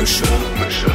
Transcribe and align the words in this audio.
Mundmische. 0.00 0.24
Mundmische. 0.24 0.90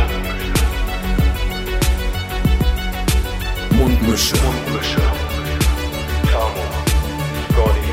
Mundmische. 3.69 4.35
Mundmische. 4.41 5.01
Tamo. 6.31 6.63
Scotty. 7.51 7.91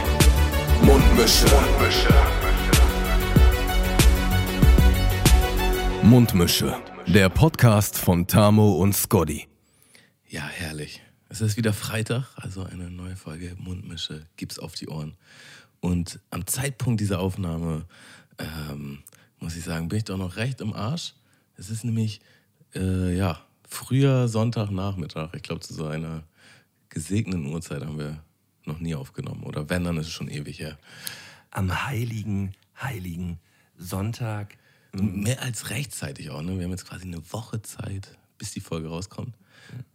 Mundmische. 0.86 1.46
Mundmische. 1.52 2.14
Mundmische. 6.02 6.82
Der 7.08 7.28
Podcast 7.28 7.98
von 7.98 8.26
Tamo 8.26 8.76
und 8.76 8.94
Scotty. 8.96 9.48
Ja, 10.30 10.46
herrlich. 10.46 11.02
Es 11.28 11.42
ist 11.42 11.58
wieder 11.58 11.74
Freitag, 11.74 12.24
also 12.36 12.64
eine 12.64 12.90
neue 12.90 13.16
Folge 13.16 13.54
Mundmische 13.58 14.24
gibt's 14.36 14.58
auf 14.58 14.76
die 14.76 14.88
Ohren. 14.88 15.18
Und 15.80 16.20
am 16.30 16.46
Zeitpunkt 16.46 17.02
dieser 17.02 17.20
Aufnahme, 17.20 17.84
ähm, 18.38 19.02
muss 19.42 19.56
ich 19.56 19.64
sagen, 19.64 19.88
bin 19.88 19.98
ich 19.98 20.04
doch 20.04 20.16
noch 20.16 20.36
recht 20.36 20.60
im 20.60 20.72
Arsch. 20.72 21.14
Es 21.56 21.68
ist 21.68 21.84
nämlich, 21.84 22.20
äh, 22.74 23.14
ja, 23.14 23.44
früher 23.68 24.28
Sonntagnachmittag. 24.28 25.34
Ich 25.34 25.42
glaube, 25.42 25.60
zu 25.60 25.74
so 25.74 25.86
einer 25.86 26.22
gesegneten 26.88 27.46
Uhrzeit 27.46 27.84
haben 27.84 27.98
wir 27.98 28.22
noch 28.64 28.78
nie 28.78 28.94
aufgenommen. 28.94 29.42
Oder 29.42 29.68
wenn, 29.68 29.84
dann 29.84 29.96
ist 29.96 30.06
es 30.06 30.12
schon 30.12 30.28
ewig 30.28 30.60
her. 30.60 30.78
Am 31.50 31.86
heiligen, 31.86 32.54
heiligen 32.80 33.40
Sonntag. 33.76 34.56
Mehr 34.92 35.42
als 35.42 35.70
rechtzeitig 35.70 36.30
auch, 36.30 36.42
ne? 36.42 36.56
Wir 36.58 36.64
haben 36.64 36.70
jetzt 36.70 36.86
quasi 36.86 37.06
eine 37.06 37.22
Woche 37.32 37.62
Zeit, 37.62 38.16
bis 38.38 38.52
die 38.52 38.60
Folge 38.60 38.88
rauskommt. 38.88 39.34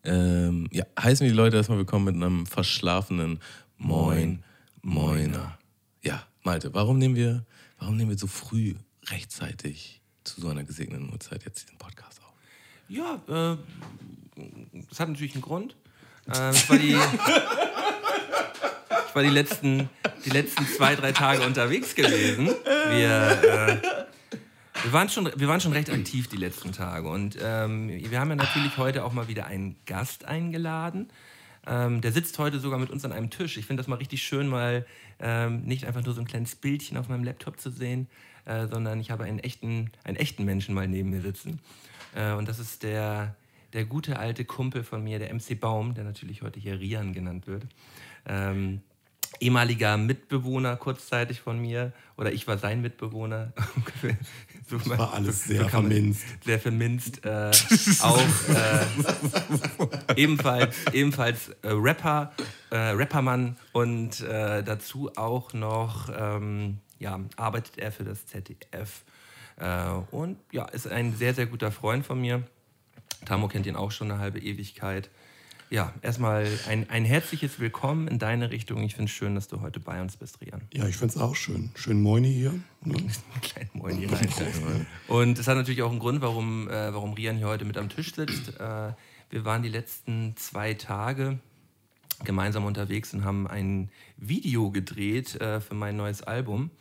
Ähm, 0.03 0.67
ja, 0.71 0.85
heißen 0.99 1.23
wir 1.23 1.31
die 1.31 1.37
Leute 1.37 1.55
erstmal 1.55 1.77
willkommen 1.77 2.05
mit 2.05 2.15
einem 2.15 2.47
verschlafenen 2.47 3.39
Moin, 3.77 4.43
Moiner. 4.81 5.57
Ja, 6.01 6.23
Malte, 6.43 6.73
warum 6.73 6.97
nehmen 6.97 7.15
wir, 7.15 7.45
warum 7.77 7.95
nehmen 7.95 8.09
wir 8.09 8.17
so 8.17 8.27
früh 8.27 8.73
rechtzeitig 9.09 10.01
zu 10.23 10.41
so 10.41 10.49
einer 10.49 10.63
gesegneten 10.63 11.11
Uhrzeit 11.11 11.43
jetzt 11.45 11.63
diesen 11.63 11.77
Podcast 11.77 12.19
auf? 12.21 12.33
Ja, 12.89 13.21
äh, 13.27 13.57
das 14.89 14.99
hat 14.99 15.09
natürlich 15.09 15.33
einen 15.33 15.41
Grund. 15.41 15.75
Äh, 16.27 16.51
ich, 16.51 16.69
war 16.69 16.77
die, 16.77 16.95
ich 19.07 19.15
war 19.15 19.23
die 19.23 19.29
letzten, 19.29 19.89
die 20.25 20.29
letzten 20.29 20.67
zwei, 20.67 20.95
drei 20.95 21.11
Tage 21.11 21.43
unterwegs 21.43 21.95
gewesen. 21.95 22.47
Wir, 22.89 23.43
äh, 23.43 23.81
wir, 24.83 24.93
waren 24.93 25.09
schon, 25.09 25.31
wir 25.35 25.47
waren 25.47 25.61
schon 25.61 25.73
recht 25.73 25.89
aktiv 25.89 26.27
die 26.27 26.37
letzten 26.37 26.71
Tage. 26.71 27.09
Und 27.09 27.37
ähm, 27.41 27.89
wir 27.89 28.19
haben 28.19 28.29
ja 28.29 28.35
natürlich 28.35 28.77
heute 28.77 29.03
auch 29.03 29.13
mal 29.13 29.27
wieder 29.27 29.45
einen 29.45 29.75
Gast 29.85 30.25
eingeladen. 30.25 31.09
Ähm, 31.65 31.99
der 31.99 32.13
sitzt 32.13 32.39
heute 32.39 32.59
sogar 32.59 32.79
mit 32.79 32.89
uns 32.89 33.03
an 33.03 33.11
einem 33.11 33.29
Tisch. 33.29 33.57
Ich 33.57 33.65
finde 33.65 33.81
das 33.81 33.87
mal 33.87 33.97
richtig 33.97 34.23
schön, 34.23 34.47
mal 34.47 34.85
ähm, 35.19 35.63
nicht 35.63 35.85
einfach 35.85 36.03
nur 36.03 36.13
so 36.13 36.21
ein 36.21 36.27
kleines 36.27 36.55
Bildchen 36.55 36.97
auf 36.97 37.09
meinem 37.09 37.25
Laptop 37.25 37.59
zu 37.59 37.69
sehen, 37.69 38.07
äh, 38.47 38.67
sondern 38.67 38.99
ich 38.99 39.11
habe 39.11 39.25
einen 39.25 39.39
echten, 39.39 39.91
einen 40.03 40.17
echten 40.17 40.45
Menschen 40.45 40.73
mal 40.73 40.87
neben 40.87 41.09
mir 41.09 41.21
sitzen. 41.21 41.59
Äh, 42.15 42.31
und 42.31 42.47
das 42.47 42.59
ist 42.59 42.83
der, 42.83 43.35
der 43.73 43.85
gute 43.85 44.19
alte 44.19 44.45
Kumpel 44.45 44.83
von 44.83 45.03
mir, 45.03 45.19
der 45.19 45.33
MC 45.33 45.59
Baum, 45.59 45.93
der 45.93 46.05
natürlich 46.05 46.41
heute 46.41 46.59
hier 46.59 46.79
Rian 46.79 47.13
genannt 47.13 47.45
wird. 47.45 47.65
Ähm, 48.25 48.81
ehemaliger 49.41 49.97
Mitbewohner 49.97 50.77
kurzzeitig 50.77 51.41
von 51.41 51.59
mir 51.59 51.91
oder 52.15 52.31
ich 52.31 52.47
war 52.47 52.57
sein 52.57 52.81
Mitbewohner. 52.81 53.51
so 54.69 54.77
das 54.77 54.89
war 54.97 55.13
alles 55.13 55.43
sehr 55.43 55.63
so 55.63 55.67
verminzt. 55.69 56.25
Sehr 56.45 56.59
verminzt. 56.59 57.25
Äh, 57.25 57.51
auch 58.01 58.23
äh, 58.49 60.21
ebenfalls, 60.21 60.75
ebenfalls 60.93 61.49
äh, 61.61 61.69
Rapper, 61.71 62.31
äh, 62.69 62.77
Rappermann 62.77 63.57
und 63.73 64.21
äh, 64.21 64.63
dazu 64.63 65.11
auch 65.17 65.53
noch 65.53 66.09
ähm, 66.17 66.79
ja, 66.99 67.19
arbeitet 67.35 67.77
er 67.77 67.91
für 67.91 68.03
das 68.03 68.25
ZDF. 68.25 69.03
Äh, 69.57 69.89
und 70.11 70.37
ja, 70.51 70.65
ist 70.65 70.87
ein 70.87 71.15
sehr, 71.15 71.33
sehr 71.33 71.45
guter 71.45 71.71
Freund 71.71 72.05
von 72.05 72.19
mir. 72.19 72.43
Tamo 73.25 73.47
kennt 73.47 73.65
ihn 73.65 73.75
auch 73.75 73.91
schon 73.91 74.11
eine 74.11 74.19
halbe 74.19 74.39
Ewigkeit. 74.39 75.09
Ja, 75.69 75.93
erstmal 76.01 76.47
ein, 76.69 76.89
ein 76.89 77.03
herzliches 77.03 77.59
Willkommen 77.59 78.07
in 78.07 78.19
deine 78.19 78.51
Richtung. 78.51 78.83
Ich 78.83 78.95
finde 78.95 79.09
es 79.09 79.15
schön, 79.15 79.35
dass 79.35 79.49
du 79.49 79.59
heute 79.59 79.81
bei 79.81 80.01
uns 80.01 80.15
bist, 80.15 80.39
Rian. 80.39 80.61
Ja, 80.73 80.87
ich 80.87 80.95
finde 80.95 81.15
es 81.15 81.19
auch 81.19 81.35
schön. 81.35 81.71
Schön 81.75 82.01
Moini 82.01 82.33
hier. 82.33 82.53
Ne? 82.85 82.95
Klein 83.41 83.69
Moini 83.73 84.05
rein. 84.05 84.87
Und 85.09 85.37
es 85.37 85.47
hat 85.47 85.57
natürlich 85.57 85.81
auch 85.81 85.89
einen 85.89 85.99
Grund, 85.99 86.21
warum, 86.21 86.69
äh, 86.69 86.93
warum 86.93 87.13
Rian 87.13 87.35
hier 87.35 87.47
heute 87.47 87.65
mit 87.65 87.77
am 87.77 87.89
Tisch 87.89 88.15
sitzt. 88.15 88.57
Äh, 88.59 88.93
wir 89.29 89.43
waren 89.43 89.61
die 89.61 89.69
letzten 89.69 90.37
zwei 90.37 90.73
Tage 90.73 91.39
gemeinsam 92.23 92.65
unterwegs 92.65 93.13
und 93.13 93.23
haben 93.23 93.47
ein 93.47 93.89
Video 94.17 94.71
gedreht 94.71 95.39
äh, 95.39 95.61
für 95.61 95.75
mein 95.75 95.95
neues 95.95 96.23
Album. 96.23 96.71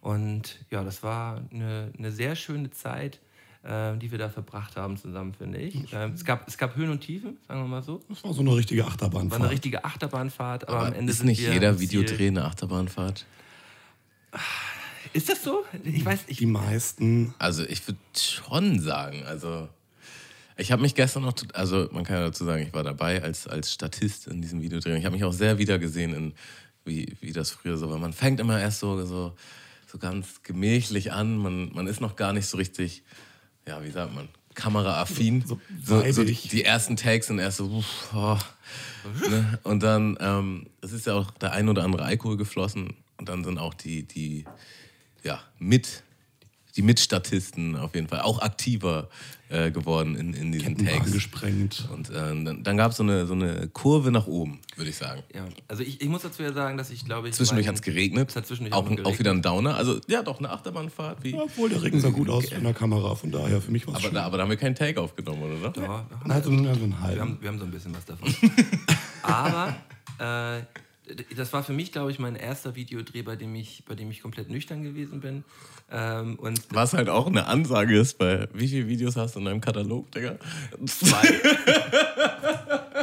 Und 0.00 0.58
ja, 0.70 0.82
das 0.82 1.02
war 1.02 1.42
eine, 1.52 1.92
eine 1.98 2.10
sehr 2.10 2.34
schöne 2.36 2.70
Zeit 2.70 3.20
äh, 3.62 3.96
die 3.98 4.10
wir 4.10 4.18
da 4.18 4.28
verbracht 4.28 4.76
haben 4.76 4.96
zusammen, 4.96 5.34
finde 5.34 5.58
ich. 5.58 5.92
Ähm, 5.92 6.12
es, 6.14 6.24
gab, 6.24 6.48
es 6.48 6.56
gab 6.56 6.76
Höhen 6.76 6.90
und 6.90 7.00
Tiefen, 7.00 7.36
sagen 7.46 7.60
wir 7.60 7.68
mal 7.68 7.82
so. 7.82 8.00
Das 8.08 8.24
war 8.24 8.32
so 8.32 8.40
eine 8.40 8.56
richtige 8.56 8.86
Achterbahnfahrt. 8.86 9.38
War 9.38 9.46
eine 9.46 9.54
richtige 9.54 9.84
Achterbahnfahrt, 9.84 10.68
aber, 10.68 10.78
aber 10.78 10.86
am 10.88 10.94
Ende 10.94 11.12
ist 11.12 11.24
nicht 11.24 11.40
jeder 11.40 11.78
Videodreh 11.78 12.28
eine 12.28 12.44
Achterbahnfahrt. 12.44 13.26
Ist 15.12 15.28
das 15.28 15.42
so? 15.42 15.64
Ich 15.84 16.04
weiß 16.04 16.28
nicht. 16.28 16.40
Die 16.40 16.46
meisten. 16.46 17.34
Also 17.38 17.64
ich 17.64 17.86
würde 17.86 17.98
schon 18.16 18.80
sagen, 18.80 19.24
also 19.26 19.68
ich 20.60 20.72
habe 20.72 20.82
mich 20.82 20.94
gestern 20.94 21.22
noch, 21.22 21.34
also 21.54 21.88
man 21.92 22.04
kann 22.04 22.16
ja 22.16 22.22
dazu 22.22 22.44
sagen, 22.44 22.62
ich 22.62 22.74
war 22.74 22.84
dabei 22.84 23.22
als, 23.22 23.46
als 23.46 23.72
Statist 23.72 24.26
in 24.26 24.42
diesem 24.42 24.62
Videodreh. 24.62 24.96
Ich 24.96 25.04
habe 25.04 25.14
mich 25.14 25.24
auch 25.24 25.32
sehr 25.32 25.58
wiedergesehen 25.58 26.14
in 26.14 26.34
wie, 26.84 27.16
wie 27.20 27.32
das 27.32 27.50
früher 27.50 27.76
so 27.76 27.90
war. 27.90 27.98
Man 27.98 28.12
fängt 28.12 28.40
immer 28.40 28.60
erst 28.60 28.80
so, 28.80 29.04
so, 29.04 29.34
so 29.86 29.98
ganz 29.98 30.42
gemächlich 30.42 31.12
an, 31.12 31.36
man, 31.36 31.72
man 31.72 31.86
ist 31.86 32.00
noch 32.00 32.16
gar 32.16 32.32
nicht 32.32 32.46
so 32.46 32.56
richtig 32.56 33.02
ja, 33.66 33.82
wie 33.84 33.90
sagt 33.90 34.14
man, 34.14 34.28
kameraaffin. 34.54 35.44
So, 35.46 35.60
so, 35.84 36.12
so 36.12 36.24
die, 36.24 36.34
die, 36.34 36.64
ersten 36.64 36.96
Takes 36.96 37.28
sind 37.28 37.38
erst 37.38 37.58
so, 37.58 37.66
uff, 37.66 38.12
oh, 38.14 38.38
ne? 39.28 39.58
und 39.62 39.82
dann, 39.82 40.16
ähm, 40.20 40.66
es 40.80 40.92
ist 40.92 41.06
ja 41.06 41.14
auch 41.14 41.30
der 41.32 41.52
ein 41.52 41.68
oder 41.68 41.84
andere 41.84 42.04
Alkohol 42.04 42.36
geflossen 42.36 42.94
und 43.18 43.28
dann 43.28 43.44
sind 43.44 43.58
auch 43.58 43.74
die, 43.74 44.02
die, 44.02 44.44
ja, 45.22 45.40
mit 45.58 46.02
die 46.76 46.82
Mitstatisten 46.82 47.76
auf 47.76 47.94
jeden 47.94 48.08
Fall 48.08 48.20
auch 48.20 48.40
aktiver 48.40 49.08
äh, 49.50 49.70
geworden 49.70 50.14
in, 50.14 50.32
in 50.32 50.52
diesen 50.52 50.78
Tags. 50.78 51.10
gesprengt. 51.10 51.88
Und 51.92 52.08
äh, 52.10 52.12
dann, 52.12 52.62
dann 52.62 52.76
gab 52.76 52.92
so 52.92 53.02
es 53.02 53.10
eine, 53.10 53.26
so 53.26 53.34
eine 53.34 53.68
Kurve 53.68 54.12
nach 54.12 54.26
oben, 54.26 54.60
würde 54.76 54.90
ich 54.90 54.96
sagen. 54.96 55.22
Ja, 55.34 55.44
also 55.66 55.82
ich, 55.82 56.00
ich 56.00 56.08
muss 56.08 56.22
dazu 56.22 56.42
ja 56.42 56.52
sagen, 56.52 56.78
dass 56.78 56.90
ich 56.90 57.04
glaube 57.04 57.28
ich. 57.28 57.34
Zwischendurch 57.34 57.66
hat 57.66 57.74
es 57.74 57.82
geregnet. 57.82 58.34
Hat 58.36 58.46
zwischendurch 58.46 58.74
auch, 58.74 58.88
auch, 59.04 59.18
wieder 59.18 59.32
ein 59.32 59.42
Downer. 59.42 59.74
Also 59.74 60.00
ja, 60.06 60.22
doch, 60.22 60.38
eine 60.38 60.50
Achterbahnfahrt. 60.50 61.24
Wie 61.24 61.32
ja, 61.32 61.42
obwohl 61.42 61.68
der 61.68 61.82
Regen 61.82 62.00
sah 62.00 62.10
gut 62.10 62.28
aus 62.28 62.44
in 62.44 62.62
der 62.62 62.74
Kamera, 62.74 63.14
von 63.14 63.32
daher 63.32 63.60
für 63.60 63.72
mich 63.72 63.86
war 63.86 63.96
es 63.96 64.04
aber, 64.04 64.14
da, 64.14 64.22
aber 64.22 64.36
da 64.36 64.44
haben 64.44 64.50
wir 64.50 64.56
keinen 64.56 64.76
Take 64.76 65.00
aufgenommen, 65.00 65.42
oder? 65.42 65.72
Ja, 65.80 66.06
also, 66.28 66.50
also 66.50 66.50
ein 66.50 66.62
wir, 66.62 67.20
haben, 67.20 67.38
wir 67.40 67.48
haben 67.48 67.58
so 67.58 67.64
ein 67.64 67.70
bisschen 67.70 67.94
was 67.94 68.04
davon. 68.04 68.32
aber 69.22 69.76
äh, 70.20 70.62
das 71.36 71.52
war 71.52 71.62
für 71.62 71.72
mich, 71.72 71.92
glaube 71.92 72.10
ich, 72.10 72.18
mein 72.18 72.36
erster 72.36 72.74
Videodreh, 72.74 73.22
bei 73.22 73.36
dem 73.36 73.54
ich, 73.54 73.84
bei 73.86 73.94
dem 73.94 74.10
ich 74.10 74.22
komplett 74.22 74.50
nüchtern 74.50 74.82
gewesen 74.82 75.20
bin. 75.20 75.44
Ähm, 75.90 76.38
und 76.38 76.60
Was 76.70 76.92
halt 76.92 77.08
auch 77.08 77.26
eine 77.26 77.46
Ansage 77.46 77.98
ist, 77.98 78.18
bei 78.18 78.48
wie 78.52 78.68
viele 78.68 78.88
Videos 78.88 79.16
hast 79.16 79.34
du 79.34 79.40
in 79.40 79.46
deinem 79.46 79.60
Katalog, 79.60 80.10
Digga? 80.12 80.36
Zwei. 80.86 81.40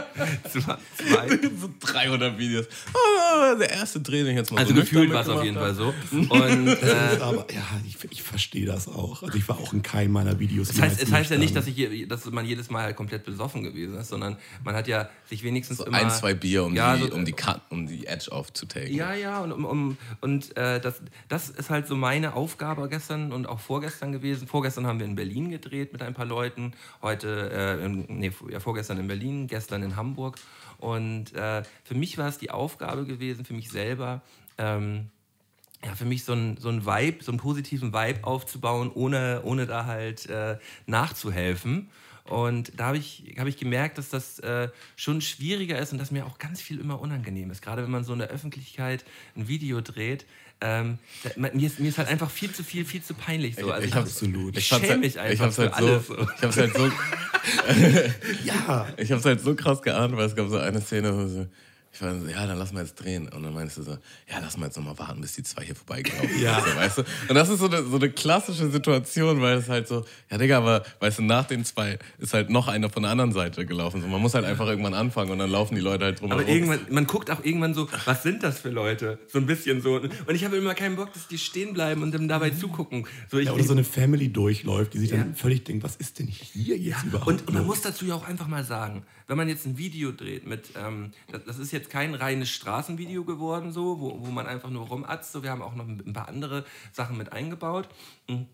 so 1.59 1.69
300 1.79 2.37
Videos. 2.37 2.65
Ah, 2.93 3.55
der 3.55 3.69
erste 3.71 3.99
Dreh, 3.99 4.23
den 4.23 4.31
ich 4.31 4.37
jetzt 4.37 4.51
mal 4.51 4.59
Also 4.59 4.73
so 4.73 4.81
gefühlt 4.81 5.11
war 5.11 5.21
es 5.21 5.29
auf 5.29 5.43
jeden 5.43 5.57
Fall 5.57 5.73
so. 5.73 5.93
Und, 6.11 6.67
äh, 6.67 7.17
aber 7.19 7.47
ja, 7.53 7.63
ich, 7.85 7.97
ich 8.09 8.23
verstehe 8.23 8.65
das 8.65 8.87
auch. 8.87 9.23
Also 9.23 9.37
ich 9.37 9.47
war 9.47 9.57
auch 9.57 9.73
in 9.73 9.81
keinem 9.81 10.11
meiner 10.13 10.39
Videos. 10.39 10.69
Das 10.69 10.81
heißt, 10.81 11.01
es 11.01 11.11
heißt 11.11 11.31
ja 11.31 11.37
nicht, 11.37 11.55
dass, 11.55 11.67
ich, 11.67 12.07
dass 12.07 12.25
man 12.25 12.45
jedes 12.45 12.69
Mal 12.69 12.93
komplett 12.93 13.25
besoffen 13.25 13.63
gewesen 13.63 13.97
ist, 13.97 14.09
sondern 14.09 14.37
man 14.63 14.75
hat 14.75 14.87
ja 14.87 15.09
sich 15.25 15.43
wenigstens 15.43 15.77
so 15.77 15.85
immer... 15.85 15.97
ein, 15.97 16.09
zwei 16.09 16.33
Bier, 16.33 16.63
um, 16.63 16.75
ja, 16.75 16.95
die, 16.95 17.03
so, 17.03 17.13
um, 17.13 17.25
die, 17.25 17.33
Cut, 17.33 17.61
um 17.69 17.87
die 17.87 18.07
Edge 18.07 18.31
aufzutaken. 18.31 18.93
Ja, 18.93 19.13
ja, 19.13 19.41
und, 19.41 19.51
um, 19.51 19.65
um 19.65 19.97
und 20.21 20.55
äh, 20.57 20.79
das, 20.79 21.01
das 21.27 21.49
ist 21.49 21.69
halt 21.69 21.87
so 21.87 21.95
meine 21.95 22.33
Aufgabe 22.33 22.87
gestern 22.89 23.31
und 23.31 23.47
auch 23.47 23.59
vorgestern 23.59 24.11
gewesen. 24.11 24.47
Vorgestern 24.47 24.87
haben 24.87 24.99
wir 24.99 25.05
in 25.05 25.15
Berlin 25.15 25.49
gedreht 25.51 25.93
mit 25.93 26.01
ein 26.01 26.13
paar 26.13 26.25
Leuten, 26.25 26.73
heute, 27.01 27.79
äh, 27.81 27.87
nee, 27.87 28.31
ja, 28.49 28.59
vorgestern 28.59 28.97
in 28.99 29.07
Berlin, 29.07 29.47
gestern 29.47 29.83
in 29.83 29.95
Hamburg. 29.95 30.06
Und 30.77 31.33
äh, 31.33 31.63
für 31.83 31.95
mich 31.95 32.17
war 32.17 32.27
es 32.27 32.37
die 32.37 32.51
Aufgabe 32.51 33.05
gewesen, 33.05 33.45
für 33.45 33.53
mich 33.53 33.69
selber, 33.69 34.21
ähm, 34.57 35.09
ja, 35.83 35.95
für 35.95 36.05
mich 36.05 36.23
so 36.23 36.33
ein, 36.33 36.57
so 36.57 36.69
Vibe, 36.85 37.23
so 37.23 37.31
einen 37.31 37.39
positiven 37.39 37.93
Vibe 37.93 38.23
aufzubauen, 38.23 38.91
ohne, 38.93 39.41
ohne 39.43 39.65
da 39.65 39.85
halt 39.85 40.27
äh, 40.27 40.57
nachzuhelfen. 40.85 41.89
Und 42.29 42.71
da 42.77 42.87
habe 42.87 42.97
ich, 42.97 43.23
hab 43.37 43.47
ich 43.47 43.57
gemerkt, 43.57 43.97
dass 43.97 44.09
das 44.09 44.39
äh, 44.39 44.69
schon 44.95 45.21
schwieriger 45.21 45.79
ist 45.79 45.91
und 45.91 45.97
dass 45.97 46.11
mir 46.11 46.25
auch 46.25 46.37
ganz 46.37 46.61
viel 46.61 46.79
immer 46.79 46.99
unangenehm 46.99 47.51
ist. 47.51 47.61
Gerade 47.61 47.83
wenn 47.83 47.91
man 47.91 48.03
so 48.03 48.13
in 48.13 48.19
der 48.19 48.29
Öffentlichkeit 48.29 49.05
ein 49.35 49.47
Video 49.47 49.81
dreht. 49.81 50.25
Ähm, 50.59 50.97
da, 51.23 51.29
mir, 51.53 51.67
ist, 51.67 51.79
mir 51.79 51.89
ist 51.89 51.99
halt 51.99 52.07
einfach 52.07 52.31
viel 52.31 52.51
zu 52.51 52.63
viel, 52.63 52.83
viel 52.83 53.03
zu 53.03 53.13
peinlich. 53.13 53.55
So. 53.55 53.71
Also 53.71 53.83
ich, 53.83 53.89
ich, 53.89 53.91
ich 53.91 53.95
absolut. 53.95 54.57
Ich 54.57 54.65
schäme 54.65 54.89
halt- 54.89 54.99
mich 55.01 55.19
einfach 55.19 55.49
ich 55.49 55.55
für 55.55 55.61
halt 55.61 55.73
alles. 55.73 56.07
So, 56.07 56.15
ich 56.17 56.41
habe 56.41 56.47
es 56.47 56.57
halt 56.57 56.73
so. 56.75 56.87
ja. 58.43 58.87
Ich 58.97 59.11
habe 59.11 59.19
es 59.19 59.25
halt 59.25 59.41
so 59.41 59.55
krass 59.55 59.81
geahnt, 59.81 60.15
weil 60.17 60.25
es 60.25 60.35
gab 60.35 60.49
so 60.49 60.57
eine 60.57 60.81
Szene, 60.81 61.15
wo 61.15 61.27
so, 61.27 61.47
ich 61.93 62.01
war 62.01 62.19
so, 62.19 62.27
ja, 62.27 62.45
dann 62.45 62.57
lass 62.59 62.73
mal 62.73 62.81
jetzt 62.83 62.95
drehen. 62.95 63.27
Und 63.29 63.43
dann 63.43 63.53
meinst 63.53 63.77
du 63.77 63.83
so, 63.83 63.91
ja, 63.91 64.39
lass 64.41 64.57
mal 64.57 64.67
jetzt 64.67 64.77
nochmal 64.77 64.97
warten, 64.99 65.21
bis 65.21 65.33
die 65.33 65.43
zwei 65.43 65.63
hier 65.63 65.75
vorbeigelaufen 65.75 66.29
sind. 66.29 66.41
Ja. 66.41 66.63
Weißt 66.75 66.99
du? 66.99 67.03
Und 67.27 67.35
das 67.35 67.49
ist 67.49 67.59
so 67.59 67.65
eine, 67.67 67.83
so 67.83 67.95
eine 67.95 68.09
klassische 68.11 68.69
Situation, 68.69 69.41
weil 69.41 69.57
es 69.57 69.67
halt 69.69 69.87
so, 69.87 70.05
ja, 70.29 70.37
Digga, 70.37 70.57
aber 70.57 70.83
weißt 70.99 71.19
du, 71.19 71.23
nach 71.23 71.45
den 71.45 71.65
zwei 71.65 71.97
ist 72.19 72.33
halt 72.33 72.49
noch 72.49 72.67
einer 72.67 72.89
von 72.89 73.03
der 73.03 73.11
anderen 73.11 73.31
Seite 73.31 73.65
gelaufen. 73.65 74.01
So, 74.01 74.07
man 74.07 74.21
muss 74.21 74.33
halt 74.33 74.45
einfach 74.45 74.67
irgendwann 74.67 74.93
anfangen 74.93 75.31
und 75.31 75.39
dann 75.39 75.49
laufen 75.49 75.75
die 75.75 75.81
Leute 75.81 76.05
halt 76.05 76.21
drum 76.21 76.31
Aber 76.31 76.47
irgendwann, 76.47 76.81
man 76.89 77.07
guckt 77.07 77.31
auch 77.31 77.43
irgendwann 77.43 77.73
so, 77.73 77.87
was 78.05 78.23
sind 78.23 78.43
das 78.43 78.59
für 78.59 78.69
Leute? 78.69 79.19
So 79.27 79.39
ein 79.39 79.45
bisschen 79.45 79.81
so. 79.81 79.95
Und 79.95 80.35
ich 80.35 80.45
habe 80.45 80.57
immer 80.57 80.75
keinen 80.75 80.95
Bock, 80.95 81.13
dass 81.13 81.27
die 81.27 81.37
stehen 81.37 81.73
bleiben 81.73 82.03
und 82.03 82.13
dann 82.13 82.27
dabei 82.27 82.51
zugucken. 82.51 83.07
So, 83.31 83.37
ich, 83.39 83.47
Ja, 83.47 83.53
oder 83.53 83.63
so 83.63 83.73
eine 83.73 83.83
Family 83.83 84.29
durchläuft, 84.31 84.93
die 84.93 84.99
sich 84.99 85.09
dann 85.09 85.19
Ja. 85.19 85.35
völlig 85.35 85.63
denkt, 85.63 85.83
was 85.83 85.95
ist 85.95 86.19
denn 86.19 86.27
hier 86.27 86.77
jetzt 86.77 87.03
überhaupt? 87.05 87.27
Und, 87.27 87.47
und 87.47 87.53
man 87.53 87.65
muss 87.65 87.81
dazu 87.81 88.05
ja 88.05 88.15
auch 88.15 88.27
einfach 88.27 88.47
mal 88.47 88.63
sagen, 88.63 89.03
wenn 89.27 89.37
man 89.37 89.49
jetzt 89.49 89.65
ein 89.65 89.77
Video 89.77 90.11
dreht 90.11 90.47
mit, 90.47 90.69
ähm, 90.81 91.11
das, 91.31 91.43
das 91.45 91.59
ist 91.59 91.71
jetzt 91.77 91.89
kein 91.89 92.15
reines 92.15 92.49
Straßenvideo 92.49 93.23
geworden, 93.23 93.71
so, 93.71 93.99
wo, 93.99 94.25
wo 94.25 94.31
man 94.31 94.47
einfach 94.47 94.69
nur 94.69 94.87
rumatzt. 94.87 95.31
So, 95.31 95.43
wir 95.43 95.51
haben 95.51 95.61
auch 95.61 95.75
noch 95.75 95.87
ein 95.87 96.13
paar 96.13 96.27
andere 96.27 96.65
Sachen 96.91 97.17
mit 97.17 97.31
eingebaut. 97.31 97.87
Mhm. 98.27 98.47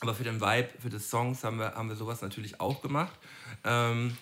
Aber 0.00 0.14
für 0.14 0.24
den 0.24 0.40
Vibe, 0.40 0.68
für 0.78 0.90
die 0.90 1.00
Songs 1.00 1.42
haben 1.42 1.58
wir, 1.58 1.74
haben 1.74 1.88
wir 1.88 1.96
sowas 1.96 2.22
natürlich 2.22 2.60
auch 2.60 2.82
gemacht. 2.82 3.18
Ähm, 3.64 4.16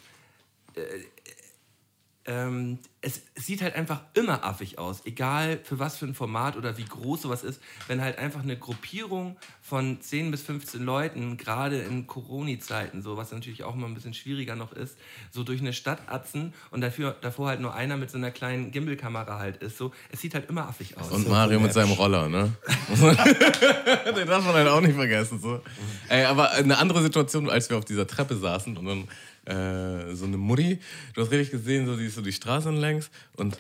ähm, 2.27 2.79
es, 3.01 3.23
es 3.35 3.47
sieht 3.47 3.63
halt 3.63 3.77
einfach 3.77 4.01
immer 4.15 4.45
affig 4.45 4.79
aus, 4.79 5.03
egal 5.07 5.61
für 5.63 5.79
was 5.79 5.97
für 5.97 6.07
ein 6.07 6.15
Format 6.15 6.57
oder 6.57 6.77
wie 6.77 6.85
groß 6.85 7.23
sowas 7.23 7.45
ist, 7.45 7.61
wenn 7.87 8.01
halt 8.01 8.19
einfach 8.19 8.43
eine 8.43 8.59
Gruppierung 8.59 9.37
von 9.63 10.01
10 10.01 10.33
bis 10.33 10.43
15 10.43 10.83
Leuten, 10.83 11.37
gerade 11.37 11.79
in 11.79 12.07
Corona-Zeiten, 12.07 13.03
so 13.03 13.17
was 13.17 13.31
natürlich 13.31 13.63
auch 13.63 13.75
immer 13.75 13.87
ein 13.87 13.95
bisschen 13.95 14.13
schwieriger 14.13 14.57
noch 14.57 14.73
ist, 14.73 14.97
so 15.31 15.45
durch 15.45 15.61
eine 15.61 15.73
Stadt 15.73 16.01
atzen 16.09 16.53
und 16.71 16.81
dafür, 16.81 17.17
davor 17.21 17.49
halt 17.49 17.61
nur 17.61 17.75
einer 17.75 17.97
mit 17.97 18.11
so 18.11 18.19
einer 18.19 18.33
kleinen 18.33 18.73
Gimbal-Kamera 18.73 19.39
halt 19.39 19.59
ist, 19.59 19.79
so, 19.79 19.93
es 20.11 20.21
sieht 20.21 20.35
halt 20.35 20.51
immer 20.51 20.69
affig 20.69 20.99
aus. 20.99 21.11
Und 21.11 21.29
Mario 21.29 21.61
mit 21.61 21.73
seinem 21.73 21.93
Roller, 21.93 22.29
ne? 22.29 22.53
Den 24.17 24.27
darf 24.27 24.45
man 24.45 24.55
halt 24.55 24.69
auch 24.69 24.81
nicht 24.81 24.95
vergessen. 24.95 25.41
So. 25.41 25.61
Ey, 26.09 26.25
aber 26.25 26.51
eine 26.53 26.79
andere 26.79 27.03
Situation, 27.03 27.49
als 27.49 27.71
wir 27.71 27.79
auf 27.79 27.85
dieser 27.85 28.07
Treppe 28.07 28.37
saßen 28.37 28.77
und 28.77 28.85
dann 28.85 29.09
äh, 29.47 30.15
so 30.15 30.27
eine 30.27 30.37
Mutti, 30.37 30.79
du 31.15 31.23
hast 31.23 31.31
richtig 31.31 31.51
gesehen, 31.51 31.87
so, 31.87 31.97
die 31.97 32.07
ist 32.07 32.15
so 32.15 32.23
die 32.23 32.33
Straße 32.33 32.71
längs 32.71 33.11
und 33.37 33.59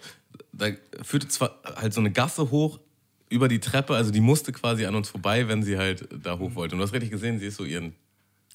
da 0.52 0.66
führte 1.02 1.28
zwar 1.28 1.58
halt 1.76 1.92
so 1.92 2.00
eine 2.00 2.10
Gasse 2.10 2.50
hoch 2.50 2.80
über 3.28 3.48
die 3.48 3.60
Treppe, 3.60 3.94
also 3.94 4.10
die 4.10 4.20
musste 4.20 4.52
quasi 4.52 4.86
an 4.86 4.94
uns 4.94 5.08
vorbei, 5.08 5.48
wenn 5.48 5.62
sie 5.62 5.78
halt 5.78 6.08
da 6.22 6.38
hoch 6.38 6.54
wollte. 6.54 6.74
Und 6.74 6.78
du 6.78 6.84
hast 6.84 6.92
richtig 6.92 7.10
gesehen, 7.10 7.38
sie 7.38 7.46
ist 7.46 7.56
so 7.56 7.64
ihren 7.64 7.94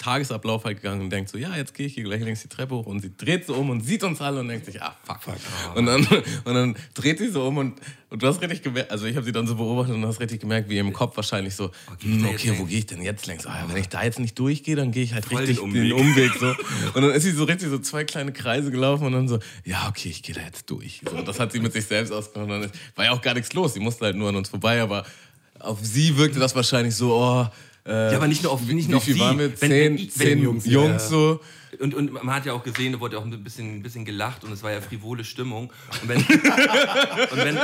Tagesablauf 0.02 0.64
halt 0.64 0.78
gegangen 0.78 1.02
und 1.02 1.10
denkt 1.10 1.30
so, 1.30 1.38
ja, 1.38 1.54
jetzt 1.56 1.74
gehe 1.74 1.86
ich 1.86 1.94
hier 1.94 2.02
gleich 2.02 2.22
links 2.22 2.42
die 2.42 2.48
Treppe 2.48 2.74
hoch 2.74 2.86
und 2.86 3.00
sie 3.00 3.16
dreht 3.16 3.46
so 3.46 3.54
um 3.54 3.70
und 3.70 3.82
sieht 3.82 4.02
uns 4.02 4.20
alle 4.20 4.40
und 4.40 4.48
denkt 4.48 4.66
sich, 4.66 4.82
ah, 4.82 4.96
fuck. 5.04 5.20
Und, 5.76 5.86
dann, 5.86 6.04
und 6.44 6.54
dann 6.54 6.76
dreht 6.94 7.18
sie 7.18 7.28
so 7.28 7.46
um 7.46 7.58
und, 7.58 7.80
und 8.10 8.22
du 8.22 8.26
hast 8.26 8.42
richtig 8.42 8.62
gemerkt, 8.62 8.90
also 8.90 9.06
ich 9.06 9.14
habe 9.14 9.24
sie 9.24 9.30
dann 9.30 9.46
so 9.46 9.54
beobachtet 9.54 9.94
und 9.94 10.02
du 10.02 10.08
hast 10.08 10.20
richtig 10.20 10.40
gemerkt, 10.40 10.68
wie 10.68 10.78
im 10.78 10.92
Kopf 10.92 11.16
wahrscheinlich 11.16 11.54
so, 11.54 11.70
geh 12.00 12.08
ich 12.08 12.14
hm, 12.14 12.26
okay, 12.26 12.48
wo 12.48 12.52
längs? 12.54 12.68
gehe 12.68 12.78
ich 12.78 12.86
denn 12.86 13.02
jetzt 13.02 13.26
längs? 13.26 13.46
Ah, 13.46 13.60
ja, 13.62 13.68
wenn 13.68 13.76
ich 13.76 13.88
da 13.88 14.02
jetzt 14.02 14.18
nicht 14.18 14.36
durchgehe, 14.38 14.74
dann 14.74 14.90
gehe 14.90 15.04
ich 15.04 15.14
halt 15.14 15.24
Voll 15.24 15.38
richtig 15.38 15.60
den 15.60 15.72
den 15.72 15.92
Umweg. 15.92 16.32
Umweg. 16.32 16.32
so. 16.40 16.48
Und 16.94 17.02
dann 17.02 17.12
ist 17.12 17.22
sie 17.22 17.30
so 17.30 17.44
richtig 17.44 17.68
so 17.68 17.78
zwei 17.78 18.04
kleine 18.04 18.32
Kreise 18.32 18.72
gelaufen 18.72 19.06
und 19.06 19.12
dann 19.12 19.28
so, 19.28 19.38
ja, 19.64 19.88
okay, 19.88 20.08
ich 20.08 20.22
gehe 20.22 20.34
da 20.34 20.40
jetzt 20.40 20.68
durch. 20.68 21.00
So, 21.08 21.22
das 21.22 21.38
hat 21.38 21.52
sie 21.52 21.60
mit 21.60 21.72
sich 21.72 21.86
selbst 21.86 22.12
ausgemacht. 22.12 22.50
Und 22.50 22.62
dann 22.62 22.70
war 22.96 23.04
ja 23.04 23.12
auch 23.12 23.22
gar 23.22 23.34
nichts 23.34 23.52
los, 23.52 23.74
sie 23.74 23.80
musste 23.80 24.04
halt 24.04 24.16
nur 24.16 24.28
an 24.28 24.36
uns 24.36 24.48
vorbei, 24.48 24.82
aber 24.82 25.06
auf 25.60 25.78
sie 25.80 26.16
wirkte 26.16 26.40
das 26.40 26.56
wahrscheinlich 26.56 26.96
so, 26.96 27.14
oh, 27.14 27.46
äh, 27.86 28.10
Ja, 28.10 28.16
aber 28.16 28.28
nicht 28.28 28.42
nur 28.42 28.52
auf, 28.52 28.60
nicht 28.62 28.88
nur 28.88 28.98
auf 28.98 29.04
viel 29.04 29.14
sie. 29.14 29.20
waren 29.20 29.38
wir? 29.38 29.50
Wenn- 29.50 29.56
Zehn, 29.58 29.70
wenn 29.70 29.94
ich- 29.96 30.12
zehn 30.12 30.28
wenn- 30.28 30.42
Jungs, 30.42 30.66
ja. 30.66 30.98
so. 30.98 31.40
Und, 31.82 31.94
und 31.94 32.12
man 32.12 32.32
hat 32.34 32.46
ja 32.46 32.52
auch 32.52 32.62
gesehen, 32.62 32.92
da 32.92 33.00
wurde 33.00 33.18
auch 33.18 33.24
ein 33.24 33.42
bisschen, 33.44 33.76
ein 33.78 33.82
bisschen 33.82 34.04
gelacht 34.04 34.44
und 34.44 34.52
es 34.52 34.62
war 34.62 34.70
ja 34.72 34.80
frivole 34.80 35.24
Stimmung. 35.24 35.72
Und 36.02 36.08
wenn, 36.08 36.18
und 37.30 37.36
wenn, 37.36 37.58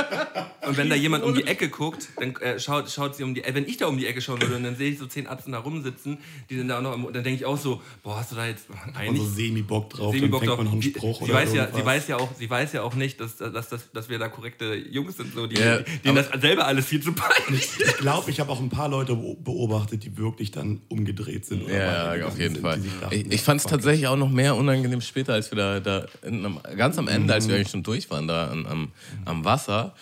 und 0.67 0.77
wenn 0.77 0.89
da 0.89 0.95
jemand 0.95 1.23
um 1.23 1.33
die 1.33 1.45
Ecke 1.47 1.69
guckt, 1.69 2.09
dann 2.17 2.35
äh, 2.37 2.59
schaut, 2.59 2.89
schaut 2.91 3.15
sie 3.15 3.23
um 3.23 3.33
die 3.33 3.43
Ecke. 3.43 3.55
Wenn 3.55 3.65
ich 3.67 3.77
da 3.77 3.87
um 3.87 3.97
die 3.97 4.05
Ecke 4.05 4.21
schauen 4.21 4.41
würde 4.41 4.55
und 4.57 4.63
dann 4.63 4.75
sehe 4.75 4.91
ich 4.91 4.99
so 4.99 5.05
zehn 5.05 5.25
Atzen 5.27 5.53
da 5.53 5.59
rumsitzen, 5.59 6.17
die 6.49 6.57
sind 6.57 6.67
da 6.67 6.77
auch 6.79 6.81
noch, 6.81 6.91
am- 6.91 7.05
dann 7.13 7.23
denke 7.23 7.31
ich 7.35 7.45
auch 7.45 7.57
so, 7.57 7.81
boah, 8.03 8.17
hast 8.19 8.31
du 8.31 8.35
da 8.35 8.45
jetzt 8.47 8.65
Und 8.69 8.95
eigentlich 8.95 9.23
so 9.23 9.29
semi-Bock 9.35 9.89
drauf, 9.91 10.13
Semi-Bock 10.13 10.41
dann 10.43 10.49
fängt 10.57 10.59
drauf. 10.67 10.73
einen 10.73 10.81
Sie- 10.81 10.89
Spruch 10.91 11.17
sie, 11.19 11.23
oder 11.23 11.33
weiß 11.35 11.53
ja, 11.53 11.67
sie, 11.73 11.85
weiß 11.85 12.07
ja 12.09 12.17
auch, 12.17 12.29
sie 12.37 12.49
weiß 12.49 12.73
ja 12.73 12.83
auch 12.83 12.95
nicht, 12.95 13.19
dass, 13.21 13.37
dass, 13.37 13.69
dass, 13.69 13.91
dass 13.91 14.09
wir 14.09 14.19
da 14.19 14.27
korrekte 14.27 14.75
Jungs 14.75 15.15
sind, 15.17 15.33
so, 15.33 15.47
die, 15.47 15.55
die, 15.55 15.61
denen 16.03 16.15
das 16.15 16.27
selber 16.41 16.65
alles 16.67 16.85
viel 16.85 17.01
zu 17.01 17.13
peinlich 17.13 17.61
ist. 17.79 17.79
Ich 17.87 17.97
glaube, 17.97 18.29
ich 18.31 18.39
habe 18.41 18.51
auch 18.51 18.59
ein 18.59 18.69
paar 18.69 18.89
Leute 18.89 19.13
beo- 19.13 19.41
beobachtet, 19.41 20.03
die 20.03 20.17
wirklich 20.17 20.51
dann 20.51 20.81
umgedreht 20.89 21.45
sind. 21.45 21.63
oder 21.63 22.17
Ja, 22.17 22.27
auf 22.27 22.37
jeden 22.37 22.55
sind, 22.55 22.61
Fall. 22.61 22.79
Ich, 23.11 23.25
ich 23.31 23.41
fand 23.41 23.61
es 23.61 23.67
tatsächlich 23.67 24.07
auch 24.09 24.17
noch 24.17 24.29
mehr 24.29 24.55
unangenehm 24.55 25.01
später, 25.01 25.33
als 25.33 25.51
wir 25.51 25.57
da, 25.57 25.79
da 25.79 26.05
in 26.23 26.45
einem, 26.45 26.59
ganz 26.77 26.97
am 26.97 27.07
Ende, 27.07 27.33
als 27.33 27.47
wir 27.47 27.55
eigentlich 27.55 27.69
schon 27.69 27.83
durch 27.83 28.09
waren, 28.09 28.27
da 28.27 28.47
an, 28.49 28.65
am, 28.65 28.91
am 29.25 29.45
Wasser. 29.45 29.93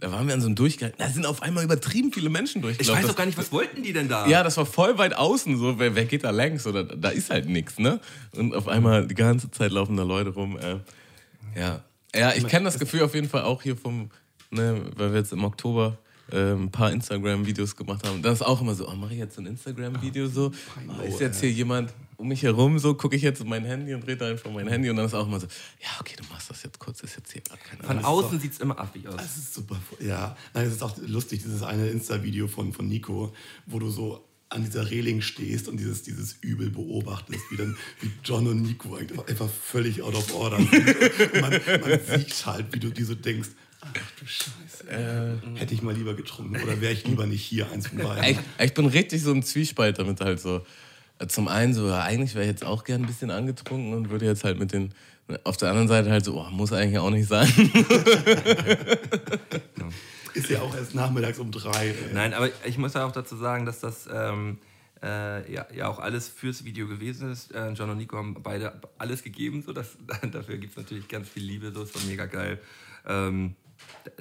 Da 0.00 0.10
waren 0.10 0.26
wir 0.26 0.32
an 0.34 0.40
so 0.40 0.46
einem 0.46 0.56
Durchgang. 0.56 0.92
Da 0.96 1.10
sind 1.10 1.26
auf 1.26 1.42
einmal 1.42 1.62
übertrieben 1.62 2.10
viele 2.10 2.30
Menschen 2.30 2.58
Ich 2.60 2.62
durchgelaufen. 2.62 2.94
weiß 2.96 3.02
Das- 3.02 3.12
auch 3.14 3.18
gar 3.18 3.26
nicht, 3.26 3.36
was 3.36 3.52
wollten 3.52 3.82
die 3.82 3.92
denn 3.92 4.08
da? 4.08 4.26
Ja, 4.26 4.42
das 4.42 4.56
war 4.56 4.64
voll 4.64 4.96
weit 4.96 5.14
außen, 5.14 5.58
so, 5.58 5.78
wer, 5.78 5.94
wer 5.94 6.06
geht 6.06 6.24
da 6.24 6.30
längs? 6.30 6.66
Oder 6.66 6.84
da 6.84 7.10
ist 7.10 7.28
halt 7.28 7.46
nichts, 7.48 7.78
ne? 7.78 8.00
Und 8.34 8.54
auf 8.54 8.66
einmal 8.66 9.06
die 9.06 9.14
ganze 9.14 9.50
Zeit 9.50 9.72
laufen 9.72 9.96
da 9.98 10.02
Leute 10.02 10.30
rum. 10.30 10.56
Äh, 10.58 10.76
ja. 11.58 11.82
ja, 12.14 12.32
ich 12.34 12.46
kenne 12.46 12.64
das 12.64 12.78
Gefühl 12.78 13.02
auf 13.02 13.14
jeden 13.14 13.28
Fall 13.28 13.42
auch 13.42 13.62
hier 13.62 13.76
vom, 13.76 14.10
ne, 14.50 14.80
weil 14.96 15.12
wir 15.12 15.18
jetzt 15.18 15.32
im 15.32 15.44
Oktober 15.44 15.98
äh, 16.32 16.52
ein 16.52 16.70
paar 16.70 16.92
Instagram-Videos 16.92 17.76
gemacht 17.76 18.06
haben. 18.06 18.22
Dann 18.22 18.32
ist 18.32 18.42
auch 18.42 18.60
immer 18.62 18.74
so, 18.74 18.88
oh, 18.88 18.94
mache 18.94 19.12
ich 19.14 19.18
jetzt 19.18 19.34
so 19.34 19.42
ein 19.42 19.46
Instagram-Video 19.46 20.28
so? 20.28 20.50
Oh, 20.88 21.02
ist 21.02 21.20
jetzt 21.20 21.40
hier 21.40 21.50
jemand 21.50 21.92
um 22.20 22.28
mich 22.28 22.42
herum 22.42 22.78
so? 22.78 22.94
Gucke 22.94 23.16
ich 23.16 23.22
jetzt 23.22 23.40
in 23.40 23.48
mein 23.48 23.64
Handy 23.64 23.94
und 23.94 24.06
drehe 24.06 24.16
da 24.16 24.28
einfach 24.28 24.50
mein 24.50 24.68
Handy 24.68 24.90
und 24.90 24.96
dann 24.96 25.06
ist 25.06 25.14
auch 25.14 25.26
immer 25.26 25.40
so, 25.40 25.46
ja, 25.82 25.88
okay, 26.00 26.14
du 26.16 26.24
machst 26.30 26.50
das 26.50 26.62
jetzt 26.62 26.78
kurz, 26.78 27.00
ist 27.00 27.16
jetzt 27.16 27.32
hier 27.32 27.42
gerade 27.42 27.60
keine 27.62 27.82
Von 27.82 28.04
außen 28.04 28.38
sieht 28.40 28.52
es 28.52 28.60
immer 28.60 28.78
affig 28.78 29.08
aus. 29.08 29.16
Das 29.16 29.36
ist 29.36 29.54
super. 29.54 29.76
Ja, 29.98 30.36
nein, 30.54 30.66
es 30.66 30.74
ist 30.74 30.82
auch 30.82 30.96
lustig, 30.98 31.42
dieses 31.42 31.62
eine 31.62 31.88
Insta-Video 31.88 32.46
von, 32.46 32.72
von 32.72 32.86
Nico, 32.88 33.34
wo 33.66 33.78
du 33.78 33.90
so 33.90 34.24
an 34.50 34.64
dieser 34.64 34.90
Reling 34.90 35.22
stehst 35.22 35.68
und 35.68 35.78
dieses, 35.78 36.02
dieses 36.02 36.36
Übel 36.40 36.70
beobachtest, 36.70 37.40
wie 37.50 37.56
dann 37.56 37.76
wie 38.00 38.10
John 38.24 38.46
und 38.48 38.62
Nico 38.62 38.96
einfach, 38.96 39.26
einfach 39.26 39.48
völlig 39.48 40.02
out 40.02 40.14
of 40.14 40.34
order 40.34 40.58
sind. 40.58 41.40
Man, 41.40 41.52
man 41.80 42.00
sieht 42.18 42.46
halt, 42.46 42.66
wie 42.72 42.80
du 42.80 42.90
dir 42.90 43.06
so 43.06 43.14
denkst, 43.14 43.50
ach 43.80 43.88
du 44.18 44.26
Scheiße, 44.26 45.40
hätte 45.54 45.72
ich 45.72 45.82
mal 45.82 45.94
lieber 45.94 46.14
getrunken 46.14 46.60
oder 46.60 46.80
wäre 46.80 46.92
ich 46.92 47.06
lieber 47.06 47.26
nicht 47.26 47.42
hier 47.42 47.70
eins 47.70 47.86
von 47.86 47.98
beiden. 47.98 48.24
Ich, 48.24 48.64
ich 48.64 48.74
bin 48.74 48.86
richtig 48.86 49.22
so 49.22 49.30
im 49.30 49.42
Zwiespalt 49.42 49.98
damit 49.98 50.20
halt 50.20 50.40
so. 50.40 50.66
Zum 51.28 51.48
einen 51.48 51.74
so, 51.74 51.88
ja, 51.88 52.02
eigentlich 52.02 52.34
wäre 52.34 52.44
ich 52.44 52.50
jetzt 52.50 52.64
auch 52.64 52.84
gern 52.84 53.02
ein 53.02 53.06
bisschen 53.06 53.30
angetrunken 53.30 53.92
und 53.94 54.10
würde 54.10 54.26
jetzt 54.26 54.44
halt 54.44 54.58
mit 54.58 54.72
den. 54.72 54.94
Auf 55.44 55.56
der 55.56 55.68
anderen 55.68 55.86
Seite 55.86 56.10
halt 56.10 56.24
so, 56.24 56.40
oh, 56.40 56.50
muss 56.50 56.72
eigentlich 56.72 56.98
auch 56.98 57.10
nicht 57.10 57.28
sein. 57.28 57.46
Ist 60.34 60.48
ja 60.50 60.60
auch 60.60 60.74
erst 60.74 60.94
nachmittags 60.94 61.38
um 61.38 61.52
drei. 61.52 61.88
ey. 61.88 61.94
Nein, 62.12 62.34
aber 62.34 62.48
ich 62.64 62.78
muss 62.78 62.94
ja 62.94 63.04
auch 63.04 63.12
dazu 63.12 63.36
sagen, 63.36 63.64
dass 63.64 63.80
das 63.80 64.08
ähm, 64.12 64.58
äh, 65.02 65.52
ja, 65.52 65.66
ja 65.74 65.88
auch 65.88 65.98
alles 65.98 66.28
fürs 66.28 66.64
Video 66.64 66.86
gewesen 66.86 67.30
ist. 67.30 67.52
Äh, 67.54 67.70
John 67.72 67.90
und 67.90 67.98
Nico 67.98 68.16
haben 68.16 68.34
beide 68.42 68.80
alles 68.98 69.22
gegeben. 69.22 69.62
So, 69.62 69.72
das, 69.72 69.96
dafür 70.32 70.58
gibt 70.58 70.72
es 70.72 70.76
natürlich 70.76 71.08
ganz 71.08 71.28
viel 71.28 71.44
Liebe. 71.44 71.72
So 71.72 71.82
ist 71.82 71.94
war 71.94 72.02
mega 72.04 72.26
geil. 72.26 72.58
Ähm, 73.06 73.54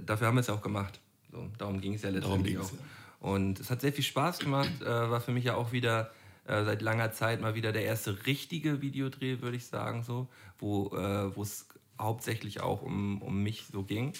dafür 0.04 0.28
haben 0.28 0.36
wir 0.36 0.42
es 0.42 0.48
ja 0.48 0.54
auch 0.54 0.62
gemacht. 0.62 1.00
So, 1.32 1.50
darum 1.58 1.82
ging 1.82 1.94
es 1.94 2.02
ja 2.02 2.10
letztendlich 2.10 2.58
auch. 2.58 2.72
Und 3.20 3.60
es 3.60 3.70
hat 3.70 3.82
sehr 3.82 3.92
viel 3.92 4.04
Spaß 4.04 4.40
gemacht. 4.40 4.82
Äh, 4.82 4.86
war 4.86 5.22
für 5.22 5.32
mich 5.32 5.44
ja 5.44 5.56
auch 5.56 5.72
wieder 5.72 6.12
äh, 6.50 6.66
seit 6.66 6.82
langer 6.82 7.12
Zeit 7.12 7.42
mal 7.42 7.56
wieder 7.56 7.72
der 7.72 7.84
erste 7.84 8.26
richtige 8.26 8.82
Videodreh, 8.82 9.42
würde 9.42 9.58
ich 9.58 9.68
sagen, 9.68 10.04
so, 10.04 10.28
wo 10.58 10.88
äh, 10.96 11.40
es 11.40 11.68
hauptsächlich 12.00 12.62
auch 12.62 12.82
um, 12.82 13.22
um 13.22 13.44
mich 13.44 13.66
so 13.72 13.84
ging. 13.84 14.14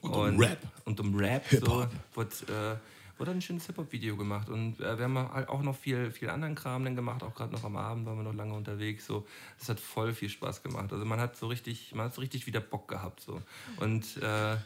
Und 0.00 0.12
um 0.12 0.40
Rap. 0.40 0.58
Und 0.84 1.00
um 1.00 1.14
Rap. 1.14 1.44
So, 1.48 1.86
wurde, 2.14 2.30
äh, 2.48 3.18
wurde 3.18 3.30
ein 3.30 3.42
schönes 3.42 3.66
Hip-Hop-Video 3.66 4.16
gemacht. 4.16 4.48
Und 4.48 4.80
äh, 4.80 4.98
wir 4.98 5.04
haben 5.04 5.18
halt 5.18 5.48
auch 5.48 5.62
noch 5.62 5.76
viel, 5.76 6.10
viel 6.10 6.30
anderen 6.30 6.54
Kram 6.54 6.84
dann 6.84 6.96
gemacht, 6.96 7.22
auch 7.22 7.34
gerade 7.34 7.52
noch 7.52 7.62
am 7.62 7.76
Abend 7.76 8.06
waren 8.06 8.16
wir 8.16 8.24
noch 8.24 8.34
lange 8.34 8.54
unterwegs. 8.54 9.06
So. 9.06 9.26
Das 9.58 9.68
hat 9.68 9.78
voll 9.78 10.12
viel 10.12 10.28
Spaß 10.28 10.62
gemacht. 10.62 10.92
Also 10.92 11.04
man 11.04 11.20
hat 11.20 11.36
so 11.36 11.46
richtig, 11.46 11.94
man 11.94 12.06
hat 12.06 12.14
so 12.14 12.20
richtig 12.20 12.46
wieder 12.46 12.60
Bock 12.60 12.88
gehabt. 12.88 13.20
So. 13.20 13.40
Und 13.78 14.16
äh. 14.22 14.56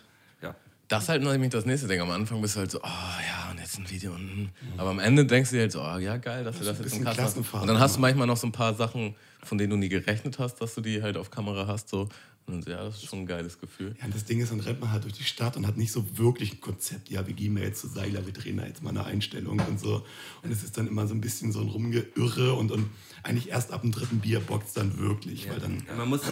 Das 0.90 1.04
ist 1.04 1.08
halt 1.08 1.22
nämlich 1.22 1.50
das 1.50 1.66
nächste 1.66 1.86
Ding. 1.86 2.00
Am 2.00 2.10
Anfang 2.10 2.42
bist 2.42 2.56
du 2.56 2.60
halt 2.60 2.70
so, 2.72 2.80
oh 2.82 2.84
ja, 2.84 3.52
und 3.52 3.60
jetzt 3.60 3.78
ein 3.78 3.88
Video. 3.88 4.10
Und, 4.10 4.18
hm. 4.18 4.50
aber 4.76 4.90
am 4.90 4.98
Ende 4.98 5.24
denkst 5.24 5.50
du 5.50 5.56
dir 5.56 5.62
halt 5.62 5.72
so, 5.72 5.80
oh 5.82 5.98
ja, 5.98 6.16
geil, 6.16 6.42
dass 6.42 6.58
wir 6.58 6.66
das 6.66 6.78
ein 6.78 6.82
jetzt 6.82 6.96
im 6.96 7.04
Kasten. 7.04 7.20
Klassenfahrt, 7.20 7.62
Und 7.62 7.68
dann 7.68 7.78
hast 7.78 7.94
du 7.94 7.98
ja. 7.98 8.00
manchmal 8.00 8.26
noch 8.26 8.36
so 8.36 8.48
ein 8.48 8.52
paar 8.52 8.74
Sachen, 8.74 9.14
von 9.44 9.56
denen 9.56 9.70
du 9.70 9.76
nie 9.76 9.88
gerechnet 9.88 10.40
hast, 10.40 10.56
dass 10.56 10.74
du 10.74 10.80
die 10.80 11.00
halt 11.00 11.16
auf 11.16 11.30
Kamera 11.30 11.68
hast. 11.68 11.90
So. 11.90 12.08
Und 12.46 12.66
ja, 12.66 12.82
das 12.82 12.96
ist 12.96 13.06
schon 13.06 13.20
ein 13.20 13.26
geiles 13.26 13.60
Gefühl. 13.60 13.94
Ja, 14.00 14.06
und 14.06 14.14
das 14.16 14.24
Ding 14.24 14.40
ist, 14.40 14.50
dann 14.50 14.58
rennt 14.58 14.80
man 14.80 14.90
halt 14.90 15.04
durch 15.04 15.12
die 15.12 15.22
Stadt 15.22 15.56
und 15.56 15.64
hat 15.64 15.76
nicht 15.76 15.92
so 15.92 16.18
wirklich 16.18 16.54
ein 16.54 16.60
Konzept. 16.60 17.08
Ja, 17.08 17.24
wir 17.24 17.34
gehen 17.34 17.54
mal 17.54 17.62
jetzt 17.62 17.82
zu 17.82 17.86
Seiler, 17.86 18.26
wir 18.26 18.32
drehen 18.32 18.56
da 18.56 18.66
jetzt 18.66 18.82
mal 18.82 18.90
eine 18.90 19.04
Einstellung 19.04 19.60
und 19.60 19.78
so. 19.78 20.04
Und 20.42 20.50
es 20.50 20.64
ist 20.64 20.76
dann 20.76 20.88
immer 20.88 21.06
so 21.06 21.14
ein 21.14 21.20
bisschen 21.20 21.52
so 21.52 21.60
ein 21.60 21.68
Rumgeirre 21.68 22.54
und, 22.54 22.72
und 22.72 22.90
eigentlich 23.22 23.50
erst 23.50 23.72
ab 23.72 23.82
dem 23.82 23.92
dritten 23.92 24.18
Bier 24.18 24.40
bockt 24.40 24.76
dann 24.76 24.98
wirklich, 24.98 25.48
weil 25.48 25.60
dann 25.60 25.84
Ja, 25.86 25.94
man, 25.94 26.08
muss, 26.08 26.22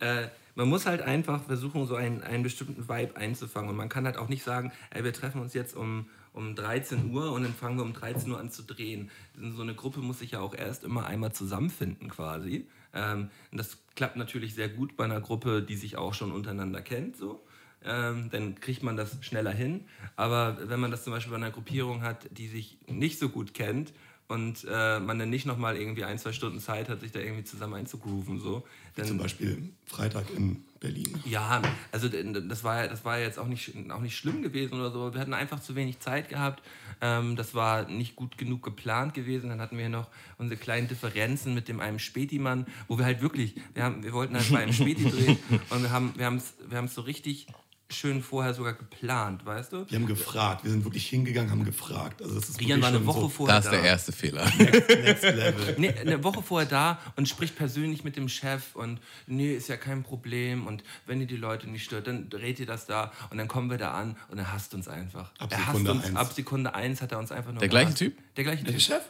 äh, 0.00 0.28
man 0.54 0.68
muss 0.68 0.86
halt 0.86 1.02
einfach 1.02 1.42
versuchen, 1.44 1.86
so 1.86 1.94
einen, 1.94 2.22
einen 2.22 2.42
bestimmten 2.42 2.88
Vibe 2.88 3.16
einzufangen. 3.16 3.70
Und 3.70 3.76
man 3.76 3.88
kann 3.88 4.04
halt 4.04 4.16
auch 4.16 4.28
nicht 4.28 4.42
sagen, 4.42 4.72
ey, 4.90 5.04
wir 5.04 5.12
treffen 5.12 5.40
uns 5.40 5.54
jetzt 5.54 5.74
um, 5.74 6.06
um 6.32 6.54
13 6.54 7.10
Uhr 7.12 7.32
und 7.32 7.42
dann 7.42 7.54
fangen 7.54 7.78
wir 7.78 7.84
um 7.84 7.92
13 7.92 8.30
Uhr 8.30 8.38
an 8.38 8.50
zu 8.50 8.62
drehen. 8.62 9.10
So 9.54 9.62
eine 9.62 9.74
Gruppe 9.74 10.00
muss 10.00 10.18
sich 10.18 10.32
ja 10.32 10.40
auch 10.40 10.54
erst 10.54 10.84
immer 10.84 11.06
einmal 11.06 11.32
zusammenfinden 11.32 12.08
quasi. 12.08 12.66
Ähm, 12.94 13.30
das 13.52 13.78
klappt 13.96 14.16
natürlich 14.16 14.54
sehr 14.54 14.68
gut 14.68 14.96
bei 14.96 15.04
einer 15.04 15.20
Gruppe, 15.20 15.62
die 15.62 15.76
sich 15.76 15.96
auch 15.96 16.14
schon 16.14 16.32
untereinander 16.32 16.82
kennt. 16.82 17.16
So. 17.16 17.42
ähm, 17.84 18.28
dann 18.30 18.60
kriegt 18.60 18.82
man 18.82 18.96
das 18.96 19.16
schneller 19.24 19.52
hin. 19.52 19.84
Aber 20.16 20.58
wenn 20.68 20.80
man 20.80 20.90
das 20.90 21.04
zum 21.04 21.12
Beispiel 21.12 21.30
bei 21.30 21.36
einer 21.36 21.50
Gruppierung 21.50 22.02
hat, 22.02 22.28
die 22.30 22.48
sich 22.48 22.78
nicht 22.86 23.18
so 23.18 23.28
gut 23.28 23.54
kennt 23.54 23.92
und 24.32 24.66
äh, 24.70 24.98
man 24.98 25.18
dann 25.18 25.28
nicht 25.28 25.44
nochmal 25.44 25.76
irgendwie 25.76 26.04
ein, 26.04 26.18
zwei 26.18 26.32
Stunden 26.32 26.58
Zeit 26.58 26.88
hat, 26.88 27.00
sich 27.00 27.12
da 27.12 27.20
irgendwie 27.20 27.44
zusammen 27.44 27.74
einzugrooven, 27.74 28.40
so, 28.40 28.64
dann, 28.96 29.06
Zum 29.06 29.18
Beispiel 29.18 29.70
Freitag 29.86 30.26
in 30.34 30.64
Berlin. 30.80 31.18
ja, 31.24 31.62
also 31.92 32.08
das 32.08 32.64
war, 32.64 32.88
das 32.88 33.04
war 33.04 33.18
jetzt 33.18 33.38
auch 33.38 33.46
nicht, 33.46 33.72
auch 33.90 34.00
nicht 34.00 34.16
schlimm 34.16 34.42
gewesen 34.42 34.74
oder 34.74 34.90
so. 34.90 35.14
Wir 35.14 35.20
hatten 35.20 35.34
einfach 35.34 35.60
zu 35.60 35.76
wenig 35.76 36.00
Zeit 36.00 36.28
gehabt. 36.28 36.62
Ähm, 37.00 37.36
das 37.36 37.54
war 37.54 37.88
nicht 37.88 38.16
gut 38.16 38.36
genug 38.36 38.62
geplant 38.62 39.14
gewesen. 39.14 39.50
Dann 39.50 39.60
hatten 39.60 39.78
wir 39.78 39.88
noch 39.88 40.08
unsere 40.38 40.60
kleinen 40.60 40.88
Differenzen 40.88 41.54
mit 41.54 41.68
dem 41.68 41.80
einem 41.80 41.98
Spätimann, 41.98 42.66
wo 42.88 42.98
wir 42.98 43.04
halt 43.04 43.22
wirklich, 43.22 43.54
wir, 43.74 43.84
haben, 43.84 44.02
wir 44.02 44.12
wollten 44.12 44.34
halt 44.34 44.50
bei 44.50 44.58
einem 44.58 44.72
Späti 44.74 45.04
drehen 45.10 45.38
und 45.70 45.82
wir 45.82 45.90
haben 45.90 46.12
wir 46.16 46.30
es 46.32 46.54
wir 46.68 46.78
haben's 46.78 46.94
so 46.94 47.02
richtig 47.02 47.46
schön 47.92 48.22
vorher 48.22 48.54
sogar 48.54 48.72
geplant, 48.74 49.44
weißt 49.46 49.72
du? 49.72 49.86
Wir 49.90 49.98
haben 49.98 50.06
gefragt, 50.06 50.64
wir 50.64 50.70
sind 50.70 50.84
wirklich 50.84 51.08
hingegangen, 51.08 51.50
haben 51.50 51.64
gefragt. 51.64 52.22
Also 52.22 52.34
das 52.34 52.48
ist 52.48 52.60
Rian 52.60 52.80
war 52.82 52.88
eine 52.88 53.04
Woche 53.06 53.20
so 53.20 53.28
vorher 53.28 53.56
Das 53.56 53.66
ist 53.66 53.72
da. 53.72 53.76
der 53.76 53.84
erste 53.84 54.12
Fehler. 54.12 54.44
Next 54.58 55.22
Level. 55.24 55.74
Nee, 55.78 55.90
eine 55.90 56.22
Woche 56.24 56.42
vorher 56.42 56.68
da 56.68 56.98
und 57.16 57.28
spricht 57.28 57.56
persönlich 57.56 58.04
mit 58.04 58.16
dem 58.16 58.28
Chef 58.28 58.74
und 58.74 59.00
nee, 59.26 59.54
ist 59.54 59.68
ja 59.68 59.76
kein 59.76 60.02
Problem 60.02 60.66
und 60.66 60.82
wenn 61.06 61.20
ihr 61.20 61.26
die 61.26 61.36
Leute 61.36 61.68
nicht 61.68 61.84
stört, 61.84 62.06
dann 62.06 62.28
dreht 62.30 62.58
ihr 62.60 62.66
das 62.66 62.86
da 62.86 63.12
und 63.30 63.38
dann 63.38 63.48
kommen 63.48 63.70
wir 63.70 63.78
da 63.78 63.92
an 63.92 64.16
und 64.28 64.38
er 64.38 64.52
hasst 64.52 64.74
uns 64.74 64.88
einfach. 64.88 65.30
Ab 65.38 65.50
er 65.52 65.58
hasst 65.58 65.66
Sekunde 65.68 65.92
uns, 65.92 66.04
eins. 66.04 66.16
ab 66.16 66.32
Sekunde 66.32 66.74
eins 66.74 67.02
hat 67.02 67.12
er 67.12 67.18
uns 67.18 67.32
einfach 67.32 67.52
nur 67.52 67.60
Der 67.60 67.68
gleiche 67.68 67.86
gehasst. 67.86 67.98
Typ? 67.98 68.18
Der 68.36 68.44
gleiche 68.44 68.64
Der 68.64 68.72
Typ. 68.74 68.82
Chef? 68.82 69.02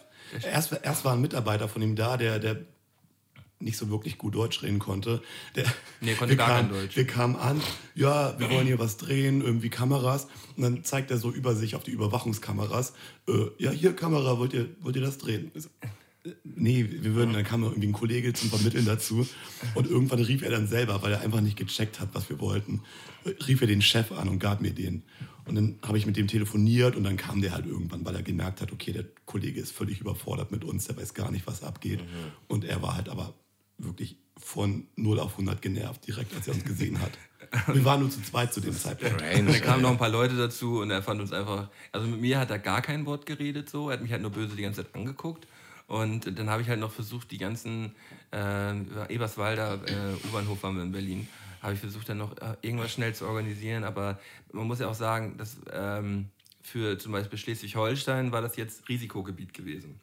Erst, 0.45 0.73
erst 0.83 1.05
war 1.05 1.13
ein 1.13 1.21
Mitarbeiter 1.21 1.69
von 1.69 1.83
ihm 1.83 1.95
da, 1.95 2.17
der, 2.17 2.39
der 2.39 2.57
nicht 3.63 3.77
so 3.77 3.89
wirklich 3.91 4.19
gut 4.19 4.35
Deutsch 4.35 4.63
reden 4.63 4.79
konnte. 4.79 5.23
Der, 5.57 5.65
Nee, 6.01 6.15
konnte 6.15 6.33
wir 6.33 6.37
gar 6.37 6.49
kein 6.49 6.67
kamen- 6.69 6.73
Deutsch. 6.81 6.97
Wir 6.97 7.07
kamen 7.07 7.37
an, 7.37 7.61
ja, 7.95 8.39
wir 8.39 8.51
wollen 8.51 8.67
hier 8.67 8.79
was 8.79 8.97
drehen, 8.97 9.41
irgendwie 9.41 9.69
Kameras. 9.71 10.27
Und 10.57 10.63
dann 10.63 10.85
zeigt 10.85 11.11
er 11.11 11.19
so 11.19 11.31
über 11.31 11.55
sich 11.55 11.75
auf 11.77 11.83
die 11.85 11.93
Überwachungskameras. 11.93 12.93
Äh, 13.29 13.33
ja, 13.59 13.71
hier 13.71 13.95
Kamera, 13.95 14.39
wollt 14.39 14.53
ihr, 14.53 14.69
wollt 14.81 14.97
ihr 14.97 15.03
das 15.03 15.19
drehen? 15.19 15.51
So, 15.55 15.69
äh, 15.81 15.89
Nee, 16.45 16.87
wir 16.89 17.15
würden, 17.17 17.33
dann 17.35 17.43
kam 17.43 17.65
irgendwie 17.65 17.89
ein 17.89 17.93
Kollege 17.93 18.33
zum 18.33 18.49
Vermitteln 18.49 18.85
dazu. 18.87 19.27
Und 19.75 19.91
irgendwann 19.91 20.21
rief 20.21 20.43
er 20.43 20.51
dann 20.53 20.69
selber, 20.69 21.03
weil 21.03 21.13
er 21.13 21.21
einfach 21.21 21.41
nicht 21.41 21.57
gecheckt 21.57 21.99
hat, 21.99 22.11
was 22.13 22.31
wir 22.31 22.39
wollten, 22.39 22.83
äh, 23.25 23.31
rief 23.49 23.61
er 23.61 23.67
den 23.67 23.83
Chef 23.83 24.13
an 24.13 24.29
und 24.29 24.39
gab 24.39 24.61
mir 24.61 24.71
den. 24.73 25.03
Und 25.45 25.57
dann 25.57 25.79
habe 25.83 25.99
ich 25.99 26.07
mit 26.07 26.17
dem 26.17 26.29
telefoniert 26.29 26.95
und 26.95 27.03
dann 27.03 27.17
kam 27.17 27.43
der 27.43 27.51
halt 27.53 27.67
irgendwann, 27.67 28.05
weil 28.05 28.15
er 28.15 28.23
gemerkt 28.23 28.61
hat, 28.61 28.71
okay, 28.71 28.93
der 28.93 29.05
Kollege 29.27 29.61
ist 29.61 29.73
völlig 29.73 30.01
überfordert 30.01 30.53
mit 30.53 30.63
uns, 30.63 30.87
der 30.87 30.97
weiß 30.97 31.15
gar 31.15 31.33
nicht, 31.33 31.49
was 31.49 31.65
abgeht. 31.65 31.99
Und 32.47 32.65
er 32.65 32.81
war 32.83 32.95
halt 32.95 33.09
aber 33.09 33.35
wirklich 33.79 34.17
von 34.37 34.87
0 34.97 35.21
auf 35.21 35.33
100 35.33 35.63
genervt, 35.63 36.07
direkt 36.07 36.35
als 36.35 36.49
er 36.49 36.55
uns 36.55 36.65
gesehen 36.65 37.01
hat. 37.01 37.13
Wir 37.67 37.85
waren 37.85 38.01
nur 38.01 38.11
zu 38.11 38.23
zweit 38.23 38.53
zu 38.53 38.61
dem 38.61 38.73
Zeitpunkt. 38.73 39.21
Und 39.21 39.47
dann 39.47 39.61
kamen 39.61 39.83
noch 39.83 39.91
ein 39.91 39.99
paar 39.99 40.09
Leute 40.09 40.37
dazu 40.37 40.81
und 40.81 40.91
er 40.91 41.03
fand 41.03 41.21
uns 41.21 41.33
einfach, 41.33 41.69
also 41.91 42.07
mit 42.07 42.21
mir 42.21 42.39
hat 42.39 42.51
er 42.51 42.59
gar 42.59 42.81
kein 42.81 43.05
Wort 43.05 43.27
geredet 43.27 43.69
so, 43.69 43.91
er 43.91 43.95
hat 43.95 44.03
mich 44.03 44.11
halt 44.11 44.23
nur 44.23 44.31
böse 44.31 44.57
die 44.57 44.63
ganze 44.63 44.85
Zeit 44.85 44.95
angeguckt. 44.95 45.47
Und 45.87 46.39
dann 46.39 46.49
habe 46.49 46.63
ich 46.63 46.69
halt 46.69 46.81
noch 46.81 46.93
versucht, 46.93 47.31
die 47.31 47.39
ganzen 47.39 47.95
äh, 48.33 49.13
Eberswalder 49.13 49.75
äh, 49.87 50.27
U-Bahnhof 50.27 50.63
waren 50.63 50.77
wir 50.77 50.83
in 50.83 50.93
Berlin, 50.93 51.29
habe 51.61 51.75
ich 51.75 51.81
versucht 51.81 52.09
dann 52.09 52.19
noch 52.19 52.33
äh, 52.39 52.57
irgendwas 52.63 52.93
schnell 52.93 53.15
zu 53.15 53.27
organisieren. 53.27 53.85
Aber 53.85 54.19
man 54.53 54.67
muss 54.67 54.79
ja 54.79 54.89
auch 54.89 54.95
sagen, 54.95 55.37
dass 55.37 55.59
ähm, 55.71 56.31
für 56.63 56.99
zum 56.99 57.13
Beispiel 57.13 57.39
Schleswig-Holstein 57.39 58.33
war 58.33 58.41
das 58.41 58.57
jetzt 58.57 58.89
Risikogebiet 58.89 59.53
gewesen. 59.53 60.01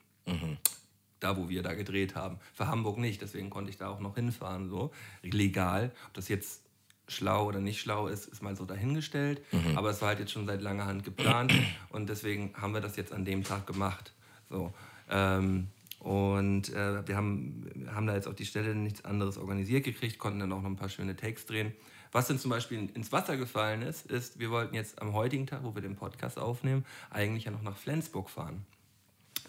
Da, 1.19 1.37
wo 1.37 1.49
wir 1.49 1.63
da 1.63 1.73
gedreht 1.73 2.15
haben. 2.15 2.39
Für 2.53 2.67
Hamburg 2.67 2.97
nicht, 2.97 3.21
deswegen 3.21 3.49
konnte 3.49 3.69
ich 3.69 3.77
da 3.77 3.89
auch 3.89 3.99
noch 3.99 4.15
hinfahren, 4.15 4.69
so 4.69 4.91
legal. 5.21 5.91
Ob 6.07 6.13
das 6.13 6.29
jetzt 6.29 6.61
schlau 7.09 7.45
oder 7.45 7.59
nicht 7.59 7.81
schlau 7.81 8.07
ist, 8.07 8.27
ist 8.27 8.41
mal 8.41 8.55
so 8.55 8.65
dahingestellt. 8.65 9.41
Aber 9.75 9.89
es 9.89 10.01
war 10.01 10.09
halt 10.09 10.19
jetzt 10.19 10.31
schon 10.31 10.45
seit 10.45 10.61
langer 10.61 10.85
Hand 10.85 11.03
geplant 11.03 11.53
und 11.89 12.09
deswegen 12.09 12.53
haben 12.55 12.73
wir 12.73 12.81
das 12.81 12.95
jetzt 12.95 13.11
an 13.11 13.25
dem 13.25 13.43
Tag 13.43 13.67
gemacht. 13.67 14.13
So. 14.49 14.73
Ähm, 15.09 15.67
und 15.99 16.69
äh, 16.69 17.05
wir 17.07 17.17
haben, 17.17 17.87
haben 17.93 18.07
da 18.07 18.15
jetzt 18.15 18.27
auf 18.27 18.35
die 18.35 18.45
Stelle 18.45 18.73
nichts 18.73 19.03
anderes 19.03 19.37
organisiert 19.37 19.83
gekriegt, 19.83 20.17
konnten 20.17 20.39
dann 20.39 20.53
auch 20.53 20.61
noch 20.61 20.69
ein 20.69 20.77
paar 20.77 20.89
schöne 20.89 21.15
Takes 21.15 21.45
drehen. 21.45 21.73
Was 22.11 22.27
dann 22.27 22.39
zum 22.39 22.49
Beispiel 22.49 22.89
ins 22.93 23.11
Wasser 23.11 23.37
gefallen 23.37 23.81
ist, 23.81 24.07
ist, 24.07 24.39
wir 24.39 24.49
wollten 24.49 24.73
jetzt 24.73 25.01
am 25.01 25.13
heutigen 25.13 25.45
Tag, 25.45 25.63
wo 25.63 25.75
wir 25.75 25.81
den 25.81 25.95
Podcast 25.95 26.39
aufnehmen, 26.39 26.85
eigentlich 27.11 27.43
ja 27.43 27.51
noch 27.51 27.61
nach 27.61 27.77
Flensburg 27.77 28.29
fahren. 28.29 28.65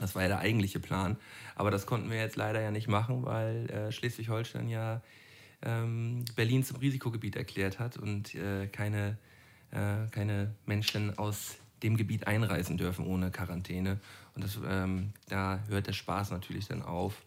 Das 0.00 0.14
war 0.14 0.22
ja 0.22 0.28
der 0.28 0.38
eigentliche 0.38 0.80
Plan. 0.80 1.16
Aber 1.54 1.70
das 1.70 1.86
konnten 1.86 2.10
wir 2.10 2.18
jetzt 2.18 2.36
leider 2.36 2.60
ja 2.60 2.70
nicht 2.70 2.88
machen, 2.88 3.24
weil 3.24 3.68
äh, 3.70 3.92
Schleswig-Holstein 3.92 4.68
ja 4.68 5.02
ähm, 5.62 6.24
Berlin 6.36 6.64
zum 6.64 6.78
Risikogebiet 6.78 7.36
erklärt 7.36 7.78
hat 7.78 7.96
und 7.98 8.34
äh, 8.34 8.66
keine, 8.66 9.18
äh, 9.70 10.06
keine 10.10 10.54
Menschen 10.64 11.16
aus 11.18 11.56
dem 11.82 11.96
Gebiet 11.96 12.26
einreisen 12.26 12.76
dürfen 12.76 13.06
ohne 13.06 13.30
Quarantäne. 13.30 14.00
Und 14.34 14.44
das, 14.44 14.58
ähm, 14.66 15.12
da 15.28 15.60
hört 15.68 15.86
der 15.86 15.92
Spaß 15.92 16.30
natürlich 16.30 16.66
dann 16.66 16.82
auf. 16.82 17.22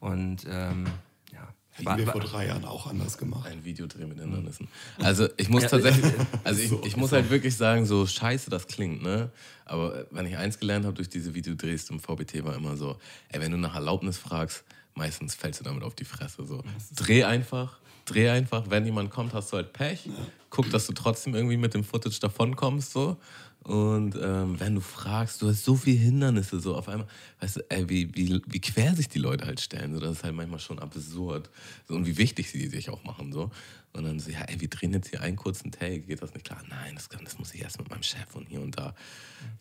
Und 0.00 0.46
ähm, 0.48 0.86
ja. 1.32 1.52
Hätten 1.74 1.98
wir 1.98 2.06
vor 2.06 2.20
drei 2.20 2.46
Jahren 2.46 2.64
auch 2.64 2.86
anders 2.86 3.18
gemacht. 3.18 3.50
Ein 3.50 3.64
Videodreh 3.64 4.06
mit 4.06 4.20
Hindernissen. 4.20 4.68
Also 4.98 5.28
ich 5.36 5.48
muss 5.48 5.66
tatsächlich, 5.66 6.12
also 6.44 6.60
ich, 6.60 6.86
ich 6.86 6.96
muss 6.96 7.10
halt 7.10 7.30
wirklich 7.30 7.56
sagen, 7.56 7.84
so 7.84 8.06
scheiße 8.06 8.48
das 8.48 8.68
klingt, 8.68 9.02
ne? 9.02 9.30
Aber 9.64 9.96
äh, 9.96 10.04
wenn 10.12 10.24
ich 10.26 10.36
eins 10.36 10.60
gelernt 10.60 10.84
habe 10.84 10.94
durch 10.94 11.08
diese 11.08 11.34
Videodrehs 11.34 11.90
im 11.90 11.98
VBT 11.98 12.44
war 12.44 12.54
immer 12.54 12.76
so, 12.76 12.96
ey, 13.28 13.40
wenn 13.40 13.50
du 13.50 13.58
nach 13.58 13.74
Erlaubnis 13.74 14.18
fragst, 14.18 14.62
meistens 14.94 15.34
fällst 15.34 15.60
du 15.60 15.64
damit 15.64 15.82
auf 15.82 15.96
die 15.96 16.04
Fresse. 16.04 16.46
So. 16.46 16.62
Dreh 16.94 17.24
einfach, 17.24 17.80
dreh 18.04 18.28
einfach, 18.28 18.70
wenn 18.70 18.84
jemand 18.84 19.10
kommt, 19.10 19.34
hast 19.34 19.52
du 19.52 19.56
halt 19.56 19.72
Pech. 19.72 20.08
Guck, 20.50 20.70
dass 20.70 20.86
du 20.86 20.92
trotzdem 20.92 21.34
irgendwie 21.34 21.56
mit 21.56 21.74
dem 21.74 21.82
Footage 21.82 22.20
davonkommst, 22.20 22.92
so. 22.92 23.16
Und 23.64 24.14
ähm, 24.22 24.60
wenn 24.60 24.74
du 24.74 24.82
fragst, 24.82 25.40
du 25.40 25.48
hast 25.48 25.64
so 25.64 25.74
viele 25.74 25.98
Hindernisse, 25.98 26.60
so 26.60 26.76
auf 26.76 26.86
einmal, 26.86 27.08
weißt 27.40 27.56
du, 27.56 27.60
ey, 27.70 27.88
wie, 27.88 28.14
wie, 28.14 28.42
wie 28.46 28.60
quer 28.60 28.94
sich 28.94 29.08
die 29.08 29.18
Leute 29.18 29.46
halt 29.46 29.58
stellen, 29.58 29.94
so, 29.94 30.00
das 30.00 30.12
ist 30.12 30.24
halt 30.24 30.34
manchmal 30.34 30.60
schon 30.60 30.78
absurd. 30.78 31.48
So, 31.88 31.94
und 31.94 32.06
wie 32.06 32.18
wichtig 32.18 32.50
sie 32.50 32.68
sich 32.68 32.90
auch 32.90 33.02
machen, 33.04 33.32
so. 33.32 33.50
Und 33.94 34.04
dann 34.04 34.20
so, 34.20 34.30
ja, 34.30 34.40
ey, 34.40 34.60
wir 34.60 34.68
drehen 34.68 34.92
jetzt 34.92 35.08
hier 35.08 35.22
einen 35.22 35.36
kurzen 35.36 35.72
Take, 35.72 36.00
geht 36.00 36.20
das 36.20 36.34
nicht 36.34 36.44
klar? 36.44 36.60
Nein, 36.68 36.94
das, 36.94 37.08
kann, 37.08 37.24
das 37.24 37.38
muss 37.38 37.54
ich 37.54 37.62
erst 37.62 37.78
mit 37.78 37.88
meinem 37.88 38.02
Chef 38.02 38.34
und 38.34 38.48
hier 38.48 38.60
und 38.60 38.76
da. 38.76 38.94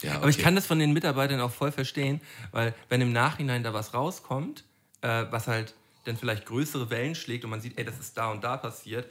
Ja, 0.02 0.18
Aber 0.18 0.28
ich 0.28 0.36
okay. 0.36 0.44
kann 0.44 0.56
das 0.56 0.66
von 0.66 0.80
den 0.80 0.92
Mitarbeitern 0.92 1.40
auch 1.40 1.52
voll 1.52 1.72
verstehen, 1.72 2.20
weil 2.52 2.76
wenn 2.90 3.00
im 3.00 3.14
Nachhinein 3.14 3.64
da 3.64 3.74
was 3.74 3.94
rauskommt, 3.94 4.66
äh, 5.02 5.26
was 5.30 5.48
halt 5.48 5.76
dann 6.04 6.18
vielleicht 6.18 6.46
größere 6.46 6.90
Wellen 6.90 7.16
schlägt 7.16 7.46
und 7.46 7.52
man 7.52 7.62
sieht, 7.62 7.78
ey, 7.78 7.86
das 7.86 8.00
ist 8.00 8.18
da 8.18 8.32
und 8.32 8.44
da 8.44 8.58
passiert, 8.58 9.08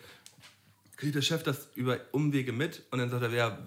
kriegt 0.96 1.14
der 1.14 1.22
Chef 1.22 1.42
das 1.42 1.68
über 1.74 1.98
Umwege 2.12 2.52
mit 2.52 2.82
und 2.90 2.98
dann 2.98 3.08
sagt 3.08 3.22
er, 3.22 3.30
ja, 3.30 3.58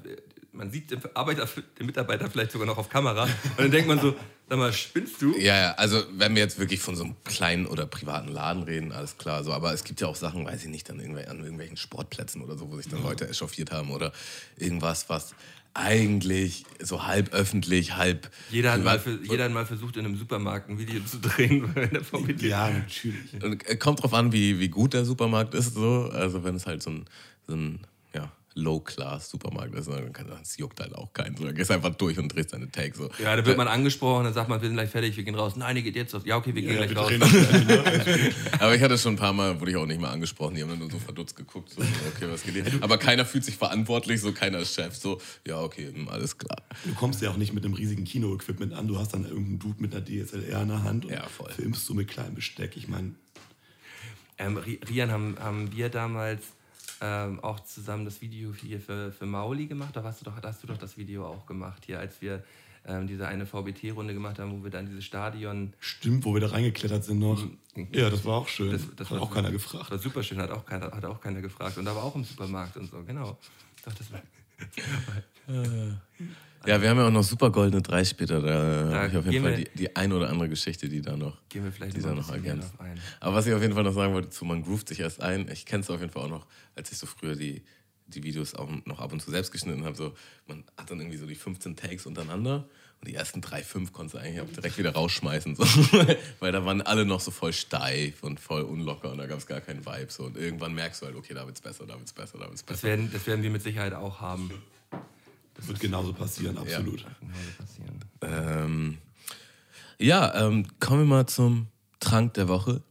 man 0.56 0.72
sieht 0.72 0.92
den, 0.92 1.00
Arbeiter, 1.14 1.48
den 1.80 1.86
Mitarbeiter 1.86 2.30
vielleicht 2.30 2.52
sogar 2.52 2.66
noch 2.68 2.78
auf 2.78 2.90
Kamera 2.90 3.24
und 3.24 3.32
dann 3.60 3.72
denkt 3.72 3.88
man 3.88 4.00
so, 4.00 4.16
sag 4.50 4.58
mal, 4.58 4.72
spinnst 4.74 5.22
du? 5.22 5.36
Ja, 5.38 5.56
ja, 5.58 5.72
also 5.74 6.04
wenn 6.14 6.34
wir 6.36 6.42
jetzt 6.42 6.58
wirklich 6.60 6.80
von 6.80 6.96
so 6.96 7.04
einem 7.04 7.16
kleinen 7.24 7.66
oder 7.66 7.86
privaten 7.86 8.30
Laden 8.30 8.64
reden, 8.64 8.92
alles 8.92 9.18
klar. 9.18 9.44
So, 9.44 9.52
aber 9.54 9.74
es 9.74 9.84
gibt 9.84 10.02
ja 10.02 10.08
auch 10.08 10.16
Sachen, 10.16 10.46
weiß 10.46 10.64
ich 10.64 10.70
nicht, 10.70 10.88
dann 10.90 11.00
irgendwel- 11.00 11.28
an 11.28 11.40
irgendwelchen 11.40 11.78
Sportplätzen 11.78 12.42
oder 12.42 12.58
so, 12.58 12.72
wo 12.72 12.78
sich 12.78 12.88
dann 12.88 13.04
Leute 13.04 13.28
echauffiert 13.28 13.72
haben 13.72 13.92
oder 13.92 14.12
irgendwas, 14.58 15.10
was 15.10 15.36
eigentlich 15.74 16.66
so 16.82 17.06
halb 17.06 17.34
öffentlich, 17.34 17.98
halb. 17.98 18.30
Jeder 18.50 18.72
hat, 18.72 18.84
mal 18.84 18.98
privat- 18.98 19.02
für, 19.26 19.32
jeder 19.32 19.44
hat 19.46 19.52
mal 19.52 19.66
versucht, 19.66 19.98
in 19.98 20.06
einem 20.06 20.16
Supermarkt 20.16 20.70
ein 20.70 20.80
Video 20.80 21.04
zu 21.04 21.18
drehen. 21.20 21.70
wenn 21.76 21.92
er 21.94 22.04
vom 22.04 22.26
Video- 22.28 22.50
Ja, 22.50 22.70
natürlich. 22.70 23.34
Und 23.44 23.68
äh, 23.70 23.76
kommt 23.76 24.02
drauf 24.02 24.14
an, 24.14 24.32
wie, 24.32 24.60
wie 24.60 24.70
gut 24.70 24.94
der 24.94 25.04
Supermarkt 25.04 25.54
ist. 25.54 25.74
So. 25.74 26.10
Also 26.14 26.44
wenn 26.46 26.56
es 26.56 26.66
halt 26.66 26.82
so 26.82 26.92
ein, 26.92 27.06
so 27.46 27.56
ein 27.56 27.80
Low-Class-Supermarkt 28.56 29.76
ist, 29.76 29.90
das 29.90 30.58
juckt 30.58 30.80
halt 30.80 30.96
auch 30.96 31.12
keinen. 31.14 31.36
So, 31.36 31.44
dann 31.46 31.54
gehst 31.56 31.72
einfach 31.72 31.94
durch 31.96 32.18
und 32.18 32.30
drehst 32.34 32.54
deine 32.54 32.72
Take. 32.72 32.96
So. 32.98 33.10
Ja, 33.22 33.36
da 33.36 33.46
wird 33.46 33.58
man 33.58 33.68
angesprochen, 33.68 34.24
dann 34.24 34.34
sagt 34.34 34.48
man, 34.50 34.62
wir 34.62 34.68
sind 34.68 34.76
gleich 34.78 34.90
fertig, 34.90 35.16
wir 35.18 35.24
gehen 35.24 35.36
raus. 35.36 35.56
Nein, 35.56 35.76
ihr 35.76 35.82
geht 35.84 35.96
jetzt 35.96 36.14
raus. 36.16 36.22
Ja, 36.26 36.38
okay, 36.38 36.56
wir 36.56 36.62
gehen 36.62 36.76
Ja, 36.78 36.86
gleich 36.86 36.90
wir 36.92 37.22
raus. 37.22 38.34
Aber 38.60 38.74
ich 38.76 38.82
hatte 38.82 38.98
schon 38.98 39.14
ein 39.14 39.18
paar 39.18 39.34
Mal, 39.34 39.60
wurde 39.60 39.72
ich 39.72 39.78
auch 39.78 39.86
nicht 39.86 40.00
mehr 40.00 40.10
angesprochen, 40.10 40.56
die 40.56 40.62
haben 40.64 40.70
dann 40.70 40.80
nur 40.80 40.90
so 40.90 41.00
verdutzt 41.00 41.36
geguckt. 41.36 41.70
So, 41.72 41.82
okay, 41.82 42.28
was 42.32 42.44
geht 42.44 42.54
hier? 42.56 42.66
Aber 42.82 42.98
keiner 42.98 43.26
fühlt 43.26 43.44
sich 43.44 43.58
verantwortlich, 43.58 44.22
so 44.22 44.32
keiner 44.32 44.60
ist 44.60 44.74
Chef. 44.74 44.96
So, 44.96 45.20
ja, 45.46 45.60
okay, 45.62 45.92
hm, 45.94 46.08
alles 46.08 46.38
klar. 46.38 46.58
Du 46.86 46.94
kommst 46.94 47.22
ja 47.22 47.30
auch 47.32 47.38
nicht 47.38 47.54
mit 47.54 47.66
einem 47.66 47.74
riesigen 47.74 48.06
Kino-Equipment 48.06 48.74
an. 48.74 48.88
Du 48.88 48.98
hast 48.98 49.14
dann 49.14 49.24
irgendeinen 49.26 49.60
Dude 49.60 49.82
mit 49.82 49.94
einer 49.94 50.04
DSLR 50.06 50.62
in 50.62 50.70
der 50.70 50.84
Hand 50.84 51.06
und 51.06 51.12
Ja, 51.12 51.24
voll. 51.28 51.52
filmst 51.52 51.86
so 51.86 51.94
mit 51.94 52.08
kleinem 52.08 52.36
Besteck. 52.36 52.78
Ich 52.78 52.88
meine, 52.88 53.16
Ähm, 54.38 54.58
Ri- 54.58 54.80
Rian, 54.90 55.12
haben, 55.12 55.36
haben 55.40 55.72
wir 55.76 55.90
damals 55.90 56.44
ähm, 57.06 57.40
auch 57.42 57.60
zusammen 57.60 58.06
das 58.06 58.22
Video 58.22 58.54
hier 58.54 58.80
für, 58.80 59.12
für 59.12 59.26
Mauli 59.26 59.68
gemacht? 59.68 59.96
Da 59.96 60.04
hast 60.04 60.22
du, 60.22 60.26
doch, 60.26 60.34
hast 60.42 60.64
du 60.64 60.68
doch 60.68 60.78
das 60.78 60.98
Video 60.98 61.26
auch 61.26 61.46
gemacht 61.46 61.84
hier, 61.86 62.00
als 62.00 62.22
wir 62.22 62.44
ähm, 62.88 63.08
diese 63.08 63.28
eine 63.28 63.46
VBT-Runde 63.46 64.14
gemacht 64.14 64.40
haben, 64.40 64.60
wo 64.60 64.64
wir 64.64 64.72
dann 64.72 64.88
dieses 64.88 65.06
Stadion. 65.06 65.74
stimmt, 65.80 66.26
wo 66.26 66.34
wir 66.34 66.42
da 66.42 66.48
reingeklettert 66.48 67.04
sind 67.04 67.20
noch. 67.20 67.44
Ja, 67.92 68.10
das 68.10 68.26
war 68.26 68.38
auch 68.38 68.48
schön. 68.48 68.72
Das, 68.72 68.84
das 68.96 69.10
hat 69.10 69.18
war 69.18 69.24
auch 69.24 69.34
keiner 69.34 69.52
gefragt. 69.52 69.86
Das 69.86 69.92
war 69.92 70.00
super 70.00 70.24
schön, 70.24 70.40
hat 70.40 70.52
auch 70.52 70.66
keiner, 70.66 70.92
hat 70.92 71.06
auch 71.06 71.22
keiner 71.22 71.42
gefragt. 71.42 71.78
Und 71.78 71.86
da 71.86 71.96
war 71.96 72.04
auch 72.04 72.16
im 72.16 72.24
Supermarkt 72.24 72.78
und 72.78 72.90
so, 72.90 73.04
genau. 73.04 73.38
Doch, 73.86 73.94
das 73.94 74.12
war, 74.12 74.22
Ja, 76.66 76.82
wir 76.82 76.90
haben 76.90 76.98
ja 76.98 77.08
auch 77.08 77.12
noch 77.12 77.24
super 77.24 77.52
goldene 77.52 77.82
drei 77.82 78.04
später. 78.04 78.42
Da, 78.42 78.90
Da 78.90 78.96
habe 79.02 79.08
ich 79.10 79.18
auf 79.18 79.26
jeden 79.26 79.44
Fall 79.44 79.56
die, 79.58 79.70
die 79.76 79.96
ein 79.96 80.12
oder 80.12 80.30
andere 80.30 80.50
Geschichte, 80.50 80.90
die 80.90 81.02
da 81.02 81.16
noch, 81.16 81.38
Gehen 81.50 81.64
wir 81.64 81.72
vielleicht 81.72 81.96
die 81.98 82.02
da 82.02 82.14
noch 82.14 82.30
ergänzt. 82.30 82.74
Aber 83.20 83.36
was 83.36 83.48
ich 83.48 83.54
auf 83.54 83.62
jeden 83.62 83.74
Fall 83.74 83.84
noch 83.84 83.94
sagen 83.94 84.14
wollte, 84.14 84.30
zu 84.30 84.46
man 84.46 84.64
groovt 84.64 84.90
sich 84.90 85.00
erst 85.00 85.22
ein. 85.22 85.50
Ich 85.52 85.66
kenne 85.66 85.84
es 85.84 85.90
auf 85.90 86.00
jeden 86.00 86.12
Fall 86.12 86.24
auch 86.24 86.30
noch, 86.30 86.48
als 86.76 86.92
ich 86.92 86.98
so 86.98 87.06
früher 87.06 87.36
die 87.36 87.64
die 88.08 88.24
Videos 88.24 88.54
auch 88.56 88.70
noch 88.86 89.00
ab 89.00 89.14
und 89.14 89.22
zu 89.22 89.32
selbst 89.32 89.52
geschnitten 89.52 89.84
habe. 89.84 89.96
So, 89.96 90.14
man 90.48 90.64
hat 90.78 90.92
dann 90.92 91.00
irgendwie 91.00 91.18
so 91.18 91.26
die 91.26 91.36
15 91.36 91.76
Takes 91.76 92.06
untereinander 92.06 92.68
und 93.02 93.08
die 93.08 93.16
ersten 93.16 93.42
drei, 93.42 93.64
fünf 93.64 93.94
konntest 93.94 94.16
du 94.16 94.20
eigentlich 94.20 94.42
auch 94.42 94.50
direkt 94.54 94.78
wieder 94.78 94.94
rausschmeißen. 94.94 95.56
So. 95.56 95.64
Weil 96.40 96.52
da 96.52 96.64
waren 96.66 96.82
alle 96.82 97.06
noch 97.06 97.20
so 97.20 97.32
voll 97.32 97.54
steif 97.54 98.24
und 98.24 98.40
voll 98.40 98.62
unlocker 98.62 99.12
und 99.12 99.18
da 99.18 99.26
gab 99.26 99.40
es 99.40 99.48
gar 99.48 99.62
keinen 99.62 99.86
Vibe. 99.86 100.12
So. 100.12 100.24
Und 100.26 100.38
irgendwann 100.38 100.74
merkst 100.74 101.02
du 101.02 101.08
halt, 101.08 101.16
okay, 101.16 101.34
da 101.34 101.46
wird's 101.46 101.62
besser, 101.62 101.86
da 101.86 101.98
wird's 101.98 102.14
besser, 102.14 102.38
da 102.38 102.46
wird's 102.48 102.64
Das 102.66 102.78
besser. 102.82 102.88
werden, 102.90 103.10
das 103.12 103.26
werden 103.28 103.44
wir 103.44 103.50
mit 103.50 103.64
Sicherheit 103.64 103.94
auch 103.94 104.22
haben. 104.22 104.52
Das 105.56 105.68
wird 105.68 105.80
genauso 105.80 106.14
passieren, 106.14 106.58
absolut. 106.58 107.06
Genauso 107.20 107.52
passieren. 107.58 108.00
Ähm, 108.22 108.98
ja, 110.00 110.48
ähm, 110.48 110.68
kommen 110.80 111.02
wir 111.02 111.16
mal 111.16 111.28
zum 111.28 111.68
Trank 112.00 112.34
der 112.34 112.48
Woche. 112.48 112.82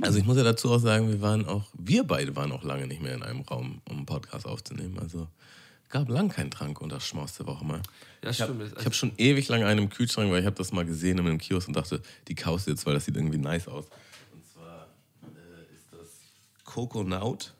Also 0.00 0.18
ich 0.18 0.24
muss 0.24 0.36
ja 0.38 0.42
dazu 0.42 0.70
auch 0.70 0.78
sagen, 0.78 1.08
wir 1.08 1.20
waren 1.20 1.44
auch, 1.46 1.64
wir 1.74 2.04
beide 2.04 2.34
waren 2.34 2.50
auch 2.52 2.62
lange 2.62 2.86
nicht 2.86 3.02
mehr 3.02 3.14
in 3.14 3.22
einem 3.22 3.42
Raum, 3.42 3.82
um 3.88 3.96
einen 3.98 4.06
Podcast 4.06 4.46
aufzunehmen. 4.46 4.98
Also 4.98 5.28
gab 5.90 6.08
lang 6.08 6.30
keinen 6.30 6.50
Trank 6.50 6.80
und 6.80 6.90
das 6.90 7.06
Schmaus 7.06 7.36
der 7.36 7.46
Woche 7.46 7.64
mal. 7.64 7.82
Ja, 8.22 8.30
ich 8.30 8.40
habe 8.40 8.54
stimmt. 8.54 8.78
ich 8.78 8.86
hab 8.86 8.94
schon 8.94 9.12
ewig 9.18 9.48
lange 9.48 9.66
einen 9.66 9.80
im 9.80 9.90
Kühlschrank, 9.90 10.30
weil 10.30 10.40
ich 10.40 10.46
habe 10.46 10.56
das 10.56 10.72
mal 10.72 10.86
gesehen 10.86 11.18
in 11.18 11.26
einem 11.26 11.38
Kiosk 11.38 11.68
und 11.68 11.76
dachte, 11.76 12.00
die 12.28 12.34
kaufst 12.34 12.66
du 12.66 12.70
jetzt, 12.70 12.86
weil 12.86 12.94
das 12.94 13.04
sieht 13.04 13.16
irgendwie 13.16 13.38
nice 13.38 13.68
aus. 13.68 13.84
Und 14.32 14.42
zwar 14.50 14.86
äh, 15.22 15.74
ist 15.74 15.86
das 15.92 16.08
Coconaut. 16.64 17.52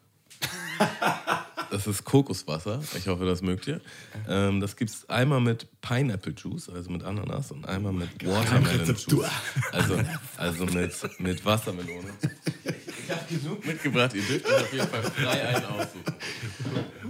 Das 1.73 1.87
ist 1.87 2.05
Kokoswasser. 2.05 2.83
Ich 2.99 3.09
hoffe, 3.09 3.25
das 3.25 3.41
mögt 3.41 3.67
ihr. 3.67 3.81
Ähm, 4.29 4.61
das 4.61 4.76
gibt 4.76 4.91
es 4.91 5.09
einmal 5.09 5.41
mit 5.41 5.67
Pineapple 5.81 6.35
Juice, 6.37 6.69
also 6.69 6.91
mit 6.91 7.02
Ananas, 7.02 7.50
und 7.50 7.64
einmal 7.64 7.95
mit 7.95 8.11
Watermelon. 8.26 8.95
Juice. 9.09 9.31
Also, 9.73 9.99
also 10.37 10.67
mit, 10.67 10.93
mit 11.19 11.43
Wassermelone. 11.47 12.12
Ich 13.02 13.11
habe 13.11 13.25
genug 13.26 13.64
mitgebracht, 13.67 14.12
ihr 14.14 14.23
dürft 14.23 14.47
euch 14.47 14.61
auf 14.61 14.73
jeden 14.73 14.87
Fall 14.87 15.02
frei 15.02 15.49
einen 15.49 15.64
aussuchen. 15.64 16.14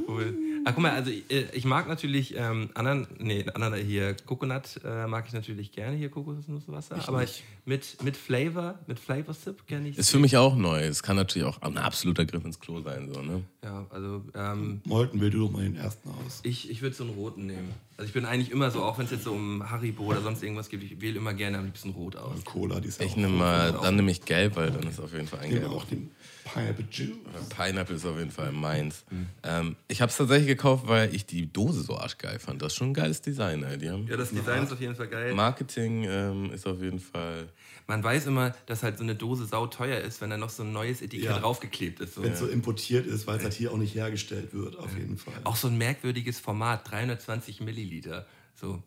Cool. 0.07 0.35
Ah, 0.64 0.73
guck 0.73 0.83
mal, 0.83 0.92
also 0.92 1.11
ich, 1.11 1.25
ich 1.52 1.64
mag 1.64 1.88
natürlich 1.88 2.35
ähm, 2.37 2.71
Anan, 2.75 3.07
nee, 3.19 3.45
Anan 3.54 3.75
hier, 3.75 4.14
Coconut 4.26 4.81
äh, 4.85 5.07
mag 5.07 5.25
ich 5.26 5.33
natürlich 5.33 5.73
gerne, 5.73 5.97
hier 5.97 6.09
Kokosnusswasser, 6.11 7.09
aber 7.09 7.23
nicht. 7.23 7.42
mit, 7.64 8.02
mit 8.04 8.16
Flavor, 8.16 8.78
mit 8.87 8.99
Flavor 9.00 9.35
Sip 9.35 9.66
kenne 9.66 9.88
ich 9.88 9.99
Ist 9.99 10.11
für 10.11 10.19
mich 10.19 10.37
auch 10.37 10.54
neu. 10.54 10.81
Es 10.83 11.02
kann 11.02 11.16
natürlich 11.16 11.47
auch 11.49 11.61
ein 11.62 11.78
absoluter 11.78 12.25
Griff 12.25 12.45
ins 12.45 12.61
Klo 12.61 12.81
sein. 12.81 13.11
So, 13.12 13.21
ne? 13.23 13.42
Ja, 13.64 13.87
also 13.90 14.25
ähm, 14.35 14.81
Molten, 14.85 15.21
wähl 15.21 15.31
du 15.31 15.40
doch 15.47 15.50
mal 15.50 15.62
den 15.62 15.76
ersten 15.76 16.09
aus. 16.11 16.40
ich, 16.45 16.71
ich 16.71 16.81
würde 16.83 16.95
so 16.95 17.04
einen 17.04 17.14
roten 17.14 17.47
nehmen. 17.47 17.71
Also 17.97 18.09
ich 18.09 18.14
bin 18.14 18.25
eigentlich 18.25 18.50
immer 18.50 18.71
so, 18.71 18.83
auch 18.83 18.99
wenn 18.99 19.04
es 19.04 19.11
jetzt 19.12 19.25
so 19.25 19.33
um 19.33 19.69
Haribo 19.69 20.04
oder 20.04 20.23
sonst 20.23 20.42
irgendwas 20.42 20.69
gibt, 20.69 20.83
ich 20.83 21.00
wähle 21.00 21.19
immer 21.19 21.35
gerne 21.35 21.59
am 21.59 21.64
liebsten 21.66 21.90
rot 21.90 22.16
aus. 22.16 22.45
Cola, 22.45 22.81
die 22.81 22.88
ist 22.88 22.99
ja 23.00 23.07
Ich 23.07 23.12
auch 23.12 23.16
nehme 23.16 23.28
so- 23.31 23.37
mal, 23.37 23.73
dann 23.73 23.97
nehme 23.97 24.11
ich 24.11 24.25
gelb, 24.25 24.57
weil 24.57 24.71
dann 24.71 24.87
ist 24.88 24.99
auf 25.00 25.12
jeden 25.12 25.28
Fall 25.28 25.40
ein 25.40 25.47
Ich 25.47 25.50
nehme 25.54 25.66
gelb. 25.69 25.73
auch 25.76 25.85
den 25.85 26.11
Pineapple 26.52 26.85
Juice. 26.90 27.11
Pineapple 27.57 27.95
ist 27.97 28.04
auf 28.04 28.19
jeden 28.19 28.31
Fall 28.33 28.50
meins. 28.50 29.04
Ähm, 29.45 29.76
ich 29.87 30.00
habe 30.02 30.11
es 30.11 30.16
tatsächlich 30.16 30.49
gekauft, 30.56 30.85
weil 30.87 31.14
ich 31.14 31.26
die 31.26 31.52
Dose 31.52 31.82
so 31.82 31.97
arschgeil 31.99 32.38
fand. 32.38 32.62
Das 32.62 32.73
ist 32.73 32.78
schon 32.78 32.90
ein 32.90 32.94
geiles 32.94 33.21
Design. 33.21 33.62
Ey. 33.62 33.78
Die 33.78 33.90
haben 33.90 34.06
Ja, 34.06 34.16
das 34.16 34.30
Design 34.30 34.62
ist 34.62 34.73
auf 34.73 34.80
jeden 34.80 34.94
Fall 34.94 35.09
geil. 35.09 35.35
Marketing 35.35 36.04
ähm, 36.04 36.50
ist 36.52 36.66
auf 36.66 36.80
jeden 36.80 36.99
Fall. 37.00 37.49
Man 37.87 38.02
weiß 38.04 38.26
immer, 38.26 38.54
dass 38.66 38.82
halt 38.82 38.97
so 38.99 39.02
eine 39.04 39.14
Dose 39.14 39.44
sauteuer 39.47 39.99
ist, 40.00 40.21
wenn 40.21 40.30
da 40.30 40.37
noch 40.37 40.50
so 40.50 40.62
ein 40.62 40.73
neues 40.73 41.02
Etikett 41.02 41.26
Ja. 41.30 41.38
draufgeklebt 41.38 42.00
ist. 42.00 42.14
So. 42.14 42.23
Wenn 42.23 42.32
es 42.32 42.38
so 42.38 42.47
importiert 42.47 43.06
ist, 43.06 43.26
weil 43.26 43.38
es 43.38 43.42
halt 43.42 43.54
hier 43.54 43.73
auch 43.73 43.76
nicht 43.76 43.94
hergestellt 43.94 44.54
wird, 44.54 44.78
auf 44.78 44.97
jeden 44.97 45.18
Fall. 45.18 45.35
Auch 45.44 45.56
so 45.56 45.68
ein 45.68 45.76
merkwürdiges 45.78 46.38
Format, 46.40 46.90
320 46.90 47.61
Milliliter. 47.61 48.26
So, 48.54 48.82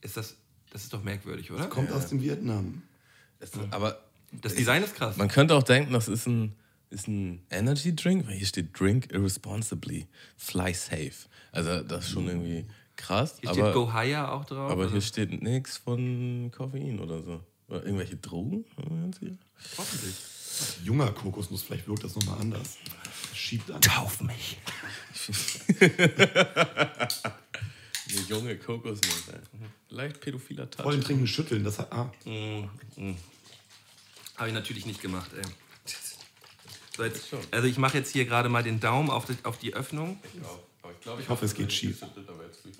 ist 0.00 0.16
das, 0.16 0.36
das 0.70 0.82
ist 0.84 0.92
doch 0.92 1.02
merkwürdig, 1.04 1.50
oder? 1.52 1.66
Kommt 1.68 1.92
aus 1.92 2.08
dem 2.08 2.20
Vietnam. 2.20 2.82
Es, 3.38 3.52
aber 3.70 4.00
Das 4.40 4.54
Design 4.54 4.82
ist 4.82 4.94
krass. 4.94 5.16
man 5.16 5.28
könnte 5.28 5.54
auch 5.54 5.62
denken, 5.62 5.92
das 5.92 6.08
ist 6.08 6.26
ein, 6.26 6.54
ist 6.92 7.08
ein 7.08 7.44
Energy 7.50 7.94
Drink, 7.96 8.26
weil 8.26 8.34
hier 8.34 8.46
steht 8.46 8.78
Drink 8.78 9.10
irresponsibly, 9.12 10.06
fly 10.36 10.72
safe. 10.74 11.12
Also 11.50 11.82
das 11.82 12.04
ist 12.04 12.10
schon 12.12 12.28
irgendwie 12.28 12.66
krass. 12.96 13.38
Hier 13.40 13.50
steht 13.50 13.62
aber, 13.62 13.72
Go 13.72 13.92
Higher 13.92 14.32
auch 14.32 14.44
drauf. 14.44 14.70
aber 14.70 14.82
also, 14.82 14.92
hier 14.92 15.00
steht 15.02 15.42
nichts 15.42 15.78
von 15.78 16.50
Koffein 16.54 17.00
oder 17.00 17.22
so. 17.22 17.40
Oder 17.68 17.84
irgendwelche 17.84 18.16
Drogen? 18.16 18.64
Haben 18.76 18.98
wir 19.00 19.06
jetzt 19.06 19.18
hier? 19.18 19.36
hoffentlich. 19.78 20.14
Junger 20.84 21.10
Kokosnuss, 21.12 21.62
vielleicht 21.62 21.88
wirkt 21.88 22.04
das 22.04 22.14
nochmal 22.14 22.38
anders. 22.40 22.76
Schiebt 23.34 23.70
an. 23.70 23.80
Kauf 23.80 24.20
mich. 24.20 24.58
Eine 25.80 27.08
junge 28.28 28.56
Kokosnuss. 28.58 29.28
ey. 29.32 29.38
Leicht 29.88 30.20
pädophiler 30.20 30.70
Touch. 30.70 30.90
Dem 30.90 31.00
Trinken 31.02 31.26
schütteln, 31.26 31.64
das 31.64 31.78
hat. 31.78 31.90
Ah, 31.92 32.10
Habe 34.36 34.48
ich 34.48 34.54
natürlich 34.54 34.84
nicht 34.84 35.00
gemacht, 35.00 35.30
ey. 35.34 35.42
So, 36.96 37.04
jetzt, 37.04 37.28
schon. 37.28 37.40
also 37.50 37.66
ich 37.66 37.78
mache 37.78 37.98
jetzt 37.98 38.12
hier 38.12 38.26
gerade 38.26 38.48
mal 38.48 38.62
den 38.62 38.80
Daumen 38.80 39.10
auf 39.10 39.26
die, 39.26 39.36
auf 39.44 39.58
die 39.58 39.74
Öffnung. 39.74 40.20
Aber 40.82 40.92
ich, 40.92 41.00
glaub, 41.00 41.20
ich 41.20 41.28
hoffe, 41.28 41.46
es 41.46 41.54
geht 41.54 41.72
schief. 41.72 42.02
Ich 42.02 42.78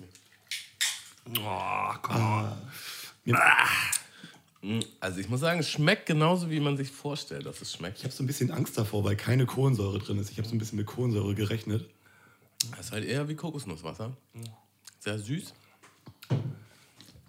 Oh, 1.39 1.93
komm 2.01 2.21
on. 2.21 2.51
Mir, 3.23 3.39
Also 4.99 5.19
ich 5.19 5.29
muss 5.29 5.39
sagen, 5.39 5.59
es 5.59 5.69
schmeckt 5.69 6.05
genauso, 6.05 6.49
wie 6.49 6.59
man 6.59 6.77
sich 6.77 6.91
vorstellt, 6.91 7.45
dass 7.45 7.61
es 7.61 7.73
schmeckt. 7.73 7.99
ich 7.99 8.03
habe 8.03 8.13
so 8.13 8.23
ein 8.23 8.27
bisschen 8.27 8.51
Angst 8.51 8.77
davor, 8.77 9.03
weil 9.03 9.15
keine 9.15 9.45
Kohlensäure 9.45 9.99
drin 9.99 10.19
ist. 10.19 10.31
Ich 10.31 10.37
habe 10.37 10.47
so 10.47 10.55
ein 10.55 10.59
bisschen 10.59 10.77
mit 10.77 10.85
Kohlensäure 10.85 11.33
gerechnet. 11.33 11.89
Es 12.79 12.87
ist 12.87 12.91
halt 12.91 13.05
eher 13.05 13.27
wie 13.27 13.35
Kokosnusswasser. 13.35 14.15
Sehr 14.99 15.19
süß. 15.19 15.53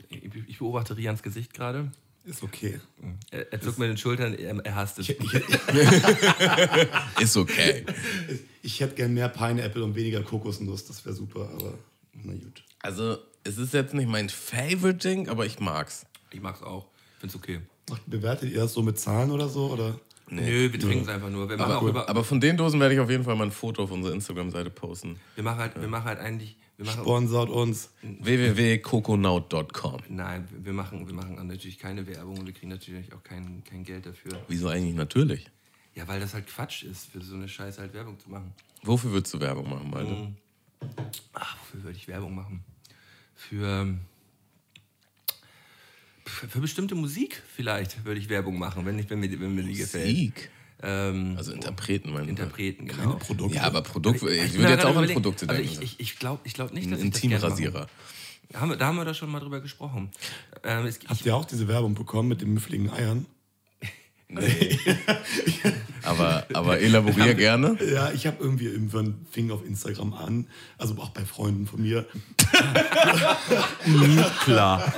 Ich, 0.08 0.24
ich 0.46 0.58
beobachte 0.58 0.96
Rians 0.96 1.22
Gesicht 1.22 1.54
gerade. 1.54 1.90
Ist 2.24 2.42
okay. 2.42 2.80
Er, 3.30 3.52
er 3.52 3.60
zuckt 3.60 3.78
mit 3.78 3.88
den 3.90 3.98
Schultern, 3.98 4.34
er, 4.34 4.56
er 4.64 4.74
hasst 4.74 4.98
es. 4.98 5.08
Ich, 5.08 5.20
ich, 5.20 5.32
Ist 7.20 7.36
okay. 7.36 7.84
ich 8.62 8.80
hätte 8.80 8.94
gern 8.94 9.12
mehr 9.14 9.28
Pineapple 9.28 9.84
und 9.84 9.94
weniger 9.94 10.22
Kokosnuss, 10.22 10.86
das 10.86 11.04
wäre 11.04 11.14
super, 11.14 11.50
aber 11.54 11.74
na 12.14 12.32
gut. 12.32 12.62
Also 12.80 13.18
es 13.44 13.58
ist 13.58 13.74
jetzt 13.74 13.94
nicht 13.94 14.08
mein 14.08 14.28
Favorite 14.28 15.06
Ding, 15.06 15.28
aber 15.28 15.44
ich 15.46 15.60
mag's. 15.60 16.06
Ich 16.30 16.40
mag's 16.40 16.62
auch. 16.62 16.86
Find's 17.18 17.34
okay. 17.36 17.60
Macht- 17.90 18.02
Bewertet 18.06 18.50
ihr 18.52 18.60
das 18.60 18.72
so 18.72 18.82
mit 18.82 18.98
Zahlen 18.98 19.30
oder 19.30 19.48
so? 19.48 19.70
Oder? 19.70 19.98
Nö, 20.30 20.72
wir 20.72 20.80
trinken 20.80 21.02
es 21.02 21.08
einfach 21.08 21.28
nur. 21.28 21.48
Wir 21.50 21.58
machen, 21.58 21.72
auch 21.72 21.76
Aber, 21.82 21.88
über, 21.90 22.08
aber 22.08 22.24
von 22.24 22.40
den 22.40 22.56
Dosen 22.56 22.80
werde 22.80 22.94
ich 22.94 23.00
auf 23.00 23.10
jeden 23.10 23.24
Fall 23.24 23.36
mal 23.36 23.44
ein 23.44 23.52
Foto 23.52 23.82
auf 23.82 23.90
unserer 23.90 24.14
Instagram-Seite 24.14 24.70
posten. 24.70 25.18
wir, 25.34 25.44
machen 25.44 25.58
halt, 25.58 25.78
wir 25.80 25.88
machen 25.88 26.04
halt 26.04 26.18
eigentlich. 26.20 26.56
Wir 26.76 26.86
machen, 26.86 27.02
Sponsort 27.02 27.50
uns. 27.50 27.90
www.coconaut.com. 28.02 30.00
nein, 30.08 30.48
wir 30.50 30.72
machen, 30.72 31.06
wir 31.06 31.14
machen 31.14 31.46
natürlich 31.46 31.78
keine 31.78 32.04
Werbung 32.06 32.38
und 32.38 32.46
wir 32.46 32.52
kriegen 32.52 32.70
natürlich 32.70 33.12
auch 33.12 33.22
kein, 33.22 33.62
kein 33.62 33.84
Geld 33.84 34.06
dafür. 34.06 34.32
Wieso 34.48 34.68
eigentlich 34.68 34.96
natürlich? 34.96 35.48
Ja, 35.94 36.08
weil 36.08 36.18
das 36.18 36.34
halt 36.34 36.48
Quatsch 36.48 36.82
ist, 36.82 37.06
für 37.06 37.20
so 37.20 37.36
eine 37.36 37.48
Scheiße 37.48 37.80
halt 37.80 37.94
Werbung 37.94 38.18
zu 38.18 38.28
machen. 38.28 38.52
Wofür 38.82 39.12
würdest 39.12 39.32
du 39.34 39.40
Werbung 39.40 39.70
machen, 39.70 39.90
Malte? 39.90 40.34
Ach, 41.32 41.56
wofür 41.60 41.84
würde 41.84 41.96
ich 41.96 42.08
Werbung 42.08 42.34
machen? 42.34 42.64
Für, 43.36 43.94
für 46.24 46.58
bestimmte 46.58 46.96
Musik 46.96 47.40
vielleicht 47.54 48.04
würde 48.04 48.18
ich 48.18 48.28
Werbung 48.28 48.58
machen, 48.58 48.84
wenn, 48.84 48.98
ich, 48.98 49.08
wenn, 49.10 49.20
mir, 49.20 49.30
wenn 49.40 49.54
mir 49.54 49.62
die 49.62 49.74
gefällt. 49.74 50.08
Musik. 50.08 50.50
Ähm, 50.84 51.34
Also 51.36 51.52
Interpreten, 51.52 52.12
meine 52.12 52.24
ich. 52.24 52.30
Interpreten, 52.30 52.86
genau. 52.86 53.02
Keine 53.02 53.14
Produkte. 53.16 53.56
Ja, 53.56 53.62
aber 53.62 53.82
Produkte, 53.82 54.30
ich, 54.30 54.52
bin 54.52 54.60
würde 54.60 54.62
da 54.64 54.70
jetzt 54.74 54.84
auch 54.84 54.96
an. 54.96 55.08
Produkte 55.08 55.48
also 55.48 55.62
denken. 55.62 55.82
Ich, 55.82 55.94
ich, 55.94 56.00
ich 56.00 56.18
glaube 56.18 56.40
ich 56.44 56.52
glaub 56.54 56.72
nicht, 56.74 56.84
Ein 56.86 56.90
dass 56.90 57.02
ich 57.02 57.10
das 57.10 57.20
gerne 57.22 57.34
Intimrasierer. 57.36 57.86
Da 58.50 58.60
haben 58.60 58.70
wir, 58.70 58.76
da 58.76 58.86
haben 58.86 58.96
wir 58.96 59.04
da 59.04 59.14
schon 59.14 59.30
mal 59.30 59.40
drüber 59.40 59.60
gesprochen. 59.60 60.10
Ähm, 60.62 60.84
es, 60.86 61.00
Habt 61.08 61.24
ihr 61.24 61.34
auch 61.34 61.46
diese 61.46 61.66
Werbung 61.68 61.94
bekommen 61.94 62.28
mit 62.28 62.42
den 62.42 62.52
müffligen 62.54 62.90
Eiern? 62.90 63.26
Nee. 64.26 64.78
aber, 66.24 66.44
aber 66.52 66.80
elaborier 66.80 67.34
gerne. 67.34 67.76
Ja, 67.92 68.10
ich 68.12 68.26
habe 68.26 68.36
irgendwie 68.40 68.66
irgendwann 68.66 69.14
fing 69.30 69.50
auf 69.50 69.64
Instagram 69.66 70.14
an, 70.14 70.46
also 70.78 70.94
auch 70.98 71.10
bei 71.10 71.24
Freunden 71.24 71.66
von 71.66 71.82
mir. 71.82 72.06
klar. 74.44 74.92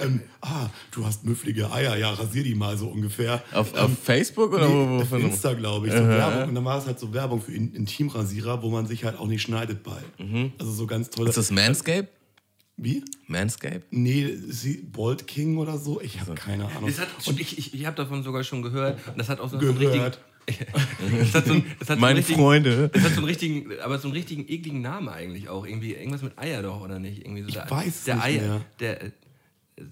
Ähm, 0.00 0.20
ah, 0.40 0.68
du 0.90 1.04
hast 1.06 1.24
müfflige 1.24 1.70
Eier, 1.70 1.96
ja, 1.96 2.10
rasier 2.10 2.42
die 2.42 2.54
mal 2.54 2.76
so 2.76 2.86
ungefähr. 2.88 3.42
Auf, 3.52 3.74
auf 3.74 3.90
Facebook 4.02 4.52
oder 4.52 4.68
Nee, 4.68 4.98
wo, 4.98 5.02
auf 5.02 5.12
Insta, 5.12 5.52
glaube 5.54 5.86
ich, 5.86 5.92
so 5.92 6.06
Werbung. 6.06 6.48
Und 6.48 6.54
dann 6.54 6.64
war 6.64 6.78
es 6.78 6.86
halt 6.86 6.98
so 6.98 7.12
Werbung 7.12 7.40
für 7.40 7.52
In 7.52 7.74
Intimrasierer, 7.74 8.62
wo 8.62 8.70
man 8.70 8.86
sich 8.86 9.04
halt 9.04 9.18
auch 9.18 9.26
nicht 9.26 9.42
schneidet 9.42 9.82
bei. 9.82 9.98
Also 10.58 10.72
so 10.72 10.86
ganz 10.86 11.10
toll. 11.10 11.28
Ist 11.28 11.36
das 11.36 11.50
Manscape? 11.50 12.08
Wie? 12.76 13.04
Manscape? 13.28 13.82
Nee, 13.90 14.34
sie, 14.48 14.78
Bolt 14.82 15.26
King 15.26 15.58
oder 15.58 15.78
so? 15.78 16.00
Ich 16.00 16.20
habe 16.20 16.34
keine 16.34 16.66
Ahnung. 16.66 16.86
Das 16.86 16.98
hat, 17.00 17.08
ich 17.38 17.58
ich, 17.58 17.74
ich 17.74 17.86
habe 17.86 17.96
davon 17.96 18.22
sogar 18.22 18.42
schon 18.44 18.62
gehört. 18.62 18.98
Und 19.08 19.18
das 19.18 19.28
hat 19.28 19.40
auch 19.40 19.48
so 19.48 19.60
so 19.60 19.68
einen 19.68 19.78
richtigen. 19.78 20.10
Das 21.20 21.34
hat 21.34 21.46
so, 21.46 21.52
einen- 21.54 21.64
das 21.78 21.88
hat 21.88 21.96
so 21.96 22.00
Meine 22.02 22.06
einen 22.08 22.16
richtigen, 22.18 22.38
Freunde. 22.38 22.90
Das 22.92 23.02
hat 23.04 23.12
so 23.12 23.18
einen 23.18 23.26
richtigen, 23.26 23.66
aber 23.82 23.98
so 23.98 24.08
einen 24.08 24.14
richtigen 24.16 24.42
ekligen 24.46 24.82
Namen 24.82 25.08
eigentlich 25.08 25.48
auch. 25.48 25.64
Irgendwie 25.66 25.94
irgendwas 25.94 26.20
mit 26.20 26.38
Eier 26.38 26.62
doch, 26.62 26.82
oder 26.82 26.98
nicht? 26.98 27.20
Irgendwie 27.24 27.42
so 27.42 27.48
Ich 27.48 27.54
der, 27.54 27.70
weiß 27.70 27.86
es 27.86 28.04
der 28.04 28.16
nicht 28.16 28.24
Eier, 28.24 28.42
mehr. 28.42 28.60
Der, 28.80 29.12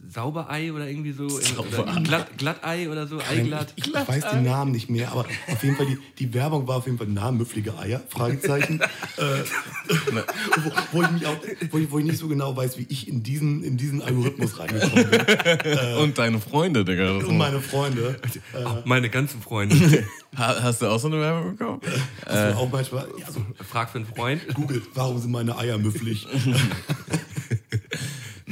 Sauberei 0.09 0.73
oder 0.73 0.88
irgendwie 0.88 1.11
so. 1.11 1.25
Oder 1.59 2.01
Glatt, 2.03 2.38
Glattei 2.38 2.88
oder 2.88 3.09
so, 3.09 3.18
Eiglatt. 3.18 3.73
Ich, 3.75 3.88
ich 3.88 3.92
weiß 3.95 4.31
den 4.31 4.45
Namen 4.45 4.71
nicht 4.71 4.88
mehr, 4.88 5.11
aber 5.11 5.25
auf 5.49 5.62
jeden 5.64 5.75
Fall, 5.77 5.87
die, 5.87 5.99
die 6.21 6.33
Werbung 6.35 6.68
war 6.68 6.77
auf 6.77 6.87
jeden 6.87 6.99
Fall 6.99 7.09
Namen, 7.09 7.38
müfflige 7.38 7.77
Eier, 7.77 8.01
Fragezeichen. 8.09 8.81
äh, 9.16 9.23
wo, 10.62 10.71
wo, 10.92 11.03
ich 11.03 11.11
mich 11.11 11.27
auch, 11.27 11.37
wo, 11.73 11.79
ich, 11.79 11.90
wo 11.90 11.99
ich 11.99 12.05
nicht 12.05 12.18
so 12.18 12.29
genau 12.29 12.57
weiß, 12.57 12.79
wie 12.79 12.87
ich 12.90 13.09
in 13.09 13.25
diesen, 13.25 13.64
in 13.64 13.77
diesen 13.77 14.03
Algorithmus 14.03 14.57
reingekommen 14.61 15.11
bin. 15.11 15.79
Und 15.99 16.16
deine 16.16 16.38
Freunde, 16.40 16.85
Digga. 16.85 17.16
Und 17.16 17.37
meine 17.37 17.61
Freunde. 17.61 18.21
Äh, 18.55 18.64
Meine 18.85 19.11
ganzen 19.11 19.42
Freunde. 19.42 19.75
Ha- 20.37 20.62
Hast 20.62 20.81
du 20.83 20.87
auch 20.87 20.99
so 21.01 21.09
eine 21.09 21.18
Werbung 21.21 21.57
bekommen? 21.57 21.81
das 22.25 22.55
war 22.55 22.59
auch 22.62 22.71
manchmal, 22.71 23.09
ja, 23.18 23.31
so, 23.33 23.45
Frag 23.68 23.90
für 23.90 23.99
einen 23.99 24.07
Freund. 24.07 24.47
googelt, 24.55 24.85
warum 24.95 25.18
sind 25.18 25.33
meine 25.33 25.57
Eier 25.59 25.77
müfflig? 25.79 26.27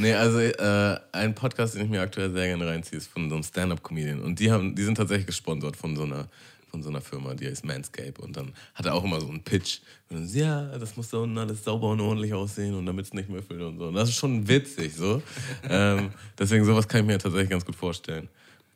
Nee, 0.01 0.15
also 0.15 0.41
äh, 0.41 0.99
ein 1.13 1.35
Podcast, 1.35 1.75
den 1.75 1.85
ich 1.85 1.91
mir 1.91 2.01
aktuell 2.01 2.33
sehr 2.33 2.47
gerne 2.47 2.67
reinziehe, 2.67 2.99
ist 2.99 3.09
von 3.09 3.29
so 3.29 3.35
einem 3.35 3.45
Stand-Up-Comedian. 3.45 4.23
Und 4.23 4.39
die, 4.41 4.51
haben, 4.51 4.75
die 4.75 4.83
sind 4.83 4.95
tatsächlich 4.95 5.27
gesponsert 5.27 5.77
von 5.77 5.95
so 5.95 6.05
einer 6.05 6.27
von 6.71 6.83
so 6.83 6.89
einer 6.89 7.01
Firma, 7.01 7.35
die 7.35 7.49
heißt 7.49 7.65
Manscape. 7.65 8.15
Und 8.21 8.37
dann 8.37 8.53
hat 8.75 8.87
er 8.87 8.95
auch 8.95 9.05
immer 9.05 9.21
so 9.21 9.29
einen 9.29 9.43
Pitch. 9.43 9.81
Und 10.09 10.19
dann, 10.19 10.27
so, 10.29 10.39
ja, 10.39 10.79
das 10.79 10.97
muss 10.97 11.11
da 11.11 11.19
unten 11.19 11.37
alles 11.37 11.65
sauber 11.65 11.91
und 11.91 12.01
ordentlich 12.01 12.33
aussehen 12.33 12.75
und 12.75 12.87
damit 12.87 13.07
es 13.07 13.13
nicht 13.13 13.29
müffelt 13.29 13.61
und 13.61 13.79
so. 13.79 13.89
Und 13.89 13.95
das 13.95 14.09
ist 14.09 14.17
schon 14.17 14.47
witzig 14.49 14.95
so. 14.95 15.21
ähm, 15.69 16.11
deswegen 16.39 16.65
sowas 16.65 16.87
kann 16.87 17.01
ich 17.01 17.07
mir 17.07 17.19
tatsächlich 17.19 17.51
ganz 17.51 17.65
gut 17.65 17.77
vorstellen. 17.77 18.29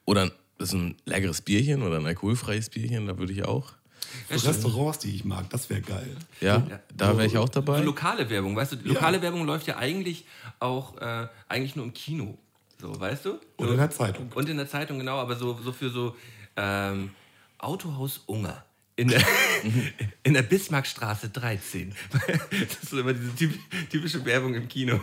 Oder 0.05 0.31
das 0.59 0.69
ist 0.71 0.75
ein 0.75 0.97
leckeres 1.05 1.41
Bierchen 1.41 1.83
oder 1.83 1.99
ein 1.99 2.07
alkoholfreies 2.07 2.69
Bierchen, 2.69 3.07
da 3.07 3.17
würde 3.17 3.33
ich 3.33 3.45
auch. 3.45 3.73
So 4.31 4.49
Restaurants, 4.49 4.99
die 5.01 5.15
ich 5.15 5.25
mag, 5.25 5.49
das 5.51 5.69
wäre 5.71 5.81
geil. 5.81 6.17
Ja, 6.41 6.67
da 6.97 7.17
wäre 7.17 7.27
ich 7.27 7.37
auch 7.39 7.47
So 7.49 7.61
dabei. 7.61 7.81
lokale 7.81 8.29
Werbung, 8.31 8.57
weißt 8.57 8.73
du, 8.73 8.77
lokale 8.85 9.21
Werbung 9.23 9.45
läuft 9.47 9.67
ja 9.67 9.77
eigentlich 9.77 10.25
auch 10.61 10.97
äh, 11.01 11.29
eigentlich 11.49 11.77
nur 11.77 11.85
im 11.85 11.95
Kino. 11.95 12.39
So, 12.81 12.99
weißt 12.99 13.25
du? 13.27 13.39
So, 13.59 13.71
in 13.71 13.77
der 13.77 13.91
Zeitung. 13.91 14.31
Und 14.35 14.49
in 14.49 14.57
der 14.57 14.69
Zeitung, 14.69 14.99
genau, 14.99 15.19
aber 15.19 15.37
so, 15.37 15.59
so 15.63 15.73
für 15.73 15.91
so 15.91 16.17
ähm, 16.57 17.11
Autohaus 17.59 18.19
Unger. 18.27 18.65
In 18.97 19.09
der, 19.09 19.23
in 20.23 20.35
der 20.35 20.43
Bismarckstraße 20.43 21.31
13. 21.31 21.95
Das 22.51 22.83
ist 22.83 22.93
immer 22.93 23.13
diese 23.13 23.31
typ- 23.33 23.59
typische 23.91 24.25
Werbung 24.25 24.55
im 24.55 24.69
Kino. 24.69 25.01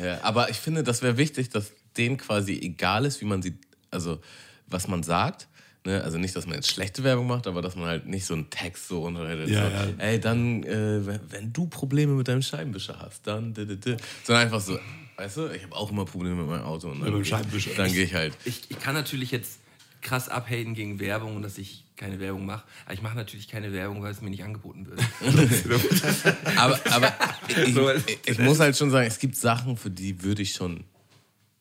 Ja, 0.00 0.22
aber 0.22 0.50
ich 0.50 0.56
finde, 0.58 0.82
das 0.82 1.02
wäre 1.02 1.16
wichtig, 1.16 1.48
dass 1.50 1.72
denen 1.96 2.16
quasi 2.16 2.54
egal 2.60 3.04
ist, 3.04 3.20
wie 3.20 3.24
man 3.24 3.42
sie, 3.42 3.54
also 3.90 4.20
was 4.66 4.86
man 4.88 5.02
sagt. 5.02 5.48
Ne? 5.86 6.02
Also 6.02 6.16
nicht, 6.18 6.34
dass 6.34 6.46
man 6.46 6.54
jetzt 6.56 6.70
schlechte 6.70 7.04
Werbung 7.04 7.26
macht, 7.26 7.46
aber 7.46 7.60
dass 7.60 7.76
man 7.76 7.86
halt 7.86 8.06
nicht 8.06 8.24
so 8.24 8.32
einen 8.34 8.48
Text 8.48 8.88
so 8.88 9.02
unterhält. 9.02 9.48
Ja, 9.50 9.68
so, 9.68 9.74
ja. 9.76 9.86
Ey, 9.98 10.18
dann, 10.18 10.62
äh, 10.62 11.04
wenn, 11.06 11.20
wenn 11.30 11.52
du 11.52 11.66
Probleme 11.66 12.12
mit 12.12 12.26
deinem 12.28 12.40
Scheibenwischer 12.42 12.98
hast, 12.98 13.26
dann. 13.26 13.52
d- 13.52 13.66
d- 13.66 13.76
d. 13.76 13.96
Sondern 14.24 14.44
einfach 14.44 14.60
so, 14.60 14.78
weißt 15.18 15.36
du, 15.36 15.48
ich 15.48 15.62
habe 15.62 15.76
auch 15.76 15.90
immer 15.90 16.06
Probleme 16.06 16.36
mit 16.36 16.46
meinem 16.46 16.64
Auto. 16.64 16.88
Und 16.88 17.00
dann 17.00 17.10
Mit 17.10 17.18
dem 17.18 17.24
Scheibenwischer. 17.26 17.72
Dann 17.76 17.92
gehe 17.92 18.04
ich 18.04 18.14
halt. 18.14 18.34
Ich, 18.46 18.62
ich 18.70 18.78
kann 18.80 18.94
natürlich 18.94 19.30
jetzt 19.30 19.58
krass 20.00 20.28
abhaten 20.30 20.72
gegen 20.74 20.98
Werbung 21.00 21.36
und 21.36 21.42
dass 21.42 21.58
ich 21.58 21.84
keine 21.96 22.18
Werbung 22.18 22.44
mache. 22.46 22.64
Aber 22.86 22.94
ich 22.94 23.02
mache 23.02 23.16
natürlich 23.16 23.46
keine 23.48 23.72
Werbung, 23.72 24.02
weil 24.02 24.10
es 24.12 24.20
mir 24.22 24.30
nicht 24.30 24.42
angeboten 24.42 24.86
wird. 24.86 25.00
Aber, 26.56 26.80
aber 26.90 27.12
ich, 27.48 27.76
ich, 27.76 28.18
ich 28.30 28.38
muss 28.38 28.58
halt 28.60 28.76
schon 28.76 28.90
sagen, 28.90 29.06
es 29.06 29.18
gibt 29.18 29.36
Sachen, 29.36 29.76
für 29.76 29.90
die 29.90 30.22
würde 30.22 30.42
ich 30.42 30.52
schon 30.52 30.84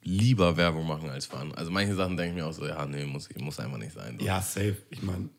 lieber 0.04 0.58
Werbung 0.58 0.88
machen 0.88 1.10
als 1.10 1.26
für 1.26 1.38
andere. 1.38 1.58
Also 1.58 1.72
manche 1.72 1.96
Sachen 1.96 2.18
denke 2.18 2.36
ich 2.38 2.44
mir 2.44 2.48
auch 2.48 2.54
so, 2.54 2.66
ja, 2.68 2.86
nee, 2.86 3.06
muss, 3.06 3.30
muss 3.38 3.60
einfach 3.60 3.78
nicht 3.78 3.94
sein. 3.94 4.18
So. 4.20 4.26
Ja, 4.26 4.42
safe. 4.42 4.78
Ich 4.90 5.02
meine, 5.04 5.30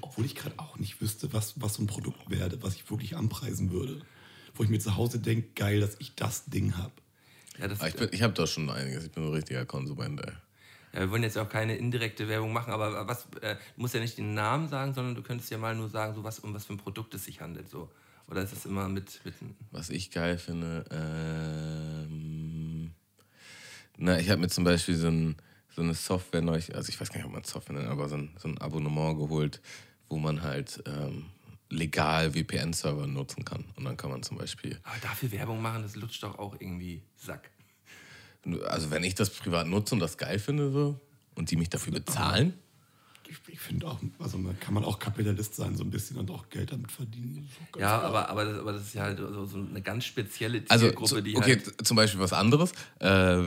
obwohl 0.00 0.24
ich 0.24 0.34
gerade 0.34 0.58
auch 0.58 0.78
nicht 0.78 1.00
wüsste, 1.00 1.32
was, 1.32 1.60
was 1.60 1.74
so 1.74 1.82
ein 1.82 1.86
Produkt 1.86 2.30
wäre, 2.30 2.62
was 2.62 2.74
ich 2.74 2.90
wirklich 2.90 3.16
anpreisen 3.16 3.70
würde. 3.70 4.00
Wo 4.54 4.64
ich 4.64 4.68
mir 4.68 4.80
zu 4.80 4.96
Hause 4.96 5.20
denke, 5.20 5.48
geil, 5.54 5.80
dass 5.80 5.96
ich 6.00 6.14
das 6.16 6.46
Ding 6.46 6.76
habe. 6.76 6.92
Ja, 7.58 7.68
das, 7.68 7.80
Aber 7.80 7.88
ich, 7.88 7.94
bin- 7.96 8.08
ich 8.12 8.22
habe 8.22 8.34
da 8.34 8.46
schon 8.46 8.68
einiges. 8.70 9.04
Ich 9.04 9.12
bin 9.12 9.22
so 9.22 9.30
ein 9.30 9.34
richtiger 9.34 9.64
Konsument, 9.64 10.20
ey. 10.24 10.32
Ja, 10.92 11.00
wir 11.00 11.10
wollen 11.12 11.22
jetzt 11.22 11.38
auch 11.38 11.48
keine 11.48 11.76
indirekte 11.76 12.26
Werbung 12.26 12.52
machen, 12.52 12.72
aber 12.72 13.06
was, 13.06 13.26
äh, 13.42 13.54
du 13.76 13.80
musst 13.80 13.94
ja 13.94 14.00
nicht 14.00 14.18
den 14.18 14.34
Namen 14.34 14.68
sagen, 14.68 14.92
sondern 14.92 15.14
du 15.14 15.22
könntest 15.22 15.48
ja 15.50 15.58
mal 15.58 15.76
nur 15.76 15.88
sagen, 15.88 16.14
so 16.16 16.24
was, 16.24 16.40
um 16.40 16.52
was 16.52 16.64
für 16.66 16.72
ein 16.72 16.78
Produkt 16.78 17.14
es 17.14 17.26
sich 17.26 17.40
handelt. 17.40 17.68
So. 17.70 17.88
Oder 18.28 18.42
ist 18.42 18.52
das 18.52 18.66
immer 18.66 18.88
mit, 18.88 19.20
mit 19.24 19.34
Was 19.70 19.90
ich 19.90 20.10
geil 20.10 20.36
finde, 20.38 20.84
ähm, 20.90 22.90
na, 24.00 24.18
ich 24.18 24.30
habe 24.30 24.40
mir 24.40 24.48
zum 24.48 24.64
Beispiel 24.64 24.96
so, 24.96 25.08
ein, 25.08 25.36
so 25.74 25.82
eine 25.82 25.94
Software 25.94 26.42
neu, 26.42 26.54
also 26.74 26.88
ich 26.88 27.00
weiß 27.00 27.10
gar 27.10 27.18
nicht, 27.18 27.26
ob 27.26 27.32
man 27.32 27.44
Software 27.44 27.76
nennt, 27.76 27.88
aber 27.88 28.08
so 28.08 28.16
ein, 28.16 28.30
so 28.38 28.48
ein 28.48 28.58
Abonnement 28.58 29.18
geholt, 29.18 29.60
wo 30.08 30.18
man 30.18 30.42
halt 30.42 30.82
ähm, 30.86 31.26
legal 31.68 32.32
VPN-Server 32.32 33.06
nutzen 33.06 33.44
kann. 33.44 33.64
Und 33.76 33.84
dann 33.84 33.96
kann 33.96 34.10
man 34.10 34.22
zum 34.22 34.38
Beispiel, 34.38 34.78
Aber 34.82 34.98
dafür 35.02 35.30
Werbung 35.32 35.62
machen, 35.62 35.82
das 35.82 35.96
lutscht 35.96 36.22
doch 36.22 36.38
auch 36.38 36.54
irgendwie 36.58 37.02
Sack. 37.16 37.50
also 38.66 38.90
wenn 38.90 39.04
ich 39.04 39.14
das 39.14 39.30
privat 39.30 39.66
nutze 39.66 39.94
und 39.94 40.00
das 40.00 40.16
geil 40.16 40.38
finde 40.38 40.72
so, 40.72 41.00
und 41.34 41.50
die 41.50 41.56
mich 41.56 41.68
dafür 41.68 41.92
bezahlen, 41.92 42.54
Ich, 43.30 43.38
ich 43.46 43.60
finde 43.60 43.86
auch, 43.86 44.00
also 44.18 44.38
man 44.38 44.58
kann 44.58 44.74
man 44.74 44.84
auch 44.84 44.98
Kapitalist 44.98 45.54
sein, 45.54 45.76
so 45.76 45.84
ein 45.84 45.90
bisschen 45.90 46.16
und 46.16 46.28
auch 46.32 46.48
Geld 46.48 46.72
damit 46.72 46.90
verdienen. 46.90 47.48
Ja, 47.60 47.98
klar. 47.98 48.02
aber, 48.02 48.28
aber, 48.28 48.44
das, 48.44 48.58
aber 48.58 48.72
das 48.72 48.82
ist 48.82 48.94
ja 48.94 49.02
halt 49.04 49.18
so, 49.18 49.46
so 49.46 49.56
eine 49.56 49.80
ganz 49.82 50.04
spezielle 50.04 50.64
Also, 50.68 50.86
Zielgruppe, 50.86 51.08
zu, 51.08 51.20
die 51.20 51.36
okay, 51.36 51.62
halt. 51.64 51.86
zum 51.86 51.96
Beispiel 51.96 52.20
was 52.20 52.32
anderes. 52.32 52.72
Äh, 52.98 53.44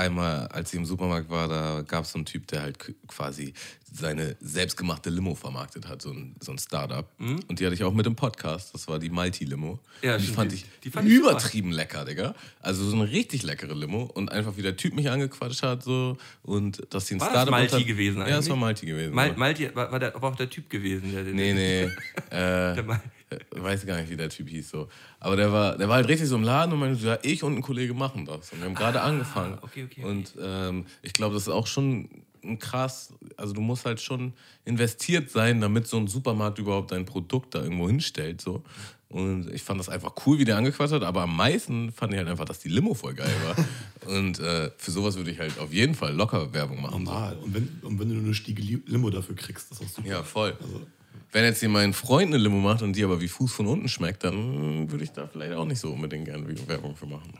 einmal, 0.00 0.46
als 0.48 0.72
ich 0.72 0.78
im 0.78 0.84
Supermarkt 0.86 1.30
war, 1.30 1.48
da 1.48 1.82
gab 1.86 2.04
es 2.04 2.12
so 2.12 2.18
einen 2.18 2.24
Typ, 2.26 2.46
der 2.48 2.62
halt 2.62 2.78
quasi 3.06 3.52
seine 3.92 4.36
selbstgemachte 4.40 5.10
Limo 5.10 5.34
vermarktet 5.34 5.88
hat, 5.88 6.00
so 6.00 6.10
ein, 6.12 6.36
so 6.40 6.52
ein 6.52 6.58
Startup. 6.58 7.08
Und 7.18 7.58
die 7.58 7.64
hatte 7.66 7.74
ich 7.74 7.82
auch 7.82 7.92
mit 7.92 8.06
im 8.06 8.14
Podcast. 8.14 8.72
Das 8.72 8.86
war 8.86 9.00
die 9.00 9.10
Malti-Limo. 9.10 9.72
Mhm. 9.74 9.78
Ja, 10.08 10.16
die 10.16 10.26
fand 10.28 10.52
ich 10.52 10.64
die 10.84 10.90
fand 10.90 11.08
ich 11.08 11.14
übertrieben 11.14 11.72
lecker, 11.72 12.04
Digga. 12.04 12.34
Also 12.60 12.84
so 12.88 12.94
eine 12.94 13.10
richtig 13.10 13.42
leckere 13.42 13.74
Limo. 13.74 14.04
Und 14.04 14.30
einfach 14.30 14.56
wie 14.56 14.62
der 14.62 14.76
Typ 14.76 14.94
mich 14.94 15.10
angequatscht 15.10 15.62
hat 15.64 15.82
so 15.82 16.16
und 16.44 16.82
dass 16.90 17.06
die 17.06 17.14
ein 17.14 17.20
War 17.20 17.26
das 17.26 17.34
Startup 17.34 17.50
Malti 17.50 17.74
unter- 17.74 17.86
gewesen 17.86 18.18
Ja, 18.20 18.24
das 18.26 18.34
eigentlich? 18.36 18.48
war 18.50 18.56
Malti 18.56 18.86
gewesen. 18.86 19.14
Mal. 19.14 19.36
Malti 19.36 19.74
war, 19.74 19.90
war, 19.90 19.98
der, 19.98 20.14
war 20.14 20.30
auch 20.30 20.36
der 20.36 20.48
Typ 20.50 20.70
gewesen, 20.70 21.12
der 21.12 21.24
den. 21.24 21.34
Nee, 21.34 21.52
nee. 21.52 21.82
äh, 22.30 22.74
Der 22.76 22.82
Mal, 22.84 23.00
äh, 23.30 23.38
weiß 23.50 23.86
gar 23.86 24.00
nicht, 24.00 24.10
wie 24.10 24.16
der 24.16 24.28
Typ 24.28 24.48
hieß 24.48 24.70
so. 24.70 24.88
Aber 25.18 25.36
der 25.36 25.52
war, 25.52 25.76
der 25.78 25.88
war 25.88 25.96
halt 25.96 26.08
richtig 26.08 26.28
so 26.28 26.36
im 26.36 26.42
Laden 26.44 26.72
und 26.72 26.80
meinte, 26.80 26.98
so, 27.00 27.06
ja, 27.08 27.18
ich 27.22 27.42
und 27.42 27.54
ein 27.56 27.62
Kollege 27.62 27.94
machen 27.94 28.26
das. 28.26 28.52
Und 28.52 28.58
wir 28.60 28.66
haben 28.66 28.74
gerade 28.74 29.00
angefangen. 29.00 29.54
Ah, 29.54 29.64
okay, 29.64 29.84
okay, 29.84 30.02
okay. 30.02 30.04
Und 30.04 30.34
ähm, 30.40 30.86
ich 31.02 31.12
glaube, 31.12 31.34
das 31.34 31.44
ist 31.44 31.48
auch 31.48 31.66
schon 31.66 32.08
ein 32.42 32.58
krass, 32.58 33.12
also 33.36 33.52
du 33.52 33.60
musst 33.60 33.84
halt 33.84 34.00
schon 34.00 34.32
investiert 34.64 35.30
sein, 35.30 35.60
damit 35.60 35.86
so 35.86 35.98
ein 35.98 36.06
Supermarkt 36.06 36.58
überhaupt 36.58 36.90
dein 36.92 37.04
Produkt 37.04 37.54
da 37.54 37.62
irgendwo 37.62 37.86
hinstellt. 37.86 38.40
So. 38.40 38.62
Und 39.10 39.50
ich 39.52 39.62
fand 39.62 39.78
das 39.80 39.88
einfach 39.88 40.12
cool, 40.24 40.38
wie 40.38 40.44
der 40.44 40.56
angequatscht 40.56 40.94
hat, 40.94 41.02
aber 41.02 41.22
am 41.22 41.36
meisten 41.36 41.90
fand 41.92 42.12
ich 42.12 42.18
halt 42.18 42.28
einfach, 42.28 42.44
dass 42.46 42.60
die 42.60 42.68
Limo 42.68 42.94
voll 42.94 43.12
geil 43.14 43.30
war. 43.44 44.08
und 44.16 44.38
äh, 44.38 44.70
für 44.78 44.90
sowas 44.90 45.16
würde 45.16 45.32
ich 45.32 45.38
halt 45.38 45.58
auf 45.58 45.72
jeden 45.72 45.94
Fall 45.94 46.14
locker 46.14 46.52
Werbung 46.54 46.80
machen. 46.80 47.04
So. 47.04 47.12
normal. 47.12 47.36
Und 47.42 47.52
wenn, 47.54 47.68
und 47.82 47.98
wenn 47.98 48.08
du 48.08 48.14
nur 48.14 48.24
eine 48.24 48.34
Stiege 48.34 48.62
Li- 48.62 48.82
Limo 48.86 49.10
dafür 49.10 49.34
kriegst, 49.34 49.70
das 49.70 49.80
ist 49.80 49.84
auch 49.84 49.96
super. 49.96 50.08
Ja, 50.08 50.22
voll. 50.22 50.56
Also, 50.62 50.86
Wenn 51.32 51.44
jetzt 51.44 51.60
hier 51.60 51.68
mein 51.68 51.92
Freund 51.92 52.28
eine 52.28 52.38
Limo 52.38 52.58
macht 52.58 52.82
und 52.82 52.94
die 52.94 53.04
aber 53.04 53.20
wie 53.20 53.28
Fuß 53.28 53.52
von 53.52 53.66
unten 53.66 53.88
schmeckt, 53.88 54.24
dann 54.24 54.90
würde 54.90 55.04
ich 55.04 55.12
da 55.12 55.28
vielleicht 55.28 55.52
auch 55.52 55.64
nicht 55.64 55.78
so 55.78 55.92
unbedingt 55.92 56.24
gerne 56.24 56.46
Werbung 56.66 56.96
für 56.96 57.06
machen. 57.06 57.32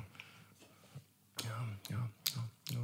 ja, 1.42 1.48
ja, 1.90 2.11
ja, 2.31 2.44
ja. 2.70 2.79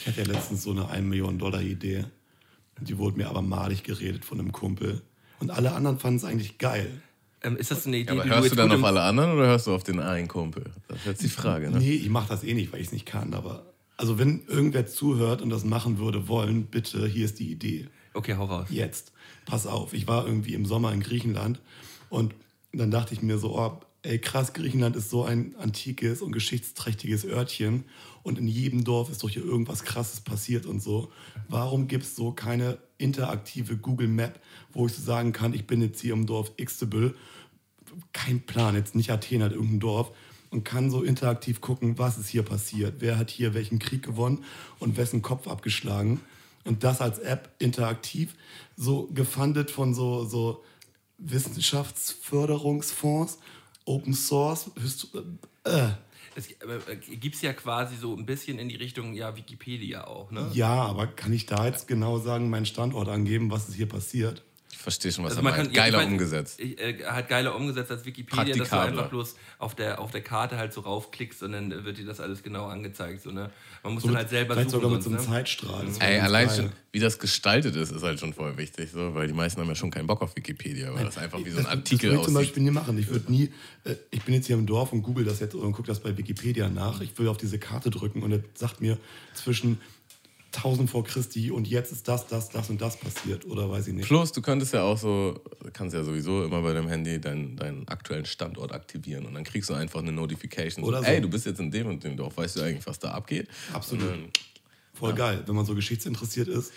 ich 0.00 0.06
hatte 0.06 0.22
ja 0.22 0.26
letztens 0.26 0.62
so 0.62 0.70
eine 0.70 0.88
1 0.88 1.06
Million 1.06 1.38
Dollar 1.38 1.60
Idee. 1.60 2.04
Die 2.80 2.98
wurde 2.98 3.18
mir 3.18 3.28
aber 3.28 3.42
malig 3.42 3.82
geredet 3.82 4.24
von 4.24 4.40
einem 4.40 4.52
Kumpel. 4.52 5.02
Und 5.40 5.50
alle 5.50 5.72
anderen 5.72 5.98
fanden 5.98 6.18
es 6.18 6.24
eigentlich 6.24 6.58
geil. 6.58 7.02
Ähm, 7.42 7.56
ist 7.56 7.70
das 7.70 7.86
eine 7.86 7.98
Idee, 7.98 8.10
aber 8.10 8.22
die 8.24 8.30
hörst 8.30 8.40
du 8.40 8.46
jetzt 8.46 8.58
dann 8.58 8.72
auf 8.72 8.84
alle 8.84 9.02
anderen 9.02 9.32
oder 9.32 9.46
hörst 9.46 9.66
du 9.66 9.74
auf 9.74 9.84
den 9.84 10.00
einen 10.00 10.28
Kumpel? 10.28 10.64
Das 10.88 10.98
ist 10.98 11.06
jetzt 11.06 11.22
die 11.22 11.28
Frage, 11.28 11.70
ne? 11.70 11.78
Nee, 11.78 11.92
ich 11.92 12.08
mache 12.08 12.28
das 12.28 12.44
eh 12.44 12.54
nicht, 12.54 12.72
weil 12.72 12.80
ich 12.80 12.86
es 12.86 12.92
nicht 12.92 13.06
kann. 13.06 13.34
Aber 13.34 13.74
also 13.96 14.18
wenn 14.18 14.44
irgendwer 14.46 14.86
zuhört 14.86 15.42
und 15.42 15.50
das 15.50 15.64
machen 15.64 15.98
würde 15.98 16.28
wollen, 16.28 16.66
bitte, 16.66 17.06
hier 17.06 17.26
ist 17.26 17.38
die 17.38 17.50
Idee. 17.50 17.88
Okay, 18.16 18.34
hau 18.36 18.44
raus. 18.46 18.68
Jetzt, 18.70 19.12
pass 19.44 19.66
auf, 19.66 19.92
ich 19.92 20.08
war 20.08 20.26
irgendwie 20.26 20.54
im 20.54 20.64
Sommer 20.64 20.92
in 20.92 21.00
Griechenland 21.00 21.60
und 22.08 22.34
dann 22.72 22.90
dachte 22.90 23.14
ich 23.14 23.22
mir 23.22 23.38
so, 23.38 23.58
oh, 23.58 23.80
ey 24.02 24.18
krass, 24.18 24.52
Griechenland 24.52 24.96
ist 24.96 25.10
so 25.10 25.24
ein 25.24 25.54
antikes 25.58 26.22
und 26.22 26.32
geschichtsträchtiges 26.32 27.24
Örtchen 27.26 27.84
und 28.22 28.38
in 28.38 28.48
jedem 28.48 28.84
Dorf 28.84 29.10
ist 29.10 29.22
doch 29.22 29.28
hier 29.28 29.44
irgendwas 29.44 29.84
Krasses 29.84 30.20
passiert 30.20 30.64
und 30.64 30.80
so. 30.80 31.12
Warum 31.48 31.88
gibt 31.88 32.04
es 32.04 32.16
so 32.16 32.32
keine 32.32 32.78
interaktive 32.98 33.76
Google 33.76 34.08
Map, 34.08 34.40
wo 34.72 34.86
ich 34.86 34.94
so 34.94 35.02
sagen 35.02 35.32
kann, 35.32 35.52
ich 35.52 35.66
bin 35.66 35.82
jetzt 35.82 36.00
hier 36.00 36.14
im 36.14 36.26
Dorf 36.26 36.56
Xtable, 36.56 37.14
kein 38.12 38.40
Plan, 38.40 38.74
jetzt 38.74 38.94
nicht 38.94 39.10
Athen, 39.10 39.42
halt 39.42 39.52
irgendein 39.52 39.80
Dorf 39.80 40.12
und 40.50 40.64
kann 40.64 40.90
so 40.90 41.02
interaktiv 41.02 41.60
gucken, 41.60 41.98
was 41.98 42.16
ist 42.16 42.28
hier 42.28 42.42
passiert, 42.42 42.96
wer 43.00 43.18
hat 43.18 43.30
hier 43.30 43.52
welchen 43.52 43.78
Krieg 43.78 44.02
gewonnen 44.02 44.44
und 44.78 44.96
wessen 44.96 45.20
Kopf 45.20 45.48
abgeschlagen. 45.48 46.20
Und 46.66 46.82
das 46.84 47.00
als 47.00 47.18
App 47.20 47.50
interaktiv, 47.58 48.34
so 48.76 49.08
gefundet 49.14 49.70
von 49.70 49.94
so, 49.94 50.24
so 50.24 50.64
Wissenschaftsförderungsfonds, 51.18 53.38
Open 53.84 54.14
Source, 54.14 54.70
Hist- 54.80 55.08
äh, 55.64 55.88
Es 56.34 56.48
äh, 56.50 57.16
gibt 57.16 57.36
es 57.36 57.42
ja 57.42 57.52
quasi 57.52 57.96
so 57.96 58.14
ein 58.14 58.26
bisschen 58.26 58.58
in 58.58 58.68
die 58.68 58.76
Richtung, 58.76 59.14
ja, 59.14 59.36
Wikipedia 59.36 60.06
auch, 60.06 60.30
ne? 60.30 60.50
ja, 60.52 60.84
aber 60.84 61.06
kann 61.06 61.32
ich 61.32 61.46
da 61.46 61.66
jetzt 61.66 61.88
genau 61.88 62.18
sagen, 62.18 62.50
meinen 62.50 62.66
Standort 62.66 63.08
angeben, 63.08 63.50
was 63.50 63.68
ist 63.68 63.74
hier 63.76 63.88
passiert? 63.88 64.42
Verstehe 64.86 65.10
schon, 65.10 65.24
was 65.24 65.32
Also 65.32 65.40
er 65.40 65.44
man 65.44 65.52
meint. 65.54 65.64
kann, 65.66 65.74
ja, 65.74 65.84
ich 65.86 65.90
Geiler 65.92 65.98
weiß, 66.04 66.12
umgesetzt. 66.12 66.60
Ich, 66.60 66.80
äh, 66.80 67.04
hat 67.04 67.28
geiler 67.28 67.56
umgesetzt 67.56 67.90
als 67.90 68.04
Wikipedia, 68.04 68.54
dass 68.56 68.70
du 68.70 68.78
einfach 68.78 69.08
bloß 69.08 69.34
auf 69.58 69.74
der, 69.74 70.00
auf 70.00 70.12
der 70.12 70.20
Karte 70.20 70.56
halt 70.58 70.72
so 70.72 70.82
raufklickst 70.82 71.42
und 71.42 71.52
dann 71.52 71.84
wird 71.84 71.98
dir 71.98 72.06
das 72.06 72.20
alles 72.20 72.42
genau 72.44 72.66
angezeigt. 72.66 73.22
So, 73.22 73.30
ne? 73.32 73.50
Man 73.82 73.94
muss 73.94 74.02
So 74.04 74.08
dann 74.08 74.18
halt 74.18 74.28
selber 74.30 74.54
vielleicht 74.54 74.70
suchen. 74.70 74.82
sogar 74.82 74.96
mit 74.96 75.02
so 75.02 75.10
einem 75.10 75.18
ne? 75.18 75.24
Zeitstrahl. 75.26 75.86
Wäre 75.86 76.00
Ey, 76.12 76.20
allein 76.20 76.46
geil. 76.46 76.56
schon, 76.56 76.72
wie 76.92 77.00
das 77.00 77.18
gestaltet 77.18 77.74
ist, 77.76 77.90
ist 77.90 78.02
halt 78.02 78.20
schon 78.20 78.32
voll 78.32 78.56
wichtig, 78.56 78.90
so, 78.92 79.14
weil 79.14 79.26
die 79.26 79.34
meisten 79.34 79.60
haben 79.60 79.68
ja 79.68 79.74
schon 79.74 79.90
keinen 79.90 80.06
Bock 80.06 80.22
auf 80.22 80.36
Wikipedia, 80.36 80.94
weil 80.94 81.04
das 81.04 81.18
einfach 81.18 81.44
wie 81.44 81.50
so 81.50 81.58
ein 81.58 81.64
Das- 81.64 81.72
Artikel 81.72 81.96
das 81.96 82.02
würde 82.10 82.14
ich 82.20 82.24
zum 82.26 82.36
aussieht. 82.36 82.48
Beispiel 82.48 82.62
nie 82.62 82.70
machen. 82.70 82.98
Ich 82.98 83.08
würde 83.08 83.32
nie, 83.32 83.52
äh, 83.84 83.96
ich 84.10 84.22
bin 84.22 84.34
jetzt 84.34 84.46
hier 84.46 84.56
im 84.56 84.66
Dorf 84.66 84.92
und 84.92 85.02
google 85.02 85.24
das 85.24 85.40
jetzt 85.40 85.54
und 85.56 85.72
gucke 85.72 85.88
das 85.88 85.98
bei 86.00 86.16
Wikipedia 86.16 86.68
nach. 86.68 87.00
Ich 87.00 87.18
will 87.18 87.26
auf 87.28 87.36
diese 87.38 87.58
Karte 87.58 87.90
drücken 87.90 88.22
und 88.22 88.32
es 88.32 88.40
sagt 88.54 88.80
mir 88.80 88.98
zwischen 89.34 89.80
1000 90.56 90.90
vor 90.90 91.04
Christi 91.04 91.50
und 91.50 91.66
jetzt 91.68 91.92
ist 91.92 92.08
das, 92.08 92.26
das, 92.26 92.48
das 92.48 92.70
und 92.70 92.80
das 92.80 92.96
passiert 92.96 93.44
oder 93.46 93.70
weiß 93.70 93.88
ich 93.88 93.94
nicht. 93.94 94.06
Plus, 94.06 94.32
du 94.32 94.42
könntest 94.42 94.72
ja 94.74 94.82
auch 94.82 94.98
so, 94.98 95.40
kannst 95.72 95.94
ja 95.94 96.02
sowieso 96.02 96.44
immer 96.44 96.62
bei 96.62 96.72
deinem 96.72 96.88
Handy 96.88 97.20
deinen, 97.20 97.56
deinen 97.56 97.86
aktuellen 97.88 98.24
Standort 98.26 98.72
aktivieren 98.72 99.26
und 99.26 99.34
dann 99.34 99.44
kriegst 99.44 99.70
du 99.70 99.74
einfach 99.74 100.00
eine 100.00 100.12
Notification. 100.12 100.84
Oder 100.84 100.98
so, 100.98 101.04
so. 101.04 101.10
Ey, 101.10 101.20
du 101.20 101.28
bist 101.28 101.46
jetzt 101.46 101.60
in 101.60 101.70
dem 101.70 101.86
und 101.88 102.02
dem 102.04 102.16
Dorf, 102.16 102.36
weißt 102.36 102.56
du 102.56 102.62
eigentlich, 102.62 102.86
was 102.86 102.98
da 102.98 103.10
abgeht? 103.12 103.48
Absolut. 103.72 104.08
Dann 104.10 104.30
Voll 104.94 105.12
geil, 105.14 105.42
wenn 105.46 105.54
man 105.54 105.66
so 105.66 105.74
geschichtsinteressiert 105.74 106.48
ist. 106.48 106.72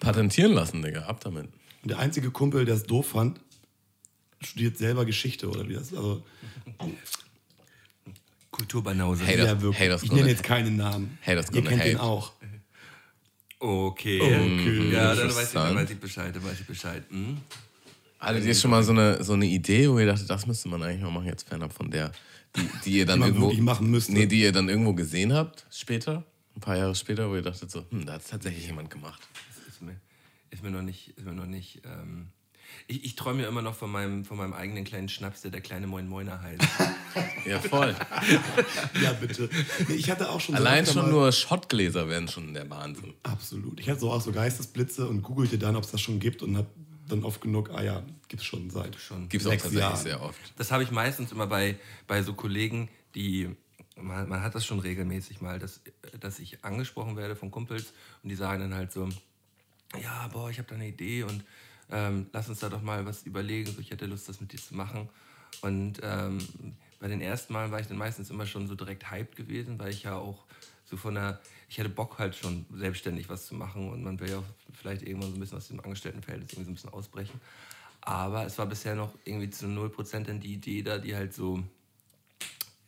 patentieren 0.00 0.52
lassen, 0.52 0.80
Digga, 0.82 1.02
ab 1.02 1.20
damit. 1.22 1.48
Und 1.82 1.90
der 1.90 1.98
einzige 1.98 2.30
Kumpel, 2.30 2.64
der 2.64 2.76
es 2.76 2.84
doof 2.84 3.08
fand, 3.08 3.40
studiert 4.40 4.78
selber 4.78 5.04
Geschichte 5.04 5.48
oder 5.50 5.68
wie 5.68 5.74
das. 5.74 5.92
Also, 5.92 6.22
Kulturbanause. 8.50 9.24
Hey, 9.24 9.36
das- 9.36 9.46
ja, 9.46 9.60
wirklich. 9.62 9.78
hey, 9.78 9.88
das 9.88 10.02
ich 10.02 10.12
nenne 10.12 10.28
jetzt 10.30 10.42
keinen 10.42 10.76
Namen. 10.76 11.18
Hey, 11.20 11.34
das 11.36 11.46
Ihr 11.50 11.62
kennt 11.62 11.84
den 11.84 11.94
hate. 11.98 12.02
auch. 12.02 12.32
Okay. 13.60 14.20
Okay. 14.20 14.92
Ja, 14.92 15.14
dann 15.14 15.28
weiß, 15.34 15.46
ich, 15.48 15.52
dann 15.52 15.74
weiß 15.74 15.90
ich 15.90 15.98
Bescheid. 15.98 16.34
Dann 16.34 16.44
weiß 16.44 16.60
ich 16.60 16.66
Bescheid. 16.66 17.02
Hm? 17.10 17.38
Hattet 18.20 18.44
ihr 18.44 18.54
schon 18.54 18.70
mal 18.70 18.82
so 18.82 18.92
eine, 18.92 19.22
so 19.22 19.34
eine 19.34 19.46
Idee, 19.46 19.88
wo 19.88 19.98
ihr 19.98 20.06
dachtet, 20.06 20.28
das 20.28 20.46
müsste 20.46 20.68
man 20.68 20.82
eigentlich 20.82 21.02
mal 21.02 21.10
machen, 21.10 21.26
jetzt 21.26 21.48
fernab 21.48 21.72
von 21.72 21.90
der, 21.90 22.10
die, 22.56 22.68
die 22.84 22.90
ihr 22.98 23.06
dann 23.06 23.20
Die 23.20 23.26
irgendwo. 23.28 23.52
machen 23.62 23.90
müsste. 23.90 24.12
Nee, 24.12 24.26
die 24.26 24.40
ihr 24.40 24.52
dann 24.52 24.68
irgendwo 24.68 24.92
gesehen 24.92 25.32
habt, 25.32 25.66
später, 25.70 26.24
ein 26.56 26.60
paar 26.60 26.76
Jahre 26.76 26.94
später, 26.96 27.30
wo 27.30 27.36
ihr 27.36 27.42
dachtet 27.42 27.70
so, 27.70 27.84
hm, 27.90 28.06
da 28.06 28.14
hat 28.14 28.22
es 28.22 28.28
tatsächlich 28.28 28.66
jemand 28.66 28.90
gemacht. 28.90 29.20
Das 29.64 29.74
ist 29.74 29.82
mir, 29.82 29.96
ist 30.50 30.62
mir 30.64 30.70
noch 30.70 30.82
nicht. 30.82 31.10
Ist 31.16 31.24
mir 31.26 31.32
noch 31.32 31.46
nicht 31.46 31.82
ähm, 31.84 32.28
ich 32.86 33.04
ich 33.04 33.16
träume 33.16 33.42
ja 33.42 33.48
immer 33.48 33.62
noch 33.62 33.74
von 33.74 33.90
meinem, 33.90 34.24
von 34.24 34.36
meinem 34.36 34.52
eigenen 34.52 34.84
kleinen 34.84 35.08
Schnaps, 35.08 35.42
der 35.42 35.50
der 35.50 35.60
kleine 35.60 35.86
Moin 35.86 36.08
Moiner 36.08 36.40
heißt. 36.42 36.62
Ja, 37.46 37.60
voll. 37.60 37.94
Ja, 39.02 39.12
bitte. 39.14 39.48
Nee, 39.88 39.94
ich 39.94 40.10
hatte 40.10 40.28
auch 40.30 40.40
schon 40.40 40.54
so 40.56 40.60
Allein 40.60 40.82
öfter 40.82 40.94
schon 40.94 41.02
mal- 41.02 41.10
nur 41.10 41.32
Schottgläser 41.32 42.08
wären 42.08 42.28
schon 42.28 42.52
der 42.54 42.68
Wahnsinn. 42.70 43.14
Absolut. 43.22 43.80
Ich 43.80 43.88
hatte 43.88 44.00
so 44.00 44.10
auch 44.12 44.20
so 44.20 44.32
Geistesblitze 44.32 45.08
und 45.08 45.22
googelte 45.22 45.58
dann, 45.58 45.76
ob 45.76 45.84
es 45.84 45.90
das 45.90 46.00
schon 46.00 46.18
gibt 46.20 46.42
und 46.42 46.56
habe 46.56 46.68
dann 47.08 47.24
oft 47.24 47.40
genug, 47.40 47.70
ah 47.70 47.82
ja, 47.82 48.02
gibt 48.28 48.42
es 48.42 48.46
schon 48.46 48.68
seit 48.70 48.96
Schon. 48.96 49.28
Gibt 49.28 49.42
es 49.42 49.46
auch 49.46 49.52
tatsächlich 49.52 49.80
Jahre. 49.80 49.96
sehr 49.96 50.22
oft. 50.22 50.38
Das 50.56 50.70
habe 50.70 50.82
ich 50.82 50.90
meistens 50.90 51.32
immer 51.32 51.46
bei, 51.46 51.78
bei 52.06 52.22
so 52.22 52.34
Kollegen, 52.34 52.88
die. 53.14 53.48
Man, 54.00 54.28
man 54.28 54.42
hat 54.42 54.54
das 54.54 54.64
schon 54.64 54.78
regelmäßig 54.78 55.40
mal, 55.40 55.58
dass, 55.58 55.80
dass 56.20 56.38
ich 56.38 56.64
angesprochen 56.64 57.16
werde 57.16 57.34
von 57.34 57.50
Kumpels 57.50 57.92
und 58.22 58.28
die 58.28 58.36
sagen 58.36 58.60
dann 58.60 58.74
halt 58.74 58.92
so: 58.92 59.08
Ja, 60.00 60.28
boah, 60.28 60.50
ich 60.50 60.58
habe 60.58 60.68
da 60.68 60.76
eine 60.76 60.86
Idee 60.86 61.24
und 61.24 61.42
ähm, 61.90 62.26
lass 62.32 62.48
uns 62.48 62.60
da 62.60 62.68
doch 62.68 62.82
mal 62.82 63.04
was 63.06 63.22
überlegen. 63.22 63.70
So, 63.70 63.80
ich 63.80 63.90
hätte 63.90 64.06
Lust, 64.06 64.28
das 64.28 64.40
mit 64.40 64.52
dir 64.52 64.58
zu 64.58 64.74
machen. 64.74 65.08
Und 65.62 66.00
ähm, 66.02 66.38
bei 67.00 67.08
den 67.08 67.20
ersten 67.20 67.52
Malen 67.52 67.70
war 67.70 67.80
ich 67.80 67.86
dann 67.86 67.96
meistens 67.96 68.30
immer 68.30 68.46
schon 68.46 68.66
so 68.66 68.74
direkt 68.74 69.10
hyped 69.10 69.36
gewesen, 69.36 69.78
weil 69.78 69.90
ich 69.90 70.02
ja 70.02 70.16
auch 70.16 70.44
so 70.84 70.96
von 70.96 71.14
der. 71.14 71.40
Ich 71.68 71.78
hatte 71.78 71.90
Bock 71.90 72.18
halt 72.18 72.34
schon 72.34 72.64
selbstständig 72.72 73.28
was 73.28 73.46
zu 73.46 73.54
machen 73.54 73.90
und 73.90 74.02
man 74.02 74.18
will 74.20 74.30
ja 74.30 74.42
vielleicht 74.72 75.02
irgendwann 75.02 75.30
so 75.30 75.36
ein 75.36 75.40
bisschen 75.40 75.58
aus 75.58 75.68
dem 75.68 75.80
Angestelltenverhältnis 75.80 76.52
irgendwie 76.52 76.64
so 76.64 76.70
ein 76.70 76.74
bisschen 76.74 76.92
ausbrechen. 76.92 77.40
Aber 78.00 78.46
es 78.46 78.56
war 78.58 78.66
bisher 78.66 78.94
noch 78.94 79.12
irgendwie 79.24 79.50
zu 79.50 79.66
0% 79.66 80.24
dann 80.24 80.40
die 80.40 80.54
Idee 80.54 80.82
da, 80.82 80.98
die 80.98 81.14
halt 81.14 81.34
so, 81.34 81.62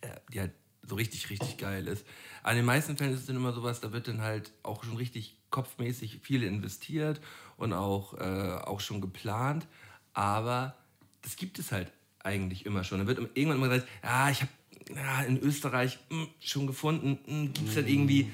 äh, 0.01 0.07
die 0.33 0.39
halt 0.39 0.53
so 0.81 0.95
richtig, 0.95 1.29
richtig 1.29 1.57
geil 1.57 1.87
ist. 1.87 2.05
An 2.41 2.55
den 2.55 2.65
meisten 2.65 2.97
Fällen 2.97 3.13
ist 3.13 3.21
es 3.21 3.25
dann 3.27 3.35
immer 3.35 3.53
sowas, 3.53 3.81
da 3.81 3.91
wird 3.91 4.07
dann 4.07 4.21
halt 4.21 4.51
auch 4.63 4.83
schon 4.83 4.97
richtig 4.97 5.37
kopfmäßig 5.51 6.19
viel 6.21 6.43
investiert 6.43 7.21
und 7.57 7.73
auch, 7.73 8.15
äh, 8.19 8.59
auch 8.63 8.79
schon 8.79 9.01
geplant. 9.01 9.67
Aber 10.13 10.75
das 11.21 11.35
gibt 11.35 11.59
es 11.59 11.71
halt 11.71 11.91
eigentlich 12.19 12.65
immer 12.65 12.83
schon. 12.83 12.99
Da 12.99 13.07
wird 13.07 13.19
irgendwann 13.35 13.57
immer 13.57 13.69
gesagt, 13.69 13.87
ja, 14.03 14.29
ich 14.29 14.41
habe 14.41 14.51
ja, 14.95 15.21
in 15.23 15.39
Österreich 15.39 15.99
hm, 16.09 16.27
schon 16.39 16.67
gefunden, 16.67 17.19
hm, 17.25 17.53
gibt 17.53 17.69
es 17.69 17.75
dann 17.75 17.87
irgendwie 17.87 18.31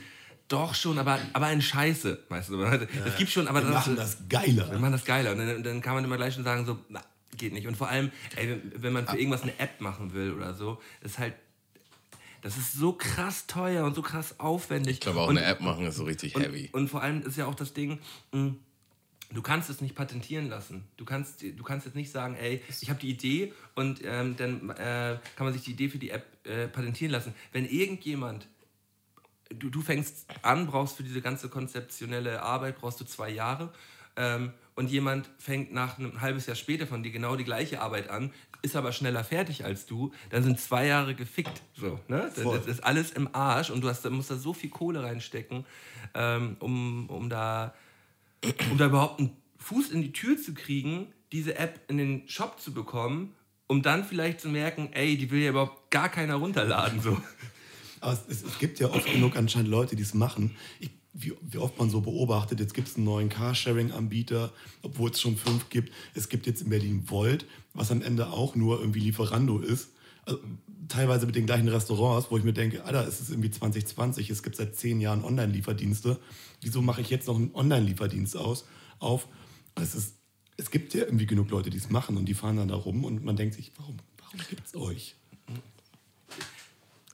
doch 0.47 0.73
schon, 0.73 0.97
aber, 0.97 1.19
aber 1.33 1.51
in 1.51 1.61
Scheiße, 1.61 2.23
weißt 2.29 2.49
du. 2.49 2.57
Das 2.63 3.17
gibt 3.17 3.29
schon, 3.31 3.47
aber 3.47 3.61
Wir 3.63 3.69
machen 3.69 3.95
das 3.97 4.17
geiler. 4.29 4.71
wir 4.71 4.79
machen 4.79 4.93
das 4.93 5.03
geiler. 5.03 5.31
Und 5.33 5.39
dann, 5.39 5.61
dann 5.63 5.81
kann 5.81 5.95
man 5.95 6.05
immer 6.05 6.15
gleich 6.17 6.35
schon 6.35 6.45
sagen, 6.45 6.65
so, 6.65 6.79
na, 6.89 7.01
geht 7.35 7.53
nicht. 7.53 7.67
Und 7.67 7.75
vor 7.75 7.89
allem, 7.89 8.11
ey, 8.35 8.61
wenn- 8.75 8.93
man 8.93 9.05
für 9.05 9.17
irgendwas 9.17 9.43
eine 9.43 9.59
App 9.59 9.81
machen 9.81 10.13
will 10.13 10.31
oder 10.33 10.53
so, 10.53 10.81
das 11.01 11.13
ist 11.13 11.19
halt, 11.19 11.33
das 12.41 12.57
ist 12.57 12.73
so 12.73 12.93
krass 12.93 13.47
teuer 13.47 13.85
und 13.85 13.95
so 13.95 14.01
krass 14.01 14.39
aufwendig. 14.39 14.95
Ich 14.95 14.99
glaube, 14.99 15.21
auch 15.21 15.29
und, 15.29 15.37
eine 15.37 15.47
App 15.47 15.61
machen 15.61 15.85
ist 15.85 15.95
so 15.95 16.03
richtig 16.03 16.35
und, 16.35 16.43
heavy. 16.43 16.69
Und 16.71 16.89
vor 16.89 17.01
allem 17.01 17.21
ist 17.21 17.37
ja 17.37 17.45
auch 17.45 17.55
das 17.55 17.73
Ding, 17.73 17.99
mh, 18.31 18.55
du 19.31 19.41
kannst 19.41 19.69
es 19.69 19.81
nicht 19.81 19.95
patentieren 19.95 20.49
lassen. 20.49 20.87
Du 20.97 21.05
kannst, 21.05 21.41
du 21.41 21.63
kannst 21.63 21.85
jetzt 21.85 21.95
nicht 21.95 22.11
sagen, 22.11 22.35
ey, 22.35 22.61
ich 22.81 22.89
habe 22.89 22.99
die 22.99 23.09
Idee 23.09 23.53
und 23.75 24.01
ähm, 24.03 24.35
dann 24.37 24.69
äh, 24.71 25.17
kann 25.35 25.45
man 25.45 25.53
sich 25.53 25.63
die 25.63 25.71
Idee 25.71 25.89
für 25.89 25.99
die 25.99 26.11
App 26.11 26.25
äh, 26.45 26.67
patentieren 26.67 27.11
lassen. 27.11 27.33
Wenn 27.51 27.65
irgendjemand 27.65 28.47
du, 29.49 29.69
du 29.69 29.81
fängst 29.81 30.25
an, 30.41 30.67
brauchst 30.67 30.97
für 30.97 31.03
diese 31.03 31.21
ganze 31.21 31.49
konzeptionelle 31.49 32.41
Arbeit, 32.41 32.79
brauchst 32.79 32.99
du 32.99 33.05
zwei 33.05 33.29
Jahre. 33.29 33.71
Ähm, 34.15 34.53
und 34.77 34.91
jemand 34.91 35.27
fängt 35.39 35.73
nach 35.73 35.97
einem 35.97 36.21
halbes 36.21 36.45
Jahr 36.45 36.55
später 36.55 36.85
von 36.85 37.01
dir 37.01 37.11
genau 37.11 37.35
die 37.35 37.43
gleiche 37.43 37.81
Arbeit 37.81 38.11
an, 38.11 38.31
ist 38.61 38.75
aber 38.75 38.91
schneller 38.91 39.23
fertig 39.23 39.65
als 39.65 39.87
du, 39.87 40.13
dann 40.29 40.43
sind 40.43 40.59
zwei 40.59 40.85
Jahre 40.85 41.15
gefickt. 41.15 41.63
So, 41.73 41.99
ne? 42.07 42.31
das, 42.35 42.43
das 42.43 42.67
ist 42.67 42.83
alles 42.83 43.09
im 43.09 43.27
Arsch 43.33 43.71
und 43.71 43.81
du 43.81 43.89
hast, 43.89 44.07
musst 44.11 44.29
da 44.29 44.35
so 44.35 44.53
viel 44.53 44.69
Kohle 44.69 45.01
reinstecken, 45.01 45.65
ähm, 46.13 46.57
um, 46.59 47.09
um, 47.09 47.27
da, 47.27 47.73
um 48.69 48.77
da 48.77 48.85
überhaupt 48.85 49.19
einen 49.19 49.35
Fuß 49.57 49.89
in 49.89 50.03
die 50.03 50.11
Tür 50.11 50.37
zu 50.37 50.53
kriegen, 50.53 51.07
diese 51.31 51.57
App 51.57 51.81
in 51.87 51.97
den 51.97 52.29
Shop 52.29 52.59
zu 52.59 52.71
bekommen, 52.71 53.33
um 53.65 53.81
dann 53.81 54.05
vielleicht 54.05 54.39
zu 54.39 54.47
merken, 54.47 54.89
ey, 54.93 55.17
die 55.17 55.31
will 55.31 55.41
ja 55.41 55.49
überhaupt 55.49 55.89
gar 55.89 56.09
keiner 56.09 56.35
runterladen. 56.35 57.01
So. 57.01 57.19
Aber 57.99 58.13
es, 58.13 58.27
es, 58.29 58.43
es 58.43 58.59
gibt 58.59 58.79
ja 58.79 58.89
oft 58.89 59.11
genug 59.11 59.35
anscheinend 59.37 59.71
Leute, 59.71 59.95
die 59.95 60.03
es 60.03 60.13
machen. 60.13 60.55
Ich, 60.79 60.91
wie, 61.19 61.33
wie 61.41 61.57
oft 61.57 61.77
man 61.79 61.89
so 61.89 62.01
beobachtet, 62.01 62.59
jetzt 62.59 62.73
gibt 62.73 62.87
es 62.87 62.95
einen 62.95 63.05
neuen 63.05 63.29
Carsharing-Anbieter, 63.29 64.51
obwohl 64.83 65.09
es 65.09 65.19
schon 65.19 65.35
fünf 65.35 65.69
gibt. 65.69 65.91
Es 66.13 66.29
gibt 66.29 66.45
jetzt 66.45 66.61
in 66.61 66.69
Berlin 66.69 67.09
Volt, 67.09 67.45
was 67.73 67.91
am 67.91 68.01
Ende 68.01 68.29
auch 68.29 68.55
nur 68.55 68.79
irgendwie 68.79 68.99
Lieferando 68.99 69.59
ist. 69.59 69.89
Also, 70.25 70.39
teilweise 70.87 71.25
mit 71.25 71.35
den 71.35 71.45
gleichen 71.45 71.67
Restaurants, 71.67 72.29
wo 72.29 72.37
ich 72.37 72.43
mir 72.43 72.53
denke, 72.53 72.83
Alter, 72.85 73.07
es 73.07 73.19
ist 73.19 73.31
irgendwie 73.31 73.49
2020, 73.49 74.29
es 74.29 74.43
gibt 74.43 74.55
seit 74.55 74.75
zehn 74.75 75.01
Jahren 75.01 75.23
Online-Lieferdienste. 75.23 76.19
Wieso 76.61 76.81
mache 76.81 77.01
ich 77.01 77.09
jetzt 77.09 77.27
noch 77.27 77.35
einen 77.35 77.53
Online-Lieferdienst 77.53 78.37
auf? 78.37 79.27
Es, 79.75 79.95
ist, 79.95 80.15
es 80.55 80.69
gibt 80.69 80.93
ja 80.93 81.05
irgendwie 81.05 81.25
genug 81.25 81.49
Leute, 81.49 81.69
die 81.69 81.77
es 81.77 81.89
machen 81.89 82.15
und 82.15 82.25
die 82.25 82.35
fahren 82.35 82.57
dann 82.57 82.67
da 82.67 82.75
rum 82.75 83.03
und 83.03 83.23
man 83.23 83.35
denkt 83.35 83.55
sich, 83.55 83.71
warum, 83.77 83.97
warum 84.21 84.39
gibt 84.49 84.67
es 84.67 84.75
euch? 84.75 85.15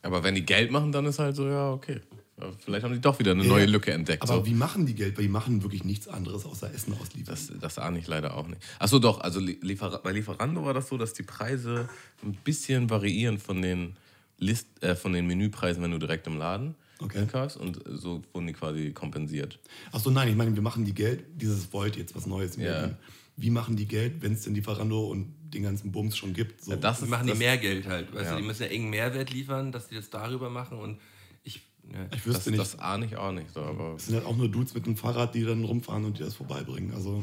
Aber 0.02 0.22
wenn 0.22 0.34
die 0.34 0.44
Geld 0.44 0.70
machen, 0.70 0.92
dann 0.92 1.06
ist 1.06 1.18
halt 1.18 1.34
so, 1.34 1.46
ja, 1.48 1.72
okay. 1.72 2.00
Ja, 2.40 2.50
Vielleicht 2.64 2.84
haben 2.84 2.92
die 2.94 3.00
doch 3.00 3.18
wieder 3.20 3.30
eine 3.30 3.44
neue 3.44 3.66
Lücke 3.66 3.92
entdeckt. 3.92 4.22
Aber 4.22 4.36
so. 4.38 4.46
wie 4.46 4.54
machen 4.54 4.86
die 4.86 4.94
Geld? 4.94 5.16
Weil 5.16 5.24
die 5.24 5.30
machen 5.30 5.62
wirklich 5.62 5.84
nichts 5.84 6.08
anderes 6.08 6.44
außer 6.44 6.72
Essen 6.74 6.92
ausliefern. 6.94 7.26
Das, 7.34 7.52
das 7.60 7.78
ahne 7.78 7.98
ich 8.00 8.08
leider 8.08 8.36
auch 8.36 8.48
nicht. 8.48 8.60
Achso, 8.80 8.98
doch, 8.98 9.20
also 9.20 9.38
Liefer 9.40 10.00
bei 10.02 10.10
Lieferando 10.12 10.64
war 10.64 10.74
das 10.74 10.88
so, 10.88 10.98
dass 10.98 11.12
die 11.12 11.22
Preise 11.22 11.88
ein 12.24 12.32
bisschen 12.42 12.90
variieren 12.90 13.38
von 13.38 13.62
den, 13.62 13.96
List, 14.38 14.66
äh, 14.82 14.96
von 14.96 15.12
den 15.12 15.26
Menüpreisen, 15.28 15.82
wenn 15.82 15.92
du 15.92 15.98
direkt 15.98 16.26
im 16.26 16.36
Laden 16.38 16.74
Okay. 17.00 17.18
einkaufst 17.18 17.56
und 17.56 17.80
so 17.88 18.22
wurden 18.32 18.46
die 18.46 18.52
quasi 18.52 18.92
kompensiert. 18.92 19.58
Achso, 19.92 20.10
nein, 20.10 20.28
ich 20.28 20.36
meine, 20.36 20.54
wir 20.54 20.62
machen 20.62 20.84
die 20.84 20.94
Geld, 20.94 21.24
dieses 21.36 21.72
Volt 21.72 21.96
jetzt, 21.96 22.14
was 22.16 22.26
Neues. 22.26 22.56
Ja. 22.56 22.90
Wie 23.36 23.50
machen 23.50 23.74
die 23.76 23.86
Geld, 23.86 24.22
wenn 24.22 24.32
es 24.32 24.42
denn 24.42 24.54
Lieferando 24.54 25.06
und 25.08 25.26
den 25.52 25.64
ganzen 25.64 25.90
Bums 25.92 26.16
schon 26.16 26.32
gibt? 26.34 26.62
So. 26.64 26.70
Ja, 26.70 26.76
das 26.76 27.02
ist, 27.02 27.08
machen 27.08 27.24
die 27.26 27.30
das, 27.30 27.38
mehr 27.40 27.58
Geld 27.58 27.86
halt. 27.86 28.14
Weißt 28.14 28.26
Ja. 28.26 28.30
du, 28.32 28.40
die 28.40 28.46
müssen 28.46 28.62
ja 28.62 28.68
irgendeinen 28.70 28.90
Mehrwert 28.90 29.30
liefern, 29.32 29.72
dass 29.72 29.88
die 29.88 29.96
das 29.96 30.08
darüber 30.10 30.50
machen 30.50 30.78
und. 30.78 30.98
Ja. 31.92 32.04
ich 32.04 32.10
das, 32.10 32.26
wüsste 32.26 32.50
nicht. 32.50 32.60
das 32.60 32.78
ahne 32.78 33.06
ich 33.06 33.16
auch 33.16 33.32
nicht. 33.32 33.52
So, 33.52 33.60
aber 33.60 33.94
Es 33.94 34.06
sind 34.06 34.16
halt 34.16 34.26
auch 34.26 34.36
nur 34.36 34.48
Dudes 34.48 34.74
mit 34.74 34.86
einem 34.86 34.96
Fahrrad, 34.96 35.34
die 35.34 35.44
dann 35.44 35.64
rumfahren 35.64 36.04
und 36.04 36.18
dir 36.18 36.24
das 36.24 36.34
vorbeibringen. 36.34 36.92
Also, 36.94 37.22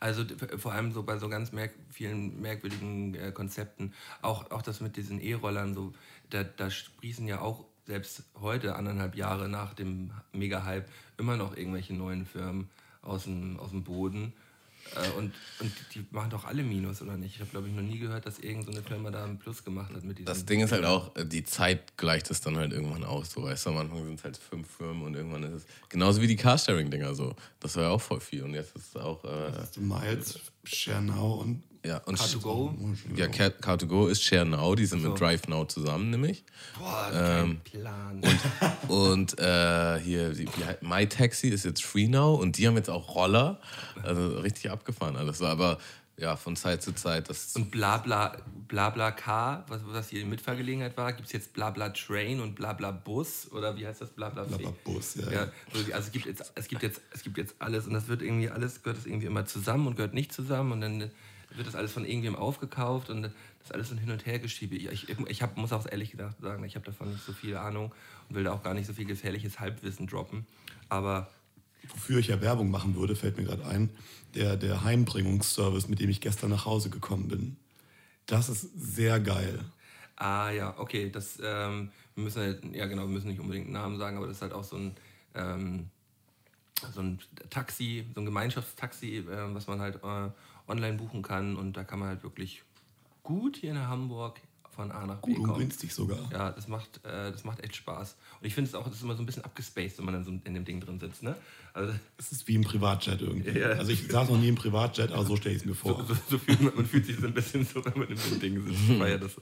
Also 0.00 0.24
vor 0.58 0.72
allem 0.72 0.92
so 0.92 1.02
bei 1.02 1.18
so 1.18 1.28
ganz 1.28 1.52
merk 1.52 1.72
vielen 1.90 2.40
merkwürdigen 2.40 3.14
äh, 3.14 3.32
Konzepten, 3.32 3.92
auch, 4.22 4.50
auch 4.50 4.62
das 4.62 4.80
mit 4.80 4.96
diesen 4.96 5.20
E-Rollern, 5.20 5.74
so, 5.74 5.92
da, 6.30 6.44
da 6.44 6.70
sprießen 6.70 7.26
ja 7.26 7.40
auch 7.40 7.64
selbst 7.86 8.24
heute, 8.38 8.76
anderthalb 8.76 9.16
Jahre 9.16 9.48
nach 9.48 9.74
dem 9.74 10.10
Mega-Hype, 10.32 10.88
immer 11.16 11.36
noch 11.36 11.56
irgendwelche 11.56 11.94
neuen 11.94 12.26
Firmen 12.26 12.68
aus 13.02 13.24
dem, 13.24 13.58
aus 13.58 13.70
dem 13.70 13.82
Boden. 13.82 14.34
Äh, 14.96 15.18
und, 15.18 15.32
und 15.60 15.72
die 15.94 16.04
machen 16.10 16.30
doch 16.30 16.44
alle 16.44 16.62
Minus, 16.62 17.02
oder 17.02 17.16
nicht? 17.16 17.34
Ich 17.34 17.40
habe, 17.40 17.50
glaube 17.50 17.68
ich, 17.68 17.74
noch 17.74 17.82
nie 17.82 17.98
gehört, 17.98 18.26
dass 18.26 18.38
irgendeine 18.38 18.78
so 18.78 18.82
Firma 18.82 19.10
da 19.10 19.24
ein 19.24 19.38
Plus 19.38 19.64
gemacht 19.64 19.92
hat 19.94 20.04
mit 20.04 20.18
diesem. 20.18 20.26
Das 20.26 20.44
Ding 20.44 20.60
ist 20.60 20.72
halt 20.72 20.84
auch, 20.84 21.14
äh, 21.16 21.24
die 21.24 21.44
Zeit 21.44 21.96
gleicht 21.96 22.30
es 22.30 22.40
dann 22.40 22.56
halt 22.56 22.72
irgendwann 22.72 23.04
aus. 23.04 23.30
So, 23.30 23.42
weißt 23.42 23.66
du, 23.66 23.70
am 23.70 23.78
Anfang 23.78 24.04
sind 24.04 24.18
es 24.18 24.24
halt 24.24 24.36
fünf 24.36 24.68
Firmen 24.68 25.02
und 25.02 25.14
irgendwann 25.14 25.42
ist 25.44 25.52
es. 25.52 25.66
Genauso 25.88 26.20
wie 26.22 26.26
die 26.26 26.36
Carsharing-Dinger 26.36 27.14
so. 27.14 27.34
Das 27.60 27.76
war 27.76 27.84
ja 27.84 27.88
auch 27.90 28.00
voll 28.00 28.20
viel. 28.20 28.42
Und 28.42 28.54
jetzt 28.54 28.74
ist 28.76 28.88
es 28.88 28.96
auch. 28.96 29.24
Äh, 29.24 29.28
Also 29.28 29.80
Miles, 29.80 30.40
ShareNow 30.64 31.40
und 31.40 31.62
ja, 31.88 31.98
und 32.04 32.18
Car2Go? 32.18 32.74
Ja, 33.16 33.26
Car- 33.28 33.50
Car2Go 33.50 34.08
ist 34.08 34.22
Share 34.22 34.44
Now, 34.46 34.74
die 34.74 34.86
sind 34.86 35.00
so. 35.02 35.08
mit 35.10 35.20
Drive 35.20 35.48
Now 35.48 35.64
zusammen, 35.64 36.10
nämlich. 36.10 36.44
Boah, 36.78 37.10
Ähm, 37.12 37.60
kein 37.72 37.82
Plan. 37.82 38.22
Und 38.88 39.38
äh, 39.38 39.98
hier, 40.00 40.36
wie, 40.38 40.46
heißt- 40.46 40.82
My 40.82 41.06
Taxi 41.08 41.48
ist 41.48 41.64
jetzt 41.64 41.82
Free 41.84 42.08
Now 42.08 42.34
und 42.34 42.58
die 42.58 42.66
haben 42.66 42.76
jetzt 42.76 42.90
auch 42.90 43.14
Roller. 43.14 43.60
Also 44.02 44.38
richtig 44.38 44.70
abgefahren 44.70 45.16
alles. 45.16 45.42
Aber 45.42 45.78
ja, 46.16 46.34
von 46.34 46.56
Zeit 46.56 46.82
zu 46.82 46.92
Zeit, 46.94 47.30
das. 47.30 47.54
Und 47.54 47.70
Blabla, 47.70 48.36
Blabla 48.66 49.12
Car, 49.12 49.64
was, 49.68 49.82
was 49.86 50.08
hier 50.08 50.20
in 50.22 50.28
Mitfahrgelegenheit 50.28 50.96
war, 50.96 51.12
gibt 51.12 51.26
es 51.26 51.32
jetzt 51.32 51.52
Blabla 51.52 51.90
Train 51.90 52.40
und 52.40 52.56
Blabla 52.56 52.90
Bus 52.90 53.48
oder 53.52 53.76
wie 53.76 53.86
heißt 53.86 54.00
das? 54.00 54.10
Blabla 54.10 54.42
Blabla 54.42 54.72
Bus, 54.82 55.14
ja. 55.14 55.30
ja. 55.30 55.44
so, 55.72 55.78
Also 55.94 56.06
es 56.08 56.10
gibt, 56.12 56.26
jetzt, 56.26 56.50
es, 56.56 56.66
gibt 56.66 56.82
jetzt, 56.82 57.00
es 57.14 57.22
gibt 57.22 57.38
jetzt 57.38 57.54
alles 57.60 57.86
und 57.86 57.92
das 57.94 58.08
wird 58.08 58.22
irgendwie 58.22 58.50
alles, 58.50 58.82
gehört 58.82 58.98
das 58.98 59.06
irgendwie 59.06 59.28
immer 59.28 59.46
zusammen 59.46 59.86
und 59.86 59.94
gehört 59.94 60.12
nicht 60.12 60.32
zusammen 60.32 60.72
und 60.72 60.80
dann 60.80 61.10
wird 61.58 61.66
das 61.66 61.74
alles 61.74 61.92
von 61.92 62.04
irgendwem 62.04 62.36
aufgekauft 62.36 63.10
und 63.10 63.22
das 63.22 63.70
alles 63.70 63.88
so 63.88 63.94
ein 63.94 63.98
Hin- 63.98 64.10
und 64.10 64.24
Hergeschiebe. 64.24 64.76
Ich, 64.76 65.08
ich 65.08 65.42
hab, 65.42 65.56
muss 65.56 65.72
auch 65.72 65.86
ehrlich 65.86 66.10
gesagt 66.10 66.40
sagen, 66.40 66.64
ich 66.64 66.74
habe 66.76 66.86
davon 66.86 67.10
nicht 67.12 67.24
so 67.24 67.32
viel 67.32 67.56
Ahnung 67.56 67.92
und 68.28 68.36
will 68.36 68.44
da 68.44 68.52
auch 68.52 68.62
gar 68.62 68.74
nicht 68.74 68.86
so 68.86 68.92
viel 68.92 69.04
gefährliches 69.04 69.60
Halbwissen 69.60 70.06
droppen. 70.06 70.46
Aber 70.88 71.28
Wofür 71.88 72.18
ich 72.18 72.28
ja 72.28 72.40
Werbung 72.40 72.70
machen 72.70 72.96
würde, 72.96 73.16
fällt 73.16 73.36
mir 73.38 73.44
gerade 73.44 73.64
ein, 73.66 73.90
der, 74.34 74.56
der 74.56 74.84
Heimbringungsservice, 74.84 75.88
mit 75.88 76.00
dem 76.00 76.10
ich 76.10 76.20
gestern 76.20 76.50
nach 76.50 76.64
Hause 76.64 76.90
gekommen 76.90 77.28
bin. 77.28 77.56
Das 78.26 78.48
ist 78.48 78.68
sehr 78.74 79.20
geil. 79.20 79.60
Ah 80.16 80.50
ja, 80.50 80.74
okay, 80.78 81.10
das 81.10 81.38
ähm, 81.42 81.90
wir 82.14 82.24
müssen 82.24 82.42
halt, 82.42 82.64
ja 82.74 82.86
genau, 82.86 83.02
wir 83.02 83.08
müssen 83.08 83.28
nicht 83.28 83.40
unbedingt 83.40 83.66
einen 83.66 83.74
Namen 83.74 83.98
sagen, 83.98 84.16
aber 84.16 84.26
das 84.26 84.36
ist 84.36 84.42
halt 84.42 84.52
auch 84.52 84.64
so 84.64 84.76
ein 84.76 84.96
ähm, 85.34 85.88
so 86.92 87.00
ein 87.00 87.18
Taxi, 87.50 88.06
so 88.14 88.20
ein 88.20 88.24
Gemeinschaftstaxi, 88.24 89.18
äh, 89.18 89.54
was 89.54 89.66
man 89.66 89.80
halt 89.80 89.96
äh, 89.96 90.30
online 90.68 90.96
buchen 90.96 91.22
kann 91.22 91.56
und 91.56 91.76
da 91.76 91.84
kann 91.84 91.98
man 91.98 92.08
halt 92.08 92.22
wirklich 92.22 92.62
gut 93.22 93.56
hier 93.56 93.70
in 93.72 93.78
Hamburg 93.78 94.40
von 94.70 94.92
A 94.92 95.06
nach 95.06 95.16
B 95.22 95.32
Gut 95.32 95.38
und 95.38 95.46
kommen. 95.48 95.58
günstig 95.58 95.92
sogar. 95.92 96.18
Ja, 96.30 96.52
das 96.52 96.68
macht, 96.68 97.04
äh, 97.04 97.32
das 97.32 97.42
macht 97.42 97.60
echt 97.64 97.74
Spaß. 97.74 98.16
Und 98.40 98.46
ich 98.46 98.54
finde 98.54 98.68
es 98.68 98.74
auch, 98.76 98.84
das 98.86 98.94
ist 98.96 99.02
immer 99.02 99.16
so 99.16 99.22
ein 99.22 99.26
bisschen 99.26 99.44
abgespaced, 99.44 99.98
wenn 99.98 100.04
man 100.04 100.14
dann 100.14 100.24
so 100.24 100.30
in 100.30 100.54
dem 100.54 100.64
Ding 100.64 100.80
drin 100.80 101.00
sitzt. 101.00 101.24
Ne? 101.24 101.34
Also, 101.72 101.92
Es 102.16 102.30
ist 102.30 102.46
wie 102.46 102.54
im 102.54 102.62
Privatjet 102.62 103.20
irgendwie. 103.20 103.58
Ja. 103.58 103.70
Also 103.70 103.90
ich 103.90 104.06
saß 104.06 104.28
noch 104.28 104.38
nie 104.38 104.48
im 104.48 104.54
Privatjet, 104.54 105.10
aber 105.10 105.24
so 105.24 105.34
stelle 105.36 105.56
ich 105.56 105.62
es 105.62 105.66
mir 105.66 105.74
vor. 105.74 106.04
so, 106.06 106.14
so 106.30 106.38
fühlt 106.38 106.60
man, 106.60 106.76
man 106.76 106.86
fühlt 106.86 107.06
sich 107.06 107.18
so 107.18 107.26
ein 107.26 107.34
bisschen 107.34 107.64
so, 107.64 107.84
wenn 107.84 107.98
man 107.98 108.08
in 108.08 108.16
dem 108.16 108.38
Ding 108.40 108.64
sitzt. 108.66 109.20
Das. 109.22 109.36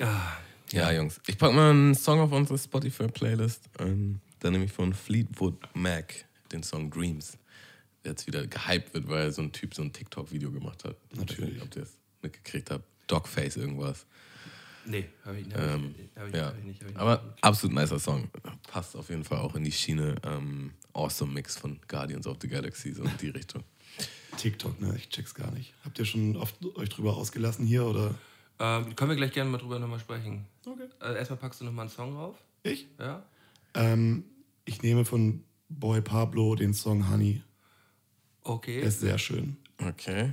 Ah, 0.00 0.32
Ja, 0.72 0.90
Jungs. 0.92 1.20
Ich 1.26 1.36
packe 1.36 1.54
mal 1.54 1.70
einen 1.70 1.94
Song 1.94 2.20
auf 2.20 2.32
unsere 2.32 2.58
Spotify-Playlist. 2.58 3.62
Ähm, 3.80 4.20
dann 4.40 4.52
nehme 4.52 4.64
ich 4.64 4.72
von 4.72 4.94
Fleetwood 4.94 5.56
Mac 5.74 6.24
den 6.50 6.62
Song 6.62 6.90
Dreams. 6.90 7.36
Jetzt 8.04 8.26
wieder 8.26 8.46
gehypt 8.46 8.92
wird, 8.94 9.08
weil 9.08 9.32
so 9.32 9.42
ein 9.42 9.52
Typ 9.52 9.74
so 9.74 9.82
ein 9.82 9.92
TikTok-Video 9.92 10.50
gemacht 10.50 10.84
hat. 10.84 10.96
Ich 11.10 11.16
weiß 11.18 11.26
Natürlich. 11.26 11.54
nicht, 11.54 11.62
ob 11.62 11.76
ihr 11.76 11.82
es 11.82 11.96
mitgekriegt 12.22 12.70
habt. 12.70 12.84
Dogface 13.06 13.56
irgendwas. 13.56 14.06
nee, 14.86 15.06
habe 15.24 15.38
ich, 15.38 15.46
hab 15.54 15.60
Ähm, 15.60 15.94
ich, 15.98 16.20
hab 16.20 16.28
ich, 16.28 16.34
ja. 16.34 16.46
hab 16.46 16.58
ich 16.58 16.64
nicht. 16.64 16.82
Hab 16.82 16.90
ich 16.90 16.96
Aber 16.96 17.22
nicht. 17.22 17.44
absolut 17.44 17.74
nicer 17.76 17.98
Song. 17.98 18.28
Passt 18.70 18.96
auf 18.96 19.08
jeden 19.10 19.24
Fall 19.24 19.38
auch 19.38 19.54
in 19.54 19.64
die 19.64 19.72
Schiene 19.72 20.16
ähm, 20.24 20.72
Awesome 20.92 21.32
Mix 21.32 21.56
von 21.56 21.78
Guardians 21.88 22.26
of 22.26 22.36
the 22.40 22.48
Galaxy, 22.48 22.92
so 22.92 23.02
in 23.04 23.16
die 23.20 23.28
Richtung. 23.30 23.64
TikTok, 24.36 24.80
ne? 24.80 24.94
Ich 24.96 25.08
check's 25.10 25.34
gar 25.34 25.50
nicht. 25.52 25.74
Habt 25.84 25.98
ihr 25.98 26.04
schon 26.04 26.36
oft 26.36 26.56
euch 26.76 26.88
drüber 26.88 27.16
ausgelassen 27.16 27.66
hier 27.66 27.84
oder? 27.86 28.14
Ähm, 28.58 28.94
können 28.96 29.10
wir 29.10 29.16
gleich 29.16 29.32
gerne 29.32 29.50
mal 29.50 29.58
drüber 29.58 29.78
nochmal 29.78 30.00
sprechen. 30.00 30.44
Okay. 30.66 30.88
Äh, 31.00 31.16
erstmal 31.16 31.38
packst 31.38 31.60
du 31.60 31.64
nochmal 31.64 31.84
einen 31.86 31.90
Song 31.94 32.14
drauf. 32.14 32.36
Ich? 32.62 32.86
Ja? 32.98 33.24
Ähm, 33.74 34.24
ich 34.64 34.82
nehme 34.82 35.04
von 35.04 35.44
Boy 35.68 36.00
Pablo 36.00 36.54
den 36.54 36.74
Song 36.74 37.08
Honey. 37.10 37.42
Okay. 38.44 38.80
Der 38.80 38.88
ist 38.88 39.00
sehr 39.00 39.18
schön. 39.18 39.56
Okay. 39.78 40.32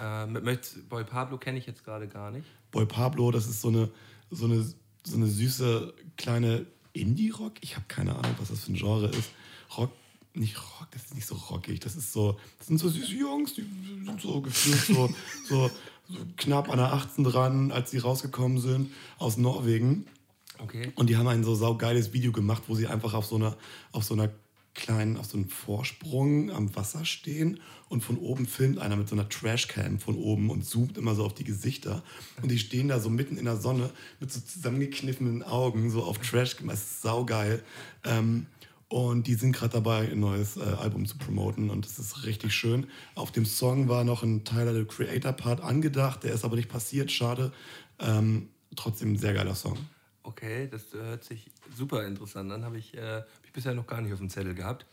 Äh, 0.00 0.26
mit, 0.26 0.44
mit 0.44 0.88
Boy 0.88 1.04
Pablo 1.04 1.38
kenne 1.38 1.58
ich 1.58 1.66
jetzt 1.66 1.84
gerade 1.84 2.06
gar 2.06 2.30
nicht. 2.30 2.46
Boy 2.70 2.86
Pablo, 2.86 3.30
das 3.30 3.48
ist 3.48 3.62
so 3.62 3.68
eine, 3.68 3.90
so 4.30 4.44
eine, 4.44 4.62
so 5.04 5.16
eine 5.16 5.26
süße 5.26 5.94
kleine 6.16 6.66
Indie-Rock. 6.92 7.54
Ich 7.62 7.76
habe 7.76 7.86
keine 7.88 8.14
Ahnung, 8.14 8.34
was 8.38 8.48
das 8.48 8.64
für 8.64 8.72
ein 8.72 8.76
Genre 8.76 9.08
ist. 9.08 9.30
Rock, 9.76 9.90
nicht 10.34 10.56
Rock, 10.58 10.88
das 10.90 11.04
ist 11.04 11.14
nicht 11.14 11.26
so 11.26 11.34
rockig. 11.34 11.80
Das 11.80 11.96
ist 11.96 12.12
so, 12.12 12.38
das 12.58 12.66
sind 12.66 12.78
so 12.78 12.88
süße 12.88 13.14
Jungs, 13.14 13.54
die 13.54 13.64
sind 14.04 14.20
so 14.20 14.40
gefühlt 14.42 14.80
so, 14.80 15.08
so, 15.48 15.70
so 16.08 16.18
knapp 16.36 16.68
an 16.68 16.76
der 16.76 16.92
18 16.92 17.24
dran, 17.24 17.72
als 17.72 17.90
sie 17.90 17.98
rausgekommen 17.98 18.58
sind 18.60 18.92
aus 19.18 19.38
Norwegen. 19.38 20.06
Okay. 20.58 20.92
Und 20.94 21.08
die 21.08 21.16
haben 21.16 21.28
ein 21.28 21.44
so 21.44 21.54
saugeiles 21.54 22.12
Video 22.12 22.32
gemacht, 22.32 22.64
wo 22.66 22.74
sie 22.74 22.86
einfach 22.86 23.14
auf 23.14 23.26
so 23.26 23.36
einer, 23.36 23.56
auf 23.92 24.04
so 24.04 24.14
einer 24.14 24.30
kleinen, 24.76 25.16
auf 25.16 25.26
so 25.26 25.36
einem 25.36 25.48
Vorsprung 25.48 26.50
am 26.50 26.76
Wasser 26.76 27.04
stehen 27.04 27.60
und 27.88 28.04
von 28.04 28.18
oben 28.18 28.46
filmt 28.46 28.78
einer 28.78 28.96
mit 28.96 29.08
so 29.08 29.16
einer 29.16 29.28
Trashcam 29.28 29.98
von 29.98 30.16
oben 30.16 30.50
und 30.50 30.64
zoomt 30.64 30.96
immer 30.96 31.14
so 31.14 31.24
auf 31.24 31.34
die 31.34 31.44
Gesichter. 31.44 32.02
Und 32.42 32.50
die 32.50 32.58
stehen 32.58 32.88
da 32.88 33.00
so 33.00 33.10
mitten 33.10 33.36
in 33.36 33.46
der 33.46 33.56
Sonne 33.56 33.90
mit 34.20 34.30
so 34.30 34.40
zusammengekniffenen 34.40 35.42
Augen, 35.42 35.90
so 35.90 36.04
auf 36.04 36.18
Trashcam. 36.18 36.68
Das 36.68 36.80
ist 36.80 37.02
saugeil. 37.02 37.62
Ähm, 38.04 38.46
und 38.88 39.26
die 39.26 39.34
sind 39.34 39.52
gerade 39.52 39.72
dabei, 39.72 40.08
ein 40.12 40.20
neues 40.20 40.56
äh, 40.56 40.60
Album 40.60 41.06
zu 41.06 41.18
promoten 41.18 41.70
und 41.70 41.84
das 41.84 41.98
ist 41.98 42.24
richtig 42.24 42.54
schön. 42.54 42.86
Auf 43.16 43.32
dem 43.32 43.44
Song 43.44 43.88
war 43.88 44.04
noch 44.04 44.22
ein 44.22 44.44
Tyler 44.44 44.74
the 44.74 44.84
Creator 44.84 45.32
Part 45.32 45.60
angedacht, 45.60 46.22
der 46.22 46.32
ist 46.32 46.44
aber 46.44 46.54
nicht 46.54 46.68
passiert, 46.68 47.10
schade. 47.10 47.52
Ähm, 47.98 48.48
trotzdem 48.76 49.14
ein 49.14 49.18
sehr 49.18 49.34
geiler 49.34 49.56
Song. 49.56 49.76
Okay, 50.22 50.68
das 50.68 50.92
äh, 50.92 50.98
hört 50.98 51.24
sich 51.24 51.50
super 51.76 52.04
interessant 52.04 52.50
an. 52.52 52.64
Habe 52.64 52.78
ich, 52.78 52.96
äh, 52.96 53.22
bisher 53.56 53.74
noch 53.74 53.88
gar 53.88 54.00
nicht 54.00 54.12
auf 54.12 54.20
dem 54.20 54.30
Zettel 54.30 54.54
gehabt. 54.54 54.86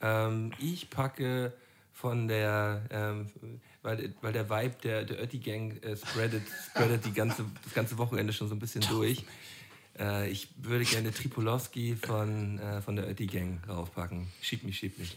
Ähm, 0.00 0.52
ich 0.58 0.90
packe 0.90 1.52
von 1.92 2.26
der, 2.26 2.82
ähm, 2.90 3.30
weil, 3.82 4.12
weil 4.20 4.32
der 4.32 4.50
Vibe 4.50 4.74
der, 4.82 5.04
der 5.04 5.22
Ötti 5.22 5.38
Gang 5.38 5.82
äh, 5.84 5.96
spreadet, 5.96 6.42
spreadet 6.70 7.04
die 7.04 7.12
ganze, 7.12 7.44
das 7.62 7.74
ganze 7.74 7.96
Wochenende 7.98 8.32
schon 8.32 8.48
so 8.48 8.56
ein 8.56 8.58
bisschen 8.58 8.82
durch. 8.90 9.24
Äh, 9.98 10.28
ich 10.28 10.48
würde 10.56 10.84
gerne 10.84 11.12
Tripolowski 11.12 11.94
von, 11.94 12.58
äh, 12.58 12.82
von 12.82 12.96
der 12.96 13.08
Ötti 13.08 13.26
Gang 13.26 13.60
raufpacken. 13.68 14.26
Schieb 14.42 14.64
mich, 14.64 14.78
schieb 14.78 14.98
mich. 14.98 15.16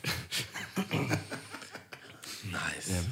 Nice. 2.51 2.89
Ja. 2.89 3.03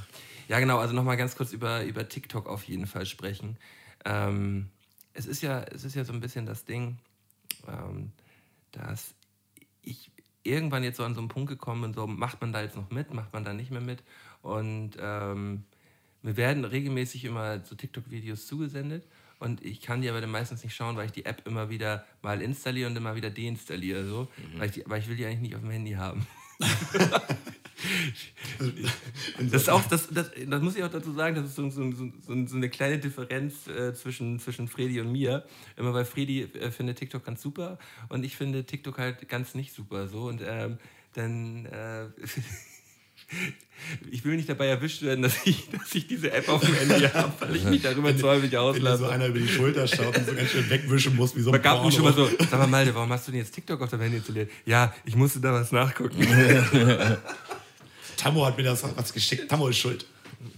Ja, 0.48 0.60
genau, 0.60 0.78
also 0.78 0.94
nochmal 0.94 1.18
ganz 1.18 1.36
kurz 1.36 1.54
über, 1.54 1.84
über 1.84 2.08
TikTok 2.08 2.48
auf 2.48 2.64
jeden 2.66 2.86
Fall 2.86 3.08
sprechen. 3.08 3.58
Ähm, 4.06 4.70
es, 5.14 5.26
ist 5.26 5.42
ja, 5.42 5.64
es 5.64 5.84
ist 5.84 5.96
ja 5.96 6.06
so 6.06 6.14
ein 6.14 6.20
bisschen 6.20 6.46
das 6.46 6.66
Ding, 6.66 6.98
ähm, 7.68 8.12
dass 8.72 9.16
ich 9.86 10.12
irgendwann 10.44 10.84
jetzt 10.84 10.98
so 10.98 11.04
an 11.04 11.16
so 11.16 11.22
einen 11.22 11.30
Punkt 11.30 11.50
gekommen 11.50 11.82
bin, 11.82 11.94
so 11.94 12.08
macht 12.08 12.42
man 12.42 12.54
da 12.54 12.62
jetzt 12.62 12.76
noch 12.76 12.92
mit, 12.92 13.14
macht 13.14 13.34
man 13.34 13.44
da 13.44 13.54
nicht 13.54 13.72
mehr 13.72 13.82
mit. 13.82 14.04
Und 14.42 14.92
ähm, 15.00 15.64
mir 16.22 16.38
werden 16.38 16.66
regelmäßig 16.66 17.26
immer 17.26 17.64
so 17.64 17.76
TikTok-Videos 17.76 18.48
zugesendet 18.48 19.08
und 19.40 19.64
ich 19.64 19.82
kann 19.82 20.02
die 20.02 20.10
aber 20.10 20.22
dann 20.22 20.32
meistens 20.32 20.64
nicht 20.64 20.76
schauen, 20.76 20.96
weil 20.98 21.08
ich 21.08 21.12
die 21.12 21.26
App 21.26 21.46
immer 21.46 21.70
wieder 21.70 22.06
mal 22.22 22.42
installiere 22.42 22.90
und 22.90 22.96
immer 22.96 23.16
wieder 23.16 23.30
deinstalliere, 23.30 24.06
so, 24.06 24.28
weil, 24.58 24.70
ich 24.70 24.74
die, 24.74 24.84
weil 24.86 25.02
ich 25.02 25.08
will 25.08 25.16
die 25.16 25.26
eigentlich 25.26 25.42
nicht 25.42 25.56
auf 25.56 25.62
dem 25.62 25.72
Handy 25.72 25.92
haben. 25.94 26.26
Das 29.40 29.64
ist 29.64 29.70
auch, 29.70 29.84
das, 29.84 30.08
das, 30.10 30.32
das 30.48 30.62
muss 30.62 30.76
ich 30.76 30.84
auch 30.84 30.92
dazu 30.92 31.14
sagen, 31.14 31.36
das 31.36 31.46
ist 31.46 31.56
so, 31.56 31.70
so, 31.70 31.92
so, 31.92 32.12
so 32.48 32.56
eine 32.56 32.70
kleine 32.70 33.00
Differenz 33.00 33.68
äh, 33.68 33.94
zwischen, 33.94 34.40
zwischen 34.40 34.68
Fredi 34.68 35.02
und 35.02 35.12
mir. 35.12 35.46
Immer 35.76 35.94
weil 35.94 36.06
Fredi 36.06 36.44
äh, 36.44 36.72
findet 36.72 36.98
TikTok 37.00 37.26
ganz 37.26 37.42
super 37.42 37.78
und 38.10 38.24
ich 38.24 38.36
finde 38.36 38.64
TikTok 38.64 38.98
halt 38.98 39.28
ganz 39.28 39.56
nicht 39.56 39.74
super. 39.74 40.08
So. 40.08 40.28
Und 40.28 40.42
ähm, 40.46 40.78
dann 41.14 41.66
äh, 41.66 42.08
ich 44.12 44.24
will 44.24 44.36
nicht 44.36 44.50
dabei 44.50 44.68
erwischt 44.68 45.02
werden, 45.02 45.22
dass 45.22 45.46
ich, 45.46 45.70
dass 45.70 45.94
ich 45.94 46.08
diese 46.08 46.32
App 46.32 46.48
auf 46.50 46.62
dem 46.62 46.76
Handy 46.76 47.06
habe, 47.08 47.34
weil 47.40 47.56
ich 47.56 47.64
mich 47.66 47.82
darüber 47.82 48.16
zu 48.16 48.28
häufig 48.28 48.44
Wenn 48.44 48.50
dir 48.52 48.58
so 48.58 48.64
auslasse. 48.64 49.10
einer 49.10 49.28
über 49.28 49.40
die 49.40 49.48
Schulter 49.48 49.88
schaut 49.88 50.18
und 50.18 50.26
so 50.28 50.34
ganz 50.34 50.50
schön 50.50 50.70
wegwischen 50.70 51.16
muss, 51.16 51.36
wie 51.36 51.42
so 51.42 51.50
ein 51.50 51.54
Man 51.54 51.62
gab 51.62 51.84
mich 51.84 51.94
schon 51.94 52.04
mal 52.04 52.14
Porno. 52.14 52.30
so, 52.30 52.46
sag 52.50 52.60
mal 52.60 52.68
Malte, 52.68 52.96
warum 52.96 53.12
hast 53.12 53.28
du 53.28 53.32
denn 53.32 53.42
jetzt 53.42 53.54
TikTok 53.54 53.82
auf 53.82 53.90
deinem 53.90 54.02
Handy 54.02 54.18
installiert? 54.18 54.50
Ja, 54.66 54.94
ich 55.06 55.16
musste 55.16 55.40
da 55.40 55.54
was 55.54 55.72
nachgucken. 55.72 56.18
Tammo 58.26 58.44
hat 58.44 58.58
mir 58.58 58.64
das 58.64 58.84
was 58.84 59.14
geschickt. 59.14 59.50
Tammo 59.50 59.68
ist 59.68 59.78
schuld. 59.78 60.08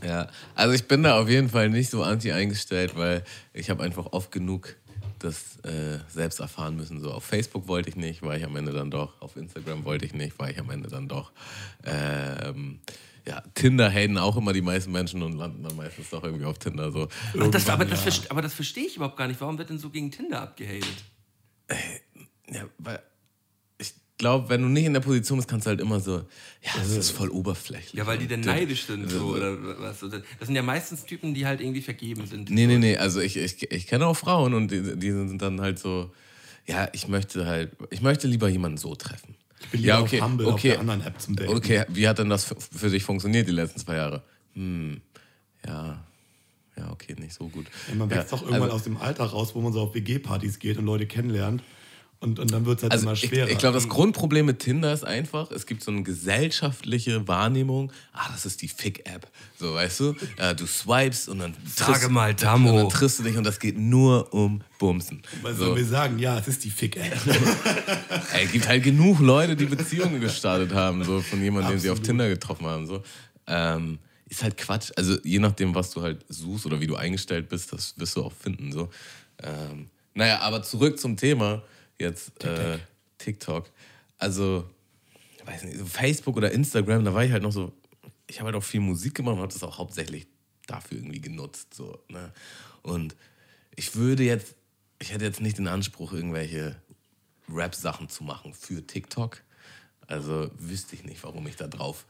Ja, 0.01 0.29
also 0.55 0.73
ich 0.73 0.87
bin 0.87 1.03
da 1.03 1.19
auf 1.19 1.27
jeden 1.27 1.49
Fall 1.49 1.69
nicht 1.69 1.89
so 1.89 2.01
anti 2.01 2.31
eingestellt, 2.31 2.95
weil 2.95 3.25
ich 3.51 3.69
habe 3.69 3.83
einfach 3.83 4.05
oft 4.13 4.31
genug 4.31 4.77
das 5.19 5.57
äh, 5.65 5.99
selbst 6.07 6.39
erfahren 6.39 6.77
müssen. 6.77 7.01
So 7.01 7.11
auf 7.11 7.25
Facebook 7.25 7.67
wollte 7.67 7.89
ich 7.89 7.97
nicht, 7.97 8.21
war 8.21 8.37
ich 8.37 8.45
am 8.45 8.55
Ende 8.55 8.71
dann 8.71 8.89
doch. 8.89 9.19
Auf 9.19 9.35
Instagram 9.35 9.83
wollte 9.83 10.05
ich 10.05 10.13
nicht, 10.13 10.39
war 10.39 10.49
ich 10.49 10.57
am 10.59 10.69
Ende 10.69 10.87
dann 10.87 11.09
doch. 11.09 11.33
Ähm, 11.83 12.79
ja, 13.27 13.43
Tinder 13.53 13.91
haten 13.91 14.17
auch 14.17 14.37
immer 14.37 14.53
die 14.53 14.61
meisten 14.61 14.93
Menschen 14.93 15.21
und 15.21 15.33
landen 15.33 15.63
dann 15.63 15.75
meistens 15.75 16.09
doch 16.09 16.23
irgendwie 16.23 16.45
auf 16.45 16.59
Tinder. 16.59 16.93
So. 16.93 17.09
Ach, 17.37 17.47
das, 17.49 17.67
aber, 17.67 17.83
das 17.83 18.05
ja. 18.05 18.23
aber 18.29 18.41
das 18.41 18.53
verstehe 18.53 18.85
ich 18.85 18.95
überhaupt 18.95 19.17
gar 19.17 19.27
nicht. 19.27 19.41
Warum 19.41 19.57
wird 19.57 19.71
denn 19.71 19.79
so 19.79 19.89
gegen 19.89 20.09
Tinder 20.09 20.41
abgehatet? 20.41 20.87
Ja, 22.49 22.63
weil 22.77 23.01
glaube, 24.17 24.49
wenn 24.49 24.61
du 24.61 24.67
nicht 24.67 24.85
in 24.85 24.93
der 24.93 24.99
Position 24.99 25.37
bist, 25.37 25.47
kannst 25.47 25.65
du 25.65 25.69
halt 25.69 25.81
immer 25.81 25.99
so, 25.99 26.17
ja, 26.17 26.71
das 26.75 26.89
ist 26.89 27.11
voll 27.11 27.29
oberflächlich. 27.29 27.93
Ja, 27.93 28.07
weil 28.07 28.17
die 28.17 28.27
dann 28.27 28.41
neidisch 28.41 28.85
sind. 28.85 29.09
So, 29.09 29.35
oder 29.35 29.57
was. 29.79 29.99
Das 29.99 30.21
sind 30.41 30.55
ja 30.55 30.63
meistens 30.63 31.05
Typen, 31.05 31.33
die 31.33 31.45
halt 31.45 31.61
irgendwie 31.61 31.81
vergeben 31.81 32.25
sind. 32.25 32.49
Nee, 32.49 32.67
nee, 32.67 32.77
nee. 32.77 32.97
Also 32.97 33.19
ich, 33.19 33.37
ich, 33.37 33.71
ich 33.71 33.87
kenne 33.87 34.07
auch 34.07 34.17
Frauen 34.17 34.53
und 34.53 34.71
die, 34.71 34.97
die 34.97 35.11
sind 35.11 35.41
dann 35.41 35.61
halt 35.61 35.79
so, 35.79 36.11
ja, 36.65 36.89
ich 36.93 37.07
möchte 37.07 37.45
halt, 37.45 37.71
ich 37.91 38.01
möchte 38.01 38.27
lieber 38.27 38.49
jemanden 38.49 38.77
so 38.77 38.95
treffen. 38.95 39.35
Ich 39.59 39.67
bin 39.69 39.81
lieber 39.81 39.93
ja, 39.93 40.01
okay, 40.01 40.21
auf 40.21 40.27
Humble, 40.27 40.45
auf 40.47 40.53
okay, 40.53 40.69
der 40.69 40.79
anderen 40.79 41.01
App 41.01 41.19
zum 41.21 41.35
Daten. 41.35 41.55
okay. 41.55 41.85
Wie 41.89 42.07
hat 42.07 42.19
denn 42.19 42.29
das 42.29 42.45
für, 42.45 42.55
für 42.59 42.89
dich 42.89 43.03
funktioniert 43.03 43.47
die 43.47 43.53
letzten 43.53 43.79
zwei 43.79 43.95
Jahre? 43.95 44.23
Hm, 44.53 45.01
ja, 45.65 46.03
ja, 46.75 46.91
okay, 46.91 47.15
nicht 47.19 47.33
so 47.33 47.47
gut. 47.47 47.65
Ja, 47.87 47.95
man 47.95 48.09
wächst 48.09 48.31
ja, 48.31 48.37
doch 48.37 48.43
irgendwann 48.43 48.63
also- 48.63 48.75
aus 48.75 48.83
dem 48.83 48.97
Alter 48.97 49.25
raus, 49.25 49.55
wo 49.55 49.61
man 49.61 49.73
so 49.73 49.81
auf 49.81 49.95
WG-Partys 49.95 50.59
geht 50.59 50.77
und 50.77 50.85
Leute 50.85 51.07
kennenlernt. 51.07 51.63
Und, 52.19 52.39
und 52.39 52.51
dann 52.51 52.65
wird 52.65 52.77
es 52.79 52.83
halt 52.83 52.91
Also 52.93 53.03
immer 53.05 53.13
ich, 53.13 53.19
schwerer. 53.19 53.47
ich 53.47 53.59
glaube, 53.59 53.75
das 53.75 53.87
Grundproblem 53.87 54.47
mit 54.47 54.57
Tinder 54.59 54.91
ist 54.91 55.03
einfach, 55.05 55.51
es 55.51 55.67
gibt 55.67 55.83
so 55.83 55.91
eine 55.91 56.01
gesellschaftliche 56.01 57.27
Wahrnehmung, 57.27 57.91
ah, 58.11 58.27
das 58.31 58.45
ist 58.47 58.61
die 58.63 58.67
Fick-App. 58.67 59.29
So, 59.59 59.75
weißt 59.75 59.99
du? 59.99 60.15
Ja, 60.39 60.55
du 60.55 60.65
swipest 60.65 61.29
und 61.29 61.39
dann 61.39 61.53
Sage 61.65 61.93
triffst- 61.93 62.09
mal, 62.09 62.33
Tamo. 62.35 62.71
Und 62.71 62.77
dann 62.77 62.89
triffst 62.89 63.19
du 63.19 63.23
dich 63.23 63.37
und 63.37 63.43
das 63.43 63.59
geht 63.59 63.77
nur 63.77 64.33
um 64.33 64.61
Bumsen. 64.79 65.21
Was 65.43 65.57
So. 65.57 65.65
sollen 65.65 65.75
wir 65.77 65.85
sagen? 65.85 66.17
Ja, 66.17 66.39
es 66.39 66.47
ist 66.47 66.63
die 66.63 66.71
Fick-App. 66.71 67.17
Es 68.39 68.51
gibt 68.51 68.67
halt 68.67 68.83
genug 68.83 69.19
Leute, 69.19 69.55
die 69.55 69.65
Beziehungen 69.65 70.19
gestartet 70.19 70.73
haben, 70.73 71.03
so 71.03 71.21
von 71.21 71.41
jemandem, 71.41 71.73
den 71.73 71.79
sie 71.79 71.89
auf. 71.89 71.99
Tinder 72.01 72.29
getroffen 72.29 72.65
haben. 72.65 72.85
So. 72.87 73.03
Ähm, 73.47 73.99
ist 74.29 74.43
halt 74.43 74.57
Quatsch. 74.57 74.91
Also 74.95 75.17
je 75.23 75.39
nachdem, 75.39 75.73
was 75.75 75.91
du 75.91 76.01
halt 76.01 76.25
suchst 76.29 76.65
oder 76.65 76.79
wie 76.79 76.87
du 76.87 76.95
eingestellt 76.95 77.49
bist, 77.49 77.71
das 77.73 77.93
wirst 77.97 78.15
du 78.15 78.23
auch 78.23 78.33
finden. 78.33 78.71
So. 78.71 78.89
Ähm, 79.41 79.89
naja, 80.13 80.39
aber 80.41 80.61
zurück 80.63 80.99
zum 80.99 81.15
Thema 81.17 81.61
jetzt 81.99 82.31
TikTok. 82.39 82.59
Äh, 82.59 82.79
TikTok. 83.17 83.69
Also, 84.17 84.69
weiß 85.45 85.63
nicht, 85.63 85.77
Facebook 85.87 86.37
oder 86.37 86.51
Instagram, 86.51 87.05
da 87.05 87.13
war 87.13 87.23
ich 87.23 87.31
halt 87.31 87.43
noch 87.43 87.51
so, 87.51 87.73
ich 88.27 88.39
habe 88.39 88.47
halt 88.47 88.55
auch 88.55 88.63
viel 88.63 88.81
Musik 88.81 89.15
gemacht 89.15 89.35
und 89.35 89.41
habe 89.41 89.53
das 89.53 89.63
auch 89.63 89.77
hauptsächlich 89.77 90.27
dafür 90.65 90.97
irgendwie 90.97 91.21
genutzt. 91.21 91.73
So, 91.73 91.99
ne? 92.09 92.31
Und 92.83 93.15
ich 93.75 93.95
würde 93.95 94.23
jetzt, 94.23 94.55
ich 94.99 95.13
hätte 95.13 95.25
jetzt 95.25 95.41
nicht 95.41 95.57
den 95.57 95.67
Anspruch, 95.67 96.13
irgendwelche 96.13 96.75
Rap-Sachen 97.49 98.09
zu 98.09 98.23
machen 98.23 98.53
für 98.53 98.85
TikTok. 98.85 99.41
Also 100.07 100.49
wüsste 100.57 100.95
ich 100.95 101.03
nicht, 101.03 101.23
warum 101.23 101.47
ich 101.47 101.55
da 101.55 101.67
drauf 101.67 102.05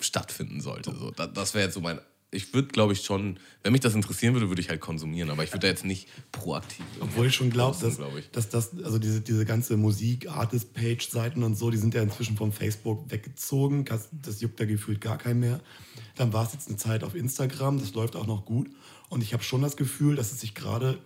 stattfinden 0.00 0.60
sollte. 0.60 0.94
So, 0.94 1.10
das 1.10 1.54
wäre 1.54 1.64
jetzt 1.64 1.74
so 1.74 1.80
mein. 1.80 2.00
Ich 2.30 2.52
würde, 2.52 2.68
glaube 2.68 2.92
ich, 2.92 3.02
schon, 3.02 3.38
wenn 3.62 3.72
mich 3.72 3.80
das 3.80 3.94
interessieren 3.94 4.34
würde, 4.34 4.48
würde 4.48 4.60
ich 4.60 4.68
halt 4.68 4.80
konsumieren, 4.80 5.30
aber 5.30 5.44
ich 5.44 5.50
würde 5.50 5.60
da 5.60 5.68
jetzt 5.68 5.84
nicht 5.84 6.08
proaktiv. 6.30 6.84
Obwohl 7.00 7.26
ich 7.26 7.34
schon 7.34 7.48
glaube, 7.48 7.78
dass, 7.80 7.96
glaub 7.96 8.16
ich. 8.18 8.30
dass 8.30 8.50
das, 8.50 8.70
also 8.84 8.98
diese, 8.98 9.22
diese 9.22 9.46
ganze 9.46 9.78
Musik, 9.78 10.28
Artist-Page-Seiten 10.28 11.42
und 11.42 11.56
so, 11.56 11.70
die 11.70 11.78
sind 11.78 11.94
ja 11.94 12.02
inzwischen 12.02 12.36
vom 12.36 12.52
Facebook 12.52 13.10
weggezogen. 13.10 13.86
Das, 13.86 14.10
das 14.12 14.42
juckt 14.42 14.60
da 14.60 14.66
gefühlt 14.66 15.00
gar 15.00 15.16
keinen 15.16 15.40
mehr. 15.40 15.60
Dann 16.16 16.34
war 16.34 16.46
es 16.46 16.52
jetzt 16.52 16.68
eine 16.68 16.76
Zeit 16.76 17.02
auf 17.02 17.14
Instagram, 17.14 17.78
das 17.78 17.94
läuft 17.94 18.14
auch 18.14 18.26
noch 18.26 18.44
gut. 18.44 18.68
Und 19.08 19.22
ich 19.22 19.32
habe 19.32 19.42
schon 19.42 19.62
das 19.62 19.76
Gefühl, 19.76 20.16
dass 20.16 20.30
es 20.32 20.40
sich 20.40 20.54
gerade 20.54 20.98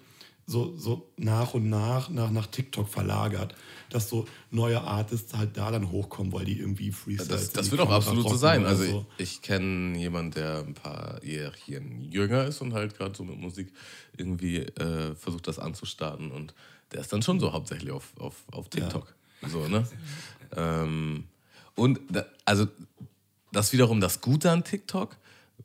so, 0.52 0.76
so 0.76 1.10
nach 1.16 1.54
und 1.54 1.68
nach, 1.68 2.10
nach 2.10 2.30
nach 2.30 2.46
TikTok 2.46 2.88
verlagert, 2.88 3.54
dass 3.90 4.08
so 4.08 4.26
neue 4.50 4.80
Artists 4.80 5.34
halt 5.34 5.56
da 5.56 5.70
dann 5.70 5.90
hochkommen, 5.90 6.32
weil 6.32 6.44
die 6.44 6.58
irgendwie 6.58 6.92
Freestyles 6.92 7.28
Das, 7.28 7.52
das 7.52 7.70
wird 7.70 7.80
auch 7.80 7.90
absolut 7.90 8.28
so 8.28 8.36
sein. 8.36 8.64
Also 8.64 8.84
so. 8.84 9.06
ich, 9.18 9.24
ich 9.24 9.42
kenne 9.42 9.98
jemanden, 9.98 10.32
der 10.32 10.58
ein 10.58 10.74
paar 10.74 11.22
Jährchen 11.24 12.02
jünger 12.02 12.44
ist 12.44 12.60
und 12.60 12.74
halt 12.74 12.96
gerade 12.96 13.16
so 13.16 13.24
mit 13.24 13.38
Musik 13.38 13.72
irgendwie 14.16 14.58
äh, 14.58 15.14
versucht, 15.14 15.48
das 15.48 15.58
anzustarten. 15.58 16.30
Und 16.30 16.54
der 16.92 17.00
ist 17.00 17.12
dann 17.12 17.22
schon 17.22 17.40
so 17.40 17.52
hauptsächlich 17.52 17.90
auf, 17.90 18.12
auf, 18.18 18.36
auf 18.52 18.68
TikTok. 18.68 19.14
So, 19.48 19.66
ne? 19.66 19.86
Ähm, 20.54 21.24
und 21.74 22.00
da, 22.10 22.26
also 22.44 22.68
das 23.50 23.72
wiederum 23.72 24.00
das 24.00 24.20
Gute 24.20 24.50
an 24.50 24.64
TikTok, 24.64 25.16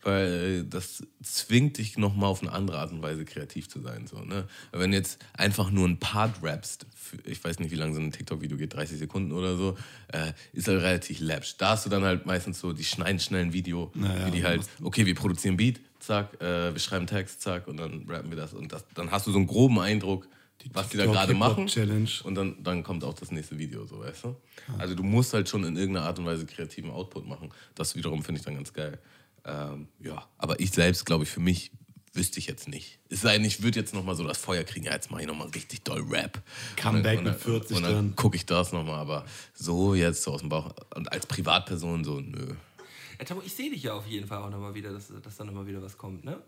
weil 0.03 0.63
das 0.63 1.03
zwingt 1.23 1.77
dich 1.77 1.97
nochmal 1.97 2.29
auf 2.29 2.41
eine 2.41 2.51
andere 2.51 2.79
Art 2.79 2.91
und 2.91 3.01
Weise 3.01 3.25
kreativ 3.25 3.67
zu 3.69 3.81
sein. 3.81 4.07
So, 4.07 4.21
ne? 4.21 4.47
Wenn 4.71 4.91
du 4.91 4.97
jetzt 4.97 5.19
einfach 5.33 5.71
nur 5.71 5.87
ein 5.87 5.99
Part 5.99 6.43
rappst, 6.43 6.85
ich 7.25 7.43
weiß 7.43 7.59
nicht, 7.59 7.71
wie 7.71 7.75
lange 7.75 7.93
so 7.93 7.99
ein 7.99 8.11
TikTok-Video 8.11 8.57
geht, 8.57 8.73
30 8.73 8.99
Sekunden 8.99 9.31
oder 9.31 9.55
so, 9.57 9.77
äh, 10.09 10.33
ist 10.53 10.67
halt 10.67 10.81
relativ 10.81 11.19
läppsch. 11.19 11.55
Da 11.57 11.71
hast 11.71 11.85
du 11.85 11.89
dann 11.89 12.03
halt 12.03 12.25
meistens 12.25 12.59
so, 12.59 12.73
die 12.73 12.83
schneiden 12.83 13.19
schnell 13.19 13.45
ein 13.45 13.53
Video, 13.53 13.91
Naja, 13.95 14.27
wie 14.27 14.31
die 14.31 14.43
halt, 14.43 14.61
okay, 14.83 15.05
wir 15.05 15.15
produzieren 15.15 15.57
Beat, 15.57 15.79
zack, 15.99 16.39
äh, 16.41 16.73
wir 16.73 16.79
schreiben 16.79 17.07
Text, 17.07 17.41
zack, 17.41 17.67
und 17.67 17.77
dann 17.77 18.05
rappen 18.07 18.29
wir 18.29 18.37
das. 18.37 18.53
Und 18.53 18.71
das, 18.71 18.85
dann 18.93 19.11
hast 19.11 19.27
du 19.27 19.31
so 19.31 19.37
einen 19.37 19.47
groben 19.47 19.79
Eindruck, 19.79 20.27
was 20.73 20.89
die 20.89 20.97
da 20.97 21.05
gerade 21.05 21.33
machen. 21.33 21.67
Challenge. 21.67 22.09
Und 22.23 22.35
dann, 22.35 22.61
dann 22.63 22.83
kommt 22.83 23.03
auch 23.03 23.13
das 23.13 23.31
nächste 23.31 23.57
Video, 23.57 23.85
so 23.85 23.99
weißt 23.99 24.25
du? 24.25 24.35
Also 24.77 24.95
du 24.95 25.03
musst 25.03 25.33
halt 25.33 25.47
schon 25.47 25.63
in 25.63 25.77
irgendeiner 25.77 26.05
Art 26.05 26.19
und 26.19 26.25
Weise 26.25 26.45
kreativen 26.45 26.91
Output 26.91 27.27
machen. 27.27 27.51
Das 27.75 27.95
wiederum 27.95 28.23
finde 28.23 28.39
ich 28.39 28.45
dann 28.45 28.55
ganz 28.55 28.73
geil. 28.73 28.99
Ähm, 29.47 29.87
ja, 29.99 30.27
aber 30.37 30.59
ich 30.59 30.71
selbst, 30.71 31.05
glaube 31.05 31.23
ich, 31.23 31.29
für 31.29 31.39
mich 31.39 31.71
wüsste 32.13 32.39
ich 32.39 32.47
jetzt 32.47 32.67
nicht. 32.67 32.99
Es 33.09 33.21
sei 33.21 33.33
denn, 33.37 33.45
ich 33.45 33.61
würde 33.61 33.79
jetzt 33.79 33.93
nochmal 33.93 34.15
so 34.15 34.23
das 34.23 34.37
Feuer 34.39 34.63
kriegen, 34.63 34.85
ja, 34.85 34.93
jetzt 34.93 35.11
mache 35.11 35.21
ich 35.21 35.27
nochmal 35.27 35.47
richtig 35.49 35.83
doll 35.83 36.01
Rap. 36.09 36.41
Comeback 36.75 37.21
mit 37.23 37.35
40 37.35 37.77
Und 37.77 37.83
dann, 37.83 37.93
dann. 37.93 38.15
gucke 38.15 38.35
ich 38.35 38.45
das 38.45 38.71
nochmal, 38.73 38.95
aber 38.99 39.25
so 39.53 39.93
jetzt 39.95 40.23
so 40.23 40.33
aus 40.33 40.41
dem 40.41 40.49
Bauch 40.49 40.73
und 40.95 41.11
als 41.11 41.25
Privatperson 41.27 42.03
so, 42.03 42.19
nö. 42.19 42.55
Ja, 43.19 43.25
Tamo, 43.25 43.41
ich 43.45 43.53
sehe 43.53 43.69
dich 43.71 43.83
ja 43.83 43.93
auf 43.93 44.05
jeden 44.07 44.27
Fall 44.27 44.39
auch 44.39 44.49
nochmal 44.49 44.73
wieder, 44.73 44.91
dass, 44.91 45.11
dass 45.23 45.37
da 45.37 45.43
nochmal 45.43 45.65
wieder 45.67 45.81
was 45.81 45.97
kommt, 45.97 46.25
ne? 46.25 46.41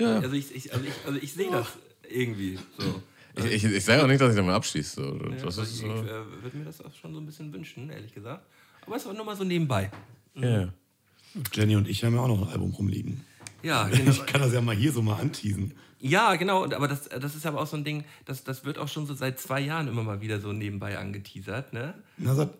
Ja. 0.00 0.20
Also 0.20 0.34
ich, 0.36 0.54
ich, 0.54 0.72
also 0.72 0.84
ich, 0.84 0.92
also 1.06 1.18
ich 1.18 1.32
sehe 1.32 1.50
das 1.50 1.66
irgendwie 2.08 2.58
so. 2.78 3.02
Ich, 3.36 3.44
ich, 3.44 3.64
ich 3.64 3.84
sage 3.84 4.02
auch 4.02 4.06
nicht, 4.06 4.20
dass 4.20 4.30
ich 4.30 4.36
damit 4.36 4.52
abschließe. 4.54 4.94
So. 5.02 5.14
Ja, 5.30 5.36
Das 5.44 5.58
ist 5.58 5.74
ich 5.74 5.80
so. 5.80 5.86
ich 5.86 6.02
äh, 6.02 6.42
würde 6.42 6.56
mir 6.56 6.64
das 6.64 6.80
auch 6.80 6.94
schon 6.94 7.14
so 7.14 7.20
ein 7.20 7.26
bisschen 7.26 7.52
wünschen, 7.52 7.90
ehrlich 7.90 8.12
gesagt. 8.14 8.44
Aber 8.86 8.96
es 8.96 9.06
war 9.06 9.12
nur 9.14 9.24
mal 9.24 9.36
so 9.36 9.44
nebenbei. 9.44 9.90
Ja. 10.34 10.72
Jenny 11.52 11.76
und 11.76 11.88
ich 11.88 12.04
haben 12.04 12.14
ja 12.14 12.20
auch 12.20 12.28
noch 12.28 12.42
ein 12.46 12.52
Album 12.52 12.72
rumliegen. 12.72 13.24
Ja, 13.62 13.88
genau. 13.88 14.10
Ich 14.10 14.26
kann 14.26 14.40
das 14.40 14.52
ja 14.52 14.60
mal 14.60 14.74
hier 14.76 14.92
so 14.92 15.02
mal 15.02 15.16
anteasen. 15.20 15.74
Ja, 16.00 16.36
genau, 16.36 16.62
und- 16.62 16.74
aber 16.74 16.86
das, 16.88 17.08
das 17.08 17.34
ist 17.34 17.44
aber 17.46 17.60
auch 17.60 17.66
so 17.66 17.76
ein 17.76 17.84
Ding, 17.84 18.04
das, 18.24 18.44
das 18.44 18.64
wird 18.64 18.78
auch 18.78 18.88
schon 18.88 19.06
so 19.06 19.14
seit 19.14 19.40
zwei 19.40 19.60
Jahren 19.60 19.88
immer 19.88 20.02
mal 20.04 20.20
wieder 20.20 20.40
so 20.40 20.52
nebenbei 20.52 20.96
angeteasert, 20.98 21.72
ne? 21.72 21.94
Na, 22.18 22.34
seit 22.36 22.50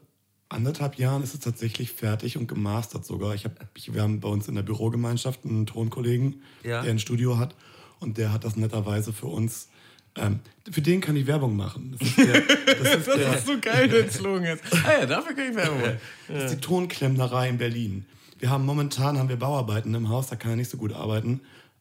anderthalb 0.48 0.96
Jahren 0.98 1.22
ist 1.22 1.34
es 1.34 1.40
tatsächlich 1.40 1.92
fertig 1.92 2.36
und 2.36 2.46
gemastert 2.48 3.04
sogar. 3.04 3.34
Ich 3.34 3.44
hab, 3.44 3.52
ich, 3.76 3.92
wir 3.94 4.02
haben 4.02 4.18
bei 4.20 4.28
uns 4.28 4.48
in 4.48 4.54
der 4.56 4.62
Bürogemeinschaft 4.62 5.44
einen 5.44 5.66
Tonkollegen, 5.66 6.42
Ja. 6.64 6.82
der 6.82 6.90
ein 6.90 6.98
Studio 6.98 7.38
hat 7.38 7.54
und 8.00 8.18
der 8.18 8.32
hat 8.32 8.44
das 8.44 8.56
netterweise 8.56 9.12
für 9.12 9.26
uns. 9.26 9.68
Ähm, 10.16 10.40
für 10.68 10.80
den 10.82 11.00
kann 11.00 11.14
ich 11.14 11.26
Werbung 11.28 11.54
machen. 11.54 11.94
Das 11.98 12.08
ist, 12.08 12.18
der, 12.18 12.40
das 12.40 12.94
ist, 12.96 13.06
der, 13.06 13.38
so 13.38 13.52
geil, 13.60 13.88
den 13.88 14.10
Slogan 14.10 14.42
jetzt. 14.44 14.64
Ah 14.84 15.00
ja, 15.00 15.06
dafür 15.06 15.34
kann 15.36 15.50
ich 15.50 15.54
Werbung 15.54 15.80
machen. 15.82 15.98
das 16.28 16.44
ist 16.44 16.54
die 16.56 16.60
Tonklemmnerei 16.60 17.50
in 17.50 17.58
Berlin. 17.58 18.04
Wir 18.38 18.50
haben 18.50 18.64
momentan 18.64 19.18
haben 19.18 19.28
wir 19.28 19.36
Bauarbeiten 19.36 19.94
im 19.94 20.08
Haus, 20.08 20.28
da 20.28 20.36
kann 20.36 20.50
er 20.52 20.56
nicht 20.56 20.70
so 20.70 20.76
gut 20.76 20.92
arbeiten. 20.92 21.40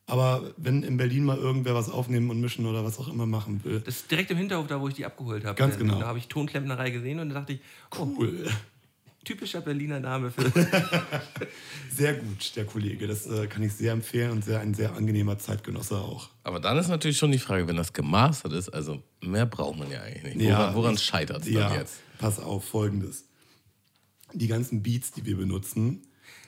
Aber 0.10 0.54
wenn 0.56 0.84
in 0.84 0.96
Berlin 0.98 1.26
mal 1.26 1.38
irgendwer 1.38 1.76
was 1.76 1.90
aufnehmen 1.90 2.30
und 2.30 2.40
mischen 2.40 2.66
oder 2.66 2.84
was 2.86 2.98
auch 2.98 3.10
immer 3.10 3.26
machen 3.26 3.64
will, 3.66 3.82
Das 3.82 3.98
ist 3.98 4.10
direkt 4.12 4.32
im 4.32 4.38
Hinterhof, 4.38 4.66
da 4.68 4.80
wo 4.80 4.88
ich 4.88 4.94
die 4.96 5.06
abgeholt 5.06 5.44
habe. 5.44 5.56
Ganz 5.56 5.74
Da- 5.76 5.80
genau. 5.82 6.00
Da 6.00 6.08
habe 6.08 6.18
ich 6.18 6.28
Tonklempnerei 6.28 6.92
gesehen 6.92 7.20
und 7.20 7.30
da 7.30 7.36
dachte 7.36 7.54
ich, 7.54 7.60
oh, 8.00 8.08
cool. 8.18 8.48
typischer 9.26 9.60
Berliner 9.60 10.00
Name 10.00 10.32
für. 10.32 10.50
Sehr 11.94 12.14
gut, 12.16 12.56
der 12.56 12.64
Kollege. 12.66 13.08
Das 13.08 13.28
äh, 13.28 13.48
kann 13.48 13.62
ich 13.64 13.74
sehr 13.74 13.92
empfehlen 13.92 14.32
und 14.32 14.46
sehr, 14.46 14.62
ein 14.62 14.74
sehr 14.74 14.96
angenehmer 14.96 15.38
Zeitgenosse 15.38 15.98
auch. 15.98 16.30
Aber 16.44 16.62
dann 16.62 16.78
ist 16.78 16.88
natürlich 16.88 17.18
schon 17.18 17.32
die 17.34 17.40
Frage, 17.40 17.68
wenn 17.68 17.76
das 17.76 17.92
gemastert 17.92 18.54
ist, 18.54 18.70
also 18.70 19.04
mehr 19.22 19.46
braucht 19.46 19.78
man 19.78 19.92
ja 19.92 20.02
eigentlich 20.02 20.36
nicht. 20.36 20.50
Woran, 20.50 20.76
woran 20.76 20.98
scheitert 20.98 21.42
es 21.42 21.50
ja, 21.50 21.68
dann 21.68 21.80
jetzt? 21.80 21.96
Pass 22.18 22.40
auf, 22.40 22.64
folgendes. 22.64 23.26
Die 24.34 24.48
ganzen 24.48 24.82
Beats, 24.84 25.12
die 25.12 25.26
wir 25.26 25.36
benutzen, 25.36 26.04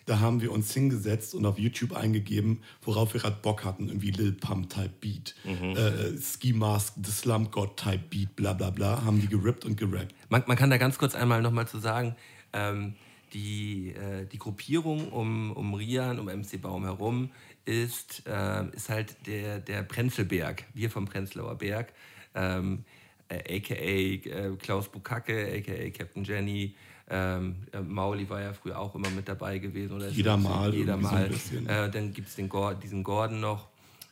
da 0.09 0.19
haben 0.19 0.41
wir 0.41 0.51
uns 0.51 0.73
hingesetzt 0.73 1.35
und 1.35 1.45
auf 1.45 1.59
YouTube 1.59 1.95
eingegeben, 1.95 2.61
worauf 2.81 3.13
wir 3.13 3.21
gerade 3.21 3.37
Bock 3.41 3.63
hatten. 3.63 3.87
Irgendwie 3.89 4.11
Lil 4.11 4.31
Pump 4.33 4.69
Type 4.69 4.91
Beat, 4.99 5.35
Mhm. 5.43 5.75
äh, 5.77 6.17
Ski 6.19 6.53
Mask, 6.53 6.95
The 7.03 7.11
Slump 7.11 7.51
God 7.51 7.77
Type 7.77 8.03
Beat, 8.09 8.35
bla 8.35 8.53
bla 8.53 8.69
bla. 8.71 9.03
Haben 9.05 9.21
die 9.21 9.27
gerippt 9.27 9.65
und 9.65 9.77
gerappt. 9.77 10.15
Man, 10.29 10.43
man 10.47 10.57
kann 10.57 10.69
da 10.69 10.77
ganz 10.77 10.97
kurz 10.97 11.13
einmal 11.15 11.41
nochmal 11.41 11.67
zu 11.67 11.77
sagen, 11.79 12.15
ähm, 12.53 12.95
die, 13.33 13.89
äh, 13.93 14.25
die 14.25 14.39
Gruppierung 14.39 15.09
um, 15.09 15.51
um 15.51 15.73
Rian, 15.75 16.19
um 16.19 16.25
MC 16.25 16.59
Baum 16.59 16.83
herum, 16.85 17.29
ist, 17.65 18.23
ähm, 18.25 18.71
ist 18.73 18.89
halt 18.89 19.15
der, 19.27 19.59
der 19.59 19.83
Prenzelberg, 19.83 20.63
wir 20.73 20.89
vom 20.89 21.05
Prenzlauer 21.05 21.55
Berg, 21.55 21.93
ähm, 22.33 22.83
äh, 23.27 23.57
aka 23.57 23.75
äh, 23.75 24.55
Klaus 24.57 24.89
Bukacke, 24.91 25.53
aka 25.55 25.89
Captain 25.91 26.23
Jenny. 26.23 26.73
Ähm, 27.09 27.55
äh, 27.71 27.79
Mauli 27.81 28.29
war 28.29 28.41
ja 28.41 28.53
früher 28.53 28.77
auch 28.79 28.93
immer 28.95 29.09
mit 29.09 29.27
dabei 29.27 29.57
gewesen. 29.59 29.93
Oder 29.95 30.07
ist 30.07 30.15
Jeder 30.15 30.33
so- 30.33 30.47
mal, 30.47 30.73
Jeder 30.73 30.95
so 30.95 31.01
mal. 31.01 31.27
bisschen. 31.29 31.67
äh, 31.67 31.89
dann 31.89 32.13
gibt 32.13 32.27
es 32.29 32.35
diesen 32.35 33.03
Gordon 33.03 33.39
noch. 33.39 33.67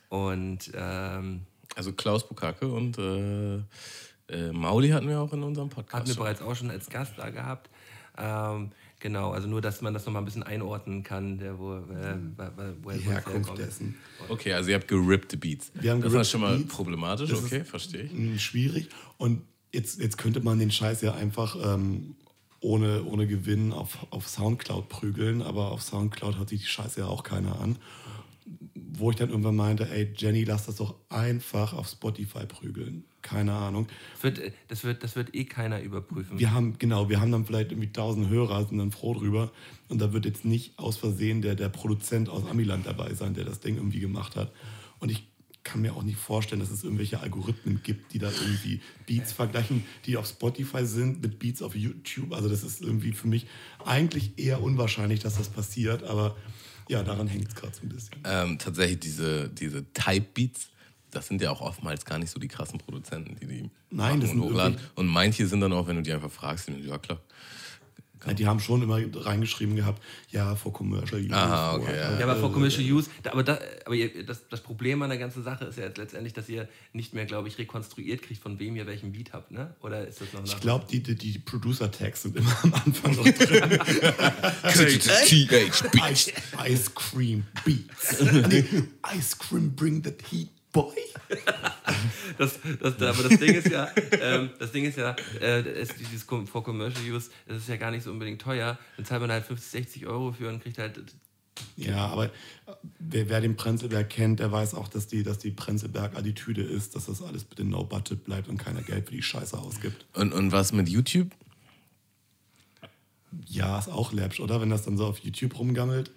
Und 0.08 0.70
ähm, 0.74 1.42
Also 1.76 1.92
Klaus 1.92 2.26
Bukake 2.26 2.66
und 2.66 2.98
äh, 2.98 3.56
äh, 4.28 4.52
Mauli 4.52 4.88
hatten 4.90 5.08
wir 5.08 5.20
auch 5.20 5.32
in 5.32 5.42
unserem 5.42 5.68
Podcast. 5.68 5.94
Hatten 5.94 6.06
wir 6.08 6.14
schon. 6.14 6.22
bereits 6.24 6.42
auch 6.42 6.54
schon 6.56 6.70
als 6.70 6.88
Gast 6.88 7.14
da 7.18 7.30
gehabt. 7.30 7.70
Ähm, 8.16 8.70
genau, 9.00 9.30
also 9.30 9.46
nur, 9.48 9.60
dass 9.60 9.80
man 9.80 9.94
das 9.94 10.04
nochmal 10.06 10.22
ein 10.22 10.24
bisschen 10.24 10.42
einordnen 10.42 11.02
kann, 11.04 11.38
der, 11.38 11.58
wo, 11.58 11.76
äh, 11.76 12.16
wo, 12.82 12.90
Die 12.90 12.98
Herkunft 13.00 13.48
herkommt. 13.48 13.58
dessen. 13.58 13.94
Okay, 14.28 14.52
also 14.54 14.70
ihr 14.70 14.76
habt 14.76 14.88
gerippte 14.88 15.36
Beats. 15.36 15.70
Wir 15.74 15.92
haben 15.92 16.00
das 16.02 16.12
ist 16.14 16.30
schon 16.30 16.40
mal 16.40 16.56
Beats. 16.58 16.74
problematisch, 16.74 17.30
Das 17.30 17.44
okay, 17.44 17.62
verstehe 17.64 18.02
ich. 18.02 18.12
Mm, 18.12 18.36
Schwierig. 18.38 18.88
Und 19.18 19.42
jetzt, 19.72 20.00
jetzt 20.00 20.18
könnte 20.18 20.40
man 20.40 20.58
den 20.58 20.70
Scheiß 20.72 21.00
ja 21.02 21.14
einfach 21.14 21.56
ähm, 21.62 22.16
ohne, 22.60 23.04
ohne 23.04 23.26
Gewinn 23.26 23.72
auf, 23.72 24.06
auf 24.10 24.28
Soundcloud 24.28 24.88
prügeln, 24.88 25.42
aber 25.42 25.70
auf 25.70 25.82
Soundcloud 25.82 26.38
hört 26.38 26.48
sich 26.48 26.60
die 26.62 26.66
Scheiße 26.66 27.00
ja 27.00 27.06
auch 27.06 27.22
keiner 27.22 27.60
an. 27.60 27.76
Wo 28.74 29.10
ich 29.10 29.16
dann 29.16 29.28
irgendwann 29.28 29.56
meinte, 29.56 29.88
ey 29.88 30.12
Jenny, 30.16 30.44
lass 30.44 30.66
das 30.66 30.76
doch 30.76 30.94
einfach 31.08 31.72
auf 31.72 31.88
Spotify 31.88 32.46
prügeln. 32.46 33.04
Keine 33.22 33.52
Ahnung. 33.52 33.86
Das 34.14 34.22
wird, 34.22 34.52
das, 34.68 34.84
wird, 34.84 35.02
das 35.04 35.14
wird 35.14 35.34
eh 35.34 35.44
keiner 35.44 35.80
überprüfen. 35.82 36.38
Wir 36.38 36.52
haben, 36.52 36.78
genau, 36.78 37.08
wir 37.08 37.20
haben 37.20 37.30
dann 37.30 37.44
vielleicht 37.44 37.70
irgendwie 37.70 37.88
1000 37.88 38.28
Hörer, 38.28 38.64
sind 38.66 38.78
dann 38.78 38.90
froh 38.90 39.14
drüber. 39.14 39.52
Und 39.88 40.00
da 40.00 40.12
wird 40.12 40.24
jetzt 40.24 40.44
nicht 40.44 40.78
aus 40.78 40.96
Versehen 40.96 41.42
der, 41.42 41.54
der 41.54 41.68
Produzent 41.68 42.28
aus 42.28 42.46
Amiland 42.46 42.86
dabei 42.86 43.14
sein, 43.14 43.34
der 43.34 43.44
das 43.44 43.60
Ding 43.60 43.76
irgendwie 43.76 44.00
gemacht 44.00 44.34
hat. 44.34 44.52
Und 44.98 45.10
ich 45.10 45.27
kann 45.70 45.82
mir 45.82 45.94
auch 45.94 46.02
nicht 46.02 46.18
vorstellen, 46.18 46.60
dass 46.60 46.70
es 46.70 46.82
irgendwelche 46.84 47.20
Algorithmen 47.20 47.80
gibt, 47.82 48.12
die 48.12 48.18
da 48.18 48.30
irgendwie 48.30 48.80
Beats 49.06 49.32
vergleichen, 49.32 49.84
die 50.06 50.16
auf 50.16 50.26
Spotify 50.26 50.84
sind 50.86 51.22
mit 51.22 51.38
Beats 51.38 51.62
auf 51.62 51.74
YouTube. 51.74 52.32
Also 52.32 52.48
das 52.48 52.62
ist 52.62 52.80
irgendwie 52.80 53.12
für 53.12 53.28
mich 53.28 53.46
eigentlich 53.84 54.38
eher 54.38 54.62
unwahrscheinlich, 54.62 55.20
dass 55.20 55.36
das 55.36 55.48
passiert, 55.48 56.02
aber 56.04 56.36
ja, 56.88 57.02
daran 57.02 57.26
hängt 57.28 57.48
es 57.48 57.54
gerade 57.54 57.74
so 57.74 57.82
ein 57.82 57.90
bisschen. 57.90 58.14
Ähm, 58.24 58.58
tatsächlich 58.58 59.00
diese, 59.00 59.48
diese 59.50 59.84
Type-Beats, 59.92 60.68
das 61.10 61.26
sind 61.28 61.40
ja 61.42 61.50
auch 61.50 61.60
oftmals 61.60 62.04
gar 62.04 62.18
nicht 62.18 62.30
so 62.30 62.40
die 62.40 62.48
krassen 62.48 62.78
Produzenten, 62.78 63.36
die 63.40 63.46
die 63.46 63.70
Nein, 63.90 64.20
das 64.20 64.30
und 64.30 64.36
sind 64.40 64.44
hochladen. 64.50 64.74
wirklich- 64.74 64.90
Und 64.96 65.06
manche 65.06 65.46
sind 65.46 65.60
dann 65.60 65.72
auch, 65.74 65.86
wenn 65.86 65.96
du 65.96 66.02
die 66.02 66.12
einfach 66.12 66.30
fragst, 66.30 66.66
sind, 66.66 66.84
ja 66.84 66.98
klar. 66.98 67.20
Ja, 68.26 68.32
die 68.34 68.46
haben 68.46 68.60
schon 68.60 68.82
immer 68.82 69.00
reingeschrieben 69.14 69.76
gehabt, 69.76 70.02
ja, 70.30 70.54
for 70.56 70.72
commercial 70.72 71.20
use. 71.20 71.32
Aha, 71.32 71.74
okay, 71.76 71.96
ja. 71.96 72.18
Ja, 72.18 72.24
aber 72.26 72.36
for 72.36 72.52
commercial 72.52 72.84
use, 72.84 73.08
da, 73.22 73.32
aber, 73.32 73.42
da, 73.42 73.58
aber 73.84 73.94
ihr, 73.94 74.24
das, 74.24 74.48
das 74.48 74.60
Problem 74.60 75.00
an 75.02 75.10
der 75.10 75.18
ganzen 75.18 75.42
Sache 75.44 75.66
ist 75.66 75.78
ja 75.78 75.84
jetzt 75.84 75.98
letztendlich, 75.98 76.32
dass 76.32 76.48
ihr 76.48 76.68
nicht 76.92 77.14
mehr, 77.14 77.26
glaube 77.26 77.48
ich, 77.48 77.58
rekonstruiert 77.58 78.22
kriegt, 78.22 78.42
von 78.42 78.58
wem 78.58 78.76
ihr 78.76 78.86
welchen 78.86 79.12
Beat 79.12 79.32
habt, 79.32 79.50
ne? 79.50 79.74
Oder 79.80 80.06
ist 80.06 80.20
das 80.20 80.32
noch 80.32 80.44
Ich 80.44 80.60
glaube, 80.60 80.86
die, 80.90 81.02
die, 81.02 81.14
die 81.14 81.38
Producer-Tags 81.38 82.22
sind 82.22 82.36
immer 82.36 82.56
am 82.62 82.74
Anfang 82.74 83.16
noch 83.16 83.24
drin. 83.24 83.78
TH 85.28 86.10
Ice, 86.10 86.32
Ice 86.66 86.90
Cream 86.94 87.44
Beats. 87.64 88.20
nee, 88.48 88.64
Ice 89.16 89.36
Cream 89.38 89.74
Bring 89.74 90.02
That 90.02 90.22
Heat 90.30 90.48
Boy. 90.82 90.96
Das, 92.36 92.58
das, 92.80 92.94
aber 93.02 93.28
das 93.28 93.40
Ding 93.40 93.54
ist 93.54 93.68
ja, 93.68 93.88
ähm, 94.20 94.50
das 94.60 94.70
Ding 94.70 94.84
ist 94.84 94.96
ja, 94.96 95.16
äh, 95.40 95.60
es, 95.60 95.88
dieses 95.96 96.22
for 96.22 96.62
commercial 96.62 97.02
use, 97.10 97.30
das 97.48 97.58
ist 97.58 97.68
ja 97.68 97.76
gar 97.76 97.90
nicht 97.90 98.04
so 98.04 98.12
unbedingt 98.12 98.40
teuer. 98.40 98.78
Dann 98.96 99.04
zahlt 99.04 99.20
man 99.20 99.32
halt 99.32 99.44
50, 99.44 99.70
60 99.70 100.06
Euro 100.06 100.30
für 100.30 100.48
und 100.48 100.62
kriegt 100.62 100.78
halt. 100.78 101.00
Ja, 101.76 102.06
aber 102.06 102.26
äh, 102.26 102.30
wer, 103.00 103.28
wer 103.28 103.40
den 103.40 103.56
Prenzlberg 103.56 104.08
kennt, 104.08 104.38
der 104.38 104.52
weiß 104.52 104.74
auch, 104.74 104.86
dass 104.86 105.08
die, 105.08 105.24
dass 105.24 105.38
die 105.38 105.50
Prenzlberg-Attitüde 105.50 106.62
ist, 106.62 106.94
dass 106.94 107.06
das 107.06 107.22
alles 107.22 107.42
bitte 107.42 107.64
no 107.64 107.82
budget 107.82 108.22
bleibt 108.22 108.46
und 108.46 108.58
keiner 108.58 108.82
Geld 108.82 109.08
für 109.08 109.14
die 109.14 109.22
Scheiße 109.22 109.58
ausgibt. 109.58 110.06
Und, 110.14 110.32
und 110.32 110.52
was 110.52 110.72
mit 110.72 110.88
YouTube? 110.88 111.30
Ja, 113.46 113.78
ist 113.78 113.88
auch 113.88 114.12
läppsch, 114.12 114.38
oder? 114.38 114.60
Wenn 114.60 114.70
das 114.70 114.82
dann 114.82 114.96
so 114.96 115.06
auf 115.06 115.18
YouTube 115.18 115.58
rumgammelt. 115.58 116.12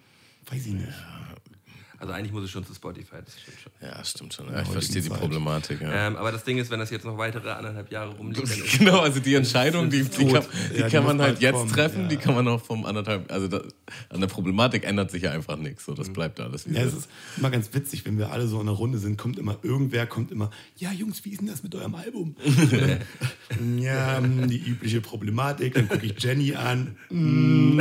Weiß 0.50 0.66
ich 0.66 0.74
nicht. 0.74 0.94
Also 2.02 2.14
eigentlich 2.14 2.32
muss 2.32 2.44
es 2.44 2.50
schon 2.50 2.66
zu 2.66 2.74
Spotify, 2.74 3.18
das 3.24 3.40
stimmt 3.40 3.60
schon. 3.62 3.72
Ja, 3.80 4.04
stimmt 4.04 4.34
schon. 4.34 4.52
Ja, 4.52 4.64
ich 4.64 4.68
verstehe 4.70 5.04
die 5.04 5.10
Zeit. 5.10 5.20
Problematik. 5.20 5.82
Ja. 5.82 6.08
Ähm, 6.08 6.16
aber 6.16 6.32
das 6.32 6.44
Ding 6.44 6.58
ist, 6.58 6.72
wenn 6.72 6.80
das 6.80 6.90
jetzt 6.90 7.06
noch 7.06 7.16
weitere 7.16 7.52
anderthalb 7.52 7.92
Jahre 7.92 8.16
rumliegt, 8.16 8.50
dann 8.50 8.58
ist 8.66 8.80
Genau, 8.80 9.02
also 9.02 9.20
die 9.20 9.36
Entscheidung, 9.36 9.88
die, 9.92 10.02
die, 10.04 10.26
kann, 10.26 10.44
die 10.74 10.80
Ja, 10.80 10.90
kann 10.90 11.04
man 11.04 11.22
halt 11.22 11.40
jetzt 11.42 11.54
kommen, 11.54 11.72
treffen, 11.72 12.02
ja. 12.02 12.08
die 12.08 12.18
kann 12.18 12.34
man 12.34 12.48
auch 12.48 12.60
vom 12.60 12.88
anderthalb, 12.88 13.32
also 13.32 13.48
da, 13.48 13.62
an 14.10 14.20
der 14.20 14.28
Problematik 14.28 14.84
ändert 14.84 15.12
sich 15.12 15.22
ja 15.22 15.32
einfach 15.32 15.58
nichts, 15.58 15.86
so 15.86 15.94
das 15.94 16.12
bleibt 16.12 16.40
alles 16.40 16.68
wie 16.68 16.74
Ja, 16.74 16.82
es 16.82 16.94
ist. 16.94 17.10
immer 17.38 17.52
ganz 17.52 17.72
witzig, 17.72 18.04
wenn 18.04 18.18
wir 18.18 18.32
alle 18.32 18.48
so 18.48 18.60
in 18.60 18.68
einer 18.68 18.76
Runde 18.76 18.98
sind, 18.98 19.20
kommt 19.20 19.38
immer 19.38 19.60
irgendwer, 19.62 20.08
kommt 20.08 20.32
immer, 20.32 20.50
ja 20.78 20.92
Jungs, 20.92 21.24
wie 21.24 21.34
ist 21.34 21.42
denn 21.42 21.50
das 21.50 21.62
mit 21.62 21.76
eurem 21.76 21.94
Album? 21.94 22.36
ja, 23.78 24.20
mm, 24.20 24.48
die 24.48 24.58
übliche 24.58 25.02
Problematik. 25.02 25.76
Dann 25.76 25.88
gucke 25.88 26.06
ich 26.08 26.16
Jenny 26.18 26.56
an. 26.56 26.96
mm. 27.10 27.80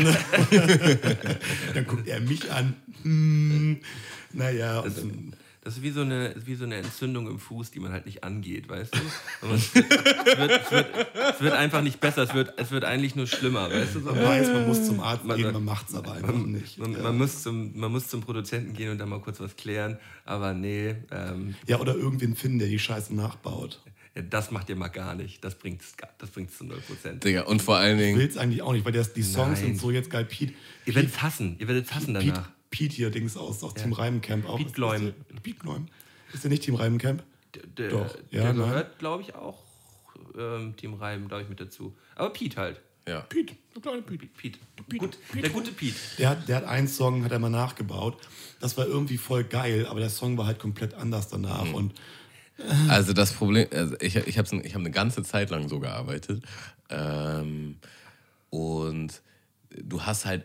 dann 1.74 1.86
guckt 1.86 2.06
er 2.06 2.20
mich 2.20 2.52
an. 2.52 2.74
Naja, 4.32 4.80
und 4.80 4.96
dann, 4.96 5.32
Das 5.62 5.76
ist 5.76 5.82
wie 5.82 5.90
so, 5.90 6.00
eine, 6.00 6.34
wie 6.46 6.54
so 6.54 6.64
eine 6.64 6.76
Entzündung 6.76 7.26
im 7.28 7.38
Fuß, 7.38 7.70
die 7.70 7.80
man 7.80 7.92
halt 7.92 8.06
nicht 8.06 8.24
angeht, 8.24 8.68
weißt 8.68 8.94
du? 8.94 8.98
Und 9.42 9.50
man, 9.50 9.58
es, 9.58 9.74
wird, 9.74 9.90
es, 10.64 10.70
wird, 10.70 10.86
es 11.34 11.40
wird 11.40 11.52
einfach 11.52 11.82
nicht 11.82 12.00
besser, 12.00 12.22
es 12.22 12.32
wird, 12.32 12.54
es 12.58 12.70
wird 12.70 12.84
eigentlich 12.84 13.14
nur 13.14 13.26
schlimmer, 13.26 13.70
weißt 13.70 13.94
du? 13.96 14.00
So, 14.00 14.06
man 14.14 14.22
weiß, 14.24 14.48
man 14.48 14.66
muss 14.66 14.86
zum 14.86 15.00
Arzt 15.00 15.24
Man- 15.24 15.36
gehen, 15.36 15.52
man 15.52 15.64
macht 15.64 15.88
es 15.90 15.94
aber 15.94 16.12
einfach 16.12 16.32
nicht. 16.34 16.78
man, 16.78 16.92
ja. 16.92 17.00
man, 17.02 17.18
muss 17.18 17.42
zum, 17.42 17.78
man 17.78 17.92
muss 17.92 18.08
zum 18.08 18.22
Produzenten 18.22 18.72
gehen 18.72 18.90
und 18.90 18.98
dann 18.98 19.08
mal 19.10 19.20
kurz 19.20 19.38
was 19.40 19.54
klären, 19.56 19.98
aber 20.24 20.54
nee, 20.54 20.94
ähm, 21.10 21.54
ja, 21.66 21.78
oder 21.78 21.94
irgendwen 21.94 22.36
finden, 22.36 22.58
der 22.58 22.68
die 22.68 22.78
Scheiße 22.78 23.14
nachbaut. 23.14 23.82
ja, 24.16 24.22
das 24.22 24.50
macht 24.50 24.70
ihr 24.70 24.76
mal 24.76 24.88
gar 24.88 25.14
nicht. 25.14 25.44
Das 25.44 25.56
bringt 25.56 25.82
es 25.82 25.92
das 26.18 26.30
bringt's 26.30 26.56
zu 26.56 26.64
0%. 26.64 27.18
Digga, 27.18 27.42
und 27.42 27.60
vor 27.60 27.76
allen 27.76 27.98
Dingen, 27.98 28.18
Will 28.18 28.26
es 28.26 28.38
eigentlich 28.38 28.62
auch 28.62 28.72
nicht, 28.72 28.84
weil 28.86 28.92
das, 28.92 29.12
die 29.12 29.22
Songs 29.22 29.58
Nein. 29.60 29.72
sind 29.72 29.78
so 29.80 29.90
jetzt 29.90 30.08
geil. 30.10 30.24
Pete, 30.24 30.54
Ihr 30.86 30.94
werdet 30.94 31.10
es 31.12 31.20
hassen, 31.22 31.56
ihr 31.58 31.68
werdet 31.68 31.84
es 31.86 31.94
hassen 31.94 32.14
Pete, 32.14 32.26
danach. 32.32 32.50
Pete 32.70 32.94
hier, 32.94 33.10
Dings 33.10 33.36
aus, 33.36 33.62
aus 33.62 33.74
Team 33.74 33.92
Reimencamp 33.92 34.46
auch. 34.48 34.56
Pete 34.58 34.72
der, 34.72 35.12
Pete 35.42 35.58
Gloim. 35.58 35.86
Ist 36.32 36.44
der 36.44 36.50
nicht 36.50 36.62
Team 36.62 36.76
Reimencamp? 36.76 37.22
Der, 37.54 37.62
der, 37.66 37.88
Doch, 37.90 38.16
der 38.32 38.42
ja, 38.42 38.52
nein. 38.52 38.56
gehört, 38.56 38.98
glaube 38.98 39.22
ich, 39.22 39.34
auch 39.34 39.58
ähm, 40.38 40.74
Team 40.76 40.94
Reim, 40.94 41.26
glaube 41.26 41.42
ich, 41.42 41.48
mit 41.48 41.60
dazu. 41.60 41.96
Aber 42.14 42.30
Pete 42.30 42.56
halt. 42.56 42.80
ja. 43.08 43.20
Pete, 43.22 43.56
der 43.74 43.82
kleine 43.82 44.02
Pete. 44.02 44.26
Pete. 44.26 44.58
Gut, 44.98 45.18
der 45.34 45.50
gute 45.50 45.72
Pete. 45.72 45.96
Der 46.18 46.28
hat, 46.30 46.48
der 46.48 46.56
hat 46.56 46.64
einen 46.64 46.86
Song, 46.86 47.24
hat 47.24 47.32
er 47.32 47.40
mal 47.40 47.50
nachgebaut. 47.50 48.18
Das 48.60 48.76
war 48.76 48.86
irgendwie 48.86 49.18
voll 49.18 49.42
geil, 49.42 49.86
aber 49.86 49.98
der 50.00 50.10
Song 50.10 50.38
war 50.38 50.46
halt 50.46 50.58
komplett 50.60 50.94
anders 50.94 51.28
danach. 51.28 51.64
Mhm. 51.64 51.74
Und 51.74 51.94
Also 52.88 53.12
das 53.12 53.32
Problem, 53.32 53.66
also 53.72 53.96
ich, 54.00 54.14
ich 54.16 54.38
habe 54.38 54.60
ich 54.62 54.74
hab 54.74 54.80
eine 54.80 54.90
ganze 54.90 55.22
Zeit 55.24 55.50
lang 55.50 55.68
so 55.68 55.80
gearbeitet 55.80 56.44
ähm, 56.90 57.76
und 58.50 59.22
du 59.70 60.02
hast 60.02 60.26
halt 60.26 60.44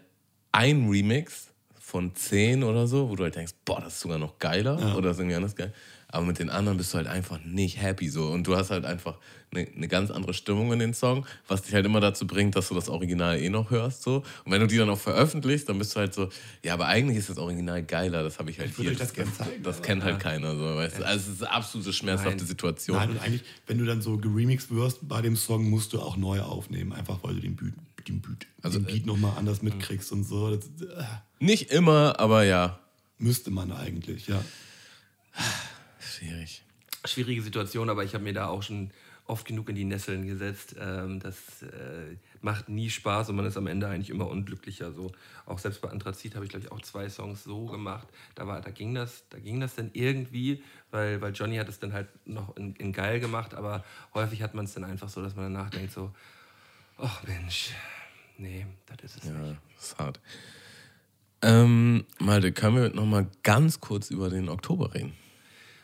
ein 0.51 0.87
Remix 0.89 1.49
von 1.85 2.15
zehn 2.15 2.63
oder 2.63 2.87
so, 2.87 3.09
wo 3.09 3.15
du 3.15 3.23
halt 3.23 3.35
denkst, 3.35 3.53
boah, 3.63 3.79
das 3.79 3.93
ist 3.93 3.99
sogar 3.99 4.17
noch 4.17 4.39
geiler 4.39 4.95
oder 4.97 5.11
ist 5.11 5.19
irgendwie 5.19 5.35
anders 5.35 5.55
geil. 5.55 5.71
Aber 6.07 6.25
mit 6.25 6.39
den 6.39 6.49
anderen 6.49 6.77
bist 6.77 6.93
du 6.93 6.97
halt 6.97 7.07
einfach 7.07 7.39
nicht 7.45 7.79
happy 7.79 8.09
so. 8.09 8.27
Und 8.31 8.47
du 8.47 8.55
hast 8.55 8.71
halt 8.71 8.85
einfach 8.85 9.17
eine, 9.51 9.67
eine 9.67 9.87
ganz 9.87 10.09
andere 10.09 10.33
Stimmung 10.33 10.73
in 10.73 10.79
den 10.79 10.93
Song, 10.95 11.25
was 11.47 11.61
dich 11.61 11.73
halt 11.75 11.85
immer 11.85 11.99
dazu 11.99 12.25
bringt, 12.25 12.55
dass 12.55 12.69
du 12.69 12.73
das 12.75 12.89
Original 12.89 13.37
eh 13.39 13.49
noch 13.49 13.69
hörst. 13.69 14.01
So. 14.01 14.23
Und 14.45 14.51
wenn 14.51 14.61
du 14.61 14.67
die 14.67 14.77
dann 14.77 14.89
auch 14.89 14.97
veröffentlichst, 14.97 15.69
dann 15.69 15.77
bist 15.77 15.95
du 15.95 15.99
halt 15.99 16.13
so, 16.15 16.29
ja, 16.63 16.73
aber 16.73 16.87
eigentlich 16.87 17.17
ist 17.17 17.29
das 17.29 17.37
Original 17.37 17.83
geiler, 17.83 18.23
das 18.23 18.39
habe 18.39 18.49
ich 18.49 18.59
halt 18.59 18.71
Ich 18.71 18.77
hier. 18.77 18.91
euch 18.91 18.97
das 18.97 19.13
gern 19.13 19.31
zeigen, 19.31 19.61
das 19.61 19.81
kennt 19.83 20.03
halt 20.03 20.19
keiner. 20.19 20.55
So, 20.55 20.63
weißt 20.75 20.99
du? 20.99 21.05
Also 21.05 21.29
es 21.31 21.35
ist 21.37 21.43
eine 21.43 21.51
absolute 21.51 21.93
schmerzhafte 21.93 22.37
Nein. 22.37 22.47
Situation. 22.47 22.97
nein, 22.97 23.09
und 23.11 23.19
eigentlich, 23.19 23.43
wenn 23.67 23.77
du 23.77 23.85
dann 23.85 24.01
so 24.01 24.17
geremixed 24.17 24.71
wirst 24.73 25.07
bei 25.07 25.21
dem 25.21 25.35
Song, 25.35 25.69
musst 25.69 25.93
du 25.93 25.99
auch 26.01 26.17
neu 26.17 26.41
aufnehmen, 26.41 26.93
einfach 26.93 27.19
weil 27.23 27.35
du 27.35 27.41
den 27.41 27.55
Beat, 27.55 27.73
den 28.07 28.21
Beat, 28.21 28.47
Also, 28.63 28.79
den 28.79 28.85
Beat 28.85 29.05
nochmal 29.05 29.33
anders 29.37 29.61
mitkriegst 29.61 30.11
und 30.11 30.23
so. 30.23 30.55
Das, 30.55 30.65
äh, 30.81 31.03
Nicht 31.39 31.71
immer, 31.71 32.19
aber 32.19 32.43
ja. 32.43 32.79
müsste 33.17 33.51
man 33.51 33.71
eigentlich, 33.71 34.27
ja. 34.27 34.43
Schwierig. 35.99 36.63
Schwierige 37.03 37.41
Situation, 37.41 37.89
aber 37.89 38.03
ich 38.03 38.13
habe 38.13 38.23
mir 38.23 38.33
da 38.33 38.47
auch 38.47 38.63
schon 38.63 38.91
oft 39.27 39.45
genug 39.45 39.69
in 39.69 39.75
die 39.75 39.83
Nesseln 39.83 40.27
gesetzt. 40.27 40.75
Ähm, 40.79 41.19
das 41.19 41.63
äh, 41.63 42.15
macht 42.41 42.69
nie 42.69 42.89
Spaß 42.89 43.29
und 43.29 43.35
man 43.35 43.45
ist 43.45 43.57
am 43.57 43.67
Ende 43.67 43.87
eigentlich 43.87 44.09
immer 44.09 44.27
unglücklicher. 44.27 44.91
So. 44.93 45.11
Auch 45.45 45.59
selbst 45.59 45.81
bei 45.81 45.89
Anthrazit 45.89 46.35
habe 46.35 46.45
ich, 46.45 46.51
glaube 46.51 46.65
ich, 46.65 46.71
auch 46.71 46.81
zwei 46.81 47.09
Songs 47.09 47.43
so 47.43 47.65
gemacht. 47.65 48.07
Da, 48.35 48.47
war, 48.47 48.61
da, 48.61 48.71
ging, 48.71 48.93
das, 48.93 49.23
da 49.29 49.39
ging 49.39 49.59
das 49.59 49.75
dann 49.75 49.89
irgendwie, 49.93 50.63
weil, 50.91 51.21
weil 51.21 51.33
Johnny 51.33 51.57
hat 51.57 51.69
es 51.69 51.79
dann 51.79 51.93
halt 51.93 52.07
noch 52.27 52.55
in, 52.55 52.75
in 52.75 52.93
geil 52.93 53.19
gemacht, 53.19 53.53
aber 53.55 53.83
häufig 54.13 54.41
hat 54.41 54.53
man 54.53 54.65
es 54.65 54.73
dann 54.73 54.83
einfach 54.83 55.09
so, 55.09 55.21
dass 55.21 55.35
man 55.35 55.53
danach 55.53 55.71
denkt 55.71 55.91
so, 55.91 56.13
ach 56.97 57.23
Mensch, 57.23 57.71
nee, 58.37 58.65
das 58.85 59.15
ist 59.15 59.23
es 59.23 59.29
nicht. 59.31 59.35
Ja, 59.35 59.57
das 59.75 59.85
ist 59.85 59.97
hart. 59.97 60.19
Ähm, 61.45 62.05
Malte, 62.17 62.51
können 62.51 62.75
wir 62.75 62.89
noch 62.89 63.05
mal 63.05 63.27
ganz 63.43 63.79
kurz 63.79 64.09
über 64.09 64.29
den 64.29 64.49
Oktober 64.49 64.95
reden? 64.95 65.13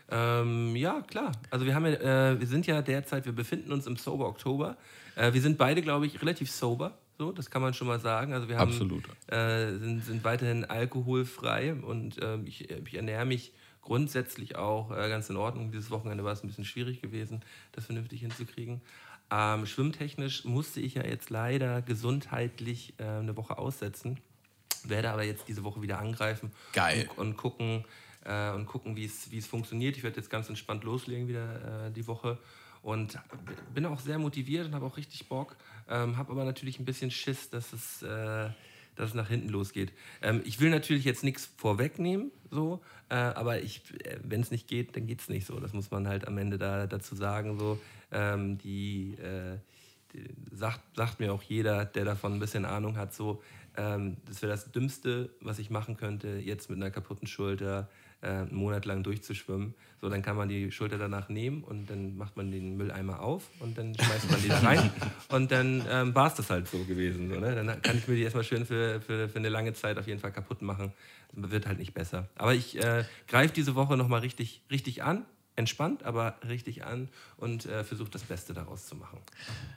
Ähm, 0.10 0.76
ja, 0.76 1.02
klar. 1.02 1.32
Also 1.52 1.68
wir 1.68 1.76
haben 1.76 1.86
ja, 1.86 2.32
äh, 2.32 2.40
wir 2.40 2.48
sind 2.48 2.66
ja 2.66 2.82
derzeit, 2.82 3.26
wir 3.26 3.32
befinden 3.32 3.72
uns 3.72 3.86
im 3.86 3.96
Sober 3.96 4.28
Oktober. 4.28 4.76
Äh, 5.16 5.34
wir 5.34 5.42
sind 5.42 5.60
beide, 5.60 5.84
glaube 5.84 6.08
ich, 6.08 6.20
relativ 6.20 6.50
sober. 6.50 6.98
So, 7.20 7.32
das 7.32 7.52
kann 7.52 7.62
man 7.62 7.76
schon 7.76 7.88
mal 7.88 8.00
sagen. 8.00 8.34
Also 8.34 8.50
wir 8.50 8.58
haben, 8.58 8.72
Absolut. 8.72 9.04
Äh, 9.28 9.78
sind, 9.78 10.04
sind 10.04 10.24
weiterhin 10.24 10.66
alkoholfrei 10.66 11.76
und 11.76 12.18
ähm, 12.24 12.48
ich, 12.48 12.72
ich 12.72 12.96
ernähre 12.96 13.26
mich 13.26 13.54
grundsätzlich 13.82 14.56
auch 14.56 14.90
äh, 14.90 15.10
ganz 15.10 15.30
in 15.30 15.38
Ordnung. 15.38 15.72
Dieses 15.72 15.92
Wochenende 15.92 16.24
war 16.24 16.34
es 16.34 16.44
ein 16.44 16.48
bisschen 16.48 16.66
schwierig 16.66 17.02
gewesen, 17.04 17.42
das 17.72 17.86
vernünftig 17.86 18.22
hinzukriegen. 18.22 18.82
Ähm, 19.30 19.68
schwimmtechnisch 19.68 20.44
musste 20.44 20.82
ich 20.82 20.96
ja 20.96 21.06
jetzt 21.06 21.30
leider 21.30 21.84
gesundheitlich 21.84 22.96
äh, 22.98 23.04
eine 23.04 23.38
Woche 23.38 23.60
aussetzen. 23.60 24.20
Werde 24.90 25.12
aber 25.12 25.24
jetzt 25.24 25.48
diese 25.48 25.64
Woche 25.64 25.82
wieder 25.82 26.00
angreifen 26.00 26.52
Geil. 26.74 27.10
und, 27.16 27.28
und 27.28 27.38
gucken, 27.38 27.86
äh, 28.26 28.52
und 28.52 28.66
gucken 28.66 28.96
wie 28.96 29.06
es 29.06 29.48
funktioniert. 29.48 29.98
Ich 29.98 30.04
werde 30.04 30.18
jetzt 30.18 30.30
ganz 30.30 30.50
entspannt 30.50 30.84
loslegen 30.84 31.28
wieder 31.28 31.88
äh, 31.88 31.92
die 31.92 32.08
Woche 32.08 32.38
und 32.82 33.18
bin 33.74 33.86
auch 33.86 34.00
sehr 34.00 34.18
motiviert 34.18 34.68
und 34.68 34.76
habe 34.76 34.86
auch 34.86 34.98
richtig 34.98 35.28
Bock. 35.28 35.56
Ähm, 35.90 36.18
habe 36.18 36.32
aber 36.32 36.44
natürlich 36.44 36.80
ein 36.80 36.86
bisschen 36.86 37.12
Schiss, 37.12 37.50
dass 37.50 37.74
es, 37.74 38.02
äh, 38.02 38.50
dass 38.96 39.10
es 39.10 39.14
nach 39.14 39.28
hinten 39.28 39.50
losgeht. 39.50 39.94
Ähm, 40.22 40.42
ich 40.46 40.60
will 40.60 40.70
natürlich 40.70 41.06
jetzt 41.06 41.24
nichts 41.24 41.50
vorwegnehmen, 41.58 42.32
so, 42.50 42.82
äh, 43.10 43.16
aber 43.16 43.62
ich, 43.62 43.82
äh, 44.06 44.18
wenn 44.24 44.42
es 44.42 44.52
nicht 44.52 44.68
geht, 44.68 44.96
dann 44.96 45.06
geht 45.06 45.22
es 45.22 45.30
nicht 45.30 45.46
so. 45.46 45.60
Das 45.60 45.74
muss 45.74 45.92
man 45.92 46.08
halt 46.08 46.28
am 46.28 46.38
Ende 46.38 46.58
da, 46.58 46.88
dazu 46.88 47.16
sagen. 47.16 47.60
So, 47.60 47.80
ähm, 48.12 48.58
die, 48.58 49.16
äh, 49.16 49.58
sagt, 50.52 50.82
sagt 50.96 51.20
mir 51.20 51.34
auch 51.34 51.44
jeder, 51.44 51.86
der 51.86 52.06
davon 52.06 52.34
ein 52.34 52.40
bisschen 52.40 52.66
Ahnung 52.66 52.98
hat, 52.98 53.14
so, 53.14 53.42
ähm, 53.78 54.18
das 54.26 54.42
wäre 54.42 54.52
das 54.52 54.72
Dümmste, 54.72 55.30
was 55.42 55.60
ich 55.60 55.70
machen 55.70 55.98
könnte, 55.98 56.28
jetzt 56.30 56.70
mit 56.70 56.78
einer 56.78 56.92
kaputten 56.92 57.28
Schulter 57.28 57.90
äh, 58.22 58.28
einen 58.28 58.56
Monat 58.56 58.86
lang 58.86 59.04
durchzuschwimmen. 59.04 59.74
So, 60.02 60.10
dann 60.10 60.22
kann 60.22 60.36
man 60.36 60.50
die 60.50 60.72
Schulter 60.72 60.98
danach 60.98 61.30
nehmen 61.30 61.64
und 61.64 61.90
dann 61.90 62.18
macht 62.18 62.38
man 62.38 62.52
den 62.52 62.76
Mülleimer 62.76 63.22
auf 63.22 63.50
und 63.60 63.78
dann 63.78 63.96
schmeißt 63.96 64.32
man 64.32 64.42
die 64.42 64.48
da 64.50 64.60
rein 64.60 64.90
und 65.30 65.52
dann 65.52 65.86
ähm, 65.90 66.14
war 66.14 66.28
es 66.28 66.36
das 66.36 66.50
halt 66.50 66.68
so 66.68 66.84
gewesen. 66.84 67.30
So, 67.30 67.40
ne? 67.40 67.56
Dann 67.56 67.82
kann 67.82 67.98
ich 67.98 68.08
mir 68.08 68.16
die 68.16 68.24
erstmal 68.24 68.44
schön 68.44 68.66
für, 68.66 69.02
für, 69.02 69.30
für 69.30 69.40
eine 69.40 69.50
lange 69.50 69.74
Zeit 69.74 69.98
auf 69.98 70.08
jeden 70.08 70.20
Fall 70.20 70.32
kaputt 70.32 70.62
machen. 70.62 70.92
Wird 71.34 71.66
halt 71.66 71.80
nicht 71.80 71.94
besser. 71.94 72.28
Aber 72.36 72.54
ich 72.54 72.78
äh, 72.78 73.06
greife 73.28 73.54
diese 73.54 73.76
Woche 73.76 73.96
nochmal 73.96 74.20
richtig, 74.20 74.62
richtig 74.70 75.04
an 75.04 75.26
entspannt, 75.62 76.04
aber 76.04 76.36
richtig 76.48 76.84
an 76.84 77.08
und 77.38 77.66
äh, 77.66 77.84
versucht 77.86 78.14
das 78.14 78.24
Beste 78.24 78.54
daraus 78.54 78.86
zu 78.86 78.96
machen. 78.96 79.20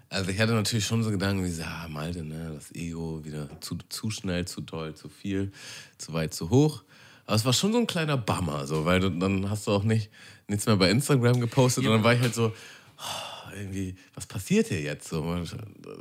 Also 0.08 0.30
ich 0.30 0.40
hatte 0.40 0.52
natürlich 0.52 0.84
schon 0.84 1.02
so 1.02 1.10
Gedanken 1.10 1.44
wie, 1.44 1.50
so, 1.50 1.62
ah, 1.62 1.86
Malte, 1.88 2.24
ne, 2.24 2.52
das 2.54 2.74
Ego 2.74 3.24
wieder 3.24 3.48
zu, 3.60 3.78
zu 3.88 4.10
schnell, 4.10 4.46
zu 4.46 4.60
doll, 4.60 4.94
zu 4.94 5.08
viel, 5.08 5.52
zu 5.96 6.12
weit, 6.12 6.34
zu 6.34 6.50
hoch. 6.50 6.82
Aber 7.26 7.36
es 7.36 7.44
war 7.44 7.52
schon 7.52 7.72
so 7.72 7.78
ein 7.78 7.86
kleiner 7.86 8.16
Bummer, 8.16 8.66
so, 8.66 8.84
weil 8.84 9.00
du, 9.00 9.10
dann 9.10 9.48
hast 9.48 9.66
du 9.66 9.70
auch 9.70 9.84
nicht 9.84 10.10
nichts 10.48 10.66
mehr 10.66 10.76
bei 10.76 10.90
Instagram 10.90 11.40
gepostet 11.40 11.84
ja. 11.84 11.90
und 11.90 11.96
dann 11.96 12.04
war 12.04 12.14
ich 12.14 12.20
halt 12.20 12.34
so, 12.34 12.52
oh, 12.98 13.33
irgendwie, 13.54 13.96
was 14.14 14.26
passiert 14.26 14.68
hier 14.68 14.80
jetzt? 14.80 15.08
So, 15.08 15.36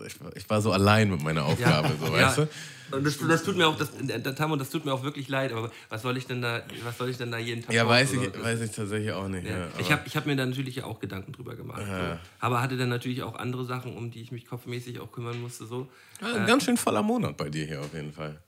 ich, 0.06 0.16
ich 0.36 0.50
war 0.50 0.62
so 0.62 0.72
allein 0.72 1.12
mit 1.12 1.22
meiner 1.22 1.46
Aufgabe, 1.46 1.90
ja. 1.90 2.06
so, 2.06 2.14
weißt 2.14 2.38
ja. 2.38 2.46
du? 2.46 2.96
Und 2.96 3.06
das, 3.06 3.18
das, 3.18 3.44
tut 3.44 3.58
mir 3.58 3.68
auch, 3.68 3.78
das, 3.78 3.90
Tammo, 4.36 4.56
das 4.56 4.70
tut 4.70 4.86
mir 4.86 4.94
auch 4.94 5.04
wirklich 5.04 5.28
leid, 5.28 5.52
aber 5.52 5.72
was 5.90 6.02
soll 6.02 6.18
ich 6.18 6.28
denn 6.28 6.42
da, 6.42 6.62
was 6.84 6.98
soll 6.98 7.10
ich 7.10 7.18
denn 7.18 7.32
da 7.32 7.38
jeden 7.38 7.64
Tag 7.64 7.74
Ja, 7.74 7.88
weiß 7.88 8.14
ich, 8.14 8.44
weiß 8.44 8.62
ich 8.62 8.72
tatsächlich 8.72 9.12
auch 9.12 9.28
nicht. 9.28 9.48
Ja. 9.48 9.68
Ich 9.80 9.92
habe 9.92 10.04
ich 10.06 10.16
hab 10.16 10.26
mir 10.26 10.36
da 10.36 10.46
natürlich 10.46 10.84
auch 10.84 11.00
Gedanken 11.00 11.32
drüber 11.32 11.56
gemacht. 11.56 11.82
So. 11.86 12.20
Aber 12.40 12.62
hatte 12.62 12.78
dann 12.78 12.90
natürlich 12.90 13.24
auch 13.24 13.36
andere 13.36 13.66
Sachen, 13.66 13.96
um 13.96 14.12
die 14.12 14.22
ich 14.22 14.32
mich 14.32 14.46
kopfmäßig 14.46 15.00
auch 15.00 15.12
kümmern 15.12 15.42
musste. 15.42 15.66
So. 15.66 15.88
ein 16.22 16.44
äh, 16.44 16.48
ganz 16.48 16.66
schön 16.66 16.78
voller 16.78 17.02
Monat 17.02 17.38
bei 17.38 17.50
dir 17.50 17.66
hier 17.66 17.82
auf 17.82 17.94
jeden 17.94 18.14
Fall. 18.14 18.40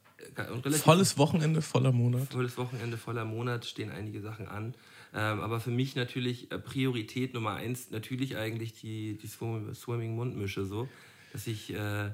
Volles 0.83 1.17
Wochenende, 1.17 1.61
voller 1.61 1.91
Monat. 1.91 2.31
Volles 2.31 2.57
Wochenende, 2.57 2.97
voller 2.97 3.25
Monat 3.25 3.65
stehen 3.65 3.91
einige 3.91 4.21
Sachen 4.21 4.47
an. 4.47 4.73
Ähm, 5.15 5.39
aber 5.39 5.61
für 5.61 5.71
mich 5.71 5.95
natürlich 5.95 6.51
äh, 6.51 6.59
Priorität 6.59 7.33
Nummer 7.33 7.53
eins, 7.53 7.89
natürlich 7.89 8.35
eigentlich 8.35 8.73
die, 8.81 9.17
die 9.17 9.27
Swimming-Mundmische 9.27 10.65
so, 10.65 10.89
dass 11.31 11.47
ich 11.47 11.73
äh, 11.73 12.11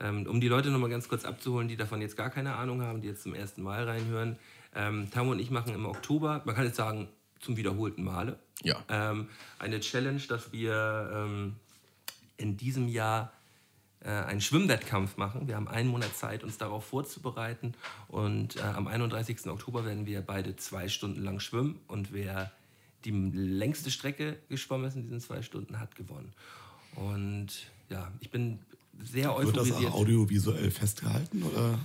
ähm, 0.00 0.26
um 0.26 0.40
die 0.40 0.48
Leute 0.48 0.70
nochmal 0.70 0.88
ganz 0.88 1.08
kurz 1.08 1.26
abzuholen, 1.26 1.68
die 1.68 1.76
davon 1.76 2.00
jetzt 2.00 2.16
gar 2.16 2.30
keine 2.30 2.56
Ahnung 2.56 2.80
haben, 2.82 3.02
die 3.02 3.08
jetzt 3.08 3.22
zum 3.22 3.34
ersten 3.34 3.62
Mal 3.62 3.84
reinhören. 3.84 4.38
Ähm, 4.74 5.10
Tamu 5.10 5.32
und 5.32 5.38
ich 5.38 5.50
machen 5.50 5.74
im 5.74 5.84
Oktober, 5.84 6.40
man 6.46 6.54
kann 6.54 6.64
jetzt 6.64 6.76
sagen, 6.76 7.08
zum 7.40 7.56
wiederholten 7.58 8.02
Male, 8.02 8.38
ja. 8.62 8.76
ähm, 8.88 9.28
eine 9.58 9.80
Challenge, 9.80 10.20
dass 10.28 10.52
wir 10.52 11.10
ähm, 11.12 11.56
in 12.36 12.56
diesem 12.56 12.88
Jahr 12.88 13.32
einen 14.08 14.40
Schwimmwettkampf 14.40 15.16
machen. 15.16 15.46
Wir 15.46 15.56
haben 15.56 15.68
einen 15.68 15.88
Monat 15.88 16.16
Zeit, 16.16 16.42
uns 16.42 16.56
darauf 16.56 16.84
vorzubereiten. 16.86 17.74
Und 18.08 18.56
äh, 18.56 18.60
am 18.60 18.86
31. 18.86 19.46
Oktober 19.46 19.84
werden 19.84 20.06
wir 20.06 20.22
beide 20.22 20.56
zwei 20.56 20.88
Stunden 20.88 21.22
lang 21.22 21.40
schwimmen. 21.40 21.78
Und 21.86 22.12
wer 22.12 22.50
die 23.04 23.10
längste 23.10 23.90
Strecke 23.90 24.38
geschwommen 24.48 24.86
ist 24.86 24.96
in 24.96 25.02
diesen 25.02 25.20
zwei 25.20 25.42
Stunden, 25.42 25.78
hat 25.80 25.96
gewonnen. 25.96 26.32
Und 26.96 27.48
ja, 27.88 28.10
ich 28.20 28.30
bin 28.30 28.58
sehr 29.02 29.34
euphorisiert. 29.34 29.80
Wird 29.80 29.88
das 29.88 29.94
audiovisuell 29.94 30.70
festgehalten 30.70 31.42
oder? 31.42 31.78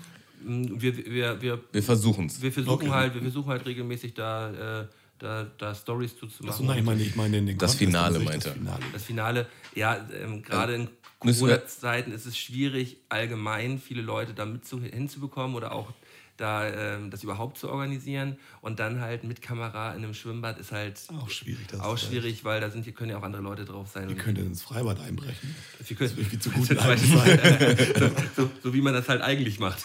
Mm, 0.43 0.81
wir, 0.81 0.97
wir, 1.05 1.41
wir, 1.41 1.63
wir 1.71 1.83
versuchen 1.83 2.27
es. 2.27 2.41
Wir 2.41 2.51
versuchen 2.51 2.87
okay. 2.87 2.89
halt, 2.89 3.13
wir 3.13 3.21
versuchen 3.21 3.49
halt 3.49 3.65
regelmäßig 3.65 4.13
da, 4.13 4.81
äh, 4.81 4.87
da, 5.19 5.45
da 5.57 5.73
Stories 5.73 6.17
zu 6.17 6.25
machen. 6.25 6.49
Achso, 6.49 6.63
nein, 6.63 6.79
ich 6.79 6.83
meine, 6.83 7.03
ich 7.03 7.15
meine 7.15 7.41
den 7.41 7.57
das 7.57 7.75
Finale 7.75 8.19
meinte. 8.19 8.49
Das 8.49 8.57
Finale. 8.57 8.83
das 8.93 9.03
Finale, 9.03 9.47
ja, 9.73 10.05
ähm, 10.21 10.41
gerade 10.41 10.75
in 10.75 10.89
Corona-Zeiten 11.19 12.11
ist 12.11 12.25
es 12.25 12.37
schwierig, 12.37 12.97
allgemein 13.09 13.79
viele 13.79 14.01
Leute 14.01 14.33
da 14.33 14.45
mit 14.45 14.65
zu, 14.65 14.81
hinzubekommen 14.81 15.55
oder 15.55 15.71
auch 15.71 15.91
da 16.37 16.67
ähm, 16.67 17.11
das 17.11 17.23
überhaupt 17.23 17.57
zu 17.57 17.69
organisieren 17.69 18.37
und 18.61 18.79
dann 18.79 18.99
halt 18.99 19.23
mit 19.23 19.41
Kamera 19.41 19.93
in 19.93 20.03
einem 20.03 20.13
Schwimmbad 20.13 20.59
ist 20.59 20.71
halt 20.71 20.99
auch 21.17 21.29
schwierig. 21.29 21.65
Das 21.69 21.79
auch 21.79 21.97
schwierig, 21.97 22.43
weil 22.43 22.59
da 22.59 22.69
sind, 22.69 22.83
hier 22.83 22.93
können 22.93 23.11
ja 23.11 23.17
auch 23.17 23.23
andere 23.23 23.41
Leute 23.41 23.63
drauf 23.63 23.89
sein. 23.93 24.09
Wir 24.09 24.17
können 24.17 24.47
ins 24.47 24.61
Freibad 24.61 24.99
einbrechen. 24.99 25.55
Wir 25.85 25.95
können, 25.95 26.29
das 26.31 26.39
zu 26.41 26.49
gut 26.51 26.67
so, 27.99 28.11
so, 28.35 28.51
so 28.61 28.73
wie 28.73 28.81
man 28.81 28.93
das 28.93 29.07
halt 29.07 29.21
eigentlich 29.21 29.59
macht. 29.59 29.83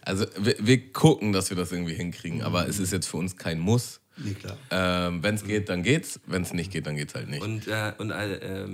Also 0.00 0.26
wir, 0.38 0.56
wir, 0.58 0.92
gucken, 0.92 1.32
dass 1.32 1.50
wir 1.50 1.56
das 1.56 1.70
irgendwie 1.70 1.94
hinkriegen, 1.94 2.42
aber 2.42 2.66
es 2.66 2.78
ist 2.78 2.92
jetzt 2.92 3.06
für 3.06 3.18
uns 3.18 3.36
kein 3.36 3.60
Muss. 3.60 4.00
Nee, 4.16 4.34
klar. 4.34 4.56
Ähm, 4.70 5.22
wenn 5.22 5.34
es 5.34 5.44
geht, 5.44 5.68
dann 5.68 5.82
geht's. 5.82 6.20
Wenn 6.26 6.42
es 6.42 6.52
nicht 6.52 6.70
geht, 6.70 6.86
dann 6.86 6.96
geht's 6.96 7.14
halt 7.14 7.28
nicht. 7.28 7.42
Und, 7.42 7.66
äh, 7.66 7.92
und 7.98 8.10
äh, 8.10 8.66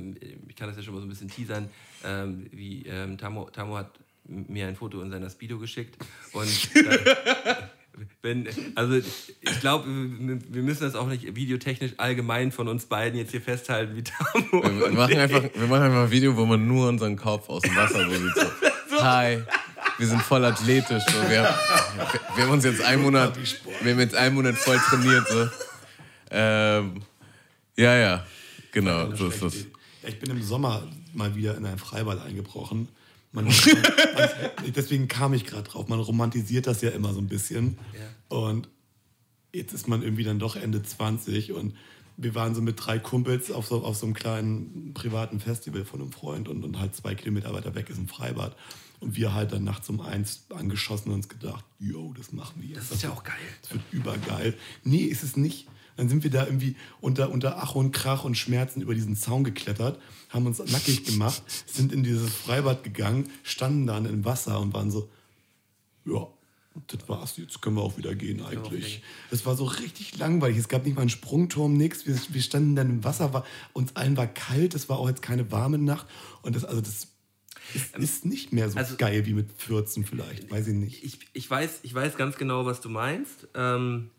ich 0.48 0.56
kann 0.56 0.68
das 0.68 0.76
ja 0.76 0.82
schon 0.82 0.94
mal 0.94 1.00
so 1.00 1.06
ein 1.06 1.10
bisschen 1.10 1.28
teasern, 1.28 1.68
ähm, 2.04 2.46
wie 2.50 2.84
ähm, 2.86 3.18
Tamo, 3.18 3.48
Tamo 3.50 3.76
hat 3.76 3.90
mir 4.24 4.66
ein 4.66 4.76
Foto 4.76 5.00
in 5.00 5.10
seiner 5.10 5.30
Speedo 5.30 5.58
geschickt. 5.58 5.96
Und 6.32 6.48
wenn, 8.22 8.48
also 8.74 8.94
ich 8.96 9.60
glaube, 9.60 9.86
wir 9.88 10.62
müssen 10.62 10.82
das 10.82 10.94
auch 10.94 11.08
nicht 11.08 11.34
videotechnisch 11.34 11.92
allgemein 11.96 12.52
von 12.52 12.68
uns 12.68 12.86
beiden 12.86 13.18
jetzt 13.18 13.30
hier 13.30 13.40
festhalten, 13.40 13.96
wie 13.96 14.02
Tamo. 14.02 14.62
Wir, 14.62 14.80
wir 14.80 14.90
machen, 14.90 15.18
einfach, 15.18 15.42
wir 15.42 15.66
machen 15.66 15.82
einfach 15.82 16.04
ein 16.04 16.10
Video, 16.10 16.36
wo 16.36 16.44
man 16.46 16.66
nur 16.66 16.88
unseren 16.88 17.16
Kopf 17.16 17.48
aus 17.48 17.62
dem 17.62 17.76
Wasser 17.76 18.04
so 18.04 18.10
sieht. 18.10 18.46
So. 18.90 19.02
Hi. 19.02 19.42
Wir 19.98 20.06
sind 20.06 20.22
voll 20.22 20.44
athletisch. 20.44 21.04
So. 21.04 21.28
Wir, 21.28 21.42
wir, 22.34 22.44
haben 22.44 22.50
uns 22.52 22.64
jetzt 22.64 22.80
einen 22.82 23.02
Monat, 23.02 23.36
wir 23.82 23.92
haben 23.92 24.00
jetzt 24.00 24.14
einen 24.14 24.34
Monat 24.34 24.56
voll 24.56 24.78
trainiert. 24.78 25.26
So. 25.28 25.48
Ähm, 26.30 27.02
ja, 27.76 27.96
ja, 27.96 28.26
genau. 28.72 29.14
So 29.14 29.28
ist 29.28 29.42
das. 29.42 29.54
Ich 30.06 30.18
bin 30.18 30.30
im 30.30 30.42
Sommer 30.42 30.86
mal 31.12 31.34
wieder 31.34 31.56
in 31.56 31.66
ein 31.66 31.78
Freibad 31.78 32.24
eingebrochen 32.24 32.88
man, 33.32 33.44
man, 33.44 33.54
deswegen 34.74 35.08
kam 35.08 35.34
ich 35.34 35.44
gerade 35.44 35.64
drauf. 35.64 35.88
Man 35.88 36.00
romantisiert 36.00 36.66
das 36.66 36.80
ja 36.80 36.90
immer 36.90 37.12
so 37.12 37.20
ein 37.20 37.28
bisschen. 37.28 37.78
Ja. 37.94 38.36
Und 38.36 38.68
jetzt 39.52 39.72
ist 39.72 39.88
man 39.88 40.02
irgendwie 40.02 40.24
dann 40.24 40.38
doch 40.38 40.56
Ende 40.56 40.82
20 40.82 41.52
und 41.52 41.74
wir 42.18 42.34
waren 42.34 42.54
so 42.54 42.60
mit 42.60 42.84
drei 42.84 42.98
Kumpels 42.98 43.50
auf 43.52 43.66
so, 43.66 43.84
auf 43.84 43.96
so 43.96 44.04
einem 44.04 44.14
kleinen 44.14 44.92
privaten 44.92 45.38
Festival 45.38 45.84
von 45.84 46.02
einem 46.02 46.12
Freund 46.12 46.48
und, 46.48 46.64
und 46.64 46.78
halt 46.78 46.94
zwei 46.94 47.14
Kilometer 47.14 47.54
weiter 47.54 47.74
weg 47.76 47.88
ist 47.88 47.98
ein 47.98 48.08
Freibad. 48.08 48.56
Und 48.98 49.16
wir 49.16 49.32
halt 49.32 49.52
dann 49.52 49.62
nachts 49.62 49.88
um 49.88 50.00
eins 50.00 50.44
angeschossen 50.52 51.10
und 51.10 51.14
uns 51.14 51.28
gedacht, 51.28 51.64
yo, 51.78 52.12
das 52.18 52.32
machen 52.32 52.60
wir 52.60 52.70
jetzt. 52.70 52.90
Das 52.90 52.90
ist 52.90 53.02
ja 53.04 53.10
auch 53.10 53.22
geil. 53.22 53.36
Das 53.62 53.72
wird 53.72 53.84
übergeil. 53.92 54.54
Nee, 54.82 55.04
ist 55.04 55.22
es 55.22 55.36
nicht. 55.36 55.68
Dann 55.96 56.08
sind 56.08 56.24
wir 56.24 56.30
da 56.30 56.44
irgendwie 56.44 56.74
unter, 57.00 57.30
unter 57.30 57.58
Ach 57.62 57.76
und 57.76 57.92
Krach 57.92 58.24
und 58.24 58.36
Schmerzen 58.36 58.80
über 58.80 58.94
diesen 58.94 59.14
Zaun 59.14 59.44
geklettert, 59.44 60.00
haben 60.28 60.46
uns 60.46 60.58
nackig 60.58 61.04
gemacht, 61.04 61.42
sind 61.66 61.92
in 61.92 62.02
dieses 62.02 62.34
Freibad 62.34 62.82
gegangen, 62.82 63.30
standen 63.44 63.86
dann 63.86 64.06
im 64.06 64.24
Wasser 64.24 64.60
und 64.60 64.74
waren 64.74 64.90
so, 64.90 65.08
ja, 66.04 66.26
das 66.86 67.08
war's, 67.08 67.36
jetzt 67.36 67.60
können 67.60 67.76
wir 67.76 67.82
auch 67.82 67.96
wieder 67.96 68.14
gehen 68.14 68.44
eigentlich. 68.44 69.02
Es 69.30 69.44
war 69.44 69.56
so 69.56 69.64
richtig 69.64 70.18
langweilig, 70.18 70.58
es 70.58 70.68
gab 70.68 70.84
nicht 70.84 70.94
mal 70.94 71.02
einen 71.02 71.10
Sprungturm, 71.10 71.74
nichts. 71.74 72.06
Wir, 72.06 72.18
wir, 72.28 72.42
standen 72.42 72.76
dann 72.76 72.90
im 72.90 73.04
Wasser, 73.04 73.32
war, 73.32 73.44
uns 73.72 73.96
allen 73.96 74.16
war 74.16 74.26
kalt, 74.26 74.74
es 74.74 74.88
war 74.88 74.98
auch 74.98 75.08
jetzt 75.08 75.22
keine 75.22 75.50
warme 75.50 75.78
Nacht. 75.78 76.06
Und 76.42 76.56
das, 76.56 76.64
also 76.64 76.80
das 76.80 77.08
ist, 77.74 77.94
ähm, 77.94 78.02
ist 78.02 78.24
nicht 78.24 78.52
mehr 78.52 78.70
so 78.70 78.78
also, 78.78 78.96
geil 78.96 79.26
wie 79.26 79.34
mit 79.34 79.52
14 79.52 80.04
vielleicht, 80.04 80.50
weiß 80.50 80.68
ich 80.68 80.74
nicht. 80.74 81.04
Ich, 81.04 81.18
ich, 81.32 81.50
weiß, 81.50 81.80
ich 81.82 81.94
weiß 81.94 82.16
ganz 82.16 82.36
genau, 82.36 82.66
was 82.66 82.80
du 82.80 82.88
meinst. 82.88 83.48
Ähm, 83.54 84.10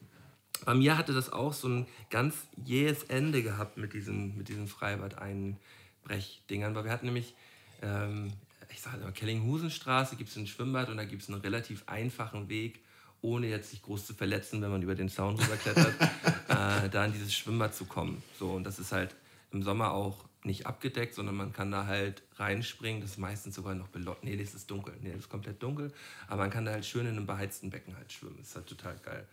bei 0.65 0.73
mir 0.73 0.97
hatte 0.97 1.13
das 1.13 1.31
auch 1.31 1.53
so 1.53 1.69
ein 1.69 1.87
ganz 2.09 2.35
jähes 2.65 3.03
Ende 3.03 3.43
gehabt 3.43 3.77
mit 3.77 3.93
diesen, 3.93 4.35
mit 4.37 4.49
diesen 4.49 4.67
Freibad-Einbrechdingern, 4.67 6.75
weil 6.75 6.83
wir 6.83 6.91
hatten 6.91 7.05
nämlich, 7.05 7.33
ähm, 7.81 8.33
ich 8.69 8.81
sage 8.81 8.97
immer, 8.97 9.11
Kellinghusenstraße 9.11 10.15
gibt 10.15 10.29
es 10.29 10.35
ein 10.37 10.47
Schwimmbad 10.47 10.89
und 10.89 10.97
da 10.97 11.05
gibt 11.05 11.23
es 11.23 11.29
einen 11.29 11.41
relativ 11.41 11.83
einfachen 11.87 12.49
Weg, 12.49 12.83
ohne 13.21 13.47
jetzt 13.47 13.71
sich 13.71 13.81
groß 13.81 14.05
zu 14.05 14.13
verletzen, 14.13 14.61
wenn 14.61 14.71
man 14.71 14.81
über 14.81 14.95
den 14.95 15.09
Zaun 15.09 15.35
rüberklettert, 15.35 15.93
äh, 16.47 16.89
da 16.89 17.05
in 17.05 17.11
dieses 17.11 17.33
Schwimmbad 17.33 17.75
zu 17.75 17.85
kommen. 17.85 18.23
So, 18.37 18.51
und 18.51 18.63
das 18.63 18.79
ist 18.79 18.91
halt 18.91 19.15
im 19.51 19.63
Sommer 19.63 19.91
auch 19.91 20.25
nicht 20.43 20.67
abgedeckt, 20.67 21.15
sondern 21.15 21.35
man 21.35 21.51
kann 21.51 21.71
da 21.71 21.85
halt 21.85 22.23
reinspringen. 22.37 23.01
Das 23.01 23.11
ist 23.11 23.17
meistens 23.17 23.55
sogar 23.55 23.75
noch 23.75 23.89
beleuchtet. 23.89 24.23
Nee, 24.23 24.37
das 24.37 24.53
ist 24.53 24.71
dunkel. 24.71 24.93
Nee, 25.01 25.11
das 25.11 25.21
ist 25.21 25.29
komplett 25.29 25.61
dunkel. 25.61 25.91
Aber 26.27 26.43
man 26.43 26.49
kann 26.49 26.65
da 26.65 26.71
halt 26.71 26.85
schön 26.85 27.05
in 27.05 27.17
einem 27.17 27.25
beheizten 27.25 27.69
Becken 27.69 27.95
halt 27.97 28.11
schwimmen. 28.11 28.37
Das 28.39 28.49
ist 28.49 28.55
halt 28.55 28.67
total 28.67 28.95
geil. 29.03 29.27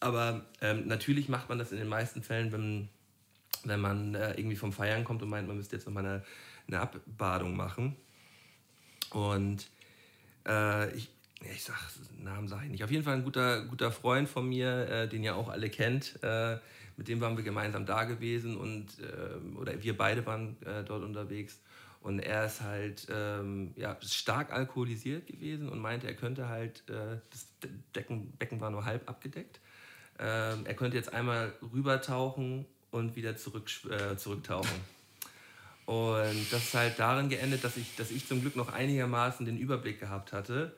Aber 0.00 0.46
ähm, 0.60 0.88
natürlich 0.88 1.28
macht 1.28 1.48
man 1.48 1.58
das 1.58 1.72
in 1.72 1.78
den 1.78 1.88
meisten 1.88 2.22
Fällen, 2.22 2.52
wenn, 2.52 2.88
wenn 3.64 3.80
man 3.80 4.14
äh, 4.14 4.32
irgendwie 4.32 4.56
vom 4.56 4.72
Feiern 4.72 5.04
kommt 5.04 5.22
und 5.22 5.28
meint, 5.28 5.46
man 5.46 5.56
müsste 5.56 5.76
jetzt 5.76 5.84
nochmal 5.84 6.04
eine, 6.04 6.24
eine 6.66 6.80
Abbadung 6.80 7.54
machen. 7.54 7.96
Und 9.14 9.68
äh, 10.46 10.94
ich, 10.94 11.08
ich 11.40 11.64
sag, 11.64 11.78
Namen 12.18 12.48
sage 12.48 12.64
ich 12.64 12.70
nicht. 12.70 12.84
Auf 12.84 12.90
jeden 12.90 13.04
Fall 13.04 13.14
ein 13.14 13.24
guter, 13.24 13.64
guter 13.66 13.90
Freund 13.90 14.28
von 14.28 14.48
mir, 14.48 14.88
äh, 14.88 15.08
den 15.08 15.22
ihr 15.22 15.36
auch 15.36 15.48
alle 15.48 15.70
kennt. 15.70 16.18
Äh, 16.22 16.58
mit 16.96 17.08
dem 17.08 17.20
waren 17.20 17.36
wir 17.36 17.44
gemeinsam 17.44 17.86
da 17.86 18.04
gewesen 18.04 18.56
und 18.56 18.86
ähm, 19.00 19.56
oder 19.56 19.82
wir 19.82 19.96
beide 19.96 20.24
waren 20.26 20.56
äh, 20.62 20.84
dort 20.84 21.02
unterwegs. 21.02 21.60
Und 22.00 22.18
er 22.18 22.46
ist 22.46 22.60
halt 22.60 23.06
ähm, 23.10 23.72
ja, 23.76 23.96
stark 24.02 24.52
alkoholisiert 24.52 25.26
gewesen 25.26 25.68
und 25.68 25.78
meinte, 25.78 26.06
er 26.08 26.14
könnte 26.14 26.48
halt, 26.48 26.82
äh, 26.88 27.18
das 27.30 27.46
Decken, 27.94 28.32
Becken 28.38 28.60
war 28.60 28.70
nur 28.70 28.84
halb 28.84 29.08
abgedeckt 29.08 29.60
ähm, 30.18 30.66
er 30.66 30.74
könnte 30.74 30.96
jetzt 30.96 31.12
einmal 31.12 31.52
rübertauchen 31.72 32.66
und 32.90 33.16
wieder 33.16 33.36
zurück, 33.36 33.68
äh, 33.90 34.16
zurücktauchen. 34.16 34.70
Und 35.86 36.46
das 36.50 36.62
ist 36.62 36.74
halt 36.74 36.98
darin 36.98 37.28
geendet, 37.28 37.64
dass 37.64 37.76
ich, 37.76 37.96
dass 37.96 38.10
ich 38.10 38.26
zum 38.26 38.40
Glück 38.40 38.56
noch 38.56 38.72
einigermaßen 38.72 39.44
den 39.44 39.58
Überblick 39.58 39.98
gehabt 39.98 40.32
hatte 40.32 40.74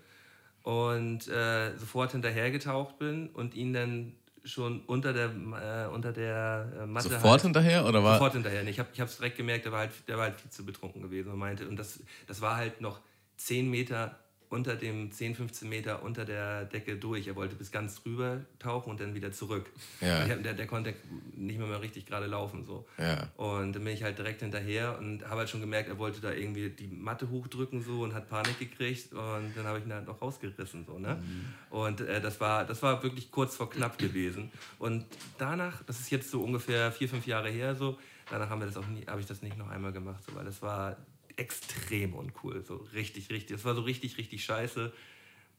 und 0.62 1.28
äh, 1.28 1.76
sofort 1.76 2.12
hinterhergetaucht 2.12 2.98
bin 2.98 3.28
und 3.28 3.54
ihn 3.54 3.72
dann 3.72 4.14
schon 4.44 4.80
unter 4.82 5.12
der, 5.12 5.26
äh, 5.26 5.94
unter 5.94 6.12
der 6.12 6.72
äh, 6.82 6.86
Matte. 6.86 7.08
Sofort 7.08 7.24
halt, 7.24 7.42
hinterher 7.42 7.86
oder 7.86 8.02
war? 8.02 8.14
Sofort 8.14 8.34
hinterher. 8.34 8.66
Ich 8.66 8.78
habe 8.78 8.90
es 8.96 9.16
direkt 9.16 9.36
gemerkt, 9.36 9.66
der 9.66 9.72
war, 9.72 9.80
halt, 9.80 9.90
der 10.08 10.16
war 10.16 10.24
halt 10.24 10.40
viel 10.40 10.50
zu 10.50 10.64
betrunken 10.64 11.02
gewesen 11.02 11.32
und 11.32 11.38
meinte, 11.38 11.68
und 11.68 11.76
das, 11.76 12.00
das 12.26 12.40
war 12.40 12.56
halt 12.56 12.80
noch 12.80 13.00
10 13.36 13.70
Meter 13.70 14.18
unter 14.54 14.76
dem 14.76 15.10
10, 15.12 15.34
15 15.34 15.68
Meter 15.68 16.02
unter 16.02 16.24
der 16.24 16.64
Decke 16.64 16.96
durch. 16.96 17.26
Er 17.26 17.36
wollte 17.36 17.54
bis 17.56 17.70
ganz 17.70 18.02
drüber 18.02 18.40
tauchen 18.58 18.90
und 18.90 19.00
dann 19.00 19.14
wieder 19.14 19.30
zurück. 19.32 19.66
Ja. 20.00 20.20
Hab- 20.28 20.42
Der, 20.42 20.54
der 20.54 20.66
konnte 20.66 20.94
nicht 21.36 21.58
mehr, 21.58 21.66
mehr 21.68 21.82
richtig 21.82 22.06
gerade 22.06 22.26
laufen. 22.26 22.64
So. 22.64 22.86
Ja. 22.98 23.28
Und 23.36 23.74
dann 23.74 23.84
bin 23.84 23.92
ich 23.92 24.02
halt 24.02 24.16
direkt 24.16 24.40
hinterher 24.40 24.96
und 24.98 25.24
habe 25.24 25.40
halt 25.40 25.50
schon 25.50 25.60
gemerkt, 25.60 25.88
er 25.88 25.98
wollte 25.98 26.20
da 26.20 26.32
irgendwie 26.32 26.70
die 26.70 26.86
Matte 26.86 27.28
hochdrücken 27.28 27.82
so 27.82 28.02
und 28.02 28.14
hat 28.14 28.28
Panik 28.30 28.58
gekriegt 28.58 29.12
und 29.12 29.52
dann 29.56 29.64
habe 29.66 29.78
ich 29.80 29.84
ihn 29.84 29.92
halt 29.92 30.06
noch 30.06 30.22
rausgerissen. 30.22 30.86
So, 30.86 30.98
ne? 30.98 31.22
Und 31.70 32.00
äh, 32.00 32.20
das, 32.20 32.40
war, 32.40 32.64
das 32.64 32.82
war 32.82 33.02
wirklich 33.02 33.30
kurz 33.30 33.56
vor 33.56 33.68
knapp 33.68 33.98
gewesen. 33.98 34.50
Und 34.78 35.04
danach, 35.38 35.82
das 35.84 36.00
ist 36.00 36.10
jetzt 36.10 36.30
so 36.30 36.40
ungefähr 36.42 36.92
vier, 36.92 37.08
fünf 37.08 37.26
Jahre 37.26 37.50
her, 37.50 37.74
so, 37.74 37.98
danach 38.30 38.48
haben 38.48 38.60
wir 38.60 38.66
das 38.66 38.76
auch 38.76 38.86
nie, 38.86 39.04
habe 39.06 39.20
ich 39.20 39.26
das 39.26 39.42
nicht 39.42 39.58
noch 39.58 39.68
einmal 39.68 39.92
gemacht, 39.92 40.22
so, 40.24 40.34
weil 40.36 40.44
das 40.44 40.62
war 40.62 40.96
extrem 41.36 42.14
uncool. 42.14 42.64
So 42.66 42.76
richtig, 42.94 43.30
richtig. 43.30 43.56
Das 43.56 43.64
war 43.64 43.74
so 43.74 43.82
richtig, 43.82 44.18
richtig 44.18 44.44
scheiße. 44.44 44.92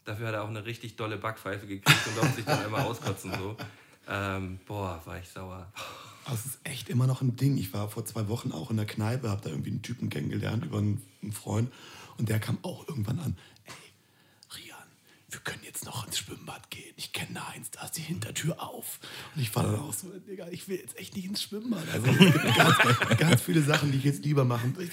Dafür 0.05 0.27
hat 0.27 0.35
er 0.35 0.43
auch 0.43 0.49
eine 0.49 0.65
richtig 0.65 0.95
dolle 0.95 1.17
Backpfeife 1.17 1.65
gekriegt 1.65 2.07
und 2.07 2.15
durfte 2.15 2.35
sich 2.35 2.45
dann 2.45 2.63
einmal 2.63 2.81
auskotzen. 2.81 3.33
So. 3.33 3.57
Ähm, 4.07 4.59
boah, 4.67 5.01
war 5.05 5.19
ich 5.19 5.27
sauer. 5.27 5.71
Es 6.31 6.45
ist 6.45 6.59
echt 6.63 6.89
immer 6.89 7.07
noch 7.07 7.21
ein 7.21 7.35
Ding. 7.35 7.57
Ich 7.57 7.73
war 7.73 7.89
vor 7.89 8.05
zwei 8.05 8.27
Wochen 8.27 8.51
auch 8.51 8.71
in 8.71 8.77
der 8.77 8.85
Kneipe, 8.85 9.29
habe 9.29 9.41
da 9.41 9.49
irgendwie 9.49 9.71
einen 9.71 9.81
Typen 9.81 10.09
kennengelernt 10.09 10.65
über 10.65 10.77
einen 10.77 11.01
Freund 11.31 11.71
und 12.17 12.29
der 12.29 12.39
kam 12.39 12.57
auch 12.61 12.87
irgendwann 12.87 13.19
an. 13.19 13.37
Wir 15.35 15.41
können 15.41 15.63
jetzt 15.65 15.83
noch 15.83 16.07
ins 16.07 16.17
Schwimmbad 16.17 16.69
gehen. 16.69 16.93
Ich 16.95 17.11
kenne 17.11 17.45
eins, 17.53 17.69
da 17.69 17.83
ist 17.83 17.97
die 17.97 18.01
Hintertür 18.01 18.63
auf. 18.63 19.01
Und 19.35 19.41
ich 19.41 19.53
war 19.53 19.63
dann 19.63 19.75
auch 19.75 19.91
so, 19.91 20.07
Digga, 20.17 20.47
ich 20.49 20.69
will 20.69 20.77
jetzt 20.77 20.97
echt 20.97 21.13
nicht 21.13 21.25
ins 21.25 21.41
Schwimmbad. 21.43 21.83
Also 21.91 22.07
es 22.07 22.17
gibt 22.17 22.55
ganz, 22.55 23.17
ganz 23.17 23.41
viele 23.41 23.61
Sachen, 23.61 23.91
die 23.91 23.97
ich 23.97 24.05
jetzt 24.05 24.23
lieber 24.23 24.45
machen. 24.45 24.73
Hä, 24.79 24.87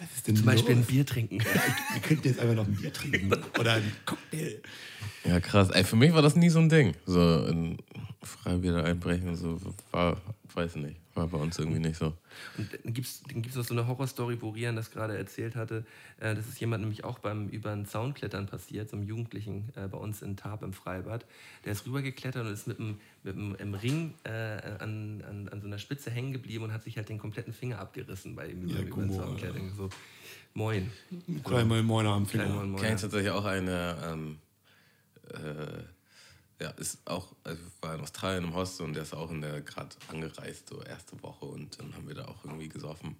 was 0.00 0.16
ist 0.16 0.26
denn 0.26 0.34
Zum 0.34 0.44
Beispiel 0.44 0.74
ein 0.74 0.78
los? 0.78 0.88
Bier 0.88 1.06
trinken. 1.06 1.38
Wir 1.38 2.00
könnten 2.02 2.26
jetzt 2.26 2.40
einfach 2.40 2.56
noch 2.56 2.66
ein 2.66 2.74
Bier 2.74 2.92
trinken 2.92 3.32
oder 3.60 3.74
einen 3.74 3.92
Cocktail. 4.04 4.60
Ja, 5.24 5.38
krass. 5.38 5.70
Ey, 5.70 5.84
für 5.84 5.94
mich 5.94 6.12
war 6.12 6.22
das 6.22 6.34
nie 6.34 6.50
so 6.50 6.58
ein 6.58 6.68
Ding. 6.68 6.96
So 7.06 7.46
in 7.46 7.78
Freibier 8.24 8.82
einbrechen, 8.82 9.36
so 9.36 9.60
war, 9.92 10.20
weiß 10.56 10.76
nicht, 10.76 10.96
war 11.14 11.26
bei 11.28 11.36
uns 11.38 11.58
irgendwie 11.58 11.78
nicht 11.80 11.96
so. 11.98 12.14
Und 12.56 12.72
dann 12.84 12.94
gibt 12.94 13.06
es 13.06 13.22
dann 13.22 13.42
gibt's 13.42 13.56
noch 13.56 13.64
so 13.64 13.74
eine 13.74 13.86
Horrorstory, 13.86 14.40
wo 14.40 14.48
Rian 14.50 14.74
das 14.74 14.90
gerade 14.90 15.16
erzählt 15.16 15.54
hatte. 15.54 15.84
Äh, 16.18 16.34
das 16.34 16.48
ist 16.48 16.58
jemand 16.58 16.82
nämlich 16.82 17.04
auch 17.04 17.18
beim 17.18 17.48
über 17.50 17.70
einen 17.72 17.84
Zaun 17.86 18.14
klettern 18.14 18.46
passiert, 18.46 18.88
so 18.88 18.96
einem 18.96 19.06
Jugendlichen 19.06 19.68
äh, 19.76 19.86
bei 19.86 19.98
uns 19.98 20.22
in 20.22 20.36
Tarp 20.36 20.62
im 20.62 20.72
Freibad. 20.72 21.26
Der 21.64 21.72
ist 21.72 21.86
rübergeklettert 21.86 22.46
und 22.46 22.52
ist 22.52 22.66
mit 22.66 22.80
einem 22.80 22.98
mit 23.22 23.36
einem- 23.36 23.54
im 23.56 23.74
Ring 23.74 24.14
äh, 24.24 24.30
an, 24.30 25.22
an, 25.28 25.48
an 25.50 25.60
so 25.60 25.66
einer 25.66 25.78
Spitze 25.78 26.10
hängen 26.10 26.32
geblieben 26.32 26.64
und 26.64 26.72
hat 26.72 26.82
sich 26.84 26.96
halt 26.96 27.08
den 27.10 27.18
kompletten 27.18 27.52
Finger 27.52 27.78
abgerissen 27.78 28.34
bei 28.34 28.48
ihm 28.48 28.62
über, 28.62 28.74
Ja, 28.76 28.80
über 28.82 29.02
den 29.02 29.10
Zaun 29.12 29.36
klettern. 29.36 29.70
So, 29.76 29.88
moin. 30.54 30.90
Klein 31.44 31.68
mal 31.68 31.82
Moiner 31.82 32.10
am 32.12 32.26
Klein, 32.26 32.46
Finger. 32.46 32.56
moin, 32.56 32.70
moin. 32.70 32.80
Kenne 32.82 32.94
ich 32.94 33.00
tatsächlich 33.02 33.30
auch 33.30 33.44
eine, 33.44 33.96
ähm, 34.10 34.38
äh, 35.30 35.82
ja, 36.60 36.70
ist 36.70 36.98
auch, 37.04 37.34
also 37.44 37.60
war 37.80 37.94
in 37.94 38.00
Australien 38.00 38.44
im 38.44 38.54
Hostel 38.54 38.86
und 38.86 38.94
der 38.94 39.02
ist 39.02 39.14
auch 39.14 39.30
in 39.30 39.40
der 39.40 39.60
gerade 39.60 39.94
angereist, 40.08 40.68
so 40.68 40.82
erste 40.82 41.22
Woche 41.22 41.44
und 41.44 41.78
dann 41.78 41.94
haben 41.94 42.08
wir 42.08 42.14
da 42.14 42.26
auch 42.26 42.44
irgendwie 42.44 42.68
gesoffen. 42.68 43.16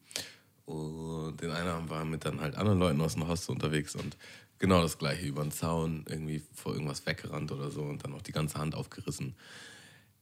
Und 0.64 1.40
den 1.40 1.50
einen 1.50 1.68
Abend 1.68 1.90
waren 1.90 2.10
mit 2.10 2.24
dann 2.24 2.40
halt 2.40 2.56
anderen 2.56 2.78
Leuten 2.78 3.00
aus 3.00 3.14
dem 3.14 3.28
Hostel 3.28 3.52
unterwegs 3.52 3.94
und 3.94 4.16
genau 4.58 4.82
das 4.82 4.98
gleiche 4.98 5.26
über 5.26 5.42
den 5.42 5.52
Zaun, 5.52 6.04
irgendwie 6.08 6.42
vor 6.54 6.72
irgendwas 6.72 7.06
weggerannt 7.06 7.52
oder 7.52 7.70
so 7.70 7.82
und 7.82 8.02
dann 8.04 8.14
auch 8.14 8.22
die 8.22 8.32
ganze 8.32 8.58
Hand 8.58 8.74
aufgerissen. 8.74 9.36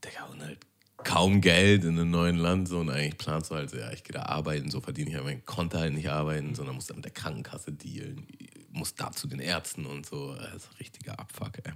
Digga, 0.04 0.24
und 0.24 0.42
halt 0.42 0.58
kaum 1.02 1.40
Geld 1.40 1.84
in 1.84 1.98
einem 1.98 2.10
neuen 2.10 2.36
Land 2.36 2.68
so 2.68 2.80
und 2.80 2.90
eigentlich 2.90 3.18
planst 3.18 3.50
du 3.50 3.54
halt 3.54 3.70
so, 3.70 3.76
ja, 3.76 3.90
ich 3.92 4.04
gehe 4.04 4.14
da 4.14 4.24
arbeiten, 4.24 4.70
so 4.70 4.80
verdiene 4.80 5.10
ich 5.10 5.16
aber, 5.16 5.32
ich 5.32 5.44
konnte 5.44 5.78
halt 5.78 5.94
nicht 5.94 6.10
arbeiten, 6.10 6.54
sondern 6.54 6.74
musste 6.74 6.94
mit 6.94 7.04
der 7.04 7.12
Krankenkasse 7.12 7.72
dealen, 7.72 8.26
muss 8.70 8.94
da 8.94 9.10
zu 9.12 9.26
den 9.26 9.40
Ärzten 9.40 9.86
und 9.86 10.06
so, 10.06 10.34
das 10.34 10.54
ist 10.54 10.70
ein 10.72 10.76
richtiger 10.78 11.18
Abfuck, 11.18 11.58
ey. 11.64 11.72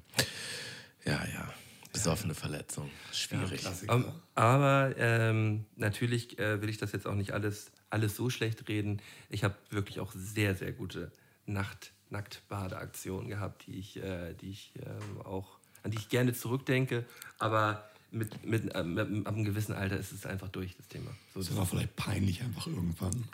Ja, 1.05 1.25
ja, 1.33 1.53
besoffene 1.93 2.35
Verletzung, 2.35 2.91
schwierig. 3.13 3.61
Klassiker. 3.61 3.95
Ähm, 3.95 4.05
aber 4.35 4.95
ähm, 4.99 5.65
natürlich 5.77 6.39
äh, 6.39 6.61
will 6.61 6.69
ich 6.69 6.79
das 6.79 6.93
jetzt 6.93 7.07
auch 7.07 7.15
nicht 7.15 7.33
alles, 7.33 7.71
alles 7.91 8.17
so 8.17 8.31
schlecht 8.31 8.69
reden. 8.69 9.01
Ich 9.31 9.45
habe 9.45 9.55
wirklich 9.71 10.01
auch 10.01 10.13
sehr, 10.13 10.55
sehr 10.55 10.73
gute 10.73 11.11
Nacht 11.47 11.93
Nacktbadeaktionen 12.11 13.29
gehabt, 13.29 13.67
die 13.67 13.79
ich, 13.79 13.97
äh, 14.03 14.35
die 14.35 14.51
ich 14.51 14.73
ähm, 14.77 15.21
auch, 15.23 15.59
an 15.83 15.91
die 15.91 15.99
ich 15.99 16.09
gerne 16.09 16.33
zurückdenke. 16.33 17.05
Aber 17.39 17.89
mit, 18.11 18.45
mit, 18.45 18.75
äh, 18.75 18.83
mit, 18.83 19.27
ab 19.27 19.35
einem 19.35 19.45
gewissen 19.45 19.75
Alter 19.75 19.99
ist 19.99 20.13
es 20.13 20.27
einfach 20.27 20.49
durch, 20.49 20.77
das 20.77 20.89
Thema. 20.89 21.11
So, 21.35 21.41
Das 21.41 21.57
war 21.57 21.67
vielleicht 21.67 21.97
peinlich 21.97 22.43
einfach 22.43 22.67
irgendwann. 22.67 23.25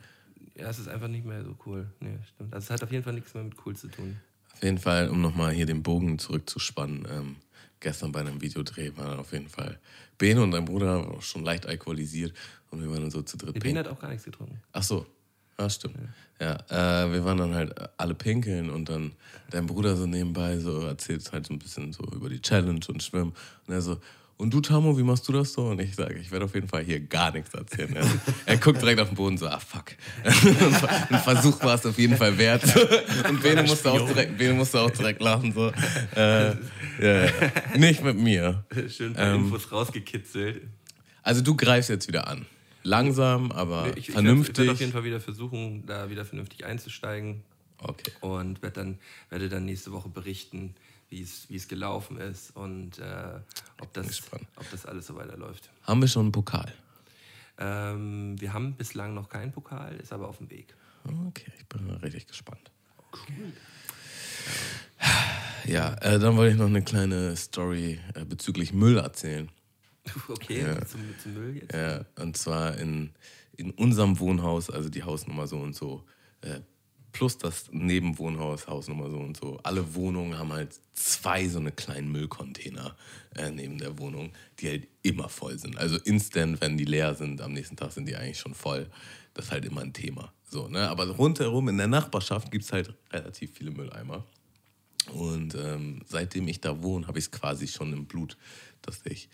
ja, 0.57 0.69
es 0.69 0.79
ist 0.79 0.89
einfach 0.89 1.09
nicht 1.09 1.25
mehr 1.25 1.45
so 1.45 1.57
cool. 1.67 1.91
Nee, 2.01 2.19
stimmt. 2.35 2.53
Also 2.53 2.65
es 2.65 2.71
hat 2.71 2.83
auf 2.83 2.93
jeden 2.93 3.05
Fall 3.05 3.13
nichts 3.15 3.35
mehr 3.35 3.45
mit 3.45 3.55
cool 3.65 3.77
zu 3.77 3.89
tun. 3.89 4.17
Auf 4.65 4.67
jeden 4.67 4.79
Fall, 4.79 5.11
um 5.11 5.21
nochmal 5.21 5.53
hier 5.53 5.67
den 5.67 5.83
Bogen 5.83 6.19
zurückzuspannen, 6.19 7.07
ähm, 7.13 7.37
gestern 7.81 8.13
bei 8.13 8.21
einem 8.21 8.41
Videodreh 8.41 8.93
war 8.97 9.11
dann 9.11 9.19
auf 9.19 9.31
jeden 9.33 9.51
Fall 9.51 9.79
Bene 10.17 10.43
und 10.43 10.53
dein 10.53 10.65
Bruder 10.65 11.07
schon 11.21 11.45
leicht 11.45 11.67
alkoholisiert 11.67 12.33
und 12.71 12.81
wir 12.81 12.91
waren 12.91 13.03
dann 13.03 13.11
so 13.11 13.21
zu 13.21 13.37
dritt 13.37 13.61
Bene 13.61 13.81
hat 13.81 13.89
auch 13.89 14.01
gar 14.01 14.09
nichts 14.09 14.25
getrunken. 14.25 14.63
Ach 14.73 14.83
so. 14.83 15.05
Ja, 15.59 15.69
stimmt. 15.69 15.97
Ja, 16.41 16.55
äh, 16.71 17.13
wir 17.13 17.27
waren 17.27 17.37
dann 17.37 17.55
halt 17.55 17.75
alle 17.99 18.15
pinkeln 18.15 18.71
und 18.71 18.89
dann 18.89 19.13
dein 19.51 19.67
Bruder 19.67 19.97
so 19.97 20.07
nebenbei 20.07 20.57
so 20.59 20.81
erzählt 20.81 21.31
halt 21.31 21.45
so 21.45 21.53
ein 21.53 21.59
bisschen 21.59 21.93
so 21.93 22.03
über 22.05 22.31
die 22.31 22.41
Challenge 22.41 22.81
und 22.89 23.03
Schwimmen. 23.03 23.35
Und 23.67 23.75
er 23.75 23.83
so, 23.83 23.99
und 24.37 24.53
du, 24.53 24.61
Tamo, 24.61 24.99
wie 24.99 25.03
machst 25.03 25.29
du 25.29 25.33
das 25.33 25.53
so? 25.53 25.67
Und 25.67 25.81
ich 25.81 25.95
sage, 25.95 26.15
ich 26.15 26.31
werde 26.33 26.47
auf 26.47 26.55
jeden 26.55 26.67
Fall 26.67 26.83
hier 26.83 27.01
gar 27.01 27.31
nichts 27.33 27.55
erzählen. 27.55 27.95
Er, 27.95 28.07
er 28.47 28.57
guckt 28.57 28.83
direkt 28.83 29.01
auf 29.01 29.09
den 29.09 29.17
Boden 29.17 29.39
so, 29.39 29.47
ah 29.47 29.61
fuck. 29.61 29.93
Ein 30.25 31.21
Versuch 31.21 31.63
war 31.63 31.77
es 31.77 31.87
auf 31.87 31.97
jeden 31.99 32.17
Fall 32.17 32.37
wert. 32.37 32.65
Und 33.29 33.43
Bene 33.43 33.63
musste 33.63 33.93
auch 33.93 34.05
direkt, 34.07 34.37
Bene 34.37 34.55
musste 34.55 34.81
auch 34.81 34.91
direkt 34.91 35.23
lachen. 35.23 35.53
So. 35.53 35.73
Äh, 36.17 36.57
ja. 37.01 37.31
Nicht 37.77 38.03
mit 38.03 38.17
mir. 38.17 38.65
Schön 38.89 39.15
Ähm, 39.17 39.45
Infos 39.45 39.71
rausgekitzelt. 39.71 40.63
Also 41.23 41.41
du 41.41 41.57
greifst 41.57 41.89
jetzt 41.89 42.09
wieder 42.09 42.27
an. 42.27 42.47
Langsam, 42.83 43.51
aber 43.53 43.89
ich, 43.97 44.09
ich 44.09 44.11
vernünftig. 44.11 44.59
werde 44.59 44.73
auf 44.73 44.81
jeden 44.81 44.93
Fall 44.93 45.05
wieder 45.05 45.21
versuchen, 45.21 45.87
da 45.87 46.11
wieder 46.11 46.25
vernünftig 46.25 46.67
einzusteigen. 46.67 47.43
okay. 47.79 48.13
und 48.21 48.63
werde 48.63 48.81
dann, 48.81 48.99
werde 49.31 49.49
dann 49.49 49.65
nächste 49.65 49.93
Woche 49.93 50.09
berichten, 50.09 50.75
wie 51.49 51.57
es, 51.57 51.69
gelaufen 51.69 52.17
ist 52.19 52.55
und 52.57 52.99
äh, 52.99 53.41
ob, 53.81 53.93
das, 53.93 54.23
ob 54.57 54.71
das 54.71 54.87
alles 54.87 55.07
so 55.07 55.15
weiterläuft. 55.17 55.71
Haben 55.83 56.01
wir 56.01 56.09
schon 56.09 56.23
einen 56.23 56.33
Pokal? 56.33 56.73
Ähm, 57.59 58.41
wir 58.41 58.53
haben 58.53 58.75
bislang 58.75 59.15
noch 59.15 59.29
keinen 59.29 59.53
Pokal, 59.53 59.95
ist 59.97 60.13
aber 60.13 60.29
auf 60.29 60.39
dem 60.39 60.51
Weg. 60.51 60.75
Okay, 61.29 61.53
ich 61.59 61.67
bin 61.67 61.89
richtig 61.91 62.27
gespannt. 62.27 62.71
Ja, 65.67 65.95
äh, 65.95 66.19
dann 66.19 66.37
wollte 66.37 66.53
ich 66.53 66.59
noch 66.59 66.67
eine 66.67 66.83
kleine 66.83 67.37
Story 67.37 68.01
äh, 68.15 68.25
bezüglich 68.25 68.73
Müll 68.73 68.99
erzählen. 68.99 69.51
Okay, 70.29 70.61
Ja. 70.63 70.85
zum, 70.85 71.01
zum 71.23 71.35
Müll 71.35 71.57
jetzt. 71.57 71.73
Ja, 71.73 72.05
und 72.21 72.37
zwar 72.37 72.77
in, 72.77 73.13
in 73.57 73.71
unserem 73.71 74.19
Wohnhaus, 74.19 74.69
also 74.69 74.91
die 74.91 75.03
Hausnummer 75.03 75.47
so 75.47 75.59
und 75.59 75.75
so, 75.75 76.05
äh, 76.43 76.61
plus 77.15 77.39
das 77.39 77.71
Nebenwohnhaus, 77.71 78.67
Hausnummer 78.67 79.09
so 79.09 79.19
und 79.19 79.37
so. 79.37 79.59
Alle 79.63 79.95
Wohnungen 79.95 80.37
haben 80.37 80.53
halt 80.53 80.79
zwei 80.93 81.49
so 81.49 81.61
eine 81.61 81.73
kleinen 81.73 82.11
Müllcontainer 82.13 82.97
äh, 83.37 83.51
neben 83.51 83.79
der 83.79 83.99
Wohnung, 83.99 84.33
die 84.59 84.69
halt 84.69 84.89
immer 85.03 85.29
voll 85.29 85.57
sind. 85.59 85.79
Also 85.79 85.97
instant, 85.97 86.61
wenn 86.61 86.77
die 86.77 86.85
leer 86.85 87.15
sind, 87.15 87.41
am 87.41 87.53
nächsten 87.53 87.77
Tag 87.77 87.93
sind 87.93 88.07
die 88.07 88.17
eigentlich 88.17 88.41
schon 88.41 88.55
voll. 88.55 88.91
Das 89.33 89.47
ist 89.47 89.53
halt 89.53 89.65
immer 89.65 89.81
ein 89.81 89.93
Thema. 89.93 90.33
So, 90.51 90.69
ne? 90.69 90.89
Aber 90.91 91.09
rundherum 91.09 91.69
in 91.69 91.79
der 91.79 91.87
Nachbarschaft 91.87 92.51
gibt 92.51 92.65
es 92.65 92.73
halt 92.73 92.93
relativ 93.13 93.53
viele 93.55 93.71
Mülleimer. 93.71 94.25
Und 95.13 95.55
ähm, 95.55 96.03
seitdem 96.07 96.49
ich 96.49 96.61
da 96.61 96.83
wohne, 96.83 97.07
habe 97.07 97.19
ich 97.19 97.27
es 97.27 97.31
quasi 97.31 97.69
schon 97.69 97.93
im 97.93 98.07
Blut, 98.07 98.37
dass 98.83 99.07
ich 99.07 99.29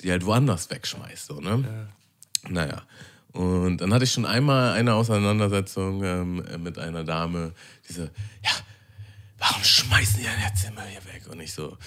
die 0.00 0.10
halt 0.10 0.26
woanders 0.26 0.68
wegschmeiße. 0.68 1.26
So, 1.26 1.40
ne? 1.40 1.88
Naja. 2.48 2.82
Und 3.32 3.78
dann 3.78 3.94
hatte 3.94 4.04
ich 4.04 4.12
schon 4.12 4.26
einmal 4.26 4.72
eine 4.72 4.94
Auseinandersetzung 4.94 6.02
ähm, 6.02 6.62
mit 6.62 6.78
einer 6.78 7.04
Dame, 7.04 7.52
die 7.88 7.92
so, 7.92 8.02
ja, 8.02 8.50
warum 9.38 9.62
schmeißen 9.62 10.18
die 10.18 10.24
denn 10.24 10.40
jetzt 10.40 10.64
den 10.64 10.74
Müll 10.74 10.84
hier 10.84 11.04
weg? 11.04 11.22
Und 11.30 11.40
ich 11.40 11.52
so, 11.52 11.78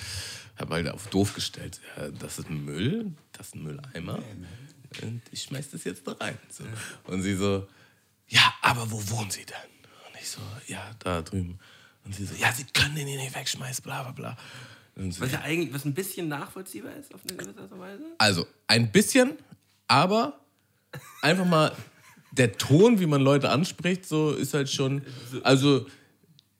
habe 0.57 0.73
halt 0.75 0.89
auf 0.89 1.07
doof 1.07 1.33
gestellt, 1.33 1.81
ja, 1.97 2.09
das 2.09 2.39
ist 2.39 2.49
Müll, 2.49 3.11
das 3.33 3.47
ist 3.47 3.55
ein 3.55 3.63
Mülleimer. 3.63 4.19
Und 5.01 5.21
ich 5.31 5.43
schmeiß 5.43 5.71
das 5.71 5.83
jetzt 5.83 6.07
da 6.07 6.13
rein. 6.13 6.37
So. 6.49 6.63
Und 7.05 7.23
sie 7.23 7.35
so, 7.35 7.67
ja, 8.27 8.53
aber 8.61 8.89
wo 8.91 9.01
wohnen 9.09 9.31
sie 9.31 9.45
denn? 9.45 9.55
Und 10.07 10.21
ich 10.21 10.29
so, 10.29 10.39
ja, 10.67 10.91
da 10.99 11.21
drüben. 11.21 11.59
Und 12.05 12.15
sie 12.15 12.25
so, 12.25 12.35
ja, 12.35 12.51
sie 12.53 12.65
können 12.65 12.95
den 12.95 13.07
hier 13.07 13.19
nicht 13.19 13.35
wegschmeißen, 13.35 13.83
bla 13.83 14.03
bla 14.03 14.11
bla. 14.11 14.37
So, 14.95 15.21
Was 15.21 15.31
ja 15.31 15.41
eigentlich, 15.41 15.73
was 15.73 15.85
ein 15.85 15.93
bisschen 15.95 16.27
nachvollziehbar 16.27 16.93
ist 16.95 17.13
auf 17.15 17.21
eine 17.27 17.35
gewisse 17.35 17.59
Art 17.59 17.71
und 17.71 17.79
Weise. 17.79 18.03
also 18.19 18.45
ein 18.67 18.91
bisschen, 18.91 19.33
aber 19.87 20.39
einfach 21.21 21.45
mal 21.45 21.71
der 22.31 22.53
Ton, 22.53 22.99
wie 22.99 23.05
man 23.05 23.21
Leute 23.21 23.49
anspricht, 23.49 24.05
so 24.05 24.31
ist 24.31 24.53
halt 24.53 24.69
schon. 24.69 25.03
Also, 25.43 25.85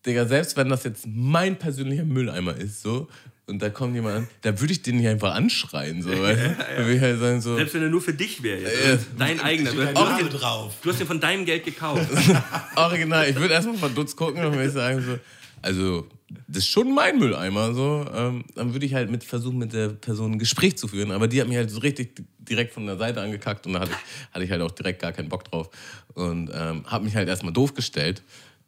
Digga, 0.06 0.26
selbst 0.26 0.56
wenn 0.58 0.70
das 0.70 0.84
jetzt 0.84 1.06
mein 1.08 1.58
persönlicher 1.58 2.06
Mülleimer 2.06 2.56
ist, 2.56 2.82
so, 2.82 3.08
und 3.46 3.62
da 3.62 3.70
kommt 3.70 3.94
jemand 3.96 4.16
an, 4.16 4.28
da 4.42 4.60
würde 4.60 4.72
ich 4.72 4.82
den 4.82 4.98
nicht 4.98 5.08
einfach 5.08 5.36
anschreien, 5.36 6.02
so? 6.02 6.10
Da 6.12 6.18
würde 6.18 6.96
ich 6.96 7.02
halt 7.02 7.20
sagen, 7.20 7.42
so. 7.42 7.56
Selbst 7.56 7.74
wenn 7.74 7.84
er 7.84 7.90
nur 7.90 8.02
für 8.02 8.14
dich 8.14 8.42
wäre. 8.42 8.62
Ja. 8.62 8.98
Dein 9.18 9.40
eigener. 9.42 9.72
Du, 9.72 9.78
den, 9.78 10.30
drauf. 10.30 10.76
du 10.82 10.90
hast 10.90 11.00
den 11.00 11.08
von 11.08 11.20
deinem 11.20 11.46
Geld 11.46 11.66
gekauft. 11.66 12.08
Original, 12.76 13.30
ich 13.30 13.36
würde 13.36 13.54
erstmal 13.54 13.78
verdutzt 13.78 14.16
gucken 14.16 14.46
und 14.46 14.54
würde 14.54 14.70
sagen, 14.70 15.04
so, 15.06 15.20
also, 15.62 16.08
das 16.48 16.60
ist 16.60 16.68
schon 16.68 16.94
mein 16.94 17.20
Mülleimer, 17.20 17.74
so. 17.74 18.06
Ähm, 18.14 18.46
dann 18.56 18.74
würde 18.74 18.86
ich 18.86 18.94
halt 18.94 19.10
mit 19.10 19.24
versuchen, 19.24 19.58
mit 19.58 19.74
der 19.74 19.90
Person 19.90 20.34
ein 20.34 20.40
Gespräch 20.40 20.78
zu 20.78 20.88
führen. 20.88 21.12
Aber 21.12 21.28
die 21.28 21.42
hat 21.42 21.48
mich 21.48 21.58
halt 21.58 21.70
so 21.70 21.80
richtig 21.80 22.22
direkt 22.40 22.74
von 22.74 22.86
der 22.86 22.98
Seite 22.98 23.22
angekackt 23.22 23.66
und 23.66 23.74
da 23.74 23.82
hatte 23.82 23.92
ich, 23.92 24.34
hatte 24.34 24.46
ich 24.46 24.52
halt 24.52 24.62
auch 24.62 24.72
direkt 24.72 25.02
gar 25.02 25.12
keinen 25.12 25.30
Bock 25.30 25.46
drauf. 25.46 25.70
Und 26.14 26.52
ähm, 26.54 26.86
habe 26.86 27.06
mich 27.06 27.16
halt 27.16 27.28
erstmal 27.28 27.54
doof 27.54 27.74
gestellt. 27.74 28.24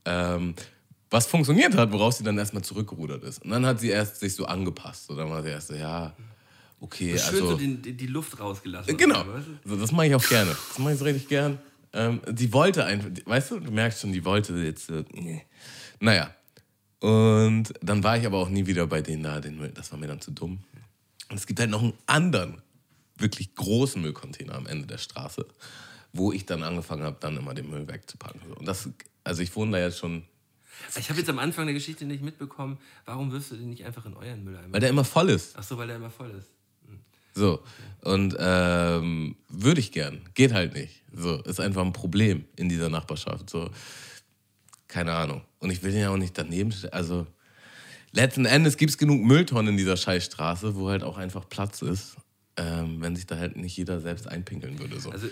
Ähm, 0.05 0.55
was 1.09 1.27
funktioniert 1.27 1.75
hat, 1.75 1.91
woraus 1.91 2.17
sie 2.17 2.23
dann 2.23 2.37
erstmal 2.37 2.63
zurückgerudert 2.63 3.23
ist. 3.23 3.43
Und 3.43 3.51
dann 3.51 3.65
hat 3.65 3.79
sie 3.79 3.89
erst 3.89 4.19
sich 4.19 4.35
so 4.35 4.45
angepasst. 4.45 5.07
So, 5.07 5.15
dann 5.15 5.29
war 5.29 5.43
sie 5.43 5.49
erst 5.49 5.67
so, 5.67 5.75
ja, 5.75 6.15
okay, 6.79 7.17
Schön 7.17 7.35
also. 7.35 7.51
so 7.51 7.57
die, 7.57 7.93
die, 7.93 8.07
Luft 8.07 8.39
rausgelassen. 8.39 8.97
Genau. 8.97 9.19
Weißt 9.19 9.47
du? 9.63 9.69
So, 9.69 9.75
das 9.77 9.91
mache 9.91 10.07
ich 10.07 10.15
auch 10.15 10.27
gerne. 10.27 10.55
Das 10.69 10.79
mache 10.79 10.93
ich 10.93 10.99
so 10.99 11.05
richtig 11.05 11.27
gern. 11.27 11.59
Ähm, 11.93 12.21
die 12.29 12.51
wollte 12.51 12.83
einfach, 12.83 13.09
weißt 13.25 13.51
du, 13.51 13.59
du 13.59 13.71
merkst 13.71 14.01
schon, 14.01 14.11
die 14.11 14.25
wollte 14.25 14.53
jetzt. 14.55 14.89
Äh, 14.89 15.03
naja. 15.99 16.33
Und 17.05 17.71
dann 17.81 18.03
war 18.03 18.17
ich 18.17 18.25
aber 18.25 18.39
auch 18.39 18.49
nie 18.49 18.65
wieder 18.65 18.87
bei 18.87 19.03
denen 19.03 19.21
da. 19.21 19.39
Den 19.39 19.57
Müll, 19.57 19.71
das 19.75 19.91
war 19.91 19.99
mir 19.99 20.07
dann 20.07 20.21
zu 20.21 20.31
dumm. 20.31 20.57
Und 21.29 21.37
es 21.37 21.45
gibt 21.45 21.59
halt 21.59 21.69
noch 21.69 21.83
einen 21.83 21.93
anderen, 22.07 22.63
wirklich 23.15 23.53
großen 23.53 24.01
Müllcontainer 24.01 24.55
am 24.55 24.65
Ende 24.65 24.87
der 24.87 24.97
Straße, 24.97 25.45
wo 26.13 26.31
ich 26.31 26.47
dann 26.47 26.63
angefangen 26.63 27.03
habe, 27.03 27.17
dann 27.19 27.37
immer 27.37 27.53
den 27.53 27.69
Müll 27.69 27.87
wegzupacken. 27.87 28.41
Und 28.53 28.67
das, 28.67 28.89
also 29.23 29.43
ich 29.43 29.55
wohne 29.55 29.73
da 29.73 29.79
jetzt 29.79 29.99
schon, 29.99 30.23
Ich 30.97 31.09
habe 31.09 31.19
jetzt 31.19 31.29
am 31.29 31.37
Anfang 31.37 31.65
der 31.65 31.75
Geschichte 31.75 32.05
nicht 32.05 32.23
mitbekommen, 32.23 32.79
warum 33.05 33.31
wirfst 33.31 33.51
du 33.51 33.55
den 33.55 33.69
nicht 33.69 33.85
einfach 33.85 34.07
in 34.07 34.15
euren 34.15 34.43
Mülleimer? 34.43 34.73
weil 34.73 34.79
der 34.79 34.89
immer 34.89 35.05
voll 35.05 35.29
ist. 35.29 35.53
Ach 35.57 35.63
so, 35.63 35.77
weil 35.77 35.85
der 35.85 35.97
immer 35.97 36.09
voll 36.09 36.31
ist. 36.31 36.49
So. 37.35 37.61
Und 38.01 38.35
ähm, 38.39 39.35
würde 39.49 39.79
ich 39.79 39.91
gern. 39.91 40.21
Geht 40.33 40.53
halt 40.53 40.73
nicht. 40.73 41.03
So, 41.13 41.35
ist 41.43 41.59
einfach 41.59 41.83
ein 41.83 41.93
Problem 41.93 42.45
in 42.55 42.67
dieser 42.67 42.89
Nachbarschaft. 42.89 43.49
So, 43.49 43.69
keine 44.95 45.11
Ahnung. 45.13 45.41
Und 45.59 45.71
ich 45.71 45.83
will 45.83 45.91
den 45.91 46.01
ja 46.01 46.09
auch 46.09 46.17
nicht 46.17 46.37
daneben 46.37 46.71
stellen. 46.71 46.93
Also, 46.93 47.27
letzten 48.13 48.45
Endes 48.45 48.77
gibt 48.77 48.91
es 48.91 48.97
genug 48.97 49.21
Mülltonnen 49.21 49.73
in 49.73 49.77
dieser 49.77 49.97
Scheißstraße, 49.97 50.75
wo 50.75 50.87
halt 50.89 51.03
auch 51.03 51.17
einfach 51.17 51.49
Platz 51.49 51.81
ist, 51.81 52.15
ähm, 52.55 53.01
wenn 53.01 53.13
sich 53.15 53.25
da 53.25 53.37
halt 53.37 53.57
nicht 53.57 53.75
jeder 53.75 53.99
selbst 53.99 54.25
einpinkeln 54.27 54.79
würde. 54.79 54.97
So. 55.01 55.09
Also 55.11 55.27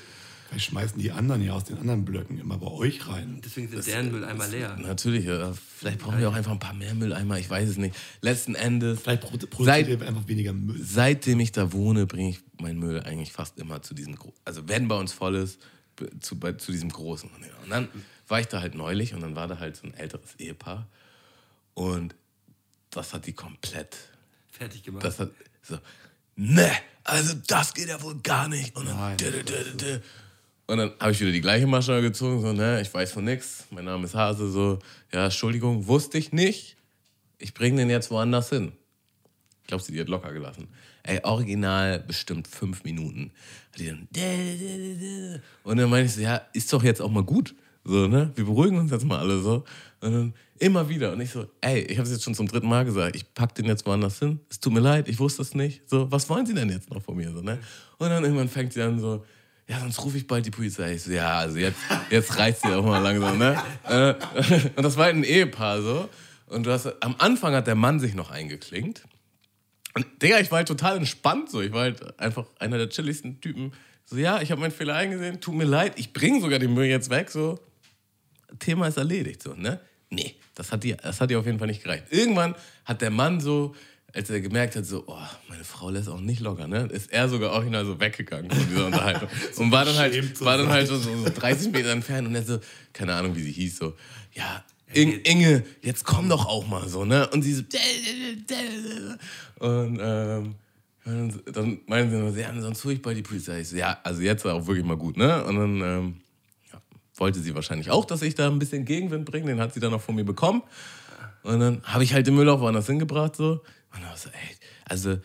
Vielleicht 0.50 0.66
schmeißen 0.66 1.00
die 1.00 1.12
anderen 1.12 1.42
ja 1.42 1.54
aus 1.54 1.64
den 1.64 1.78
anderen 1.78 2.04
Blöcken 2.04 2.38
immer 2.40 2.58
bei 2.58 2.68
euch 2.68 3.08
rein. 3.08 3.40
deswegen 3.44 3.70
sind 3.70 3.88
deren 3.88 4.12
Mülleimer 4.12 4.48
leer. 4.50 4.78
Natürlich, 4.80 5.26
ja. 5.26 5.54
vielleicht 5.54 6.00
brauchen 6.00 6.20
wir 6.20 6.28
auch 6.30 6.34
einfach 6.34 6.52
ein 6.52 6.60
paar 6.60 6.74
mehr 6.76 6.94
Mülleimer, 6.94 7.40
ich 7.40 7.50
weiß 7.50 7.70
es 7.70 7.78
nicht. 7.78 7.96
Letzten 8.22 8.54
Endes, 8.56 9.00
Vielleicht 9.02 9.24
produ- 9.24 9.40
Seit- 9.40 9.50
produziert 9.50 10.02
ihr 10.02 10.08
einfach 10.08 10.28
weniger 10.28 10.52
Müll. 10.54 10.80
seitdem 10.84 11.40
ich 11.40 11.54
da 11.54 11.72
wohne, 11.72 12.06
bringe 12.06 12.32
ich 12.32 12.40
meinen 12.62 12.80
Müll 12.80 13.00
eigentlich 13.02 13.32
fast 13.32 13.58
immer 13.58 13.82
zu 13.82 13.94
diesem, 13.96 14.16
also 14.46 14.68
wenn 14.68 14.88
bei 14.90 14.96
uns 15.00 15.14
voll 15.14 15.36
ist, 15.36 15.60
zu, 16.20 16.38
bei, 16.38 16.52
zu 16.54 16.72
diesem 16.72 16.90
großen. 16.90 17.30
Und 17.64 17.70
dann 17.70 17.88
war 18.34 18.40
ich 18.40 18.48
da 18.48 18.62
halt 18.62 18.74
neulich 18.74 19.14
und 19.14 19.22
dann 19.22 19.36
war 19.36 19.48
da 19.48 19.60
halt 19.60 19.76
so 19.76 19.86
ein 19.86 19.94
älteres 19.94 20.34
Ehepaar 20.40 20.88
und 21.76 22.16
das 22.90 23.14
hat 23.14 23.28
die 23.28 23.34
komplett, 23.34 23.96
Fertig 24.52 24.82
gemacht. 24.82 25.04
das 25.06 25.20
hat 25.20 25.30
so, 25.62 25.78
ne, 26.36 26.72
also 27.04 27.36
das 27.46 27.76
geht 27.76 27.90
ja 27.90 28.02
wohl 28.02 28.16
gar 28.24 28.48
nicht. 28.48 28.76
Und 28.76 28.88
dann, 28.88 28.98
Nein, 28.98 29.18
dü- 29.18 29.30
dü- 29.30 29.44
dü- 29.46 29.76
dü. 29.78 30.00
und 30.66 30.78
dann 30.80 30.94
habe 31.00 31.12
ich 31.12 31.20
wieder 31.20 31.32
die 31.32 31.42
gleiche 31.42 31.68
Masche 31.68 32.02
gezogen, 32.02 32.42
so, 32.42 32.54
ne, 32.54 32.82
ich 32.82 32.92
weiß 32.92 33.12
von 33.12 33.24
nix, 33.24 33.66
mein 33.70 33.86
Name 33.86 34.04
ist 34.06 34.16
Hase, 34.16 34.50
so, 34.50 34.80
ja, 35.12 35.26
Entschuldigung, 35.26 35.86
wusste 35.86 36.18
ich 36.18 36.32
nicht, 36.32 36.76
ich 37.38 37.54
bringe 37.54 37.78
den 37.78 37.92
jetzt 37.92 38.10
woanders 38.10 38.50
hin. 38.50 38.72
Glaubst 39.68 39.90
du, 39.90 39.94
die 39.94 40.02
hat 40.02 40.10
locker 40.10 40.34
gelassen? 40.34 40.70
Ey, 41.04 41.20
original 41.24 42.00
bestimmt 42.00 42.48
fünf 42.48 42.84
Minuten. 42.84 43.30
Und 45.64 45.78
dann 45.78 45.90
meine 45.92 46.06
ich 46.08 46.14
so, 46.14 46.22
ja, 46.22 46.42
ist 46.54 46.74
doch 46.74 46.84
jetzt 46.84 47.00
auch 47.00 47.12
mal 47.12 47.24
gut. 47.24 47.54
So, 47.86 48.08
ne? 48.08 48.32
Wir 48.36 48.46
beruhigen 48.46 48.78
uns 48.78 48.92
jetzt 48.92 49.06
mal 49.06 49.20
alle 49.20 49.40
so. 49.40 49.64
Und 50.02 50.14
dann 50.14 50.34
immer 50.60 50.88
wieder. 50.90 51.12
Und 51.12 51.22
ich 51.22 51.32
so, 51.32 51.46
ey, 51.62 51.82
ich 51.82 51.98
habe 51.98 52.08
es 52.08 52.14
jetzt 52.14 52.24
schon 52.24 52.36
zum 52.36 52.48
dritten 52.48 52.68
Mal 52.68 52.86
gesagt, 52.86 53.16
ich 53.16 53.34
pack 53.34 53.54
den 53.56 53.66
jetzt 53.66 53.86
woanders 53.86 54.20
hin. 54.20 54.40
Es 54.50 54.60
tut 54.60 54.74
mir 54.74 54.80
leid, 54.80 55.10
ich 55.10 55.20
wusste 55.20 55.42
es 55.42 55.54
nicht. 55.54 55.90
So, 55.90 56.12
was 56.12 56.30
wollen 56.30 56.46
Sie 56.46 56.54
denn 56.54 56.70
jetzt 56.70 56.90
noch 56.90 57.02
von 57.02 57.18
mir? 57.18 57.32
So, 57.32 57.42
ne? 57.42 57.60
Und 57.98 58.10
dann 58.10 58.24
irgendwann 58.24 58.50
fängt 58.50 58.74
sie 58.74 58.82
an 58.82 59.00
so, 59.00 59.26
ja, 59.68 59.80
sonst 59.80 60.04
rufe 60.04 60.18
ich 60.18 60.28
bald 60.28 60.46
die 60.46 60.52
Polizei. 60.52 60.94
Ich 60.94 61.04
so, 61.04 61.12
ja, 61.12 61.40
also 61.40 61.58
jetzt, 61.58 61.80
jetzt 62.10 62.38
reicht 62.38 62.62
sie 62.62 62.74
auch 62.74 62.86
mal 62.86 63.00
langsam, 63.00 63.38
ne? 63.38 63.62
Äh, 63.88 64.14
Und 64.76 64.84
das 64.84 64.98
war 64.98 65.06
halt 65.06 65.16
ein 65.16 65.24
Ehepaar 65.24 65.82
so. 65.82 66.10
Und 66.48 66.66
du 66.66 66.72
hast, 66.72 66.88
am 67.02 67.16
Anfang 67.18 67.54
hat 67.54 67.68
der 67.68 67.76
Mann 67.76 68.00
sich 68.00 68.14
noch 68.14 68.32
eingeklinkt. 68.32 69.04
Und 69.96 70.06
Digga, 70.22 70.40
ich 70.40 70.52
war 70.52 70.58
halt 70.58 70.68
total 70.68 70.98
entspannt 70.98 71.50
so. 71.50 71.62
Ich 71.62 71.72
war 71.72 71.82
halt 71.82 72.20
einfach 72.20 72.46
einer 72.60 72.78
der 72.78 72.90
chilligsten 72.90 73.42
Typen. 73.42 73.74
So, 74.06 74.18
ja, 74.18 74.42
ich 74.42 74.52
habe 74.52 74.60
meinen 74.60 74.72
Fehler 74.72 74.96
eingesehen, 74.96 75.40
tut 75.40 75.56
mir 75.56 75.64
leid, 75.64 75.94
ich 75.98 76.14
bringe 76.14 76.42
sogar 76.42 76.60
den 76.60 76.74
Müll 76.74 76.86
jetzt 76.86 77.10
weg, 77.10 77.30
so. 77.30 77.60
Thema 78.60 78.88
ist 78.88 78.98
erledigt, 78.98 79.42
so, 79.44 79.54
ne? 79.54 79.80
Nee, 80.10 80.36
das 80.56 80.72
hat, 80.72 80.84
die, 80.84 80.96
das 80.96 81.20
hat 81.22 81.30
die 81.30 81.36
auf 81.36 81.46
jeden 81.46 81.58
Fall 81.58 81.68
nicht 81.68 81.84
gereicht. 81.84 82.06
Irgendwann 82.12 82.56
hat 82.86 83.02
der 83.02 83.10
Mann 83.10 83.40
so, 83.40 83.76
als 84.14 84.30
er 84.30 84.42
gemerkt 84.42 84.76
hat, 84.76 84.86
so, 84.86 85.04
oh, 85.08 85.18
meine 85.50 85.64
Frau 85.64 85.90
lässt 85.90 86.08
auch 86.08 86.20
nicht 86.20 86.40
locker, 86.40 86.68
ne? 86.68 86.88
Ist 86.92 87.12
er 87.12 87.28
sogar 87.28 87.52
original 87.52 87.86
so 87.86 88.00
weggegangen 88.00 88.52
von 88.52 88.70
dieser 88.70 88.86
Unterhaltung. 88.86 89.28
und 89.58 89.72
war 89.72 89.86
dann 89.86 89.98
halt, 89.98 90.38
so 90.38 90.46
war 90.46 90.58
dann 90.58 90.70
halt 90.70 90.88
so, 90.88 90.98
so 90.98 91.26
30 91.26 91.72
Meter 91.72 91.90
entfernt 91.92 92.28
und 92.28 92.36
er 92.36 92.44
so, 92.44 92.60
keine 92.94 93.16
Ahnung, 93.16 93.36
wie 93.36 93.42
sie 93.42 93.52
hieß, 93.52 93.78
so, 93.78 93.96
ja, 94.34 94.64
In, 94.94 95.22
Inge, 95.22 95.64
jetzt 95.82 96.04
komm 96.06 96.30
doch 96.30 96.46
auch 96.46 96.68
mal 96.68 96.88
so, 96.88 97.06
ne? 97.06 97.28
Und 97.30 97.42
sie 97.42 97.54
so, 97.54 97.64
und 99.60 100.00
ähm, 100.00 100.56
dann, 101.06 101.80
meinen 101.88 102.12
sie 102.12 102.18
nur, 102.18 102.38
ja, 102.38 102.54
sonst 102.62 102.84
hole 102.86 102.96
ich 102.96 103.02
bei 103.02 103.14
die 103.14 103.24
Polizei. 103.24 103.62
Ich 103.62 103.70
so, 103.70 103.76
ja, 103.76 104.00
also 104.04 104.22
jetzt 104.22 104.46
auch 104.46 104.68
wirklich 104.68 104.86
mal 104.86 104.98
gut, 104.98 105.18
ne? 105.18 105.44
Und 105.44 105.56
dann 105.56 105.82
ähm, 105.82 106.23
wollte 107.24 107.40
sie 107.40 107.56
wahrscheinlich 107.56 107.90
auch, 107.90 108.04
dass 108.04 108.22
ich 108.22 108.36
da 108.36 108.48
ein 108.48 108.60
bisschen 108.60 108.84
Gegenwind 108.84 109.24
bringe. 109.24 109.48
Den 109.48 109.62
hat 109.62 109.74
sie 109.74 109.80
dann 109.80 109.94
auch 109.94 110.02
von 110.02 110.14
mir 110.14 110.26
bekommen. 110.26 110.62
Und 111.44 111.62
dann 111.62 111.82
habe 111.84 112.04
ich 112.04 112.14
halt 112.14 112.28
den 112.28 112.36
Müll 112.36 112.50
auch 112.50 112.60
woanders 112.60 112.88
hingebracht, 112.88 113.38
so. 113.38 113.52
Und 113.94 114.02
dann 114.02 114.10
war 114.10 114.18
so, 114.18 114.28
ey, 114.28 114.58
also, 114.84 115.18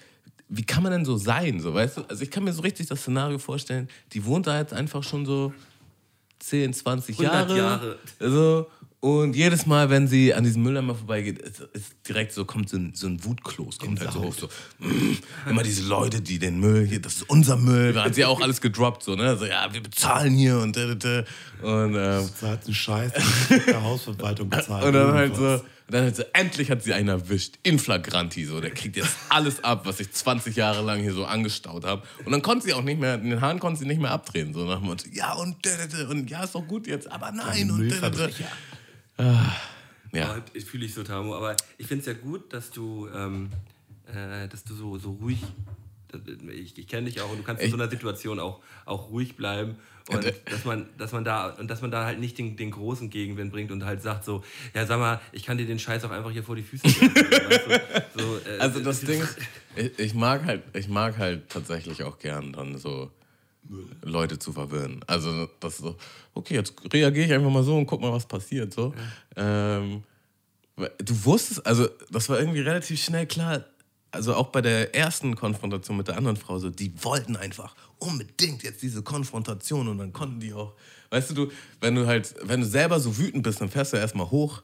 wie 0.48 0.62
kann 0.62 0.84
man 0.84 0.92
denn 0.92 1.04
so 1.04 1.16
sein, 1.16 1.58
so, 1.58 1.74
weißt 1.74 1.96
du? 1.96 2.02
Also, 2.02 2.22
ich 2.22 2.30
kann 2.30 2.44
mir 2.44 2.52
so 2.52 2.62
richtig 2.62 2.86
das 2.86 3.00
Szenario 3.00 3.38
vorstellen, 3.38 3.88
die 4.12 4.24
wohnt 4.24 4.46
da 4.46 4.60
jetzt 4.60 4.72
einfach 4.72 5.02
schon 5.02 5.26
so 5.26 5.52
10, 6.38 6.72
20 6.72 7.18
100 7.18 7.50
Jahre. 7.50 7.58
Jahre. 7.58 7.98
So. 8.20 8.66
Und 9.00 9.36
jedes 9.36 9.64
Mal, 9.64 9.90
wenn 9.90 10.08
sie 10.08 10.34
an 10.34 10.42
diesem 10.42 10.64
Mülleimer 10.64 10.92
vorbeigeht, 10.96 11.38
ist, 11.38 11.60
ist 11.72 11.94
direkt 12.08 12.32
so, 12.32 12.44
kommt 12.44 12.68
so 12.68 12.78
ein, 12.78 12.94
so 12.96 13.06
ein 13.06 13.22
Wutkloß, 13.22 13.78
kommt 13.78 14.00
halt 14.00 14.10
so 14.10 14.22
hoch, 14.24 14.34
so, 14.34 14.48
mm, 14.80 15.18
immer 15.48 15.62
diese 15.62 15.86
Leute, 15.86 16.20
die 16.20 16.40
den 16.40 16.58
Müll, 16.58 16.84
hier, 16.84 17.00
das 17.00 17.14
ist 17.14 17.30
unser 17.30 17.56
Müll, 17.56 17.92
da 17.92 18.06
hat 18.06 18.16
sie 18.16 18.24
auch 18.24 18.40
alles 18.40 18.60
gedroppt, 18.60 19.04
so, 19.04 19.14
ne, 19.14 19.36
so, 19.36 19.44
ja, 19.44 19.72
wir 19.72 19.84
bezahlen 19.84 20.34
hier 20.34 20.58
und, 20.58 20.76
da, 20.76 20.94
da, 20.94 20.94
da. 20.96 21.84
und, 21.84 21.94
ähm, 21.94 22.28
Zahlt 22.34 22.64
einen 22.64 22.74
Scheiß, 22.74 23.12
der 23.68 23.84
Hausverwaltung 23.84 24.50
bezahlt. 24.50 24.86
und 24.86 24.92
dann 24.92 25.12
halt 25.12 25.36
so, 25.36 25.46
und 25.88 25.94
dann 25.94 26.02
halt 26.02 26.16
so, 26.16 26.24
endlich 26.32 26.68
hat 26.68 26.82
sie 26.82 26.92
einen 26.92 27.08
erwischt, 27.08 27.54
in 27.62 27.78
flagranti, 27.78 28.46
so, 28.46 28.60
der 28.60 28.72
kriegt 28.72 28.96
jetzt 28.96 29.16
alles 29.28 29.62
ab, 29.62 29.82
was 29.84 30.00
ich 30.00 30.10
20 30.10 30.56
Jahre 30.56 30.82
lang 30.82 31.00
hier 31.00 31.14
so 31.14 31.24
angestaut 31.24 31.84
habe. 31.84 32.02
Und 32.24 32.32
dann 32.32 32.42
konnte 32.42 32.66
sie 32.66 32.74
auch 32.74 32.82
nicht 32.82 33.00
mehr, 33.00 33.16
den 33.16 33.40
Hahn 33.40 33.60
konnte 33.60 33.78
sie 33.78 33.86
nicht 33.86 34.00
mehr 34.00 34.10
abdrehen, 34.10 34.52
so 34.52 34.64
nach 34.64 34.80
dem 34.80 34.86
Motto, 34.86 35.04
ja 35.12 35.34
und, 35.34 35.64
da, 35.64 35.70
da, 35.76 35.86
da, 35.86 36.08
und 36.08 36.28
ja, 36.28 36.42
ist 36.42 36.56
doch 36.56 36.66
gut 36.66 36.88
jetzt, 36.88 37.08
aber 37.10 37.30
nein 37.30 37.70
und, 37.70 37.90
da, 37.90 38.10
da, 38.10 38.28
Müllverbrecher. 39.18 39.56
ja. 40.12 40.42
Ich 40.54 40.64
fühle 40.64 40.86
ich 40.86 40.94
so, 40.94 41.02
Tamo. 41.02 41.34
Aber 41.34 41.56
ich 41.76 41.86
finde 41.86 42.00
es 42.00 42.06
ja 42.06 42.14
gut, 42.14 42.52
dass 42.52 42.70
du, 42.70 43.08
ähm, 43.14 43.50
äh, 44.06 44.48
dass 44.48 44.64
du 44.64 44.74
so, 44.74 44.98
so 44.98 45.12
ruhig. 45.12 45.42
Ich, 46.50 46.78
ich 46.78 46.86
kenne 46.88 47.10
dich 47.10 47.20
auch 47.20 47.30
und 47.30 47.38
du 47.38 47.42
kannst 47.42 47.62
in 47.62 47.70
so 47.70 47.76
einer 47.76 47.90
Situation 47.90 48.40
auch, 48.40 48.60
auch 48.86 49.10
ruhig 49.10 49.36
bleiben. 49.36 49.76
Und 50.08 50.24
Ja, 50.24 50.30
dass 50.46 50.64
man, 50.64 50.88
dass 50.96 51.12
man 51.12 51.22
da 51.22 51.50
und 51.50 51.68
dass 51.68 51.82
man 51.82 51.90
da 51.90 52.06
halt 52.06 52.18
nicht 52.18 52.38
den, 52.38 52.56
den 52.56 52.70
großen 52.70 53.10
Gegenwind 53.10 53.52
bringt 53.52 53.70
und 53.70 53.84
halt 53.84 54.00
sagt 54.00 54.24
so, 54.24 54.42
ja 54.72 54.86
sag 54.86 54.98
mal, 54.98 55.20
ich 55.32 55.44
kann 55.44 55.58
dir 55.58 55.66
den 55.66 55.78
Scheiß 55.78 56.02
auch 56.04 56.10
einfach 56.10 56.30
hier 56.30 56.42
vor 56.42 56.56
die 56.56 56.62
Füße 56.62 56.84
weißt 56.84 57.66
du? 58.14 58.22
so, 58.22 58.38
äh, 58.38 58.58
Also 58.58 58.80
das 58.80 59.02
Ding 59.02 59.20
ist, 59.20 59.36
ich, 59.76 59.98
ich 59.98 60.14
mag 60.14 60.46
halt, 60.46 60.62
ich 60.72 60.88
mag 60.88 61.18
halt 61.18 61.50
tatsächlich 61.50 62.04
auch 62.04 62.18
gern 62.18 62.54
dann 62.54 62.78
so 62.78 63.10
Leute 64.02 64.38
zu 64.38 64.52
verwirren. 64.52 65.00
Also 65.06 65.48
das 65.60 65.74
ist 65.74 65.80
so, 65.80 65.96
okay, 66.34 66.54
jetzt 66.54 66.74
reagiere 66.92 67.26
ich 67.26 67.32
einfach 67.32 67.50
mal 67.50 67.62
so 67.62 67.76
und 67.76 67.86
guck 67.86 68.00
mal, 68.00 68.12
was 68.12 68.26
passiert. 68.26 68.72
So. 68.72 68.94
Ähm, 69.36 70.02
weil 70.76 70.92
du 70.98 71.24
wusstest, 71.24 71.66
also 71.66 71.88
das 72.10 72.28
war 72.28 72.38
irgendwie 72.38 72.60
relativ 72.60 73.02
schnell 73.02 73.26
klar, 73.26 73.64
also 74.10 74.34
auch 74.34 74.48
bei 74.48 74.62
der 74.62 74.94
ersten 74.94 75.36
Konfrontation 75.36 75.96
mit 75.96 76.08
der 76.08 76.16
anderen 76.16 76.36
Frau, 76.36 76.58
so, 76.58 76.70
die 76.70 76.92
wollten 77.02 77.36
einfach 77.36 77.74
unbedingt 77.98 78.62
jetzt 78.62 78.80
diese 78.82 79.02
Konfrontation 79.02 79.88
und 79.88 79.98
dann 79.98 80.12
konnten 80.12 80.40
die 80.40 80.52
auch, 80.52 80.74
weißt 81.10 81.30
du, 81.30 81.34
du, 81.34 81.52
wenn 81.80 81.94
du 81.94 82.06
halt, 82.06 82.34
wenn 82.42 82.60
du 82.60 82.66
selber 82.66 83.00
so 83.00 83.18
wütend 83.18 83.42
bist, 83.42 83.60
dann 83.60 83.68
fährst 83.68 83.92
du 83.92 83.96
erstmal 83.96 84.30
hoch 84.30 84.62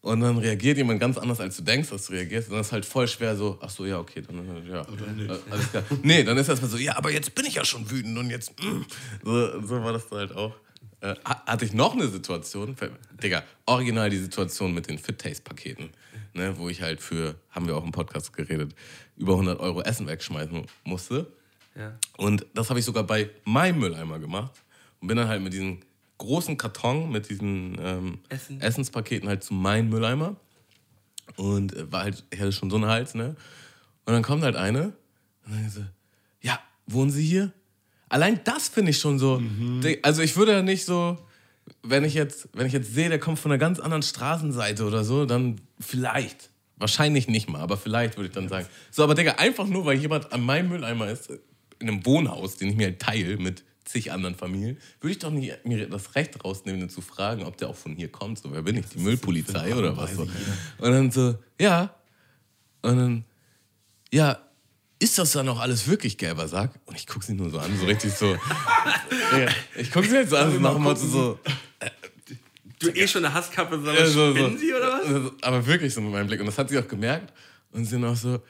und 0.00 0.20
dann 0.20 0.38
reagiert 0.38 0.76
jemand 0.76 1.00
ganz 1.00 1.18
anders, 1.18 1.40
als 1.40 1.56
du 1.56 1.62
denkst, 1.62 1.90
dass 1.90 2.06
du 2.06 2.12
reagierst. 2.12 2.48
Und 2.48 2.54
dann 2.54 2.60
ist 2.60 2.72
halt 2.72 2.84
voll 2.84 3.08
schwer 3.08 3.36
so, 3.36 3.58
ach 3.60 3.70
so, 3.70 3.84
ja, 3.84 3.98
okay, 3.98 4.22
dann, 4.22 4.66
ja, 4.66 4.82
äh, 4.82 5.38
alles 5.50 5.70
klar. 5.70 5.82
Nee, 6.02 6.22
dann 6.22 6.36
ist 6.38 6.48
erstmal 6.48 6.70
so, 6.70 6.76
ja, 6.76 6.96
aber 6.96 7.10
jetzt 7.10 7.34
bin 7.34 7.44
ich 7.46 7.54
ja 7.54 7.64
schon 7.64 7.90
wütend 7.90 8.16
und 8.16 8.30
jetzt, 8.30 8.52
mm. 8.62 8.82
so, 9.24 9.60
so 9.60 9.82
war 9.82 9.92
das 9.92 10.08
da 10.08 10.16
halt 10.16 10.36
auch. 10.36 10.54
äh, 11.00 11.14
hatte 11.24 11.64
ich 11.64 11.72
noch 11.72 11.94
eine 11.94 12.06
Situation, 12.08 12.76
Digga, 13.22 13.42
original 13.66 14.08
die 14.08 14.18
Situation 14.18 14.72
mit 14.72 14.88
den 14.88 14.98
Fit-Taste-Paketen, 14.98 15.90
ne, 16.34 16.56
wo 16.58 16.68
ich 16.68 16.80
halt 16.80 17.00
für, 17.00 17.34
haben 17.50 17.66
wir 17.66 17.76
auch 17.76 17.84
im 17.84 17.92
Podcast 17.92 18.32
geredet, 18.32 18.74
über 19.16 19.32
100 19.32 19.58
Euro 19.58 19.82
Essen 19.82 20.06
wegschmeißen 20.06 20.64
musste. 20.84 21.26
Ja. 21.74 21.98
Und 22.16 22.46
das 22.54 22.70
habe 22.70 22.78
ich 22.78 22.84
sogar 22.84 23.04
bei 23.04 23.30
meinem 23.44 23.80
Mülleimer 23.80 24.18
gemacht 24.18 24.52
und 25.00 25.08
bin 25.08 25.16
dann 25.16 25.28
halt 25.28 25.42
mit 25.42 25.52
diesem 25.52 25.80
großen 26.18 26.56
Karton 26.56 27.10
mit 27.10 27.30
diesen 27.30 27.76
ähm, 27.80 28.18
Essen. 28.28 28.60
Essenspaketen 28.60 29.28
halt 29.28 29.42
zu 29.42 29.54
meinem 29.54 29.88
Mülleimer 29.88 30.36
und 31.36 31.74
äh, 31.74 31.90
war 31.90 32.02
halt, 32.02 32.24
ich 32.30 32.40
hatte 32.40 32.52
schon 32.52 32.70
so 32.70 32.76
einen 32.76 32.86
Hals, 32.86 33.14
ne? 33.14 33.36
Und 34.04 34.12
dann 34.12 34.22
kommt 34.22 34.42
halt 34.42 34.56
eine 34.56 34.92
und 35.46 35.52
dann 35.52 35.70
so, 35.70 35.80
ja, 36.40 36.58
wohnen 36.86 37.10
Sie 37.10 37.24
hier? 37.24 37.52
Allein 38.08 38.40
das 38.44 38.68
finde 38.68 38.90
ich 38.90 38.98
schon 38.98 39.18
so. 39.18 39.38
Mhm. 39.38 39.82
Also 40.02 40.22
ich 40.22 40.36
würde 40.36 40.52
ja 40.52 40.62
nicht 40.62 40.84
so, 40.84 41.18
wenn 41.82 42.04
ich 42.04 42.14
jetzt, 42.14 42.48
wenn 42.54 42.66
ich 42.66 42.72
jetzt 42.72 42.94
sehe, 42.94 43.08
der 43.08 43.18
kommt 43.18 43.38
von 43.38 43.50
einer 43.50 43.58
ganz 43.58 43.78
anderen 43.78 44.02
Straßenseite 44.02 44.84
oder 44.86 45.04
so, 45.04 45.26
dann 45.26 45.60
vielleicht. 45.78 46.50
Wahrscheinlich 46.76 47.26
nicht 47.26 47.48
mal, 47.48 47.60
aber 47.60 47.76
vielleicht 47.76 48.16
würde 48.16 48.28
ich 48.28 48.34
dann 48.34 48.48
sagen. 48.48 48.66
So, 48.90 49.02
aber 49.02 49.16
Digga, 49.16 49.32
einfach 49.32 49.66
nur, 49.66 49.84
weil 49.84 49.98
jemand 49.98 50.32
an 50.32 50.42
meinem 50.42 50.68
Mülleimer 50.68 51.10
ist, 51.10 51.28
in 51.80 51.88
einem 51.88 52.06
Wohnhaus, 52.06 52.56
den 52.56 52.70
ich 52.70 52.76
mir 52.76 52.86
halt 52.86 53.00
teile 53.00 53.36
mit 53.36 53.64
zig 53.88 54.12
anderen 54.12 54.34
Familien, 54.34 54.78
würde 55.00 55.12
ich 55.12 55.18
doch 55.18 55.30
nicht 55.30 55.64
mir 55.64 55.88
das 55.88 56.14
Recht 56.14 56.44
rausnehmen, 56.44 56.80
den 56.80 56.90
zu 56.90 57.00
fragen, 57.00 57.44
ob 57.44 57.56
der 57.56 57.68
auch 57.68 57.76
von 57.76 57.94
hier 57.94 58.08
kommt. 58.08 58.38
So, 58.38 58.52
wer 58.52 58.62
bin 58.62 58.76
ich? 58.76 58.86
Die 58.86 58.98
Müllpolizei 58.98 59.74
oder 59.74 59.96
was? 59.96 60.14
So. 60.14 60.22
Und 60.22 60.32
dann 60.92 61.10
so, 61.10 61.36
ja. 61.60 61.94
Und 62.82 62.96
dann, 62.96 63.24
ja, 64.12 64.38
ist 65.00 65.18
das 65.18 65.32
dann 65.32 65.48
auch 65.48 65.60
alles 65.60 65.86
wirklich 65.86 66.18
gelber 66.18 66.48
Sack? 66.48 66.72
Und 66.86 66.96
ich 66.96 67.06
gucke 67.06 67.24
sie 67.24 67.34
nur 67.34 67.50
so 67.50 67.58
an, 67.58 67.76
so 67.78 67.86
richtig 67.86 68.12
so. 68.12 68.36
ich 69.76 69.90
gucke 69.90 70.08
sie 70.08 70.16
jetzt 70.16 70.30
so 70.30 70.36
an, 70.36 70.52
so 70.52 70.58
nach 70.58 70.74
dem 70.74 70.82
Motto 70.82 71.06
so. 71.06 71.38
Äh, 71.78 71.90
du 72.80 72.90
eh 72.90 73.06
schon 73.06 73.24
eine 73.24 73.32
Hasskappe, 73.32 73.76
sondern 73.76 73.94
ja, 73.94 74.06
so, 74.06 74.34
so. 74.34 74.56
sie 74.56 74.74
oder 74.74 74.92
was? 74.92 75.32
Aber 75.42 75.66
wirklich 75.66 75.94
so 75.94 76.00
mit 76.00 76.12
meinem 76.12 76.26
Blick. 76.26 76.40
Und 76.40 76.46
das 76.46 76.58
hat 76.58 76.68
sie 76.68 76.78
auch 76.78 76.88
gemerkt. 76.88 77.32
Und 77.70 77.84
sie 77.84 77.92
dann 77.92 78.06
auch 78.06 78.16
so, 78.16 78.40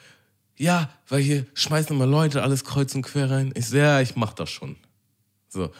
ja, 0.56 0.90
weil 1.08 1.20
hier 1.20 1.46
schmeißen 1.54 1.94
immer 1.94 2.06
Leute 2.06 2.42
alles 2.42 2.64
kreuz 2.64 2.94
und 2.94 3.02
quer 3.02 3.30
rein. 3.30 3.52
Ich 3.54 3.66
so, 3.66 3.76
ja, 3.76 4.00
ich 4.00 4.16
mach 4.16 4.32
das 4.32 4.50
schon. 4.50 4.76
So. 5.48 5.70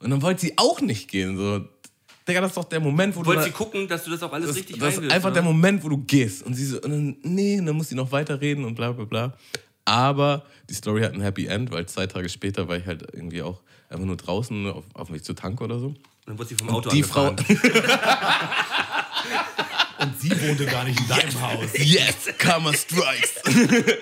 Und 0.00 0.10
dann 0.10 0.22
wollte 0.22 0.40
sie 0.42 0.54
auch 0.56 0.80
nicht 0.80 1.08
gehen. 1.08 1.36
So, 1.36 1.66
Digga, 2.26 2.40
das 2.40 2.50
ist 2.52 2.56
doch 2.56 2.64
der 2.64 2.80
Moment, 2.80 3.14
wo 3.16 3.22
du. 3.22 3.26
Wolltest 3.26 3.48
sie 3.48 3.52
gucken, 3.52 3.86
dass 3.88 4.04
du 4.04 4.10
das 4.10 4.22
auch 4.22 4.32
alles 4.32 4.48
das, 4.48 4.56
richtig 4.56 4.78
Das 4.78 4.96
ist 4.98 5.10
einfach 5.10 5.28
ne? 5.30 5.34
der 5.34 5.42
Moment, 5.42 5.84
wo 5.84 5.88
du 5.88 5.98
gehst. 5.98 6.42
Und 6.42 6.54
sie 6.54 6.64
so, 6.66 6.80
und 6.80 6.90
dann, 6.90 7.16
nee, 7.22 7.58
und 7.58 7.66
dann 7.66 7.76
muss 7.76 7.88
sie 7.88 7.94
noch 7.94 8.12
weiterreden 8.12 8.64
und 8.64 8.74
bla 8.74 8.92
bla 8.92 9.04
bla. 9.04 9.36
Aber 9.84 10.44
die 10.70 10.74
Story 10.74 11.02
hat 11.02 11.12
ein 11.12 11.20
Happy 11.20 11.46
End, 11.46 11.70
weil 11.70 11.86
zwei 11.86 12.06
Tage 12.06 12.28
später 12.28 12.68
war 12.68 12.76
ich 12.76 12.86
halt 12.86 13.02
irgendwie 13.12 13.42
auch 13.42 13.60
einfach 13.90 14.06
nur 14.06 14.16
draußen 14.16 14.66
auf, 14.68 14.84
auf 14.94 15.10
mich 15.10 15.22
zu 15.22 15.34
Tank 15.34 15.60
oder 15.60 15.78
so. 15.78 15.88
Und 15.88 15.98
dann 16.26 16.38
wurde 16.38 16.48
sie 16.48 16.54
vom 16.54 16.70
Auto 16.70 16.88
und 16.88 16.96
die 16.96 17.02
Frau 17.02 17.28
Und 20.00 20.20
sie 20.20 20.30
wohnte 20.30 20.66
gar 20.66 20.84
nicht 20.84 21.00
in 21.00 21.08
deinem 21.08 21.40
Haus. 21.40 21.70
Yes, 21.74 22.30
Karma 22.38 22.72
strikes. 22.72 23.34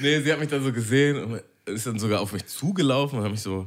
nee, 0.00 0.20
sie 0.20 0.32
hat 0.32 0.38
mich 0.38 0.48
dann 0.48 0.62
so 0.62 0.72
gesehen 0.72 1.22
und 1.24 1.42
ist 1.66 1.86
dann 1.86 1.98
sogar 1.98 2.20
auf 2.20 2.32
mich 2.32 2.46
zugelaufen 2.46 3.18
und 3.18 3.24
hat 3.24 3.30
mich 3.30 3.42
so, 3.42 3.66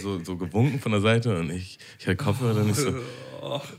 so, 0.00 0.22
so 0.24 0.36
gewunken 0.36 0.80
von 0.80 0.92
der 0.92 1.00
Seite 1.00 1.38
und 1.38 1.50
ich, 1.50 1.78
ich 1.98 2.06
hatte 2.06 2.16
Kopfhörer 2.16 2.54
dann 2.54 2.66
nicht 2.66 2.76
so, 2.76 2.94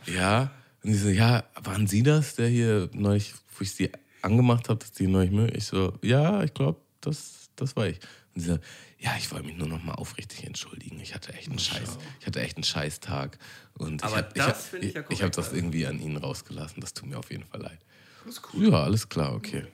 ja. 0.05 0.51
Und 0.84 0.93
sie 0.93 0.99
so, 0.99 1.09
ja, 1.09 1.43
waren 1.63 1.88
Sie 1.88 2.03
das, 2.03 2.36
der 2.36 2.47
hier 2.47 2.89
neulich, 2.93 3.34
wo 3.57 3.63
ich 3.63 3.74
sie 3.74 3.89
angemacht 4.22 4.70
habe, 4.70 4.80
dass 4.80 4.91
die 4.91 5.07
neulich 5.07 5.32
mögen? 5.32 5.55
Ich 5.55 5.66
so, 5.66 5.93
ja, 6.01 6.43
ich 6.43 6.53
glaube, 6.53 6.80
das, 7.01 7.49
das 7.55 7.76
war 7.76 7.88
ich. 7.88 7.99
Und 8.36 8.41
sie 8.41 8.49
so, 8.51 8.59
ja, 8.99 9.16
ich 9.18 9.32
wollte 9.32 9.45
mich 9.45 9.57
nur 9.57 9.68
noch 9.68 9.84
mal 9.84 9.93
aufrichtig 9.93 10.45
entschuldigen. 10.45 10.99
Ich 10.99 11.13
hatte 11.13 11.34
echt 11.34 11.49
einen 11.49 11.59
Scheiß, 11.59 11.97
ich 12.20 12.28
hatte 12.28 12.41
echt 12.41 12.57
einen 12.57 12.63
Scheißtag. 12.63 13.38
Und 13.78 14.03
Aber 14.03 14.30
ich 14.34 14.41
habe 14.41 14.57
ich, 14.80 14.89
ich, 14.89 14.93
ja 14.93 15.03
ich 15.09 15.24
hab 15.24 15.32
das 15.32 15.53
irgendwie 15.53 15.86
an 15.86 15.99
Ihnen 15.99 16.18
rausgelassen. 16.18 16.82
Das 16.82 16.93
tut 16.93 17.09
mir 17.09 17.18
auf 17.18 17.32
jeden 17.32 17.45
Fall 17.45 17.61
leid. 17.61 17.80
Das 18.26 18.36
ist 18.36 18.41
cool. 18.53 18.72
Ja, 18.72 18.84
alles 18.84 19.07
klar, 19.09 19.34
okay. 19.34 19.66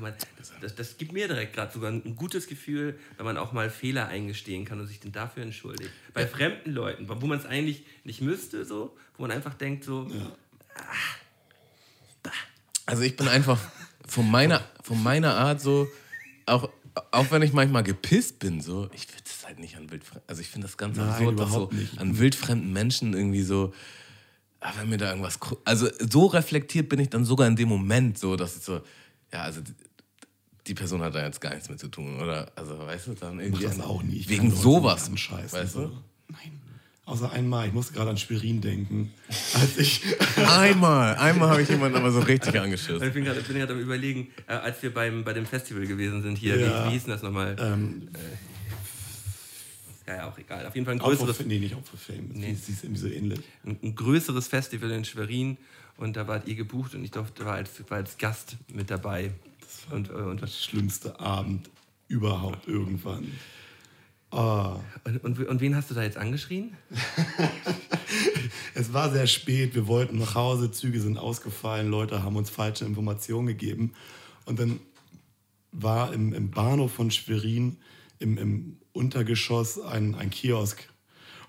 Guck 0.00 0.08
mal, 0.08 0.16
das, 0.62 0.74
das 0.74 0.96
gibt 0.96 1.12
mir 1.12 1.28
direkt 1.28 1.52
gerade 1.54 1.70
sogar 1.70 1.92
ein 1.92 2.16
gutes 2.16 2.46
Gefühl, 2.46 2.98
wenn 3.18 3.26
man 3.26 3.36
auch 3.36 3.52
mal 3.52 3.68
Fehler 3.68 4.08
eingestehen 4.08 4.64
kann 4.64 4.80
und 4.80 4.86
sich 4.86 4.98
dann 4.98 5.12
dafür 5.12 5.42
entschuldigt. 5.42 5.90
Bei 6.14 6.22
ja. 6.22 6.26
fremden 6.26 6.72
Leuten, 6.72 7.06
wo 7.06 7.26
man 7.26 7.38
es 7.38 7.44
eigentlich 7.44 7.84
nicht 8.04 8.22
müsste, 8.22 8.64
so, 8.64 8.96
wo 9.18 9.22
man 9.22 9.30
einfach 9.30 9.52
denkt, 9.52 9.84
so. 9.84 10.08
Ja. 10.08 10.32
Ah, 10.76 12.30
also 12.86 13.02
ich 13.02 13.14
bin 13.14 13.28
einfach 13.28 13.60
von 14.06 14.28
meiner, 14.30 14.64
von 14.82 15.02
meiner 15.02 15.34
Art 15.34 15.60
so, 15.60 15.86
auch, 16.46 16.70
auch 17.10 17.30
wenn 17.30 17.42
ich 17.42 17.52
manchmal 17.52 17.82
gepisst 17.82 18.38
bin, 18.38 18.62
so, 18.62 18.88
ich 18.94 19.06
würde 19.06 19.22
es 19.26 19.46
halt 19.46 19.58
nicht 19.58 19.76
an 19.76 19.90
wildfremden, 19.90 20.22
also 20.26 20.40
ich 20.40 20.48
finde 20.48 20.66
das 20.66 20.78
ganz 20.78 20.98
absurd, 20.98 21.38
dass 21.38 21.52
so 21.52 21.68
nicht. 21.72 21.98
an 21.98 22.18
wildfremden 22.18 22.72
Menschen 22.72 23.12
irgendwie 23.12 23.42
so, 23.42 23.74
ah, 24.60 24.72
wenn 24.78 24.88
mir 24.88 24.96
da 24.96 25.10
irgendwas, 25.10 25.38
also 25.66 25.88
so 25.98 26.24
reflektiert 26.26 26.88
bin 26.88 27.00
ich 27.00 27.10
dann 27.10 27.26
sogar 27.26 27.46
in 27.46 27.56
dem 27.56 27.68
Moment 27.68 28.18
so, 28.18 28.34
dass 28.34 28.56
ich 28.56 28.62
so, 28.62 28.80
ja, 29.32 29.42
also 29.42 29.60
die 30.66 30.74
Person 30.74 31.02
hat 31.02 31.14
da 31.14 31.24
jetzt 31.24 31.40
gar 31.40 31.54
nichts 31.54 31.68
mit 31.68 31.78
zu 31.78 31.88
tun, 31.88 32.20
oder? 32.20 32.50
Also, 32.54 32.78
weißt 32.78 33.08
du, 33.08 33.14
dann 33.14 33.40
irgendwie. 33.40 33.64
das 33.64 33.80
auch 33.80 34.02
nie. 34.02 34.16
Ich 34.16 34.28
wegen 34.28 34.50
sowas. 34.50 35.10
Scheiß, 35.14 35.52
weißt 35.52 35.76
du? 35.76 35.90
Nein. 36.28 36.60
Außer 37.10 37.32
einmal, 37.32 37.66
ich 37.66 37.72
musste 37.72 37.92
gerade 37.92 38.10
an 38.10 38.18
Schwerin 38.18 38.60
denken. 38.60 39.12
Als 39.54 39.76
ich 39.78 40.02
einmal, 40.36 41.16
einmal 41.16 41.50
habe 41.50 41.62
ich 41.62 41.68
jemanden 41.68 41.96
aber 41.96 42.12
so 42.12 42.20
richtig 42.20 42.60
angeschissen. 42.60 43.02
Ich 43.02 43.12
bin 43.12 43.24
gerade 43.24 43.72
am 43.72 43.80
überlegen, 43.80 44.28
äh, 44.46 44.52
als 44.52 44.80
wir 44.82 44.94
beim, 44.94 45.24
bei 45.24 45.32
dem 45.32 45.44
Festival 45.44 45.86
gewesen 45.86 46.22
sind 46.22 46.38
hier, 46.38 46.56
ja. 46.56 46.84
wie, 46.84 46.88
wie 46.88 46.92
hieß 46.92 47.04
denn 47.04 47.12
das 47.12 47.22
nochmal? 47.22 47.56
Ähm, 47.58 48.08
äh, 48.14 50.10
ja, 50.10 50.16
ja, 50.18 50.28
auch 50.28 50.38
egal. 50.38 50.66
Auf 50.66 50.74
jeden 50.74 50.84
Fall 50.84 50.94
ein 50.94 51.00
größeres. 51.00 51.30
Opfer, 51.30 51.48
nee, 51.48 51.58
nicht 51.58 51.74
Opfer 51.74 51.96
Fame. 51.96 52.30
Nee. 52.32 52.54
Sie 52.54 52.72
ist 52.72 52.84
irgendwie 52.84 53.00
so 53.00 53.08
ähnlich. 53.08 53.40
Ein, 53.64 53.78
ein, 53.82 53.94
größeres 53.94 54.46
Festival 54.46 54.92
in 54.92 55.04
Schwerin 55.04 55.56
und 55.96 56.16
da 56.16 56.28
wart 56.28 56.46
ihr 56.46 56.54
gebucht 56.54 56.94
und 56.94 57.04
ich 57.04 57.10
durfte, 57.10 57.44
war, 57.44 57.54
als, 57.54 57.70
war 57.88 57.98
als 57.98 58.18
Gast 58.18 58.56
mit 58.72 58.88
dabei. 58.90 59.32
Und, 59.90 60.10
äh, 60.10 60.12
und 60.12 60.42
das 60.42 60.62
schlimmste 60.62 61.18
Abend 61.20 61.70
überhaupt 62.08 62.66
irgendwann. 62.68 63.32
Oh. 64.32 64.76
Und, 65.04 65.24
und, 65.24 65.38
und, 65.48 65.60
wen 65.60 65.74
hast 65.74 65.90
du 65.90 65.94
da 65.94 66.02
jetzt 66.02 66.16
angeschrien? 66.16 66.76
es 68.74 68.92
war 68.92 69.10
sehr 69.10 69.26
spät, 69.26 69.74
wir 69.74 69.88
wollten 69.88 70.18
nach 70.18 70.36
Hause, 70.36 70.70
Züge 70.70 71.00
sind 71.00 71.18
ausgefallen, 71.18 71.88
Leute 71.88 72.22
haben 72.22 72.36
uns 72.36 72.48
falsche 72.48 72.84
Informationen 72.84 73.48
gegeben. 73.48 73.92
Und 74.44 74.60
dann 74.60 74.80
war 75.72 76.12
im, 76.12 76.32
im 76.32 76.50
Bahnhof 76.50 76.92
von 76.92 77.10
Schwerin 77.10 77.76
im, 78.20 78.38
im 78.38 78.76
Untergeschoss 78.92 79.80
ein, 79.80 80.14
ein 80.14 80.30
Kiosk. 80.30 80.88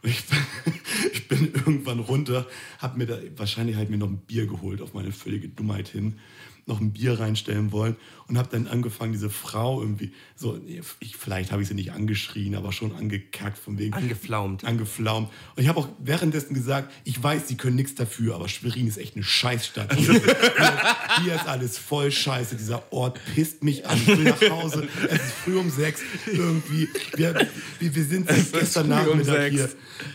Und 0.02 0.10
ich 0.10 0.26
bin, 0.26 0.40
ich 1.14 1.28
bin 1.28 1.54
irgendwann 1.54 2.00
runter, 2.00 2.48
habe 2.80 2.98
mir 2.98 3.06
da 3.06 3.18
wahrscheinlich 3.36 3.76
halt 3.76 3.92
mir 3.92 3.98
noch 3.98 4.10
ein 4.10 4.18
Bier 4.18 4.48
geholt 4.48 4.82
auf 4.82 4.96
meine 4.96 5.12
völlige 5.12 5.50
Dummheit 5.50 5.88
hin 5.88 6.20
noch 6.66 6.80
ein 6.80 6.94
Bier 6.94 7.20
reinstellen 7.20 7.72
wollen 7.72 7.96
und 8.28 8.38
habe 8.38 8.50
dann 8.52 8.68
angefangen, 8.68 9.12
diese 9.12 9.30
Frau 9.30 9.82
irgendwie 9.82 10.14
so, 10.36 10.60
ich, 11.00 11.18
vielleicht 11.18 11.52
habe 11.52 11.62
ich 11.62 11.68
sie 11.68 11.74
nicht 11.74 11.92
angeschrien, 11.92 12.56
aber 12.56 12.72
schon 12.72 12.96
angekackt 12.96 13.58
von 13.58 13.78
wegen. 13.78 13.94
Angeflaumt. 13.94 14.64
Angeflaumt. 14.64 15.30
Und 15.56 15.64
ich 15.64 15.68
habe 15.68 15.80
auch 15.80 15.90
währenddessen 16.00 16.54
gesagt, 16.54 16.92
ich 17.04 17.22
weiß, 17.22 17.48
sie 17.48 17.56
können 17.56 17.76
nichts 17.76 17.96
dafür, 17.96 18.36
aber 18.36 18.48
Schwerin 18.48 18.88
ist 18.88 18.98
echt 18.98 19.16
eine 19.16 19.24
Scheißstadt. 19.24 19.94
Hier, 19.96 20.14
hier 21.24 21.36
ist 21.36 21.48
alles 21.48 21.78
voll 21.78 22.12
scheiße. 22.12 22.56
Dieser 22.56 22.92
Ort 22.94 23.20
pisst 23.34 23.64
mich 23.64 23.86
an. 23.88 23.98
Ich 23.98 24.08
will 24.08 24.24
nach 24.24 24.50
Hause. 24.50 24.88
Es 25.10 25.22
ist 25.22 25.34
früh 25.44 25.58
um 25.58 25.70
sechs. 25.70 26.02
Irgendwie. 26.32 26.88
Wir, 27.16 27.48
wir, 27.80 27.96
wir 27.96 28.04
sind 28.06 28.28
gestern 28.28 28.88
Nachmittag 28.88 29.52
um 29.52 29.58
hier. 29.58 29.70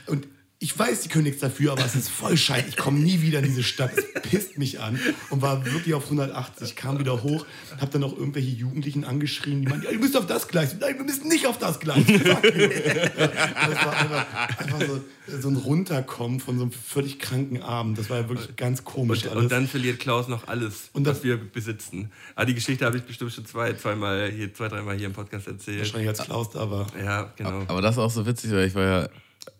Und 0.07 0.27
ich 0.59 0.79
weiß, 0.79 1.03
die 1.03 1.09
können 1.09 1.25
nichts 1.25 1.41
dafür, 1.41 1.73
aber 1.73 1.85
es 1.85 1.95
ist 1.95 2.09
voll 2.09 2.35
scheiße. 2.35 2.69
Ich 2.71 2.77
komme 2.79 2.99
nie 2.99 3.21
wieder 3.21 3.41
in 3.41 3.45
diese 3.45 3.63
Stadt. 3.63 3.91
Es 3.95 4.23
pisst 4.23 4.57
mich 4.57 4.81
an 4.81 4.99
und 5.29 5.43
war 5.43 5.67
wirklich 5.67 5.93
auf 5.93 6.05
180. 6.05 6.75
Kam 6.75 6.99
wieder 6.99 7.23
hoch, 7.23 7.45
hab 7.79 7.91
dann 7.91 8.01
noch 8.01 8.17
irgendwelche 8.17 8.49
Jugendlichen 8.49 9.05
angeschrien, 9.05 9.61
die 9.61 9.69
meinten, 9.69 9.85
ja, 9.85 9.91
ihr 9.91 9.99
müsst 9.99 10.17
auf 10.17 10.27
das 10.27 10.49
Gleis. 10.49 10.75
Nein, 10.81 10.97
wir 10.97 11.05
müssen 11.05 11.29
nicht 11.29 11.47
auf 11.47 11.59
das 11.59 11.79
Gleis. 11.79 12.07
das 12.07 12.25
war 12.25 13.97
einfach, 13.97 14.59
einfach 14.59 14.81
so, 14.81 15.05
so, 15.41 15.49
ein 15.49 15.57
Runterkommen 15.57 16.41
von 16.41 16.57
so 16.57 16.63
einem 16.63 16.73
völlig 16.73 17.19
kranken 17.19 17.63
Abend. 17.63 17.99
Das 17.99 18.09
war 18.09 18.21
ja 18.21 18.29
wirklich 18.31 18.57
ganz 18.57 18.83
komisch. 18.83 19.27
Und, 19.27 19.37
und 19.37 19.53
dann 19.53 19.69
verliert 19.69 19.99
Klaus 19.99 20.27
noch 20.27 20.49
alles, 20.49 20.89
und 20.95 21.05
das, 21.05 21.19
was 21.19 21.25
wir 21.25 21.37
besitzen. 21.37 22.11
Ah, 22.35 22.47
die 22.47 22.55
Geschichte 22.55 22.87
habe 22.87 22.97
ich 22.97 23.03
bestimmt 23.03 23.33
schon 23.33 23.45
zwei, 23.45 23.75
zweimal 23.75 24.31
hier, 24.31 24.55
zwei, 24.55 24.69
dreimal 24.69 24.97
hier 24.97 25.07
im 25.07 25.13
Podcast 25.13 25.49
erzählt. 25.49 25.81
Wahrscheinlich 25.81 26.09
als 26.09 26.23
Klaus 26.23 26.51
da 26.51 26.71
war. 26.71 26.87
Ja, 26.99 27.31
genau. 27.37 27.65
Aber 27.69 27.83
das 27.83 27.97
ist 27.97 27.99
auch 27.99 28.11
so 28.11 28.25
witzig, 28.25 28.53
weil 28.53 28.69
ich 28.69 28.75
war 28.75 28.85
ja 28.85 29.09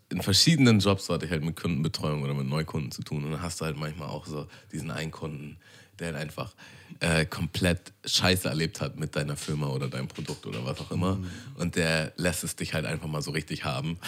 in 0.09 0.21
verschiedenen 0.21 0.79
Jobs 0.79 1.09
hatte 1.09 1.25
ich 1.25 1.31
halt 1.31 1.43
mit 1.43 1.55
Kundenbetreuung 1.55 2.23
oder 2.23 2.33
mit 2.33 2.47
Neukunden 2.47 2.91
zu 2.91 3.01
tun. 3.01 3.25
Und 3.25 3.31
dann 3.31 3.41
hast 3.41 3.59
du 3.59 3.65
halt 3.65 3.77
manchmal 3.77 4.09
auch 4.09 4.25
so 4.25 4.47
diesen 4.71 4.91
einen 4.91 5.11
Kunden, 5.11 5.57
der 5.99 6.07
halt 6.07 6.17
einfach 6.17 6.53
äh, 6.99 7.25
komplett 7.25 7.93
Scheiße 8.05 8.47
erlebt 8.47 8.79
hat 8.81 8.97
mit 8.97 9.15
deiner 9.15 9.35
Firma 9.35 9.67
oder 9.67 9.87
deinem 9.87 10.07
Produkt 10.07 10.45
oder 10.45 10.65
was 10.65 10.79
auch 10.79 10.91
immer. 10.91 11.15
Mhm. 11.15 11.27
Und 11.55 11.75
der 11.75 12.13
lässt 12.15 12.43
es 12.43 12.55
dich 12.55 12.73
halt 12.73 12.85
einfach 12.85 13.07
mal 13.07 13.21
so 13.21 13.31
richtig 13.31 13.65
haben. 13.65 13.99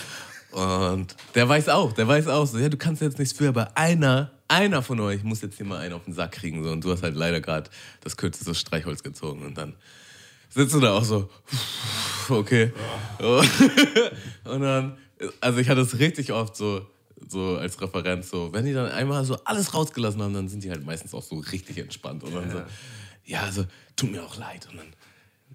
Und 0.52 1.16
der 1.36 1.48
weiß 1.48 1.70
auch, 1.70 1.92
der 1.94 2.08
weiß 2.08 2.28
auch 2.28 2.46
so, 2.46 2.58
ja, 2.58 2.70
du 2.70 2.78
kannst 2.78 3.02
jetzt 3.02 3.20
nichts 3.20 3.38
für, 3.38 3.50
aber 3.50 3.78
einer, 3.78 4.32
einer 4.48 4.82
von 4.82 5.00
euch 5.00 5.24
muss 5.24 5.42
jetzt 5.42 5.58
hier 5.58 5.66
mal 5.66 5.80
einen 5.80 5.94
auf 5.94 6.06
den 6.06 6.14
Sack 6.14 6.32
kriegen. 6.32 6.64
So. 6.64 6.72
Und 6.72 6.84
du 6.84 6.92
hast 6.92 7.04
halt 7.04 7.16
leider 7.16 7.42
gerade 7.42 7.70
das 8.02 8.18
kürzeste 8.18 8.56
Streichholz 8.56 9.04
gezogen. 9.04 9.46
Und 9.46 9.58
dann 9.58 9.76
sitzt 10.50 10.74
du 10.74 10.80
da 10.80 10.94
auch 10.94 11.04
so, 11.04 11.30
okay. 12.30 12.72
Und 13.20 14.62
dann 14.62 14.98
also 15.42 15.60
ich 15.60 15.70
hatte 15.70 15.82
es 15.82 16.00
richtig 16.00 16.32
oft 16.32 16.56
so, 16.56 16.86
so 17.28 17.58
als 17.58 17.80
Referenz, 17.82 18.30
so, 18.30 18.54
wenn 18.54 18.66
die 18.66 18.74
dann 18.74 18.92
einmal 18.92 19.24
so 19.26 19.36
alles 19.44 19.74
rausgelassen 19.74 20.22
haben, 20.22 20.34
dann 20.34 20.48
sind 20.50 20.64
die 20.64 20.70
halt 20.72 20.86
meistens 20.86 21.14
auch 21.14 21.24
so 21.24 21.38
richtig 21.40 21.78
entspannt. 21.78 22.24
Und 22.24 22.34
dann 22.34 22.50
so, 22.50 22.62
ja, 23.26 23.44
also, 23.44 23.66
tut 23.96 24.12
mir 24.12 24.24
auch 24.24 24.38
leid. 24.38 24.68
Und 24.72 24.78
dann, 24.78 24.88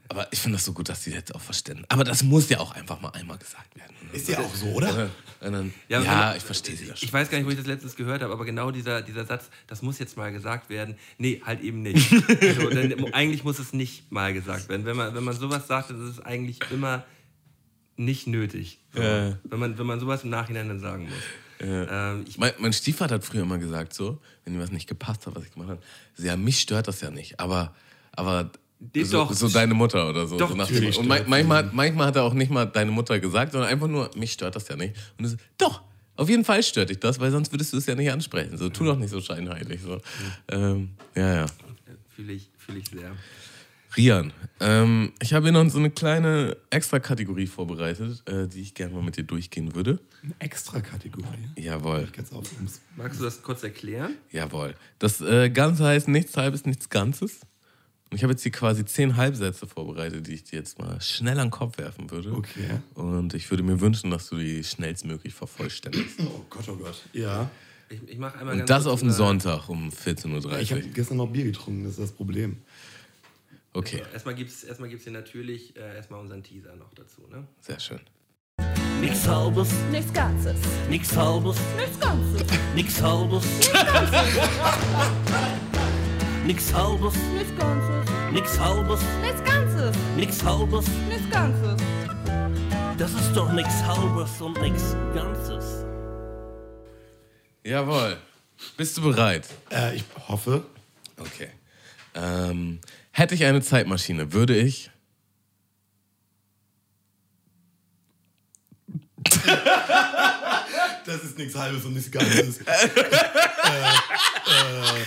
aber 0.08 0.30
ich 0.32 0.38
finde 0.38 0.56
das 0.58 0.64
so 0.66 0.72
gut, 0.72 0.88
dass 0.88 1.02
die 1.04 1.10
jetzt 1.10 1.34
auch 1.34 1.40
verstehen. 1.40 1.84
Aber 1.88 2.04
das 2.04 2.22
muss 2.22 2.48
ja 2.50 2.60
auch 2.60 2.72
einfach 2.74 3.00
mal 3.00 3.08
einmal 3.10 3.38
gesagt 3.38 3.74
werden. 3.76 3.94
Ist 4.12 4.28
ja 4.28 4.38
auch 4.38 4.54
so, 4.54 4.66
oder? 4.66 5.10
Dann, 5.40 5.74
Ja, 5.88 6.00
ja, 6.00 6.30
wenn- 6.30 6.36
ich 6.36 6.42
verstehe 6.42 6.76
sie 6.76 6.86
das 6.86 7.00
schon. 7.00 7.06
Ich 7.06 7.12
weiß 7.12 7.30
gar 7.30 7.38
nicht, 7.38 7.46
wo 7.46 7.50
ich 7.50 7.56
das 7.56 7.66
letztens 7.66 7.96
gehört 7.96 8.22
habe, 8.22 8.32
aber 8.32 8.44
genau 8.44 8.70
dieser, 8.70 9.02
dieser 9.02 9.24
Satz, 9.24 9.50
das 9.66 9.82
muss 9.82 9.98
jetzt 9.98 10.16
mal 10.16 10.30
gesagt 10.32 10.68
werden. 10.70 10.96
Nee, 11.18 11.42
halt 11.44 11.60
eben 11.62 11.82
nicht. 11.82 12.08
so, 12.60 12.70
denn 12.70 13.12
eigentlich 13.14 13.44
muss 13.44 13.58
es 13.58 13.72
nicht 13.72 14.12
mal 14.12 14.32
gesagt 14.32 14.68
werden. 14.68 14.84
Wenn 14.86 14.96
man, 14.96 15.14
wenn 15.14 15.24
man 15.24 15.34
sowas 15.36 15.66
sagt, 15.66 15.90
dann 15.90 16.02
ist 16.08 16.18
es 16.18 16.24
eigentlich 16.24 16.60
immer 16.70 17.04
nicht 17.96 18.26
nötig. 18.26 18.78
Ja. 18.94 19.38
Wenn, 19.44 19.58
man, 19.58 19.78
wenn 19.78 19.86
man 19.86 20.00
sowas 20.00 20.24
im 20.24 20.30
Nachhinein 20.30 20.68
dann 20.68 20.80
sagen 20.80 21.04
muss. 21.04 21.22
Ähm, 21.60 22.24
ich, 22.26 22.38
Mein, 22.38 22.52
mein 22.58 22.72
Stiefvater 22.72 23.16
hat 23.16 23.24
früher 23.24 23.42
immer 23.42 23.58
gesagt, 23.58 23.94
so, 23.94 24.20
wenn 24.44 24.54
ihm 24.54 24.60
was 24.60 24.70
nicht 24.70 24.88
gepasst 24.88 25.26
hat, 25.26 25.34
was 25.34 25.44
ich 25.44 25.52
gemacht 25.52 25.70
habe, 25.70 25.80
so, 26.14 26.24
ja, 26.24 26.36
mich 26.36 26.60
stört 26.60 26.88
das 26.88 27.00
ja 27.00 27.10
nicht, 27.10 27.38
aber, 27.40 27.74
aber 28.12 28.50
so, 28.94 29.18
doch. 29.18 29.32
so 29.32 29.48
deine 29.48 29.74
Mutter 29.74 30.08
oder 30.08 30.26
so. 30.26 30.36
Doch, 30.36 30.50
so 30.50 30.56
natürlich 30.56 30.98
und 30.98 31.06
manchmal, 31.06 31.70
manchmal 31.72 32.08
hat 32.08 32.16
er 32.16 32.24
auch 32.24 32.34
nicht 32.34 32.50
mal 32.50 32.66
deine 32.66 32.90
Mutter 32.90 33.18
gesagt, 33.20 33.52
sondern 33.52 33.70
einfach 33.70 33.86
nur, 33.86 34.10
mich 34.16 34.32
stört 34.32 34.56
das 34.56 34.68
ja 34.68 34.76
nicht. 34.76 34.94
Und 35.16 35.24
du 35.24 35.28
so, 35.30 35.36
doch, 35.56 35.82
auf 36.16 36.28
jeden 36.28 36.44
Fall 36.44 36.62
stört 36.62 36.90
dich 36.90 37.00
das, 37.00 37.18
weil 37.18 37.30
sonst 37.30 37.52
würdest 37.52 37.72
du 37.72 37.78
es 37.78 37.86
ja 37.86 37.94
nicht 37.94 38.10
ansprechen. 38.10 38.56
So, 38.56 38.68
tu 38.68 38.84
doch 38.84 38.96
nicht 38.96 39.10
so 39.10 39.20
scheinheilig. 39.20 39.80
So. 39.82 40.00
Ähm, 40.48 40.90
ja, 41.14 41.34
ja. 41.34 41.46
fühle 42.14 42.32
ich, 42.34 42.50
fühl 42.56 42.76
ich 42.76 42.88
sehr. 42.88 43.12
Rian, 43.96 44.32
ähm, 44.60 45.12
ich 45.20 45.32
habe 45.34 45.46
hier 45.46 45.52
noch 45.52 45.70
so 45.70 45.78
eine 45.78 45.90
kleine 45.90 46.56
Extra-Kategorie 46.70 47.46
vorbereitet, 47.46 48.22
äh, 48.26 48.48
die 48.48 48.62
ich 48.62 48.74
gerne 48.74 48.94
mal 48.94 49.02
mit 49.02 49.16
dir 49.16 49.24
durchgehen 49.24 49.74
würde. 49.74 50.00
Eine 50.22 50.34
extra 50.38 50.80
Kategorie. 50.80 51.26
Jawohl. 51.56 52.08
Auf, 52.32 52.50
Magst 52.96 53.20
du 53.20 53.24
das 53.24 53.42
kurz 53.42 53.62
erklären? 53.62 54.16
Jawohl. 54.30 54.74
Das 54.98 55.20
äh, 55.20 55.50
Ganze 55.50 55.84
heißt 55.84 56.08
nichts 56.08 56.36
Halbes, 56.36 56.64
nichts 56.66 56.88
Ganzes. 56.88 57.40
Und 58.10 58.16
ich 58.16 58.22
habe 58.22 58.32
jetzt 58.32 58.42
hier 58.42 58.52
quasi 58.52 58.84
zehn 58.84 59.16
Halbsätze 59.16 59.66
vorbereitet, 59.66 60.26
die 60.26 60.34
ich 60.34 60.44
dir 60.44 60.58
jetzt 60.58 60.78
mal 60.78 61.00
schnell 61.00 61.38
an 61.38 61.48
den 61.48 61.50
Kopf 61.50 61.78
werfen 61.78 62.10
würde. 62.10 62.32
Okay. 62.32 62.80
Und 62.94 63.34
ich 63.34 63.50
würde 63.50 63.62
mir 63.62 63.80
wünschen, 63.80 64.10
dass 64.10 64.28
du 64.28 64.38
die 64.38 64.62
schnellstmöglich 64.62 65.34
vervollständigst. 65.34 66.20
Oh 66.20 66.44
Gott, 66.48 66.68
oh 66.68 66.76
Gott. 66.76 67.02
Ja. 67.12 67.50
Ich, 67.88 68.00
ich 68.06 68.18
mache 68.18 68.38
einmal 68.38 68.54
Und 68.54 68.58
ganz 68.60 68.68
das 68.68 68.86
auf 68.86 69.00
den 69.00 69.10
Sonntag 69.10 69.68
um 69.68 69.90
14.30 69.90 70.58
Ich 70.60 70.72
habe 70.72 70.82
Uhr. 70.82 70.88
gestern 70.94 71.18
noch 71.18 71.26
Bier 71.26 71.44
getrunken, 71.44 71.84
das 71.84 71.92
ist 71.92 72.00
das 72.00 72.12
Problem. 72.12 72.58
Okay, 73.76 74.02
Erstmal 74.12 74.36
gibt 74.36 74.50
es 74.50 74.62
erstmal 74.62 74.88
gibt's 74.88 75.02
hier 75.04 75.12
natürlich 75.12 75.76
äh, 75.76 75.96
erstmal 75.96 76.20
unseren 76.20 76.42
Teaser 76.44 76.76
noch 76.76 76.94
dazu. 76.94 77.22
Ne? 77.28 77.46
sehr 77.60 77.80
schön. 77.80 78.00
Nix 79.00 79.26
halbes, 79.26 79.68
Nichts 79.90 80.12
Ganzes. 80.12 80.56
nix 80.88 81.16
halbes, 81.16 81.56
Nichts 81.76 81.98
Ganzes. 82.00 82.42
nix 82.74 83.02
halbes. 83.02 83.44
Nix 86.46 86.72
halbes, 86.72 87.14
Nichts 87.34 87.58
Ganzes. 87.58 88.10
nix 88.32 88.58
halbes, 88.60 89.00
Nichts 89.22 89.44
Ganzes. 89.44 89.96
nix 90.16 90.44
halbes. 90.44 90.86
Nichts 91.08 91.30
Ganzes. 91.30 91.82
Das 92.96 93.12
ist 93.12 93.32
doch 93.34 93.52
nix 93.52 93.68
halbes 93.82 94.40
und 94.40 94.60
nix 94.60 94.94
Ganzes. 95.14 95.84
Jawohl. 97.64 98.18
Bist 98.76 98.96
du 98.98 99.02
bereit? 99.02 99.48
Äh, 99.70 99.96
ich 99.96 100.04
hoffe, 100.28 100.64
Okay. 101.18 101.48
Ähm, 102.14 102.78
hätte 103.14 103.34
ich 103.34 103.44
eine 103.44 103.62
Zeitmaschine, 103.62 104.32
würde 104.32 104.56
ich. 104.56 104.90
das 111.06 111.24
ist 111.24 111.38
nichts 111.38 111.54
Halbes 111.54 111.84
und 111.84 111.94
nichts 111.94 112.10
Ganzes. 112.10 112.58
äh, 112.58 112.64
äh, 114.46 114.98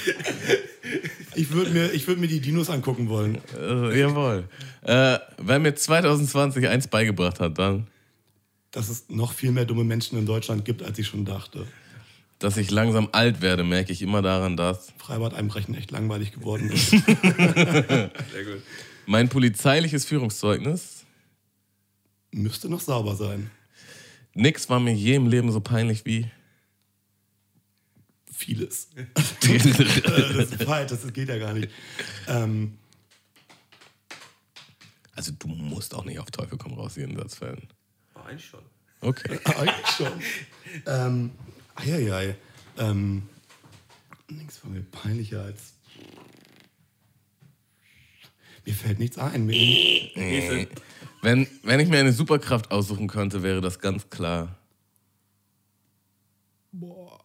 ich 1.36 1.51
würde 1.51 1.70
mir, 1.72 1.91
ich 1.91 2.08
würd 2.08 2.18
mir 2.20 2.28
die 2.28 2.39
Dinos 2.39 2.70
angucken 2.70 3.10
wollen. 3.10 3.39
Äh, 3.60 3.99
jawohl. 3.99 4.47
Äh, 4.82 5.20
wer 5.38 5.60
mir 5.60 5.76
2020 5.76 6.68
eins 6.68 6.88
beigebracht 6.88 7.39
hat, 7.41 7.60
dann, 7.60 7.88
Dass 8.72 8.89
es 8.89 9.10
noch 9.10 9.34
viel 9.34 9.51
mehr 9.51 9.66
dumme 9.66 9.84
Menschen 9.84 10.18
in 10.18 10.26
Deutschland 10.26 10.64
gibt, 10.66 10.82
als 10.82 10.97
ich 10.97 11.08
schon 11.08 11.26
dachte. 11.26 11.68
Dass 12.39 12.57
ich 12.57 12.69
langsam 12.71 13.09
alt 13.11 13.41
werde, 13.41 13.63
merke 13.63 13.91
ich 13.91 14.01
immer 14.01 14.21
daran, 14.21 14.57
dass 14.57 14.91
Freibad 14.97 15.33
einbrechen 15.33 15.73
echt 15.75 15.91
langweilig 15.91 16.31
geworden 16.33 16.69
ist. 16.71 16.89
Sehr 16.91 18.11
gut. 18.45 18.61
mein 19.05 19.29
polizeiliches 19.29 20.05
Führungszeugnis, 20.05 21.05
Müsste 22.31 22.69
noch 22.69 22.81
sauber 22.81 23.15
sein. 23.15 23.49
nix 24.33 24.69
war 24.69 24.79
mir 24.79 24.93
je 24.93 25.15
im 25.15 25.27
Leben 25.27 25.51
so 25.51 25.61
peinlich 25.61 26.05
wie. 26.05 26.29
Vieles. 28.31 28.89
Das 29.41 30.51
ist 30.51 30.63
falsch, 30.63 30.89
das 30.91 31.11
geht 31.13 31.29
ja 31.29 31.38
gar 31.39 31.53
nicht. 31.53 31.69
Ähm, 32.27 32.77
Also 35.15 35.31
du 35.31 35.47
musst 35.47 35.95
auch 35.95 36.05
nicht 36.05 36.19
auf 36.19 36.29
Teufel 36.29 36.57
komm 36.59 36.73
raus 36.73 36.95
jeden 36.97 37.15
Satz 37.17 37.35
fällen. 37.35 37.67
Eigentlich 38.25 38.45
schon. 38.45 38.61
Okay. 39.01 39.39
eigentlich 39.45 39.88
schon. 39.97 40.11
ähm, 40.85 41.31
eieiei. 41.78 42.36
Ähm, 42.78 43.23
nichts 44.30 44.63
war 44.63 44.71
mir 44.71 44.82
peinlicher 44.82 45.43
als. 45.43 45.73
Mir 48.65 48.73
fällt 48.73 48.99
nichts 48.99 49.17
ein. 49.17 49.45
Mir, 49.45 50.67
Wenn, 51.21 51.47
wenn 51.63 51.80
ich 51.80 51.88
mir 51.88 51.99
eine 51.99 52.11
Superkraft 52.11 52.69
aussuchen 52.71 53.07
könnte, 53.07 53.41
wäre 53.41 53.61
das 53.61 53.80
ganz 53.80 54.09
klar. 54.09 54.57
boah. 56.71 57.23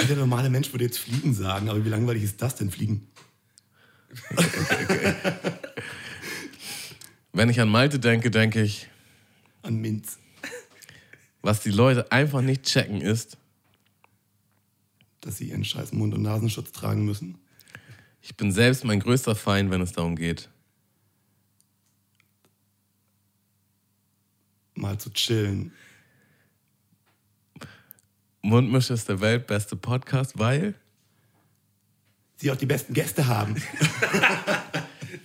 Jeder 0.00 0.16
normale 0.16 0.50
Mensch 0.50 0.72
würde 0.72 0.84
jetzt 0.84 0.98
Fliegen 0.98 1.34
sagen, 1.34 1.68
aber 1.68 1.84
wie 1.84 1.88
langweilig 1.88 2.24
ist 2.24 2.42
das 2.42 2.56
denn, 2.56 2.70
Fliegen? 2.70 3.06
Wenn 7.32 7.48
ich 7.48 7.60
an 7.60 7.68
Malte 7.68 7.98
denke, 7.98 8.30
denke 8.30 8.62
ich, 8.62 8.88
An 9.62 9.76
Minz. 9.80 10.18
was 11.40 11.60
die 11.60 11.70
Leute 11.70 12.10
einfach 12.12 12.40
nicht 12.42 12.64
checken 12.64 13.00
ist, 13.00 13.38
Dass 15.20 15.38
sie 15.38 15.48
ihren 15.50 15.64
scheiß 15.64 15.92
Mund- 15.92 16.14
und 16.14 16.22
Nasenschutz 16.22 16.72
tragen 16.72 17.04
müssen. 17.04 17.38
ich 18.20 18.36
bin 18.36 18.52
selbst 18.52 18.84
mein 18.84 19.00
größter 19.00 19.34
Feind, 19.34 19.70
wenn 19.70 19.80
es 19.80 19.92
darum 19.92 20.16
geht. 20.16 20.48
Mal 24.74 24.98
zu 24.98 25.10
chillen. 25.10 25.72
Mundmische 28.42 28.94
ist 28.94 29.08
der 29.08 29.20
weltbeste 29.20 29.76
Podcast, 29.76 30.38
weil. 30.38 30.74
Sie 32.36 32.50
auch 32.50 32.56
die 32.56 32.66
besten 32.66 32.92
Gäste 32.92 33.26
haben. 33.28 33.54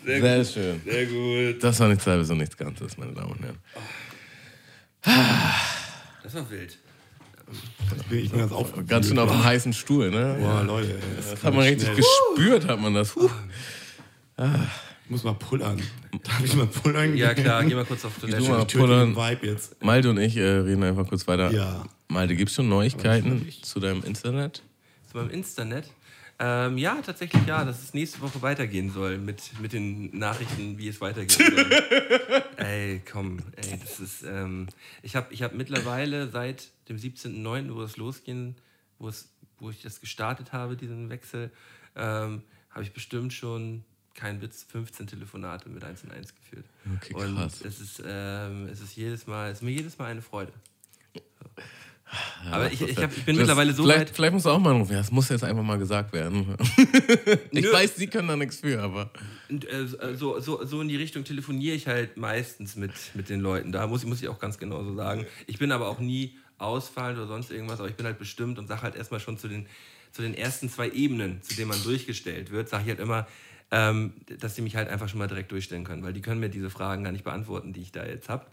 Sehr, 0.08 0.45
schön. 0.45 0.82
Sehr 0.86 1.05
gut. 1.05 1.64
Das 1.64 1.80
war 1.80 1.88
nichts 1.89 2.08
halbes 2.08 2.30
und 2.30 2.38
nichts 2.38 2.55
Ganzes, 2.58 2.97
meine 2.97 3.14
Damen 3.14 3.32
und 3.32 3.41
Herren. 3.43 3.58
Das 6.24 6.34
war 6.34 6.49
wild. 6.49 6.78
Ich 7.97 8.03
bin, 8.08 8.20
ich 8.20 8.30
bin 8.32 8.39
ganz 8.39 8.51
auf. 8.51 8.74
Ganz 8.88 9.08
schön 9.08 9.20
auf 9.20 9.32
dem 9.32 9.43
heißen 9.43 9.72
Stuhl, 9.74 10.10
ne? 10.12 10.36
Boah, 10.39 10.64
Leute. 10.64 10.91
ey, 10.91 11.16
das 11.16 11.32
Das 11.32 11.43
hat 11.43 11.53
man 11.53 11.64
richtig 11.64 11.84
schnell. 11.88 11.95
gespürt, 12.36 12.68
hat 12.68 12.80
man 12.82 12.93
das. 12.93 13.16
Huh. 13.16 13.30
Ich 14.38 15.10
muss 15.12 15.24
mal 15.24 15.34
pullern. 15.36 15.82
Darf 16.24 16.43
ich 16.43 16.53
mal 16.55 16.68
pullern? 16.68 17.16
Ja, 17.16 17.34
klar, 17.34 17.64
geh 17.64 17.74
mal 17.76 17.86
kurz 17.86 18.03
auf 18.03 18.18
Toilette. 18.20 18.41
mal. 18.49 18.60
Ich 18.62 18.68
den 18.68 18.80
pullern. 18.82 19.16
Vibe 19.16 19.47
jetzt. 19.47 19.82
Malte 19.82 20.10
und 20.10 20.18
ich 20.20 20.36
äh, 20.36 20.43
reden 20.43 20.84
einfach 20.84 21.08
kurz 21.08 21.26
weiter. 21.28 21.51
Ja. 21.51 21.86
Malte, 22.10 22.36
gibt 22.36 22.49
es 22.49 22.55
schon 22.55 22.68
Neuigkeiten 22.68 23.47
zu 23.62 23.80
deinem 23.80 24.03
Internet? 24.03 24.62
Zu 25.10 25.18
meinem 25.18 25.30
Insternet. 25.30 25.86
Ähm, 26.40 26.78
ja, 26.78 27.02
tatsächlich 27.02 27.46
ja, 27.48 27.66
dass 27.66 27.82
es 27.82 27.94
nächste 27.96 28.22
Woche 28.22 28.42
weitergehen 28.44 28.92
soll 28.92 29.18
mit, 29.18 29.60
mit 29.60 29.74
den 29.74 30.16
Nachrichten, 30.18 30.78
wie 30.78 30.88
es 30.88 31.02
weitergehen 31.02 31.30
soll. 31.30 31.72
ey, 32.58 33.02
komm, 33.12 33.40
ey, 33.56 33.80
das 33.80 34.00
ist. 34.00 34.24
Ähm, 34.24 34.68
ich 35.02 35.16
habe 35.16 35.34
ich 35.34 35.42
hab 35.42 35.54
mittlerweile 35.54 36.30
seit 36.30 36.70
dem 36.89 36.97
17.09., 36.97 37.74
wo 37.74 37.82
es 37.82 37.97
losging, 37.97 38.55
wo, 39.00 39.09
es, 39.09 39.30
wo 39.58 39.72
ich 39.72 39.82
das 39.82 40.00
gestartet 40.00 40.54
habe, 40.54 40.78
diesen 40.78 41.09
Wechsel, 41.09 41.51
ähm, 41.96 42.43
habe 42.70 42.84
ich 42.84 42.93
bestimmt 42.93 43.34
schon, 43.34 43.84
kein 44.14 44.42
Witz, 44.42 44.64
15 44.64 45.08
Telefonate 45.08 45.70
mit 45.70 45.84
1 45.84 46.04
und 46.04 46.12
1 46.12 46.36
geführt. 46.36 46.66
Okay, 46.97 47.14
Und 47.14 47.36
krass. 47.36 47.62
es 47.62 47.80
ist, 47.80 48.04
ähm, 48.05 48.68
es 48.68 48.82
ist 48.82 48.96
jedes 48.96 49.28
Mal, 49.28 49.51
es 49.51 49.59
ist 49.59 49.64
mir 49.64 49.72
jedes 49.72 49.97
Mal 49.97 50.05
eine 50.05 50.22
Freude. 50.22 50.54
Aber 52.51 52.71
ich, 52.71 52.82
ich, 52.82 52.97
hab, 52.97 53.12
ich 53.16 53.25
bin 53.25 53.36
Das- 53.36 53.42
mittlerweile 53.43 53.74
so 53.74 53.84
vielleicht, 53.84 54.00
weit. 54.00 54.09
Vielleicht 54.12 54.34
musst 54.34 54.46
du 54.46 54.50
auch 54.50 54.59
mal 54.59 54.71
anrufen. 54.71 54.93
Ja, 54.93 55.00
das 55.00 55.12
muss 55.12 55.28
jetzt 55.29 55.43
einfach 55.43 55.63
mal 55.63 55.78
gesagt 55.78 56.13
werden. 56.13 56.55
ich 57.51 57.63
Nö. 57.63 57.71
weiß, 57.74 57.96
sie 57.97 58.08
können 58.08 58.28
da 58.28 58.36
nichts 58.36 58.58
für, 58.62 58.82
aber. 58.82 59.12
Und, 59.50 59.66
äh, 59.70 59.88
so, 60.16 60.39
so, 60.39 60.63
so 60.66 60.82
in 60.82 60.88
die 60.88 60.96
Richtung 60.96 61.24
telefoniere 61.24 61.75
ich 61.75 61.88
halt 61.88 62.16
meistens 62.17 62.75
mit, 62.75 62.92
mit 63.13 63.29
den 63.29 63.42
Leuten. 63.42 63.71
Da 63.71 63.88
muss, 63.88 64.04
ich- 64.04 64.09
muss 64.09 64.21
ich 64.21 64.29
auch 64.29 64.39
ganz 64.39 64.58
genau 64.58 64.84
so 64.84 64.96
sagen. 64.96 65.25
Ich 65.47 65.58
bin 65.59 65.71
aber 65.71 65.88
auch 65.89 66.00
nie 66.00 66.38
ausfallend 66.58 67.20
oder 67.20 67.28
sonst 67.28 67.51
irgendwas, 67.51 67.79
aber 67.79 67.89
ich 67.89 67.96
bin 67.96 68.05
halt 68.05 68.17
bestimmt 68.20 68.58
und 68.58 68.67
sage 68.67 68.82
halt 68.84 68.96
erstmal 68.96 69.20
schon 69.20 69.38
zu 69.38 69.47
den, 69.47 69.67
zu 70.12 70.21
den 70.21 70.34
ersten 70.34 70.70
zwei 70.70 70.89
Ebenen, 70.89 71.42
zu 71.43 71.55
denen 71.55 71.67
man 71.70 71.84
durchgestellt 71.84 72.51
wird, 72.51 72.70
sage 72.70 72.84
ich 72.84 72.89
halt 72.89 73.00
immer, 73.00 73.28
ähm, 73.70 74.13
dass 74.39 74.55
sie 74.55 74.62
mich 74.62 74.75
halt 74.75 74.88
einfach 74.89 75.09
schon 75.09 75.20
mal 75.20 75.28
direkt 75.28 75.51
durchstellen 75.51 75.84
können, 75.84 76.01
weil 76.04 76.13
die 76.13 76.21
können 76.21 76.39
mir 76.39 76.50
diese 76.50 76.70
Fragen 76.70 77.04
gar 77.04 77.12
nicht 77.12 77.25
beantworten, 77.25 77.74
die 77.74 77.82
ich 77.82 77.92
da 77.92 78.05
jetzt 78.05 78.29
habe. 78.29 78.46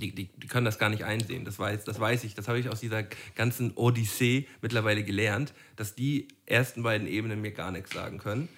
Die, 0.00 0.12
die, 0.12 0.28
die 0.36 0.46
können 0.46 0.64
das 0.66 0.78
gar 0.78 0.90
nicht 0.90 1.04
einsehen, 1.04 1.44
das 1.44 1.58
weiß, 1.58 1.84
das 1.84 1.98
weiß 1.98 2.24
ich, 2.24 2.34
das 2.34 2.48
habe 2.48 2.58
ich 2.58 2.68
aus 2.68 2.80
dieser 2.80 3.04
ganzen 3.34 3.72
Odyssee 3.76 4.46
mittlerweile 4.60 5.02
gelernt, 5.04 5.54
dass 5.76 5.94
die 5.94 6.28
ersten 6.44 6.82
beiden 6.82 7.06
Ebenen 7.06 7.40
mir 7.40 7.52
gar 7.52 7.70
nichts 7.70 7.92
sagen 7.92 8.18
können. 8.18 8.48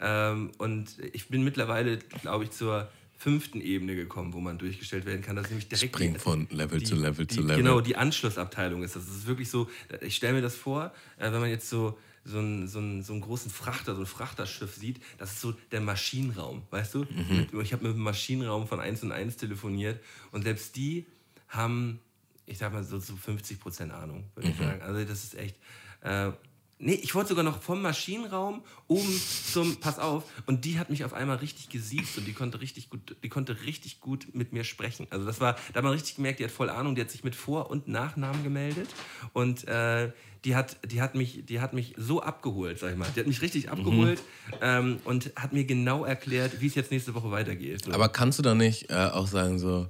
Ähm, 0.00 0.52
und 0.58 0.96
ich 1.12 1.28
bin 1.28 1.42
mittlerweile, 1.44 1.98
glaube 2.22 2.44
ich, 2.44 2.50
zur 2.50 2.90
fünften 3.18 3.60
Ebene 3.62 3.94
gekommen, 3.96 4.32
wo 4.34 4.40
man 4.40 4.58
durchgestellt 4.58 5.06
werden 5.06 5.22
kann. 5.22 5.36
Das 5.36 5.46
ist 5.46 5.50
nämlich 5.50 5.68
direkt 5.68 5.94
Springt 5.94 6.16
die- 6.16 6.20
von 6.20 6.46
Level 6.50 6.78
die, 6.80 6.84
zu 6.84 6.94
Level 6.96 7.24
die, 7.26 7.34
zu 7.34 7.40
Level. 7.42 7.56
Genau, 7.56 7.80
die 7.80 7.96
Anschlussabteilung 7.96 8.82
ist 8.82 8.94
das. 8.96 9.06
Das 9.06 9.16
ist 9.16 9.26
wirklich 9.26 9.48
so, 9.50 9.68
ich 10.02 10.16
stelle 10.16 10.34
mir 10.34 10.42
das 10.42 10.54
vor, 10.54 10.92
äh, 11.18 11.32
wenn 11.32 11.40
man 11.40 11.48
jetzt 11.50 11.68
so, 11.70 11.98
so, 12.26 12.38
einen, 12.38 12.68
so, 12.68 12.78
einen, 12.78 13.02
so 13.02 13.12
einen 13.12 13.22
großen 13.22 13.50
Frachter, 13.50 13.94
so 13.94 14.02
ein 14.02 14.06
Frachterschiff 14.06 14.74
sieht, 14.74 15.00
das 15.18 15.32
ist 15.32 15.40
so 15.40 15.52
der 15.70 15.80
Maschinenraum, 15.80 16.62
weißt 16.70 16.94
du? 16.94 16.98
Mhm. 17.04 17.48
Ich 17.62 17.72
habe 17.72 17.86
mit 17.86 17.94
dem 17.94 18.02
Maschinenraum 18.02 18.66
von 18.66 18.80
1 18.80 19.02
und 19.04 19.12
1 19.12 19.36
telefoniert 19.36 20.02
und 20.32 20.42
selbst 20.42 20.74
die 20.76 21.06
haben, 21.48 22.00
ich 22.44 22.58
sag 22.58 22.72
mal, 22.72 22.82
so, 22.84 22.98
so 22.98 23.16
50 23.16 23.60
Prozent 23.60 23.92
Ahnung, 23.92 24.24
würde 24.34 24.48
Mhm. 24.48 24.54
ich 24.54 24.58
sagen. 24.60 24.82
Also 24.82 25.04
das 25.04 25.24
ist 25.24 25.34
echt... 25.36 25.56
Äh, 26.02 26.32
Nee, 26.78 26.94
ich 27.02 27.14
wollte 27.14 27.30
sogar 27.30 27.42
noch 27.42 27.62
vom 27.62 27.80
Maschinenraum 27.80 28.62
oben 28.86 29.20
zum, 29.50 29.76
pass 29.76 29.98
auf, 29.98 30.24
und 30.44 30.66
die 30.66 30.78
hat 30.78 30.90
mich 30.90 31.04
auf 31.04 31.14
einmal 31.14 31.36
richtig 31.38 31.70
gesiezt 31.70 32.18
und 32.18 32.26
die 32.26 32.34
konnte 32.34 32.60
richtig 32.60 32.90
gut, 32.90 33.16
die 33.22 33.30
konnte 33.30 33.62
richtig 33.64 34.00
gut 34.00 34.28
mit 34.34 34.52
mir 34.52 34.62
sprechen. 34.62 35.06
Also 35.08 35.24
das 35.24 35.40
war, 35.40 35.54
da 35.72 35.78
hat 35.78 35.84
man 35.84 35.94
richtig 35.94 36.16
gemerkt, 36.16 36.38
die 36.38 36.44
hat 36.44 36.50
voll 36.50 36.68
Ahnung, 36.68 36.94
die 36.94 37.00
hat 37.00 37.10
sich 37.10 37.24
mit 37.24 37.34
Vor- 37.34 37.70
und 37.70 37.88
Nachnamen 37.88 38.42
gemeldet 38.42 38.90
und 39.32 39.66
äh, 39.68 40.12
die 40.44 40.54
hat, 40.54 40.76
die 40.84 41.00
hat 41.00 41.14
mich, 41.14 41.46
die 41.46 41.60
hat 41.60 41.72
mich 41.72 41.94
so 41.96 42.20
abgeholt, 42.22 42.78
sag 42.78 42.92
ich 42.92 42.96
mal. 42.98 43.08
Die 43.16 43.20
hat 43.20 43.26
mich 43.26 43.40
richtig 43.40 43.70
abgeholt 43.70 44.22
ähm, 44.60 44.98
und 45.04 45.32
hat 45.34 45.54
mir 45.54 45.64
genau 45.64 46.04
erklärt, 46.04 46.60
wie 46.60 46.66
es 46.66 46.74
jetzt 46.74 46.90
nächste 46.90 47.14
Woche 47.14 47.30
weitergeht. 47.30 47.84
So. 47.84 47.92
Aber 47.92 48.10
kannst 48.10 48.38
du 48.38 48.42
da 48.42 48.54
nicht 48.54 48.90
äh, 48.90 48.94
auch 48.94 49.26
sagen, 49.26 49.58
so, 49.58 49.88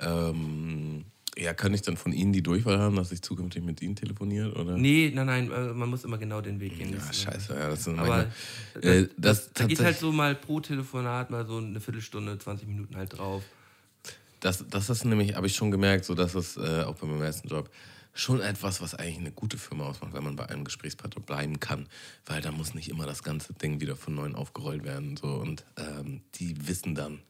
ähm, 0.00 1.04
ja, 1.38 1.54
kann 1.54 1.72
ich 1.72 1.82
dann 1.82 1.96
von 1.96 2.12
Ihnen 2.12 2.32
die 2.32 2.42
Durchwahl 2.42 2.78
haben, 2.78 2.96
dass 2.96 3.12
ich 3.12 3.22
zukünftig 3.22 3.62
mit 3.62 3.80
Ihnen 3.80 3.94
telefoniere? 3.96 4.52
Oder? 4.54 4.76
nee, 4.76 5.12
nein, 5.14 5.26
nein, 5.26 5.50
äh, 5.52 5.72
man 5.72 5.88
muss 5.88 6.04
immer 6.04 6.18
genau 6.18 6.40
den 6.40 6.60
Weg 6.60 6.78
gehen. 6.78 6.90
Ja, 6.92 6.98
Das- 6.98 7.22
scheiße, 7.22 7.54
ja, 7.54 7.68
das 7.68 7.84
sind 7.84 7.98
Aber 7.98 8.08
manchmal, 8.08 8.32
das, 8.74 8.84
äh, 8.84 9.08
das, 9.16 9.44
das, 9.44 9.52
da 9.54 9.64
geht 9.66 9.80
halt 9.80 9.98
so 9.98 10.12
mal 10.12 10.34
pro 10.34 10.60
Telefonat 10.60 11.30
mal 11.30 11.46
so 11.46 11.58
eine 11.58 11.80
Viertelstunde, 11.80 12.38
20 12.38 12.66
Minuten 12.68 12.96
halt 12.96 13.16
drauf. 13.16 13.42
Das, 14.40 14.64
das 14.68 14.90
ist 14.90 15.04
nämlich, 15.04 15.34
habe 15.34 15.46
ich 15.46 15.54
schon 15.56 15.70
gemerkt, 15.70 16.04
so 16.04 16.14
dass 16.14 16.34
es 16.34 16.56
äh, 16.56 16.82
auch 16.82 16.94
bei 16.96 17.06
meinem 17.06 17.22
ersten 17.22 17.48
Job 17.48 17.70
schon 18.14 18.40
etwas, 18.40 18.80
was 18.80 18.94
eigentlich 18.94 19.18
eine 19.18 19.30
gute 19.30 19.58
Firma 19.58 19.86
ausmacht, 19.86 20.12
wenn 20.12 20.24
man 20.24 20.34
bei 20.36 20.48
einem 20.48 20.64
Gesprächspartner 20.64 21.22
bleiben 21.22 21.60
kann, 21.60 21.86
weil 22.26 22.40
da 22.40 22.50
muss 22.50 22.74
nicht 22.74 22.88
immer 22.88 23.06
das 23.06 23.22
ganze 23.22 23.52
Ding 23.54 23.80
wieder 23.80 23.94
von 23.96 24.14
neuem 24.14 24.34
aufgerollt 24.34 24.82
werden 24.84 25.16
so 25.16 25.28
und 25.28 25.64
ähm, 25.76 26.22
die 26.34 26.66
wissen 26.66 26.94
dann, 26.96 27.20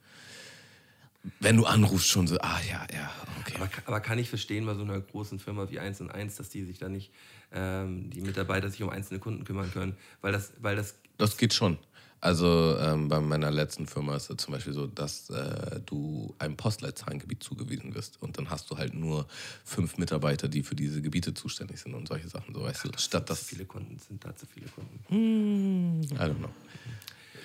wenn 1.41 1.57
du 1.57 1.65
anrufst 1.65 2.09
schon 2.09 2.27
so, 2.27 2.39
ah 2.39 2.61
ja, 2.69 2.87
ja, 2.93 3.11
okay. 3.41 3.55
Aber, 3.57 3.69
aber 3.87 4.01
kann 4.01 4.19
ich 4.19 4.29
verstehen 4.29 4.67
bei 4.67 4.75
so 4.75 4.83
einer 4.83 5.01
großen 5.01 5.39
Firma 5.39 5.71
wie 5.71 5.79
1 5.79 6.01
und 6.01 6.11
1, 6.11 6.37
dass 6.37 6.49
die 6.49 6.65
sich 6.65 6.79
da 6.79 6.89
nicht, 6.89 7.11
ähm, 7.53 8.11
die 8.11 8.21
Mitarbeiter 8.21 8.71
sich 8.71 8.83
um 8.83 8.91
einzelne 8.91 9.21
Kunden 9.21 9.45
kümmern 9.45 9.71
können, 9.73 9.97
weil 10.21 10.33
das, 10.33 10.53
weil 10.61 10.77
das, 10.77 10.97
Das 11.17 11.37
geht 11.37 11.55
schon. 11.55 11.79
Also 12.21 12.77
ähm, 12.81 13.09
bei 13.09 13.21
meiner 13.21 13.51
letzten 13.51 13.87
Firma 13.87 14.17
ist 14.17 14.29
es 14.29 14.39
zum 14.39 14.53
Beispiel 14.53 14.73
so, 14.73 14.89
dass 14.89 15.31
äh, 15.31 15.81
du 15.87 16.35
einem 16.41 16.57
Postleitzahlengebiet 16.57 17.45
zugewiesen 17.45 17.95
wirst 17.95 18.21
und 18.21 18.37
dann 18.39 18.51
hast 18.51 18.69
du 18.71 18.77
halt 18.77 18.93
nur 18.93 19.29
fünf 19.65 19.99
Mitarbeiter, 19.99 20.49
die 20.49 20.65
für 20.65 20.75
diese 20.75 21.01
Gebiete 21.01 21.33
zuständig 21.33 21.81
sind 21.81 21.95
und 21.95 22.09
solche 22.09 22.29
Sachen. 22.29 22.55
So 22.55 22.63
weißt 22.63 22.87
du, 22.87 22.89
statt 22.99 23.29
zu 23.29 23.35
das, 23.35 23.45
viele 23.45 23.67
Kunden 23.67 23.99
sind 24.01 24.25
da 24.25 24.35
zu 24.35 24.47
viele 24.47 24.67
Kunden. 24.67 26.03
I 26.03 26.17
don't 26.17 26.39
know. 26.39 26.51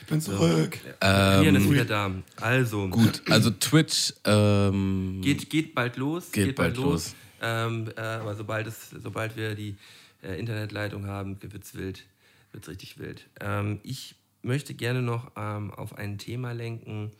Ich 0.03 0.09
bin 0.09 0.19
zurück. 0.19 0.79
Ian 1.01 1.55
ist 1.55 1.71
wieder 1.71 1.85
da. 1.85 2.11
Also, 2.41 2.83
Ähm, 2.83 2.91
Gut, 2.91 3.21
also 3.29 3.51
Twitch 3.51 4.13
ähm, 4.25 5.21
Geht, 5.21 5.49
geht 5.49 5.73
bald 5.73 5.95
los. 5.95 6.29
Geht 6.33 6.57
bald 6.57 6.75
los. 6.75 7.15
Ähm, 7.41 7.89
äh, 7.95 8.01
aber 8.01 8.35
sobald, 8.35 8.67
es, 8.67 8.89
sobald 8.89 9.37
wir 9.37 9.55
die 9.55 9.77
äh, 10.21 10.37
Internetleitung 10.37 11.07
haben, 11.07 11.41
wird 11.41 11.63
es 11.63 11.73
wild. 11.75 12.03
Wird 12.51 12.67
richtig 12.67 12.99
wild. 12.99 13.29
Ähm, 13.39 13.79
ich 13.83 14.15
möchte 14.41 14.73
gerne 14.73 15.01
noch 15.01 15.31
ähm, 15.37 15.71
auf 15.71 15.97
ein 15.97 16.17
Thema 16.17 16.51
lenken, 16.51 17.11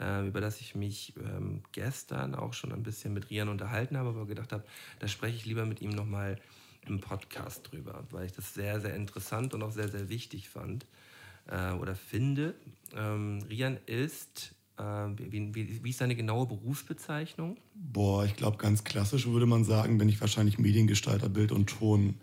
äh, 0.00 0.26
über 0.26 0.40
das 0.40 0.60
ich 0.60 0.74
mich 0.74 1.14
ähm, 1.18 1.62
gestern 1.70 2.34
auch 2.34 2.54
schon 2.54 2.72
ein 2.72 2.82
bisschen 2.82 3.14
mit 3.14 3.30
Rian 3.30 3.48
unterhalten 3.48 3.96
habe, 3.96 4.08
aber 4.08 4.26
gedacht 4.26 4.52
habe, 4.52 4.64
da 4.98 5.06
spreche 5.06 5.36
ich 5.36 5.46
lieber 5.46 5.64
mit 5.64 5.80
ihm 5.80 5.90
nochmal 5.90 6.40
im 6.88 7.00
Podcast 7.00 7.70
drüber, 7.70 8.02
weil 8.10 8.26
ich 8.26 8.32
das 8.32 8.52
sehr, 8.52 8.80
sehr 8.80 8.96
interessant 8.96 9.54
und 9.54 9.62
auch 9.62 9.70
sehr, 9.70 9.88
sehr 9.88 10.08
wichtig 10.08 10.48
fand 10.48 10.86
äh, 11.52 11.72
oder 11.74 11.94
finde. 11.94 12.54
Ähm, 12.96 13.44
Rian 13.48 13.78
ist, 13.86 14.54
äh, 14.78 14.82
wie, 14.82 15.54
wie, 15.54 15.84
wie 15.84 15.90
ist 15.90 15.98
seine 15.98 16.16
genaue 16.16 16.46
Berufsbezeichnung? 16.46 17.58
Boah, 17.74 18.24
ich 18.24 18.34
glaube, 18.36 18.56
ganz 18.56 18.84
klassisch 18.84 19.26
würde 19.26 19.46
man 19.46 19.64
sagen, 19.64 19.98
bin 19.98 20.08
ich 20.08 20.20
wahrscheinlich 20.20 20.58
Mediengestalter, 20.58 21.28
Bild 21.28 21.52
und 21.52 21.66
Ton. 21.68 22.16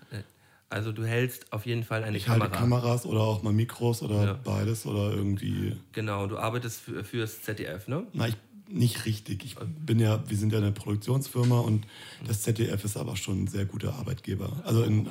Also 0.72 0.92
du 0.92 1.04
hältst 1.04 1.52
auf 1.52 1.66
jeden 1.66 1.84
Fall 1.84 2.04
eine 2.04 2.18
Ich 2.18 2.26
Kamera. 2.26 2.44
halte 2.44 2.58
Kameras 2.58 3.06
oder 3.08 3.22
auch 3.22 3.42
mal 3.42 3.54
Mikros 3.54 4.04
oder 4.04 4.24
Ja. 4.24 4.34
beides 4.34 4.86
oder 4.86 5.12
irgendwie. 5.12 5.76
Genau, 5.94 6.28
du 6.28 6.38
arbeitest 6.38 6.82
für, 6.82 7.04
fürs 7.04 7.42
ZDF, 7.42 7.88
ne? 7.88 8.06
Na, 8.14 8.28
ich, 8.28 8.36
nicht 8.72 9.06
richtig. 9.06 9.44
Ich 9.44 9.56
bin 9.56 10.00
ja, 10.00 10.24
wir 10.30 10.38
sind 10.38 10.54
ja 10.54 10.60
eine 10.60 10.72
Produktionsfirma 10.72 11.60
und 11.62 11.88
das 12.28 12.44
ZDF 12.44 12.84
ist 12.86 12.98
aber 12.98 13.16
schon 13.16 13.44
ein 13.44 13.48
sehr 13.48 13.66
guter 13.66 13.96
Arbeitgeber. 13.96 14.62
Also 14.64 14.84
ein 14.84 15.10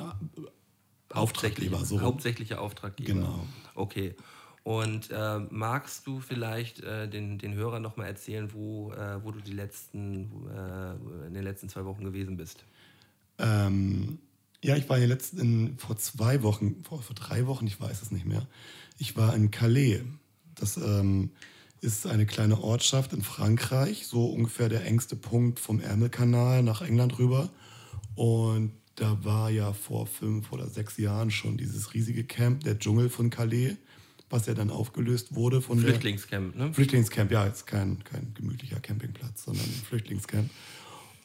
Auftraggeber, 1.09 1.83
so. 1.85 2.01
Hauptsächlicher 2.01 2.61
Auftraggeber. 2.61 3.13
Genau. 3.13 3.45
Okay. 3.75 4.15
Und 4.63 5.09
äh, 5.09 5.39
magst 5.49 6.05
du 6.05 6.19
vielleicht 6.19 6.81
äh, 6.81 7.07
den, 7.07 7.39
den 7.39 7.53
Hörern 7.53 7.81
nochmal 7.81 8.07
erzählen, 8.07 8.53
wo, 8.53 8.91
äh, 8.91 9.23
wo 9.23 9.31
du 9.31 9.39
die 9.39 9.53
letzten, 9.53 10.47
äh, 10.47 11.27
in 11.27 11.33
den 11.33 11.43
letzten 11.43 11.69
zwei 11.69 11.85
Wochen 11.85 12.03
gewesen 12.03 12.37
bist? 12.37 12.63
Ähm, 13.39 14.19
ja, 14.63 14.75
ich 14.75 14.87
war 14.89 14.97
hier 14.97 15.07
letzten, 15.07 15.39
in, 15.39 15.77
vor 15.77 15.97
zwei 15.97 16.43
Wochen, 16.43 16.83
vor, 16.83 17.01
vor 17.01 17.15
drei 17.15 17.47
Wochen, 17.47 17.65
ich 17.65 17.79
weiß 17.79 18.01
es 18.01 18.11
nicht 18.11 18.25
mehr. 18.25 18.45
Ich 18.97 19.15
war 19.15 19.33
in 19.33 19.49
Calais. 19.49 20.01
Das 20.55 20.77
ähm, 20.77 21.31
ist 21.81 22.05
eine 22.05 22.25
kleine 22.25 22.61
Ortschaft 22.61 23.13
in 23.13 23.21
Frankreich, 23.21 24.05
so 24.05 24.25
ungefähr 24.25 24.67
der 24.67 24.85
engste 24.85 25.15
Punkt 25.15 25.59
vom 25.59 25.79
Ärmelkanal 25.79 26.61
nach 26.61 26.81
England 26.81 27.17
rüber. 27.17 27.49
Und 28.15 28.73
da 28.99 29.23
war 29.23 29.49
ja 29.49 29.73
vor 29.73 30.07
fünf 30.07 30.51
oder 30.51 30.67
sechs 30.67 30.97
Jahren 30.97 31.31
schon 31.31 31.57
dieses 31.57 31.93
riesige 31.93 32.23
Camp, 32.23 32.63
der 32.63 32.77
Dschungel 32.77 33.09
von 33.09 33.29
Calais, 33.29 33.77
was 34.29 34.45
ja 34.45 34.53
dann 34.53 34.69
aufgelöst 34.69 35.35
wurde 35.35 35.61
von 35.61 35.77
der 35.77 35.89
Flüchtlingscamp, 35.89 36.55
ne? 36.55 36.73
Flüchtlingscamp, 36.73 37.31
ja, 37.31 37.45
jetzt 37.45 37.65
kein, 37.65 38.03
kein 38.03 38.33
gemütlicher 38.33 38.79
Campingplatz, 38.79 39.45
sondern 39.45 39.63
ein 39.63 39.83
Flüchtlingscamp. 39.87 40.49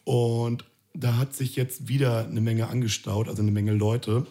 Und 0.04 0.64
da 0.94 1.16
hat 1.16 1.34
sich 1.34 1.56
jetzt 1.56 1.88
wieder 1.88 2.26
eine 2.26 2.40
Menge 2.40 2.68
angestaut, 2.68 3.28
also 3.28 3.42
eine 3.42 3.50
Menge 3.50 3.72
Leute. 3.72 4.26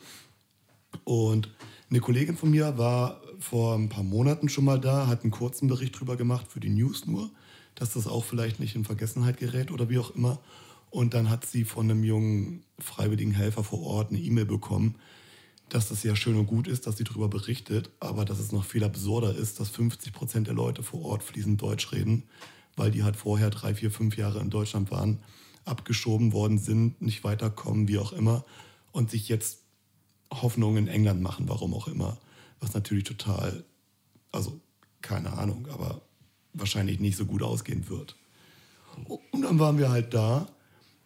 Und 1.03 1.49
eine 1.89 1.99
Kollegin 1.99 2.37
von 2.37 2.49
mir 2.49 2.77
war 2.77 3.21
vor 3.39 3.75
ein 3.75 3.89
paar 3.89 4.03
Monaten 4.03 4.47
schon 4.47 4.63
mal 4.63 4.79
da, 4.79 5.07
hat 5.07 5.23
einen 5.23 5.31
kurzen 5.31 5.67
Bericht 5.67 5.99
drüber 5.99 6.15
gemacht 6.15 6.47
für 6.49 6.61
die 6.61 6.69
News 6.69 7.05
nur, 7.05 7.29
dass 7.75 7.93
das 7.93 8.07
auch 8.07 8.23
vielleicht 8.23 8.59
nicht 8.59 8.75
in 8.75 8.85
Vergessenheit 8.85 9.37
gerät 9.37 9.69
oder 9.69 9.89
wie 9.89 9.99
auch 9.99 10.15
immer. 10.15 10.39
Und 10.93 11.15
dann 11.15 11.31
hat 11.31 11.43
sie 11.43 11.63
von 11.63 11.89
einem 11.89 12.03
jungen 12.03 12.65
freiwilligen 12.77 13.31
Helfer 13.31 13.63
vor 13.63 13.81
Ort 13.81 14.11
eine 14.11 14.19
E-Mail 14.19 14.45
bekommen, 14.45 14.93
dass 15.67 15.89
das 15.89 16.03
ja 16.03 16.15
schön 16.15 16.35
und 16.35 16.45
gut 16.45 16.67
ist, 16.67 16.85
dass 16.85 16.97
sie 16.97 17.03
darüber 17.03 17.29
berichtet, 17.29 17.89
aber 17.99 18.25
dass 18.25 18.37
es 18.37 18.51
noch 18.51 18.63
viel 18.63 18.83
absurder 18.83 19.33
ist, 19.35 19.59
dass 19.59 19.69
50 19.69 20.13
Prozent 20.13 20.45
der 20.45 20.53
Leute 20.53 20.83
vor 20.83 21.01
Ort 21.03 21.23
fließend 21.23 21.59
Deutsch 21.59 21.91
reden, 21.93 22.25
weil 22.75 22.91
die 22.91 23.01
halt 23.01 23.15
vorher 23.15 23.49
drei, 23.49 23.73
vier, 23.73 23.89
fünf 23.89 24.17
Jahre 24.17 24.39
in 24.39 24.51
Deutschland 24.51 24.91
waren, 24.91 25.17
abgeschoben 25.65 26.31
worden 26.31 26.59
sind, 26.59 27.01
nicht 27.01 27.23
weiterkommen, 27.23 27.87
wie 27.87 27.97
auch 27.97 28.13
immer, 28.13 28.45
und 28.91 29.09
sich 29.09 29.29
jetzt 29.29 29.63
Hoffnung 30.31 30.77
in 30.77 30.87
England 30.87 31.23
machen, 31.23 31.49
warum 31.49 31.73
auch 31.73 31.87
immer. 31.87 32.19
Was 32.59 32.75
natürlich 32.75 33.05
total, 33.05 33.63
also 34.31 34.61
keine 35.01 35.33
Ahnung, 35.33 35.67
aber 35.73 36.03
wahrscheinlich 36.53 36.99
nicht 36.99 37.17
so 37.17 37.25
gut 37.25 37.41
ausgehen 37.41 37.89
wird. 37.89 38.15
Und 39.31 39.41
dann 39.41 39.57
waren 39.57 39.79
wir 39.79 39.89
halt 39.89 40.13
da 40.13 40.52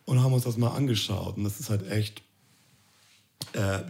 und 0.08 0.24
haben 0.24 0.34
uns 0.34 0.46
das 0.46 0.58
mal 0.58 0.70
angeschaut. 0.70 1.36
Und 1.36 1.44
das 1.44 1.60
ist 1.60 1.70
halt 1.70 1.86
echt, 1.92 2.24
äh, 3.52 3.82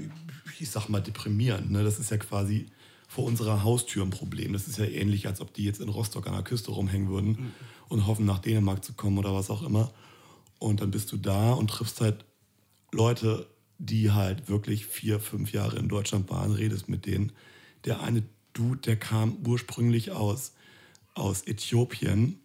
ich 0.60 0.70
sag 0.70 0.90
mal, 0.90 1.00
deprimierend. 1.00 1.72
Ne? 1.72 1.84
Das 1.84 2.00
ist 2.00 2.10
ja 2.10 2.18
quasi 2.18 2.66
vor 3.08 3.24
unserer 3.26 3.64
Haustür 3.64 4.04
ein 4.04 4.10
Problem. 4.10 4.52
Das 4.52 4.68
ist 4.68 4.80
ja 4.80 4.86
ähnlich, 4.86 5.28
als 5.28 5.42
ob 5.42 5.54
die 5.54 5.64
jetzt 5.64 5.80
in 5.80 5.90
Rostock 5.90 6.26
an 6.26 6.34
der 6.34 6.42
Küste 6.42 6.72
rumhängen 6.72 7.10
würden 7.10 7.54
und 7.88 8.08
hoffen, 8.08 8.26
nach 8.26 8.40
Dänemark 8.40 8.84
zu 8.84 8.94
kommen 8.94 9.20
oder 9.20 9.34
was 9.36 9.52
auch 9.52 9.62
immer. 9.62 9.94
Und 10.58 10.82
dann 10.82 10.90
bist 10.90 11.12
du 11.12 11.18
da 11.18 11.54
und 11.54 11.70
triffst 11.70 12.02
halt 12.02 12.26
Leute, 12.92 13.48
die 13.78 14.12
halt 14.12 14.50
wirklich 14.50 14.88
vier, 14.88 15.20
fünf 15.20 15.54
Jahre 15.54 15.78
in 15.78 15.88
Deutschland 15.88 16.32
waren, 16.32 16.52
redest 16.52 16.90
mit 16.90 17.06
denen. 17.06 17.32
Der 17.86 18.02
eine 18.02 18.24
Dude, 18.54 18.82
der 18.82 18.98
kam 18.98 19.38
ursprünglich 19.46 20.10
aus, 20.10 20.54
aus 21.14 21.44
Äthiopien 21.46 22.40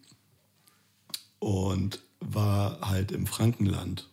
und 1.39 2.02
war 2.25 2.79
halt 2.81 3.11
im 3.11 3.27
Frankenland. 3.27 4.09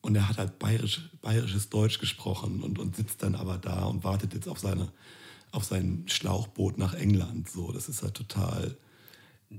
Und 0.00 0.14
er 0.14 0.28
hat 0.28 0.38
halt 0.38 0.58
bayerisch, 0.58 1.10
bayerisches 1.22 1.70
Deutsch 1.70 1.98
gesprochen 1.98 2.62
und, 2.62 2.78
und 2.78 2.96
sitzt 2.96 3.22
dann 3.22 3.34
aber 3.34 3.58
da 3.58 3.84
und 3.84 4.04
wartet 4.04 4.34
jetzt 4.34 4.48
auf 4.48 4.58
seine, 4.58 4.88
auf 5.52 5.64
sein 5.64 6.04
Schlauchboot 6.06 6.78
nach 6.78 6.94
England. 6.94 7.48
So, 7.50 7.72
das 7.72 7.88
ist 7.88 8.02
halt 8.02 8.14
total 8.14 8.76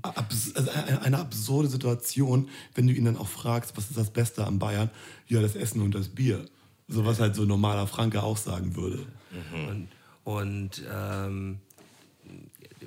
abs 0.02 0.54
also 0.54 0.70
eine, 0.70 1.02
eine 1.02 1.18
absurde 1.18 1.68
Situation, 1.68 2.48
wenn 2.74 2.86
du 2.86 2.92
ihn 2.92 3.04
dann 3.04 3.16
auch 3.16 3.28
fragst, 3.28 3.76
was 3.76 3.90
ist 3.90 3.96
das 3.96 4.10
Beste 4.10 4.46
am 4.46 4.58
Bayern? 4.58 4.90
Ja, 5.26 5.42
das 5.42 5.56
Essen 5.56 5.82
und 5.82 5.94
das 5.94 6.08
Bier. 6.08 6.44
So 6.88 7.04
was 7.04 7.20
halt 7.20 7.34
so 7.34 7.42
ein 7.42 7.48
normaler 7.48 7.86
Franke 7.86 8.22
auch 8.22 8.36
sagen 8.36 8.76
würde. 8.76 9.06
Und, 9.68 9.88
und 10.24 10.82
ähm, 10.92 11.60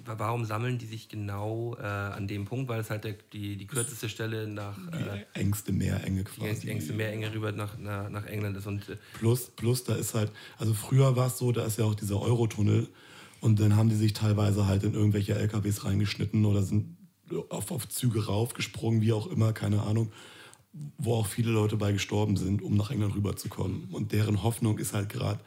warum 0.05 0.45
sammeln 0.45 0.77
die 0.77 0.85
sich 0.85 1.09
genau 1.09 1.75
äh, 1.79 1.83
an 1.83 2.27
dem 2.27 2.45
Punkt? 2.45 2.69
Weil 2.69 2.79
es 2.81 2.89
halt 2.89 3.03
der, 3.03 3.15
die, 3.33 3.55
die 3.57 3.67
kürzeste 3.67 4.09
Stelle 4.09 4.47
nach 4.47 4.77
äh, 4.91 5.23
Die 5.35 5.39
engste 5.39 5.71
Meerenge 5.71 6.23
die 6.23 6.41
quasi. 6.41 6.69
engste 6.69 6.93
Meerenge 6.93 7.33
rüber 7.33 7.51
nach, 7.51 7.77
nach, 7.77 8.09
nach 8.09 8.25
England 8.25 8.57
ist. 8.57 8.67
Und 8.67 8.87
äh, 8.89 8.97
Plus, 9.13 9.49
plus, 9.55 9.83
da 9.83 9.95
ist 9.95 10.13
halt, 10.13 10.31
also 10.57 10.73
früher 10.73 11.15
war 11.15 11.27
es 11.27 11.37
so, 11.37 11.51
da 11.51 11.65
ist 11.65 11.77
ja 11.79 11.85
auch 11.85 11.95
dieser 11.95 12.19
Eurotunnel 12.21 12.87
und 13.41 13.59
dann 13.59 13.75
haben 13.75 13.89
die 13.89 13.95
sich 13.95 14.13
teilweise 14.13 14.67
halt 14.67 14.83
in 14.83 14.93
irgendwelche 14.93 15.35
LKWs 15.35 15.85
reingeschnitten 15.85 16.45
oder 16.45 16.63
sind 16.63 16.97
auf, 17.49 17.71
auf 17.71 17.87
Züge 17.89 18.25
raufgesprungen, 18.25 19.01
wie 19.01 19.13
auch 19.13 19.27
immer, 19.27 19.53
keine 19.53 19.81
Ahnung, 19.81 20.11
wo 20.97 21.15
auch 21.15 21.27
viele 21.27 21.51
Leute 21.51 21.77
bei 21.77 21.91
gestorben 21.91 22.35
sind, 22.37 22.61
um 22.61 22.75
nach 22.75 22.91
England 22.91 23.15
rüberzukommen. 23.15 23.85
Und 23.91 24.11
deren 24.11 24.43
Hoffnung 24.43 24.77
ist 24.79 24.93
halt 24.93 25.09
gerade 25.09 25.39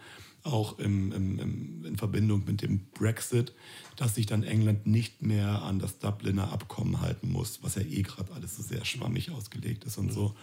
auch 0.47 0.79
im, 0.79 1.13
im, 1.13 1.39
im, 1.39 1.85
in 1.85 1.97
Verbindung 1.97 2.45
mit 2.47 2.63
dem 2.63 2.87
Brexit, 2.95 3.53
dass 3.97 4.15
sich 4.15 4.27
dann 4.27 4.43
England 4.43 4.87
nicht 4.87 5.23
mehr 5.23 5.63
an 5.63 5.79
das 5.79 5.99
Dubliner 5.99 6.53
Abkommen 6.53 7.01
halten 7.01 7.31
muss, 7.31 7.63
was 7.63 7.75
ja 7.75 7.83
eh 7.83 8.03
gerade 8.03 8.33
alles 8.33 8.57
so 8.57 8.63
sehr 8.63 8.85
schwammig 8.85 9.31
ausgelegt 9.31 9.85
ist 9.85 9.99
und 9.99 10.13
so. 10.13 10.35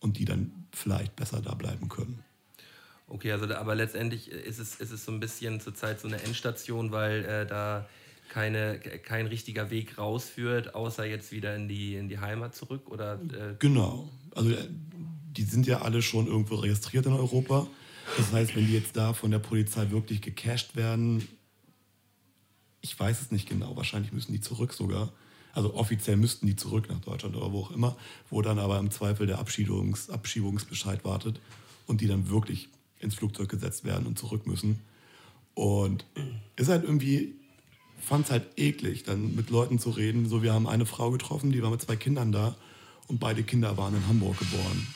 Und 0.00 0.18
die 0.18 0.24
dann 0.24 0.52
vielleicht 0.72 1.16
besser 1.16 1.40
da 1.40 1.54
bleiben 1.54 1.88
können. 1.88 2.22
Okay, 3.08 3.32
also 3.32 3.52
aber 3.54 3.74
letztendlich 3.74 4.30
ist 4.30 4.58
es, 4.58 4.76
ist 4.76 4.92
es 4.92 5.04
so 5.04 5.12
ein 5.12 5.18
bisschen 5.18 5.60
zurzeit 5.60 5.98
so 5.98 6.06
eine 6.06 6.22
Endstation, 6.22 6.92
weil 6.92 7.24
äh, 7.24 7.46
da 7.46 7.88
keine, 8.28 8.78
kein 8.78 9.26
richtiger 9.26 9.70
Weg 9.70 9.98
rausführt, 9.98 10.74
außer 10.74 11.04
jetzt 11.06 11.32
wieder 11.32 11.56
in 11.56 11.68
die, 11.68 11.96
in 11.96 12.08
die 12.08 12.18
Heimat 12.18 12.54
zurück? 12.54 12.90
Oder, 12.90 13.14
äh, 13.14 13.54
Genau. 13.58 14.08
Also 14.34 14.50
äh, 14.50 14.68
die 15.36 15.42
sind 15.44 15.66
ja 15.66 15.82
alle 15.82 16.02
schon 16.02 16.26
irgendwo 16.26 16.56
registriert 16.56 17.06
in 17.06 17.12
Europa. 17.12 17.66
Das 18.16 18.32
heißt, 18.32 18.56
wenn 18.56 18.66
die 18.66 18.72
jetzt 18.72 18.96
da 18.96 19.12
von 19.12 19.30
der 19.30 19.38
Polizei 19.38 19.90
wirklich 19.90 20.20
gecasht 20.20 20.76
werden, 20.76 21.26
ich 22.80 22.98
weiß 22.98 23.20
es 23.20 23.30
nicht 23.30 23.48
genau, 23.48 23.76
wahrscheinlich 23.76 24.12
müssen 24.12 24.32
die 24.32 24.40
zurück 24.40 24.72
sogar. 24.72 25.12
Also 25.52 25.74
offiziell 25.74 26.16
müssten 26.16 26.46
die 26.46 26.56
zurück 26.56 26.88
nach 26.88 27.00
Deutschland 27.00 27.36
oder 27.36 27.52
wo 27.52 27.62
auch 27.62 27.70
immer, 27.70 27.96
wo 28.30 28.42
dann 28.42 28.58
aber 28.58 28.78
im 28.78 28.90
Zweifel 28.90 29.26
der 29.26 29.38
Abschiebungs 29.38 30.10
Abschiebungsbescheid 30.10 31.04
wartet 31.04 31.40
und 31.86 32.00
die 32.00 32.06
dann 32.06 32.28
wirklich 32.28 32.68
ins 33.00 33.14
Flugzeug 33.14 33.48
gesetzt 33.48 33.84
werden 33.84 34.06
und 34.06 34.18
zurück 34.18 34.46
müssen. 34.46 34.80
Und 35.54 36.04
ist 36.56 36.68
halt 36.68 36.84
irgendwie, 36.84 37.34
fand 38.00 38.26
es 38.26 38.30
halt 38.30 38.46
eklig, 38.56 39.02
dann 39.02 39.34
mit 39.34 39.50
Leuten 39.50 39.78
zu 39.78 39.90
reden. 39.90 40.28
So, 40.28 40.42
wir 40.42 40.52
haben 40.52 40.68
eine 40.68 40.86
Frau 40.86 41.10
getroffen, 41.10 41.50
die 41.50 41.62
war 41.62 41.70
mit 41.70 41.82
zwei 41.82 41.96
Kindern 41.96 42.30
da 42.30 42.54
und 43.08 43.18
beide 43.18 43.42
Kinder 43.42 43.76
waren 43.76 43.96
in 43.96 44.06
Hamburg 44.06 44.38
geboren. 44.38 44.86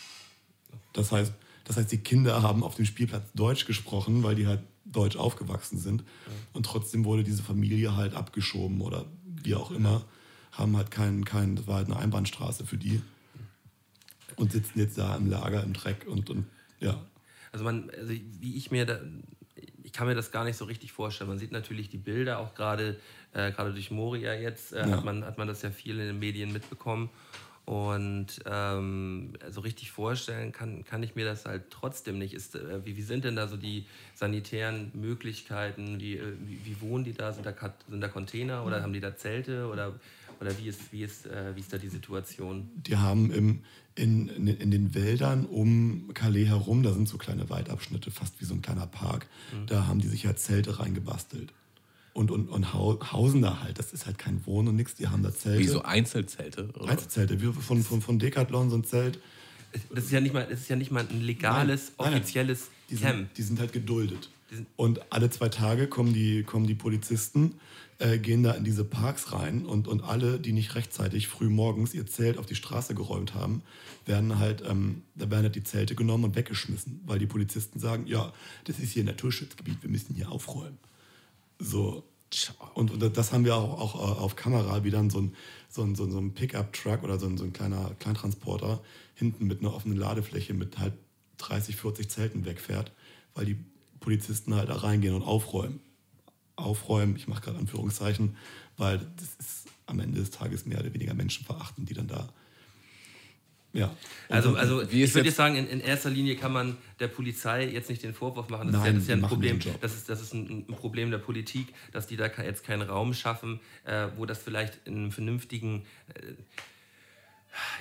Das 0.93 1.11
heißt, 1.11 1.33
das 1.65 1.77
heißt, 1.77 1.91
die 1.93 1.99
Kinder 1.99 2.43
haben 2.43 2.63
auf 2.63 2.75
dem 2.75 2.85
Spielplatz 2.85 3.25
Deutsch 3.35 3.67
gesprochen, 3.67 4.23
weil 4.23 4.35
die 4.35 4.47
halt 4.47 4.61
deutsch 4.85 5.17
aufgewachsen 5.17 5.79
sind. 5.79 6.05
Und 6.53 6.67
trotzdem 6.67 7.05
wurde 7.05 7.25
diese 7.25 7.43
Familie 7.43 7.97
halt 7.97 8.15
abgeschoben 8.15 8.81
oder 8.81 9.07
wie 9.25 9.55
auch 9.55 9.71
immer. 9.71 10.05
Haben 10.53 10.77
halt 10.77 10.91
keinen, 10.91 11.25
keinen, 11.25 11.57
das 11.57 11.67
war 11.67 11.77
halt 11.77 11.87
eine 11.87 11.97
Einbahnstraße 11.97 12.67
für 12.67 12.77
die. 12.77 13.01
Und 14.37 14.53
sitzen 14.53 14.79
jetzt 14.79 14.99
da 14.99 15.17
im 15.17 15.31
Lager, 15.31 15.63
im 15.63 15.73
Dreck 15.73 16.07
und, 16.09 16.31
und 16.31 16.47
ja. 16.81 17.01
Also 17.53 17.65
man, 17.65 17.91
also 17.91 18.13
wie 18.13 18.57
ich 18.57 18.71
mir 18.71 18.87
da, 18.87 18.99
ich 19.83 19.93
kann 19.93 20.07
mir 20.07 20.15
das 20.15 20.31
gar 20.33 20.45
nicht 20.45 20.57
so 20.57 20.65
richtig 20.65 20.93
vorstellen. 20.93 21.29
Man 21.29 21.39
sieht 21.39 21.53
natürlich 21.53 21.91
die 21.91 21.99
Bilder, 21.99 22.39
auch 22.39 22.55
gerade 22.55 22.99
äh, 23.35 23.53
gerade 23.53 23.73
durch 23.73 23.91
Moria 23.91 24.35
jetzt, 24.35 24.73
äh, 24.73 24.81
Ja. 24.81 24.97
hat, 24.97 25.05
man, 25.05 25.25
hat 25.25 25.39
man 25.39 25.49
das 25.49 25.63
ja 25.63 25.71
viel 25.71 25.99
in 25.99 26.07
den 26.07 26.19
Medien 26.19 26.53
mitbekommen. 26.53 27.11
Und 27.65 28.41
ähm, 28.45 29.35
so 29.51 29.61
richtig 29.61 29.93
vorstellen 29.93 30.51
kann, 30.51 30.85
kann 30.85 31.03
ich 31.03 31.15
mir 31.15 31.25
das 31.25 31.45
halt 31.45 31.71
trotzdem 31.71 32.19
nicht. 32.19 32.35
Ist, 32.35 32.57
äh, 32.57 32.85
wie, 32.85 32.97
wie 32.97 33.03
sind 33.03 33.25
denn 33.25 33.37
da 33.37 33.47
so 33.47 33.57
die 33.57 33.87
sanitären 34.15 34.91
Möglichkeiten? 34.95 36.01
Wie, 36.01 36.17
äh, 36.17 36.33
wie, 36.45 36.59
wie 36.65 36.81
wohnen 36.81 37.05
die 37.05 37.13
da? 37.13 37.33
Sind 37.33 37.47
da, 37.47 37.55
sind 37.89 38.01
da 38.01 38.09
Container 38.09 38.65
oder 38.67 38.83
haben 38.83 38.93
die 38.93 39.01
da 39.01 39.17
Zelte? 39.17 39.69
Oder, 39.69 39.95
oder 40.41 40.59
wie, 40.59 40.67
ist, 40.67 40.93
wie, 40.93 41.05
ist, 41.05 41.27
äh, 41.27 41.55
wie 41.55 41.61
ist 41.61 41.73
da 41.73 41.79
die 41.79 41.89
Situation? 41.89 42.69
Die 42.75 42.97
haben 42.97 43.31
im, 43.31 43.63
in, 43.95 44.29
in, 44.29 44.49
in 44.49 44.71
den 44.73 44.95
Wäldern 44.95 45.47
um 45.47 46.11
Calais 46.15 46.47
herum, 46.47 46.83
da 46.83 46.93
sind 46.93 47.09
so 47.09 47.17
kleine 47.17 47.49
Waldabschnitte, 47.49 48.11
fast 48.11 48.41
wie 48.41 48.45
so 48.45 48.55
ein 48.55 48.63
kleiner 48.63 48.87
Park, 48.87 49.29
da 49.67 49.87
haben 49.87 50.01
die 50.01 50.09
sich 50.09 50.27
halt 50.27 50.39
Zelte 50.39 50.81
reingebastelt. 50.81 51.53
Und, 52.15 52.31
und, 52.31 52.49
und 52.51 52.75
hau- 52.75 52.99
hausen 53.13 53.41
da 53.41 53.63
halt. 53.63 53.79
Das 53.79 53.93
ist 53.95 54.05
halt 54.07 54.19
kein 54.19 54.45
Wohnen 54.47 54.69
und 54.69 54.77
nichts. 54.77 54.95
Die 54.97 55.09
haben 55.09 55.23
da 55.23 55.33
Zelte. 55.35 55.61
Wie 55.61 55.67
so 55.67 55.83
Einzelzelte? 55.83 56.69
Oder? 56.79 56.91
Einzelzelte. 56.91 57.41
Wir 57.41 57.53
von, 57.55 57.83
von, 57.83 58.03
von 58.03 58.19
Decathlon 58.19 58.69
so 58.69 58.77
ein 58.77 58.85
Zelt. 58.85 59.19
Das 59.95 60.05
ist 60.05 60.11
ja 60.13 60.21
nicht 60.21 60.35
mal, 60.35 60.47
das 60.49 60.61
ist 60.61 60.69
ja 60.69 60.77
nicht 60.77 60.91
mal 60.91 61.07
ein 61.09 61.23
legales, 61.23 61.85
Nein, 61.87 61.95
nein, 61.99 62.13
nein. 62.13 62.21
offizielles 62.21 62.69
Die 62.91 62.97
Camp. 62.97 63.17
sind, 63.17 63.29
die 63.39 63.43
sind 63.43 63.61
halt 63.61 63.73
geduldet. 63.73 64.29
Sind- 64.51 64.67
Und 64.77 65.01
alle 65.11 65.31
zwei 65.31 65.49
Tage 65.49 65.87
kommen 65.87 66.13
die, 66.13 66.43
kommen 66.43 66.67
die 66.67 66.75
Polizisten, 66.75 67.55
äh, 67.99 68.19
gehen 68.19 68.43
da 68.43 68.53
in 68.53 68.65
diese 68.65 68.85
Parks 68.85 69.33
rein 69.33 69.65
und, 69.65 69.89
und 69.89 70.03
alle, 70.03 70.39
die 70.39 70.53
nicht 70.53 70.75
rechtzeitig 70.75 71.29
früh 71.29 71.49
morgens 71.49 71.95
ihr 71.95 72.07
Zelt 72.07 72.37
auf 72.37 72.45
die 72.45 72.55
Straße 72.57 72.95
geräumt 72.95 73.33
haben, 73.33 73.63
werden 74.05 74.39
halt, 74.39 74.63
ähm, 74.69 75.01
da 75.15 75.31
werden 75.31 75.45
halt 75.45 75.55
die 75.55 75.65
Zelte 75.65 75.95
genommen 75.95 76.25
und 76.25 76.37
weggeschmissen, 76.37 77.01
weil 77.07 77.19
die 77.19 77.27
Polizisten 77.27 77.79
sagen, 77.81 78.07
ja, 78.07 78.35
das 78.65 78.79
ist 78.79 78.93
hier 78.93 79.05
ein 79.05 79.07
Naturschutzgebiet, 79.07 79.79
wir 79.83 79.89
müssen 79.89 80.15
hier 80.15 80.31
aufräumen. 80.31 80.77
So. 81.63 82.03
Und, 82.75 82.91
und 82.91 83.17
das 83.17 83.33
haben 83.33 83.45
wir 83.45 83.55
auch, 83.57 83.79
auch 83.79 83.95
äh, 83.95 84.21
auf 84.21 84.37
Kamera, 84.37 84.85
wie 84.85 84.91
dann 84.91 85.11
so 85.11 85.21
ein, 85.21 85.37
so 85.69 85.83
ein, 85.83 85.95
so 85.95 86.05
ein, 86.05 86.33
Pickup-Truck 86.33 87.03
oder 87.03 87.19
so 87.19 87.27
ein, 87.27 87.37
so 87.37 87.45
ein 87.45 87.53
kleiner 87.53 87.95
Kleintransporter 87.99 88.81
hinten 89.15 89.47
mit 89.47 89.61
einer 89.61 89.75
offenen 89.75 89.99
Ladefläche 89.99 90.55
mit 90.55 90.79
halt 90.79 90.95
30, 91.39 91.77
40 91.77 92.09
Zelten 92.09 92.45
wegfährt, 92.45 92.93
weil 93.35 93.45
die 93.45 93.57
Polizisten 94.01 94.55
halt 94.55 94.71
da 94.71 94.77
reingehen 94.77 95.15
und 95.15 95.23
aufräumen. 95.23 95.81
Aufräumen, 96.57 97.17
ich 97.17 97.29
mache 97.29 97.43
gerade 97.43 97.59
Anführungszeichen, 97.59 98.37
weil 98.77 98.99
das 98.99 99.35
ist 99.39 99.69
am 99.87 100.01
Ende 100.01 100.21
des 100.21 100.31
Tages 100.31 100.65
mehr 100.67 100.81
oder 100.81 100.93
weniger 100.93 101.15
Menschenverachtend, 101.15 101.89
die 101.89 101.95
dann 101.95 102.09
da. 102.09 102.33
Ja. 103.73 103.95
Also, 104.29 104.55
also 104.55 104.83
ich 104.83 105.15
würde 105.15 105.29
jetzt- 105.29 105.37
sagen, 105.37 105.57
in, 105.57 105.67
in 105.67 105.81
erster 105.81 106.11
Linie 106.11 106.37
kann 106.37 106.53
man 106.53 106.77
der 107.01 107.09
Polizei 107.09 107.67
jetzt 107.69 107.89
nicht 107.89 108.03
den 108.03 108.13
Vorwurf 108.15 108.49
machen. 108.49 108.71
Das 108.71 108.83
Nein, 108.83 108.83
ist 108.83 108.87
ja, 108.87 108.93
das 108.93 109.03
ist 109.03 109.09
ja 109.09 109.15
ein 109.17 109.23
Problem. 109.23 109.59
Das 109.81 109.95
ist, 109.95 110.09
das 110.09 110.21
ist 110.21 110.35
ein, 110.35 110.67
ein 110.69 110.77
Problem 110.77 111.11
der 111.11 111.19
Politik, 111.19 111.69
dass 111.91 112.07
die 112.07 112.17
da 112.17 112.27
jetzt 112.27 112.65
keinen 112.65 112.83
Raum 112.83 113.15
schaffen, 113.15 113.61
äh, 113.85 114.09
wo 114.17 114.27
das 114.27 114.39
vielleicht 114.39 114.79
in 114.85 114.97
einem 114.97 115.13
vernünftigen, 115.13 115.85
äh, 116.15 116.33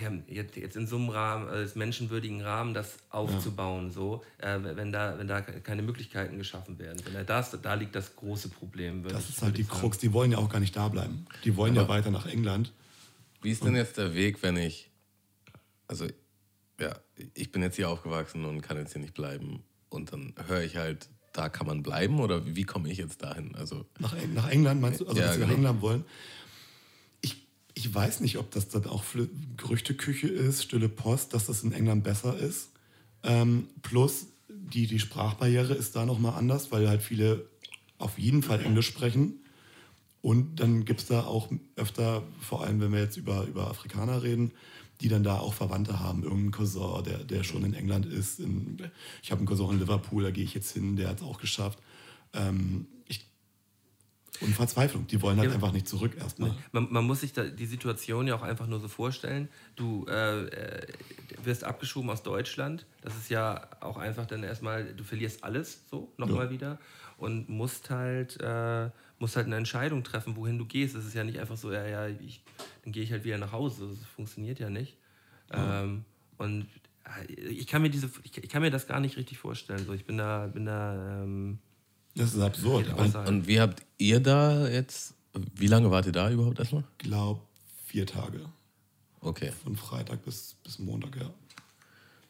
ja, 0.03 0.11
jetzt, 0.27 0.55
jetzt 0.57 0.75
in 0.75 0.87
so 0.87 0.97
einem 0.97 1.09
Rahmen, 1.09 1.47
äh, 1.49 1.67
menschenwürdigen 1.75 2.41
Rahmen, 2.41 2.73
das 2.73 2.97
aufzubauen, 3.09 3.91
so, 3.91 4.23
äh, 4.39 4.59
wenn 4.61 4.91
da, 4.91 5.17
wenn 5.17 5.27
da 5.27 5.41
keine 5.41 5.81
Möglichkeiten 5.81 6.37
geschaffen 6.37 6.77
werden. 6.79 7.01
Wenn 7.11 7.25
das, 7.25 7.57
da 7.61 7.73
liegt 7.75 7.95
das 7.95 8.15
große 8.15 8.49
Problem. 8.49 9.03
das 9.03 9.29
ist 9.29 9.41
halt 9.41 9.57
die. 9.57 9.63
Krux, 9.63 9.97
die 9.97 10.11
wollen 10.13 10.31
ja 10.31 10.37
auch 10.37 10.49
gar 10.49 10.59
nicht 10.59 10.75
da 10.75 10.87
bleiben. 10.89 11.25
Die 11.45 11.55
wollen 11.55 11.75
ja 11.75 11.87
weiter 11.87 12.11
nach 12.11 12.25
England. 12.25 12.71
Wie 13.41 13.51
ist 13.51 13.63
denn 13.63 13.75
jetzt 13.75 13.97
der 13.97 14.13
Weg, 14.13 14.43
wenn 14.43 14.57
ich, 14.57 14.90
also 15.91 16.07
ja, 16.79 16.95
ich 17.35 17.51
bin 17.51 17.61
jetzt 17.61 17.75
hier 17.75 17.89
aufgewachsen 17.89 18.45
und 18.45 18.61
kann 18.61 18.77
jetzt 18.77 18.93
hier 18.93 19.01
nicht 19.01 19.13
bleiben 19.13 19.61
und 19.89 20.13
dann 20.13 20.33
höre 20.47 20.63
ich 20.63 20.77
halt, 20.77 21.09
da 21.33 21.49
kann 21.49 21.67
man 21.67 21.83
bleiben 21.83 22.19
oder 22.19 22.55
wie 22.55 22.63
komme 22.63 22.89
ich 22.89 22.97
jetzt 22.97 23.21
dahin? 23.21 23.53
Also 23.55 23.85
Nach, 23.99 24.15
nach 24.33 24.49
England 24.49 24.81
meinst 24.81 25.01
du? 25.01 25.07
Also, 25.07 25.19
Ja, 25.19 25.27
dass 25.27 25.35
sie 25.35 25.41
nach 25.41 25.47
genau. 25.47 25.57
England 25.57 25.81
wollen? 25.81 26.05
Ich, 27.21 27.45
ich 27.75 27.93
weiß 27.93 28.21
nicht, 28.21 28.37
ob 28.37 28.51
das 28.51 28.69
dann 28.69 28.85
auch 28.85 29.03
Gerüchteküche 29.57 30.27
ist, 30.27 30.63
stille 30.63 30.89
Post, 30.89 31.33
dass 31.33 31.45
das 31.45 31.61
in 31.63 31.73
England 31.73 32.03
besser 32.03 32.37
ist. 32.37 32.69
Ähm, 33.23 33.67
plus 33.81 34.27
die, 34.49 34.87
die 34.87 34.99
Sprachbarriere 34.99 35.73
ist 35.73 35.95
da 35.95 36.05
nochmal 36.05 36.35
anders, 36.35 36.71
weil 36.71 36.87
halt 36.87 37.01
viele 37.03 37.45
auf 37.97 38.17
jeden 38.17 38.41
Fall 38.41 38.61
Englisch 38.63 38.87
sprechen. 38.87 39.33
Und 40.21 40.59
dann 40.59 40.85
gibt 40.85 41.01
es 41.01 41.07
da 41.07 41.25
auch 41.25 41.49
öfter, 41.75 42.23
vor 42.39 42.63
allem 42.63 42.79
wenn 42.79 42.93
wir 42.93 43.01
jetzt 43.01 43.17
über, 43.17 43.43
über 43.43 43.67
Afrikaner 43.67 44.23
reden, 44.23 44.51
die 45.01 45.09
dann 45.09 45.23
da 45.23 45.37
auch 45.39 45.53
Verwandte 45.53 45.99
haben. 45.99 46.23
Irgendein 46.23 46.51
Cousin, 46.51 47.03
der, 47.03 47.19
der 47.23 47.43
schon 47.43 47.65
in 47.65 47.73
England 47.73 48.05
ist. 48.05 48.39
In, 48.39 48.77
ich 49.23 49.31
habe 49.31 49.39
einen 49.39 49.47
Cousin 49.47 49.71
in 49.71 49.79
Liverpool, 49.79 50.23
da 50.23 50.31
gehe 50.31 50.43
ich 50.43 50.53
jetzt 50.53 50.71
hin, 50.71 50.95
der 50.95 51.09
hat 51.09 51.17
es 51.17 51.23
auch 51.23 51.39
geschafft. 51.39 51.79
Ähm, 52.33 52.87
ich, 53.07 53.25
und 54.39 54.53
Verzweiflung, 54.55 55.05
die 55.07 55.21
wollen 55.21 55.37
halt 55.39 55.49
Ja. 55.49 55.55
einfach 55.55 55.71
nicht 55.71 55.87
zurück 55.87 56.15
erstmal. 56.17 56.55
Man, 56.71 56.87
man 56.91 57.05
muss 57.05 57.21
sich 57.21 57.33
die 57.33 57.65
Situation 57.65 58.27
ja 58.27 58.35
auch 58.35 58.41
einfach 58.41 58.67
nur 58.67 58.79
so 58.79 58.87
vorstellen. 58.87 59.49
Du 59.75 60.05
äh, 60.07 60.45
äh, 60.45 60.87
wirst 61.43 61.63
abgeschoben 61.63 62.09
aus 62.09 62.23
Deutschland. 62.23 62.85
Das 63.01 63.15
ist 63.17 63.29
ja 63.29 63.67
auch 63.81 63.97
einfach 63.97 64.25
dann 64.25 64.43
erstmal, 64.43 64.93
du 64.93 65.03
verlierst 65.03 65.43
alles 65.43 65.81
so 65.89 66.11
nochmal 66.17 66.45
Ja. 66.45 66.51
wieder 66.51 66.79
und 67.17 67.49
musst 67.49 67.89
halt, 67.89 68.39
äh, 68.41 68.89
musst 69.21 69.35
halt 69.35 69.45
eine 69.45 69.55
Entscheidung 69.55 70.03
treffen, 70.03 70.35
wohin 70.35 70.57
du 70.57 70.65
gehst. 70.65 70.95
Es 70.95 71.05
ist 71.05 71.13
ja 71.13 71.23
nicht 71.23 71.39
einfach 71.39 71.55
so, 71.55 71.71
ja, 71.71 71.85
ja, 71.85 72.07
ich, 72.07 72.41
dann 72.83 72.91
gehe 72.91 73.03
ich 73.03 73.11
halt 73.11 73.23
wieder 73.23 73.37
nach 73.37 73.51
Hause. 73.51 73.87
Das 73.87 74.05
funktioniert 74.09 74.59
ja 74.59 74.69
nicht. 74.69 74.97
Ähm, 75.51 76.03
und 76.37 76.67
äh, 77.05 77.31
ich 77.33 77.67
kann 77.67 77.81
mir 77.81 77.89
diese, 77.89 78.09
ich, 78.23 78.37
ich 78.37 78.49
kann 78.49 78.61
mir 78.61 78.71
das 78.71 78.87
gar 78.87 78.99
nicht 78.99 79.17
richtig 79.17 79.37
vorstellen. 79.37 79.85
So, 79.85 79.93
ich 79.93 80.05
bin 80.05 80.17
da, 80.17 80.47
bin 80.47 80.65
da, 80.65 81.21
ähm, 81.23 81.59
Das 82.15 82.33
ist 82.33 82.41
absurd. 82.41 82.87
Ich 82.87 82.93
außerhalb. 82.93 83.29
Und 83.29 83.47
wie 83.47 83.61
habt 83.61 83.83
ihr 83.97 84.19
da 84.19 84.67
jetzt, 84.67 85.13
wie 85.55 85.67
lange 85.67 85.91
wart 85.91 86.07
ihr 86.07 86.11
da 86.11 86.29
überhaupt 86.29 86.59
erstmal? 86.59 86.83
glaube, 86.97 87.41
vier 87.85 88.05
Tage. 88.05 88.45
Okay. 89.19 89.51
Von 89.63 89.75
Freitag 89.75 90.25
bis, 90.25 90.55
bis 90.63 90.79
Montag, 90.79 91.15
ja. 91.15 91.29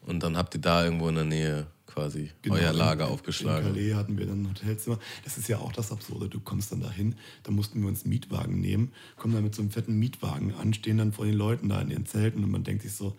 Und 0.01 0.23
dann 0.23 0.35
habt 0.35 0.55
ihr 0.55 0.61
da 0.61 0.83
irgendwo 0.83 1.07
in 1.07 1.15
der 1.15 1.23
Nähe 1.23 1.67
quasi 1.91 2.31
Genau, 2.41 2.55
euer 2.55 2.71
in- 2.71 2.77
Lager 2.77 3.07
In 3.07 3.11
aufgeschlagen. 3.13 3.73
Calais 3.73 3.93
hatten 3.95 4.17
wir 4.17 4.25
dann 4.25 4.43
ein 4.43 4.49
Hotelzimmer. 4.49 4.99
Das 5.23 5.37
ist 5.37 5.47
ja 5.47 5.57
auch 5.59 5.71
das 5.73 5.91
Absurde. 5.91 6.29
Du 6.29 6.39
kommst 6.39 6.71
dann 6.71 6.81
dahin, 6.81 7.15
da 7.43 7.51
mussten 7.51 7.81
wir 7.81 7.87
uns 7.87 8.03
einen 8.03 8.09
Mietwagen 8.11 8.59
nehmen, 8.59 8.91
kommen 9.17 9.33
dann 9.33 9.43
mit 9.43 9.53
so 9.55 9.61
einem 9.61 9.71
fetten 9.71 9.97
Mietwagen 9.99 10.53
an, 10.55 10.73
stehen 10.73 10.97
dann 10.97 11.11
vor 11.11 11.25
den 11.25 11.35
Leuten 11.35 11.69
da 11.69 11.81
in 11.81 11.89
ihren 11.91 12.05
Zelten 12.05 12.43
und 12.43 12.51
man 12.51 12.63
denkt 12.63 12.83
sich 12.83 12.93
so, 12.93 13.15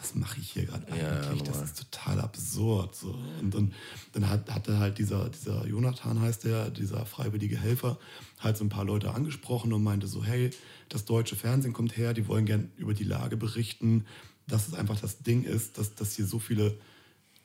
was 0.00 0.14
mache 0.14 0.38
ich 0.40 0.52
hier 0.52 0.64
gerade 0.66 0.86
Ja, 0.96 1.22
eigentlich? 1.22 1.42
das 1.42 1.48
normal. 1.56 1.64
ist 1.64 1.78
total 1.90 2.20
absurd. 2.20 2.94
So. 2.94 3.18
Und, 3.40 3.52
und 3.56 3.74
dann 4.12 4.28
hat, 4.30 4.48
hatte 4.48 4.78
halt 4.78 4.98
dieser, 4.98 5.28
dieser 5.28 5.66
Jonathan 5.66 6.20
heißt 6.20 6.44
der, 6.44 6.70
dieser 6.70 7.04
freiwillige 7.04 7.58
Helfer, 7.58 7.98
halt 8.38 8.56
so 8.56 8.64
ein 8.64 8.68
paar 8.68 8.84
Leute 8.84 9.12
angesprochen 9.12 9.72
und 9.72 9.82
meinte 9.82 10.06
so, 10.06 10.22
hey, 10.24 10.50
das 10.88 11.04
deutsche 11.04 11.34
Fernsehen 11.34 11.72
kommt 11.72 11.96
her, 11.96 12.14
die 12.14 12.28
wollen 12.28 12.46
gern 12.46 12.70
über 12.76 12.94
die 12.94 13.02
Lage 13.02 13.36
berichten, 13.36 14.04
dass 14.46 14.68
es 14.68 14.74
einfach 14.74 15.00
das 15.00 15.18
Ding 15.24 15.42
ist, 15.42 15.78
dass, 15.78 15.96
dass 15.96 16.14
hier 16.14 16.26
so 16.26 16.38
viele 16.38 16.78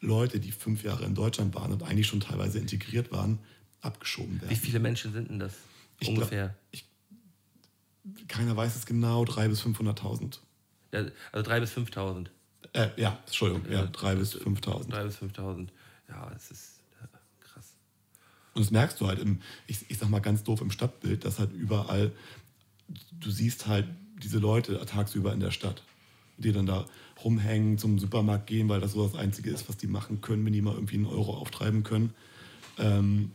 Leute, 0.03 0.39
die 0.39 0.51
fünf 0.51 0.83
Jahre 0.83 1.05
in 1.05 1.15
Deutschland 1.15 1.55
waren 1.55 1.71
und 1.71 1.83
eigentlich 1.83 2.07
schon 2.07 2.19
teilweise 2.19 2.59
integriert 2.59 3.11
waren, 3.11 3.39
abgeschoben 3.81 4.39
werden. 4.41 4.51
Wie 4.51 4.55
viele 4.59 4.79
Menschen 4.79 5.13
sind 5.13 5.29
denn 5.29 5.39
das? 5.39 5.53
Ich 5.99 6.07
glaub- 6.07 6.17
Ungefähr. 6.19 6.55
ich, 6.71 6.85
keiner 8.27 8.55
weiß 8.55 8.75
es 8.75 8.85
genau, 8.85 9.23
300.000 9.23 9.47
bis 9.49 9.61
500.000. 9.61 10.39
Ja, 10.91 11.05
also 11.31 11.49
3.000 11.49 11.59
bis 11.61 11.71
5.000. 11.73 12.27
Äh, 12.73 12.89
ja, 12.97 13.19
Entschuldigung, 13.25 13.71
ja, 13.71 13.83
3.000 13.85 14.15
bis 14.15 14.35
5.000. 14.35 14.89
3.000 14.89 15.03
bis 15.05 15.17
5.000. 15.17 15.67
Ja, 16.09 16.31
es 16.35 16.51
ist 16.51 16.79
äh, 17.01 17.07
krass. 17.39 17.73
Und 18.53 18.61
das 18.63 18.71
merkst 18.71 18.99
du 18.99 19.07
halt 19.07 19.19
im, 19.19 19.41
ich, 19.67 19.89
ich 19.89 19.97
sag 19.97 20.09
mal 20.09 20.19
ganz 20.19 20.43
doof 20.43 20.61
im 20.61 20.71
Stadtbild, 20.71 21.23
dass 21.25 21.39
halt 21.39 21.51
überall, 21.53 22.11
du 23.19 23.31
siehst 23.31 23.67
halt 23.67 23.87
diese 24.21 24.39
Leute 24.39 24.83
tagsüber 24.85 25.33
in 25.33 25.39
der 25.39 25.51
Stadt, 25.51 25.81
die 26.37 26.51
dann 26.51 26.65
da 26.65 26.85
rumhängen, 27.23 27.77
zum 27.77 27.99
Supermarkt 27.99 28.47
gehen, 28.47 28.69
weil 28.69 28.81
das 28.81 28.93
so 28.93 29.05
das 29.05 29.15
Einzige 29.15 29.49
ist, 29.49 29.69
was 29.69 29.77
die 29.77 29.87
machen 29.87 30.21
können, 30.21 30.45
wenn 30.45 30.53
die 30.53 30.61
mal 30.61 30.73
irgendwie 30.73 30.95
einen 30.95 31.05
Euro 31.05 31.35
auftreiben 31.35 31.83
können. 31.83 32.13
Ähm, 32.77 33.31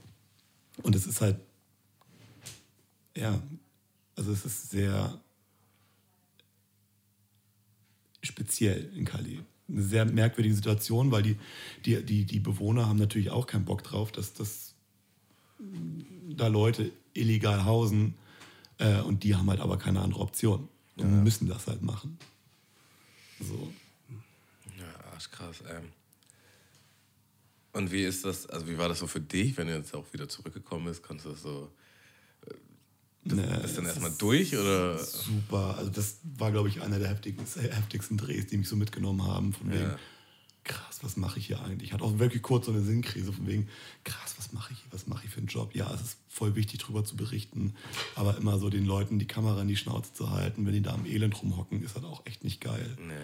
und 0.82 0.94
es 0.94 1.06
ist 1.06 1.20
halt, 1.20 1.38
ja, 3.16 3.42
also 4.16 4.32
es 4.32 4.44
ist 4.44 4.70
sehr 4.70 5.20
speziell 8.22 8.90
in 8.94 9.04
Calais. 9.04 9.40
Eine 9.68 9.82
sehr 9.82 10.04
merkwürdige 10.04 10.54
Situation, 10.54 11.10
weil 11.10 11.22
die, 11.22 11.36
die, 11.84 12.02
die, 12.04 12.24
die 12.24 12.40
Bewohner 12.40 12.86
haben 12.86 12.98
natürlich 12.98 13.30
auch 13.30 13.46
keinen 13.46 13.64
Bock 13.64 13.82
drauf, 13.82 14.12
dass, 14.12 14.34
dass 14.34 14.74
da 16.36 16.46
Leute 16.46 16.92
illegal 17.14 17.64
hausen 17.64 18.14
äh, 18.78 19.00
und 19.00 19.24
die 19.24 19.34
haben 19.34 19.50
halt 19.50 19.60
aber 19.60 19.78
keine 19.78 20.00
andere 20.00 20.20
Option 20.20 20.68
und 20.96 21.22
müssen 21.22 21.48
das 21.48 21.66
halt 21.66 21.82
machen. 21.82 22.18
So. 23.40 23.72
Ja, 24.78 25.12
arschkrass, 25.12 25.62
ähm. 25.68 25.92
Und 27.72 27.92
wie 27.92 28.04
ist 28.04 28.24
das, 28.24 28.46
also 28.46 28.66
wie 28.66 28.78
war 28.78 28.88
das 28.88 28.98
so 28.98 29.06
für 29.06 29.20
dich, 29.20 29.56
wenn 29.56 29.68
du 29.68 29.76
jetzt 29.76 29.94
auch 29.94 30.12
wieder 30.12 30.28
zurückgekommen 30.28 30.86
bist? 30.86 31.02
Konntest 31.02 31.26
du 31.26 31.30
das 31.30 31.42
so, 31.42 31.70
bist 33.24 33.36
du 33.36 33.36
dann 33.36 33.64
es 33.64 33.76
erstmal 33.76 34.10
ist 34.10 34.22
durch 34.22 34.56
oder? 34.56 34.98
Super. 34.98 35.76
Also 35.78 35.90
das 35.90 36.18
war, 36.38 36.50
glaube 36.50 36.68
ich, 36.68 36.80
einer 36.80 36.98
der 36.98 37.08
heftigsten, 37.08 37.62
heftigsten 37.62 38.16
Drehs, 38.16 38.46
die 38.46 38.56
mich 38.56 38.68
so 38.68 38.76
mitgenommen 38.76 39.22
haben. 39.24 39.52
Von 39.52 39.70
wegen, 39.70 39.82
Ja. 39.82 39.98
Krass, 40.68 41.00
was 41.02 41.16
mache 41.16 41.38
ich 41.38 41.46
hier 41.46 41.60
eigentlich? 41.60 41.88
Ich 41.88 41.92
hatte 41.92 42.04
auch 42.04 42.18
wirklich 42.18 42.42
kurz 42.42 42.66
so 42.66 42.72
eine 42.72 42.82
Sinnkrise 42.82 43.32
von 43.32 43.46
wegen, 43.46 43.68
krass, 44.04 44.34
was 44.38 44.52
mache 44.52 44.72
ich 44.72 44.78
hier? 44.80 44.92
Was 44.92 45.06
mache 45.06 45.24
ich 45.24 45.30
für 45.30 45.38
einen 45.38 45.48
Job? 45.48 45.74
Ja, 45.74 45.92
es 45.92 46.00
ist 46.00 46.18
voll 46.28 46.54
wichtig, 46.54 46.80
darüber 46.80 47.04
zu 47.04 47.16
berichten. 47.16 47.74
Aber 48.14 48.36
immer 48.36 48.58
so 48.58 48.70
den 48.70 48.84
Leuten 48.84 49.18
die 49.18 49.26
Kamera 49.26 49.60
in 49.62 49.68
die 49.68 49.76
Schnauze 49.76 50.12
zu 50.12 50.30
halten, 50.30 50.64
wenn 50.66 50.72
die 50.72 50.82
da 50.82 50.94
am 50.94 51.06
Elend 51.06 51.42
rumhocken, 51.42 51.82
ist 51.82 51.96
halt 51.96 52.04
auch 52.04 52.24
echt 52.26 52.44
nicht 52.44 52.60
geil. 52.60 52.96
Nee. 53.00 53.14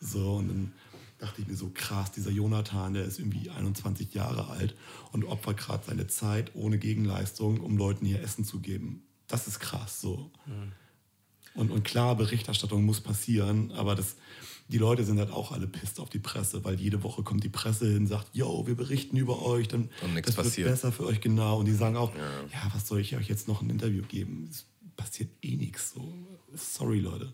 So, 0.00 0.34
und 0.36 0.48
dann 0.48 0.72
dachte 1.18 1.40
ich 1.40 1.46
mir 1.46 1.56
so, 1.56 1.70
krass, 1.72 2.12
dieser 2.12 2.30
Jonathan, 2.30 2.94
der 2.94 3.04
ist 3.04 3.18
irgendwie 3.18 3.50
21 3.50 4.12
Jahre 4.14 4.48
alt 4.48 4.74
und 5.12 5.24
opfert 5.24 5.58
gerade 5.58 5.84
seine 5.86 6.06
Zeit 6.06 6.54
ohne 6.54 6.78
Gegenleistung, 6.78 7.60
um 7.60 7.76
Leuten 7.76 8.04
hier 8.04 8.20
Essen 8.20 8.44
zu 8.44 8.60
geben. 8.60 9.02
Das 9.28 9.46
ist 9.46 9.60
krass 9.60 10.00
so. 10.00 10.30
Und, 11.54 11.70
und 11.70 11.84
klar, 11.84 12.16
Berichterstattung 12.16 12.84
muss 12.84 13.00
passieren, 13.00 13.70
aber 13.72 13.94
das, 13.94 14.16
die 14.68 14.78
Leute 14.78 15.04
sind 15.04 15.18
halt 15.18 15.30
auch 15.30 15.52
alle 15.52 15.66
pisst 15.66 16.00
auf 16.00 16.08
die 16.08 16.18
Presse, 16.18 16.64
weil 16.64 16.80
jede 16.80 17.02
Woche 17.02 17.22
kommt 17.22 17.44
die 17.44 17.48
Presse 17.48 17.86
hin 17.86 17.98
und 17.98 18.06
sagt, 18.06 18.28
yo, 18.32 18.66
wir 18.66 18.74
berichten 18.74 19.16
über 19.16 19.42
euch, 19.42 19.68
dann 19.68 19.90
wird 20.14 20.34
passiert. 20.34 20.68
besser 20.68 20.90
für 20.90 21.04
euch, 21.04 21.20
genau. 21.20 21.58
Und 21.58 21.66
die 21.66 21.72
sagen 21.72 21.96
auch, 21.96 22.14
ja. 22.14 22.70
was 22.72 22.88
soll 22.88 23.00
ich 23.00 23.14
euch 23.16 23.28
jetzt 23.28 23.46
noch 23.46 23.60
ein 23.60 23.68
Interview 23.68 24.02
geben? 24.02 24.48
Es 24.50 24.66
passiert 24.96 25.30
eh 25.42 25.56
nichts. 25.56 25.92
So. 25.92 26.12
Sorry, 26.54 27.00
Leute. 27.00 27.32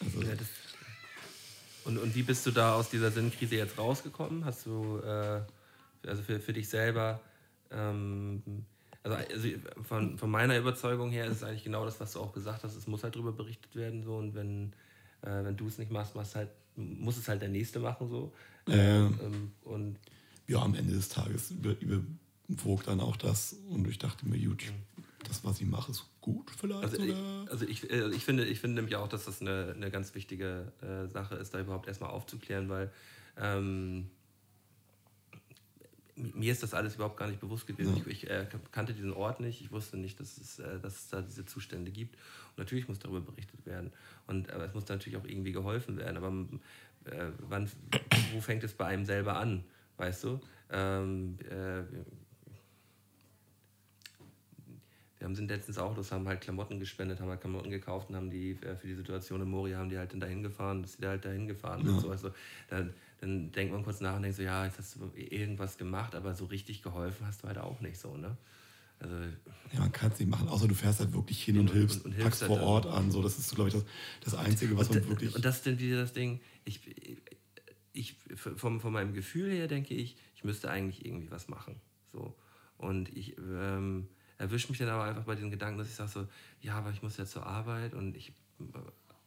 Also, 0.00 0.22
Ja, 0.22 0.34
das, 0.34 0.46
und, 1.84 1.96
und 1.96 2.14
wie 2.14 2.22
bist 2.22 2.44
du 2.44 2.50
da 2.50 2.74
aus 2.74 2.90
dieser 2.90 3.10
Sinnkrise 3.10 3.56
jetzt 3.56 3.78
rausgekommen? 3.78 4.44
Hast 4.44 4.66
du, 4.66 4.98
äh, 4.98 5.40
also 6.06 6.22
für, 6.22 6.38
für 6.38 6.52
dich 6.52 6.68
selber, 6.68 7.20
ähm, 7.70 8.42
also, 9.02 9.16
also 9.16 9.48
von, 9.84 10.18
von 10.18 10.30
meiner 10.30 10.58
Überzeugung 10.58 11.10
her 11.10 11.24
ist 11.26 11.38
es 11.38 11.42
eigentlich 11.42 11.64
genau 11.64 11.86
das, 11.86 11.98
was 11.98 12.12
du 12.12 12.20
auch 12.20 12.34
gesagt 12.34 12.62
hast, 12.64 12.76
es 12.76 12.86
muss 12.86 13.04
halt 13.04 13.14
darüber 13.14 13.32
berichtet 13.32 13.74
werden 13.74 14.02
so 14.02 14.16
und 14.16 14.34
wenn, 14.34 14.74
äh, 15.22 15.44
wenn 15.44 15.56
du 15.56 15.66
es 15.66 15.78
nicht 15.78 15.90
machst, 15.90 16.14
machst 16.14 16.34
halt, 16.34 16.50
muss 16.76 17.16
es 17.16 17.28
halt 17.28 17.42
der 17.42 17.48
Nächste 17.48 17.80
machen 17.80 18.08
so. 18.08 18.32
Ja. 18.66 18.74
Ähm, 18.74 19.52
und 19.62 19.98
ja, 20.46 20.62
am 20.62 20.74
Ende 20.74 20.94
des 20.94 21.08
Tages 21.08 21.50
über, 21.50 21.74
überwog 21.80 22.84
dann 22.84 23.00
auch 23.00 23.16
das 23.16 23.54
und 23.68 23.86
ich 23.86 23.98
dachte 23.98 24.26
mir, 24.26 24.38
gut, 24.38 24.64
das, 25.26 25.44
was 25.44 25.60
ich 25.60 25.66
mache, 25.66 25.90
ist 25.90 26.04
gut 26.20 26.50
vielleicht. 26.50 26.82
Also 26.82 27.02
ich, 27.02 27.14
also 27.50 27.66
ich, 27.66 27.90
äh, 27.90 28.08
ich, 28.10 28.24
finde, 28.24 28.44
ich 28.46 28.60
finde 28.60 28.76
nämlich 28.76 28.96
auch, 28.96 29.08
dass 29.08 29.24
das 29.24 29.40
eine, 29.40 29.74
eine 29.76 29.90
ganz 29.90 30.14
wichtige 30.14 30.72
äh, 30.80 31.08
Sache 31.08 31.34
ist, 31.36 31.54
da 31.54 31.60
überhaupt 31.60 31.88
erstmal 31.88 32.10
aufzuklären, 32.10 32.68
weil 32.68 32.90
ähm, 33.36 34.10
mir 36.34 36.52
ist 36.52 36.62
das 36.62 36.74
alles 36.74 36.96
überhaupt 36.96 37.16
gar 37.16 37.28
nicht 37.28 37.40
bewusst 37.40 37.66
gewesen. 37.66 37.96
Ja. 37.96 38.02
Ich, 38.06 38.24
ich 38.24 38.30
äh, 38.30 38.46
kannte 38.72 38.92
diesen 38.92 39.12
Ort 39.12 39.40
nicht, 39.40 39.60
ich 39.60 39.70
wusste 39.70 39.96
nicht, 39.96 40.18
dass 40.20 40.38
es, 40.38 40.58
äh, 40.58 40.78
dass 40.80 40.96
es 40.96 41.08
da 41.08 41.22
diese 41.22 41.44
Zustände 41.44 41.90
gibt. 41.90 42.16
Und 42.50 42.58
natürlich 42.58 42.88
muss 42.88 42.98
darüber 42.98 43.20
berichtet 43.20 43.64
werden. 43.66 43.92
Und 44.26 44.50
aber 44.50 44.64
es 44.64 44.74
muss 44.74 44.88
natürlich 44.88 45.18
auch 45.18 45.24
irgendwie 45.24 45.52
geholfen 45.52 45.96
werden. 45.96 46.16
Aber 46.16 46.32
äh, 47.10 47.30
wann, 47.48 47.70
wo 48.32 48.40
fängt 48.40 48.64
es 48.64 48.74
bei 48.74 48.86
einem 48.86 49.04
selber 49.04 49.36
an? 49.36 49.64
Weißt 49.96 50.24
du? 50.24 50.40
Ähm, 50.70 51.38
äh, 51.48 51.82
wir 55.18 55.24
haben 55.24 55.34
sind 55.34 55.50
letztens 55.50 55.78
auch 55.78 55.96
los, 55.96 56.12
haben 56.12 56.28
halt 56.28 56.40
Klamotten 56.40 56.78
gespendet, 56.78 57.20
haben 57.20 57.28
halt 57.28 57.40
Klamotten 57.40 57.70
gekauft 57.70 58.08
und 58.08 58.16
haben 58.16 58.30
die 58.30 58.52
äh, 58.62 58.76
für 58.76 58.86
die 58.86 58.94
Situation 58.94 59.42
in 59.42 59.50
Moria 59.50 59.78
haben 59.78 59.88
die 59.88 59.98
halt 59.98 60.12
dann 60.12 60.20
dahin 60.20 60.42
gefahren, 60.42 60.82
dass 60.82 60.96
die 60.96 61.02
da 61.02 61.08
halt 61.08 61.24
dahin 61.24 61.48
gefahren 61.48 61.84
sind. 61.84 62.00
So, 62.00 62.10
also, 62.10 62.30
dann, 62.68 62.94
dann 63.20 63.50
denkt 63.52 63.72
man 63.72 63.82
kurz 63.82 64.00
nach 64.00 64.16
und 64.16 64.22
denkt 64.22 64.36
so, 64.36 64.42
ja, 64.42 64.64
jetzt 64.64 64.78
hast 64.78 64.96
du 64.96 65.10
irgendwas 65.14 65.76
gemacht, 65.78 66.14
aber 66.14 66.34
so 66.34 66.44
richtig 66.46 66.82
geholfen 66.82 67.26
hast 67.26 67.42
du 67.42 67.48
halt 67.48 67.58
auch 67.58 67.80
nicht 67.80 67.98
so, 67.98 68.16
ne? 68.16 68.36
Also, 69.00 69.14
Ja, 69.72 69.80
man 69.80 69.92
kann 69.92 70.10
es 70.10 70.18
nicht 70.18 70.28
machen, 70.28 70.48
außer 70.48 70.66
du 70.66 70.74
fährst 70.74 70.98
halt 71.00 71.12
wirklich 71.12 71.42
hin 71.44 71.58
und, 71.58 71.68
Und- 71.70 71.72
hilfst, 71.76 72.04
und- 72.04 72.14
und 72.14 72.22
packst 72.22 72.40
hilfst 72.40 72.44
vor 72.46 72.56
halt 72.58 72.66
Ort 72.66 72.84
dann. 72.86 72.92
an. 72.94 73.10
So, 73.12 73.22
das 73.22 73.38
ist, 73.38 73.54
glaube 73.54 73.68
ich, 73.68 73.74
das, 73.74 73.84
das 74.24 74.34
Einzige, 74.34 74.76
was 74.76 74.88
man 74.90 75.06
wirklich. 75.08 75.34
und 75.36 75.44
das 75.44 75.58
ist 75.58 75.66
dann 75.66 75.78
wieder 75.78 76.00
das 76.00 76.12
Ding, 76.12 76.40
ich, 76.64 76.80
ich 77.92 78.16
vom, 78.34 78.80
von 78.80 78.92
meinem 78.92 79.14
Gefühl 79.14 79.50
her 79.52 79.68
denke 79.68 79.94
ich, 79.94 80.16
ich 80.34 80.42
müsste 80.44 80.70
eigentlich 80.70 81.04
irgendwie 81.04 81.30
was 81.30 81.48
machen. 81.48 81.80
So. 82.12 82.34
Und 82.76 83.08
ich 83.16 83.36
ähm, 83.38 84.08
erwische 84.36 84.68
mich 84.68 84.78
dann 84.78 84.88
aber 84.88 85.04
einfach 85.04 85.24
bei 85.24 85.34
den 85.36 85.50
Gedanken, 85.50 85.78
dass 85.78 85.88
ich 85.88 85.94
sage 85.94 86.10
so, 86.10 86.26
ja, 86.60 86.74
aber 86.78 86.90
ich 86.90 87.02
muss 87.02 87.16
ja 87.16 87.24
zur 87.26 87.46
Arbeit 87.46 87.94
und 87.94 88.16
ich 88.16 88.32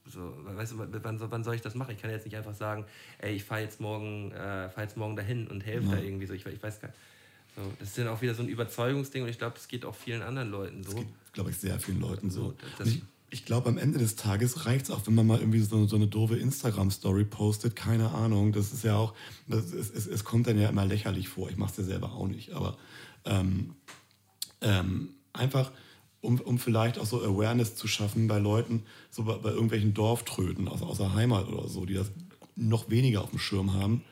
so, 0.08 0.34
weißt 0.44 0.74
du, 0.74 0.78
wann, 1.04 1.18
soll- 1.20 1.32
wann 1.32 1.44
soll 1.44 1.56
ich 1.56 1.62
das 1.62 1.76
machen? 1.76 1.94
Ich 1.96 2.02
kann 2.02 2.10
jetzt 2.12 2.26
nicht 2.26 2.36
einfach 2.36 2.56
sagen, 2.56 2.86
ey, 3.20 3.34
ich 3.36 3.44
fahre 3.44 3.62
jetzt 3.62 3.80
morgen, 3.80 4.32
äh, 4.32 4.70
fahr 4.70 4.84
jetzt 4.84 4.98
morgen 4.98 5.16
dahin 5.16 5.48
und 5.48 5.66
helfe 5.66 5.90
da 5.90 5.98
irgendwie 6.02 6.26
so. 6.26 6.34
Ich, 6.34 6.46
ich 6.46 6.62
weiß 6.64 6.82
gar 6.82 6.88
nicht. 6.90 6.98
So, 7.56 7.62
das 7.80 7.90
ist 7.90 7.98
dann 7.98 8.08
auch 8.08 8.22
wieder 8.22 8.34
so 8.34 8.42
ein 8.44 8.50
Überzeugungsding 8.50 9.24
und 9.24 9.30
ich 9.30 9.38
glaube, 9.38 9.56
das 9.56 9.68
geht 9.68 9.84
auch 9.86 9.96
vielen 9.96 10.22
anderen 10.22 10.50
Leuten 10.52 10.84
so. 10.84 10.92
Das 10.94 11.02
geht, 11.02 11.34
glaube 11.34 11.50
ich, 11.50 11.58
sehr 11.58 11.80
vielen 11.80 12.00
Leuten 12.00 12.30
so. 12.30 12.54
So, 12.78 12.84
Und 12.84 12.88
ich 12.90 13.02
ich 13.34 13.46
glaube, 13.46 13.70
am 13.70 13.78
Ende 13.78 13.98
des 13.98 14.18
Tages 14.18 14.66
reicht 14.66 14.86
es 14.86 14.92
auch, 14.92 15.08
wenn 15.08 15.16
man 15.16 15.26
mal 15.26 15.40
irgendwie 15.40 15.62
so, 15.62 15.88
so 15.88 15.96
eine 15.96 16.08
doofe 16.08 16.36
Instagram-Story 16.36 17.24
postet. 17.24 17.78
Keine 17.78 18.10
Ahnung. 18.12 18.52
Das 18.52 18.74
ist 18.74 18.84
ja 18.84 18.98
auch, 18.98 19.14
das 19.48 19.72
ist, 19.72 19.96
es, 19.96 20.06
es 20.06 20.26
kommt 20.26 20.48
dann 20.48 20.60
ja 20.60 20.68
immer 20.68 20.86
lächerlich 20.86 21.30
vor. 21.30 21.50
Ich 21.50 21.56
mache 21.56 21.72
es 21.72 21.78
ja 21.78 21.84
selber 21.86 22.12
auch 22.12 22.28
nicht. 22.28 22.52
Aber 22.52 22.78
ähm, 23.24 23.74
ähm, 24.60 25.10
einfach, 25.32 25.72
um, 26.22 26.40
um 26.40 26.60
vielleicht 26.60 27.00
auch 27.00 27.06
so 27.06 27.22
Awareness 27.24 27.76
zu 27.76 27.88
schaffen 27.88 28.28
bei 28.28 28.40
Leuten, 28.40 28.84
so 29.10 29.24
bei, 29.24 29.36
bei 29.36 29.50
irgendwelchen 29.50 29.94
Dorftröten 29.94 30.68
aus, 30.68 30.82
aus 30.82 30.98
der 30.98 31.14
Heimat 31.14 31.48
oder 31.48 31.68
so, 31.68 31.86
die 31.86 31.96
das 31.96 32.12
noch 32.56 32.90
weniger 32.90 33.22
auf 33.24 33.32
dem 33.32 33.40
Schirm 33.40 33.74
haben. 33.74 34.04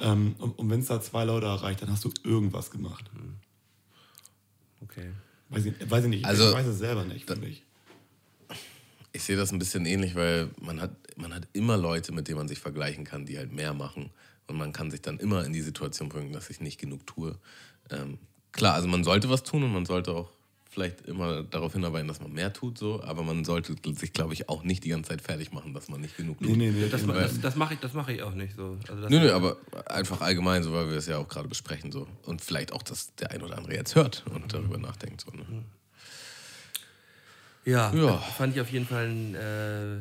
Ähm, 0.00 0.34
und 0.38 0.58
und 0.58 0.70
wenn 0.70 0.80
es 0.80 0.86
da 0.86 1.00
zwei 1.00 1.24
Leute 1.24 1.46
erreicht, 1.46 1.82
dann 1.82 1.90
hast 1.90 2.04
du 2.04 2.12
irgendwas 2.24 2.70
gemacht. 2.70 3.10
Okay. 4.82 5.10
Weiß 5.48 5.64
ich, 5.66 5.90
weiß 5.90 6.04
ich 6.04 6.10
nicht. 6.10 6.24
Also- 6.24 6.48
ich 6.48 6.54
weiß 6.54 6.66
es 6.66 6.78
selber 6.78 7.04
nicht, 7.04 7.26
finde 7.26 7.48
ich. 7.48 7.64
Ich 9.12 9.24
sehe 9.24 9.36
das 9.36 9.50
ein 9.50 9.58
bisschen 9.58 9.86
ähnlich, 9.86 10.14
weil 10.14 10.50
man 10.60 10.80
hat, 10.80 10.92
man 11.16 11.34
hat 11.34 11.48
immer 11.52 11.76
Leute, 11.76 12.12
mit 12.12 12.28
denen 12.28 12.38
man 12.38 12.48
sich 12.48 12.60
vergleichen 12.60 13.04
kann, 13.04 13.26
die 13.26 13.38
halt 13.38 13.50
mehr 13.52 13.74
machen. 13.74 14.10
Und 14.46 14.56
man 14.56 14.72
kann 14.72 14.90
sich 14.92 15.02
dann 15.02 15.18
immer 15.18 15.44
in 15.44 15.52
die 15.52 15.62
Situation 15.62 16.08
bringen, 16.08 16.32
dass 16.32 16.48
ich 16.48 16.60
nicht 16.60 16.78
genug 16.78 17.06
tue. 17.06 17.36
Ähm, 17.90 18.18
klar, 18.52 18.74
also 18.74 18.86
man 18.86 19.02
sollte 19.02 19.28
was 19.28 19.42
tun 19.42 19.64
und 19.64 19.72
man 19.72 19.84
sollte 19.84 20.12
auch 20.12 20.30
vielleicht 20.70 21.02
immer 21.02 21.42
darauf 21.42 21.72
hinarbeiten, 21.72 22.06
dass 22.06 22.20
man 22.20 22.32
mehr 22.32 22.52
tut, 22.52 22.78
so, 22.78 23.02
aber 23.02 23.24
man 23.24 23.44
sollte 23.44 23.74
sich, 23.96 24.12
glaube 24.12 24.32
ich, 24.34 24.48
auch 24.48 24.62
nicht 24.62 24.84
die 24.84 24.88
ganze 24.90 25.10
Zeit 25.10 25.20
fertig 25.20 25.52
machen, 25.52 25.74
dass 25.74 25.88
man 25.88 26.00
nicht 26.00 26.16
genug 26.16 26.38
tut. 26.38 26.46
Nee, 26.48 26.56
nee, 26.56 26.70
nee. 26.70 26.88
Das, 26.88 27.04
das, 27.04 27.12
das, 27.12 27.40
das 27.40 27.56
mache 27.56 27.74
ich, 27.74 27.80
das 27.80 27.92
mach 27.92 28.08
ich 28.08 28.22
auch 28.22 28.34
nicht 28.34 28.54
so. 28.54 28.78
Also 28.88 29.02
das 29.02 29.10
Nö, 29.10 29.18
nö, 29.18 29.32
aber 29.32 29.56
einfach 29.86 30.20
allgemein, 30.20 30.62
so 30.62 30.72
weil 30.72 30.88
wir 30.88 30.96
es 30.96 31.06
ja 31.06 31.18
auch 31.18 31.28
gerade 31.28 31.48
besprechen, 31.48 31.90
so. 31.90 32.06
Und 32.24 32.40
vielleicht 32.40 32.72
auch, 32.72 32.84
dass 32.84 33.14
der 33.16 33.32
ein 33.32 33.42
oder 33.42 33.58
andere 33.58 33.74
jetzt 33.74 33.96
hört 33.96 34.24
und 34.32 34.54
darüber 34.54 34.78
nachdenkt. 34.78 35.22
So, 35.22 35.32
ne? 35.32 35.44
Ja, 37.64 37.92
Ja. 37.92 38.18
fand 38.18 38.54
ich 38.54 38.60
auf 38.60 38.70
jeden 38.70 38.86
Fall 38.86 39.08
ein, 39.08 39.34
äh, 39.34 40.00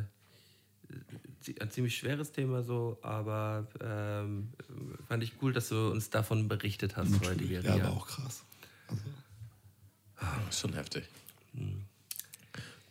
ein 1.59 1.71
ziemlich 1.71 1.97
schweres 1.97 2.31
Thema 2.31 2.61
so, 2.61 2.99
aber 3.01 3.67
ähm, 3.83 4.49
fand 5.07 5.23
ich 5.23 5.33
cool, 5.41 5.51
dass 5.51 5.69
du 5.69 5.89
uns 5.89 6.11
davon 6.11 6.47
berichtet 6.47 6.95
hast 6.95 7.11
heute. 7.21 7.31
natürlich. 7.43 7.49
hier, 7.49 7.61
Ja, 7.63 7.73
aber 7.75 7.89
auch 7.97 8.07
krass. 8.07 8.43
Also, 8.87 9.01
schon 10.51 10.73
heftig. 10.73 11.03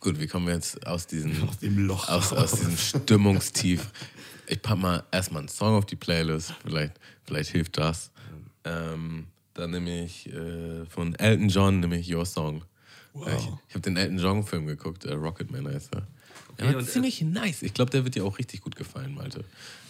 Gut, 0.00 0.20
wie 0.20 0.26
kommen 0.26 0.46
wir 0.46 0.54
jetzt 0.54 0.86
aus 0.86 1.06
diesem, 1.06 1.48
aus 1.48 1.58
dem 1.58 1.86
Loch. 1.86 2.08
aus, 2.08 2.32
aus 2.32 2.52
diesem 2.52 2.76
Stimmungstief? 2.76 3.90
Ich 4.46 4.62
pack 4.62 4.78
mal 4.78 5.04
erstmal 5.10 5.40
einen 5.40 5.48
Song 5.48 5.74
auf 5.74 5.86
die 5.86 5.96
Playlist, 5.96 6.54
vielleicht, 6.64 6.94
vielleicht 7.24 7.50
hilft 7.50 7.78
das. 7.78 8.10
Ähm, 8.64 9.26
dann 9.54 9.72
nehme 9.72 10.04
ich 10.04 10.32
äh, 10.32 10.86
von 10.86 11.14
Elton 11.16 11.48
John 11.48 11.80
nämlich 11.80 12.12
Your 12.14 12.24
Song. 12.24 12.64
Wow. 13.12 13.28
Ich, 13.28 13.44
ich 13.68 13.74
habe 13.74 13.80
den 13.80 13.96
Elton 13.96 14.18
John-Film 14.18 14.66
geguckt, 14.66 15.04
äh, 15.04 15.14
Rocketman 15.14 15.66
heißt 15.66 15.94
er. 15.94 16.06
Der 16.58 16.66
Okay, 16.66 16.76
und, 16.76 16.82
äh, 16.82 16.86
ziemlich 16.86 17.20
nice. 17.22 17.62
Ich 17.62 17.74
glaube, 17.74 17.90
der 17.90 18.04
wird 18.04 18.14
dir 18.14 18.24
auch 18.24 18.38
richtig 18.38 18.60
gut 18.60 18.76
gefallen, 18.76 19.14
Malte. 19.14 19.44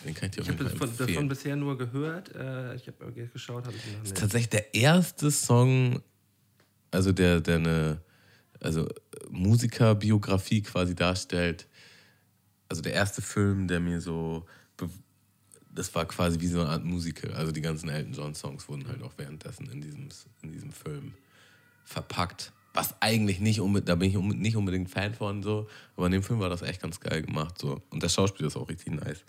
Den 0.05 0.15
kann 0.15 0.31
ich 0.31 0.36
dir 0.36 0.43
auf 0.43 0.48
Ich 0.48 0.55
habe 0.55 0.65
jeden 0.65 0.78
Fall 0.78 1.06
davon, 1.06 1.28
bisher 1.28 1.56
nur 1.56 1.77
gehört. 1.77 2.35
Äh, 2.35 2.74
ich 2.77 2.86
habe 2.86 3.12
geschaut, 3.12 3.66
habe 3.66 3.77
ich 3.77 3.93
noch 3.93 4.02
nicht. 4.02 4.16
tatsächlich 4.16 4.51
der 4.51 4.74
erste 4.74 5.31
Song, 5.31 6.02
also 6.90 7.12
der, 7.12 7.40
der 7.40 7.56
eine 7.56 8.01
also 8.60 8.89
Musikerbiografie 9.31 10.62
quasi 10.62 10.94
darstellt. 10.94 11.66
Also 12.69 12.82
der 12.82 12.93
erste 12.93 13.23
Film, 13.23 13.69
der 13.69 13.81
mir 13.81 14.01
so, 14.01 14.47
das 15.70 15.94
war 15.94 16.06
quasi 16.06 16.40
wie 16.40 16.47
so 16.47 16.60
eine 16.60 16.70
Art 16.70 16.85
Musical. 16.85 17.32
Also 17.35 17.52
die 17.52 17.60
ganzen 17.60 17.89
Elton 17.89 18.12
John 18.12 18.35
Songs 18.35 18.69
wurden 18.69 18.89
halt 18.89 19.02
auch 19.02 19.12
währenddessen 19.16 19.70
in 19.70 19.81
diesem, 19.81 20.09
in 20.43 20.52
diesem 20.52 20.73
Film 20.73 21.15
verpackt. 21.85 22.52
Was 22.74 23.01
eigentlich 23.01 23.40
nicht 23.40 23.60
unbedingt, 23.60 23.89
da 23.89 23.94
bin 23.94 24.10
ich 24.10 24.16
nicht 24.16 24.56
unbedingt 24.56 24.90
Fan 24.90 25.15
von 25.15 25.43
so, 25.43 25.69
aber 25.97 26.06
in 26.06 26.12
dem 26.12 26.23
Film 26.23 26.39
war 26.40 26.51
das 26.51 26.62
echt 26.62 26.82
ganz 26.82 27.01
geil 27.01 27.23
gemacht 27.23 27.59
so. 27.59 27.82
Und 27.90 28.02
der 28.02 28.09
Schauspieler 28.09 28.48
ist 28.48 28.56
auch 28.56 28.69
richtig 28.69 28.93
nice. 28.93 29.24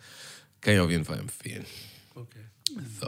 Kann 0.61 0.73
ich 0.73 0.79
auf 0.79 0.89
jeden 0.89 1.05
Fall 1.05 1.19
empfehlen. 1.19 1.65
Okay. 2.15 2.45
So. 2.99 3.07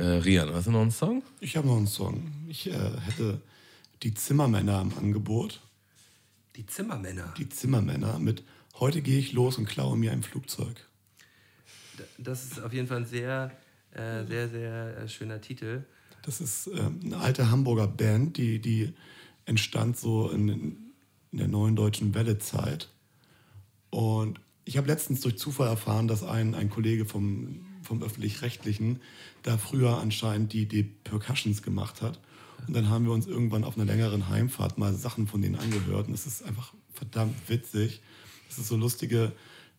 Äh, 0.00 0.22
Rian, 0.22 0.50
hast 0.54 0.66
du 0.66 0.70
noch 0.70 0.80
einen 0.80 0.90
Song? 0.90 1.22
Ich 1.40 1.58
habe 1.58 1.66
noch 1.68 1.76
einen 1.76 1.86
Song. 1.86 2.32
Ich 2.48 2.66
äh, 2.68 2.72
hätte 2.72 3.42
die 4.02 4.14
Zimmermänner 4.14 4.80
im 4.80 4.96
Angebot. 4.96 5.60
Die 6.56 6.64
Zimmermänner. 6.64 7.34
Die 7.36 7.50
Zimmermänner 7.50 8.18
mit 8.18 8.42
Heute 8.78 9.02
gehe 9.02 9.18
ich 9.18 9.34
los 9.34 9.58
und 9.58 9.66
klaue 9.66 9.98
mir 9.98 10.12
ein 10.12 10.22
Flugzeug. 10.22 10.88
Das 12.16 12.44
ist 12.44 12.62
auf 12.62 12.72
jeden 12.72 12.88
Fall 12.88 12.98
ein 12.98 13.04
sehr, 13.04 13.50
äh, 13.92 14.24
sehr, 14.24 14.48
sehr 14.48 14.96
äh, 14.96 15.08
schöner 15.08 15.42
Titel. 15.42 15.84
Das 16.22 16.40
ist 16.40 16.68
ähm, 16.68 17.00
eine 17.04 17.18
alte 17.18 17.50
Hamburger 17.50 17.86
Band, 17.86 18.38
die, 18.38 18.58
die 18.58 18.94
entstand 19.44 19.98
so 19.98 20.30
in, 20.30 20.48
in 20.48 21.38
der 21.38 21.48
neuen 21.48 21.76
deutschen 21.76 22.14
Welle-Zeit. 22.14 22.88
Und 23.90 24.40
ich 24.64 24.78
habe 24.78 24.86
letztens 24.86 25.20
durch 25.20 25.36
Zufall 25.36 25.68
erfahren, 25.68 26.08
dass 26.08 26.22
ein, 26.22 26.54
ein 26.54 26.70
Kollege 26.70 27.04
vom, 27.04 27.66
vom 27.90 28.04
Öffentlich-Rechtlichen 28.04 29.00
da 29.42 29.58
früher 29.58 29.98
anscheinend 29.98 30.52
die, 30.52 30.66
die 30.66 30.84
Percussions 30.84 31.60
gemacht 31.60 32.02
hat. 32.02 32.20
Und 32.68 32.76
dann 32.76 32.88
haben 32.88 33.04
wir 33.04 33.12
uns 33.12 33.26
irgendwann 33.26 33.64
auf 33.64 33.76
einer 33.76 33.84
längeren 33.84 34.28
Heimfahrt 34.28 34.78
mal 34.78 34.94
Sachen 34.94 35.26
von 35.26 35.42
denen 35.42 35.56
angehört. 35.56 36.06
Und 36.06 36.14
es 36.14 36.24
ist 36.24 36.44
einfach 36.44 36.72
verdammt 36.92 37.34
witzig. 37.48 38.00
Es 38.48 38.58
ist 38.58 38.68
so 38.68 38.76
lustige, 38.76 39.32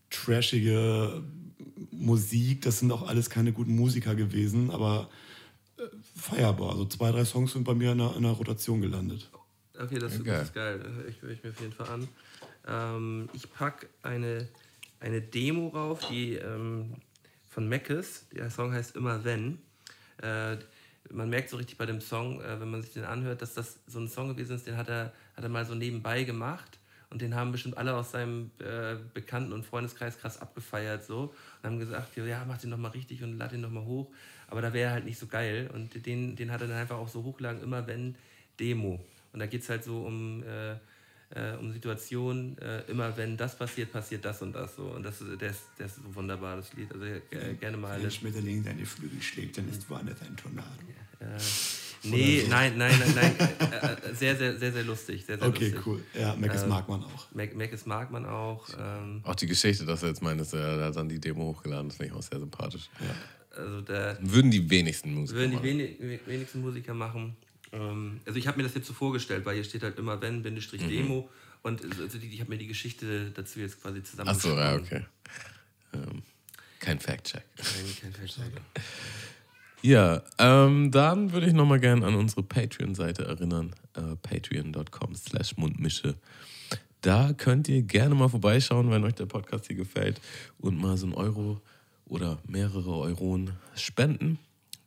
trashige 0.09 1.23
Musik. 1.91 2.63
Das 2.63 2.79
sind 2.79 2.91
auch 2.91 3.07
alles 3.07 3.29
keine 3.29 3.53
guten 3.53 3.77
Musiker 3.77 4.13
gewesen, 4.13 4.71
aber 4.71 5.09
äh, 5.77 5.83
feierbar. 6.17 6.71
Also 6.71 6.85
zwei, 6.85 7.11
drei 7.11 7.23
Songs 7.23 7.53
sind 7.53 7.63
bei 7.63 7.75
mir 7.75 7.93
in 7.93 8.01
einer, 8.01 8.11
in 8.17 8.25
einer 8.25 8.33
Rotation 8.33 8.81
gelandet. 8.81 9.29
Okay, 9.79 9.99
das, 9.99 10.17
Ja, 10.17 10.23
das 10.23 10.43
ist 10.49 10.53
geil. 10.53 11.05
Ich, 11.07 11.21
höre 11.21 11.29
ich 11.29 11.41
mir 11.43 11.51
auf 11.51 11.61
jeden 11.61 11.71
Fall 11.71 11.87
an. 11.87 12.07
Ähm, 12.67 13.29
ich 13.31 13.49
packe 13.53 13.87
eine, 14.03 14.49
eine 14.99 15.21
Demo 15.21 15.69
rauf, 15.69 16.09
die 16.09 16.33
ähm, 16.33 16.95
von 17.51 17.67
Meckes. 17.67 18.25
Der 18.31 18.49
Song 18.49 18.73
heißt 18.73 18.95
Immer 18.95 19.23
Wenn. 19.23 19.59
Äh, 20.23 20.55
man 21.11 21.29
merkt 21.29 21.49
so 21.49 21.57
richtig 21.57 21.77
bei 21.77 21.85
dem 21.85 21.99
Song, 21.99 22.41
äh, 22.41 22.59
wenn 22.59 22.71
man 22.71 22.81
sich 22.81 22.93
den 22.93 23.03
anhört, 23.03 23.41
dass 23.41 23.53
das 23.53 23.79
so 23.87 23.99
ein 23.99 24.07
Song 24.07 24.29
gewesen 24.29 24.55
ist, 24.55 24.65
den 24.65 24.77
hat 24.77 24.89
er, 24.89 25.11
hat 25.35 25.43
er 25.43 25.49
mal 25.49 25.65
so 25.65 25.75
nebenbei 25.75 26.23
gemacht. 26.23 26.79
Und 27.09 27.21
den 27.21 27.35
haben 27.35 27.51
bestimmt 27.51 27.77
alle 27.77 27.93
aus 27.93 28.11
seinem 28.11 28.51
äh, 28.59 28.95
Bekannten- 29.13 29.51
und 29.51 29.65
Freundeskreis 29.65 30.17
krass 30.17 30.39
abgefeiert 30.39 31.03
so 31.03 31.33
und 31.61 31.69
haben 31.69 31.77
gesagt, 31.77 32.15
ja, 32.15 32.45
mach 32.47 32.57
den 32.57 32.69
noch 32.69 32.77
mal 32.77 32.87
richtig 32.87 33.21
und 33.21 33.37
lad 33.37 33.51
den 33.51 33.59
noch 33.59 33.69
mal 33.69 33.83
hoch. 33.83 34.09
Aber 34.47 34.61
da 34.61 34.71
wäre 34.71 34.87
er 34.87 34.93
halt 34.93 35.03
nicht 35.03 35.19
so 35.19 35.27
geil. 35.27 35.69
Und 35.73 36.05
den, 36.05 36.37
den 36.37 36.51
hat 36.51 36.61
er 36.61 36.67
dann 36.67 36.77
einfach 36.77 36.95
auch 36.95 37.09
so 37.09 37.23
hochgeladen, 37.23 37.61
immer 37.61 37.85
wenn 37.85 38.15
Demo. 38.61 39.03
Und 39.33 39.39
da 39.39 39.45
geht 39.45 39.63
es 39.63 39.69
halt 39.69 39.83
so 39.83 40.05
um, 40.05 40.41
äh, 40.43 40.75
äh, 41.35 41.55
um 41.59 41.71
Situationen, 41.71 42.57
äh, 42.59 42.81
immer 42.89 43.15
wenn 43.17 43.37
das 43.37 43.57
passiert, 43.57 43.91
passiert 43.91 44.23
das 44.25 44.41
und 44.41 44.53
das 44.53 44.75
so. 44.75 44.83
Und 44.83 45.03
das, 45.03 45.21
ist- 45.21 45.39
der, 45.41 45.49
ist, 45.51 45.63
der 45.79 45.85
ist 45.87 45.95
so 45.97 46.15
wunderbar, 46.15 46.57
das 46.57 46.73
Lied. 46.73 46.91
Also 46.91 47.05
äh, 47.05 47.19
gerne 47.59 47.77
mal. 47.77 48.01
Wenn 48.01 48.11
Schmetterling 48.11 48.63
seine 48.63 48.85
Flügel 48.85 49.21
schlägt, 49.21 49.57
dann 49.57 49.69
ist 49.69 49.89
woanders 49.89 50.21
ein 50.21 50.35
Tornado. 50.37 50.67
Nee, 52.03 52.45
nein, 52.49 52.77
nein, 52.79 52.93
nein, 52.99 53.13
nein. 53.37 53.49
äh, 53.71 54.09
äh, 54.09 54.15
sehr, 54.15 54.35
sehr, 54.35 54.57
sehr, 54.57 54.71
sehr 54.71 54.83
lustig. 54.83 55.23
Sehr, 55.23 55.37
sehr 55.37 55.47
Okay, 55.47 55.65
lustig. 55.69 55.85
cool. 55.85 56.03
Ja, 56.19 56.35
Mac 56.35 56.55
Ähm, 56.55 56.67
mag 56.69 56.89
man 56.89 57.03
auch. 57.03 57.27
Mac, 57.33 57.55
Mac 57.55 57.71
ist 57.71 57.85
mag 57.85 58.09
man 58.11 58.25
auch. 58.25 58.67
Ähm, 58.79 59.21
Auch 59.23 59.35
die 59.35 59.45
Geschichte, 59.45 59.85
dass 59.85 60.01
er 60.01 60.09
jetzt 60.09 60.21
meint, 60.23 60.41
dass 60.41 60.51
er, 60.53 60.79
er 60.79 60.85
hat 60.87 60.95
dann 60.95 61.07
die 61.09 61.19
Demo 61.19 61.43
hochgeladen, 61.53 61.89
das 61.89 61.97
finde 61.97 62.11
ich 62.13 62.17
auch 62.17 62.23
sehr 62.23 62.39
sympathisch. 62.39 62.89
also 63.55 63.81
der, 63.81 64.17
Würden 64.19 64.49
die 64.49 64.67
wenigsten 64.67 65.13
Musiker 65.13 65.37
würden 65.41 65.51
die 65.51 65.55
machen. 65.57 65.65
wenig, 65.65 66.19
wenigsten 66.25 66.61
Musiker 66.61 66.93
machen. 66.95 67.35
Ähm, 67.71 68.21
also 68.25 68.37
ich 68.37 68.47
habe 68.47 68.57
mir 68.57 68.63
das 68.63 68.73
jetzt 68.73 68.87
so 68.87 68.93
vorgestellt, 68.93 69.45
weil 69.45 69.55
hier 69.55 69.63
steht 69.63 69.83
halt 69.83 69.97
immer 69.97 70.21
wenn, 70.21 70.43
Bindestrich 70.43 70.85
Demo. 70.87 71.29
Und 71.63 71.83
also 71.83 72.17
die, 72.17 72.27
ich 72.27 72.39
habe 72.39 72.49
mir 72.49 72.57
die 72.57 72.67
Geschichte 72.67 73.31
dazu 73.31 73.59
jetzt 73.59 73.81
quasi 73.81 74.03
zusammen 74.03 74.29
Ach 74.29 74.39
so, 74.39 74.49
ja, 74.49 74.75
okay. 74.75 75.05
Ähm, 75.93 76.23
kein 76.79 76.99
Fact-Check. 76.99 77.43
Kein, 77.55 78.11
kein 78.11 78.21
Hashtag. 78.21 78.51
Ja, 79.83 80.21
ähm, 80.37 80.91
dann 80.91 81.31
würde 81.31 81.47
ich 81.47 81.53
nochmal 81.53 81.79
gerne 81.79 82.05
an 82.05 82.13
unsere 82.13 82.43
Patreon-Seite 82.43 83.25
erinnern. 83.25 83.73
Äh, 83.95 84.15
Patreon.com 84.21 85.15
slash 85.15 85.57
Mundmische. 85.57 86.17
Da 87.01 87.33
könnt 87.33 87.67
ihr 87.67 87.81
gerne 87.81 88.13
mal 88.13 88.29
vorbeischauen, 88.29 88.91
wenn 88.91 89.03
euch 89.03 89.15
der 89.15 89.25
Podcast 89.25 89.65
hier 89.65 89.75
gefällt 89.75 90.21
und 90.59 90.79
mal 90.79 90.97
so 90.97 91.07
ein 91.07 91.15
Euro 91.15 91.61
oder 92.05 92.37
mehrere 92.47 92.95
Euronen 92.95 93.53
spenden. 93.75 94.37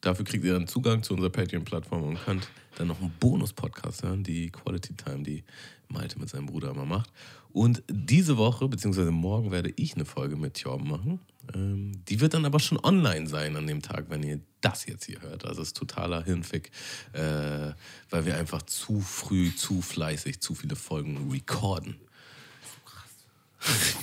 Dafür 0.05 0.27
kriegt 0.27 0.45
ihr 0.45 0.53
dann 0.53 0.67
Zugang 0.67 1.03
zu 1.03 1.15
unserer 1.15 1.31
Patreon-Plattform 1.31 2.03
und 2.03 2.23
könnt 2.23 2.47
dann 2.77 2.89
noch 2.89 3.01
einen 3.01 3.15
Bonus-Podcast 3.21 4.03
hören, 4.03 4.23
die 4.23 4.51
Quality 4.51 4.93
Time, 4.95 5.23
die 5.23 5.45
Malte 5.89 6.19
mit 6.19 6.29
seinem 6.29 6.45
Bruder 6.45 6.73
immer 6.73 6.85
macht. 6.85 7.11
Und 7.53 7.83
diese 7.89 8.37
Woche, 8.37 8.69
beziehungsweise 8.69 9.13
morgen, 9.13 9.51
werde 9.51 9.73
ich 9.77 9.95
eine 9.95 10.05
Folge 10.05 10.37
mit 10.37 10.61
Torben 10.61 10.91
machen. 10.91 11.21
Ähm, 11.55 11.93
die 12.07 12.21
wird 12.21 12.35
dann 12.35 12.45
aber 12.45 12.61
schon 12.61 12.79
online 12.85 13.29
sein 13.29 13.57
an 13.57 13.67
dem 13.67 13.81
Tag, 13.81 14.11
wenn 14.11 14.23
ihr 14.23 14.41
das 14.61 14.85
jetzt 14.85 15.07
hier 15.07 15.23
hört. 15.23 15.47
Also 15.47 15.63
es 15.63 15.69
ist 15.69 15.77
totaler 15.79 16.23
Hirnfick, 16.23 16.71
äh, 17.15 17.73
weil 18.11 18.27
wir 18.27 18.37
einfach 18.37 18.61
zu 18.63 19.01
früh, 19.01 19.55
zu 19.57 19.81
fleißig, 19.81 20.41
zu 20.41 20.55
viele 20.55 20.77
Folgen 20.77 21.31
recorden. 21.31 21.97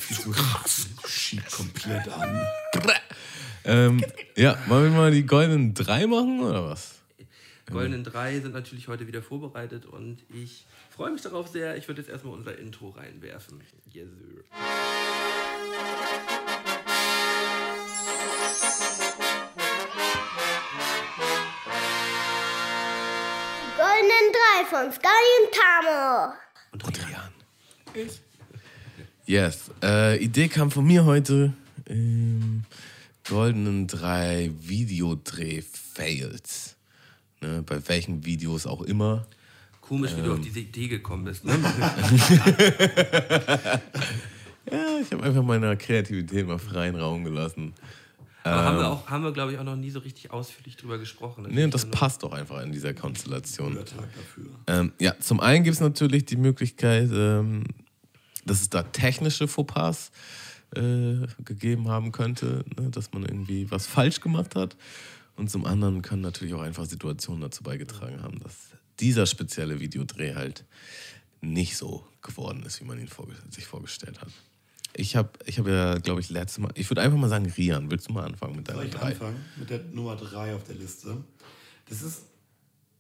Wieso 0.08 0.34
schiebt 1.08 1.52
komplett 1.52 2.08
an? 2.10 2.48
Ähm, 3.64 4.04
ja, 4.36 4.58
wollen 4.68 4.92
wir 4.92 5.00
mal 5.00 5.12
die 5.12 5.26
goldenen 5.26 5.74
drei 5.74 6.08
machen 6.08 6.42
oder 6.42 6.66
was? 6.66 6.96
Goldenen 7.72 8.04
drei 8.04 8.40
sind 8.40 8.54
natürlich 8.54 8.88
heute 8.88 9.08
wieder 9.08 9.22
vorbereitet 9.22 9.86
und 9.86 10.24
ich 10.30 10.66
freue 10.90 11.12
mich 11.12 11.22
darauf 11.22 11.48
sehr. 11.48 11.78
Ich 11.78 11.88
würde 11.88 12.02
jetzt 12.02 12.10
erstmal 12.10 12.34
unser 12.34 12.58
Intro 12.58 12.90
reinwerfen. 12.90 13.62
Yes, 13.94 14.08
sir. 14.10 14.44
Goldenen 23.78 24.28
drei 24.34 24.66
von 24.70 24.92
Sky 24.92 25.08
und 25.40 25.54
Tamo. 25.54 26.34
Und 26.74 26.84
Rian. 27.08 28.22
Yes. 29.32 29.72
Äh, 29.82 30.22
Idee 30.22 30.50
kam 30.50 30.70
von 30.72 30.86
mir 30.86 31.06
heute. 31.06 31.54
Ähm, 31.88 32.64
goldenen 33.30 33.88
drei 33.88 34.52
Videodreh-Fails. 34.60 36.76
Ne, 37.40 37.64
bei 37.66 37.88
welchen 37.88 38.26
Videos 38.26 38.68
auch 38.68 38.82
immer. 38.82 39.26
Komisch, 39.80 40.12
wie 40.18 40.22
du 40.22 40.32
Ähm. 40.32 40.34
auf 40.34 40.42
diese 40.42 40.60
Idee 40.60 40.90
gekommen 40.90 41.24
bist. 41.24 41.46
Ne? 41.46 41.54
Ja, 44.70 45.00
ich 45.02 45.10
habe 45.12 45.24
einfach 45.24 45.44
meiner 45.44 45.78
Kreativität 45.78 46.46
mal 46.46 46.60
freien 46.60 46.96
Raum 46.98 47.24
gelassen. 47.24 47.74
Aber 48.44 48.64
haben 48.64 48.78
wir, 48.78 48.90
auch, 48.90 49.10
haben 49.10 49.24
wir 49.24 49.32
glaube 49.32 49.54
ich, 49.54 49.58
auch 49.58 49.64
noch 49.64 49.76
nie 49.78 49.90
so 49.92 50.00
richtig 50.00 50.32
ausführlich 50.32 50.76
drüber 50.78 50.98
gesprochen. 50.98 51.48
Nee, 51.50 51.64
und 51.64 51.74
das 51.74 51.90
passt 51.90 52.24
doch 52.24 52.34
einfach 52.34 52.62
in 52.62 52.74
dieser 52.74 52.94
Konstellation. 52.94 53.76
Tag 53.76 53.86
dafür. 54.14 54.50
Ähm, 54.68 54.92
ja, 55.00 55.18
zum 55.20 55.40
einen 55.40 55.64
gibt 55.64 55.76
es 55.76 55.80
natürlich 55.82 56.26
die 56.26 56.36
Möglichkeit, 56.38 57.10
ähm, 57.14 57.64
dass 58.46 58.62
es 58.62 58.70
da 58.70 58.84
technische 58.84 59.48
Fauxpas 59.48 60.12
äh, 60.76 61.28
gegeben 61.44 61.90
haben 61.90 62.12
könnte, 62.12 62.64
ne, 62.78 62.90
dass 62.90 63.12
man 63.12 63.24
irgendwie 63.24 63.70
was 63.72 63.88
falsch 63.88 64.22
gemacht 64.22 64.56
hat. 64.56 64.78
Und 65.36 65.50
zum 65.50 65.66
anderen 65.66 66.02
können 66.02 66.22
natürlich 66.22 66.54
auch 66.54 66.62
einfach 66.62 66.86
Situationen 66.86 67.42
dazu 67.42 67.64
beigetragen 67.64 68.22
haben, 68.22 68.40
dass 68.40 68.56
dieser 69.00 69.26
spezielle 69.26 69.80
Videodreh 69.80 70.36
halt 70.36 70.66
nicht 71.42 71.78
so 71.78 72.06
geworden 72.22 72.64
ist, 72.64 72.80
wie 72.82 72.86
man 72.86 73.00
ihn 73.00 73.08
vorge 73.08 73.34
sich 73.50 73.66
vorgestellt 73.66 74.22
hat. 74.22 74.30
Ich 74.94 75.16
habe 75.16 75.30
ich 75.46 75.58
hab 75.58 75.68
ja, 75.68 75.98
glaube 75.98 76.20
ich, 76.22 76.30
letztes 76.30 76.60
Mal, 76.60 76.72
ich 76.76 76.90
würde 76.90 77.02
einfach 77.02 77.18
mal 77.18 77.30
sagen, 77.30 77.52
Rian, 77.58 77.90
willst 77.90 78.10
du 78.10 78.14
mal 78.14 78.26
anfangen 78.26 78.58
mit 78.58 78.68
Soll 78.68 78.76
deiner 78.76 78.88
ich 78.88 78.94
drei? 78.94 79.08
anfangen 79.08 79.46
mit 79.58 79.70
der 79.70 79.80
Nummer 79.94 80.16
3 80.18 80.54
auf 80.56 80.66
der 80.66 80.76
Liste? 80.76 81.18
Das 81.90 82.02
ist 82.02 82.24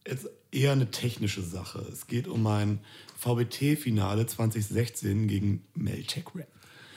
jetzt 0.08 0.28
eher 0.52 0.72
eine 0.72 0.90
technische 0.90 1.42
Sache. 1.42 1.86
Es 1.92 2.08
geht 2.08 2.28
um 2.28 2.42
mein 2.42 2.80
VBT-Finale 3.22 4.26
2016 4.26 5.27
gegen 5.27 5.64
Melchek 5.76 6.34
Rap. 6.34 6.48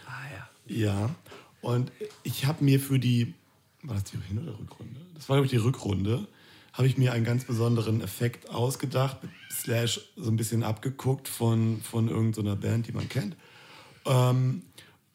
Ah 0.07 0.13
ja. 0.33 0.75
Ja, 0.75 1.15
und 1.61 1.93
ich 2.23 2.47
habe 2.47 2.65
mir 2.65 2.81
für 2.81 2.99
die, 2.99 3.35
war 3.83 3.95
das 3.95 4.05
die 4.05 4.17
Hin- 4.29 4.39
oder 4.39 4.59
Rückrunde? 4.59 5.01
Das 5.15 5.29
war, 5.29 5.37
glaube 5.37 5.47
ich, 5.47 5.51
die 5.51 5.59
Rückrunde, 5.59 6.27
habe 6.73 6.89
ich 6.89 6.97
mir 6.97 7.13
einen 7.13 7.27
ganz 7.27 7.45
besonderen 7.45 8.01
Effekt 8.01 8.49
ausgedacht, 8.49 9.19
slash 9.51 10.01
so 10.17 10.31
ein 10.31 10.37
bisschen 10.37 10.63
abgeguckt 10.63 11.29
von, 11.29 11.83
von 11.83 12.09
irgendeiner 12.09 12.57
Band, 12.57 12.87
die 12.87 12.93
man 12.93 13.09
kennt. 13.09 13.37
Ähm, 14.07 14.63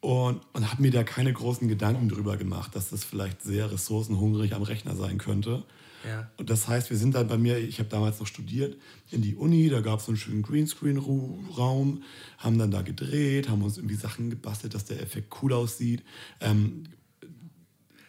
und, 0.01 0.41
und 0.53 0.71
habe 0.71 0.81
mir 0.81 0.91
da 0.91 1.03
keine 1.03 1.33
großen 1.33 1.67
Gedanken 1.67 2.07
drüber 2.07 2.37
gemacht, 2.37 2.75
dass 2.75 2.91
das 2.91 3.03
vielleicht 3.03 3.41
sehr 3.41 3.71
ressourcenhungrig 3.71 4.53
am 4.53 4.61
Rechner 4.61 4.95
sein 4.95 5.17
könnte. 5.17 5.63
Ja. 6.07 6.29
Und 6.37 6.49
das 6.49 6.67
heißt, 6.67 6.89
wir 6.89 6.97
sind 6.97 7.15
dann 7.15 7.27
bei 7.27 7.37
mir, 7.37 7.57
ich 7.57 7.79
habe 7.79 7.89
damals 7.89 8.19
noch 8.19 8.27
studiert, 8.27 8.77
in 9.11 9.21
die 9.21 9.35
Uni, 9.35 9.69
da 9.69 9.81
gab 9.81 9.99
es 9.99 10.05
so 10.05 10.11
einen 10.11 10.17
schönen 10.17 10.41
Greenscreen-Raum, 10.41 12.03
haben 12.37 12.57
dann 12.57 12.71
da 12.71 12.81
gedreht, 12.81 13.49
haben 13.49 13.63
uns 13.63 13.77
irgendwie 13.77 13.95
Sachen 13.95 14.29
gebastelt, 14.29 14.73
dass 14.73 14.85
der 14.85 15.01
Effekt 15.01 15.33
cool 15.41 15.53
aussieht. 15.53 16.03
Ähm, 16.39 16.85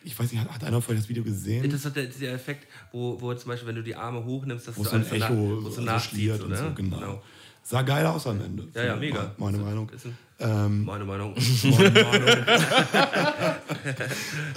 ich 0.03 0.19
weiß 0.19 0.33
nicht, 0.33 0.41
hat, 0.41 0.51
hat 0.51 0.65
einer 0.65 0.81
von 0.81 0.95
euch 0.95 1.01
das 1.01 1.09
Video 1.09 1.23
gesehen? 1.23 1.69
Das 1.69 1.85
ist 1.85 1.97
der, 1.97 2.07
dieser 2.07 2.33
Effekt, 2.33 2.67
wo, 2.93 3.21
wo 3.21 3.35
zum 3.35 3.49
Beispiel, 3.49 3.69
wenn 3.69 3.77
du 3.77 3.83
die 3.83 3.95
Arme 3.95 4.25
hochnimmst, 4.25 4.69
dass 4.69 4.77
wo 4.77 4.83
du 4.83 4.89
so 4.89 4.97
ein 4.97 5.03
nach, 5.19 5.31
Echo 5.31 5.63
wo 5.63 5.71
so 5.71 5.81
nachziehst, 5.83 6.43
und 6.43 6.57
so, 6.57 6.73
genau. 6.75 7.23
Sah 7.71 7.83
geil 7.83 8.05
aus 8.05 8.27
am 8.27 8.41
Ende. 8.41 8.67
Ja, 8.75 8.83
ja, 8.83 8.97
mega. 8.97 9.33
Meine 9.39 9.59
Meinung. 9.59 9.89
Ist 9.91 10.05
Ähm, 10.41 10.85
meine 10.85 11.05
Meinung. 11.05 11.37
meine 11.63 11.91
Meinung. 12.05 12.45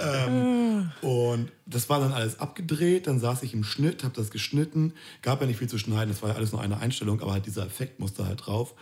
ähm, 0.00 0.90
und 1.00 1.52
das 1.64 1.88
war 1.88 2.00
dann 2.00 2.12
alles 2.12 2.40
abgedreht, 2.40 3.06
dann 3.06 3.20
saß 3.20 3.44
ich 3.44 3.54
im 3.54 3.62
Schnitt, 3.62 4.02
habe 4.02 4.16
das 4.16 4.32
geschnitten, 4.32 4.94
gab 5.22 5.40
ja 5.40 5.46
nicht 5.46 5.58
viel 5.58 5.68
zu 5.68 5.78
schneiden, 5.78 6.08
das 6.08 6.22
war 6.22 6.30
ja 6.30 6.34
alles 6.34 6.50
nur 6.50 6.60
eine 6.60 6.78
Einstellung, 6.78 7.20
aber 7.20 7.34
halt 7.34 7.46
dieser 7.46 7.64
Effekt 7.64 8.00
musste 8.00 8.26
halt 8.26 8.44
drauf 8.44 8.74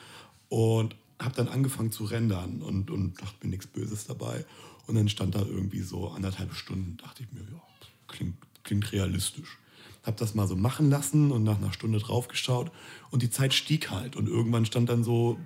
und 0.48 0.96
habe 1.20 1.34
dann 1.34 1.48
angefangen 1.48 1.92
zu 1.92 2.04
rendern 2.04 2.62
und, 2.62 2.90
und 2.90 3.20
dachte 3.20 3.36
mir 3.42 3.50
nichts 3.50 3.66
Böses 3.66 4.06
dabei 4.06 4.46
und 4.86 4.94
dann 4.94 5.10
stand 5.10 5.34
da 5.34 5.40
irgendwie 5.40 5.82
so 5.82 6.08
anderthalb 6.08 6.54
Stunden, 6.54 6.96
dachte 6.96 7.22
ich 7.22 7.30
mir, 7.32 7.40
ja, 7.42 7.60
klingt, 8.08 8.36
klingt 8.64 8.90
realistisch. 8.92 9.58
Hab 10.04 10.16
das 10.16 10.34
mal 10.34 10.48
so 10.48 10.56
machen 10.56 10.90
lassen 10.90 11.30
und 11.30 11.44
nach 11.44 11.58
einer 11.58 11.72
Stunde 11.72 11.98
draufgeschaut 11.98 12.72
und 13.10 13.22
die 13.22 13.30
Zeit 13.30 13.54
stieg 13.54 13.90
halt 13.90 14.16
und 14.16 14.28
irgendwann 14.28 14.66
stand 14.66 14.88
dann 14.88 15.04
so 15.04 15.38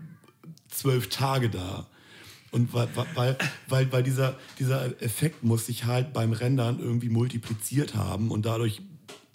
zwölf 0.68 1.08
Tage 1.08 1.50
da. 1.50 1.86
Und 2.52 2.72
weil, 2.72 2.88
weil, 3.14 3.36
weil, 3.68 3.92
weil 3.92 4.02
dieser, 4.02 4.38
dieser 4.58 5.02
Effekt 5.02 5.42
muss 5.42 5.66
sich 5.66 5.84
halt 5.84 6.12
beim 6.12 6.32
Rendern 6.32 6.78
irgendwie 6.78 7.08
multipliziert 7.08 7.94
haben 7.94 8.30
und 8.30 8.46
dadurch 8.46 8.80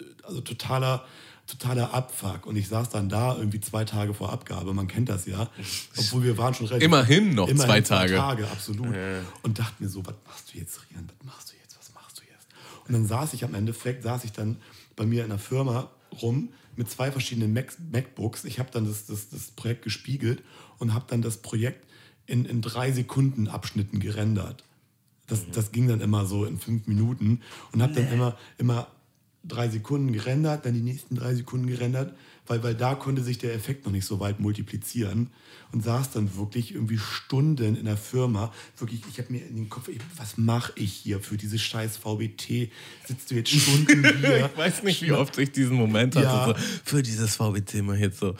äh, 0.00 0.04
also 0.24 0.40
totaler, 0.40 1.04
totaler 1.46 1.94
Abfuck. 1.94 2.46
Und 2.46 2.56
ich 2.56 2.68
saß 2.68 2.88
dann 2.88 3.08
da 3.08 3.36
irgendwie 3.36 3.60
zwei 3.60 3.84
Tage 3.84 4.14
vor 4.14 4.32
Abgabe, 4.32 4.72
man 4.74 4.88
kennt 4.88 5.08
das 5.08 5.26
ja. 5.26 5.50
Obwohl 5.96 6.24
wir 6.24 6.38
waren 6.38 6.54
schon 6.54 6.66
relativ. 6.66 6.86
Immerhin 6.86 7.34
noch 7.34 7.52
zwei 7.54 7.80
Tage. 7.82 8.16
Tage, 8.16 8.48
absolut. 8.48 8.94
Und 9.42 9.58
dachte 9.58 9.82
mir 9.82 9.88
so, 9.88 10.04
was 10.04 10.14
machst 10.26 10.52
du 10.52 10.58
jetzt, 10.58 10.80
Rian? 10.90 11.08
Was 11.18 11.26
machst 11.26 11.52
du 11.52 11.56
jetzt? 11.62 11.78
Was 11.78 11.94
machst 11.94 12.18
du 12.18 12.22
jetzt? 12.22 12.46
Und 12.88 12.94
dann 12.94 13.06
saß 13.06 13.34
ich 13.34 13.44
am 13.44 13.54
Endeffekt, 13.54 14.02
saß 14.02 14.24
ich 14.24 14.32
dann 14.32 14.56
bei 14.96 15.06
mir 15.06 15.22
in 15.24 15.30
der 15.30 15.38
Firma 15.38 15.90
rum 16.20 16.50
mit 16.76 16.90
zwei 16.90 17.10
verschiedenen 17.10 17.52
Mac 17.52 17.76
MacBooks. 17.92 18.44
Ich 18.44 18.58
habe 18.58 18.70
dann 18.72 18.86
das, 18.86 19.06
das, 19.06 19.28
das 19.28 19.50
Projekt 19.50 19.82
gespiegelt 19.82 20.42
und 20.78 20.94
habe 20.94 21.06
dann 21.08 21.22
das 21.22 21.38
Projekt 21.38 21.86
in, 22.26 22.44
in 22.44 22.62
drei 22.62 22.92
Sekunden 22.92 23.48
Abschnitten 23.48 24.00
gerendert. 24.00 24.64
Das, 25.26 25.50
das 25.50 25.72
ging 25.72 25.88
dann 25.88 26.00
immer 26.00 26.26
so 26.26 26.44
in 26.44 26.58
fünf 26.58 26.86
Minuten 26.86 27.40
und 27.72 27.82
habe 27.82 27.94
dann 27.94 28.10
immer, 28.12 28.36
immer 28.58 28.88
drei 29.44 29.68
Sekunden 29.68 30.12
gerendert, 30.12 30.66
dann 30.66 30.74
die 30.74 30.80
nächsten 30.80 31.14
drei 31.14 31.34
Sekunden 31.34 31.66
gerendert, 31.66 32.14
weil, 32.46 32.62
weil 32.62 32.74
da 32.74 32.94
konnte 32.94 33.22
sich 33.22 33.38
der 33.38 33.54
Effekt 33.54 33.84
noch 33.84 33.92
nicht 33.92 34.04
so 34.04 34.20
weit 34.20 34.40
multiplizieren 34.40 35.30
und 35.72 35.82
saß 35.82 36.10
dann 36.10 36.36
wirklich 36.36 36.74
irgendwie 36.74 36.98
Stunden 36.98 37.76
in 37.76 37.84
der 37.84 37.96
Firma. 37.96 38.52
Wirklich, 38.76 39.00
ich 39.08 39.18
habe 39.18 39.32
mir 39.32 39.46
in 39.46 39.56
den 39.56 39.68
Kopf, 39.68 39.88
was 40.16 40.36
mache 40.36 40.72
ich 40.76 40.92
hier 40.92 41.20
für 41.20 41.36
diese 41.36 41.58
scheiß 41.58 41.96
VBT? 41.96 42.70
Sitzt 43.06 43.30
du 43.30 43.34
jetzt 43.36 43.50
Stunden 43.52 44.04
hier? 44.18 44.46
Ich 44.46 44.58
weiß 44.58 44.82
nicht, 44.82 45.02
wie 45.02 45.12
oft 45.12 45.38
ich 45.38 45.52
diesen 45.52 45.76
Moment 45.76 46.16
hatte. 46.16 46.26
Ja. 46.26 46.46
So, 46.46 46.54
für 46.84 47.02
dieses 47.02 47.36
VBT 47.36 47.82
mal 47.82 47.98
jetzt 47.98 48.18
so 48.18 48.34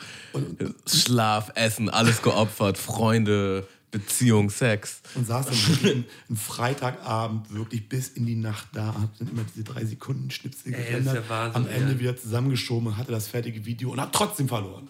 Schlaf, 0.85 1.51
Essen, 1.55 1.89
alles 1.89 2.21
geopfert, 2.21 2.77
Freunde, 2.77 3.67
Beziehung, 3.93 4.49
Sex. 4.49 5.01
und 5.15 5.25
saß 5.25 5.45
dann 5.45 5.55
einen, 5.89 6.05
einen 6.27 6.37
Freitagabend 6.37 7.53
wirklich 7.53 7.87
bis 7.87 8.09
in 8.09 8.25
die 8.25 8.35
Nacht 8.35 8.67
da, 8.73 8.87
hab 8.87 9.17
dann 9.19 9.29
immer 9.29 9.43
diese 9.53 9.63
drei 9.63 9.85
Sekunden 9.85 10.29
Schnipsel 10.31 10.73
Ey, 10.73 10.79
das 10.79 10.81
ist 10.81 10.89
gerendert, 10.89 11.15
ja 11.15 11.29
Wahnsinn, 11.29 11.61
am 11.61 11.67
Ende 11.69 11.93
ja. 11.93 11.99
wieder 11.99 12.17
zusammengeschoben 12.17 12.87
und 12.87 12.97
hatte 12.97 13.11
das 13.11 13.27
fertige 13.27 13.65
Video 13.65 13.91
und 13.91 14.01
hat 14.01 14.11
trotzdem 14.13 14.47
verloren. 14.49 14.89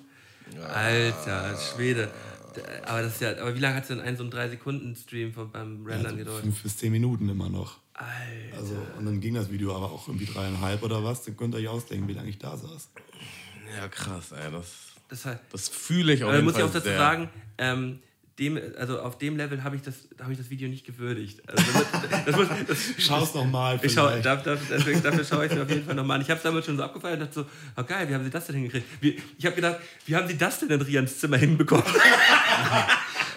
Alter, 0.73 1.57
Schwede. 1.57 2.09
Aber, 2.85 3.01
das 3.01 3.13
ist 3.15 3.21
ja, 3.21 3.31
aber 3.39 3.55
wie 3.55 3.59
lange 3.59 3.75
hat 3.75 3.89
denn 3.89 3.99
ein 3.99 4.15
so 4.15 4.23
ein 4.23 4.29
3-Sekunden-Stream 4.29 5.33
von- 5.33 5.51
beim 5.51 5.85
Rendern 5.85 6.05
Also 6.05 6.17
gedauert? 6.17 6.41
fünf 6.41 6.61
bis 6.63 6.77
zehn 6.77 6.91
Minuten 6.91 7.27
immer 7.29 7.49
noch. 7.49 7.79
Alter. 7.95 8.57
Also, 8.57 8.75
und 8.99 9.05
dann 9.05 9.19
ging 9.19 9.33
das 9.33 9.51
Video 9.51 9.75
aber 9.75 9.91
auch 9.91 10.07
irgendwie 10.07 10.25
dreieinhalb 10.27 10.83
oder 10.83 11.03
was. 11.03 11.23
Dann 11.23 11.35
könnt 11.35 11.55
ihr 11.55 11.59
euch 11.59 11.67
ausdenken, 11.67 12.07
wie 12.07 12.13
lange 12.13 12.29
ich 12.29 12.37
da 12.37 12.55
saß. 12.55 12.89
Ja, 13.77 13.87
krass, 13.87 14.31
ey. 14.33 14.51
Das, 14.51 14.67
Das 15.09 15.25
heißt, 15.25 15.39
das 15.51 15.67
fühle 15.69 16.13
ich 16.13 16.23
auch 16.23 16.27
aber 16.27 16.35
jeden 16.37 16.45
muss 16.45 16.57
ich 16.57 16.63
auch 16.63 16.71
dazu 16.71 16.87
sehr. 16.87 16.97
sagen, 16.97 17.29
ähm, 17.57 17.99
dem, 18.39 18.59
also 18.77 18.99
auf 18.99 19.17
dem 19.19 19.37
Level 19.37 19.63
habe 19.63 19.75
ich, 19.75 19.81
das- 19.83 20.07
habe 20.21 20.31
ich 20.31 20.37
das 20.39 20.49
Video 20.49 20.67
nicht 20.67 20.85
gewürdigt. 20.85 21.41
Also 21.47 21.63
das, 22.25 22.25
das 22.25 22.65
das, 22.67 22.79
Schau's 23.05 23.33
noch 23.35 23.45
mal. 23.45 23.79
Ich 23.83 23.93
schau, 23.93 24.09
dafür, 24.21 24.57
dafür 25.03 25.23
schaue 25.23 25.45
ich 25.45 25.51
es 25.51 25.57
mir 25.57 25.63
auf 25.63 25.69
jeden 25.69 25.85
Fall 25.85 25.95
nochmal 25.95 26.15
an. 26.17 26.21
Ich 26.23 26.29
habe 26.29 26.37
es 26.37 26.43
damals 26.43 26.65
schon 26.65 26.77
so 26.77 26.83
abgefeiert 26.83 27.19
und 27.21 27.27
dachte 27.27 27.33
so, 27.41 27.45
oh 27.77 27.83
geil, 27.83 28.09
wie 28.09 28.13
haben 28.15 28.23
sie 28.23 28.29
das 28.31 28.45
denn 28.47 28.55
hingekriegt? 28.55 28.87
Wie, 29.01 29.21
ich 29.37 29.45
habe 29.45 29.55
gedacht, 29.55 29.77
wie 30.07 30.15
haben 30.15 30.27
sie 30.27 30.37
das 30.37 30.59
denn 30.59 30.69
in 30.69 30.81
Rians 30.81 31.19
Zimmer 31.19 31.37
hinbekommen? 31.37 31.85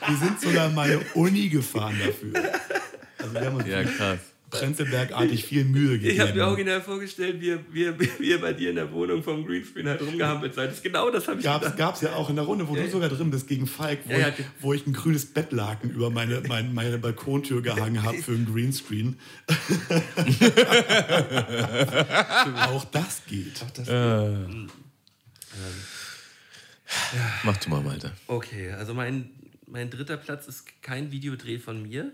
Wir 0.07 0.17
sind 0.17 0.41
sogar 0.41 0.71
mal 0.71 0.89
eine 0.91 1.01
Uni 1.15 1.49
gefahren 1.49 1.97
dafür. 1.99 2.53
Also 3.19 3.35
wir 3.35 3.41
haben 3.45 3.57
uns 3.57 3.67
Ja, 3.67 3.83
krass. 3.85 4.19
Prenzlbergartig 4.51 5.45
viel 5.45 5.65
Mühe 5.65 5.99
gegeben. 5.99 6.15
Ich 6.15 6.21
habe 6.21 6.33
mir 6.35 6.47
original 6.47 6.81
vorgestellt, 6.81 7.41
wie 7.41 7.59
wie 7.73 8.29
ihr 8.31 8.41
bei 8.41 8.53
dir 8.53 8.71
in 8.71 8.77
der 8.77 8.93
Wohnung 8.93 9.23
vom 9.23 9.45
Greenscreen 9.45 9.89
halt 9.89 10.01
rumgehampelt 10.03 10.55
seid. 10.55 10.71
Das 10.71 10.83
genau 10.83 11.11
das 11.11 11.27
habe 11.27 11.39
ich 11.41 11.45
Gab's, 11.45 11.65
gedacht. 11.65 11.79
gab's 11.79 12.01
ja 12.03 12.15
auch 12.15 12.31
in 12.31 12.37
der 12.37 12.45
Runde, 12.45 12.69
wo 12.69 12.75
Ja, 12.75 12.81
du 12.83 12.87
ja. 12.87 12.93
sogar 12.93 13.09
drin 13.09 13.31
bist, 13.31 13.49
gegen 13.49 13.67
Falk, 13.67 14.01
wo, 14.05 14.13
Ja, 14.13 14.19
ja. 14.19 14.29
ich, 14.29 14.35
wo 14.61 14.73
ich 14.73 14.87
ein 14.87 14.93
grünes 14.93 15.27
Bettlaken 15.27 15.91
über 15.91 16.11
meine, 16.11 16.43
meine, 16.49 16.69
meine 16.71 16.99
Balkontür 16.99 17.61
gehangen 17.61 18.03
habe 18.05 18.19
für 18.19 18.33
einen 18.33 18.47
Greenscreen. 18.53 19.19
auch 22.69 22.85
das 22.87 23.23
geht. 23.27 23.65
Mach 27.45 27.57
du 27.57 27.71
mal, 27.71 27.83
Malte. 27.83 28.13
Okay, 28.27 28.73
also 28.73 28.95
mein, 28.95 29.31
mein 29.67 29.91
dritter 29.91 30.17
Platz 30.17 30.47
ist 30.47 30.65
kein 30.83 31.11
Videodreh 31.11 31.59
von 31.59 31.83
mir, 31.83 32.13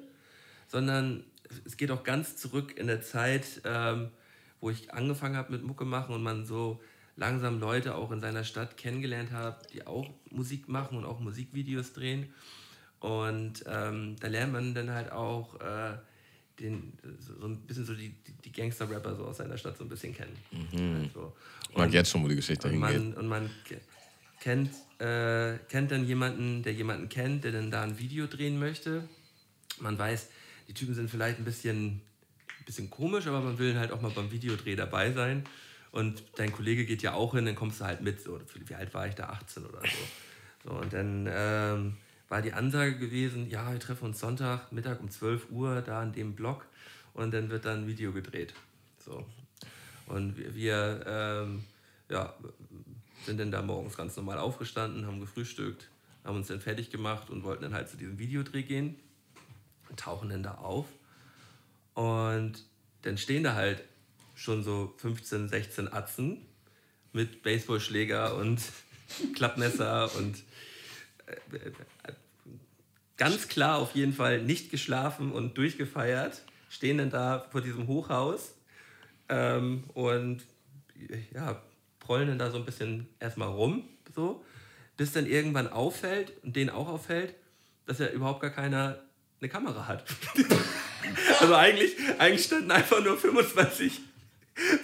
sondern 0.68 1.24
es 1.64 1.76
geht 1.76 1.90
auch 1.90 2.04
ganz 2.04 2.36
zurück 2.36 2.76
in 2.78 2.86
der 2.86 3.02
Zeit, 3.02 3.62
ähm, 3.64 4.10
wo 4.60 4.70
ich 4.70 4.92
angefangen 4.92 5.36
habe 5.36 5.52
mit 5.52 5.62
Mucke 5.62 5.84
machen 5.84 6.14
und 6.14 6.22
man 6.22 6.46
so 6.46 6.80
langsam 7.16 7.60
Leute 7.60 7.94
auch 7.94 8.10
in 8.12 8.20
seiner 8.20 8.44
Stadt 8.44 8.76
kennengelernt 8.76 9.32
hat, 9.32 9.72
die 9.72 9.86
auch 9.86 10.08
Musik 10.30 10.68
machen 10.68 10.96
und 10.98 11.04
auch 11.04 11.20
Musikvideos 11.20 11.92
drehen. 11.92 12.32
Und 13.00 13.64
ähm, 13.66 14.16
da 14.20 14.28
lernt 14.28 14.52
man 14.52 14.74
dann 14.74 14.90
halt 14.90 15.10
auch 15.10 15.60
äh, 15.60 15.94
den, 16.60 16.92
so 17.18 17.46
ein 17.46 17.58
bisschen 17.62 17.84
so 17.84 17.94
die, 17.94 18.14
die- 18.44 18.52
Gangster-Rapper 18.52 19.16
so 19.16 19.24
aus 19.24 19.38
seiner 19.38 19.58
Stadt 19.58 19.76
so 19.76 19.84
ein 19.84 19.88
bisschen 19.88 20.14
kennen. 20.14 20.36
Also, 21.04 21.34
Ich 21.70 21.76
mag 21.76 21.86
und- 21.86 21.92
jetzt 21.94 22.10
schon, 22.10 22.22
wo 22.22 22.28
die 22.28 22.36
Geschichte 22.36 22.68
und 22.68 22.74
hingeht. 22.74 22.98
man, 22.98 23.14
und 23.14 23.26
man 23.28 23.50
ke- 23.64 23.80
kennt, 24.40 24.70
äh, 25.00 25.58
kennt 25.68 25.90
dann 25.90 26.06
jemanden, 26.06 26.62
der 26.62 26.72
jemanden 26.74 27.08
kennt, 27.08 27.42
der 27.44 27.52
dann 27.52 27.70
da 27.70 27.82
ein 27.82 27.98
Video 27.98 28.26
drehen 28.26 28.58
möchte. 28.58 29.08
Man 29.80 29.98
weiß, 29.98 30.28
die 30.73 30.78
Typen 30.78 30.94
sind 30.94 31.11
vielleicht 31.11 31.39
ein 31.39 31.44
bisschen, 31.44 31.86
ein 31.86 32.65
bisschen 32.65 32.89
komisch, 32.89 33.27
aber 33.27 33.40
man 33.40 33.59
will 33.59 33.78
halt 33.78 33.93
auch 33.93 34.01
mal 34.01 34.11
beim 34.11 34.31
Videodreh 34.31 34.74
dabei 34.74 35.12
sein. 35.12 35.44
Und 35.90 36.23
dein 36.36 36.51
Kollege 36.51 36.86
geht 36.86 37.03
ja 37.03 37.12
auch 37.12 37.35
hin, 37.35 37.44
dann 37.44 37.55
kommst 37.55 37.81
du 37.81 37.85
halt 37.85 38.01
mit. 38.01 38.23
So, 38.23 38.40
wie 38.66 38.74
alt 38.74 38.94
war 38.94 39.07
ich 39.07 39.15
da? 39.15 39.28
18 39.28 39.66
oder 39.66 39.81
so. 39.81 40.70
so 40.70 40.70
und 40.70 40.93
dann 40.94 41.28
ähm, 41.31 41.97
war 42.31 42.40
die 42.40 42.55
Ansage 42.55 42.97
gewesen, 42.97 43.51
ja, 43.51 43.70
wir 43.70 43.78
treffen 43.78 44.07
uns 44.07 44.20
Sonntag, 44.20 44.73
Mittag 44.73 45.01
um 45.01 45.11
12 45.11 45.51
Uhr 45.51 45.82
da 45.82 46.03
in 46.03 46.15
dem 46.15 46.35
Block. 46.35 46.65
und 47.12 47.35
dann 47.35 47.51
wird 47.51 47.66
dann 47.66 47.81
ein 47.81 47.86
Video 47.86 48.12
gedreht. 48.12 48.55
So. 48.99 49.27
Und 50.07 50.39
wir, 50.39 50.55
wir 50.55 51.05
ähm, 51.07 51.65
ja, 52.11 52.35
sind 53.27 53.39
dann 53.39 53.51
da 53.51 53.61
morgens 53.61 53.99
ganz 53.99 54.16
normal 54.16 54.39
aufgestanden, 54.39 55.07
haben 55.07 55.20
gefrühstückt, 55.20 55.90
haben 56.24 56.36
uns 56.36 56.47
dann 56.47 56.61
fertig 56.61 56.89
gemacht 56.89 57.28
und 57.28 57.44
wollten 57.44 57.65
dann 57.65 57.74
halt 57.74 57.90
zu 57.90 57.99
diesem 57.99 58.19
Videodreh 58.19 58.62
gehen 58.62 58.97
tauchen 59.97 60.31
dann 60.31 60.43
da 60.43 60.55
auf. 60.55 60.86
Und 61.94 62.64
dann 63.02 63.19
stehen 63.19 63.44
da 63.44 63.55
halt 63.55 63.82
schon 64.35 64.62
so 64.62 64.94
15, 64.98 65.48
16 65.48 65.93
Atzen 65.93 66.47
mit 67.12 67.43
Baseballschläger 67.43 68.36
und 68.36 68.60
Klappmesser 69.35 70.14
und 70.16 70.43
äh, 71.27 71.70
ganz 73.16 73.48
klar 73.48 73.78
auf 73.78 73.94
jeden 73.94 74.12
Fall 74.12 74.43
nicht 74.43 74.70
geschlafen 74.70 75.32
und 75.32 75.56
durchgefeiert, 75.59 76.43
stehen 76.69 76.98
dann 76.98 77.10
da 77.10 77.47
vor 77.51 77.60
diesem 77.60 77.86
Hochhaus 77.86 78.55
ähm, 79.28 79.85
und 79.94 80.43
ja, 81.32 81.62
prollen 82.01 82.28
dann 82.28 82.39
da 82.39 82.51
so 82.51 82.59
ein 82.59 82.64
bisschen 82.64 83.09
erstmal 83.20 83.48
rum, 83.48 83.85
so, 84.14 84.44
bis 84.97 85.12
dann 85.12 85.27
irgendwann 85.27 85.69
auffällt 85.69 86.32
und 86.43 86.56
denen 86.56 86.70
auch 86.70 86.89
auffällt, 86.89 87.35
dass 87.86 87.98
ja 87.98 88.09
überhaupt 88.09 88.40
gar 88.40 88.51
keiner 88.51 88.98
eine 89.43 89.51
Kamera 89.51 89.86
hat. 89.86 90.05
also 91.40 91.55
eigentlich, 91.55 91.97
eigentlich 92.19 92.44
standen 92.44 92.70
einfach 92.70 93.02
nur 93.02 93.19
25 93.19 94.01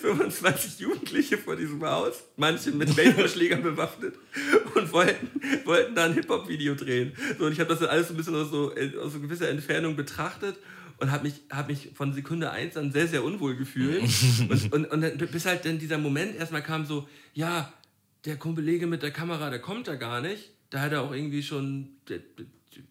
25 0.00 0.80
Jugendliche 0.80 1.36
vor 1.36 1.54
diesem 1.54 1.84
Haus, 1.84 2.24
manche 2.36 2.70
mit 2.70 2.94
Baseballschlägern 2.96 3.62
bewaffnet 3.62 4.14
und 4.74 4.92
wollten, 4.92 5.30
wollten 5.66 5.94
da 5.94 6.06
ein 6.06 6.14
Hip-Hop-Video 6.14 6.74
drehen. 6.74 7.12
So, 7.38 7.46
und 7.46 7.52
ich 7.52 7.60
habe 7.60 7.68
das 7.68 7.80
dann 7.80 7.90
alles 7.90 8.08
so 8.08 8.14
ein 8.14 8.16
bisschen 8.16 8.34
aus 8.34 8.50
so, 8.50 8.72
aus 9.00 9.12
so 9.12 9.20
gewisser 9.20 9.50
Entfernung 9.50 9.94
betrachtet 9.94 10.56
und 10.98 11.10
habe 11.10 11.24
mich, 11.24 11.42
hab 11.50 11.68
mich 11.68 11.90
von 11.94 12.14
Sekunde 12.14 12.50
eins 12.50 12.78
an 12.78 12.92
sehr, 12.92 13.08
sehr 13.08 13.22
unwohl 13.22 13.56
gefühlt. 13.56 14.02
und, 14.72 14.90
und, 14.90 15.04
und 15.04 15.30
bis 15.30 15.44
halt 15.44 15.66
dann 15.66 15.78
dieser 15.78 15.98
Moment 15.98 16.36
erstmal 16.36 16.62
kam 16.62 16.86
so, 16.86 17.06
ja, 17.34 17.72
der 18.24 18.36
Kollege 18.36 18.86
mit 18.86 19.02
der 19.02 19.10
Kamera, 19.10 19.50
der 19.50 19.60
kommt 19.60 19.86
da 19.86 19.96
gar 19.96 20.22
nicht. 20.22 20.50
Da 20.70 20.80
hat 20.80 20.92
er 20.92 21.02
auch 21.02 21.12
irgendwie 21.12 21.42
schon, 21.42 21.90
die, 22.08 22.20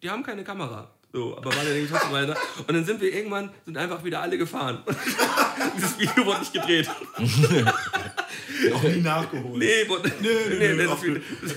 die 0.02 0.10
haben 0.10 0.24
keine 0.24 0.44
Kamera. 0.44 0.94
So, 1.14 1.38
aber 1.38 1.56
war 1.56 1.64
der 1.64 1.88
trotzdem 1.88 2.12
weiter. 2.12 2.36
Und 2.68 2.74
dann 2.74 2.86
sind 2.86 3.00
wir 3.02 3.14
irgendwann, 3.14 3.50
sind 3.66 3.78
einfach 3.78 4.04
wieder 4.04 4.22
alle 4.22 4.38
gefahren. 4.38 4.80
Dieses 5.78 5.98
Video 5.98 6.26
wurde 6.26 6.40
nicht 6.42 6.54
gedreht. 6.54 6.90
Auch 8.74 8.84
nie 8.84 9.02
nachgeholt. 9.02 9.58
Nee, 9.58 9.86
nö, 10.22 10.30
nee, 10.60 10.74
nö, 10.74 10.88
das, 10.88 11.00
das, 11.42 11.54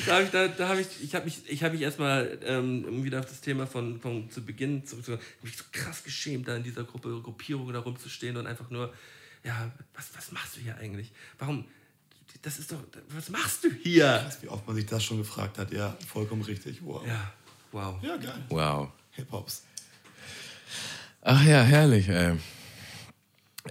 da 0.07 0.15
habe 0.15 0.25
ich, 0.25 0.31
da, 0.31 0.49
da 0.49 0.69
hab 0.69 0.79
ich, 0.79 0.87
ich 1.03 1.15
hab 1.15 1.25
mich, 1.25 1.43
ich 1.47 1.63
hab 1.63 1.73
mich 1.73 1.83
erstmal 1.83 2.39
ähm, 2.45 2.85
um 2.85 3.05
wieder 3.05 3.21
auf 3.21 3.27
das 3.27 3.41
Thema 3.41 3.67
von, 3.67 4.01
von 4.01 4.31
zu 4.31 4.45
Beginn 4.45 4.85
zurückzukommen, 4.87 5.23
mich 5.43 5.57
so 5.57 5.65
krass 5.73 6.03
geschämt, 6.03 6.49
da 6.49 6.57
in 6.57 6.63
dieser 6.63 6.85
Gruppe, 6.85 7.21
Gruppierung 7.23 7.73
da 7.73 7.81
rumzustehen 7.81 8.37
und 8.37 8.47
einfach 8.47 8.71
nur, 8.71 8.93
ja, 9.45 9.71
was, 9.95 10.11
was 10.17 10.33
machst 10.33 10.57
du 10.57 10.61
hier 10.61 10.77
eigentlich? 10.77 11.13
Warum, 11.39 11.65
das 12.43 12.59
ist 12.59 12.73
doch, 12.73 12.83
was 13.09 13.29
machst 13.31 13.65
du 13.65 13.71
hier? 13.71 14.21
Krass, 14.25 14.43
Wie 14.43 14.49
oft 14.49 14.67
man 14.67 14.77
sich 14.77 14.87
das 14.87 15.05
schon 15.05 15.19
gefragt 15.19 15.59
hat. 15.59 15.73
Ja, 15.73 15.97
vollkommen 16.07 16.43
richtig. 16.43 16.81
Wow. 16.83 17.07
Ja, 17.07 17.33
wow. 17.73 18.03
Ja, 18.03 18.17
geil. 18.17 18.45
Wow. 18.49 18.91
Hip-Hops. 19.13 19.65
Ach 21.23 21.45
ja, 21.45 21.63
herrlich, 21.63 22.09
ey. 22.09 22.37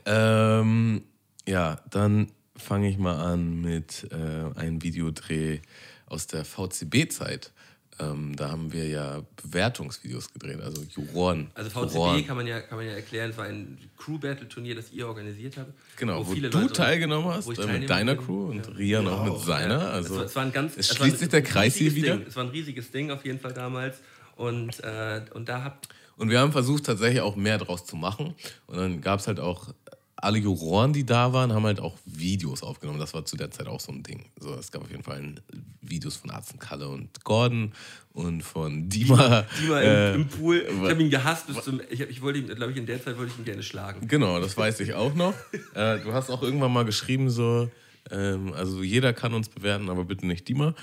Ähm, 0.05 1.03
ja, 1.47 1.79
dann 1.89 2.31
fange 2.57 2.89
ich 2.89 2.97
mal 2.97 3.17
an 3.17 3.61
mit 3.61 4.07
äh, 4.11 4.15
einem 4.59 4.81
Videodreh 4.83 5.59
aus 6.07 6.27
der 6.27 6.45
VCB-Zeit. 6.45 7.51
Ähm, 7.97 8.35
da 8.35 8.51
haben 8.51 8.73
wir 8.73 8.87
ja 8.89 9.21
Bewertungsvideos 9.41 10.33
gedreht, 10.33 10.59
also 10.61 10.83
Juroren. 10.83 11.49
Also 11.53 11.69
VCB 11.69 11.93
Juroren. 11.95 12.27
kann 12.27 12.35
man, 12.35 12.45
ja, 12.47 12.59
kann 12.59 12.77
man 12.77 12.85
ja 12.85 12.91
erklären, 12.91 13.29
es 13.29 13.37
war 13.37 13.45
ein 13.45 13.77
Crew-Battle-Turnier, 13.97 14.75
das 14.75 14.91
ihr 14.91 15.07
organisiert 15.07 15.55
habt. 15.55 15.71
Genau, 15.95 16.27
wo, 16.27 16.33
viele 16.33 16.49
du 16.49 16.59
Leute- 16.59 16.73
teilgenommen 16.73 17.29
hast, 17.33 17.47
wo 17.47 17.53
äh, 17.53 17.79
mit 17.79 17.89
deiner 17.89 18.15
konnte. 18.15 18.25
Crew 18.27 18.45
und 18.49 18.67
Ja. 18.67 18.73
Rian 18.73 19.07
auch 19.07 19.23
mit 19.23 19.39
seiner. 19.45 19.79
Ja, 19.79 19.89
Also 19.91 20.13
es, 20.15 20.19
war, 20.19 20.25
es 20.25 20.35
war 20.35 20.43
ein 20.43 20.51
ganz, 20.51 20.73
es 20.73 20.89
es 20.89 20.95
schließt 20.97 21.15
ein 21.15 21.19
sich 21.19 21.29
der 21.29 21.41
Kreis 21.41 21.75
hier 21.75 21.95
wieder. 21.95 22.17
Ding. 22.17 22.27
Es 22.27 22.35
war 22.35 22.43
ein 22.43 22.49
riesiges 22.49 22.91
Ding 22.91 23.11
auf 23.11 23.23
jeden 23.23 23.39
Fall 23.39 23.53
damals. 23.53 23.99
Und, 24.35 24.83
äh, 24.83 25.21
und 25.33 25.47
da 25.47 25.63
habt 25.63 25.87
Und 26.17 26.29
wir 26.29 26.39
haben 26.41 26.51
versucht, 26.51 26.85
tatsächlich 26.85 27.21
auch 27.21 27.37
mehr 27.37 27.57
draus 27.59 27.85
zu 27.85 27.95
machen. 27.95 28.35
Und 28.67 28.75
dann 28.77 28.99
gab 28.99 29.21
es 29.21 29.27
halt 29.27 29.39
auch, 29.39 29.73
alle 30.17 30.37
Juroren, 30.37 30.93
die 30.93 31.05
da 31.05 31.33
waren, 31.33 31.51
haben 31.53 31.65
halt 31.65 31.79
auch 31.79 31.97
Videos 32.05 32.63
aufgenommen. 32.63 32.99
Das 32.99 33.13
war 33.13 33.25
zu 33.25 33.35
der 33.37 33.51
Zeit 33.51 33.67
auch 33.67 33.79
so 33.79 33.91
ein 33.91 34.01
Ding. 34.03 34.25
So, 34.39 34.53
es 34.55 34.71
gab 34.71 34.81
auf 34.83 34.89
jeden 34.89 35.03
Fall 35.03 35.17
ein- 35.17 35.39
Videos 35.81 36.15
von 36.15 36.31
Arzen 36.31 36.57
Kalle 36.57 36.87
und 36.87 37.23
Gordon 37.23 37.71
und 38.13 38.41
von 38.41 38.89
Dima. 38.89 39.45
Dima 39.61 39.81
äh, 39.81 40.15
im, 40.15 40.21
im 40.21 40.27
Pool. 40.27 40.65
Ich 40.67 40.89
habe 40.89 41.03
ihn 41.03 41.09
gehasst 41.11 41.45
bis 41.47 41.61
zum. 41.63 41.79
Ich, 41.91 41.99
ich 42.01 42.21
wollte 42.23 42.39
ihn, 42.39 42.47
glaube 42.47 42.71
ich, 42.71 42.77
in 42.77 42.87
der 42.87 43.03
Zeit 43.03 43.17
wollte 43.19 43.31
ich 43.33 43.37
ihn 43.37 43.45
gerne 43.45 43.61
schlagen. 43.61 44.07
Genau, 44.07 44.39
das 44.39 44.57
weiß 44.57 44.79
ich 44.79 44.93
auch 44.95 45.13
noch. 45.13 45.35
äh, 45.75 45.99
du 45.99 46.11
hast 46.11 46.31
auch 46.31 46.41
irgendwann 46.41 46.73
mal 46.73 46.85
geschrieben, 46.85 47.29
so, 47.29 47.69
ähm, 48.09 48.53
also 48.53 48.81
jeder 48.81 49.13
kann 49.13 49.33
uns 49.35 49.47
bewerten, 49.49 49.89
aber 49.91 50.05
bitte 50.05 50.25
nicht 50.25 50.47
Dima. 50.47 50.73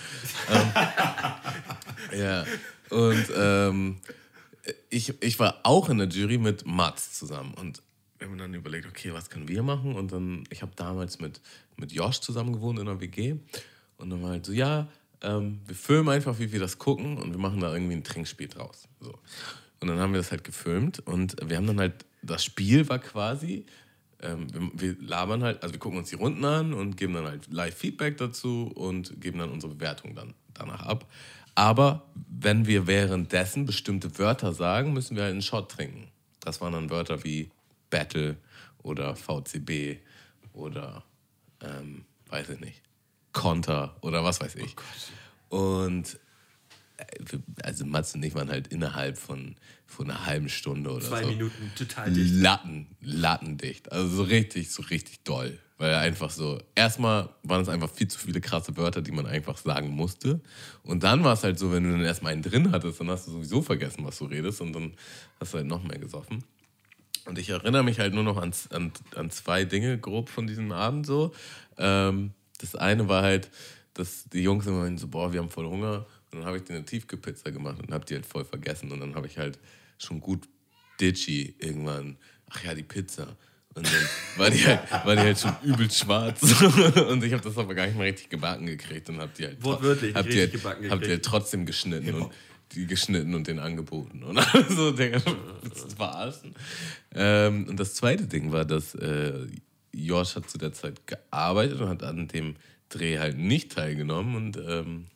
Ähm, 0.52 0.72
ja, 2.20 2.44
und 2.90 3.24
ähm, 3.36 3.96
ich, 4.90 5.20
ich 5.22 5.38
war 5.40 5.60
auch 5.64 5.88
in 5.88 5.98
der 5.98 6.08
Jury 6.08 6.38
mit 6.38 6.64
Mats 6.66 7.14
zusammen 7.18 7.54
und 7.54 7.82
wir 8.22 8.30
haben 8.30 8.38
dann 8.38 8.54
überlegt, 8.54 8.86
okay, 8.86 9.12
was 9.12 9.30
können 9.30 9.48
wir 9.48 9.62
machen? 9.62 9.96
Und 9.96 10.12
dann, 10.12 10.44
ich 10.50 10.62
habe 10.62 10.72
damals 10.76 11.18
mit, 11.18 11.40
mit 11.76 11.92
Josh 11.92 12.20
zusammen 12.20 12.52
gewohnt 12.52 12.78
in 12.78 12.88
einer 12.88 13.00
WG 13.00 13.36
und 13.96 14.10
dann 14.10 14.22
war 14.22 14.30
halt 14.30 14.46
so, 14.46 14.52
ja, 14.52 14.88
ähm, 15.22 15.60
wir 15.66 15.74
filmen 15.74 16.08
einfach, 16.08 16.38
wie 16.38 16.52
wir 16.52 16.60
das 16.60 16.78
gucken 16.78 17.18
und 17.18 17.32
wir 17.32 17.38
machen 17.38 17.60
da 17.60 17.72
irgendwie 17.72 17.94
ein 17.94 18.04
Trinkspiel 18.04 18.48
draus. 18.48 18.86
So. 19.00 19.18
Und 19.80 19.88
dann 19.88 19.98
haben 19.98 20.12
wir 20.12 20.20
das 20.20 20.30
halt 20.30 20.44
gefilmt 20.44 21.00
und 21.00 21.36
wir 21.44 21.56
haben 21.56 21.66
dann 21.66 21.80
halt, 21.80 22.04
das 22.22 22.44
Spiel 22.44 22.88
war 22.88 23.00
quasi, 23.00 23.66
ähm, 24.20 24.46
wir, 24.52 24.70
wir 24.74 24.96
labern 25.00 25.42
halt, 25.42 25.62
also 25.62 25.74
wir 25.74 25.80
gucken 25.80 25.98
uns 25.98 26.10
die 26.10 26.16
Runden 26.16 26.44
an 26.44 26.72
und 26.72 26.96
geben 26.96 27.14
dann 27.14 27.26
halt 27.26 27.52
Live-Feedback 27.52 28.18
dazu 28.18 28.70
und 28.72 29.20
geben 29.20 29.40
dann 29.40 29.50
unsere 29.50 29.74
Bewertung 29.74 30.14
dann 30.14 30.34
danach 30.54 30.82
ab. 30.82 31.10
Aber 31.56 32.08
wenn 32.14 32.66
wir 32.66 32.86
währenddessen 32.86 33.66
bestimmte 33.66 34.16
Wörter 34.18 34.52
sagen, 34.52 34.92
müssen 34.92 35.16
wir 35.16 35.24
halt 35.24 35.32
einen 35.32 35.42
Shot 35.42 35.72
trinken. 35.72 36.06
Das 36.38 36.60
waren 36.60 36.72
dann 36.72 36.90
Wörter 36.90 37.24
wie 37.24 37.50
Battle 37.92 38.36
oder 38.82 39.14
VCB 39.14 39.98
oder 40.52 41.04
ähm, 41.60 42.04
weiß 42.28 42.48
ich 42.48 42.60
nicht, 42.60 42.82
Konter 43.32 43.96
oder 44.00 44.24
was 44.24 44.40
weiß 44.40 44.56
ich. 44.56 44.74
und 45.50 46.18
äh, 46.96 47.38
also 47.62 47.84
Mats 47.86 48.14
und 48.14 48.22
ich 48.24 48.34
waren 48.34 48.48
halt 48.50 48.68
innerhalb 48.68 49.18
von, 49.18 49.56
von 49.86 50.10
einer 50.10 50.26
halben 50.26 50.48
Stunde 50.48 50.90
oder 50.90 51.04
Zwei 51.04 51.22
so. 51.22 51.28
Minuten 51.28 51.70
total 51.76 52.10
dicht. 52.12 52.34
Latten, 52.34 52.88
lattendicht. 53.00 53.92
Also 53.92 54.08
so 54.08 54.22
richtig, 54.24 54.70
so 54.70 54.82
richtig 54.82 55.22
doll. 55.22 55.58
Weil 55.78 55.94
einfach 55.94 56.30
so, 56.30 56.60
erstmal 56.76 57.28
waren 57.42 57.62
es 57.62 57.68
einfach 57.68 57.90
viel 57.90 58.06
zu 58.06 58.18
viele 58.18 58.40
krasse 58.40 58.76
Wörter, 58.76 59.02
die 59.02 59.10
man 59.10 59.26
einfach 59.26 59.56
sagen 59.58 59.88
musste. 59.90 60.40
Und 60.84 61.02
dann 61.02 61.24
war 61.24 61.32
es 61.32 61.42
halt 61.42 61.58
so, 61.58 61.72
wenn 61.72 61.82
du 61.82 61.90
dann 61.90 62.04
erstmal 62.04 62.32
einen 62.32 62.42
drin 62.42 62.70
hattest, 62.70 63.00
dann 63.00 63.10
hast 63.10 63.26
du 63.26 63.32
sowieso 63.32 63.62
vergessen, 63.62 64.04
was 64.04 64.18
du 64.18 64.26
redest 64.26 64.60
und 64.60 64.72
dann 64.72 64.92
hast 65.40 65.52
du 65.54 65.58
halt 65.58 65.66
noch 65.66 65.82
mehr 65.82 65.98
gesoffen. 65.98 66.44
Und 67.24 67.38
ich 67.38 67.50
erinnere 67.50 67.84
mich 67.84 68.00
halt 68.00 68.14
nur 68.14 68.24
noch 68.24 68.36
an, 68.36 68.52
an, 68.70 68.92
an 69.14 69.30
zwei 69.30 69.64
Dinge 69.64 69.98
grob 69.98 70.28
von 70.28 70.46
diesem 70.46 70.72
Abend 70.72 71.06
so. 71.06 71.32
Ähm, 71.78 72.32
das 72.58 72.74
eine 72.74 73.08
war 73.08 73.22
halt, 73.22 73.50
dass 73.94 74.24
die 74.24 74.42
Jungs 74.42 74.66
immer 74.66 74.96
so, 74.98 75.08
boah, 75.08 75.32
wir 75.32 75.40
haben 75.40 75.50
voll 75.50 75.66
Hunger. 75.66 76.06
Und 76.30 76.38
dann 76.38 76.46
habe 76.46 76.56
ich 76.56 76.64
dir 76.64 76.74
eine 76.74 76.84
Tiefkühlpizza 76.84 77.50
gemacht 77.50 77.78
und 77.80 77.92
habe 77.92 78.04
die 78.04 78.14
halt 78.14 78.26
voll 78.26 78.44
vergessen. 78.44 78.90
Und 78.90 79.00
dann 79.00 79.14
habe 79.14 79.26
ich 79.26 79.38
halt 79.38 79.58
schon 79.98 80.20
gut 80.20 80.48
ditchy 81.00 81.54
irgendwann, 81.58 82.16
ach 82.50 82.64
ja, 82.64 82.74
die 82.74 82.82
Pizza. 82.82 83.36
Und 83.74 83.86
dann 83.86 84.08
war 84.36 84.50
die 84.50 84.66
halt, 84.66 84.90
war 85.06 85.16
die 85.16 85.22
halt 85.22 85.38
schon 85.38 85.54
übel 85.62 85.90
schwarz. 85.90 86.42
und 87.08 87.24
ich 87.24 87.32
habe 87.32 87.42
das 87.42 87.56
aber 87.56 87.74
gar 87.74 87.86
nicht 87.86 87.96
mal 87.96 88.04
richtig 88.04 88.28
gebacken 88.28 88.66
gekriegt 88.66 89.08
und 89.08 89.18
habe 89.18 89.32
die 89.36 89.46
halt, 89.46 89.62
Wortwörtlich 89.62 90.14
hab 90.14 90.28
die 90.28 90.40
halt, 90.40 90.52
gebacken 90.52 90.90
hab 90.90 91.00
die 91.00 91.08
halt 91.08 91.24
trotzdem 91.24 91.64
geschnitten 91.64 92.14
und 92.14 92.32
die 92.74 92.86
geschnitten 92.86 93.34
und 93.34 93.46
den 93.46 93.58
angeboten. 93.58 94.22
Und 94.22 94.40
so, 94.68 94.88
uns 94.88 95.94
verarschen? 95.94 96.54
Ähm, 97.14 97.66
und 97.68 97.78
das 97.78 97.94
zweite 97.94 98.26
Ding 98.26 98.52
war, 98.52 98.64
dass 98.64 98.94
äh, 98.94 99.46
Josh 99.92 100.36
hat 100.36 100.48
zu 100.48 100.58
der 100.58 100.72
Zeit 100.72 101.06
gearbeitet 101.06 101.80
und 101.80 101.88
hat 101.88 102.02
an 102.02 102.28
dem 102.28 102.56
Dreh 102.88 103.18
halt 103.18 103.38
nicht 103.38 103.72
teilgenommen 103.72 104.36
und 104.36 104.56
ähm, 104.56 105.06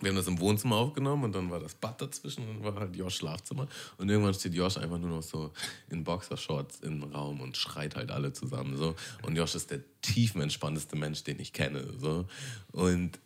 wir 0.00 0.10
haben 0.10 0.16
das 0.16 0.28
im 0.28 0.38
Wohnzimmer 0.38 0.76
aufgenommen 0.76 1.24
und 1.24 1.34
dann 1.34 1.50
war 1.50 1.58
das 1.58 1.74
Bad 1.74 2.00
dazwischen 2.00 2.48
und 2.48 2.62
war 2.62 2.74
halt 2.76 2.94
Josh 2.94 3.16
Schlafzimmer. 3.16 3.66
Und 3.96 4.08
irgendwann 4.08 4.32
steht 4.32 4.54
Josh 4.54 4.76
einfach 4.76 4.98
nur 4.98 5.10
noch 5.10 5.22
so 5.22 5.52
in 5.90 6.04
Boxershorts 6.04 6.80
im 6.80 7.02
Raum 7.02 7.40
und 7.40 7.56
schreit 7.56 7.96
halt 7.96 8.12
alle 8.12 8.32
zusammen. 8.32 8.76
So. 8.76 8.94
Und 9.22 9.36
Josh 9.36 9.56
ist 9.56 9.72
der 9.72 9.80
tiefenentspannteste 10.02 10.94
Mensch, 10.94 11.24
den 11.24 11.40
ich 11.40 11.52
kenne. 11.52 11.84
So. 11.98 12.26
Und 12.70 13.18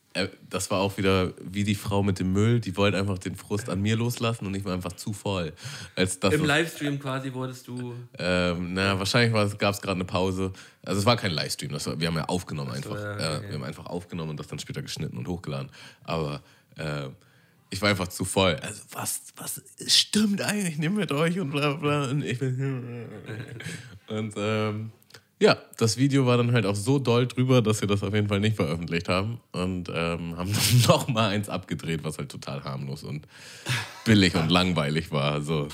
das 0.49 0.71
war 0.71 0.81
auch 0.81 0.97
wieder 0.99 1.33
wie 1.41 1.65
die 1.65 1.75
Frau 1.75 2.03
mit 2.03 2.19
dem 2.19 2.33
Müll, 2.33 2.61
die 2.61 2.77
wollte 2.77 2.99
einfach 2.99 3.19
den 3.19 3.37
Frust 3.37 3.69
an 3.69 3.81
mir 3.81 3.97
loslassen 3.97 4.47
und 4.47 4.55
ich 4.55 4.65
war 4.65 4.75
einfach 4.75 4.93
zu 4.93 5.13
voll. 5.13 5.53
Als 5.97 6.21
das 6.21 6.35
Im 6.35 6.45
Livestream 6.45 6.99
quasi 6.99 7.33
wurdest 7.33 7.69
du. 7.69 7.95
ähm, 8.19 8.75
na, 8.75 8.99
wahrscheinlich 8.99 9.59
gab 9.59 9.75
es 9.75 9.81
gerade 9.81 9.97
eine 9.97 10.05
Pause. 10.05 10.53
Also 10.83 11.01
es 11.01 11.07
war 11.07 11.17
kein 11.17 11.33
Livestream, 11.33 11.73
das 11.73 11.87
war, 11.87 11.99
wir 11.99 12.09
haben 12.09 12.17
ja 12.17 12.25
aufgenommen 12.27 12.73
einfach. 12.73 12.95
ja, 12.95 13.13
äh, 13.13 13.37
okay. 13.39 13.49
wir 13.49 13.55
haben 13.55 13.65
einfach 13.65 13.87
aufgenommen 13.87 14.31
und 14.31 14.41
das 14.41 14.49
dann 14.49 14.59
später 14.59 14.83
geschnitten 14.83 15.17
und 15.17 15.27
hochgeladen. 15.29 15.71
Aber 16.05 16.43
äh, 16.77 17.09
ich 17.71 17.81
war 17.81 17.89
einfach 17.89 18.09
zu 18.09 18.27
voll. 18.27 18.57
Also 18.57 18.83
was, 18.93 19.23
was 19.37 19.63
stimmt 19.87 20.43
eigentlich 20.43 20.77
nicht 20.77 20.93
mit 20.93 21.11
euch 21.11 21.41
und 21.41 21.51
bla 21.51 21.73
bla. 21.73 22.11
Und 22.11 22.23
ich 22.23 22.39
bin 22.39 23.09
und 24.09 24.35
ähm, 24.37 24.93
ja, 25.43 25.59
das 25.77 25.97
Video 25.97 26.25
war 26.27 26.37
dann 26.37 26.53
halt 26.53 26.67
auch 26.67 26.75
so 26.77 26.99
doll 26.99 27.27
drüber, 27.27 27.61
dass 27.63 27.81
wir 27.81 27.89
das 27.89 28.03
auf 28.03 28.15
jeden 28.15 28.29
Fall 28.29 28.41
nicht 28.41 28.57
veröffentlicht 28.57 29.09
haben 29.09 29.41
und 29.53 29.89
ähm, 29.93 30.37
haben 30.37 30.53
dann 30.53 30.83
noch 30.87 31.09
mal 31.09 31.31
eins 31.31 31.49
abgedreht, 31.49 32.05
was 32.05 32.19
halt 32.19 32.31
total 32.31 32.63
harmlos 32.65 33.03
und 33.03 33.27
billig 34.05 34.35
und 34.37 34.51
langweilig 34.51 35.11
war. 35.11 35.33
Also 35.33 35.69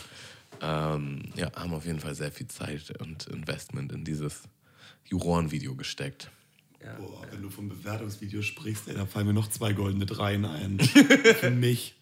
ähm, 0.60 1.22
ja, 1.36 1.52
haben 1.54 1.74
auf 1.74 1.84
jeden 1.86 2.00
Fall 2.00 2.14
sehr 2.14 2.32
viel 2.32 2.48
Zeit 2.48 2.92
und 3.00 3.26
Investment 3.26 3.92
in 3.92 4.04
dieses 4.04 4.42
Juroren-Video 5.04 5.74
gesteckt. 5.74 6.30
Boah, 6.98 7.26
wenn 7.30 7.42
du 7.42 7.50
vom 7.50 7.68
Bewertungsvideo 7.68 8.40
sprichst, 8.42 8.88
ey, 8.88 8.94
da 8.94 9.04
fallen 9.04 9.26
mir 9.26 9.32
noch 9.34 9.48
zwei 9.50 9.72
goldene 9.72 10.06
Dreien 10.06 10.44
ein. 10.44 10.78
Für 11.40 11.50
mich. 11.50 11.96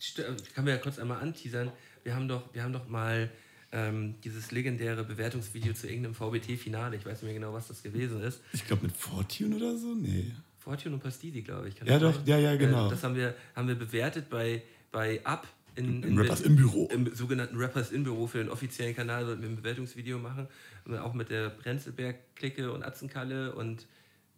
St- 0.00 0.24
Kann 0.54 0.66
wir 0.66 0.74
ja 0.74 0.78
kurz 0.78 0.98
einmal 0.98 1.20
anteasern. 1.20 1.70
Wir 2.04 2.14
haben 2.14 2.28
doch, 2.28 2.52
wir 2.52 2.62
haben 2.62 2.72
doch 2.72 2.88
mal 2.88 3.30
ähm, 3.72 4.14
dieses 4.24 4.50
legendäre 4.50 5.04
Bewertungsvideo 5.04 5.72
zu 5.74 5.86
irgendeinem 5.88 6.14
VBT-Finale. 6.14 6.96
Ich 6.96 7.04
weiß 7.06 7.22
nicht 7.22 7.30
mehr 7.30 7.34
genau, 7.34 7.52
was 7.52 7.68
das 7.68 7.82
gewesen 7.82 8.20
ist. 8.22 8.40
Ich 8.52 8.66
glaube 8.66 8.86
mit 8.86 8.96
Fortune 8.96 9.54
oder 9.56 9.76
so? 9.76 9.94
Nee. 9.94 10.32
Fortune 10.58 10.94
und 10.94 11.02
Pastidi, 11.02 11.42
glaube 11.42 11.68
ich. 11.68 11.76
Kann 11.76 11.86
Ja, 11.88 11.98
doch, 11.98 12.14
ja, 12.26 12.38
ja, 12.38 12.56
genau. 12.56 12.88
Äh, 12.88 12.90
das 12.90 13.02
haben 13.02 13.14
wir, 13.16 13.34
haben 13.56 13.68
wir 13.68 13.76
bewertet 13.76 14.28
bei, 14.28 14.62
bei 14.92 15.24
Up. 15.24 15.46
In, 15.76 16.02
Im 16.02 16.18
Rappers 16.18 16.40
im 16.40 16.56
Büro. 16.56 16.88
Im 16.92 17.14
sogenannten 17.14 17.56
Rappers 17.56 17.92
im 17.92 18.02
Büro 18.02 18.26
für 18.26 18.38
den 18.38 18.48
offiziellen 18.50 18.94
Kanal 18.94 19.24
sollten 19.24 19.40
wir 19.42 19.48
ein 19.48 19.56
Bewertungsvideo 19.56 20.18
machen. 20.18 20.48
Und 20.84 20.98
auch 20.98 21.14
mit 21.14 21.30
der 21.30 21.50
Brenzelberg-Clique 21.50 22.72
und 22.72 22.82
Atzenkalle 22.82 23.54
und. 23.54 23.86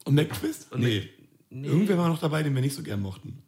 Und 0.04 0.14
McTwist? 0.14 0.70
Und 0.72 0.80
Nee. 0.82 0.98
Mac- 1.00 1.09
nee. 1.50 1.66
Irgendwer 1.68 1.96
war 1.98 2.09
noch 2.09 2.20
dabei, 2.20 2.42
den 2.42 2.54
wir 2.54 2.60
nicht 2.60 2.76
so 2.76 2.82
gern 2.82 3.00
mochten. 3.00 3.38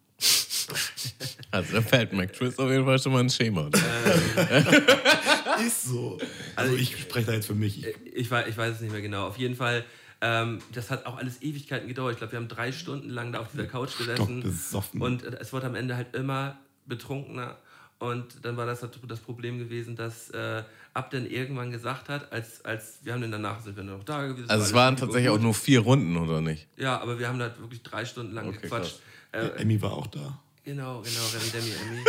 Also 1.51 1.73
da 1.73 1.81
fällt 1.81 2.11
McTwist 2.11 2.59
auf 2.59 2.69
jeden 2.71 2.85
Fall 2.85 2.97
schon 2.99 3.13
mal 3.13 3.19
ein 3.19 3.29
Schema. 3.29 3.69
Ist 5.65 5.83
so. 5.85 6.17
Also 6.55 6.75
ich 6.75 6.97
spreche 6.99 7.27
da 7.27 7.33
jetzt 7.33 7.47
für 7.47 7.55
mich. 7.55 7.85
Ich, 7.85 7.95
Ich, 8.13 8.31
weiß, 8.31 8.47
ich 8.47 8.57
weiß 8.57 8.75
es 8.75 8.81
nicht 8.81 8.91
mehr 8.91 9.01
genau. 9.01 9.27
Auf 9.27 9.37
jeden 9.37 9.55
Fall, 9.55 9.83
ähm, 10.21 10.59
das 10.73 10.89
hat 10.91 11.05
auch 11.05 11.17
alles 11.17 11.41
Ewigkeiten 11.41 11.87
gedauert. 11.87 12.13
Ich 12.13 12.17
glaube, 12.17 12.33
wir 12.33 12.39
haben 12.39 12.47
drei 12.47 12.71
Stunden 12.71 13.09
lang 13.09 13.31
da 13.31 13.39
auf 13.39 13.51
dieser 13.51 13.65
Couch 13.65 13.97
gesessen. 13.97 14.41
besoffen. 14.41 15.01
Und 15.01 15.23
äh, 15.23 15.37
es 15.39 15.53
wurde 15.53 15.67
am 15.67 15.75
Ende 15.75 15.95
halt 15.95 16.15
immer 16.15 16.57
betrunkener. 16.85 17.57
Und 17.97 18.43
dann 18.43 18.57
war 18.57 18.65
das 18.65 18.81
halt 18.81 18.99
das 19.07 19.19
Problem 19.19 19.57
gewesen, 19.57 19.95
dass 19.95 20.29
äh, 20.31 20.63
Ab 20.95 21.11
dann 21.11 21.25
irgendwann 21.25 21.71
gesagt 21.71 22.07
hat, 22.07 22.31
als, 22.31 22.63
als 22.63 22.99
wir 23.03 23.11
haben 23.11 23.21
dann 23.21 23.31
danach 23.33 23.59
sind 23.59 23.75
wir 23.75 23.83
noch 23.83 24.05
da 24.05 24.27
gewesen. 24.27 24.49
Also 24.49 24.63
es 24.63 24.73
war 24.73 24.85
waren 24.85 24.95
tatsächlich 24.95 25.29
auch 25.29 25.39
nur 25.39 25.53
vier 25.53 25.81
Runden, 25.81 26.15
oder 26.15 26.39
nicht? 26.39 26.67
Ja, 26.77 27.01
aber 27.01 27.19
wir 27.19 27.27
haben 27.27 27.37
da 27.37 27.53
wirklich 27.59 27.83
drei 27.83 28.05
Stunden 28.05 28.33
lang 28.33 28.47
Okay, 28.47 28.59
gequatscht. 28.61 28.99
Äh, 29.33 29.47
Emmy 29.57 29.81
war 29.81 29.91
auch 29.91 30.07
da. 30.07 30.39
Genau, 30.63 31.01
genau, 31.01 31.25
Remy 31.33 31.49
Demi 31.51 31.71
Emmy. 31.83 31.99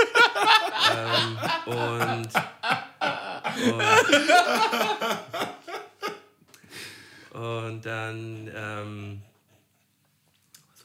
ähm, 0.97 1.39
und, 1.67 2.29
und, 3.55 3.83
und 7.41 7.87
dann, 7.87 8.51
ähm, 8.55 9.23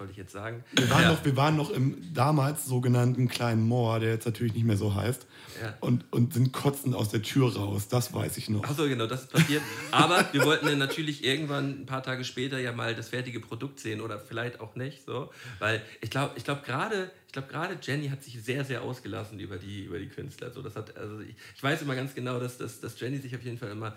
wollte 0.02 0.12
ich 0.12 0.18
jetzt 0.18 0.34
sagen? 0.34 0.64
Wir 0.74 0.90
waren, 0.90 1.04
Ja. 1.04 1.12
noch, 1.12 1.24
wir 1.24 1.38
waren 1.38 1.56
noch 1.56 1.70
im 1.70 2.14
damals 2.14 2.66
sogenannten 2.66 3.28
kleinen 3.28 3.62
Moor, 3.68 4.00
der 4.00 4.10
jetzt 4.10 4.26
natürlich 4.26 4.54
nicht 4.56 4.66
mehr 4.66 4.76
so 4.78 4.96
heißt. 4.96 5.28
Ja. 5.62 5.78
Und, 5.80 6.12
und 6.12 6.34
sind 6.34 6.52
kotzend 6.52 6.96
aus 6.96 7.10
der 7.10 7.22
Tür 7.22 7.56
raus. 7.56 7.88
Das 7.88 8.14
weiß 8.14 8.38
ich 8.38 8.50
noch. 8.50 8.64
Achso, 8.64 8.84
genau, 8.88 9.06
das 9.06 9.22
ist 9.22 9.32
passiert. 9.32 9.62
Aber 9.92 10.26
wir 10.32 10.44
wollten 10.44 10.66
dann 10.66 10.80
natürlich 10.80 11.24
irgendwann 11.24 11.82
ein 11.82 11.86
paar 11.86 12.02
Tage 12.02 12.24
später 12.26 12.58
ja 12.58 12.72
mal 12.72 12.96
das 12.96 13.10
fertige 13.10 13.40
Produkt 13.40 13.80
sehen 13.80 14.02
oder 14.02 14.20
vielleicht 14.20 14.60
auch 14.60 14.76
nicht. 14.76 15.06
So. 15.06 15.30
Weil 15.60 15.84
ich 16.02 16.10
glaube, 16.10 16.34
ich 16.36 16.44
glaube 16.44 16.62
gerade, 16.66 17.12
ich 17.28 17.34
glaube 17.34 17.48
gerade 17.48 17.78
Jenny 17.82 18.10
hat 18.10 18.24
sich 18.24 18.42
sehr, 18.44 18.66
sehr 18.66 18.82
ausgelassen 18.82 19.40
über 19.40 19.58
die, 19.58 19.84
über 19.86 20.00
die 20.00 20.08
Künstler. 20.10 20.52
So, 20.52 20.64
das 20.64 20.76
hat, 20.76 20.98
also 20.98 21.20
ich, 21.20 21.36
ich 21.56 21.62
weiß 21.62 21.84
immer 21.84 21.96
ganz 21.96 22.16
genau, 22.16 22.40
dass, 22.40 22.58
dass, 22.58 22.80
dass 22.80 23.00
Jenny 23.00 23.20
sich 23.20 23.36
auf 23.36 23.44
jeden 23.44 23.60
Fall 23.60 23.70
immer. 23.70 23.96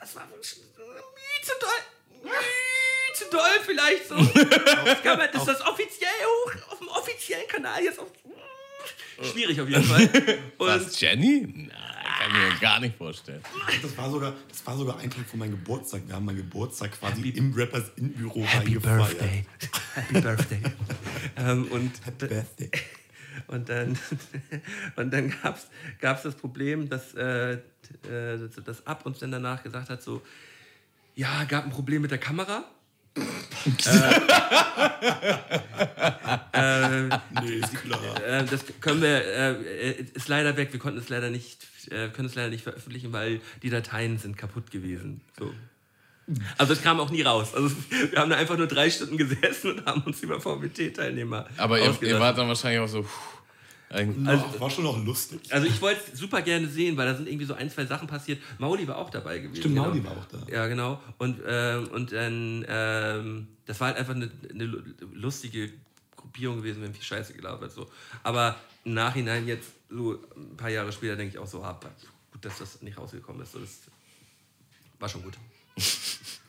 Es 0.00 0.14
war 0.14 0.28
wirklich 0.30 0.58
nie 0.58 1.42
zu 1.44 1.52
doll. 1.60 1.93
Zu 3.14 3.24
doll 3.30 3.60
vielleicht 3.64 4.08
so. 4.08 4.16
Das, 4.16 5.02
kann 5.02 5.18
man, 5.18 5.28
das 5.32 5.42
ist 5.42 5.48
das 5.48 5.60
offiziell 5.66 6.08
hoch 6.24 6.72
auf 6.72 6.78
dem 6.78 6.88
offiziellen 6.88 7.46
Kanal 7.48 7.82
jetzt 7.82 7.98
auf. 7.98 8.08
Schwierig 9.22 9.60
auf 9.60 9.68
jeden 9.68 9.84
Fall. 9.84 10.02
Und 10.58 10.66
Was, 10.66 11.00
Jenny? 11.00 11.46
Nein, 11.46 11.70
kann 11.70 12.30
ich 12.30 12.52
mir 12.54 12.60
gar 12.60 12.80
nicht 12.80 12.96
vorstellen. 12.96 13.42
Das 13.80 13.96
war 13.96 14.10
sogar, 14.10 14.34
das 14.48 14.66
war 14.66 14.76
sogar 14.76 14.98
ein 14.98 15.10
Tag 15.10 15.26
von 15.26 15.38
meinem 15.38 15.52
Geburtstag. 15.52 16.02
Wir 16.06 16.16
haben 16.16 16.24
meinen 16.24 16.38
Geburtstag 16.38 16.92
quasi 16.98 17.22
Happy- 17.22 17.38
im 17.38 17.52
Rappers 17.54 17.92
in 17.96 18.12
Büro 18.12 18.42
Happy 18.44 18.76
reingefeiert. 18.76 19.18
Birthday. 19.18 19.46
Happy 19.94 20.20
Birthday. 20.20 20.60
ähm, 21.36 21.66
und, 21.70 21.92
Happy 22.04 22.26
Birthday. 22.26 22.70
und 23.46 23.68
dann, 23.68 23.98
und 24.96 25.12
dann 25.12 25.32
gab 26.00 26.16
es 26.16 26.22
das 26.22 26.34
Problem, 26.34 26.88
dass, 26.88 27.14
äh, 27.14 27.52
äh, 27.52 27.58
dass 28.64 28.86
Ab 28.86 29.06
uns 29.06 29.20
dann 29.20 29.30
danach 29.30 29.62
gesagt 29.62 29.90
hat, 29.90 30.02
so, 30.02 30.22
ja, 31.14 31.44
gab 31.44 31.64
ein 31.64 31.70
Problem 31.70 32.02
mit 32.02 32.10
der 32.10 32.18
Kamera. 32.18 32.64
Nee, 37.42 37.54
ist 37.56 37.74
klar. 37.74 38.00
Äh, 38.26 38.44
das 38.44 38.64
können 38.80 39.02
wir, 39.02 39.24
äh, 39.24 40.04
ist 40.14 40.28
leider 40.28 40.56
weg. 40.56 40.72
Wir 40.72 40.80
konnten 40.80 40.98
es 40.98 41.08
leider 41.08 41.30
nicht, 41.30 41.66
äh, 41.90 42.08
können 42.08 42.28
es 42.28 42.34
leider 42.34 42.50
nicht 42.50 42.64
veröffentlichen, 42.64 43.12
weil 43.12 43.40
die 43.62 43.70
Dateien 43.70 44.18
sind 44.18 44.36
kaputt 44.36 44.70
gewesen. 44.70 45.20
So. 45.38 45.52
Also 46.56 46.72
es 46.72 46.82
kam 46.82 47.00
auch 47.00 47.10
nie 47.10 47.22
raus. 47.22 47.54
Also 47.54 47.74
wir 48.10 48.18
haben 48.18 48.30
da 48.30 48.36
einfach 48.36 48.56
nur 48.56 48.66
drei 48.66 48.90
Stunden 48.90 49.16
gesessen 49.16 49.72
und 49.72 49.86
haben 49.86 50.02
uns 50.02 50.22
über 50.22 50.40
VBT-Teilnehmer 50.40 51.46
Aber 51.56 51.78
ihr, 51.78 51.94
ihr 52.02 52.18
wart 52.20 52.38
dann 52.38 52.48
wahrscheinlich 52.48 52.80
auch 52.80 52.88
so. 52.88 53.02
puh, 53.02 53.08
Noch, 54.16 54.60
war 54.60 54.70
schon 54.70 54.84
noch 54.84 55.04
lustig. 55.04 55.40
Also 55.52 55.66
ich 55.68 55.80
wollte 55.80 56.00
es 56.12 56.18
super 56.18 56.42
gerne 56.42 56.66
sehen, 56.68 56.96
weil 56.96 57.06
da 57.06 57.14
sind 57.14 57.28
irgendwie 57.28 57.44
so 57.46 57.54
ein, 57.54 57.70
zwei 57.70 57.86
Sachen 57.86 58.08
passiert. 58.08 58.40
Mauli 58.58 58.88
war 58.88 58.96
auch 58.98 59.10
dabei 59.10 59.38
gewesen. 59.38 59.60
Stimmt, 59.60 59.74
genau. 59.76 59.88
Mauli 59.88 60.02
war 60.04 60.12
auch 60.12 60.24
da. 60.24 60.38
Ja, 60.50 60.66
genau. 60.66 61.00
Und, 61.18 61.40
ähm, 61.46 61.88
und 61.88 62.10
dann, 62.12 62.64
ähm, 62.68 63.48
das 63.66 63.78
war 63.80 63.88
halt 63.88 63.98
einfach 63.98 64.14
eine, 64.14 64.30
eine 64.50 64.64
lu- 64.64 64.82
lustige 65.12 65.72
Gruppierung 66.16 66.56
gewesen, 66.56 66.82
haben 66.82 66.92
viel 66.94 67.04
Scheiße 67.04 67.34
gelabert. 67.34 67.70
So. 67.72 67.88
Aber 68.24 68.56
im 68.84 68.94
Nachhinein 68.94 69.46
jetzt, 69.46 69.68
so 69.88 70.18
ein 70.36 70.56
paar 70.56 70.70
Jahre 70.70 70.90
später, 70.90 71.14
denke 71.14 71.34
ich 71.34 71.38
auch 71.38 71.46
so, 71.46 71.62
ah, 71.62 71.78
gut, 72.32 72.44
dass 72.44 72.58
das 72.58 72.82
nicht 72.82 72.98
rausgekommen 72.98 73.42
ist. 73.42 73.52
So, 73.52 73.60
das 73.60 73.78
war 74.98 75.08
schon 75.08 75.22
gut. 75.22 75.34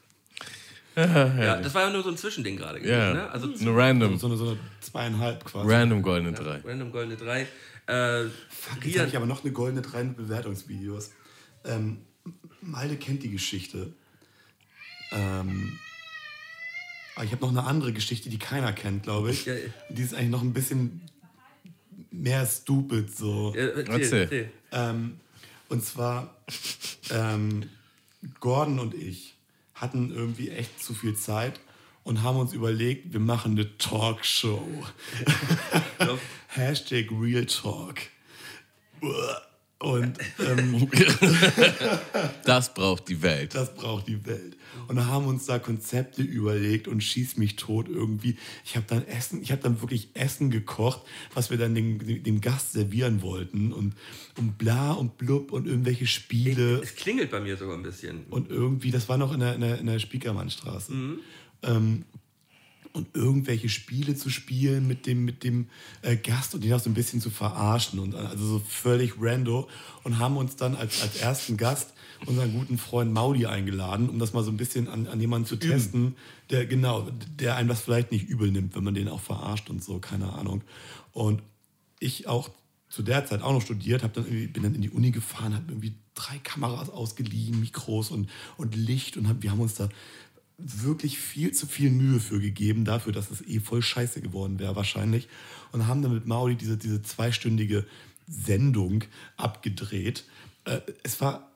ja, 0.95 1.61
das 1.61 1.73
war 1.73 1.83
ja 1.83 1.89
nur 1.89 2.03
so 2.03 2.09
ein 2.09 2.17
Zwischending 2.17 2.55
gerade 2.57 2.79
gewesen. 2.79 2.93
Ja, 2.93 3.13
Ne? 3.13 3.29
Also 3.31 3.47
eine 3.59 3.75
random, 3.75 4.17
So 4.17 4.27
eine, 4.27 4.37
so 4.37 4.49
eine 4.49 4.59
zweieinhalb 4.81 5.43
quasi. 5.45 5.69
random 5.71 6.01
goldene 6.01 6.33
drei. 6.33 6.61
Random 6.63 6.91
Goldene 6.91 7.17
3. 7.17 7.47
Äh, 7.87 8.23
Jetzt 8.23 8.31
Rian- 8.83 8.99
habe 8.99 9.07
ich 9.09 9.15
aber 9.17 9.25
noch 9.25 9.43
eine 9.43 9.51
goldene 9.53 9.81
drei 9.81 10.03
mit 10.03 10.17
Bewertungsvideos. 10.17 11.11
Ähm, 11.65 11.97
Malde 12.61 12.95
kennt 12.97 13.21
die 13.23 13.29
Geschichte. 13.31 13.93
Ähm, 15.11 15.77
aber 17.15 17.25
ich 17.25 17.31
habe 17.31 17.41
noch 17.43 17.49
eine 17.51 17.63
andere 17.65 17.93
Geschichte, 17.93 18.29
die 18.29 18.39
keiner 18.39 18.73
kennt, 18.73 19.03
glaube 19.03 19.31
ich. 19.31 19.45
Ja. 19.45 19.53
Die 19.89 20.01
ist 20.01 20.13
eigentlich 20.13 20.29
noch 20.31 20.41
ein 20.41 20.53
bisschen 20.53 21.01
mehr 22.11 22.45
stupid 22.45 23.15
so. 23.15 23.53
äh, 23.55 23.83
erzähl. 23.87 24.49
Ähm, 24.71 25.19
und 25.69 25.83
zwar 25.83 26.35
ähm, 27.11 27.69
Gordon 28.39 28.79
und 28.79 28.93
ich 28.93 29.34
hatten 29.75 30.11
irgendwie 30.11 30.49
echt 30.49 30.81
zu 30.81 30.93
viel 30.93 31.15
Zeit 31.15 31.59
und 32.03 32.23
haben 32.23 32.37
uns 32.37 32.53
überlegt, 32.53 33.13
wir 33.13 33.19
machen 33.19 33.51
eine 33.51 33.77
Talkshow. 33.77 34.67
Hashtag 36.47 37.07
Real 37.11 37.45
Talk. 37.45 37.99
Und 39.77 40.17
ähm, 40.39 40.89
Das 42.45 42.73
braucht 42.73 43.09
die 43.09 43.21
Welt. 43.21 43.53
das 43.53 43.75
braucht 43.75 44.07
die 44.07 44.25
Welt. 44.25 44.55
Und 44.87 44.95
da 44.95 45.05
haben 45.07 45.25
uns 45.25 45.45
da 45.45 45.59
Konzepte 45.59 46.21
überlegt 46.21 46.87
und 46.87 47.01
schieß 47.01 47.37
mich 47.37 47.57
tot 47.57 47.89
irgendwie. 47.89 48.37
Ich 48.63 48.77
habe 48.77 48.85
dann 48.87 49.05
Essen, 49.05 49.41
ich 49.41 49.51
habe 49.51 49.61
dann 49.61 49.81
wirklich 49.81 50.09
Essen 50.13 50.49
gekocht, 50.49 51.01
was 51.33 51.49
wir 51.49 51.57
dann 51.57 51.75
dem, 51.75 52.23
dem 52.23 52.39
Gast 52.39 52.71
servieren 52.71 53.21
wollten 53.21 53.73
und, 53.73 53.95
und 54.37 54.57
bla 54.57 54.93
und 54.93 55.17
blub 55.17 55.51
und 55.51 55.67
irgendwelche 55.67 56.07
Spiele. 56.07 56.79
Es 56.81 56.95
klingelt 56.95 57.31
bei 57.31 57.41
mir 57.41 57.57
sogar 57.57 57.75
ein 57.75 57.83
bisschen. 57.83 58.25
Und 58.29 58.49
irgendwie, 58.49 58.91
das 58.91 59.09
war 59.09 59.17
noch 59.17 59.33
in 59.33 59.41
der, 59.41 59.55
in 59.55 59.61
der, 59.61 59.79
in 59.79 59.87
der 59.87 59.99
Spiekermannstraße. 59.99 60.93
Ähm, 61.63 62.05
und 62.95 63.15
irgendwelche 63.15 63.69
Spiele 63.69 64.15
zu 64.15 64.29
spielen 64.29 64.87
mit 64.87 65.05
dem, 65.05 65.25
mit 65.25 65.43
dem 65.43 65.67
äh, 66.01 66.15
Gast 66.15 66.55
und 66.55 66.63
ihn 66.63 66.73
auch 66.73 66.79
so 66.79 66.89
ein 66.89 66.93
bisschen 66.93 67.21
zu 67.21 67.29
verarschen 67.29 67.99
und 67.99 68.15
also 68.15 68.45
so 68.45 68.59
völlig 68.59 69.13
rando 69.19 69.67
und 70.03 70.19
haben 70.19 70.37
uns 70.37 70.55
dann 70.55 70.75
als, 70.75 71.01
als 71.01 71.17
ersten 71.17 71.57
Gast 71.57 71.93
unseren 72.25 72.53
guten 72.53 72.77
Freund 72.77 73.13
Maudi 73.13 73.45
eingeladen, 73.45 74.09
um 74.09 74.19
das 74.19 74.33
mal 74.33 74.43
so 74.43 74.51
ein 74.51 74.57
bisschen 74.57 74.87
an, 74.87 75.07
an 75.07 75.19
jemanden 75.19 75.47
zu 75.47 75.57
testen, 75.57 76.15
der 76.49 76.65
genau, 76.65 77.07
der 77.39 77.55
einem 77.55 77.69
das 77.69 77.81
vielleicht 77.81 78.11
nicht 78.11 78.27
übel 78.27 78.51
nimmt, 78.51 78.75
wenn 78.75 78.83
man 78.83 78.93
den 78.93 79.09
auch 79.09 79.19
verarscht 79.19 79.69
und 79.69 79.83
so, 79.83 79.99
keine 79.99 80.33
Ahnung. 80.33 80.63
Und 81.11 81.41
ich 81.99 82.27
auch 82.27 82.49
zu 82.89 83.03
der 83.03 83.25
Zeit 83.25 83.41
auch 83.41 83.51
noch 83.51 83.61
studiert, 83.61 84.03
hab 84.03 84.13
dann 84.13 84.23
bin 84.25 84.63
dann 84.63 84.75
in 84.75 84.81
die 84.81 84.89
Uni 84.89 85.11
gefahren, 85.11 85.53
habe 85.53 85.65
irgendwie 85.69 85.95
drei 86.13 86.37
Kameras 86.39 86.89
ausgeliehen, 86.89 87.59
Mikros 87.59 88.09
und, 88.09 88.29
und 88.57 88.75
Licht 88.75 89.17
und 89.17 89.27
hab, 89.27 89.43
wir 89.43 89.51
haben 89.51 89.59
uns 89.59 89.75
da 89.75 89.89
wirklich 90.57 91.17
viel 91.19 91.51
zu 91.51 91.67
viel 91.67 91.89
Mühe 91.91 92.19
für 92.19 92.39
gegeben, 92.39 92.85
dafür, 92.85 93.11
dass 93.11 93.31
es 93.31 93.41
eh 93.41 93.59
voll 93.59 93.81
scheiße 93.81 94.21
geworden 94.21 94.59
wäre 94.59 94.75
wahrscheinlich. 94.75 95.27
Und 95.71 95.87
haben 95.87 96.01
dann 96.01 96.13
mit 96.13 96.25
Maudi 96.25 96.55
diese, 96.55 96.77
diese 96.77 97.01
zweistündige 97.01 97.85
Sendung 98.27 99.03
abgedreht. 99.37 100.25
Äh, 100.65 100.79
es 101.03 101.19
war, 101.21 101.51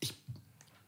ich, 0.00 0.14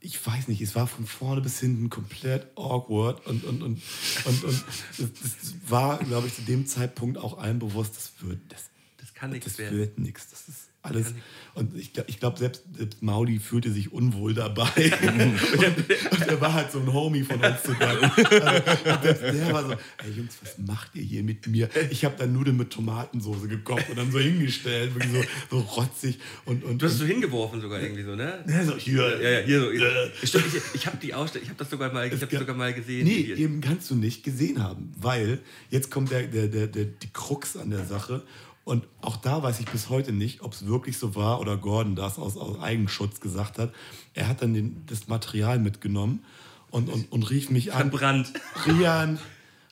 ich 0.00 0.24
weiß 0.24 0.48
nicht, 0.48 0.60
es 0.60 0.74
war 0.74 0.86
von 0.86 1.06
vorne 1.06 1.40
bis 1.40 1.58
hinten 1.60 1.90
komplett 1.90 2.46
awkward 2.56 3.26
und, 3.26 3.44
und, 3.44 3.62
und, 3.62 3.82
und, 4.24 4.44
und 4.44 4.64
es 4.98 5.54
war, 5.68 5.98
glaube 5.98 6.28
ich, 6.28 6.34
zu 6.34 6.42
dem 6.42 6.66
Zeitpunkt 6.66 7.18
auch 7.18 7.38
allen 7.38 7.58
bewusst, 7.58 7.96
das 7.96 8.12
wird, 8.20 8.40
das, 8.50 8.70
Das 8.98 9.12
kann 9.14 9.30
nichts 9.30 9.46
das 9.46 9.58
werden. 9.58 9.78
wird 9.78 9.98
nichts. 9.98 10.30
Das 10.30 10.48
ist 10.48 10.68
alles. 10.84 11.14
Und 11.54 11.76
ich, 11.76 11.92
ich 12.08 12.18
glaube, 12.18 12.36
selbst, 12.38 12.64
selbst 12.76 13.00
Maudi 13.02 13.38
fühlte 13.38 13.70
sich 13.70 13.92
unwohl 13.92 14.34
dabei. 14.34 14.64
und, 15.02 16.12
und 16.12 16.26
er 16.28 16.40
war 16.40 16.52
halt 16.52 16.72
so 16.72 16.80
ein 16.80 16.92
Homie 16.92 17.22
von 17.22 17.36
uns 17.42 17.62
sogar. 17.62 17.90
Also, 17.90 18.08
selbst 19.02 19.22
der 19.22 19.52
war 19.52 19.64
so, 19.64 19.72
ey 19.72 20.10
Jungs, 20.16 20.36
was 20.42 20.58
macht 20.58 20.94
ihr 20.96 21.02
hier 21.04 21.22
mit 21.22 21.46
mir? 21.46 21.68
Ich 21.90 22.04
habe 22.04 22.16
dann 22.18 22.32
Nudeln 22.32 22.56
mit 22.56 22.70
Tomatensauce 22.70 23.48
gekocht 23.48 23.88
und 23.88 23.96
dann 23.96 24.10
so 24.10 24.18
hingestellt, 24.18 24.94
wirklich 24.94 25.12
so, 25.48 25.56
so 25.58 25.62
rotzig. 25.62 26.18
Und, 26.44 26.64
und, 26.64 26.82
Du 26.82 26.86
hast 26.86 26.98
so 26.98 27.04
hingeworfen 27.04 27.60
sogar 27.60 27.80
irgendwie 27.80 28.02
so, 28.02 28.16
ne? 28.16 28.44
ja, 28.48 28.64
so, 28.64 28.76
hier, 28.76 29.20
Ja, 29.22 29.30
ja, 29.30 29.46
hier 29.46 29.60
so. 29.60 30.26
Stimmt, 30.26 30.46
ich, 30.48 30.62
ich 30.74 30.86
habe 30.86 30.96
die 30.98 31.14
Ausstellung, 31.14 31.44
ich 31.44 31.50
habe 31.50 31.58
das 31.58 31.70
sogar 31.70 31.92
mal, 31.92 32.12
ich 32.12 32.20
hab 32.20 32.28
ga- 32.30 32.38
sogar 32.40 32.56
mal 32.56 32.74
gesehen. 32.74 33.04
Nee, 33.06 33.22
Die- 33.34 33.42
eben 33.42 33.60
kannst 33.60 33.90
du 33.90 33.94
nicht 33.94 34.24
gesehen 34.24 34.60
haben, 34.62 34.92
weil 34.98 35.38
jetzt 35.70 35.90
kommt 35.90 36.10
der, 36.10 36.24
der, 36.24 36.48
der, 36.48 36.66
der, 36.66 36.84
die 36.86 37.08
Krux 37.12 37.56
an 37.56 37.70
der 37.70 37.84
Sache. 37.84 38.22
Und 38.64 38.86
auch 39.02 39.16
da 39.16 39.42
weiß 39.42 39.60
ich 39.60 39.66
bis 39.66 39.90
heute 39.90 40.12
nicht, 40.12 40.40
ob 40.40 40.54
es 40.54 40.66
wirklich 40.66 40.96
so 40.96 41.14
war 41.14 41.40
oder 41.40 41.56
Gordon 41.58 41.96
das 41.96 42.18
aus, 42.18 42.36
aus 42.38 42.58
Eigenschutz 42.60 43.20
gesagt 43.20 43.58
hat. 43.58 43.72
Er 44.14 44.26
hat 44.26 44.40
dann 44.40 44.54
den, 44.54 44.86
das 44.86 45.06
Material 45.06 45.58
mitgenommen 45.58 46.24
und, 46.70 46.88
und, 46.88 47.12
und 47.12 47.30
rief 47.30 47.50
mich 47.50 47.74
an. 47.74 47.90
Verbrannt. 47.90 48.32
Rian, 48.66 49.18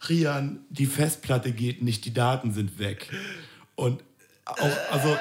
Rian, 0.08 0.60
die 0.68 0.86
Festplatte 0.86 1.52
geht 1.52 1.82
nicht, 1.82 2.04
die 2.04 2.12
Daten 2.12 2.52
sind 2.52 2.78
weg. 2.78 3.10
Und 3.76 4.04
auch, 4.44 4.70
also, 4.90 5.16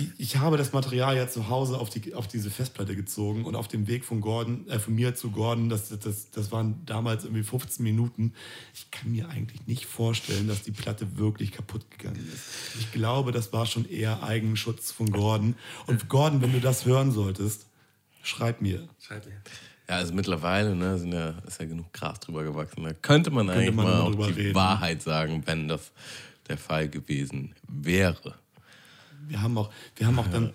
ich, 0.00 0.08
ich 0.18 0.36
habe 0.38 0.56
das 0.56 0.72
Material 0.72 1.16
ja 1.16 1.28
zu 1.28 1.48
Hause 1.48 1.78
auf, 1.78 1.90
die, 1.90 2.14
auf 2.14 2.26
diese 2.26 2.50
Festplatte 2.50 2.96
gezogen 2.96 3.44
und 3.44 3.54
auf 3.54 3.68
dem 3.68 3.86
Weg 3.86 4.04
von 4.04 4.20
Gordon, 4.20 4.68
äh, 4.68 4.78
von 4.78 4.94
mir 4.94 5.14
zu 5.14 5.30
Gordon, 5.30 5.68
das, 5.68 5.88
das, 5.88 6.30
das 6.30 6.52
waren 6.52 6.84
damals 6.86 7.24
irgendwie 7.24 7.42
15 7.42 7.82
Minuten. 7.82 8.32
Ich 8.74 8.90
kann 8.90 9.12
mir 9.12 9.28
eigentlich 9.28 9.66
nicht 9.66 9.86
vorstellen, 9.86 10.48
dass 10.48 10.62
die 10.62 10.72
Platte 10.72 11.18
wirklich 11.18 11.52
kaputt 11.52 11.90
gegangen 11.90 12.26
ist. 12.32 12.78
Ich 12.78 12.92
glaube, 12.92 13.32
das 13.32 13.52
war 13.52 13.66
schon 13.66 13.88
eher 13.88 14.22
Eigenschutz 14.22 14.90
von 14.90 15.10
Gordon. 15.10 15.54
Und 15.86 16.08
Gordon, 16.08 16.42
wenn 16.42 16.52
du 16.52 16.60
das 16.60 16.86
hören 16.86 17.12
solltest, 17.12 17.66
schreib 18.22 18.60
mir. 18.60 18.88
Schreib 18.98 19.26
mir. 19.26 19.40
Ja, 19.88 19.96
also 19.96 20.14
mittlerweile 20.14 20.76
ne, 20.76 20.98
sind 20.98 21.12
ja, 21.12 21.30
ist 21.46 21.60
ja 21.60 21.66
genug 21.66 21.92
Gras 21.92 22.20
drüber 22.20 22.44
gewachsen. 22.44 22.84
Da 22.84 22.92
könnte 22.92 23.30
man 23.30 23.50
eigentlich 23.50 23.74
man 23.74 23.86
mal 23.86 24.00
auch 24.02 24.14
die 24.14 24.32
reden. 24.32 24.54
Wahrheit 24.54 25.02
sagen, 25.02 25.42
wenn 25.46 25.66
das 25.66 25.90
der 26.48 26.58
Fall 26.58 26.88
gewesen 26.88 27.54
wäre. 27.66 28.34
Wir 29.28 29.42
haben 29.42 29.56
auch, 29.58 29.70
wir 29.96 30.06
haben 30.06 30.18
auch 30.18 30.28
dann, 30.28 30.52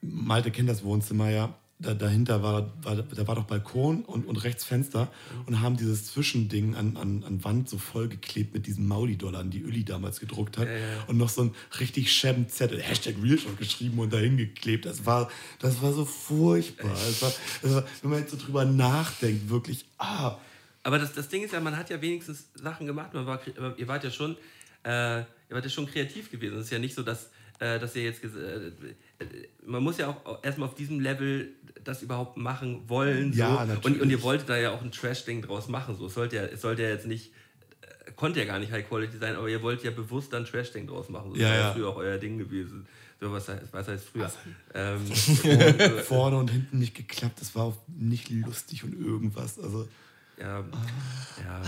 Malte 0.00 0.50
kennt 0.50 0.68
das 0.68 0.84
Wohnzimmer 0.84 1.30
ja, 1.30 1.54
da, 1.78 1.92
dahinter 1.92 2.42
war, 2.42 2.72
war, 2.82 2.96
da 2.96 3.28
war 3.28 3.34
doch 3.34 3.44
Balkon 3.44 4.02
und, 4.04 4.26
und 4.26 4.36
rechts 4.44 4.64
Fenster 4.64 5.12
und 5.44 5.60
haben 5.60 5.76
dieses 5.76 6.06
Zwischending 6.06 6.74
an, 6.74 6.96
an, 6.96 7.22
an 7.22 7.44
Wand 7.44 7.68
so 7.68 7.76
vollgeklebt 7.76 8.54
mit 8.54 8.66
diesen 8.66 8.86
Maudi-Dollarn, 8.86 9.50
die 9.50 9.62
Uli 9.62 9.84
damals 9.84 10.20
gedruckt 10.20 10.56
hat. 10.56 10.68
Und 11.06 11.18
noch 11.18 11.28
so 11.28 11.42
ein 11.42 11.54
richtig 11.78 12.10
schäben 12.12 12.48
Zettel, 12.48 12.80
Hashtag 12.80 13.16
Realshot 13.22 13.58
geschrieben 13.58 13.98
und 13.98 14.12
dahin 14.12 14.38
geklebt. 14.38 14.86
Das 14.86 15.04
war, 15.04 15.30
das 15.58 15.82
war 15.82 15.92
so 15.92 16.06
furchtbar. 16.06 16.90
Das 16.90 17.20
war, 17.20 17.32
das 17.60 17.74
war, 17.74 17.84
wenn 18.00 18.10
man 18.10 18.20
jetzt 18.20 18.30
so 18.30 18.38
drüber 18.38 18.64
nachdenkt, 18.64 19.50
wirklich, 19.50 19.84
ah, 19.98 20.38
Aber 20.82 20.98
das, 20.98 21.12
das 21.12 21.28
Ding 21.28 21.42
ist 21.42 21.52
ja, 21.52 21.60
man 21.60 21.76
hat 21.76 21.90
ja 21.90 22.00
wenigstens 22.00 22.48
Sachen 22.54 22.86
gemacht. 22.86 23.12
Man 23.12 23.26
war, 23.26 23.40
ihr 23.76 23.86
wart 23.86 24.02
ja 24.02 24.10
schon, 24.10 24.36
äh, 24.82 25.18
ihr 25.18 25.24
wart 25.50 25.64
ja 25.64 25.70
schon 25.70 25.86
kreativ 25.86 26.30
gewesen. 26.30 26.56
Es 26.56 26.66
ist 26.66 26.70
ja 26.70 26.78
nicht 26.78 26.94
so, 26.94 27.02
dass, 27.02 27.28
äh, 27.58 27.78
dass 27.78 27.96
ihr 27.96 28.02
jetzt, 28.04 28.22
äh, 28.22 28.28
äh, 28.28 28.72
man 29.64 29.82
muss 29.82 29.98
ja 29.98 30.08
auch 30.08 30.44
erstmal 30.44 30.68
auf 30.68 30.74
diesem 30.74 31.00
Level 31.00 31.48
das 31.84 32.02
überhaupt 32.02 32.36
machen 32.36 32.88
wollen. 32.88 33.32
So. 33.32 33.38
Ja, 33.38 33.62
und, 33.62 33.68
natürlich. 33.68 34.02
und 34.02 34.10
ihr 34.10 34.22
wolltet 34.22 34.48
da 34.48 34.56
ja 34.56 34.72
auch 34.72 34.82
ein 34.82 34.92
Trash-Ding 34.92 35.42
draus 35.42 35.68
machen. 35.68 35.96
So. 35.96 36.06
Es, 36.06 36.14
sollte 36.14 36.36
ja, 36.36 36.42
es 36.42 36.60
sollte 36.60 36.82
ja 36.82 36.88
jetzt 36.88 37.06
nicht, 37.06 37.32
äh, 37.80 38.12
konnte 38.12 38.40
ja 38.40 38.44
gar 38.44 38.58
nicht 38.58 38.72
High 38.72 38.86
Quality 38.86 39.18
sein, 39.18 39.36
aber 39.36 39.48
ihr 39.48 39.62
wollt 39.62 39.82
ja 39.84 39.90
bewusst 39.90 40.32
dann 40.32 40.42
ein 40.42 40.46
Trash-Ding 40.46 40.86
draus 40.86 41.08
machen. 41.08 41.32
So 41.32 41.36
Ja, 41.38 41.48
das 41.48 41.58
war 41.58 41.66
ja. 41.66 41.72
früher 41.72 41.88
auch 41.88 41.96
euer 41.96 42.18
Ding 42.18 42.38
gewesen. 42.38 42.86
So, 43.20 43.32
was, 43.32 43.48
heißt, 43.48 43.72
was 43.72 43.88
heißt 43.88 44.04
früher? 44.04 44.30
Ähm, 44.74 45.06
vorne 46.04 46.36
und 46.36 46.50
hinten 46.50 46.78
nicht 46.78 46.94
geklappt. 46.94 47.40
Das 47.40 47.54
war 47.54 47.64
auch 47.64 47.76
nicht 47.86 48.28
lustig 48.28 48.84
und 48.84 48.92
irgendwas. 48.92 49.58
Also, 49.58 49.88
Ja, 50.38 50.58
ja. 50.58 51.62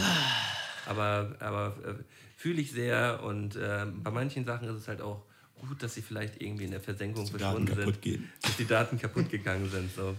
Aber, 0.84 1.34
aber 1.40 1.74
äh, 1.86 1.94
fühle 2.36 2.60
ich 2.60 2.72
sehr 2.72 3.22
und 3.24 3.56
äh, 3.56 3.86
bei 3.86 4.10
manchen 4.10 4.44
Sachen 4.44 4.68
ist 4.68 4.76
es 4.76 4.88
halt 4.88 5.00
auch 5.00 5.22
gut, 5.66 5.82
dass 5.82 5.94
sie 5.94 6.02
vielleicht 6.02 6.40
irgendwie 6.40 6.64
in 6.64 6.70
der 6.70 6.80
Versenkung 6.80 7.24
Daten 7.24 7.38
verschwunden 7.38 7.74
sind. 7.74 8.02
gehen. 8.02 8.28
Dass 8.42 8.56
die 8.56 8.66
Daten 8.66 8.98
kaputt 8.98 9.30
gegangen 9.30 9.70
sind. 9.70 9.94
So, 9.94 10.16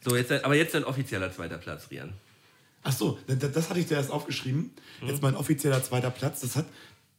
so 0.00 0.16
jetzt, 0.16 0.32
aber 0.32 0.54
jetzt 0.54 0.74
ein 0.74 0.84
offizieller 0.84 1.32
zweiter 1.32 1.58
Platz, 1.58 1.90
Rian. 1.90 2.12
Ach 2.82 2.92
so, 2.92 3.18
das, 3.26 3.52
das 3.52 3.68
hatte 3.68 3.80
ich 3.80 3.88
zuerst 3.88 4.10
aufgeschrieben. 4.10 4.70
Jetzt 5.04 5.22
mein 5.22 5.34
offizieller 5.34 5.82
zweiter 5.82 6.10
Platz. 6.10 6.40
Das 6.40 6.54
hat 6.54 6.66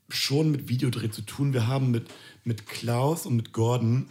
schon 0.09 0.51
mit 0.51 0.69
Videodreh 0.69 1.09
zu 1.09 1.21
tun. 1.21 1.53
Wir 1.53 1.67
haben 1.67 1.91
mit, 1.91 2.07
mit 2.43 2.67
Klaus 2.67 3.25
und 3.25 3.35
mit 3.35 3.51
Gordon 3.51 4.09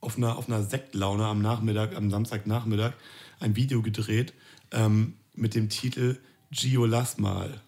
auf 0.00 0.16
einer, 0.16 0.36
auf 0.36 0.48
einer 0.48 0.62
Sektlaune 0.62 1.24
am 1.24 1.40
Nachmittag, 1.40 1.96
am 1.96 2.10
Samstagnachmittag, 2.10 2.92
ein 3.40 3.56
Video 3.56 3.82
gedreht 3.82 4.34
ähm, 4.70 5.14
mit 5.34 5.54
dem 5.54 5.68
Titel 5.68 6.18
Gio 6.50 6.86
Lass 6.86 7.18
mal. 7.18 7.62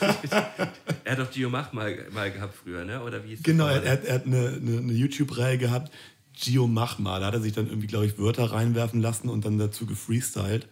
Er 1.04 1.12
hat 1.12 1.18
doch 1.18 1.30
Gio 1.30 1.50
Mach 1.50 1.72
mal, 1.72 1.96
mal 2.12 2.30
gehabt 2.32 2.54
früher, 2.62 2.84
ne? 2.84 3.02
Oder 3.02 3.24
wie 3.24 3.36
Genau, 3.36 3.66
er, 3.66 3.82
er, 3.82 3.92
hat- 3.92 4.04
er 4.04 4.14
hat 4.14 4.26
eine, 4.26 4.48
eine, 4.60 4.78
eine 4.78 4.92
YouTube-Reihe 4.92 5.58
gehabt, 5.58 5.92
Gio 6.32 6.66
mach 6.66 6.98
mal. 6.98 7.20
Da 7.20 7.26
hat 7.26 7.34
er 7.34 7.40
sich 7.40 7.52
dann 7.52 7.68
irgendwie, 7.68 7.86
glaube 7.86 8.06
ich, 8.06 8.18
Wörter 8.18 8.44
reinwerfen 8.50 9.00
lassen 9.00 9.28
und 9.28 9.44
dann 9.44 9.58
dazu 9.58 9.86
gefreestylt. 9.86 10.66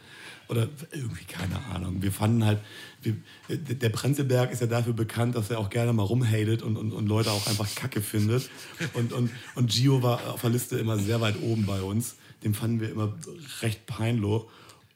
Oder 0.48 0.68
irgendwie, 0.90 1.24
keine 1.24 1.64
Ahnung. 1.66 2.02
Wir 2.02 2.10
fanden 2.12 2.44
halt, 2.44 2.58
wir, 3.02 3.16
der 3.48 3.88
Prenzlberg 3.90 4.50
ist 4.52 4.60
ja 4.60 4.66
dafür 4.66 4.92
bekannt, 4.92 5.36
dass 5.36 5.50
er 5.50 5.58
auch 5.60 5.70
gerne 5.70 5.92
mal 5.92 6.02
rumhatet 6.02 6.62
und, 6.62 6.76
und, 6.76 6.92
und 6.92 7.06
Leute 7.06 7.30
auch 7.30 7.46
einfach 7.46 7.72
Kacke 7.74 8.00
findet. 8.00 8.50
Und, 8.94 9.12
und, 9.12 9.30
und 9.54 9.70
Gio 9.70 10.02
war 10.02 10.32
auf 10.34 10.40
der 10.40 10.50
Liste 10.50 10.78
immer 10.78 10.98
sehr 10.98 11.20
weit 11.20 11.36
oben 11.40 11.64
bei 11.64 11.80
uns. 11.80 12.16
Den 12.42 12.54
fanden 12.54 12.80
wir 12.80 12.90
immer 12.90 13.14
recht 13.60 13.86
peinlich. 13.86 14.42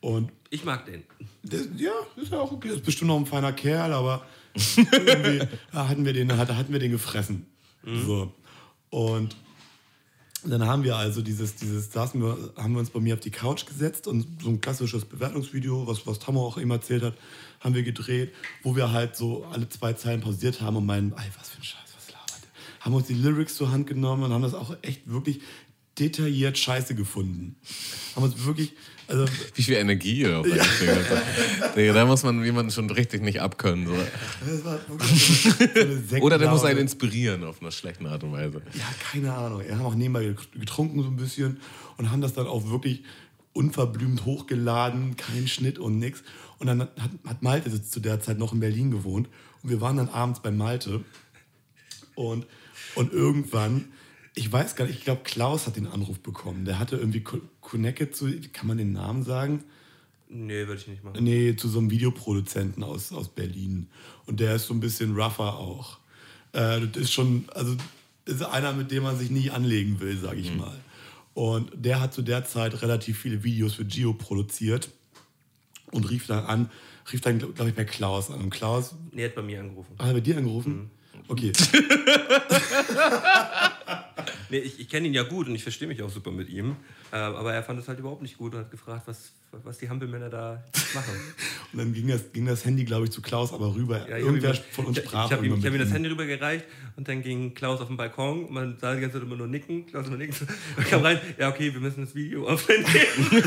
Und 0.01 0.33
Ich 0.51 0.65
mag 0.65 0.87
den. 0.87 1.03
das, 1.43 1.69
ja, 1.77 1.93
ist 2.17 2.31
ja 2.33 2.39
auch 2.41 2.53
okay. 2.53 2.69
Ist 2.69 2.85
bestimmt 2.85 3.09
noch 3.09 3.17
ein 3.19 3.27
feiner 3.27 3.53
Kerl, 3.53 3.93
aber 3.93 4.25
irgendwie 4.77 5.47
hatten 5.73 6.05
wir 6.05 6.13
den, 6.13 6.37
hat- 6.37 6.55
hatten 6.55 6.73
wir 6.73 6.79
den 6.81 6.93
gefressen. 6.93 7.47
So. 7.85 8.33
Und 8.91 9.37
dann 10.45 10.65
haben 10.67 10.85
wir 10.85 10.97
also 10.97 11.23
dieses, 11.23 11.57
dieses, 11.57 11.93
saßen 11.93 12.21
wir, 12.23 12.53
haben 12.57 12.73
wir 12.75 12.81
uns 12.81 12.91
bei 12.91 13.01
mir 13.01 13.15
auf 13.15 13.21
die 13.21 13.31
Couch 13.31 13.67
gesetzt 13.67 14.07
und 14.07 14.27
so 14.43 14.49
ein 14.49 14.61
klassisches 14.61 15.05
Bewertungsvideo, 15.05 15.87
was, 15.87 16.07
was 16.07 16.19
Tammo 16.21 16.47
auch 16.47 16.59
eben 16.59 16.71
erzählt 16.71 17.03
hat, 17.03 17.15
haben 17.61 17.75
wir 17.75 17.83
gedreht, 17.83 18.33
wo 18.63 18.77
wir 18.77 18.93
halt 18.93 19.17
so 19.17 19.45
alle 19.47 19.69
zwei 19.69 19.93
Zeilen 19.95 20.21
pausiert 20.21 20.61
haben 20.61 20.77
und 20.77 20.87
meinen, 20.87 21.13
ey, 21.13 21.25
was 21.39 21.49
für 21.49 21.59
ein 21.61 21.65
Scheiß, 21.65 21.81
was 21.97 22.13
labert 22.13 22.43
der? 22.43 22.85
Haben 22.85 22.95
uns 22.95 23.07
die 23.09 23.15
Lyrics 23.15 23.57
zur 23.57 23.71
Hand 23.73 23.87
genommen 23.89 24.23
und 24.25 24.33
haben 24.33 24.43
das 24.43 24.55
auch 24.55 24.77
echt 24.83 25.09
wirklich 25.11 25.41
detailliert 25.99 26.59
scheiße 26.59 26.95
gefunden. 26.95 27.57
Haben 28.15 28.25
uns 28.25 28.45
wirklich, 28.45 28.75
also 29.09 29.25
Wie 29.55 29.63
viel 29.63 29.75
Energie 29.75 30.27
auf 30.27 30.47
ja. 30.47 30.65
nee, 31.77 31.93
Da 31.93 32.05
muss 32.05 32.23
man 32.25 32.45
jemanden 32.45 32.73
schon 32.73 32.91
richtig 32.91 33.23
nicht 33.23 33.41
abkönnen. 33.41 33.87
So. 33.87 33.95
Oder 36.21 36.39
der 36.39 36.51
muss 36.51 36.65
einen 36.65 36.81
inspirieren 36.81 37.45
auf 37.45 37.61
eine 37.61 37.71
schlechte 37.71 38.09
Art 38.09 38.25
und 38.25 38.33
Weise. 38.33 38.63
Ja, 38.75 38.85
keine 39.13 39.33
Ahnung. 39.33 39.63
Wir 39.65 39.79
haben 39.79 39.87
auch 39.87 39.95
nebenbei 39.95 40.35
getrunken 40.55 41.03
so 41.03 41.09
ein 41.09 41.17
bisschen 41.17 41.61
und 41.97 42.11
haben 42.11 42.21
das 42.21 42.35
dann 42.35 42.47
auch 42.47 42.69
wirklich 42.69 43.05
unverblümt 43.53 44.25
hochgeladen, 44.25 45.17
kein 45.17 45.49
Schnitt 45.49 45.79
und 45.79 45.99
nix. 45.99 46.23
Und 46.59 46.67
dann 46.67 46.81
hat, 46.81 47.11
hat 47.27 47.43
Malte 47.43 47.83
zu 47.83 48.01
der 48.01 48.21
Zeit 48.21 48.39
noch 48.39 48.53
in 48.53 48.61
Berlin 48.61 48.91
gewohnt 48.91 49.29
und 49.63 49.71
wir 49.71 49.81
waren 49.81 49.97
dann 49.97 50.09
abends 50.09 50.41
bei 50.41 50.51
Malte 50.51 51.05
und, 52.15 52.47
und 52.95 53.13
irgendwann, 53.13 53.87
ich 54.35 54.51
weiß 54.51 54.77
gar 54.77 54.87
nicht, 54.87 54.99
ich 54.99 55.05
glaube 55.05 55.23
Klaus 55.25 55.67
hat 55.67 55.77
den 55.77 55.87
Anruf 55.87 56.21
bekommen. 56.21 56.65
Der 56.65 56.79
hatte 56.79 56.97
irgendwie 56.97 57.25
Connected 57.67 58.15
zu, 58.15 58.31
kann 58.53 58.69
man 58.69 58.79
den 58.79 58.93
Namen 58.93 59.25
sagen? 59.25 59.65
Nee, 60.29 60.69
würde 60.69 60.81
ich 60.81 60.87
nicht 60.87 61.03
machen. 61.03 61.23
Nee, 61.23 61.57
zu 61.57 61.69
so 61.69 61.81
einem 61.81 61.91
Videoproduzenten 61.91 62.85
aus, 62.85 63.13
aus 63.13 63.29
Berlin. 63.29 63.89
Und 64.27 64.39
der 64.39 64.55
ist 64.55 64.67
so 64.67 64.75
ein 64.75 64.79
bisschen 64.79 65.17
rougher 65.17 65.57
auch. 65.59 65.99
Äh, 66.53 66.87
das 66.87 67.03
ist 67.03 67.13
schon, 67.13 67.45
also 67.55 67.77
ist 68.25 68.43
einer, 68.45 68.73
mit 68.73 68.93
dem 68.93 69.03
man 69.03 69.19
sich 69.19 69.31
nie 69.31 69.51
anlegen 69.51 69.99
will, 69.99 70.17
sage 70.17 70.39
ich 70.39 70.55
mal. 70.55 70.79
Und 71.35 71.73
der 71.75 72.01
hat 72.01 72.15
zu 72.15 72.23
der 72.23 72.45
Zeit 72.45 72.83
relativ 72.83 73.19
viele 73.19 73.43
Videos 73.43 73.75
für 73.75 73.85
Gio 73.85 74.13
produziert 74.15 74.89
und 75.91 76.09
rief 76.09 76.27
dann 76.29 76.45
an, 76.45 76.71
rief 77.13 77.21
dann, 77.21 77.39
glaube 77.39 77.69
ich, 77.71 77.75
bei 77.75 77.85
Klaus 77.85 78.31
an. 78.31 78.41
Und 78.43 78.51
Klaus, 78.51 78.95
Nee, 79.13 79.25
hat 79.25 79.35
bei 79.35 79.43
mir 79.43 79.59
angerufen. 79.61 79.95
er 79.99 80.13
bei 80.13 80.21
dir 80.21 80.37
angerufen? 80.37 80.91
Okay. 81.29 81.53
Nee, 84.51 84.59
ich, 84.59 84.81
ich 84.81 84.89
kenne 84.89 85.07
ihn 85.09 85.15
ja 85.15 85.23
gut 85.23 85.49
und 85.49 85.55
ich 85.55 85.63
verstehe 85.63 85.89
mich 85.89 86.03
auch 86.03 86.11
super 86.11 86.31
mit 86.31 86.49
ihm. 86.49 86.77
Ähm, 87.13 87.35
aber 87.35 87.53
er 87.55 87.63
fand 87.63 87.79
es 87.81 87.89
halt 87.89 87.99
überhaupt 87.99 88.23
nicht 88.23 88.37
gut 88.39 88.55
und 88.55 88.61
hat 88.61 88.71
gefragt, 88.71 89.03
was, 89.07 89.33
was 89.65 89.79
die 89.79 89.89
Hampelmänner 89.89 90.29
da 90.29 90.63
machen. 90.95 91.13
Und 91.73 91.79
dann 91.81 91.93
ging 91.93 92.09
das, 92.09 92.33
ging 92.33 92.47
das 92.47 92.65
Handy, 92.65 92.85
glaube 92.85 93.05
ich, 93.07 93.11
zu 93.11 93.21
Klaus 93.21 93.53
aber 93.53 93.75
rüber. 93.75 94.09
Ja, 94.09 94.17
ich 94.17 94.25
Irgendwer 94.25 94.55
ihm- 94.55 94.61
von 94.73 94.87
uns 94.87 94.99
ich, 94.99 95.05
sprach 95.05 95.27
ich 95.27 95.33
habe 95.33 95.45
ihm, 95.47 95.55
ich 95.59 95.67
hab 95.67 95.73
ihm 95.73 95.79
das. 95.81 95.93
Handy 95.93 96.09
rübergereicht 96.09 96.65
und 96.97 97.07
dann 97.09 97.23
ging 97.23 97.55
Klaus 97.55 97.81
auf 97.81 97.89
den 97.89 97.97
Balkon 97.97 98.45
und 98.47 98.53
man 98.53 98.79
sah 98.81 98.95
die 98.95 99.01
ganze 99.01 99.19
Zeit 99.19 99.27
immer 99.27 99.37
nur 99.37 99.47
nicken. 99.49 99.87
Klaus 99.87 100.07
nur 100.09 100.17
nicken. 100.19 100.35
Und 100.77 100.87
kam 100.89 101.03
rein, 101.03 101.21
ja 101.39 101.49
okay, 101.51 101.73
wir 101.73 101.81
müssen 101.81 102.05
das 102.05 102.15
Video 102.15 102.49
aufnehmen. 102.49 102.85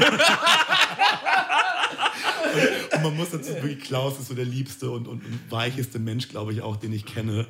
Und 2.96 3.04
man 3.04 3.16
muss 3.16 3.30
dazu 3.32 3.54
wirklich, 3.54 3.80
Klaus 3.82 4.20
ist 4.20 4.28
so 4.28 4.34
der 4.34 4.46
liebste 4.46 4.90
und, 4.90 5.08
und, 5.08 5.24
und 5.24 5.40
weicheste 5.52 6.00
Mensch, 6.00 6.28
glaube 6.30 6.52
ich, 6.52 6.62
auch, 6.62 6.76
den 6.78 6.92
ich 6.94 7.06
kenne. 7.06 7.48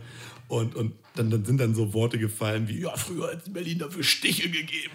Und, 0.49 0.75
und 0.75 0.93
dann, 1.15 1.29
dann 1.29 1.45
sind 1.45 1.59
dann 1.59 1.75
so 1.75 1.93
Worte 1.93 2.17
gefallen 2.17 2.67
wie, 2.67 2.81
ja, 2.81 2.97
früher 2.97 3.31
hat 3.31 3.41
es 3.41 3.47
in 3.47 3.53
Berlin 3.53 3.77
dafür 3.77 4.03
Stiche 4.03 4.49
gegeben. 4.49 4.93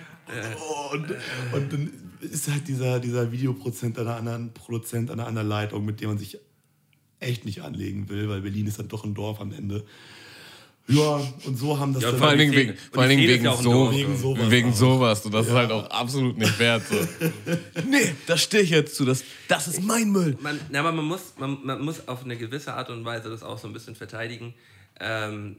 Und, 0.93 1.07
und 1.53 1.73
dann 1.73 1.93
ist 2.21 2.51
halt 2.51 2.67
dieser, 2.67 2.99
dieser 2.99 3.31
Videoproduzent 3.31 3.99
an 3.99 4.09
einer 4.09 4.17
anderen 4.17 4.53
Produzent 4.53 5.11
an 5.11 5.21
einer 5.21 5.29
anderen 5.29 5.49
Leitung, 5.49 5.85
mit 5.85 6.01
dem 6.01 6.09
man 6.09 6.19
sich 6.19 6.39
echt 7.21 7.45
nicht 7.45 7.63
anlegen 7.63 8.09
will, 8.09 8.29
weil 8.29 8.41
Berlin 8.41 8.67
ist 8.67 8.81
dann 8.81 8.89
doch 8.89 9.05
ein 9.05 9.15
Dorf 9.15 9.41
am 9.41 9.53
Ende. 9.53 9.85
Ja, 10.87 11.23
und 11.47 11.57
so 11.57 11.79
haben 11.79 11.95
das 11.95 12.03
Ja, 12.03 12.11
dann 12.11 12.19
Vor 12.19 12.29
allen 12.29 12.39
Dingen 12.39 12.53
wegen, 12.53 12.75
vor 12.93 13.03
allen 13.03 13.11
Dingen 13.11 13.29
wegen, 13.29 13.45
ja 13.45 13.57
so, 13.57 13.93
wegen 13.93 14.19
sowas 14.19 14.51
wegen 14.51 14.73
sowas. 14.75 15.25
Und 15.25 15.33
das 15.33 15.47
ist 15.47 15.53
halt 15.53 15.71
auch 15.71 15.89
absolut 15.89 16.37
nicht 16.37 16.59
wert. 16.59 16.83
So. 16.87 16.97
nee, 17.89 18.13
da 18.27 18.37
stehe 18.37 18.65
ich 18.65 18.71
jetzt 18.71 18.97
zu. 18.97 19.05
Das, 19.05 19.25
das 19.49 19.69
ist 19.69 19.83
mein 19.83 20.11
Müll. 20.11 20.37
man, 20.43 20.61
na, 20.69 20.81
aber 20.81 20.93
man 20.93 21.07
muss, 21.07 21.35
man, 21.39 21.65
man 21.65 21.81
muss 21.81 22.07
auf 22.07 22.25
eine 22.25 22.37
gewisse 22.37 22.75
Art 22.75 22.91
und 22.91 23.05
Weise 23.05 23.31
das 23.31 23.43
auch 23.43 23.57
so 23.57 23.69
ein 23.69 23.73
bisschen 23.73 23.95
verteidigen. 23.95 24.53
Ähm, 25.01 25.57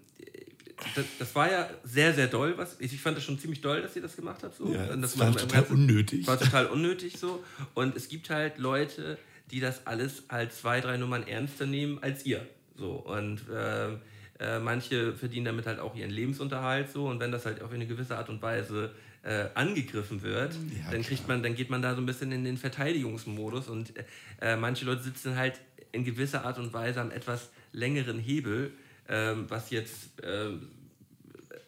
das, 0.95 1.05
das 1.19 1.35
war 1.35 1.51
ja 1.51 1.69
sehr, 1.83 2.13
sehr 2.13 2.27
doll. 2.27 2.57
Was, 2.57 2.77
ich 2.79 2.99
fand 2.99 3.17
das 3.17 3.23
schon 3.23 3.39
ziemlich 3.39 3.61
doll, 3.61 3.81
dass 3.81 3.95
ihr 3.95 4.01
das 4.01 4.15
gemacht 4.15 4.43
habt. 4.43 4.55
So. 4.57 4.73
Ja, 4.73 4.95
das 4.95 5.17
war 5.17 5.31
total 5.31 5.47
Ganzen- 5.61 5.73
unnötig. 5.73 6.27
War 6.27 6.39
total 6.39 6.65
unnötig 6.67 7.17
so. 7.17 7.43
Und 7.73 7.95
es 7.95 8.09
gibt 8.09 8.29
halt 8.29 8.57
Leute, 8.57 9.17
die 9.51 9.59
das 9.59 9.87
alles 9.87 10.23
halt 10.29 10.51
zwei, 10.53 10.81
drei 10.81 10.97
Nummern 10.97 11.25
ernster 11.27 11.65
nehmen 11.65 11.99
als 12.01 12.25
ihr. 12.25 12.45
So. 12.77 12.91
Und 12.91 13.41
ähm, 13.53 13.99
äh, 14.39 14.59
manche 14.59 15.13
verdienen 15.13 15.45
damit 15.45 15.65
halt 15.65 15.79
auch 15.79 15.95
ihren 15.95 16.09
Lebensunterhalt 16.11 16.91
so. 16.91 17.07
Und 17.07 17.19
wenn 17.21 17.31
das 17.31 17.45
halt 17.45 17.61
auf 17.61 17.71
eine 17.71 17.87
gewisse 17.87 18.17
Art 18.17 18.27
und 18.29 18.41
Weise 18.41 18.91
äh, 19.23 19.45
angegriffen 19.55 20.21
wird, 20.23 20.53
Ja, 20.53 20.91
dann 20.91 21.01
kriegt 21.03 21.25
man, 21.27 21.41
dann 21.41 21.55
geht 21.55 21.69
man 21.69 21.81
da 21.81 21.95
so 21.95 22.01
ein 22.01 22.05
bisschen 22.05 22.31
in 22.33 22.43
den 22.43 22.57
Verteidigungsmodus 22.57 23.69
und 23.69 23.93
äh, 24.41 24.55
manche 24.57 24.85
Leute 24.85 25.03
sitzen 25.03 25.35
halt 25.37 25.59
in 25.93 26.03
gewisser 26.03 26.43
Art 26.45 26.59
und 26.59 26.73
Weise 26.73 26.99
am 27.01 27.11
etwas 27.11 27.49
längeren 27.71 28.19
Hebel, 28.19 28.71
ähm, 29.07 29.45
was 29.49 29.69
jetzt 29.69 30.11
ähm, 30.23 30.69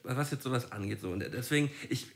was 0.04 0.32
jetzt 0.32 0.44
sowas 0.44 0.72
angeht. 0.72 1.02
So. 1.02 1.10
Und 1.12 1.20
deswegen, 1.20 1.70
ich, 1.90 2.08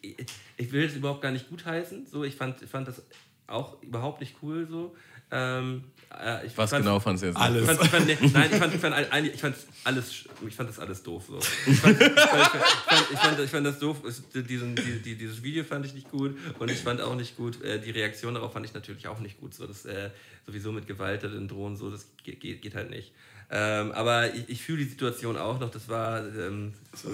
ich, 0.57 0.71
will 0.71 0.85
es 0.85 0.95
überhaupt 0.95 1.21
gar 1.21 1.31
nicht 1.31 1.49
gutheißen. 1.49 2.05
So, 2.07 2.23
ich 2.23 2.35
fand, 2.35 2.61
ich 2.61 2.69
fand 2.69 2.87
das 2.87 3.01
auch 3.47 3.81
überhaupt 3.83 4.21
nicht 4.21 4.35
cool 4.41 4.65
so. 4.69 4.95
Ähm, 5.33 5.85
äh, 6.17 6.45
ich 6.45 6.57
Was 6.57 6.69
fand- 6.71 6.83
genau 6.83 6.99
fandst 6.99 7.23
du 7.23 7.27
jetzt? 7.27 7.37
Alles. 7.37 7.61
ich 7.61 7.67
fand, 7.67 7.81
ich 7.83 7.89
fand, 7.89 8.05
nee, 8.07 8.17
nein, 8.33 8.49
ich 8.51 8.57
fand, 8.57 8.73
ich 8.75 8.81
fand, 8.81 9.27
ich 9.33 9.39
fand 9.41 9.55
alles, 9.85 10.25
ich 10.45 10.55
fand 10.55 10.69
das 10.69 10.79
alles 10.79 11.03
doof. 11.03 11.23
So. 11.27 11.39
Ich, 11.67 11.79
fand, 11.79 12.01
ich, 12.01 12.07
fand, 12.07 12.17
ich, 12.17 12.19
fand, 12.19 13.11
ich, 13.11 13.19
fand, 13.19 13.39
ich 13.39 13.49
fand 13.49 13.65
das 13.67 13.79
doof. 13.79 14.03
Es- 14.05 14.23
Diesen, 14.29 14.75
die, 14.75 15.01
die, 15.01 15.15
dieses 15.15 15.41
Video 15.43 15.63
fand 15.63 15.85
ich 15.85 15.93
nicht 15.93 16.09
gut 16.11 16.37
und 16.59 16.69
ich 16.71 16.79
fand 16.79 16.99
auch 17.01 17.15
nicht 17.15 17.37
gut. 17.37 17.61
Äh, 17.63 17.79
die 17.79 17.91
Reaktion 17.91 18.33
darauf 18.33 18.51
fand 18.53 18.65
ich 18.65 18.73
natürlich 18.73 19.07
auch 19.07 19.19
nicht 19.19 19.39
gut. 19.39 19.53
So, 19.53 19.65
das 19.67 19.85
äh, 19.85 20.09
sowieso 20.45 20.71
mit 20.73 20.85
Gewalt 20.87 21.23
dann 21.23 21.47
drohen 21.47 21.77
so, 21.77 21.89
das 21.89 22.07
geht, 22.23 22.41
geht 22.41 22.75
halt 22.75 22.89
nicht. 22.89 23.13
Ähm, 23.53 23.91
aber 23.91 24.33
ich, 24.33 24.47
ich 24.47 24.61
fühle 24.61 24.77
die 24.85 24.89
Situation 24.89 25.35
auch 25.37 25.59
noch. 25.59 25.69
Das 25.71 25.89
war 25.89 26.19
ähm, 26.25 26.73
Das 26.91 27.03
war 27.05 27.11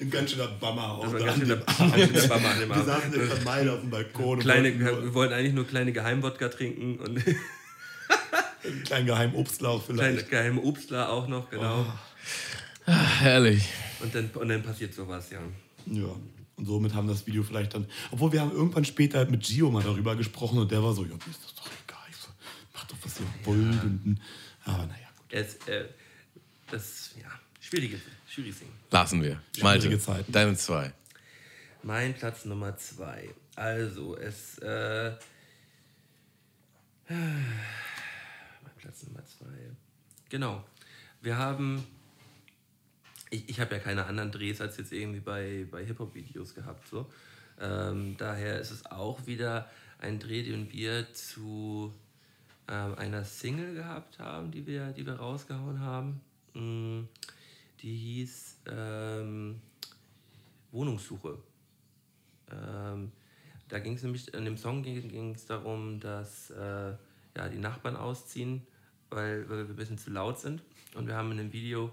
ein 0.00 0.10
ganz 0.10 0.30
schöner 0.30 0.48
Bammer 0.48 0.92
auch 0.92 1.04
das 1.04 1.12
war 1.14 1.20
da 1.20 1.26
ganz 1.26 1.40
an 1.40 1.46
schöner, 1.46 1.56
dem 1.56 1.66
ganz 1.96 2.20
schöner 2.20 2.28
Bammer 2.28 2.48
an 2.50 2.60
dem 2.60 2.68
Wir 2.68 2.76
Abend. 2.76 2.86
saßen 2.86 3.14
in 3.14 3.20
Vermeide 3.28 3.72
auf 3.72 3.80
dem 3.80 3.90
Balkon 3.90 4.28
und 4.34 4.40
Kleine, 4.40 4.68
wollten 4.68 4.84
nur 4.84 5.04
wir 5.04 5.14
wollten 5.14 5.32
eigentlich 5.34 5.54
nur 5.54 5.66
kleine 5.66 5.92
Geheimwodka 5.92 6.48
trinken 6.48 6.98
und 6.98 7.08
einen 8.62 8.82
kleinen 8.84 9.06
geheimen 9.06 9.34
kleine 9.86 10.10
vielleicht. 10.12 10.30
geheime 10.30 10.60
Obstler 10.62 11.10
auch 11.10 11.28
noch, 11.28 11.48
genau. 11.50 11.86
Herrlich. 12.84 13.64
Und, 14.00 14.14
dann, 14.14 14.30
und 14.34 14.48
dann 14.48 14.62
passiert 14.62 14.92
sowas, 14.94 15.30
ja. 15.30 15.38
Ja. 15.86 16.08
Und 16.56 16.66
somit 16.66 16.92
haben 16.94 17.08
das 17.08 17.26
Video 17.26 17.42
vielleicht 17.42 17.72
dann. 17.74 17.86
Obwohl 18.10 18.32
wir 18.32 18.40
haben 18.42 18.52
irgendwann 18.52 18.84
später 18.84 19.24
mit 19.26 19.44
Gio 19.44 19.70
mal 19.70 19.82
darüber 19.82 20.14
gesprochen 20.16 20.58
und 20.58 20.70
der 20.70 20.82
war 20.82 20.92
so, 20.92 21.04
ja, 21.04 21.14
ist 21.14 21.42
das 21.44 21.54
doch 21.54 21.68
egal. 21.86 21.98
Ich 22.10 22.16
mach 22.74 22.84
doch, 22.84 22.96
was 23.02 23.18
ihr 23.20 23.26
wollt. 23.46 23.82
Und, 23.84 24.20
aber 24.64 24.86
naja, 24.86 25.08
Es, 25.30 25.56
äh, 25.68 25.86
das, 26.70 27.10
ja, 27.20 27.28
schwierige, 27.60 28.00
schwieriges 28.28 28.60
Ding. 28.60 28.68
Lassen 28.90 29.22
wir. 29.22 29.40
Malte, 29.62 29.82
Schwierige 29.82 30.00
Zeiten. 30.02 30.32
deine 30.32 30.56
zwei. 30.56 30.92
Mein 31.82 32.14
Platz 32.14 32.44
Nummer 32.44 32.76
zwei. 32.76 33.30
Also, 33.56 34.16
es, 34.16 34.58
äh, 34.58 35.12
mein 37.08 38.74
Platz 38.78 39.02
Nummer 39.04 39.24
zwei. 39.24 39.70
Genau. 40.28 40.64
Wir 41.22 41.36
haben, 41.36 41.86
ich, 43.30 43.48
ich 43.48 43.60
habe 43.60 43.74
ja 43.74 43.80
keine 43.80 44.06
anderen 44.06 44.32
Drehs 44.32 44.60
als 44.60 44.76
jetzt 44.76 44.92
irgendwie 44.92 45.20
bei, 45.20 45.66
bei 45.70 45.84
Hip-Hop-Videos 45.84 46.54
gehabt. 46.54 46.88
So. 46.88 47.10
Ähm, 47.60 48.16
daher 48.16 48.58
ist 48.58 48.70
es 48.70 48.86
auch 48.86 49.26
wieder 49.26 49.70
ein 49.98 50.18
Dreh, 50.18 50.42
den 50.42 50.72
wir 50.72 51.12
zu 51.12 51.94
einer 52.74 53.24
Single 53.24 53.74
gehabt 53.74 54.18
haben, 54.18 54.50
die 54.50 54.66
wir, 54.66 54.92
die 54.92 55.04
wir 55.06 55.14
rausgehauen 55.14 55.80
haben. 55.80 56.20
Mm, 56.54 57.08
Die 57.82 57.96
hieß 57.96 58.58
ähm, 58.70 59.60
Wohnungssuche. 60.70 61.38
Ähm, 62.50 63.12
da 63.68 63.78
ging 63.78 63.94
es 63.94 64.02
nämlich, 64.02 64.32
in 64.34 64.44
dem 64.44 64.56
Song 64.56 64.82
ging 64.82 65.34
es 65.34 65.46
darum, 65.46 66.00
dass 66.00 66.50
äh, 66.50 66.92
ja, 67.36 67.48
die 67.48 67.58
Nachbarn 67.58 67.96
ausziehen, 67.96 68.66
weil, 69.08 69.48
weil 69.48 69.64
wir 69.64 69.74
ein 69.74 69.76
bisschen 69.76 69.98
zu 69.98 70.10
laut 70.10 70.38
sind. 70.38 70.62
Und 70.94 71.06
wir 71.06 71.14
haben 71.14 71.30
in 71.30 71.38
dem 71.38 71.52
Video 71.52 71.92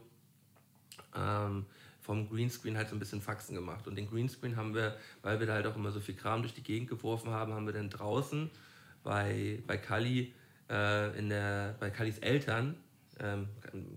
ähm, 1.16 1.66
vom 2.02 2.30
Greenscreen 2.30 2.78
halt 2.78 2.90
so 2.90 2.96
ein 2.96 3.00
bisschen 3.00 3.22
Faxen 3.22 3.56
gemacht. 3.56 3.88
Und 3.88 3.96
den 3.96 4.10
Greenscreen 4.10 4.56
haben 4.56 4.74
wir, 4.74 4.98
weil 5.22 5.40
wir 5.40 5.48
da 5.48 5.54
halt 5.54 5.68
auch 5.68 5.76
immer 5.76 5.92
so 5.92 6.00
viel 6.00 6.16
Kram 6.16 6.42
durch 6.42 6.54
die 6.54 6.64
Gegend 6.64 6.90
geworfen 6.90 7.30
haben, 7.30 7.54
haben 7.54 7.66
wir 7.66 7.74
dann 7.74 7.90
draußen 7.90 8.50
bei, 9.04 9.62
bei 9.68 9.78
Kali, 9.78 10.34
äh, 10.70 11.18
in 11.18 11.30
der, 11.30 11.76
bei 11.80 11.90
Kallis 11.90 12.20
Eltern, 12.20 12.76
ähm, 13.20 13.48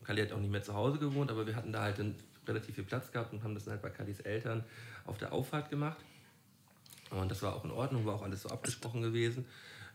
Kali 0.04 0.22
hat 0.22 0.32
auch 0.32 0.38
nicht 0.38 0.50
mehr 0.50 0.62
zu 0.62 0.74
Hause 0.74 0.98
gewohnt, 0.98 1.30
aber 1.30 1.46
wir 1.46 1.54
hatten 1.54 1.72
da 1.72 1.82
halt 1.82 1.98
dann 1.98 2.14
relativ 2.46 2.74
viel 2.74 2.84
Platz 2.84 3.12
gehabt 3.12 3.32
und 3.32 3.42
haben 3.42 3.54
das 3.54 3.64
dann 3.64 3.72
halt 3.72 3.82
bei 3.82 3.90
Kallis 3.90 4.20
Eltern 4.20 4.64
auf 5.06 5.18
der 5.18 5.32
Auffahrt 5.32 5.70
gemacht. 5.70 5.98
Und 7.10 7.30
das 7.30 7.42
war 7.42 7.54
auch 7.54 7.64
in 7.64 7.70
Ordnung, 7.70 8.06
war 8.06 8.14
auch 8.14 8.22
alles 8.22 8.42
so 8.42 8.48
abgesprochen 8.48 9.02
gewesen. 9.02 9.44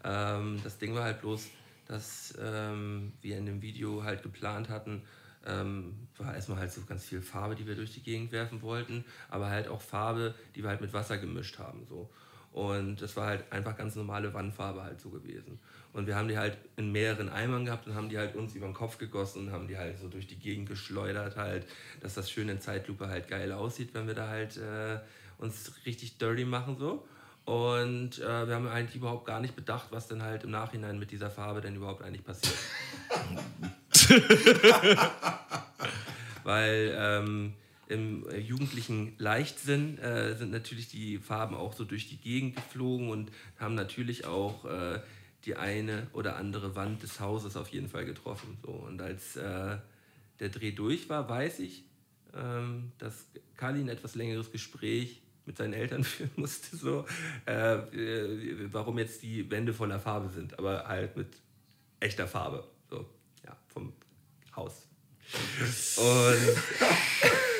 Ähm, 0.03 0.59
das 0.63 0.77
Ding 0.77 0.93
war 0.93 1.03
halt 1.03 1.21
bloß, 1.21 1.47
dass 1.87 2.33
ähm, 2.39 3.13
wir 3.21 3.37
in 3.37 3.45
dem 3.45 3.61
Video 3.61 4.03
halt 4.03 4.21
geplant 4.21 4.69
hatten, 4.69 5.03
ähm, 5.45 6.07
war 6.17 6.35
erstmal 6.35 6.59
halt 6.59 6.71
so 6.71 6.81
ganz 6.81 7.05
viel 7.05 7.21
Farbe, 7.21 7.55
die 7.55 7.67
wir 7.67 7.75
durch 7.75 7.93
die 7.93 8.03
Gegend 8.03 8.31
werfen 8.31 8.61
wollten, 8.61 9.05
aber 9.29 9.49
halt 9.49 9.67
auch 9.67 9.81
Farbe, 9.81 10.35
die 10.55 10.63
wir 10.63 10.69
halt 10.69 10.81
mit 10.81 10.93
Wasser 10.93 11.17
gemischt 11.17 11.59
haben. 11.59 11.85
So. 11.87 12.09
Und 12.51 13.01
das 13.01 13.15
war 13.15 13.27
halt 13.27 13.51
einfach 13.51 13.77
ganz 13.77 13.95
normale 13.95 14.33
Wandfarbe 14.33 14.83
halt 14.83 14.99
so 14.99 15.09
gewesen. 15.09 15.59
Und 15.95 16.07
wir 16.07 16.17
haben 16.17 16.27
die 16.27 16.37
halt 16.37 16.57
in 16.75 16.91
mehreren 16.91 17.29
Eimern 17.29 17.63
gehabt 17.63 17.87
und 17.87 17.95
haben 17.95 18.09
die 18.09 18.17
halt 18.17 18.35
uns 18.35 18.53
über 18.53 18.65
den 18.65 18.73
Kopf 18.73 18.97
gegossen 18.97 19.47
und 19.47 19.53
haben 19.53 19.69
die 19.69 19.77
halt 19.77 19.97
so 19.97 20.09
durch 20.09 20.27
die 20.27 20.35
Gegend 20.35 20.67
geschleudert 20.67 21.37
halt, 21.37 21.65
dass 22.01 22.15
das 22.15 22.29
schön 22.29 22.49
in 22.49 22.59
Zeitlupe 22.59 23.07
halt 23.07 23.29
geil 23.29 23.53
aussieht, 23.53 23.93
wenn 23.93 24.05
wir 24.05 24.13
da 24.13 24.27
halt 24.27 24.57
äh, 24.57 24.99
uns 25.37 25.71
richtig 25.85 26.17
dirty 26.17 26.43
machen 26.43 26.75
so. 26.77 27.07
Und 27.45 28.19
äh, 28.19 28.45
wir 28.45 28.55
haben 28.55 28.67
eigentlich 28.67 28.97
überhaupt 28.97 29.25
gar 29.25 29.39
nicht 29.39 29.55
bedacht, 29.55 29.87
was 29.91 30.09
denn 30.09 30.21
halt 30.21 30.43
im 30.43 30.51
Nachhinein 30.51 30.99
mit 30.99 31.11
dieser 31.11 31.29
Farbe 31.29 31.61
denn 31.61 31.77
überhaupt 31.77 32.03
eigentlich 32.03 32.25
passiert. 32.25 32.55
Weil 36.43 36.93
ähm, 36.97 37.53
im 37.87 38.25
jugendlichen 38.37 39.13
Leichtsinn 39.17 39.97
äh, 39.99 40.35
sind 40.35 40.51
natürlich 40.51 40.89
die 40.89 41.19
Farben 41.19 41.55
auch 41.55 41.71
so 41.71 41.85
durch 41.85 42.09
die 42.09 42.17
Gegend 42.17 42.57
geflogen 42.57 43.09
und 43.09 43.31
haben 43.59 43.75
natürlich 43.75 44.25
auch 44.25 44.65
äh, 44.65 44.99
die 45.45 45.55
eine 45.55 46.07
oder 46.13 46.37
andere 46.37 46.75
Wand 46.75 47.03
des 47.03 47.19
Hauses 47.19 47.55
auf 47.55 47.69
jeden 47.69 47.87
Fall 47.87 48.05
getroffen. 48.05 48.57
So. 48.63 48.71
Und 48.71 49.01
als 49.01 49.35
äh, 49.35 49.77
der 50.39 50.49
Dreh 50.49 50.71
durch 50.71 51.07
war, 51.09 51.29
weiß 51.29 51.59
ich, 51.59 51.85
ähm, 52.33 52.91
dass 52.97 53.27
Kali 53.55 53.79
ein 53.79 53.89
etwas 53.89 54.15
längeres 54.15 54.51
Gespräch 54.51 55.21
mit 55.45 55.57
seinen 55.57 55.73
Eltern 55.73 56.03
führen 56.03 56.31
musste, 56.35 56.75
so, 56.75 57.05
äh, 57.47 57.75
äh, 57.75 58.67
warum 58.71 58.97
jetzt 58.97 59.21
die 59.21 59.49
Wände 59.51 59.73
voller 59.73 59.99
Farbe 59.99 60.29
sind, 60.29 60.57
aber 60.57 60.87
halt 60.87 61.15
mit 61.15 61.37
echter 61.99 62.27
Farbe. 62.27 62.63
So, 62.89 63.07
ja, 63.45 63.55
vom 63.67 63.93
Haus. 64.55 64.87
Und. 65.97 67.45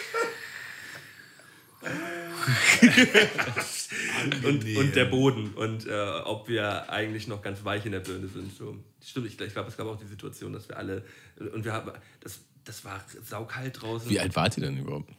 und, 4.44 4.78
und, 4.78 4.96
der 4.96 5.06
Boden 5.06 5.54
und 5.54 5.88
äh, 5.88 6.22
ob 6.24 6.48
wir 6.48 6.90
eigentlich 6.90 7.28
noch 7.28 7.42
ganz 7.42 7.64
weich 7.64 7.86
in 7.86 7.92
der 7.92 8.00
Birne 8.00 8.28
sind. 8.28 8.56
So. 8.56 8.78
Stimmt, 9.04 9.28
ich, 9.28 9.40
ich 9.40 9.54
glaube, 9.54 9.70
es 9.70 9.78
gab 9.78 9.88
auch 9.88 10.00
die 10.00 10.08
Situation, 10.08 10.54
dass 10.54 10.70
wir 10.70 10.78
alle 10.78 11.04
und 11.40 11.64
wir 11.64 11.74
haben 11.74 11.92
das, 12.22 12.40
das 12.64 12.86
war 12.86 13.04
saukalt 13.24 13.82
draußen. 13.82 14.10
Wie 14.10 14.20
alt 14.20 14.36
wart 14.36 14.58
ihr 14.58 14.64
denn 14.64 14.78
überhaupt? 14.78 15.12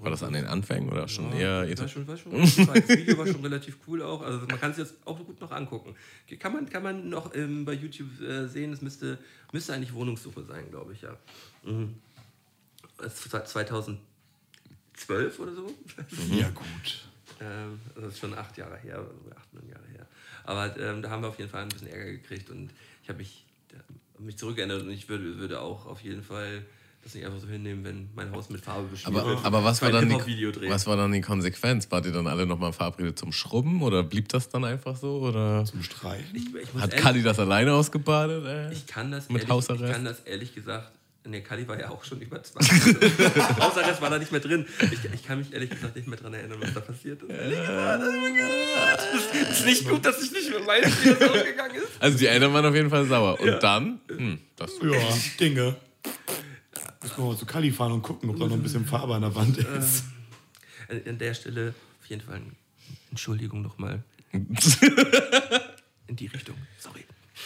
War 0.00 0.10
das 0.10 0.22
an 0.22 0.32
den 0.32 0.46
Anfängen 0.46 0.90
oder 0.90 1.08
schon 1.08 1.32
ja, 1.36 1.64
eher? 1.64 1.78
War 1.78 1.88
schon, 1.88 2.06
war 2.06 2.16
schon, 2.16 2.32
das 2.40 2.56
Video 2.88 3.16
war 3.16 3.26
schon 3.26 3.42
relativ 3.42 3.78
cool 3.86 4.02
auch. 4.02 4.22
Also 4.22 4.40
man 4.46 4.60
kann 4.60 4.72
es 4.72 4.78
jetzt 4.78 4.94
auch 5.04 5.18
gut 5.24 5.40
noch 5.40 5.52
angucken. 5.52 5.94
Kann 6.38 6.52
man, 6.52 6.68
kann 6.68 6.82
man 6.82 7.08
noch 7.08 7.34
ähm, 7.34 7.64
bei 7.64 7.72
YouTube 7.72 8.20
äh, 8.20 8.46
sehen. 8.46 8.72
Es 8.72 8.82
müsste, 8.82 9.18
müsste 9.52 9.72
eigentlich 9.72 9.94
Wohnungssuche 9.94 10.42
sein, 10.44 10.70
glaube 10.70 10.92
ich, 10.92 11.02
ja. 11.02 11.16
Mhm. 11.64 11.94
2000 13.08 13.98
zwölf 14.94 15.38
oder 15.38 15.54
so. 15.54 15.62
Mhm. 15.62 16.38
Ja, 16.38 16.50
gut. 16.50 17.04
Ähm, 17.40 17.80
das 17.94 18.14
ist 18.14 18.18
schon 18.18 18.34
acht 18.34 18.56
Jahre 18.56 18.76
her, 18.78 19.04
acht, 19.36 19.54
neun 19.54 19.68
Jahre 19.68 19.86
her. 19.92 20.06
Aber 20.44 20.78
ähm, 20.78 21.02
da 21.02 21.10
haben 21.10 21.22
wir 21.22 21.28
auf 21.28 21.38
jeden 21.38 21.50
Fall 21.50 21.62
ein 21.62 21.68
bisschen 21.68 21.88
Ärger 21.88 22.12
gekriegt 22.12 22.50
und 22.50 22.70
ich 23.02 23.08
habe 23.08 23.18
mich, 23.18 23.44
mich 24.18 24.36
zurückgeändert 24.36 24.82
und 24.82 24.90
ich 24.90 25.08
würde, 25.08 25.38
würde 25.38 25.60
auch 25.60 25.86
auf 25.86 26.00
jeden 26.02 26.22
Fall 26.22 26.64
das 27.02 27.14
nicht 27.14 27.26
einfach 27.26 27.38
so 27.38 27.48
hinnehmen, 27.48 27.84
wenn 27.84 28.08
mein 28.14 28.32
Haus 28.32 28.48
mit 28.48 28.62
Farbe 28.62 28.88
beschmiert 28.88 29.20
aber, 29.20 29.28
wird. 29.28 29.44
Aber 29.44 29.62
was 29.62 29.82
war, 29.82 29.90
dann 29.90 30.08
die, 30.08 30.68
was 30.68 30.86
war 30.86 30.96
dann 30.96 31.12
die 31.12 31.20
Konsequenz? 31.20 31.90
Wart 31.90 32.06
ihr 32.06 32.12
dann 32.12 32.26
alle 32.26 32.46
nochmal 32.46 32.72
verabredet 32.72 33.18
zum 33.18 33.30
Schrubben 33.30 33.82
oder 33.82 34.02
blieb 34.02 34.30
das 34.30 34.48
dann 34.48 34.64
einfach 34.64 34.96
so? 34.96 35.18
Oder 35.18 35.66
zum 35.66 35.82
Streichen? 35.82 36.34
Ich, 36.34 36.54
ich 36.54 36.80
Hat 36.80 36.96
Kali 36.96 37.22
das 37.22 37.38
alleine 37.38 37.74
ausgebadet? 37.74 38.46
Äh, 38.46 38.72
ich, 38.72 38.86
kann 38.86 39.10
das 39.10 39.28
mit 39.28 39.46
ehrlich, 39.46 39.68
ich 39.68 39.92
kann 39.92 40.04
das 40.04 40.20
ehrlich 40.20 40.54
gesagt 40.54 40.92
Ne, 41.26 41.42
Kali 41.42 41.66
war 41.66 41.80
ja 41.80 41.88
auch 41.88 42.04
schon 42.04 42.20
über 42.20 42.42
20. 42.42 42.70
Hausarrest 43.58 44.02
war 44.02 44.10
da 44.10 44.18
nicht 44.18 44.30
mehr 44.30 44.42
drin. 44.42 44.66
Ich, 44.80 45.04
ich 45.10 45.26
kann 45.26 45.38
mich 45.38 45.54
ehrlich 45.54 45.70
gesagt 45.70 45.96
nicht 45.96 46.06
mehr 46.06 46.18
daran 46.18 46.34
erinnern, 46.34 46.58
was 46.60 46.74
da 46.74 46.80
passiert 46.80 47.22
ist. 47.22 47.30
Es 49.50 49.60
ist 49.60 49.64
nicht 49.66 49.88
gut, 49.88 50.04
dass 50.04 50.22
ich 50.22 50.32
nicht 50.32 50.50
mehr 50.50 50.66
weiß, 50.66 50.84
wie 51.02 51.08
das 51.08 51.30
ausgegangen 51.30 51.76
ist. 51.76 51.92
Also 51.98 52.18
die 52.18 52.26
Eltern 52.26 52.52
waren 52.52 52.66
auf 52.66 52.74
jeden 52.74 52.90
Fall 52.90 53.06
sauer. 53.06 53.40
Und 53.40 53.62
dann? 53.62 54.00
Hm, 54.08 54.38
das, 54.56 54.72
Ja, 54.82 54.98
Dinge. 55.40 55.76
Müssen 57.02 57.16
wir 57.16 57.24
mal 57.24 57.36
zu 57.36 57.46
Kali 57.46 57.72
fahren 57.72 57.92
und 57.92 58.02
gucken, 58.02 58.28
ob 58.28 58.38
da 58.38 58.46
noch 58.46 58.52
ein 58.54 58.62
bisschen 58.62 58.84
Farbe 58.84 59.14
an 59.14 59.22
der 59.22 59.34
Wand 59.34 59.56
ist. 59.56 60.04
An, 60.88 61.00
an 61.06 61.18
der 61.18 61.32
Stelle 61.32 61.74
auf 62.02 62.06
jeden 62.06 62.20
Fall 62.20 62.42
Entschuldigung 63.10 63.62
nochmal. 63.62 64.02
In 64.32 66.16
die 66.16 66.26
Richtung. 66.26 66.56
Sorry. 66.78 67.04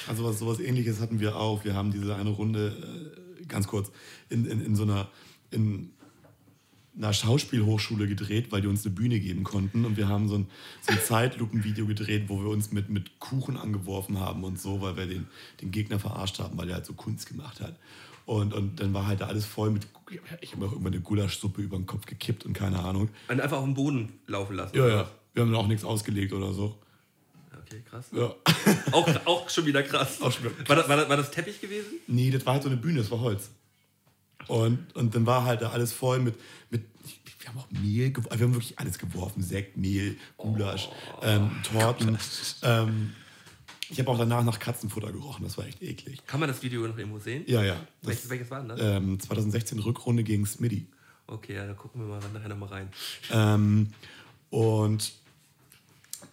Also 0.09 0.25
was, 0.25 0.39
sowas 0.39 0.59
ähnliches 0.61 1.01
hatten 1.01 1.21
wir 1.21 1.37
auch. 1.37 1.65
Wir 1.65 1.75
haben 1.75 1.93
diese 1.93 2.17
eine 2.17 2.31
Runde, 2.31 3.15
äh, 3.17 3.28
ganz 3.49 3.67
kurz, 3.67 3.91
in, 4.29 4.45
in, 4.45 4.61
in 4.65 4.77
so 4.77 4.85
einer, 4.85 5.09
in 5.51 5.91
einer 6.97 7.13
Schauspielhochschule 7.13 8.09
gedreht, 8.09 8.51
weil 8.51 8.61
die 8.61 8.67
uns 8.67 8.85
eine 8.85 8.95
Bühne 8.95 9.21
geben 9.21 9.45
konnten. 9.45 9.85
Und 9.85 9.97
wir 9.97 10.09
haben 10.09 10.29
so 10.29 10.37
ein, 10.37 10.47
so 10.83 10.93
ein 10.93 10.99
Zeitlupenvideo 11.01 11.87
gedreht, 11.87 12.25
wo 12.29 12.41
wir 12.41 12.51
uns 12.51 12.73
mit, 12.73 12.89
mit 12.89 13.21
Kuchen 13.21 13.57
angeworfen 13.57 14.19
haben 14.19 14.45
und 14.45 14.61
so, 14.61 14.81
weil 14.81 14.97
wir 14.97 15.07
den, 15.07 15.27
den 15.61 15.71
Gegner 15.71 15.99
verarscht 15.99 16.39
haben, 16.41 16.59
weil 16.59 16.69
er 16.69 16.77
halt 16.77 16.87
so 16.87 16.95
Kunst 16.95 17.29
gemacht 17.29 17.61
hat. 17.61 17.77
Und, 18.27 18.53
und 18.53 18.81
dann 18.81 18.93
war 18.93 19.07
halt 19.07 19.21
da 19.21 19.27
alles 19.27 19.47
voll 19.47 19.71
mit, 19.71 19.87
ich 20.41 20.53
habe 20.53 20.67
auch 20.67 20.73
immer 20.73 20.89
eine 20.89 21.01
Gulaschsuppe 21.01 21.63
über 21.63 21.77
den 21.77 21.87
Kopf 21.87 22.05
gekippt 22.05 22.45
und 22.45 22.53
keine 22.53 22.81
Ahnung. 22.81 23.09
Und 23.29 23.41
einfach 23.41 23.59
auf 23.59 23.65
den 23.65 23.75
Boden 23.75 24.13
laufen 24.27 24.57
lassen. 24.57 24.77
Ja, 24.77 24.87
ja. 24.87 25.11
Wir 25.33 25.43
haben 25.43 25.53
dann 25.53 25.61
auch 25.61 25.69
nichts 25.69 25.85
ausgelegt 25.85 26.33
oder 26.33 26.53
so. 26.53 26.79
Okay, 27.71 27.83
krass. 27.89 28.07
Ja. 28.13 28.35
Auch, 28.93 29.09
auch 29.27 29.51
schon 29.51 29.67
wieder 29.67 29.83
krass. 29.83 30.23
Auch 30.23 30.33
schon 30.33 30.45
wieder 30.45 30.69
War, 30.69 30.77
das, 30.77 30.89
war, 30.89 30.97
das, 30.97 31.09
war 31.09 31.17
das 31.19 31.31
Teppich 31.31 31.61
gewesen? 31.61 32.01
Nee, 32.07 32.31
das 32.31 32.47
war 32.47 32.55
halt 32.55 32.63
so 32.63 32.71
eine 32.71 32.79
Bühne, 32.79 33.01
das 33.01 33.11
war 33.11 33.21
Holz. 33.21 33.51
Und, 34.47 34.95
und 34.97 35.15
dann 35.15 35.27
war 35.27 35.45
halt 35.45 35.61
da 35.61 35.71
alles 35.71 35.93
voll 35.93 36.21
mit, 36.21 36.35
mit 36.71 36.85
wir 37.41 37.49
haben 37.49 37.59
auch 37.59 37.71
Mehl 37.71 38.11
geworfen, 38.11 38.39
wir 38.39 38.47
haben 38.47 38.55
wirklich 38.55 38.79
alles 38.79 38.99
geworfen, 38.99 39.43
Sekt, 39.43 39.77
Mehl, 39.77 40.17
Gulasch, 40.39 40.89
ähm, 41.23 41.51
Torten. 41.71 42.19
Ähm, 42.63 43.13
ich 43.91 43.99
habe 43.99 44.11
auch 44.11 44.19
danach 44.19 44.45
nach 44.45 44.59
Katzenfutter 44.59 45.13
gerochen, 45.13 45.45
das 45.45 45.59
war 45.59 45.67
echt 45.67 45.83
eklig. 45.83 46.25
Kann 46.27 46.41
man 46.41 46.49
das 46.49 46.63
Video 46.63 46.87
noch 46.87 46.97
irgendwo 46.97 47.19
sehen? 47.19 47.45
Ja, 47.47 47.63
ja. 47.63 47.75
Das, 48.01 48.09
Welches, 48.09 48.31
welches 48.31 48.51
war 48.51 48.61
denn 48.61 48.69
das? 48.69 48.81
ähm, 48.81 49.21
2016 49.21 49.79
Rückrunde 49.81 50.25
gegen 50.25 50.47
Smitty. 50.47 50.87
Okay, 51.27 51.55
ja, 51.57 51.67
da 51.67 51.75
gucken 51.75 52.01
wir 52.01 52.09
mal 52.09 52.21
nachher 52.33 52.49
nochmal 52.49 52.69
rein. 52.71 52.89
Ähm, 53.31 53.89
und 54.51 55.13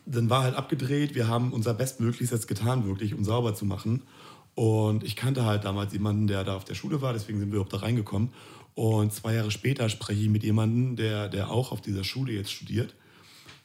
dann 0.05 0.29
war 0.29 0.43
halt 0.43 0.55
abgedreht. 0.55 1.15
Wir 1.15 1.27
haben 1.27 1.51
unser 1.53 1.73
Bestmöglichstes 1.73 2.47
getan, 2.47 2.85
wirklich, 2.85 3.13
um 3.13 3.23
sauber 3.23 3.55
zu 3.55 3.65
machen. 3.65 4.03
Und 4.53 5.03
ich 5.03 5.15
kannte 5.15 5.45
halt 5.45 5.65
damals 5.65 5.93
jemanden, 5.93 6.27
der 6.27 6.43
da 6.43 6.55
auf 6.55 6.63
der 6.63 6.75
Schule 6.75 7.01
war, 7.01 7.13
deswegen 7.13 7.39
sind 7.39 7.49
wir 7.49 7.55
überhaupt 7.55 7.73
da 7.73 7.77
reingekommen. 7.77 8.29
Und 8.73 9.13
zwei 9.13 9.35
Jahre 9.35 9.51
später 9.51 9.89
spreche 9.89 10.21
ich 10.21 10.29
mit 10.29 10.43
jemandem, 10.43 10.95
der, 10.95 11.29
der 11.29 11.49
auch 11.49 11.71
auf 11.71 11.81
dieser 11.81 12.03
Schule 12.03 12.33
jetzt 12.33 12.51
studiert 12.51 12.93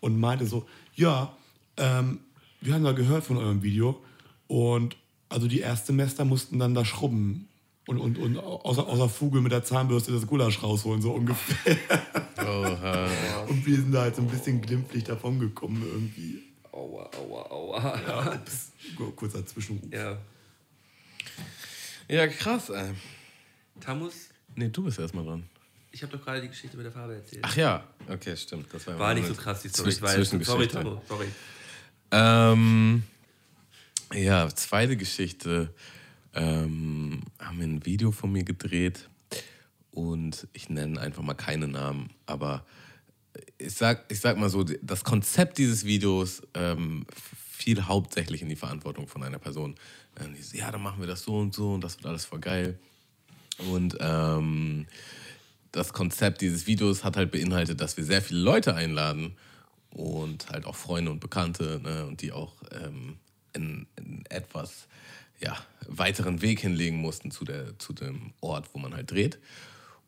und 0.00 0.18
meinte 0.18 0.46
so, 0.46 0.66
ja, 0.94 1.36
ähm, 1.76 2.20
wir 2.60 2.74
haben 2.74 2.84
da 2.84 2.92
gehört 2.92 3.24
von 3.24 3.36
eurem 3.36 3.62
Video 3.62 4.00
und 4.46 4.96
also 5.28 5.46
die 5.46 5.60
Erstsemester 5.60 6.24
mussten 6.24 6.58
dann 6.58 6.74
da 6.74 6.84
schrubben 6.84 7.48
und, 7.90 8.16
und, 8.18 8.18
und 8.18 8.38
außer, 8.38 8.86
außer 8.86 9.08
Fuge 9.08 9.40
mit 9.40 9.52
der 9.52 9.62
Zahnbürste 9.64 10.12
das 10.12 10.26
Gulasch 10.26 10.62
rausholen, 10.62 11.02
so 11.02 11.12
ungefähr. 11.12 11.76
Oha. 12.38 13.08
Und 13.48 13.66
wir 13.66 13.76
sind 13.76 13.92
da 13.92 14.02
halt 14.02 14.16
so 14.16 14.22
ein 14.22 14.28
bisschen 14.28 14.60
glimpflich 14.60 15.04
davon 15.04 15.38
gekommen 15.40 15.82
irgendwie. 15.82 16.42
Aua, 16.72 17.10
aua, 17.18 17.50
aua. 17.50 18.00
Ja, 18.06 18.32
ups. 18.34 18.70
Kurzer 19.16 19.44
Zwischenruf. 19.44 19.92
Ja. 19.92 20.18
Ja, 22.08 22.26
krass, 22.28 22.70
ey. 22.70 22.92
Tamus, 23.80 24.28
Nee, 24.56 24.68
du 24.68 24.82
bist 24.84 24.98
erstmal 24.98 25.24
dran. 25.24 25.44
ich 25.92 26.02
habe 26.02 26.16
doch 26.16 26.24
gerade 26.24 26.40
die 26.42 26.48
Geschichte 26.48 26.76
mit 26.76 26.84
der 26.84 26.92
Farbe 26.92 27.14
erzählt. 27.14 27.42
Ach 27.44 27.56
ja, 27.56 27.84
okay, 28.08 28.36
stimmt. 28.36 28.66
Das 28.72 28.86
war, 28.86 28.98
war 28.98 29.14
nicht 29.14 29.26
so 29.28 29.34
krass, 29.34 29.62
die 29.62 29.68
Story. 29.68 29.90
Zwisch- 29.90 29.96
Ich 29.96 30.02
weiß. 30.02 30.46
Sorry. 30.46 30.66
Tamu, 30.68 31.00
sorry. 31.08 31.26
Ähm, 32.10 33.04
ja, 34.12 34.48
zweite 34.48 34.96
Geschichte. 34.96 35.72
Ähm, 36.34 37.22
haben 37.38 37.60
ein 37.60 37.84
Video 37.84 38.12
von 38.12 38.30
mir 38.32 38.44
gedreht 38.44 39.08
und 39.90 40.46
ich 40.52 40.68
nenne 40.70 41.00
einfach 41.00 41.22
mal 41.22 41.34
keine 41.34 41.66
Namen, 41.66 42.10
aber 42.26 42.64
ich 43.58 43.74
sag, 43.74 44.04
ich 44.10 44.20
sag 44.20 44.36
mal 44.36 44.48
so, 44.48 44.64
das 44.64 45.04
Konzept 45.04 45.58
dieses 45.58 45.84
Videos 45.84 46.42
ähm, 46.54 47.06
fiel 47.60 47.84
hauptsächlich 47.84 48.42
in 48.42 48.48
die 48.48 48.56
Verantwortung 48.56 49.06
von 49.06 49.22
einer 49.22 49.38
Person. 49.38 49.74
Ähm, 50.18 50.34
die 50.34 50.42
so, 50.42 50.56
ja, 50.56 50.70
dann 50.70 50.82
machen 50.82 51.00
wir 51.00 51.06
das 51.06 51.22
so 51.22 51.38
und 51.38 51.54
so 51.54 51.74
und 51.74 51.84
das 51.84 51.96
wird 51.96 52.06
alles 52.06 52.24
voll 52.24 52.40
geil. 52.40 52.78
Und 53.70 53.96
ähm, 54.00 54.86
das 55.72 55.92
Konzept 55.92 56.40
dieses 56.40 56.66
Videos 56.66 57.04
hat 57.04 57.16
halt 57.16 57.30
beinhaltet, 57.30 57.80
dass 57.80 57.96
wir 57.96 58.04
sehr 58.04 58.22
viele 58.22 58.40
Leute 58.40 58.74
einladen 58.74 59.36
und 59.90 60.48
halt 60.48 60.64
auch 60.66 60.76
Freunde 60.76 61.10
und 61.10 61.20
Bekannte 61.20 61.80
ne, 61.82 62.06
und 62.06 62.22
die 62.22 62.32
auch 62.32 62.54
ähm, 62.72 63.18
einen, 63.54 63.86
einen 63.96 64.24
etwas 64.28 64.88
ja, 65.42 65.56
weiteren 65.86 66.42
Weg 66.42 66.60
hinlegen 66.60 66.96
mussten 66.98 67.30
zu, 67.30 67.44
der, 67.44 67.78
zu 67.78 67.92
dem 67.92 68.32
Ort, 68.40 68.68
wo 68.72 68.78
man 68.78 68.94
halt 68.94 69.10
dreht. 69.10 69.38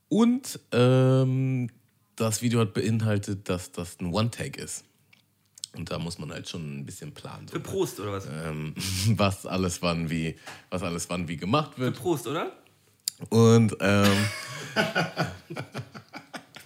Und 0.09 0.61
ähm, 0.73 1.71
das 2.17 2.43
Video 2.43 2.61
hat 2.61 2.75
beinhaltet, 2.75 3.49
dass 3.49 3.73
das 3.73 3.99
ein 4.01 4.13
One-Take 4.13 4.61
ist. 4.61 4.85
Und 5.75 5.91
da 5.91 5.99
muss 5.99 6.19
man 6.19 6.31
halt 6.31 6.49
schon 6.49 6.81
ein 6.81 6.85
bisschen 6.87 7.13
planen. 7.13 7.49
So, 7.49 7.55
Für 7.55 7.61
Prost, 7.61 7.99
oder 7.99 8.13
was? 8.13 8.27
ähm, 8.27 8.75
was 9.17 9.47
alles 9.47 9.81
wann 9.81 10.11
wie, 10.11 10.37
was 10.69 10.83
alles 10.83 11.09
wann 11.09 11.29
wie 11.29 11.39
gemacht 11.39 11.75
Für 11.75 11.81
wird. 11.81 11.97
Prost, 11.97 12.27
oder? 12.27 12.53
Und 13.31 13.75
ähm, 13.81 14.27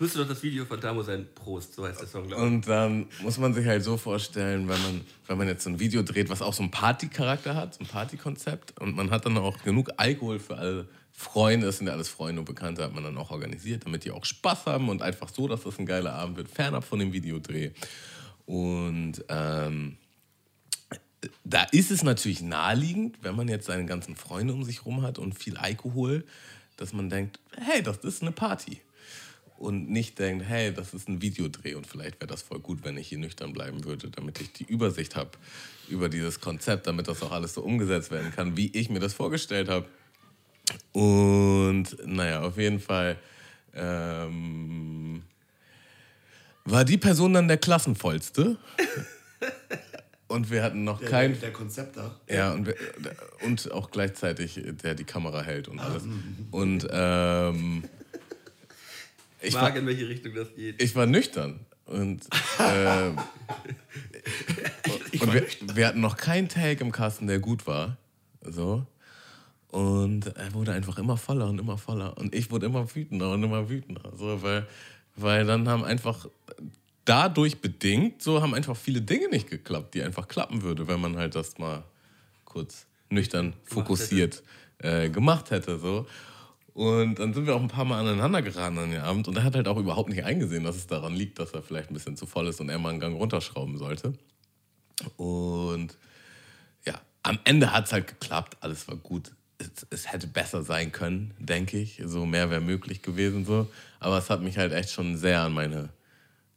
müsste 0.01 0.19
doch 0.19 0.29
das 0.29 0.43
Video 0.43 0.65
von 0.65 0.81
Tamu 0.81 1.03
sein. 1.03 1.27
Prost, 1.35 1.75
so 1.75 1.87
heißt 1.87 2.01
der 2.01 2.09
Song, 2.09 2.27
glaube 2.27 2.43
ich. 2.43 2.53
Und 2.53 2.69
dann 2.69 3.07
muss 3.23 3.39
man 3.39 3.55
sich 3.55 3.67
halt 3.67 3.83
so 3.85 3.97
vorstellen, 3.97 4.69
wenn 4.69 4.83
man, 4.83 5.01
wenn 5.27 5.39
man 5.39 5.49
jetzt 5.49 5.65
so 5.65 5.71
ein 5.71 5.79
Video 5.79 6.03
dreht, 6.03 6.29
was 6.29 6.43
auch 6.43 6.55
so 6.55 6.63
einen 6.63 6.71
Partycharakter 6.71 7.55
hat, 7.55 7.75
so 7.75 7.81
ein 7.81 7.87
Partykonzept, 7.87 8.81
und 8.81 8.97
man 8.97 9.11
hat 9.11 9.27
dann 9.27 9.37
auch 9.39 9.63
genug 9.63 9.91
Alkohol 9.97 10.39
für 10.39 10.57
alle 10.57 10.89
Freunde, 11.13 11.67
das 11.67 11.79
sind 11.79 11.87
ja 11.87 11.95
alles 11.95 12.09
Freunde 12.09 12.41
und 12.41 12.45
Bekannte, 12.45 12.83
hat 12.83 12.95
man 12.95 13.05
dann 13.05 13.17
auch 13.17 13.31
organisiert, 13.31 13.87
damit 13.87 14.05
die 14.05 14.11
auch 14.11 14.25
Spaß 14.25 14.67
haben 14.67 14.89
und 14.89 15.03
einfach 15.03 15.29
so, 15.29 15.49
dass 15.49 15.63
das 15.63 15.79
ein 15.79 15.87
geiler 15.87 16.13
Abend 16.13 16.37
wird, 16.37 16.49
fernab 16.49 16.85
von 16.85 16.99
dem 16.99 17.13
Videodreh. 17.13 17.71
Und 18.45 19.25
ähm, 19.29 19.97
da 21.45 21.65
ist 21.73 21.91
es 21.91 22.03
natürlich 22.03 22.43
naheliegend, 22.43 23.19
wenn 23.23 23.35
man 23.35 23.49
jetzt 23.49 23.67
seine 23.67 23.87
ganzen 23.87 24.15
Freunde 24.15 24.53
um 24.53 24.63
sich 24.63 24.85
rum 24.85 25.03
hat 25.03 25.19
und 25.19 25.39
viel 25.39 25.57
Alkohol, 25.57 26.25
dass 26.77 26.93
man 26.93 27.09
denkt, 27.09 27.41
hey, 27.57 27.83
das 27.83 27.99
ist 27.99 28.23
eine 28.23 28.33
Party 28.33 28.81
und 29.59 29.91
nicht 29.91 30.19
denkt, 30.19 30.45
hey, 30.47 30.73
das 30.73 30.95
ist 30.95 31.09
ein 31.09 31.23
Videodreh 31.23 31.75
und 31.75 31.87
vielleicht 31.87 32.21
wäre 32.21 32.27
das 32.27 32.43
voll 32.43 32.61
gut, 32.61 32.81
wenn 32.85 32.97
ich 32.97 33.09
hier 33.09 33.19
nüchtern 33.19 33.53
bleiben 33.53 33.85
würde, 33.85 34.11
damit 34.11 34.41
ich 34.41 34.53
die 34.53 34.65
Übersicht 34.65 35.17
habe 35.17 35.31
über 35.89 36.09
dieses 36.09 36.41
Konzept, 36.41 36.87
damit 36.87 37.09
das 37.09 37.23
auch 37.23 37.33
alles 37.33 37.55
so 37.55 37.63
umgesetzt 37.63 38.11
werden 38.11 38.33
kann, 38.33 38.57
wie 38.57 38.71
ich 38.77 38.91
mir 38.91 39.01
das 39.01 39.15
vorgestellt 39.15 39.69
habe. 39.69 39.87
Und 40.93 41.97
naja, 42.05 42.43
auf 42.43 42.59
jeden 42.59 42.81
Fall 42.81 43.17
ähm, 43.75 45.23
war 46.65 46.85
die 46.85 46.99
Person 46.99 47.35
dann 47.35 47.49
der 47.49 47.59
Klassenvollste. 47.59 48.57
Und 50.29 50.51
wir 50.51 50.65
hatten 50.65 50.83
noch 50.83 50.99
Der, 50.99 51.09
kein. 51.09 51.41
der 51.41 51.53
Konzept 51.53 51.97
da. 51.97 52.19
Ja, 52.29 52.53
und, 52.53 52.67
wir, 52.67 52.75
und 53.45 53.71
auch 53.71 53.93
gleichzeitig 53.93 54.61
der 54.83 54.97
die 54.97 55.05
Kamera 55.05 55.41
hält 55.43 55.69
und 55.69 55.79
alles. 55.79 56.03
Und 56.51 56.85
ähm, 56.91 57.85
ich, 59.47 59.51
Ich 59.51 59.55
war, 59.55 59.63
mag, 59.63 59.77
in 59.77 59.87
welche 59.87 60.09
Richtung 60.09 60.35
das 60.35 60.55
geht. 60.55 60.83
ich 60.83 60.95
war 60.95 61.07
nüchtern. 61.07 61.61
Und, 61.87 62.27
ähm, 62.59 63.17
und 65.21 65.33
wir, 65.33 65.47
wir 65.75 65.87
hatten 65.87 66.01
noch 66.01 66.17
keinen 66.17 66.49
Take 66.49 66.83
im 66.83 66.91
Kasten, 66.91 67.27
der 67.29 67.39
gut 67.39 67.67
war. 67.67 67.97
So. 68.43 68.87
Und 69.69 70.27
er 70.37 70.55
wurde 70.55 70.73
einfach 70.73 70.99
immer 70.99 71.17
voller 71.17 71.49
und 71.49 71.61
immer 71.61 71.79
voller. 71.79 72.17
Und 72.19 72.35
ich 72.35 72.51
wurde 72.51 72.67
immer 72.67 72.95
wütender 72.95 73.33
und 73.33 73.43
immer 73.43 73.69
wütender. 73.69 74.13
So, 74.17 74.43
weil, 74.43 74.67
weil 75.15 75.45
dann 75.45 75.69
haben 75.69 75.85
einfach 75.85 76.27
dadurch 77.05 77.61
bedingt, 77.61 78.23
so 78.23 78.43
haben 78.43 78.55
einfach 78.55 78.77
viele 78.77 79.01
Dinge 79.01 79.29
nicht 79.29 79.49
geklappt, 79.49 79.95
die 79.95 80.03
einfach 80.03 80.29
klappen 80.29 80.63
würde, 80.63 80.89
wenn 80.89 81.01
man 81.01 81.17
halt 81.17 81.35
das 81.35 81.59
mal 81.59 81.85
kurz 82.45 82.87
nüchtern 83.11 83.55
fokussiert 83.65 84.43
äh, 84.79 85.09
gemacht 85.09 85.51
hätte. 85.51 85.79
So. 85.79 86.07
Und 86.77 87.19
dann 87.19 87.33
sind 87.33 87.47
wir 87.47 87.55
auch 87.57 87.63
ein 87.63 87.69
paar 87.69 87.87
Mal 87.87 88.01
aneinander 88.01 88.43
geraten 88.43 88.77
an 88.77 88.91
den 88.91 89.01
Abend. 89.01 89.29
Und 89.29 89.37
er 89.39 89.45
hat 89.45 89.55
halt 89.55 89.67
auch 89.67 89.79
überhaupt 89.79 90.11
nicht 90.11 90.25
eingesehen, 90.25 90.63
dass 90.63 90.77
es 90.77 90.87
daran 90.87 91.15
liegt, 91.15 91.39
dass 91.39 91.53
er 91.53 91.63
vielleicht 91.63 91.91
ein 91.91 91.95
bisschen 91.95 92.19
zu 92.19 92.27
voll 92.27 92.49
ist 92.49 92.61
und 92.61 92.69
er 92.69 92.79
mal 92.79 92.91
einen 92.91 93.01
Gang 93.01 93.17
runterschrauben 93.17 93.79
sollte. 93.79 94.13
Und 95.17 95.97
ja, 96.85 97.01
am 97.23 97.39
Ende 97.45 97.73
hat 97.73 97.87
es 97.87 97.95
halt 97.95 98.07
geklappt, 98.09 98.59
alles 98.61 98.87
war 98.89 98.97
gut. 98.97 99.33
Es, 99.57 99.87
es 99.89 100.13
hätte 100.13 100.27
besser 100.27 100.63
sein 100.63 100.93
können, 100.93 101.33
denke 101.39 101.79
ich. 101.79 102.03
So 102.05 102.27
mehr 102.27 102.51
wäre 102.51 102.61
möglich 102.61 103.01
gewesen. 103.01 103.47
So. 103.47 103.71
Aber 103.99 104.19
es 104.19 104.29
hat 104.29 104.43
mich 104.43 104.59
halt 104.59 104.75
echt 104.75 104.91
schon 104.91 105.17
sehr 105.17 105.41
an 105.41 105.55
meine, 105.55 105.89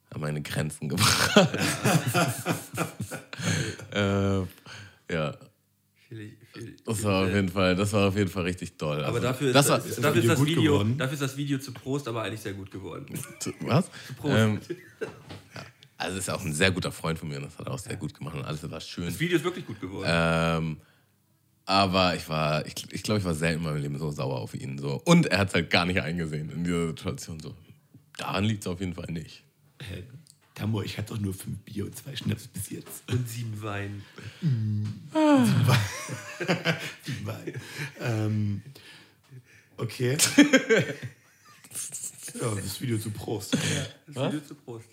an 0.10 0.20
meine 0.20 0.42
Grenzen 0.42 0.90
gebracht. 0.90 1.48
äh, 3.94 4.42
ja, 5.14 5.38
das 6.86 7.04
war 7.04 7.24
auf 7.26 7.34
jeden 7.34 7.50
Fall, 7.50 7.76
das 7.76 7.94
war 7.94 8.08
auf 8.10 8.16
jeden 8.16 8.30
Fall 8.30 8.44
richtig 8.44 8.78
doll. 8.78 8.98
Aber 9.04 9.08
Also, 9.18 9.20
dafür 9.22 9.48
ist 9.50 9.54
das 9.56 9.68
das, 9.68 9.72
war, 9.72 9.86
ist, 9.86 9.98
das 9.98 10.04
dafür 10.04 10.18
ist 10.18 10.24
Video 10.24 10.30
das 10.30 10.40
gut 10.40 10.48
Video, 10.48 10.62
geworden? 10.64 10.98
dafür 10.98 11.14
ist 11.14 11.22
das 11.22 11.38
Video 11.38 11.58
zu 11.60 11.72
Prost 11.74 12.08
aber 12.08 12.24
eigentlich 12.24 12.42
sehr 12.42 12.54
gut 12.54 12.72
geworden. 12.72 13.06
Zu- 13.40 13.54
Was? 13.62 13.90
Prost. 14.18 14.36
Ähm, 14.38 14.60
ja, 15.56 15.62
also 15.98 16.18
ist 16.18 16.30
auch 16.30 16.44
ein 16.44 16.54
sehr 16.54 16.72
guter 16.72 16.92
Freund 16.92 17.20
von 17.20 17.28
mir 17.30 17.38
und 17.38 17.44
das 17.46 17.58
hat 17.58 17.68
er 17.68 17.74
auch 17.74 17.80
sehr 17.80 17.96
gut 17.98 18.14
gemacht 18.14 18.36
und 18.36 18.46
alles 18.46 18.70
war 18.70 18.80
schön. 18.82 19.06
Das 19.06 19.20
Video 19.20 19.38
ist 19.38 19.44
wirklich 19.44 19.66
gut 19.66 19.80
geworden. 19.82 20.08
Ähm, 20.10 20.78
aber 21.66 22.16
ich 22.16 22.28
war, 22.30 22.66
ich, 22.66 22.74
ich 22.92 23.04
glaube, 23.04 23.20
ich 23.20 23.26
war 23.26 23.36
selten 23.36 23.60
in 23.60 23.66
meinem 23.70 23.82
Leben 23.82 23.98
so 24.00 24.10
sauer 24.10 24.40
auf 24.40 24.56
ihn. 24.56 24.78
So. 24.80 25.02
Und 25.06 25.28
er 25.28 25.38
hat 25.40 25.50
es 25.50 25.54
halt 25.54 25.70
gar 25.70 25.86
nicht 25.86 26.02
eingesehen 26.02 26.50
in 26.50 26.64
dieser 26.64 26.88
Situation. 26.88 27.40
So. 27.40 27.54
Daran 28.18 28.44
liegt 28.44 28.64
es 28.64 28.68
auf 28.68 28.80
jeden 28.80 28.96
Fall 28.96 29.12
nicht. 29.12 29.44
Tambo, 30.60 30.82
ich 30.82 30.98
hatte 30.98 31.14
doch 31.14 31.22
nur 31.22 31.34
fünf 31.34 31.58
Bier 31.60 31.86
und 31.86 31.96
zwei 31.96 32.14
Schnaps 32.18 32.48
bis 32.48 32.70
jetzt. 32.70 33.10
Und 33.10 33.30
sieben 33.30 33.62
Wein. 33.62 34.04
Sieben 37.06 37.26
Wein. 37.26 37.54
ähm, 38.02 38.62
okay. 39.78 40.18
ja, 42.42 42.56
das 42.56 42.82
Video 42.82 42.98
zu 42.98 43.10
Prost. 43.12 43.54
Das 44.08 44.16
Video 44.34 44.42
zu 44.42 44.56
Prost. 44.56 44.90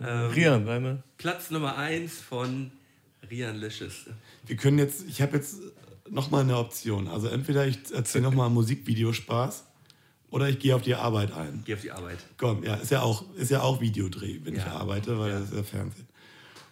Ähm, 0.00 0.30
Rian, 0.30 0.64
deine? 0.64 1.02
Platz 1.18 1.50
Nummer 1.50 1.76
1 1.76 2.20
von 2.20 2.70
Rian 3.28 3.56
Licious. 3.56 4.06
Wir 4.46 4.56
können 4.56 4.78
jetzt, 4.78 5.08
ich 5.08 5.20
habe 5.20 5.38
jetzt 5.38 5.56
nochmal 6.08 6.42
eine 6.42 6.56
Option. 6.56 7.08
Also 7.08 7.26
entweder 7.26 7.66
ich 7.66 7.78
erzähle 7.92 8.22
nochmal 8.22 8.48
Musikvideospaß 8.48 9.64
oder 10.34 10.48
ich 10.48 10.58
gehe 10.58 10.74
auf 10.74 10.82
die 10.82 10.94
Arbeit 10.96 11.32
ein. 11.32 11.62
Geh 11.64 11.74
auf 11.74 11.80
die 11.80 11.92
Arbeit. 11.92 12.18
Komm, 12.38 12.64
ja, 12.64 12.74
ist 12.74 12.90
ja 12.90 13.02
auch, 13.02 13.24
ist 13.36 13.50
ja 13.50 13.62
auch 13.62 13.80
Videodreh, 13.80 14.40
wenn 14.42 14.54
ich 14.54 14.64
Ja. 14.64 14.72
arbeite, 14.72 15.18
weil 15.18 15.30
das 15.30 15.44
ist 15.50 15.54
ja 15.54 15.62
Fernsehen. 15.62 16.08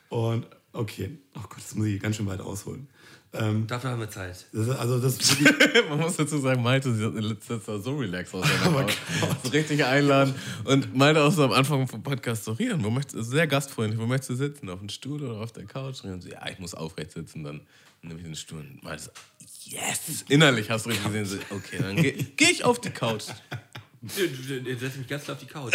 Und 0.08 0.46
okay, 0.72 1.18
oh 1.36 1.40
Gott, 1.48 1.58
das 1.58 1.74
muss 1.74 1.86
ich 1.86 2.00
ganz 2.02 2.16
schön 2.16 2.26
weit 2.26 2.40
ausholen. 2.40 2.88
Ähm, 3.34 3.66
Dafür 3.66 3.90
haben 3.90 4.00
wir 4.00 4.10
Zeit. 4.10 4.44
das 4.52 4.66
ist, 4.66 4.76
also 4.76 4.98
das 4.98 5.16
Man 5.88 6.00
muss 6.00 6.16
dazu 6.16 6.38
sagen, 6.38 6.62
Malte 6.62 6.90
letzter 6.90 7.62
Zeit 7.62 7.82
so 7.82 7.96
relaxed 7.96 8.34
aus. 8.34 8.44
Oh 8.44 8.64
seiner 8.64 8.76
Haut. 8.80 8.92
so 9.42 9.50
richtig 9.50 9.84
einladen. 9.86 10.34
Und 10.64 10.94
Malte 10.94 11.22
auch 11.22 11.32
so 11.32 11.44
am 11.44 11.52
Anfang 11.52 11.88
vom 11.88 12.02
Podcast 12.02 12.44
so, 12.44 12.52
Rian, 12.52 12.84
wo 12.84 12.90
möchtest 12.90 13.30
sehr 13.30 13.46
gastfreundlich, 13.46 13.98
wo 13.98 14.06
möchtest 14.06 14.30
du 14.30 14.34
sitzen? 14.34 14.68
Auf 14.68 14.80
dem 14.80 14.90
Stuhl 14.90 15.22
oder 15.22 15.40
auf 15.40 15.52
der 15.52 15.64
Couch? 15.64 16.04
Rian 16.04 16.20
so, 16.20 16.28
ja, 16.28 16.46
ich 16.50 16.58
muss 16.58 16.74
aufrecht 16.74 17.12
sitzen, 17.12 17.42
dann 17.44 17.60
nehme 18.02 18.18
ich 18.20 18.24
den 18.26 18.36
Stuhl. 18.36 18.66
Und 18.82 19.00
so, 19.00 19.10
yes! 19.64 20.24
Innerlich 20.28 20.68
hast 20.70 20.86
du 20.86 20.90
richtig 20.90 21.06
gesehen, 21.06 21.26
so, 21.26 21.36
okay, 21.50 21.78
dann 21.80 21.96
gehe 21.96 22.12
geh 22.12 22.44
ich 22.50 22.64
auf 22.64 22.80
die 22.80 22.90
Couch. 22.90 23.24
Du 24.02 24.08
setzt 24.78 24.98
mich 24.98 25.06
ganz 25.06 25.24
klar 25.24 25.36
auf 25.36 25.40
die 25.42 25.46
Couch. 25.46 25.72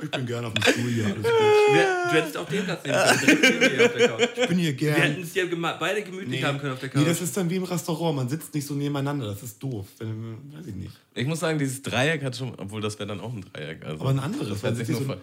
ich 0.00 0.10
bin 0.10 0.26
gerne 0.26 0.46
auf 0.48 0.54
dem 0.54 0.62
Stuhl 0.62 0.90
hier, 0.90 1.04
alles 1.06 1.16
gut. 1.16 1.24
Wir- 1.24 2.04
du 2.08 2.14
hättest 2.16 2.36
auch 2.36 2.48
den 2.48 2.64
Platz 2.64 2.84
nehmen 2.84 3.40
können. 3.40 4.30
Ich 4.36 4.48
bin 4.48 4.58
hier 4.58 4.80
Wir 4.80 4.92
hätten 4.94 5.22
es 5.22 5.34
ja 5.34 5.44
beide 5.78 6.02
gemütlich 6.02 6.42
haben 6.44 6.58
können 6.58 6.72
auf 6.72 6.80
der 6.80 6.88
Couch. 6.88 7.00
nee, 7.02 7.08
das 7.08 7.20
ist 7.20 7.36
dann 7.36 7.50
wie 7.50 7.56
im 7.56 7.64
Restaurant, 7.64 8.16
man 8.16 8.28
sitzt 8.28 8.54
nicht 8.54 8.66
so 8.66 8.74
nebeneinander, 8.74 9.26
das 9.26 9.42
ist 9.42 9.62
doof. 9.62 9.86
Wenn, 9.98 10.52
weiß 10.52 10.66
ich 10.66 10.74
nicht. 10.74 10.92
Ich 11.14 11.26
muss 11.26 11.40
sagen, 11.40 11.58
dieses 11.58 11.82
Dreieck 11.82 12.22
hat 12.22 12.36
schon, 12.36 12.54
obwohl 12.56 12.80
das 12.80 12.98
wäre 12.98 13.08
dann 13.08 13.20
auch 13.20 13.32
ein 13.32 13.42
Dreieck. 13.52 13.84
Also, 13.84 14.00
Aber 14.00 14.10
ein 14.10 14.18
anderes, 14.20 14.60
Das 14.60 14.88
nur 14.88 14.98
so- 14.98 15.04
ver- 15.04 15.20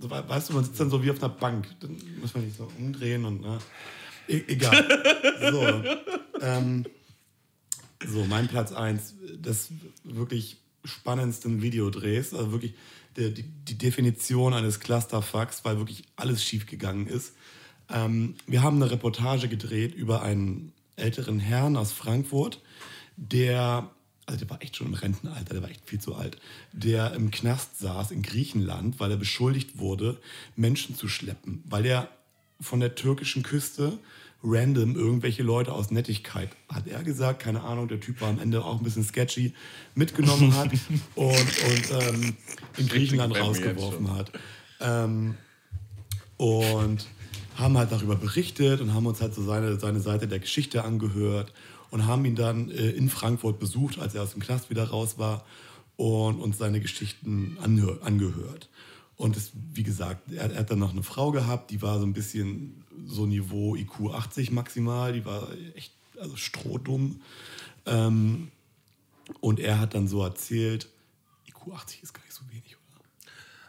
So, 0.00 0.10
we- 0.10 0.24
weißt 0.28 0.50
du, 0.50 0.54
man 0.54 0.64
sitzt 0.64 0.78
dann 0.80 0.90
so 0.90 1.02
wie 1.02 1.10
auf 1.10 1.22
einer 1.22 1.32
Bank. 1.32 1.66
Dann 1.80 1.96
muss 2.20 2.34
man 2.34 2.44
nicht 2.44 2.56
so 2.56 2.70
umdrehen 2.78 3.24
und. 3.24 3.40
Ne? 3.40 3.58
E 4.28 4.42
egal. 4.48 4.86
so. 5.50 6.44
Ähm, 6.44 6.84
so, 8.06 8.24
mein 8.26 8.46
Platz 8.48 8.72
1 8.72 9.14
des 9.34 9.70
wirklich 10.04 10.58
spannendsten 10.84 11.62
Videodrehs. 11.62 12.32
Also 12.32 12.52
wirklich 12.52 12.74
der, 13.16 13.30
die, 13.30 13.42
die 13.42 13.76
Definition 13.76 14.54
eines 14.54 14.78
Clusterfucks, 14.80 15.64
weil 15.64 15.78
wirklich 15.78 16.04
alles 16.16 16.44
schiefgegangen 16.44 17.06
ist. 17.08 17.34
Ähm, 17.90 18.34
wir 18.46 18.62
haben 18.62 18.76
eine 18.76 18.90
Reportage 18.90 19.48
gedreht 19.48 19.94
über 19.94 20.22
einen 20.22 20.72
älteren 20.96 21.40
Herrn 21.40 21.76
aus 21.76 21.90
Frankfurt, 21.92 22.60
der, 23.16 23.90
also 24.28 24.40
der 24.40 24.50
war 24.50 24.62
echt 24.62 24.76
schon 24.76 24.88
im 24.88 24.94
Rentenalter, 24.94 25.54
der 25.54 25.62
war 25.62 25.70
echt 25.70 25.88
viel 25.88 26.00
zu 26.00 26.14
alt, 26.14 26.38
der 26.72 27.14
im 27.14 27.30
Knast 27.30 27.78
saß 27.78 28.10
in 28.10 28.22
Griechenland, 28.22 29.00
weil 29.00 29.10
er 29.10 29.16
beschuldigt 29.16 29.78
wurde, 29.78 30.18
Menschen 30.54 30.94
zu 30.94 31.08
schleppen, 31.08 31.62
weil 31.66 31.86
er 31.86 32.10
von 32.60 32.80
der 32.80 32.94
türkischen 32.94 33.42
Küste 33.42 33.98
random 34.44 34.96
irgendwelche 34.96 35.42
Leute 35.42 35.72
aus 35.72 35.90
Nettigkeit, 35.90 36.50
hat 36.68 36.86
er 36.86 37.02
gesagt, 37.02 37.40
keine 37.40 37.62
Ahnung, 37.62 37.88
der 37.88 38.00
Typ 38.00 38.20
war 38.20 38.28
am 38.28 38.38
Ende 38.38 38.62
auch 38.62 38.78
ein 38.78 38.84
bisschen 38.84 39.02
sketchy, 39.02 39.54
mitgenommen 39.94 40.54
hat 40.54 40.70
und, 41.14 41.28
und 41.30 41.90
ähm, 42.00 42.36
in 42.76 42.86
Griechenland 42.86 43.34
rausgeworfen 43.34 44.14
hat. 44.14 44.30
Ähm, 44.80 45.36
und 46.36 47.06
haben 47.56 47.78
halt 47.78 47.90
darüber 47.90 48.14
berichtet 48.14 48.80
und 48.80 48.94
haben 48.94 49.06
uns 49.06 49.20
halt 49.20 49.34
so 49.34 49.42
seine, 49.42 49.80
seine 49.80 50.00
Seite 50.00 50.28
der 50.28 50.38
Geschichte 50.38 50.84
angehört 50.84 51.52
und 51.90 52.06
haben 52.06 52.24
ihn 52.24 52.34
dann 52.34 52.70
äh, 52.70 52.90
in 52.90 53.08
Frankfurt 53.08 53.58
besucht, 53.58 53.98
als 53.98 54.14
er 54.14 54.22
aus 54.22 54.32
dem 54.32 54.42
Knast 54.42 54.70
wieder 54.70 54.88
raus 54.88 55.18
war 55.18 55.44
und 55.96 56.40
uns 56.40 56.58
seine 56.58 56.80
Geschichten 56.80 57.58
angehört. 57.60 58.68
Und 59.16 59.36
es, 59.36 59.50
wie 59.74 59.82
gesagt, 59.82 60.32
er, 60.32 60.52
er 60.52 60.60
hat 60.60 60.70
dann 60.70 60.78
noch 60.78 60.92
eine 60.92 61.02
Frau 61.02 61.32
gehabt, 61.32 61.70
die 61.70 61.82
war 61.82 61.98
so 61.98 62.06
ein 62.06 62.12
bisschen 62.12 62.84
so 63.06 63.26
Niveau 63.26 63.74
IQ 63.74 64.12
80 64.12 64.52
maximal, 64.52 65.12
die 65.12 65.24
war 65.24 65.48
echt 65.74 65.92
also 66.20 66.36
strohdumm. 66.36 67.20
Ähm, 67.86 68.52
und 69.40 69.60
er 69.60 69.80
hat 69.80 69.94
dann 69.94 70.08
so 70.08 70.22
erzählt, 70.22 70.88
IQ 71.48 71.72
80 71.72 72.02
ist 72.04 72.14
gar 72.14 72.22
nicht 72.22 72.34
so 72.34 72.42
wenig, 72.50 72.76
oder? 72.76 73.04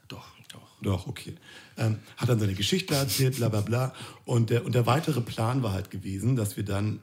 Doch, 0.07 0.27
doch. 0.51 0.81
Doch, 0.81 1.07
okay. 1.07 1.35
Ähm, 1.77 1.99
hat 2.17 2.29
dann 2.29 2.39
seine 2.39 2.53
Geschichte 2.53 2.93
erzählt, 2.95 3.37
bla 3.37 3.49
bla 3.49 3.61
bla. 3.61 3.93
Und 4.25 4.51
der, 4.51 4.65
und 4.65 4.75
der 4.75 4.85
weitere 4.85 5.21
Plan 5.21 5.63
war 5.63 5.73
halt 5.73 5.89
gewesen, 5.89 6.35
dass 6.35 6.57
wir 6.57 6.63
dann 6.63 6.99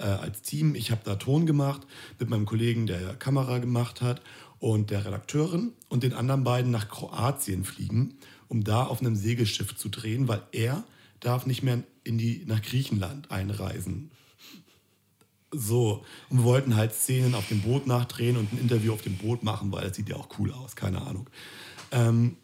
äh, 0.00 0.04
als 0.04 0.42
Team, 0.42 0.74
ich 0.74 0.90
habe 0.90 1.02
da 1.04 1.16
Ton 1.16 1.46
gemacht 1.46 1.82
mit 2.18 2.28
meinem 2.28 2.46
Kollegen, 2.46 2.86
der 2.86 3.14
Kamera 3.14 3.58
gemacht 3.58 4.00
hat 4.00 4.22
und 4.58 4.90
der 4.90 5.04
Redakteurin 5.04 5.72
und 5.88 6.02
den 6.02 6.12
anderen 6.12 6.44
beiden 6.44 6.70
nach 6.70 6.88
Kroatien 6.88 7.64
fliegen, 7.64 8.14
um 8.48 8.64
da 8.64 8.84
auf 8.84 9.00
einem 9.00 9.16
Segelschiff 9.16 9.76
zu 9.76 9.88
drehen, 9.88 10.28
weil 10.28 10.42
er 10.52 10.84
darf 11.20 11.46
nicht 11.46 11.62
mehr 11.62 11.82
in 12.04 12.18
die, 12.18 12.44
nach 12.46 12.62
Griechenland 12.62 13.30
einreisen. 13.30 14.10
So, 15.52 16.04
und 16.28 16.38
wir 16.38 16.44
wollten 16.44 16.76
halt 16.76 16.94
Szenen 16.94 17.34
auf 17.34 17.48
dem 17.48 17.60
Boot 17.62 17.86
nachdrehen 17.86 18.36
und 18.36 18.52
ein 18.52 18.58
Interview 18.58 18.92
auf 18.92 19.02
dem 19.02 19.16
Boot 19.16 19.42
machen, 19.42 19.72
weil 19.72 19.82
das 19.82 19.96
sieht 19.96 20.08
ja 20.08 20.16
auch 20.16 20.28
cool 20.38 20.52
aus, 20.52 20.76
keine 20.76 21.02
Ahnung. 21.02 21.28
Ähm, 21.90 22.36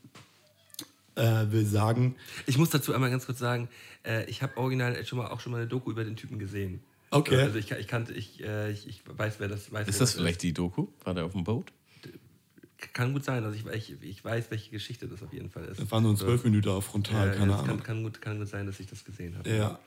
äh, 1.14 1.50
will 1.50 1.64
sagen, 1.64 2.16
Ich 2.46 2.58
muss 2.58 2.70
dazu 2.70 2.92
einmal 2.92 3.10
ganz 3.10 3.26
kurz 3.26 3.38
sagen, 3.38 3.68
äh, 4.04 4.28
ich 4.28 4.42
habe 4.42 4.56
original 4.56 5.04
schon 5.06 5.18
mal, 5.18 5.28
auch 5.28 5.40
schon 5.40 5.52
mal 5.52 5.58
eine 5.58 5.68
Doku 5.68 5.90
über 5.90 6.04
den 6.04 6.16
Typen 6.16 6.38
gesehen. 6.38 6.82
Okay. 7.10 7.36
Also 7.36 7.58
ich, 7.58 7.70
ich 7.70 7.88
kannte, 7.88 8.12
ich, 8.12 8.42
äh, 8.42 8.72
ich, 8.72 8.86
ich 8.88 9.02
weiß, 9.06 9.36
wer 9.38 9.48
das 9.48 9.72
weiß. 9.72 9.88
Ist 9.88 10.00
das 10.00 10.14
vielleicht 10.14 10.42
die 10.42 10.52
Doku? 10.52 10.88
War 11.04 11.14
der 11.14 11.24
auf 11.24 11.32
dem 11.32 11.44
Boot? 11.44 11.72
Kann 12.92 13.12
gut 13.12 13.24
sein. 13.24 13.42
Also 13.44 13.56
ich, 13.56 13.66
ich, 13.66 14.02
ich 14.02 14.24
weiß, 14.24 14.50
welche 14.50 14.70
Geschichte 14.70 15.08
das 15.08 15.22
auf 15.22 15.32
jeden 15.32 15.50
Fall 15.50 15.64
ist. 15.64 15.80
das 15.80 15.90
waren 15.90 16.04
so 16.04 16.10
ein 16.10 16.16
zwölf 16.16 16.44
Minuten 16.44 16.68
auf 16.68 16.84
Frontal, 16.84 17.32
keine 17.32 17.52
das 17.52 17.60
kann, 17.60 17.70
Ahnung. 17.70 17.82
kann, 17.82 18.02
gut, 18.02 18.20
kann 18.20 18.38
gut 18.38 18.48
sein, 18.48 18.66
dass 18.66 18.78
ich 18.80 18.86
das 18.86 19.04
gesehen 19.04 19.36
habe. 19.38 19.48
Ja. 19.48 19.78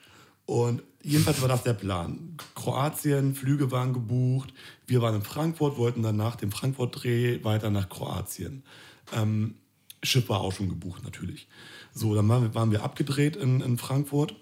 Und 0.45 0.81
jedenfalls 1.03 1.41
war 1.41 1.47
das 1.47 1.61
der 1.61 1.75
Plan. 1.75 2.35
Kroatien, 2.55 3.35
Flüge 3.35 3.69
waren 3.69 3.93
gebucht. 3.93 4.51
Wir 4.87 4.99
waren 5.01 5.13
in 5.15 5.21
Frankfurt, 5.21 5.77
wollten 5.77 6.01
dann 6.01 6.17
nach 6.17 6.35
dem 6.37 6.51
Frankfurt-Dreh 6.51 7.43
weiter 7.43 7.69
nach 7.69 7.87
Kroatien. 7.87 8.63
Ähm, 9.13 9.55
Schiff 10.01 10.27
war 10.29 10.41
auch 10.41 10.51
schon 10.51 10.69
gebucht, 10.69 11.03
natürlich. 11.03 11.47
So, 11.93 12.15
dann 12.15 12.27
waren 12.29 12.41
wir, 12.41 12.55
waren 12.55 12.71
wir 12.71 12.83
abgedreht 12.83 13.35
in, 13.35 13.61
in 13.61 13.77
Frankfurt, 13.77 14.35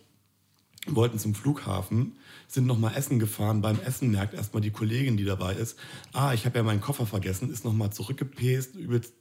wollten 0.88 1.20
zum 1.20 1.36
Flughafen, 1.36 2.16
sind 2.48 2.66
nochmal 2.66 2.96
essen 2.96 3.20
gefahren. 3.20 3.62
Beim 3.62 3.80
Essen 3.80 4.12
merkt 4.12 4.34
erstmal 4.34 4.62
die 4.62 4.72
Kollegin, 4.72 5.18
die 5.18 5.26
dabei 5.26 5.54
ist, 5.54 5.78
ah, 6.14 6.34
ich 6.34 6.46
habe 6.46 6.58
ja 6.58 6.64
meinen 6.64 6.82
Koffer 6.82 7.06
vergessen, 7.06 7.52
ist 7.52 7.66
nochmal 7.66 7.92
zurückgepest, 7.92 8.76
übelst, 8.76 9.14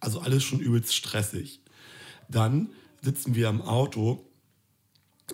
also 0.00 0.20
alles 0.20 0.42
schon 0.42 0.60
übelst 0.60 0.94
stressig. 0.94 1.60
Dann 2.28 2.70
sitzen 3.02 3.34
wir 3.34 3.48
am 3.48 3.62
Auto 3.62 4.24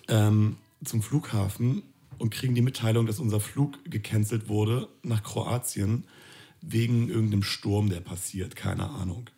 ähm, 0.09 0.57
zum 0.85 1.03
Flughafen 1.03 1.83
und 2.19 2.31
kriegen 2.31 2.55
die 2.55 2.63
Mitteilung, 2.63 3.07
dass 3.07 3.21
unser 3.21 3.41
Flug 3.41 3.79
gecancelt 3.91 4.49
wurde 4.49 4.89
nach 5.03 5.23
Kroatien 5.23 6.05
wegen 6.61 7.09
irgendeinem 7.09 7.43
Sturm, 7.43 7.91
der 7.91 8.01
passiert, 8.01 8.57
keine 8.57 8.89
Ahnung. 8.91 9.29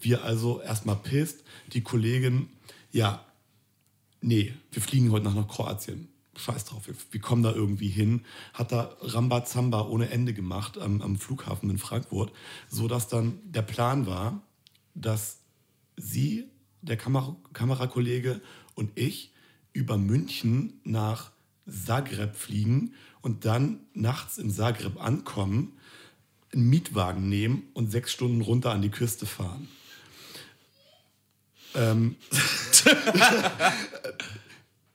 Wir 0.00 0.24
also 0.24 0.60
erstmal 0.60 0.96
pisst, 0.96 1.44
die 1.72 1.82
Kollegin, 1.82 2.48
ja, 2.90 3.24
nee, 4.20 4.52
wir 4.72 4.82
fliegen 4.82 5.10
heute 5.12 5.24
nach, 5.24 5.34
nach 5.34 5.48
Kroatien. 5.48 6.08
Scheiß 6.36 6.64
drauf, 6.64 6.86
wir, 6.86 6.94
wir 7.10 7.20
kommen 7.20 7.42
da 7.42 7.52
irgendwie 7.52 7.88
hin. 7.88 8.24
Hat 8.52 8.72
da 8.72 8.96
Rambazamba 9.00 9.82
ohne 9.82 10.10
Ende 10.10 10.34
gemacht 10.34 10.78
am, 10.78 11.00
am 11.02 11.16
Flughafen 11.16 11.70
in 11.70 11.78
Frankfurt, 11.78 12.32
sodass 12.68 13.08
dann 13.08 13.38
der 13.44 13.62
Plan 13.62 14.06
war, 14.06 14.42
dass 14.94 15.40
sie, 15.96 16.44
der 16.82 16.96
Kamer 16.96 17.36
Kamerakollege 17.52 18.40
und 18.74 18.90
ich 18.94 19.32
über 19.72 19.96
München 19.96 20.80
nach 20.84 21.32
Zagreb 21.66 22.36
fliegen 22.36 22.94
und 23.22 23.44
dann 23.44 23.80
nachts 23.94 24.38
in 24.38 24.50
Zagreb 24.50 25.00
ankommen, 25.00 25.78
einen 26.52 26.68
Mietwagen 26.68 27.28
nehmen 27.28 27.64
und 27.74 27.90
sechs 27.90 28.12
Stunden 28.12 28.40
runter 28.40 28.70
an 28.70 28.82
die 28.82 28.90
Küste 28.90 29.26
fahren. 29.26 29.68
Ähm 31.74 32.16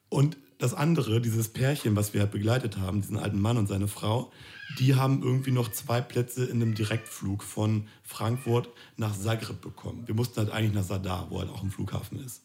und 0.09 0.37
das 0.59 0.73
andere, 0.73 1.21
dieses 1.21 1.47
Pärchen, 1.47 1.95
was 1.95 2.13
wir 2.13 2.21
halt 2.21 2.31
begleitet 2.31 2.77
haben, 2.77 3.01
diesen 3.01 3.17
alten 3.17 3.39
Mann 3.39 3.57
und 3.57 3.67
seine 3.67 3.87
Frau, 3.87 4.29
die 4.77 4.93
haben 4.95 5.23
irgendwie 5.23 5.51
noch 5.51 5.71
zwei 5.71 6.01
Plätze 6.01 6.45
in 6.45 6.61
einem 6.61 6.75
Direktflug 6.75 7.43
von 7.43 7.87
Frankfurt 8.03 8.69
nach 8.97 9.17
Zagreb 9.17 9.61
bekommen. 9.61 10.03
Wir 10.05 10.15
mussten 10.15 10.37
halt 10.37 10.51
eigentlich 10.51 10.73
nach 10.73 10.83
Sadar, 10.83 11.27
wo 11.31 11.39
halt 11.39 11.49
auch 11.49 11.63
ein 11.63 11.71
Flughafen 11.71 12.19
ist. 12.19 12.43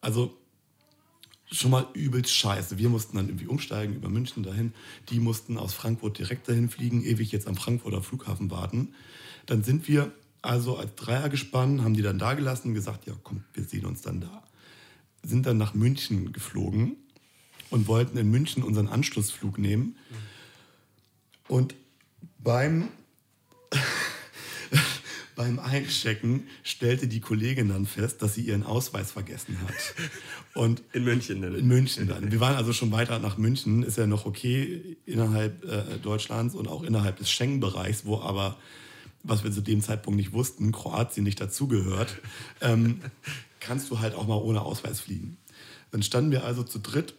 Also 0.00 0.32
schon 1.50 1.72
mal 1.72 1.88
übelst 1.92 2.32
scheiße. 2.32 2.78
Wir 2.78 2.88
mussten 2.88 3.16
dann 3.16 3.26
irgendwie 3.26 3.48
umsteigen 3.48 3.96
über 3.96 4.08
München 4.08 4.44
dahin. 4.44 4.72
Die 5.08 5.18
mussten 5.18 5.58
aus 5.58 5.74
Frankfurt 5.74 6.18
direkt 6.18 6.48
dahin 6.48 6.68
fliegen, 6.68 7.02
ewig 7.02 7.32
jetzt 7.32 7.48
am 7.48 7.56
Frankfurter 7.56 8.00
Flughafen 8.00 8.52
warten. 8.52 8.94
Dann 9.46 9.64
sind 9.64 9.88
wir 9.88 10.12
also 10.40 10.76
als 10.76 10.94
Dreier 10.94 11.28
gespannt, 11.28 11.82
haben 11.82 11.94
die 11.94 12.02
dann 12.02 12.20
da 12.20 12.34
gelassen 12.34 12.68
und 12.68 12.74
gesagt, 12.74 13.08
ja 13.08 13.14
komm, 13.24 13.42
wir 13.54 13.64
sehen 13.64 13.86
uns 13.86 14.02
dann 14.02 14.20
da. 14.20 14.44
Sind 15.24 15.46
dann 15.46 15.58
nach 15.58 15.74
München 15.74 16.32
geflogen 16.32 16.96
und 17.70 17.86
wollten 17.86 18.18
in 18.18 18.30
München 18.30 18.62
unseren 18.62 18.88
Anschlussflug 18.88 19.58
nehmen. 19.58 19.96
Und 21.48 21.74
beim, 22.38 22.88
beim 25.36 25.58
Einchecken 25.58 26.44
stellte 26.62 27.08
die 27.08 27.20
Kollegin 27.20 27.68
dann 27.68 27.86
fest, 27.86 28.22
dass 28.22 28.34
sie 28.34 28.42
ihren 28.42 28.64
Ausweis 28.64 29.12
vergessen 29.12 29.58
hat. 29.62 29.74
Und 30.54 30.82
In 30.92 31.04
München, 31.04 31.40
ne? 31.40 31.48
in 31.48 31.66
München 31.66 32.08
dann. 32.08 32.30
Wir 32.30 32.40
waren 32.40 32.56
also 32.56 32.72
schon 32.72 32.92
weiter 32.92 33.18
nach 33.18 33.38
München, 33.38 33.82
ist 33.82 33.98
ja 33.98 34.06
noch 34.06 34.26
okay 34.26 34.96
innerhalb 35.06 35.64
äh, 35.64 35.98
Deutschlands 36.02 36.54
und 36.54 36.68
auch 36.68 36.82
innerhalb 36.82 37.18
des 37.18 37.30
Schengen-Bereichs, 37.30 38.04
wo 38.04 38.20
aber, 38.20 38.56
was 39.22 39.44
wir 39.44 39.52
zu 39.52 39.60
dem 39.60 39.80
Zeitpunkt 39.80 40.16
nicht 40.16 40.32
wussten, 40.32 40.72
Kroatien 40.72 41.24
nicht 41.24 41.40
dazugehört, 41.40 42.16
ähm, 42.60 43.00
kannst 43.60 43.90
du 43.90 44.00
halt 44.00 44.14
auch 44.14 44.26
mal 44.26 44.36
ohne 44.36 44.62
Ausweis 44.62 45.00
fliegen. 45.00 45.36
Dann 45.90 46.02
standen 46.02 46.30
wir 46.30 46.44
also 46.44 46.62
zu 46.62 46.78
dritt 46.78 47.14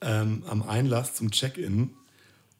ähm, 0.00 0.42
am 0.46 0.62
Einlass 0.62 1.14
zum 1.14 1.30
Check-in 1.30 1.90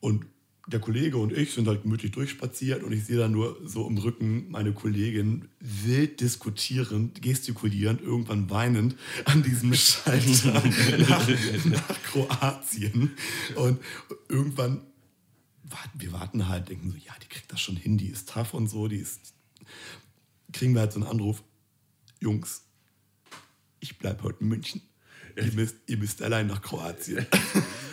und 0.01 0.27
der 0.69 0.81
Kollege 0.81 1.17
und 1.17 1.33
ich 1.33 1.55
sind 1.55 1.67
halt 1.67 1.83
gemütlich 1.83 2.13
durchspaziert 2.13 2.83
und 2.83 2.93
ich 2.93 3.07
sehe 3.07 3.17
dann 3.17 3.33
nur 3.33 3.59
so 3.65 3.89
im 3.89 3.97
Rücken 3.97 4.51
meine 4.51 4.73
Kollegin 4.73 5.49
wild 5.61 6.21
diskutierend, 6.21 7.23
gestikulierend, 7.23 8.03
irgendwann 8.03 8.51
weinend 8.51 8.95
an 9.25 9.43
diesem 9.43 9.73
Schalter 9.73 10.53
nach, 11.09 11.29
nach 11.65 12.03
Kroatien. 12.03 13.13
Und 13.55 13.81
irgendwann 14.29 14.83
warten 15.65 16.01
wir 16.01 16.13
warten 16.13 16.49
halt, 16.49 16.69
denken 16.69 16.91
so, 16.91 16.97
ja, 16.99 17.13
die 17.23 17.29
kriegt 17.29 17.51
das 17.51 17.61
schon 17.61 17.77
hin, 17.77 17.97
die 17.97 18.09
ist 18.09 18.29
tough 18.29 18.53
und 18.53 18.69
so, 18.69 18.89
die 18.89 18.97
ist. 18.97 19.35
Kriegen 20.53 20.75
wir 20.75 20.81
halt 20.81 20.93
so 20.93 21.01
einen 21.01 21.09
Anruf, 21.09 21.43
Jungs, 22.21 22.65
ich 23.81 23.99
bleib 23.99 24.23
heute 24.23 24.41
in 24.41 24.49
München. 24.49 24.83
Ihr 25.45 25.53
müsst, 25.53 25.77
ihr 25.87 25.97
müsst 25.97 26.23
allein 26.23 26.47
nach 26.47 26.63
Kroatien. 26.63 27.27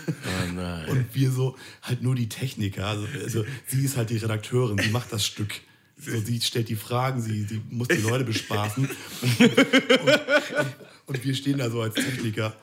Oh. 0.07 0.91
Und 0.91 1.15
wir 1.15 1.31
so, 1.31 1.57
halt 1.81 2.03
nur 2.03 2.13
die 2.13 2.29
Techniker. 2.29 2.85
Also, 2.85 3.07
also 3.23 3.45
sie 3.65 3.85
ist 3.85 3.97
halt 3.97 4.11
die 4.11 4.17
Redakteurin, 4.17 4.77
sie 4.77 4.91
macht 4.91 5.11
das 5.11 5.25
Stück. 5.25 5.61
So, 5.97 6.19
sie 6.21 6.39
stellt 6.41 6.69
die 6.69 6.75
Fragen, 6.75 7.21
sie, 7.21 7.43
sie 7.43 7.59
muss 7.71 7.87
die 7.87 7.95
Leute 7.95 8.23
bespaßen. 8.23 8.87
Und, 8.87 9.39
und, 9.39 10.75
und, 11.07 11.25
wir 11.25 11.33
stehen 11.33 11.57
da 11.57 11.71
so 11.71 11.81
als 11.81 11.95
Techniker. 11.95 12.55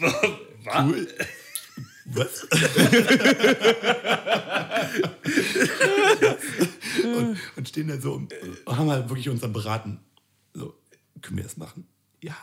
Cool. 0.00 1.06
Was? 2.06 2.42
und, 7.04 7.38
und 7.56 7.68
stehen 7.68 7.88
da 7.88 8.00
so 8.00 8.14
und 8.14 8.34
haben 8.66 8.90
halt 8.90 9.08
wirklich 9.08 9.28
uns 9.28 9.40
dann 9.40 9.52
beraten. 9.52 10.00
So, 10.52 10.74
können 11.22 11.36
wir 11.36 11.44
das 11.44 11.56
machen? 11.56 11.86
Ja. 12.22 12.36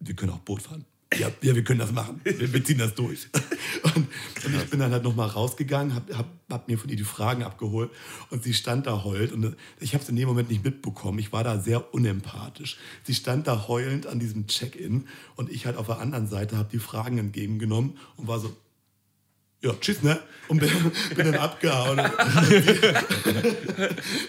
Wir 0.00 0.14
können 0.14 0.32
auch 0.32 0.38
Boot 0.38 0.62
fahren. 0.62 0.84
Ja, 1.16 1.30
ja 1.42 1.54
wir 1.54 1.64
können 1.64 1.80
das 1.80 1.92
machen. 1.92 2.20
Wir, 2.24 2.52
wir 2.52 2.64
ziehen 2.64 2.78
das 2.78 2.94
durch. 2.94 3.28
Und, 3.82 3.96
und 3.96 4.54
ich 4.54 4.68
bin 4.68 4.80
dann 4.80 4.92
halt 4.92 5.04
nochmal 5.04 5.28
rausgegangen, 5.28 5.94
hab, 5.94 6.12
hab, 6.12 6.26
hab 6.50 6.68
mir 6.68 6.78
von 6.78 6.90
ihr 6.90 6.96
die 6.96 7.04
Fragen 7.04 7.42
abgeholt 7.42 7.90
und 8.28 8.42
sie 8.42 8.52
stand 8.52 8.86
da 8.86 9.04
heult. 9.04 9.32
Und 9.32 9.56
ich 9.78 9.94
habe 9.94 10.02
es 10.02 10.08
in 10.10 10.16
dem 10.16 10.28
Moment 10.28 10.50
nicht 10.50 10.62
mitbekommen. 10.64 11.18
Ich 11.18 11.32
war 11.32 11.44
da 11.44 11.58
sehr 11.58 11.94
unempathisch. 11.94 12.76
Sie 13.04 13.14
stand 13.14 13.46
da 13.46 13.68
heulend 13.68 14.06
an 14.06 14.18
diesem 14.18 14.46
Check-in 14.48 15.06
und 15.36 15.50
ich 15.50 15.64
halt 15.66 15.76
auf 15.76 15.86
der 15.86 15.98
anderen 15.98 16.26
Seite 16.28 16.58
habe 16.58 16.68
die 16.70 16.78
Fragen 16.78 17.16
entgegengenommen 17.18 17.96
und 18.16 18.28
war 18.28 18.38
so, 18.38 18.54
ja, 19.62 19.72
tschüss, 19.80 20.02
ne? 20.02 20.20
Und 20.48 20.60
bin, 20.60 20.70
bin 21.16 21.32
dann 21.32 21.36
abgehauen. 21.36 21.98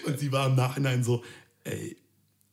Und 0.06 0.18
sie 0.18 0.30
war 0.30 0.46
im 0.46 0.54
Nachhinein 0.56 1.02
so, 1.02 1.24
ey, 1.64 1.96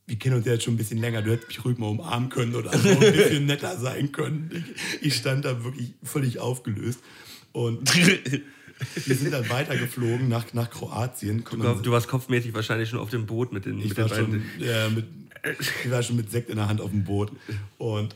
wir 0.10 0.18
kennen 0.18 0.36
uns 0.36 0.46
ja 0.46 0.54
jetzt 0.54 0.64
schon 0.66 0.74
ein 0.74 0.78
bisschen 0.78 0.98
länger, 0.98 1.22
du 1.22 1.32
hättest 1.32 1.48
mich 1.48 1.64
ruhig 1.64 1.78
mal 1.78 1.88
umarmen 1.88 2.30
können 2.30 2.56
oder 2.56 2.78
so 2.78 2.90
ein 2.90 3.00
bisschen 3.00 3.46
netter 3.48 3.78
sein 3.78 4.12
können. 4.12 4.50
Ich, 5.02 5.08
ich 5.08 5.16
stand 5.16 5.46
da 5.46 5.64
wirklich 5.64 5.94
völlig 6.04 6.40
aufgelöst. 6.40 7.00
Und 7.52 7.90
wir 9.06 9.16
sind 9.16 9.32
dann 9.32 9.50
weitergeflogen 9.50 10.28
nach, 10.28 10.54
nach 10.54 10.70
Kroatien. 10.70 11.44
Du, 11.50 11.58
glaub, 11.58 11.84
du 11.84 11.92
warst 11.92 12.08
kopfmäßig 12.08 12.54
wahrscheinlich 12.54 12.90
schon 12.90 13.00
auf 13.00 13.10
dem 13.10 13.26
Boot 13.26 13.52
mit 13.54 13.66
den, 13.66 13.80
ich 13.80 13.90
mit 13.90 13.98
war, 13.98 14.08
den 14.08 14.16
schon, 14.18 14.32
beiden- 14.32 14.62
äh, 14.62 14.90
mit, 14.90 15.06
ich 15.84 15.92
war 15.92 16.04
schon 16.04 16.16
mit 16.16 16.32
Sekt 16.32 16.50
in 16.50 16.58
der 16.58 16.68
Hand 16.68 16.82
auf 16.82 16.92
dem 16.92 17.04
Boot 17.04 17.32
und 17.78 18.16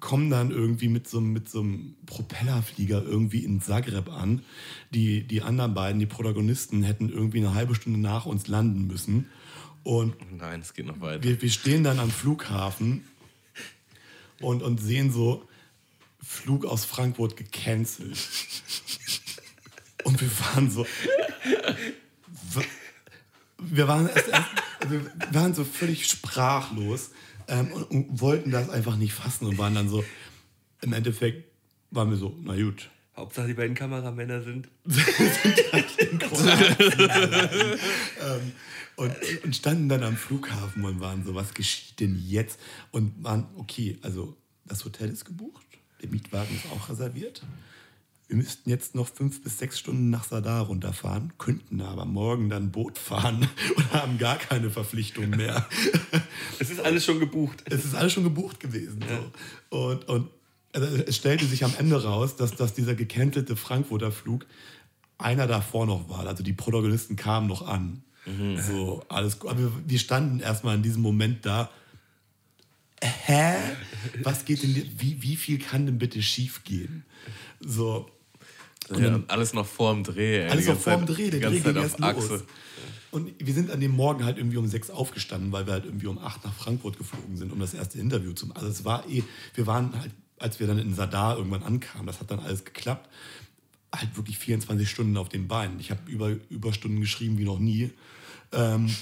kommen 0.00 0.28
dann 0.28 0.50
irgendwie 0.50 0.88
mit 0.88 1.08
so, 1.08 1.18
einem- 1.18 1.32
mit 1.32 1.48
so 1.48 1.60
einem 1.60 1.94
Propellerflieger 2.06 3.02
irgendwie 3.02 3.44
in 3.44 3.60
Zagreb 3.60 4.10
an. 4.12 4.42
Die, 4.92 5.22
die 5.26 5.40
anderen 5.42 5.72
beiden, 5.74 5.98
die 5.98 6.06
Protagonisten, 6.06 6.82
hätten 6.82 7.08
irgendwie 7.08 7.38
eine 7.38 7.54
halbe 7.54 7.74
Stunde 7.74 7.98
nach 7.98 8.26
uns 8.26 8.48
landen 8.48 8.86
müssen. 8.86 9.26
Und 9.88 10.36
Nein, 10.36 10.60
es 10.60 10.74
geht 10.74 10.84
noch 10.84 11.00
weiter. 11.00 11.22
wir, 11.22 11.40
wir 11.40 11.50
stehen 11.50 11.82
dann 11.82 11.98
am 11.98 12.10
Flughafen 12.10 13.08
und, 14.38 14.62
und 14.62 14.82
sehen 14.82 15.10
so, 15.10 15.48
Flug 16.20 16.66
aus 16.66 16.84
Frankfurt 16.84 17.38
gecancelt. 17.38 18.18
Und 20.04 20.20
wir 20.20 20.30
waren 20.40 20.70
so. 20.70 20.86
Wir 23.56 23.88
waren, 23.88 24.10
erst, 24.10 24.28
erst, 24.28 24.50
wir 24.90 25.10
waren 25.32 25.54
so 25.54 25.64
völlig 25.64 26.06
sprachlos 26.06 27.12
ähm, 27.46 27.72
und, 27.72 27.84
und 27.84 28.20
wollten 28.20 28.50
das 28.50 28.68
einfach 28.68 28.96
nicht 28.96 29.14
fassen 29.14 29.46
und 29.46 29.56
waren 29.56 29.74
dann 29.74 29.88
so. 29.88 30.04
Im 30.82 30.92
Endeffekt 30.92 31.50
waren 31.90 32.10
wir 32.10 32.18
so, 32.18 32.36
na 32.42 32.54
gut, 32.56 32.90
Hauptsache 33.16 33.46
die 33.46 33.54
beiden 33.54 33.74
Kameramänner 33.74 34.42
sind. 34.42 34.68
ähm, 34.84 34.92
und, 38.98 39.14
und 39.44 39.54
standen 39.54 39.88
dann 39.88 40.02
am 40.02 40.16
Flughafen 40.16 40.84
und 40.84 41.00
waren 41.00 41.24
so, 41.24 41.34
was 41.34 41.54
geschieht 41.54 42.00
denn 42.00 42.20
jetzt? 42.26 42.58
Und 42.90 43.22
waren, 43.22 43.46
okay, 43.56 43.96
also 44.02 44.36
das 44.64 44.84
Hotel 44.84 45.08
ist 45.08 45.24
gebucht, 45.24 45.64
der 46.02 46.10
Mietwagen 46.10 46.54
ist 46.56 46.66
auch 46.72 46.88
reserviert. 46.88 47.42
Wir 48.26 48.36
müssten 48.36 48.68
jetzt 48.68 48.96
noch 48.96 49.08
fünf 49.08 49.42
bis 49.42 49.56
sechs 49.58 49.78
Stunden 49.78 50.10
nach 50.10 50.24
Sadar 50.24 50.66
runterfahren, 50.66 51.32
könnten 51.38 51.80
aber 51.80 52.06
morgen 52.06 52.50
dann 52.50 52.72
Boot 52.72 52.98
fahren 52.98 53.48
und 53.76 53.92
haben 53.92 54.18
gar 54.18 54.36
keine 54.36 54.68
Verpflichtung 54.68 55.30
mehr. 55.30 55.66
Es 56.60 56.70
ist 56.70 56.80
alles 56.80 57.04
schon 57.04 57.20
gebucht. 57.20 57.62
Es 57.66 57.84
ist 57.84 57.94
alles 57.94 58.12
schon 58.12 58.24
gebucht 58.24 58.58
gewesen. 58.58 59.04
So. 59.70 59.78
Und, 59.78 60.08
und 60.08 60.30
also 60.72 60.88
es 60.96 61.14
stellte 61.14 61.46
sich 61.46 61.64
am 61.64 61.72
Ende 61.78 62.02
raus, 62.02 62.34
dass, 62.34 62.56
dass 62.56 62.74
dieser 62.74 62.96
gecancelte 62.96 63.54
Frankfurter 63.54 64.10
Flug 64.10 64.44
einer 65.18 65.46
davor 65.46 65.86
noch 65.86 66.08
war. 66.08 66.26
Also 66.26 66.42
die 66.42 66.52
Protagonisten 66.52 67.14
kamen 67.14 67.46
noch 67.46 67.62
an. 67.62 68.02
So, 68.66 69.02
alles 69.08 69.38
gut. 69.38 69.50
Aber 69.50 69.60
wir- 69.86 69.98
standen 69.98 70.40
erstmal 70.40 70.76
in 70.76 70.82
diesem 70.82 71.02
Moment 71.02 71.44
da. 71.46 71.70
Hä? 73.02 73.54
Was 74.22 74.44
geht 74.44 74.62
denn, 74.62 74.74
wie, 74.98 75.22
wie 75.22 75.36
viel 75.36 75.58
kann 75.58 75.86
denn 75.86 75.98
bitte 75.98 76.20
schief 76.22 76.64
gehen? 76.64 77.04
So. 77.60 78.10
Und 78.88 79.02
Ja, 79.02 79.10
dann- 79.10 79.24
alles 79.28 79.52
noch 79.52 79.66
vorm 79.66 80.02
Dreh. 80.02 80.40
Ey, 80.42 80.48
alles 80.50 80.66
noch 80.66 80.74
ganze 80.74 80.82
vor 80.82 80.92
dem 80.96 81.06
Zeit- 81.06 81.16
Dreh, 81.16 81.30
der 81.30 81.50
Dreh 81.50 81.60
ging 81.60 81.76
erst 81.76 82.02
auf 82.02 82.14
los. 82.16 82.24
Achse. 82.32 82.44
Und 83.10 83.32
wir 83.38 83.54
sind 83.54 83.70
an 83.70 83.80
dem 83.80 83.92
Morgen 83.92 84.24
halt 84.24 84.36
irgendwie 84.36 84.56
um 84.58 84.66
sechs 84.66 84.90
aufgestanden, 84.90 85.50
weil 85.52 85.66
wir 85.66 85.72
halt 85.74 85.84
irgendwie 85.86 86.06
um 86.08 86.18
acht 86.18 86.44
nach 86.44 86.52
Frankfurt 86.52 86.98
geflogen 86.98 87.36
sind, 87.36 87.52
um 87.52 87.58
das 87.60 87.72
erste 87.72 87.98
Interview 87.98 88.32
zu 88.32 88.46
machen. 88.46 88.58
Also 88.58 88.68
es 88.70 88.84
war 88.84 89.08
eh, 89.08 89.22
wir 89.54 89.66
waren 89.66 89.92
halt, 89.98 90.10
als 90.38 90.60
wir 90.60 90.66
dann 90.66 90.78
in 90.78 90.92
Sadar 90.94 91.36
irgendwann 91.38 91.62
ankamen, 91.62 92.06
das 92.06 92.20
hat 92.20 92.30
dann 92.30 92.40
alles 92.40 92.64
geklappt, 92.64 93.08
halt 93.94 94.14
wirklich 94.16 94.38
24 94.38 94.88
Stunden 94.90 95.16
auf 95.16 95.28
den 95.30 95.48
Beinen. 95.48 95.80
Ich 95.80 95.90
habe 95.90 96.00
über 96.10 96.30
Überstunden 96.50 97.00
geschrieben 97.00 97.38
wie 97.38 97.44
noch 97.44 97.58
nie. 97.58 97.90
Ähm, 98.52 98.94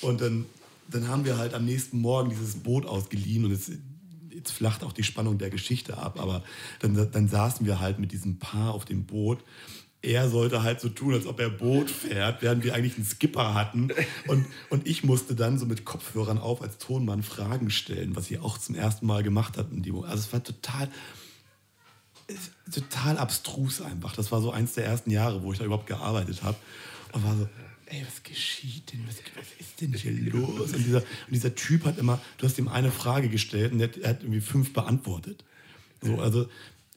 und 0.00 0.20
dann, 0.20 0.46
dann 0.88 1.08
haben 1.08 1.24
wir 1.24 1.38
halt 1.38 1.54
am 1.54 1.64
nächsten 1.64 1.98
Morgen 2.00 2.30
dieses 2.30 2.56
Boot 2.56 2.86
ausgeliehen 2.86 3.44
und 3.44 3.50
jetzt, 3.52 3.70
jetzt 4.30 4.52
flacht 4.52 4.84
auch 4.84 4.92
die 4.92 5.02
Spannung 5.02 5.38
der 5.38 5.50
Geschichte 5.50 5.98
ab. 5.98 6.20
Aber 6.20 6.42
dann, 6.80 7.10
dann 7.10 7.28
saßen 7.28 7.66
wir 7.66 7.80
halt 7.80 7.98
mit 7.98 8.12
diesem 8.12 8.38
Paar 8.38 8.74
auf 8.74 8.84
dem 8.84 9.04
Boot. 9.04 9.40
Er 10.02 10.28
sollte 10.28 10.62
halt 10.62 10.80
so 10.80 10.88
tun, 10.88 11.14
als 11.14 11.26
ob 11.26 11.40
er 11.40 11.50
Boot 11.50 11.90
fährt, 11.90 12.40
während 12.40 12.62
wir 12.62 12.74
eigentlich 12.74 12.96
einen 12.96 13.06
Skipper 13.06 13.54
hatten. 13.54 13.88
Und, 14.28 14.46
und 14.70 14.86
ich 14.86 15.02
musste 15.02 15.34
dann 15.34 15.58
so 15.58 15.66
mit 15.66 15.84
Kopfhörern 15.84 16.38
auf 16.38 16.62
als 16.62 16.78
Tonmann 16.78 17.24
Fragen 17.24 17.70
stellen, 17.70 18.14
was 18.14 18.30
ich 18.30 18.38
auch 18.38 18.56
zum 18.58 18.76
ersten 18.76 19.06
Mal 19.06 19.24
gemacht 19.24 19.56
dem- 19.82 20.04
Also 20.04 20.18
es 20.18 20.32
war 20.32 20.44
total, 20.44 20.88
total 22.72 23.18
abstrus 23.18 23.80
einfach. 23.80 24.14
Das 24.14 24.30
war 24.30 24.40
so 24.40 24.52
eins 24.52 24.74
der 24.74 24.84
ersten 24.84 25.10
Jahre, 25.10 25.42
wo 25.42 25.52
ich 25.52 25.58
da 25.58 25.64
überhaupt 25.64 25.86
gearbeitet 25.86 26.42
habe. 26.44 26.56
Und 27.12 27.24
war 27.24 27.36
so, 27.36 27.48
ey, 27.86 28.02
was 28.06 28.22
geschieht 28.22 28.92
denn? 28.92 29.00
Was, 29.06 29.16
was 29.36 29.46
ist 29.58 29.80
denn 29.80 29.92
hier 29.94 30.12
los? 30.32 30.72
Und 30.72 30.84
dieser, 30.84 30.98
und 31.00 31.32
dieser 31.32 31.54
Typ 31.54 31.84
hat 31.84 31.98
immer, 31.98 32.20
du 32.38 32.46
hast 32.46 32.58
ihm 32.58 32.68
eine 32.68 32.90
Frage 32.90 33.28
gestellt 33.28 33.72
und 33.72 33.78
der, 33.78 33.88
hat- 33.88 33.96
er 33.98 34.10
hat 34.10 34.22
irgendwie 34.22 34.40
fünf 34.40 34.72
beantwortet. 34.72 35.44
So, 36.02 36.18
also 36.20 36.48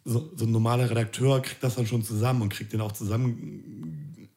so, 0.05 0.31
so 0.35 0.45
ein 0.45 0.51
normaler 0.51 0.89
Redakteur 0.89 1.41
kriegt 1.41 1.63
das 1.63 1.75
dann 1.75 1.85
schon 1.87 2.03
zusammen 2.03 2.41
und 2.41 2.49
kriegt 2.49 2.73
den 2.73 2.81
auch 2.81 2.91
zusammen 2.91 4.27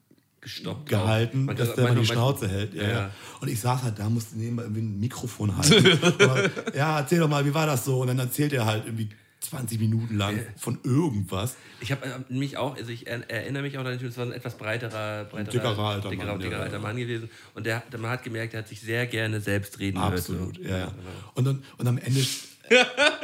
Gestoppt. 0.40 0.88
gehalten, 0.88 1.46
dass 1.46 1.74
der 1.74 1.84
mal 1.84 1.94
die 2.00 2.06
Schnauze 2.06 2.48
hält. 2.48 2.74
Ja. 2.74 2.88
ja. 2.88 3.10
Und 3.40 3.48
ich 3.48 3.60
saß 3.60 3.82
halt 3.84 3.98
da, 3.98 4.08
musste 4.10 4.36
nebenbei 4.36 4.62
irgendwie 4.64 4.82
ein 4.82 4.98
Mikrofon 5.00 5.56
halten. 5.56 5.98
Aber, 6.22 6.50
ja, 6.76 6.98
erzähl 7.00 7.20
doch 7.20 7.28
mal, 7.28 7.44
wie 7.46 7.54
war 7.54 7.66
das 7.66 7.84
so? 7.84 8.00
Und 8.00 8.08
dann 8.08 8.18
erzählt 8.18 8.52
er 8.52 8.66
halt 8.66 8.86
irgendwie 8.86 9.08
20 9.42 9.80
Minuten 9.80 10.16
lang 10.16 10.40
von 10.56 10.78
irgendwas. 10.84 11.56
Ich 11.80 11.90
habe 11.92 12.06
äh, 12.06 12.32
mich 12.32 12.56
auch, 12.56 12.76
also 12.76 12.90
ich 12.90 13.06
er, 13.06 13.28
erinnere 13.28 13.62
mich 13.62 13.76
auch 13.76 13.82
natürlich, 13.82 14.12
es 14.12 14.16
war 14.16 14.26
ein 14.26 14.32
etwas 14.32 14.56
breiterer, 14.56 15.24
breiterer 15.24 15.52
dickerer 15.52 15.78
alter 15.78 16.10
dickerer, 16.10 16.26
Mann, 16.26 16.40
dickerer 16.40 16.58
ja, 16.58 16.64
alter. 16.64 16.78
Mann 16.78 16.96
gewesen. 16.96 17.28
Und 17.54 17.66
der, 17.66 17.82
der, 17.92 17.98
man 17.98 18.10
hat 18.10 18.22
gemerkt, 18.22 18.54
er 18.54 18.60
hat 18.60 18.68
sich 18.68 18.80
sehr 18.80 19.06
gerne 19.06 19.40
selbst 19.40 19.78
reden 19.78 19.98
Absolut, 19.98 20.58
ja, 20.58 20.78
ja. 20.78 20.86
genau. 20.86 21.32
Und, 21.34 21.44
dann, 21.44 21.62
und 21.78 21.86
am 21.86 21.98
Ende. 21.98 22.24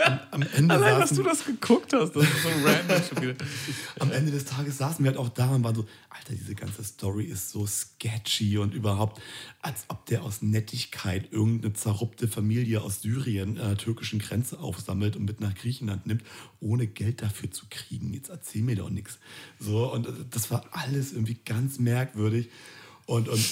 Am, 0.04 0.18
am 0.30 0.42
Ende 0.42 0.74
Allein, 0.74 1.00
dass 1.00 1.10
saßen, 1.10 1.24
du 1.24 1.30
das 1.30 1.44
geguckt 1.44 1.92
hast, 1.92 2.14
das 2.14 2.24
ist 2.24 2.42
so 2.42 2.48
random 2.64 3.02
schon 3.02 3.22
wieder. 3.22 3.34
am 3.98 4.10
Ende 4.10 4.32
des 4.32 4.44
Tages 4.44 4.78
saßen 4.78 5.04
wir 5.04 5.10
halt 5.10 5.18
auch 5.18 5.28
da 5.28 5.50
und 5.50 5.64
waren 5.64 5.74
so, 5.74 5.86
Alter, 6.10 6.34
diese 6.34 6.54
ganze 6.54 6.84
Story 6.84 7.24
ist 7.24 7.50
so 7.50 7.66
sketchy 7.66 8.58
und 8.58 8.74
überhaupt, 8.74 9.20
als 9.62 9.84
ob 9.88 10.06
der 10.06 10.22
aus 10.22 10.42
Nettigkeit 10.42 11.32
irgendeine 11.32 11.74
zerrupte 11.74 12.28
Familie 12.28 12.82
aus 12.82 13.02
Syrien 13.02 13.58
an 13.58 13.68
der 13.68 13.78
türkischen 13.78 14.18
Grenze 14.18 14.58
aufsammelt 14.58 15.16
und 15.16 15.24
mit 15.24 15.40
nach 15.40 15.54
Griechenland 15.54 16.06
nimmt, 16.06 16.22
ohne 16.60 16.86
Geld 16.86 17.22
dafür 17.22 17.50
zu 17.50 17.66
kriegen. 17.70 18.12
Jetzt 18.12 18.28
erzähl 18.30 18.62
mir 18.62 18.76
doch 18.76 18.90
nichts. 18.90 19.18
So, 19.58 19.92
und 19.92 20.08
das 20.30 20.50
war 20.50 20.64
alles 20.72 21.12
irgendwie 21.12 21.38
ganz 21.44 21.78
merkwürdig. 21.78 22.48
Und, 23.08 23.26
und 23.30 23.42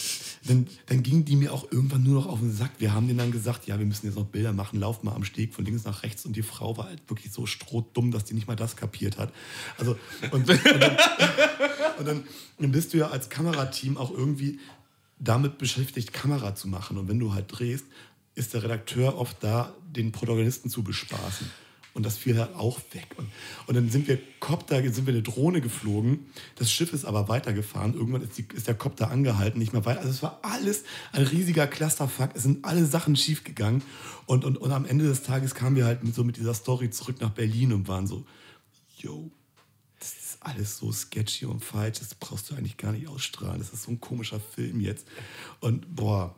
dann, 0.45 0.67
dann 0.85 1.03
gingen 1.03 1.25
die 1.25 1.35
mir 1.35 1.51
auch 1.51 1.73
irgendwann 1.73 2.03
nur 2.03 2.13
noch 2.13 2.27
auf 2.27 2.41
den 2.41 2.53
Sack. 2.53 2.73
Wir 2.77 2.93
haben 2.93 3.07
denen 3.07 3.21
dann 3.21 3.33
gesagt, 3.33 3.67
ja, 3.67 3.79
wir 3.79 3.87
müssen 3.87 4.05
jetzt 4.05 4.17
noch 4.17 4.27
Bilder 4.27 4.53
machen, 4.53 4.79
lauf 4.79 5.03
mal 5.03 5.15
am 5.15 5.25
Steg 5.25 5.55
von 5.55 5.65
links 5.65 5.85
nach 5.85 6.03
rechts. 6.03 6.27
Und 6.27 6.37
die 6.37 6.43
Frau 6.43 6.77
war 6.77 6.89
halt 6.89 7.01
wirklich 7.09 7.33
so 7.33 7.47
strohdumm, 7.47 8.11
dass 8.11 8.25
die 8.25 8.35
nicht 8.35 8.47
mal 8.47 8.55
das 8.55 8.77
kapiert 8.77 9.17
hat. 9.17 9.33
Also, 9.79 9.97
und, 10.31 10.47
und, 10.51 10.51
dann, 10.51 10.97
und 11.99 12.07
dann, 12.07 12.25
dann 12.59 12.71
bist 12.71 12.93
du 12.93 12.99
ja 12.99 13.09
als 13.09 13.31
Kamerateam 13.31 13.97
auch 13.97 14.11
irgendwie 14.11 14.61
damit 15.19 15.57
beschäftigt, 15.57 16.13
Kamera 16.13 16.55
zu 16.55 16.69
machen. 16.69 16.99
Und 16.99 17.09
wenn 17.09 17.19
du 17.19 17.33
halt 17.33 17.47
drehst, 17.49 17.87
ist 18.35 18.53
der 18.53 18.63
Redakteur 18.63 19.17
oft 19.17 19.39
da, 19.43 19.75
den 19.91 20.13
Protagonisten 20.13 20.69
zu 20.69 20.83
bespaßen. 20.83 21.51
Und 21.97 22.05
das 22.05 22.19
fiel 22.19 22.39
halt 22.39 22.55
auch 22.55 22.79
weg. 22.93 23.07
Und, 23.17 23.27
und 23.67 23.75
dann 23.75 23.89
sind 23.89 24.07
wir 24.07 24.19
Copter, 24.39 24.83
sind 24.93 25.07
wir 25.07 25.15
eine 25.15 25.23
Drohne 25.23 25.63
geflogen. 25.63 26.27
Das 26.57 26.71
Schiff 26.71 26.93
ist 26.93 27.07
aber 27.07 27.31
weitergefahren. 27.31 27.95
Irgendwann 27.95 28.21
ist, 28.21 28.37
die, 28.37 28.47
ist 28.55 28.69
der 28.69 28.75
Copter 28.75 29.11
angehalten, 29.11 29.59
nicht 29.59 29.73
mehr 29.73 29.87
weiter. 29.87 30.01
Also 30.01 30.11
es 30.11 30.23
war 30.23 30.41
alles 30.43 30.85
ein 31.13 31.23
riesiger 31.23 31.67
Clusterfuck. 31.67 32.33
Es 32.35 32.43
sind 32.43 32.67
alle 32.67 32.85
Sachen 32.85 33.17
schiefgegangen. 33.17 33.83
Und, 34.27 34.45
und, 34.45 34.59
und 34.59 34.73
am 34.73 34.85
Ende 34.85 35.07
des 35.07 35.23
Tages 35.23 35.55
kamen 35.55 35.75
wir 35.75 35.87
halt 35.87 36.05
mit, 36.05 36.15
so 36.15 36.23
mit 36.23 36.37
dieser 36.37 36.53
Story 36.53 36.91
zurück 36.91 37.19
nach 37.23 37.31
Berlin 37.31 37.73
und 37.73 37.89
waren 37.89 38.07
so, 38.07 38.27
yo, 38.99 39.31
das 39.99 40.13
ist 40.19 40.39
alles 40.41 40.77
so 40.77 40.93
sketchy 40.93 41.47
und 41.47 41.65
falsch. 41.65 42.01
Das 42.01 42.15
brauchst 42.15 42.51
du 42.51 42.57
eigentlich 42.57 42.77
gar 42.77 42.93
nicht 42.93 43.09
ausstrahlen. 43.09 43.59
Das 43.59 43.73
ist 43.73 43.85
so 43.85 43.91
ein 43.91 44.03
komischer 44.03 44.39
Film 44.39 44.81
jetzt. 44.81 45.07
Und 45.61 45.97
boah. 45.97 46.35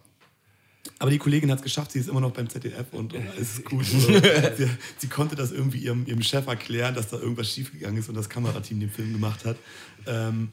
Aber 1.00 1.10
die 1.10 1.18
Kollegin 1.18 1.50
hat 1.50 1.58
es 1.58 1.62
geschafft, 1.62 1.92
sie 1.92 2.00
ist 2.00 2.08
immer 2.08 2.20
noch 2.20 2.32
beim 2.32 2.48
ZDF 2.48 2.92
und, 2.92 3.12
und 3.14 3.28
alles 3.28 3.58
ist 3.58 3.64
gut. 3.64 3.84
Sie, 4.56 4.68
sie 4.98 5.06
konnte 5.08 5.36
das 5.36 5.52
irgendwie 5.52 5.78
ihrem, 5.78 6.04
ihrem 6.06 6.22
Chef 6.22 6.46
erklären, 6.48 6.94
dass 6.94 7.08
da 7.08 7.18
irgendwas 7.18 7.48
schiefgegangen 7.52 7.98
ist 8.00 8.08
und 8.08 8.16
das 8.16 8.28
Kamerateam 8.28 8.80
den 8.80 8.90
Film 8.90 9.12
gemacht 9.12 9.44
hat. 9.44 9.56
Ähm, 10.06 10.50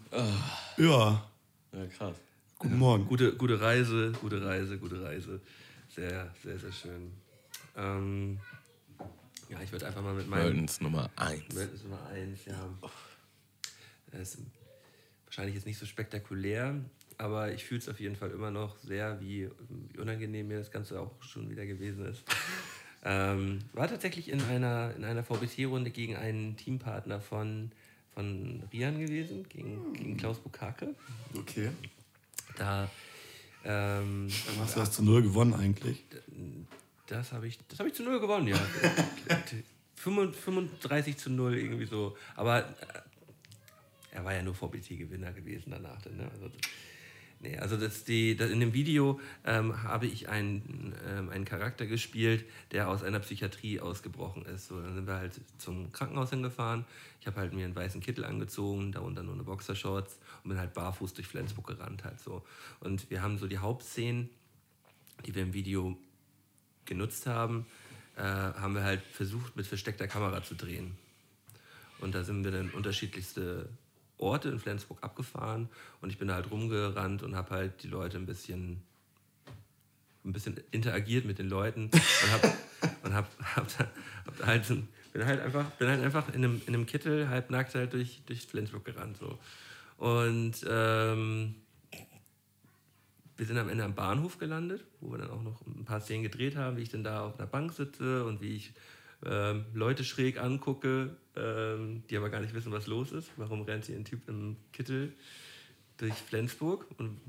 ja, 0.78 1.26
Ja, 1.74 1.86
krass. 1.98 2.16
guten 2.60 2.78
Morgen. 2.78 3.08
Gute, 3.08 3.36
gute 3.36 3.60
Reise, 3.60 4.12
gute 4.22 4.46
Reise, 4.46 4.78
gute 4.78 5.02
Reise. 5.02 5.40
Sehr, 5.96 6.32
sehr, 6.44 6.60
sehr 6.60 6.72
schön. 6.72 7.12
Ähm, 7.76 8.38
ja, 9.50 9.60
ich 9.64 9.72
würde 9.72 9.88
einfach 9.88 10.04
mal 10.04 10.14
mit 10.14 10.28
meinem. 10.30 10.44
Worldens 10.44 10.80
Nummer 10.80 11.10
1. 11.16 11.42
Welt 11.56 11.74
ist 11.74 11.84
Nummer 11.86 12.06
eins, 12.14 12.46
ja. 12.46 12.70
Das 14.12 14.36
ist 14.36 14.40
wahrscheinlich 15.26 15.56
jetzt 15.56 15.66
nicht 15.66 15.80
so 15.80 15.86
spektakulär, 15.88 16.76
aber 17.18 17.54
ich 17.54 17.66
fühle 17.66 17.80
es 17.80 17.90
auf 17.90 18.00
jeden 18.00 18.16
Fall 18.16 18.32
immer 18.32 18.52
noch 18.52 18.78
sehr, 18.80 19.20
wie, 19.22 19.50
wie 19.92 20.00
unangenehm 20.00 20.48
mir 20.48 20.60
das 20.60 20.72
Ganze 20.72 21.00
auch 21.00 21.12
schon 21.22 21.50
wieder 21.50 21.66
gewesen 21.66 22.06
ist. 22.06 22.24
ähm, 23.04 23.60
war 23.74 23.88
tatsächlich 23.88 24.30
in 24.30 24.42
einer, 24.42 24.94
in 24.96 25.04
einer 25.04 25.24
VBT-Runde 25.24 25.92
gegen 25.92 26.16
einen 26.16 26.58
Teampartner 26.58 27.22
von, 27.22 27.72
von 28.14 28.64
Rian 28.72 29.00
gewesen, 29.00 29.48
gegen, 29.50 29.94
gegen 29.94 30.18
Klaus 30.18 30.40
Bukake. 30.40 30.96
Okay. 31.38 31.70
Da 32.58 32.90
ähm, 33.64 34.30
Dann 34.48 34.60
hast 34.60 34.76
du 34.76 34.80
das 34.80 34.92
zu 34.92 35.04
Null 35.04 35.24
gewonnen 35.24 35.54
eigentlich. 35.54 36.04
Das 37.08 37.32
habe 37.32 37.48
ich, 37.48 37.60
das 37.68 37.80
hab 37.80 37.88
ich 37.88 37.94
zu 37.94 38.04
null 38.04 38.20
gewonnen, 38.20 38.48
ja. 38.48 38.58
35 39.96 41.18
zu 41.18 41.30
0 41.30 41.56
irgendwie 41.56 41.86
so. 41.86 42.16
Aber 42.36 42.60
äh, 42.60 42.64
er 44.12 44.26
war 44.26 44.34
ja 44.34 44.42
nur 44.44 44.56
VBT-Gewinner 44.56 45.32
gewesen 45.34 45.72
danach. 45.72 46.02
dann, 46.02 46.18
Ne? 46.18 46.30
Also, 46.32 46.52
nee, 47.40 47.57
also 47.57 47.78
das, 47.78 48.03
die, 48.03 48.36
das, 48.36 48.49
in 48.49 48.60
dem 48.60 48.74
Video 48.74 49.20
ähm, 49.45 49.84
habe 49.84 50.07
ich 50.07 50.30
einen, 50.30 50.95
ähm, 51.07 51.30
einen 51.30 51.45
Charakter 51.45 51.86
gespielt, 51.86 52.45
der 52.72 52.90
aus 52.90 53.03
einer 53.03 53.20
Psychiatrie 53.20 53.80
ausgebrochen 53.80 54.45
ist. 54.45 54.68
So, 54.68 54.82
dann 54.82 54.95
sind 54.95 55.07
wir 55.07 55.16
halt 55.16 55.40
zum 55.57 55.91
Krankenhaus 55.91 56.30
hingefahren. 56.30 56.86
Ich 57.22 57.28
habe 57.28 57.40
halt 57.40 57.53
mir 57.53 57.66
einen 57.66 57.76
weißen 57.76 58.02
Kittel 58.02 58.26
angezogen, 58.26 58.91
darunter 58.91 59.24
nur 59.24 59.34
eine 59.34 59.44
Boxershorts 59.44 60.20
und 60.44 60.49
bin 60.49 60.60
halt 60.60 60.74
barfuß 60.74 61.14
durch 61.14 61.28
Flensburg 61.28 61.68
gerannt 61.68 62.03
halt 62.03 62.20
so. 62.20 62.45
Und 62.80 63.10
wir 63.10 63.22
haben 63.22 63.38
so 63.38 63.48
die 63.48 63.57
Hauptszenen, 63.57 64.30
die 65.26 65.34
wir 65.34 65.44
im 65.44 65.53
Video 65.53 65.98
genutzt 66.86 67.26
haben, 67.26 67.66
äh, 68.16 68.22
haben 68.22 68.76
wir 68.76 68.84
halt 68.84 69.02
versucht, 69.02 69.56
mit 69.56 69.68
versteckter 69.68 70.07
Kamera 70.07 70.44
zu 70.44 70.56
drehen. 70.56 70.98
Und 71.99 72.16
da 72.16 72.24
sind 72.24 72.44
wir 72.44 72.52
dann 72.52 72.70
unterschiedlichste 72.72 73.70
Orte 74.18 74.50
in 74.50 74.60
Flensburg 74.60 75.04
abgefahren 75.04 75.70
und 76.02 76.10
ich 76.10 76.18
bin 76.18 76.28
da 76.28 76.36
halt 76.36 76.50
rumgerannt 76.52 77.24
und 77.24 77.36
habe 77.36 77.50
halt 77.52 77.84
die 77.84 77.88
Leute 77.88 78.18
ein 78.18 78.26
bisschen 78.26 78.82
ein 80.24 80.34
bisschen 80.34 80.60
interagiert 80.72 81.26
mit 81.26 81.38
den 81.38 81.50
Leuten 81.50 81.92
und 81.92 82.32
habe 82.32 82.54
und 83.04 83.14
hab, 83.14 83.28
hab, 83.56 83.78
da- 83.78 83.92
hab 84.26 84.46
halt 84.46 84.68
bin 85.14 85.26
halt 85.26 85.40
einfach 85.40 85.70
bin 85.72 85.88
halt 85.88 86.04
einfach 86.04 86.28
in 86.30 86.44
einem, 86.44 86.62
in 86.66 86.74
einem 86.74 86.86
Kittel 86.86 87.30
halb 87.30 87.50
nackt 87.52 87.76
halt 87.76 87.94
durch, 87.94 88.22
durch 88.26 88.42
Flensburg 88.48 88.84
gerannt 88.86 89.18
so. 89.18 89.38
Und 89.98 90.66
ähm, 90.68 91.56
wir 93.38 93.46
sind 93.46 93.58
am 93.58 93.70
Ende 93.70 93.84
am 93.84 93.96
Bahnhof 93.96 94.40
gelandet, 94.40 94.84
wo 95.00 95.12
wir 95.12 95.18
dann 95.20 95.30
auch 95.30 95.44
noch 95.44 95.62
ein 95.68 95.86
paar 95.86 96.02
Szenen 96.02 96.24
gedreht 96.24 96.56
haben, 96.56 96.78
wie 96.78 96.82
ich 96.82 96.90
dann 96.90 97.04
da 97.04 97.26
auf 97.26 97.38
einer 97.38 97.48
Bank 97.48 97.74
sitze 97.74 98.26
und 98.26 98.42
wie 98.42 98.56
ich 98.56 98.74
ähm, 99.26 99.66
Leute 99.74 100.04
schräg 100.04 100.40
angucke, 100.42 101.16
ähm, 101.36 102.03
die 102.10 102.18
aber 102.18 102.30
gar 102.30 102.40
nicht 102.40 102.53
wissen, 102.53 102.72
was 102.72 102.88
los 102.88 103.12
ist. 103.12 103.32
Warum 103.38 103.62
rennt 103.64 103.86
hier 103.86 103.95
ein 103.95 104.06
Typ 104.06 104.28
im 104.28 104.57
Kittel 104.74 105.14
durch 105.98 106.14
Flensburg? 106.14 106.88
Und 106.98 107.20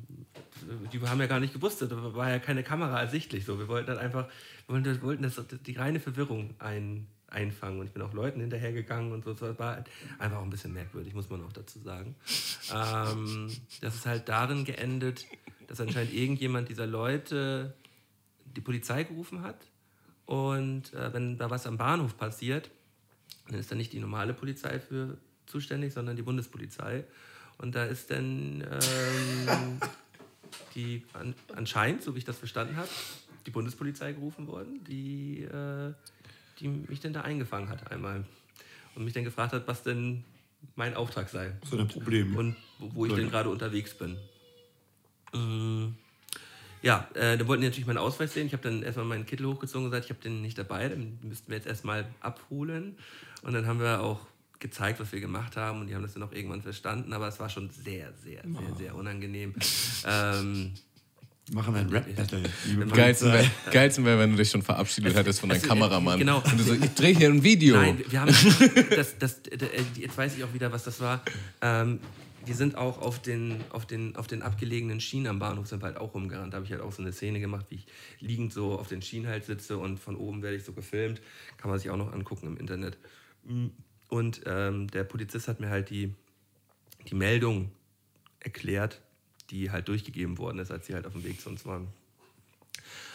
die 0.92 1.00
haben 1.00 1.20
ja 1.20 1.26
gar 1.26 1.40
nicht 1.40 1.52
gewusst, 1.52 1.82
da 1.82 2.14
war 2.14 2.30
ja 2.30 2.38
keine 2.38 2.62
Kamera 2.62 3.00
ersichtlich. 3.00 3.44
So. 3.44 3.58
Wir 3.58 3.68
wollten 3.68 3.88
dann 3.88 3.98
einfach, 3.98 4.28
wir 4.68 5.02
wollten, 5.02 5.22
das, 5.22 5.40
die 5.64 5.72
reine 5.72 6.00
Verwirrung 6.00 6.54
ein, 6.58 7.06
einfangen. 7.28 7.80
Und 7.80 7.86
ich 7.86 7.92
bin 7.92 8.02
auch 8.02 8.12
Leuten 8.12 8.40
hinterhergegangen 8.40 9.12
und 9.12 9.24
so. 9.24 9.34
Das 9.34 9.58
war 9.58 9.76
halt 9.76 9.90
einfach 10.18 10.38
auch 10.38 10.44
ein 10.44 10.50
bisschen 10.50 10.72
merkwürdig, 10.72 11.14
muss 11.14 11.30
man 11.30 11.44
auch 11.44 11.52
dazu 11.52 11.78
sagen. 11.80 12.14
Ähm, 12.72 13.50
das 13.80 13.94
ist 13.94 14.06
halt 14.06 14.28
darin 14.28 14.64
geendet, 14.64 15.26
dass 15.66 15.80
anscheinend 15.80 16.12
irgendjemand 16.12 16.68
dieser 16.68 16.86
Leute 16.86 17.74
die 18.44 18.60
Polizei 18.60 19.04
gerufen 19.04 19.42
hat. 19.42 19.66
Und 20.24 20.92
äh, 20.94 21.12
wenn 21.12 21.38
da 21.38 21.50
was 21.50 21.66
am 21.66 21.76
Bahnhof 21.76 22.16
passiert, 22.16 22.70
dann 23.48 23.58
ist 23.58 23.70
da 23.70 23.74
nicht 23.74 23.92
die 23.92 24.00
normale 24.00 24.34
Polizei 24.34 24.78
für 24.80 25.16
zuständig, 25.46 25.92
sondern 25.92 26.16
die 26.16 26.22
Bundespolizei. 26.22 27.04
Und 27.58 27.74
da 27.74 27.84
ist 27.84 28.10
dann 28.10 28.62
ähm, 28.62 29.80
die 30.74 31.02
an, 31.12 31.34
anscheinend, 31.54 32.02
so 32.02 32.14
wie 32.14 32.18
ich 32.18 32.24
das 32.24 32.38
verstanden 32.38 32.76
habe, 32.76 32.88
die 33.46 33.50
Bundespolizei 33.50 34.12
gerufen 34.12 34.46
worden, 34.46 34.82
die, 34.84 35.42
äh, 35.42 35.92
die 36.60 36.68
mich 36.68 37.00
dann 37.00 37.12
da 37.12 37.22
eingefangen 37.22 37.68
hat 37.68 37.90
einmal. 37.90 38.24
Und 38.94 39.04
mich 39.04 39.14
dann 39.14 39.24
gefragt 39.24 39.52
hat, 39.52 39.68
was 39.68 39.82
denn 39.82 40.24
mein 40.74 40.94
Auftrag 40.94 41.28
sei. 41.28 41.52
Was 41.60 41.72
ist 41.72 41.78
dein 41.78 41.88
Problem? 41.88 42.36
Und 42.36 42.56
wo, 42.78 42.94
wo 42.94 43.06
ich 43.06 43.12
denn 43.12 43.30
gerade 43.30 43.48
unterwegs 43.50 43.94
bin. 43.94 44.16
Mm, 45.32 45.94
Ja, 46.82 47.08
äh, 47.14 47.36
da 47.36 47.46
wollten 47.46 47.62
die 47.62 47.68
natürlich 47.68 47.86
meinen 47.86 47.98
Ausweis 47.98 48.32
sehen. 48.34 48.46
Ich 48.46 48.52
habe 48.52 48.62
dann 48.62 48.82
erstmal 48.82 49.06
meinen 49.06 49.26
Kittel 49.26 49.46
hochgezogen 49.46 49.86
und 49.86 49.90
gesagt, 49.90 50.06
ich 50.06 50.10
habe 50.10 50.22
den 50.22 50.42
nicht 50.42 50.56
dabei, 50.58 50.88
den 50.88 51.18
müssten 51.22 51.48
wir 51.50 51.56
jetzt 51.56 51.66
erstmal 51.66 52.06
abholen. 52.20 52.96
Und 53.46 53.52
dann 53.54 53.66
haben 53.66 53.78
wir 53.80 54.00
auch 54.00 54.18
gezeigt, 54.58 54.98
was 54.98 55.12
wir 55.12 55.20
gemacht 55.20 55.56
haben 55.56 55.80
und 55.80 55.86
die 55.86 55.94
haben 55.94 56.02
das 56.02 56.14
dann 56.14 56.22
auch 56.24 56.32
irgendwann 56.32 56.62
verstanden, 56.62 57.12
aber 57.12 57.28
es 57.28 57.38
war 57.38 57.48
schon 57.48 57.70
sehr, 57.70 58.12
sehr, 58.24 58.42
sehr, 58.42 58.76
sehr 58.76 58.94
unangenehm. 58.96 59.54
ähm, 60.06 60.72
Machen 61.52 61.76
ein 61.76 61.88
Rap-Battle. 61.90 62.42
liebe 62.66 62.80
Wenn 62.80 62.88
man- 62.88 62.96
Geilsten 62.96 63.32
wäre 63.32 63.48
geilsten 63.70 64.04
wär, 64.04 64.18
wenn 64.18 64.32
du 64.32 64.36
dich 64.38 64.50
schon 64.50 64.62
verabschiedet 64.62 65.14
hättest 65.14 65.38
von 65.38 65.48
deinem 65.48 65.60
es- 65.60 65.68
Kameramann. 65.68 66.18
genau. 66.18 66.38
Und 66.42 66.58
du 66.58 66.64
so, 66.64 66.72
ich 66.74 66.92
drehe 66.94 67.14
hier 67.16 67.28
ein 67.28 67.44
Video. 67.44 67.76
Nein, 67.76 68.02
wir 68.08 68.20
haben 68.20 68.34
das, 68.96 69.16
das, 69.18 69.40
jetzt 69.94 70.18
weiß 70.18 70.36
ich 70.36 70.42
auch 70.42 70.52
wieder, 70.52 70.72
was 70.72 70.82
das 70.82 70.98
war. 70.98 71.22
Ähm, 71.62 72.00
wir 72.44 72.54
sind 72.56 72.76
auch 72.76 73.00
auf 73.00 73.20
den, 73.22 73.60
auf, 73.70 73.86
den, 73.86 74.16
auf 74.16 74.26
den 74.26 74.42
abgelegenen 74.42 75.00
Schienen 75.00 75.26
am 75.28 75.38
Bahnhof 75.38 75.66
sind 75.68 75.82
wir 75.82 75.86
halt 75.86 75.98
auch 75.98 76.14
rumgerannt. 76.14 76.52
Da 76.52 76.56
habe 76.56 76.64
ich 76.66 76.72
halt 76.72 76.80
auch 76.80 76.92
so 76.92 77.02
eine 77.02 77.12
Szene 77.12 77.38
gemacht, 77.40 77.66
wie 77.70 77.76
ich 77.76 77.86
liegend 78.20 78.52
so 78.52 78.78
auf 78.78 78.88
den 78.88 79.02
Schienen 79.02 79.26
halt 79.28 79.44
sitze 79.44 79.78
und 79.78 79.98
von 80.00 80.16
oben 80.16 80.42
werde 80.42 80.56
ich 80.56 80.64
so 80.64 80.72
gefilmt. 80.72 81.20
Kann 81.58 81.70
man 81.70 81.78
sich 81.78 81.90
auch 81.90 81.96
noch 81.96 82.12
angucken 82.12 82.46
im 82.48 82.56
Internet. 82.56 82.98
Und 84.08 84.40
ähm, 84.46 84.88
der 84.88 85.04
Polizist 85.04 85.48
hat 85.48 85.60
mir 85.60 85.68
halt 85.68 85.90
die, 85.90 86.14
die 87.08 87.14
Meldung 87.14 87.70
erklärt, 88.40 89.02
die 89.50 89.70
halt 89.70 89.88
durchgegeben 89.88 90.38
worden 90.38 90.58
ist, 90.58 90.70
als 90.70 90.86
sie 90.86 90.94
halt 90.94 91.06
auf 91.06 91.12
dem 91.12 91.24
Weg 91.24 91.40
zu 91.40 91.48
uns 91.48 91.64
waren. 91.66 91.88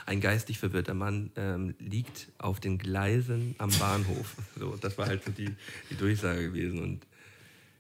Ein 0.05 0.19
geistig 0.19 0.57
verwirrter 0.57 0.93
Mann 0.93 1.31
ähm, 1.35 1.75
liegt 1.79 2.29
auf 2.37 2.59
den 2.59 2.77
Gleisen 2.77 3.55
am 3.59 3.69
Bahnhof. 3.79 4.35
So, 4.57 4.75
das 4.75 4.97
war 4.97 5.07
halt 5.07 5.23
so 5.23 5.31
die, 5.31 5.53
die 5.89 5.95
Durchsage 5.95 6.43
gewesen. 6.43 6.81
Und 6.81 7.05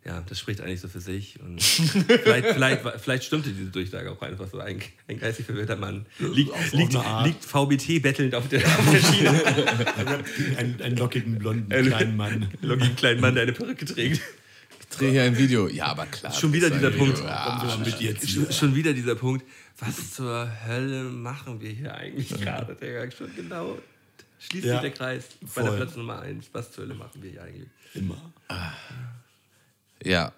ja, 0.03 0.23
das 0.27 0.39
spricht 0.39 0.61
eigentlich 0.61 0.81
so 0.81 0.87
für 0.87 0.99
sich. 0.99 1.39
Und 1.39 1.61
vielleicht, 1.63 2.47
vielleicht, 2.47 2.81
vielleicht 2.99 3.23
stimmte 3.23 3.51
diese 3.51 3.69
Durchsage 3.69 4.11
auch 4.11 4.21
einfach 4.21 4.49
so. 4.49 4.59
Ein, 4.59 4.81
ein 5.07 5.19
geistig 5.19 5.45
verwirrter 5.45 5.75
Mann 5.75 6.07
liegt, 6.17 6.51
liegt, 6.73 6.97
liegt 7.23 7.45
VBT 7.45 8.01
bettelnd 8.01 8.33
auf 8.33 8.47
der, 8.47 8.65
auf 8.65 8.91
der 8.91 8.99
Schiene. 9.13 9.43
Ein, 10.57 10.81
einen 10.81 10.97
lockigen, 10.97 11.37
blonden, 11.37 11.69
kleinen 11.69 12.17
Mann. 12.17 12.49
Loggigen 12.61 12.95
kleinen 12.95 13.21
Mann, 13.21 13.35
der 13.35 13.43
eine 13.43 13.53
Perücke 13.53 13.85
trägt. 13.85 14.21
Ich 14.79 14.97
drehe 14.97 15.11
hier 15.11 15.23
ein 15.23 15.37
Video. 15.37 15.67
Ja, 15.67 15.85
aber 15.85 16.07
klar. 16.07 16.33
Schon 16.33 16.51
wieder 16.51 16.67
ein 16.67 16.73
dieser. 16.73 16.91
Punkt. 16.91 17.19
Ja, 17.19 17.79
mit 17.85 17.99
jetzt. 17.99 18.29
Schon, 18.29 18.51
schon 18.51 18.75
wieder 18.75 18.93
dieser 18.93 19.15
Punkt. 19.15 19.45
Was 19.79 20.15
zur 20.15 20.49
Hölle 20.67 21.03
machen 21.03 21.61
wir 21.61 21.69
hier 21.69 21.93
eigentlich 21.95 22.29
gerade? 22.29 22.75
Digga? 22.75 23.09
Schon 23.11 23.33
genau. 23.35 23.77
Schließt 24.39 24.65
Ja, 24.65 24.73
sich 24.73 24.81
der 24.81 24.91
Kreis 24.91 25.25
bei 25.55 25.61
der. 25.61 25.71
Platz 25.71 25.95
Nummer 25.95 26.19
1. 26.21 26.49
Was 26.53 26.71
zur 26.71 26.85
Hölle 26.85 26.95
machen 26.95 27.21
wir 27.21 27.31
hier 27.31 27.43
eigentlich? 27.43 27.69
Immer. 27.93 28.33
Ja. 30.03 30.31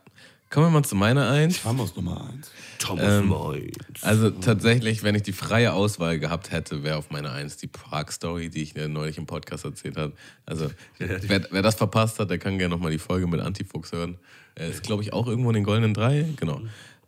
Kommen 0.49 0.67
wir 0.67 0.69
mal 0.69 0.83
zu 0.83 0.95
meiner 0.95 1.31
Eins. 1.31 1.65
Ramos 1.65 1.95
Nummer 1.95 2.29
eins. 2.31 2.51
Thomas 2.77 3.21
Ähm, 3.21 3.25
Moy. 3.25 3.71
Also 4.01 4.29
tatsächlich, 4.29 5.01
wenn 5.01 5.15
ich 5.15 5.23
die 5.23 5.33
freie 5.33 5.73
Auswahl 5.73 6.19
gehabt 6.19 6.51
hätte, 6.51 6.83
wäre 6.83 6.97
auf 6.97 7.09
meiner 7.09 7.31
Eins 7.31 7.57
die 7.57 7.65
Prag-Story, 7.65 8.49
die 8.49 8.61
ich 8.61 8.75
neulich 8.75 9.17
im 9.17 9.25
Podcast 9.25 9.65
erzählt 9.65 9.97
habe. 9.97 10.13
Also 10.45 10.69
wer, 10.99 11.47
wer 11.49 11.61
das 11.63 11.73
verpasst 11.73 12.19
hat, 12.19 12.29
der 12.29 12.37
kann 12.37 12.59
gerne 12.59 12.75
nochmal 12.75 12.91
die 12.91 12.99
Folge 12.99 13.25
mit 13.25 13.39
Antifuchs 13.39 13.93
hören. 13.93 14.19
Er 14.53 14.67
ist, 14.67 14.83
glaube 14.83 15.01
ich, 15.01 15.11
auch 15.11 15.25
irgendwo 15.25 15.49
in 15.49 15.55
den 15.55 15.63
Goldenen 15.63 15.95
Drei. 15.95 16.27
Genau. 16.35 16.61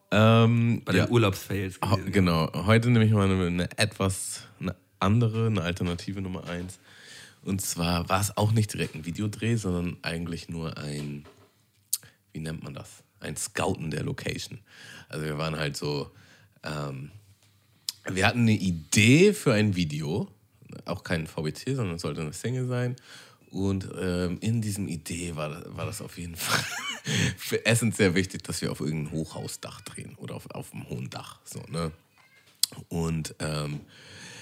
Ähm, 0.09 0.81
Bei 0.85 0.93
ja. 0.93 1.05
den 1.05 1.11
Urlaubsfails. 1.11 1.79
Genau, 2.11 2.51
heute 2.65 2.89
nehme 2.89 3.05
ich 3.05 3.11
mal 3.11 3.29
eine, 3.29 3.45
eine 3.45 3.77
etwas 3.77 4.47
eine 4.59 4.75
andere, 4.99 5.47
eine 5.47 5.61
alternative 5.61 6.21
Nummer 6.21 6.47
eins. 6.47 6.79
Und 7.43 7.61
zwar 7.61 8.09
war 8.09 8.21
es 8.21 8.35
auch 8.37 8.51
nicht 8.51 8.73
direkt 8.73 8.95
ein 8.95 9.05
Videodreh, 9.05 9.55
sondern 9.55 9.97
eigentlich 10.01 10.49
nur 10.49 10.77
ein, 10.77 11.25
wie 12.35 12.39
nennt 12.41 12.63
man 12.63 12.73
das? 12.73 13.03
Ein 13.21 13.37
Scouten 13.37 13.89
der 13.89 14.03
Location. 14.03 14.59
Also 15.07 15.25
wir 15.25 15.37
waren 15.37 15.57
halt 15.57 15.77
so, 15.77 16.11
ähm, 16.63 17.11
wir 18.07 18.27
hatten 18.27 18.41
eine 18.41 18.51
Idee 18.51 19.33
für 19.33 19.53
ein 19.53 19.75
Video, 19.75 20.27
auch 20.83 21.03
kein 21.03 21.25
VBT, 21.27 21.75
sondern 21.75 21.95
es 21.95 22.01
sollte 22.01 22.21
eine 22.21 22.33
Single 22.33 22.67
sein. 22.67 22.97
Und 23.51 23.87
ähm, 23.97 24.37
in 24.41 24.61
diesem 24.61 24.89
Idee 24.89 25.35
war, 25.37 25.47
das- 25.49 25.77
war 25.77 25.85
das 25.85 26.01
auf 26.01 26.17
jeden 26.17 26.35
Fall 26.35 26.63
für 27.37 27.65
Essen 27.65 27.93
sehr 27.93 28.15
wichtig, 28.15 28.43
dass 28.43 28.61
wir 28.61 28.69
auf 28.71 28.81
irgendein 28.81 29.11
Hochhausdach 29.13 29.79
drehen 29.81 30.15
oder 30.15 30.35
auf, 30.35 30.51
auf 30.51 30.73
einem 30.73 30.89
hohen 30.89 31.09
Dach. 31.09 31.39
So, 31.45 31.61
ne? 31.69 31.91
Und 32.89 33.33
ähm, 33.39 33.79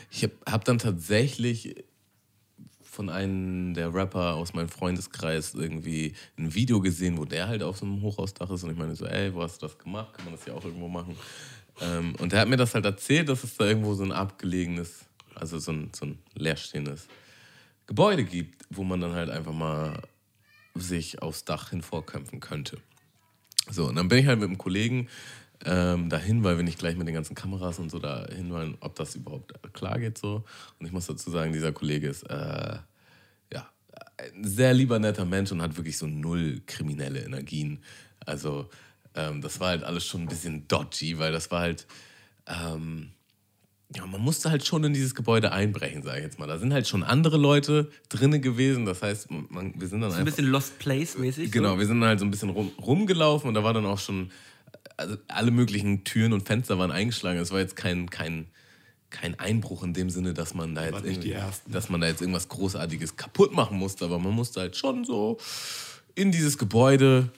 ich 0.10 0.24
habe 0.24 0.34
hab 0.48 0.66
dann 0.66 0.80
tatsächlich 0.80 1.76
von 2.94 3.10
einem 3.10 3.74
der 3.74 3.94
Rapper 3.94 4.36
aus 4.36 4.54
meinem 4.54 4.70
Freundeskreis 4.70 5.56
irgendwie 5.56 6.14
ein 6.38 6.54
Video 6.54 6.80
gesehen, 6.80 7.18
wo 7.18 7.26
der 7.26 7.48
halt 7.48 7.64
auf 7.64 7.78
so 7.78 7.86
einem 7.86 8.02
Hochhausdach 8.02 8.52
ist. 8.52 8.64
Und 8.64 8.72
ich 8.72 8.78
meine 8.78 8.96
so, 8.96 9.06
ey, 9.06 9.34
wo 9.34 9.42
hast 9.42 9.62
du 9.62 9.68
das 9.68 9.78
gemacht? 9.78 10.14
Kann 10.14 10.26
man 10.26 10.36
das 10.36 10.46
ja 10.46 10.54
auch 10.54 10.64
irgendwo 10.64 10.88
machen? 10.88 11.18
Ähm, 11.82 12.16
und 12.20 12.32
der 12.32 12.42
hat 12.42 12.48
mir 12.48 12.58
das 12.58 12.76
halt 12.76 12.86
erzählt, 12.86 13.30
dass 13.30 13.44
es 13.44 13.58
da 13.58 13.66
irgendwo 13.66 13.96
so 13.96 14.04
ein 14.04 14.12
abgelegenes, 14.12 15.06
also 15.34 15.58
so 15.58 15.72
ein, 15.72 15.90
so 15.94 16.06
ein 16.06 16.20
leerstehendes 16.36 17.08
Gebäude 17.88 18.24
gibt, 18.24 18.64
wo 18.70 18.84
man 18.84 19.02
dann 19.02 19.14
halt 19.14 19.32
einfach 19.32 19.54
mal 19.54 20.00
sich 20.76 21.22
aufs 21.22 21.46
Dach 21.46 21.72
hin 21.72 21.82
vorkämpfen 21.82 22.40
könnte. 22.40 22.78
So, 23.72 23.88
und 23.88 23.96
dann 23.96 24.08
bin 24.08 24.20
ich 24.20 24.28
halt 24.28 24.40
mit 24.40 24.50
einem 24.50 24.58
Kollegen 24.58 25.08
ähm, 25.66 26.10
dahin, 26.10 26.44
weil 26.44 26.58
wir 26.58 26.64
nicht 26.64 26.80
gleich 26.80 26.96
mit 26.96 27.08
den 27.08 27.16
ganzen 27.16 27.36
Kameras 27.36 27.80
und 27.80 27.90
so 27.90 28.00
dahin 28.00 28.50
wollen, 28.52 28.78
ob 28.82 28.96
das 28.96 29.16
überhaupt 29.16 29.54
klar 29.74 30.00
geht 30.00 30.18
so. 30.18 30.44
Und 30.80 30.86
ich 30.86 30.92
muss 30.92 31.08
dazu 31.08 31.30
sagen, 31.32 31.54
dieser 31.54 31.72
Kollege 31.72 32.10
ist 32.10 32.24
äh, 32.24 32.78
ja 33.54 33.70
ein 34.18 34.44
sehr 34.44 34.74
lieber 34.74 35.00
netter 35.00 35.26
Mensch 35.26 35.52
und 35.52 35.62
hat 35.62 35.78
wirklich 35.78 35.98
so 35.98 36.08
null 36.08 36.62
kriminelle 36.66 37.24
Energien. 37.24 37.82
Also 38.26 38.70
ähm, 39.16 39.42
das 39.42 39.60
war 39.60 39.70
halt 39.70 39.84
alles 39.84 40.06
schon 40.06 40.22
ein 40.22 40.28
bisschen 40.28 40.68
dodgy, 40.68 41.18
weil 41.20 41.32
das 41.32 41.52
war 41.52 41.62
halt 41.62 41.88
ähm, 42.48 43.12
ja, 43.96 44.06
man 44.08 44.22
musste 44.22 44.50
halt 44.50 44.66
schon 44.66 44.84
in 44.84 44.94
dieses 44.94 45.14
Gebäude 45.14 45.52
einbrechen, 45.52 46.02
sage 46.02 46.20
ich 46.20 46.24
jetzt 46.24 46.40
mal. 46.40 46.48
Da 46.48 46.58
sind 46.58 46.74
halt 46.74 46.88
schon 46.88 47.04
andere 47.04 47.38
Leute 47.38 47.92
drinne 48.10 48.40
gewesen. 48.40 48.86
Das 48.86 49.02
heißt, 49.02 49.30
man, 49.30 49.80
wir 49.80 49.88
sind 49.88 50.02
dann 50.02 50.12
So 50.12 50.18
ein 50.18 50.26
bisschen 50.26 50.48
Lost 50.48 50.80
Place-mäßig. 50.80 51.52
Genau, 51.52 51.74
So. 51.74 51.80
wir 51.80 51.86
sind 51.86 52.00
dann 52.02 52.10
halt 52.10 52.20
so 52.20 52.26
ein 52.26 52.32
bisschen 52.32 52.50
rum, 52.50 52.72
rumgelaufen 52.82 53.48
und 53.48 53.54
da 53.54 53.64
war 53.64 53.74
dann 53.74 53.86
auch 53.86 54.00
schon, 54.00 54.32
also 54.98 55.18
alle 55.28 55.52
möglichen 55.52 56.04
Türen 56.04 56.34
und 56.34 56.46
Fenster 56.46 56.78
waren 56.80 56.92
eingeschlagen. 56.92 57.40
Es 57.40 57.52
war 57.52 57.60
jetzt 57.60 57.76
kein, 57.76 58.10
kein, 58.10 58.48
kein 59.10 59.38
Einbruch 59.40 59.84
in 59.84 59.94
dem 59.94 60.10
Sinne, 60.10 60.34
dass 60.34 60.54
man 60.54 60.76
da 60.76 60.84
jetzt 60.86 60.94
irgendwie- 61.12 61.30
dass 61.72 61.90
man 61.90 62.02
da 62.02 62.08
jetzt 62.08 62.22
irgendwas 62.22 62.48
Großartiges 62.50 63.16
kaputt 63.16 63.54
machen 63.54 63.78
musste, 63.78 64.06
aber 64.06 64.20
man 64.20 64.34
musste 64.34 64.60
halt 64.62 64.76
schon 64.76 65.06
so 65.06 65.38
in 66.16 66.32
dieses 66.32 66.58
Gebäude 66.58 67.30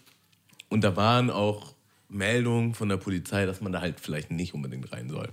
und 0.69 0.83
da 0.83 0.95
waren 0.95 1.29
auch 1.29 1.73
Meldungen 2.09 2.73
von 2.73 2.89
der 2.89 2.97
Polizei, 2.97 3.45
dass 3.45 3.61
man 3.61 3.71
da 3.71 3.81
halt 3.81 3.99
vielleicht 3.99 4.31
nicht 4.31 4.53
unbedingt 4.53 4.91
rein 4.91 5.09
soll. 5.09 5.29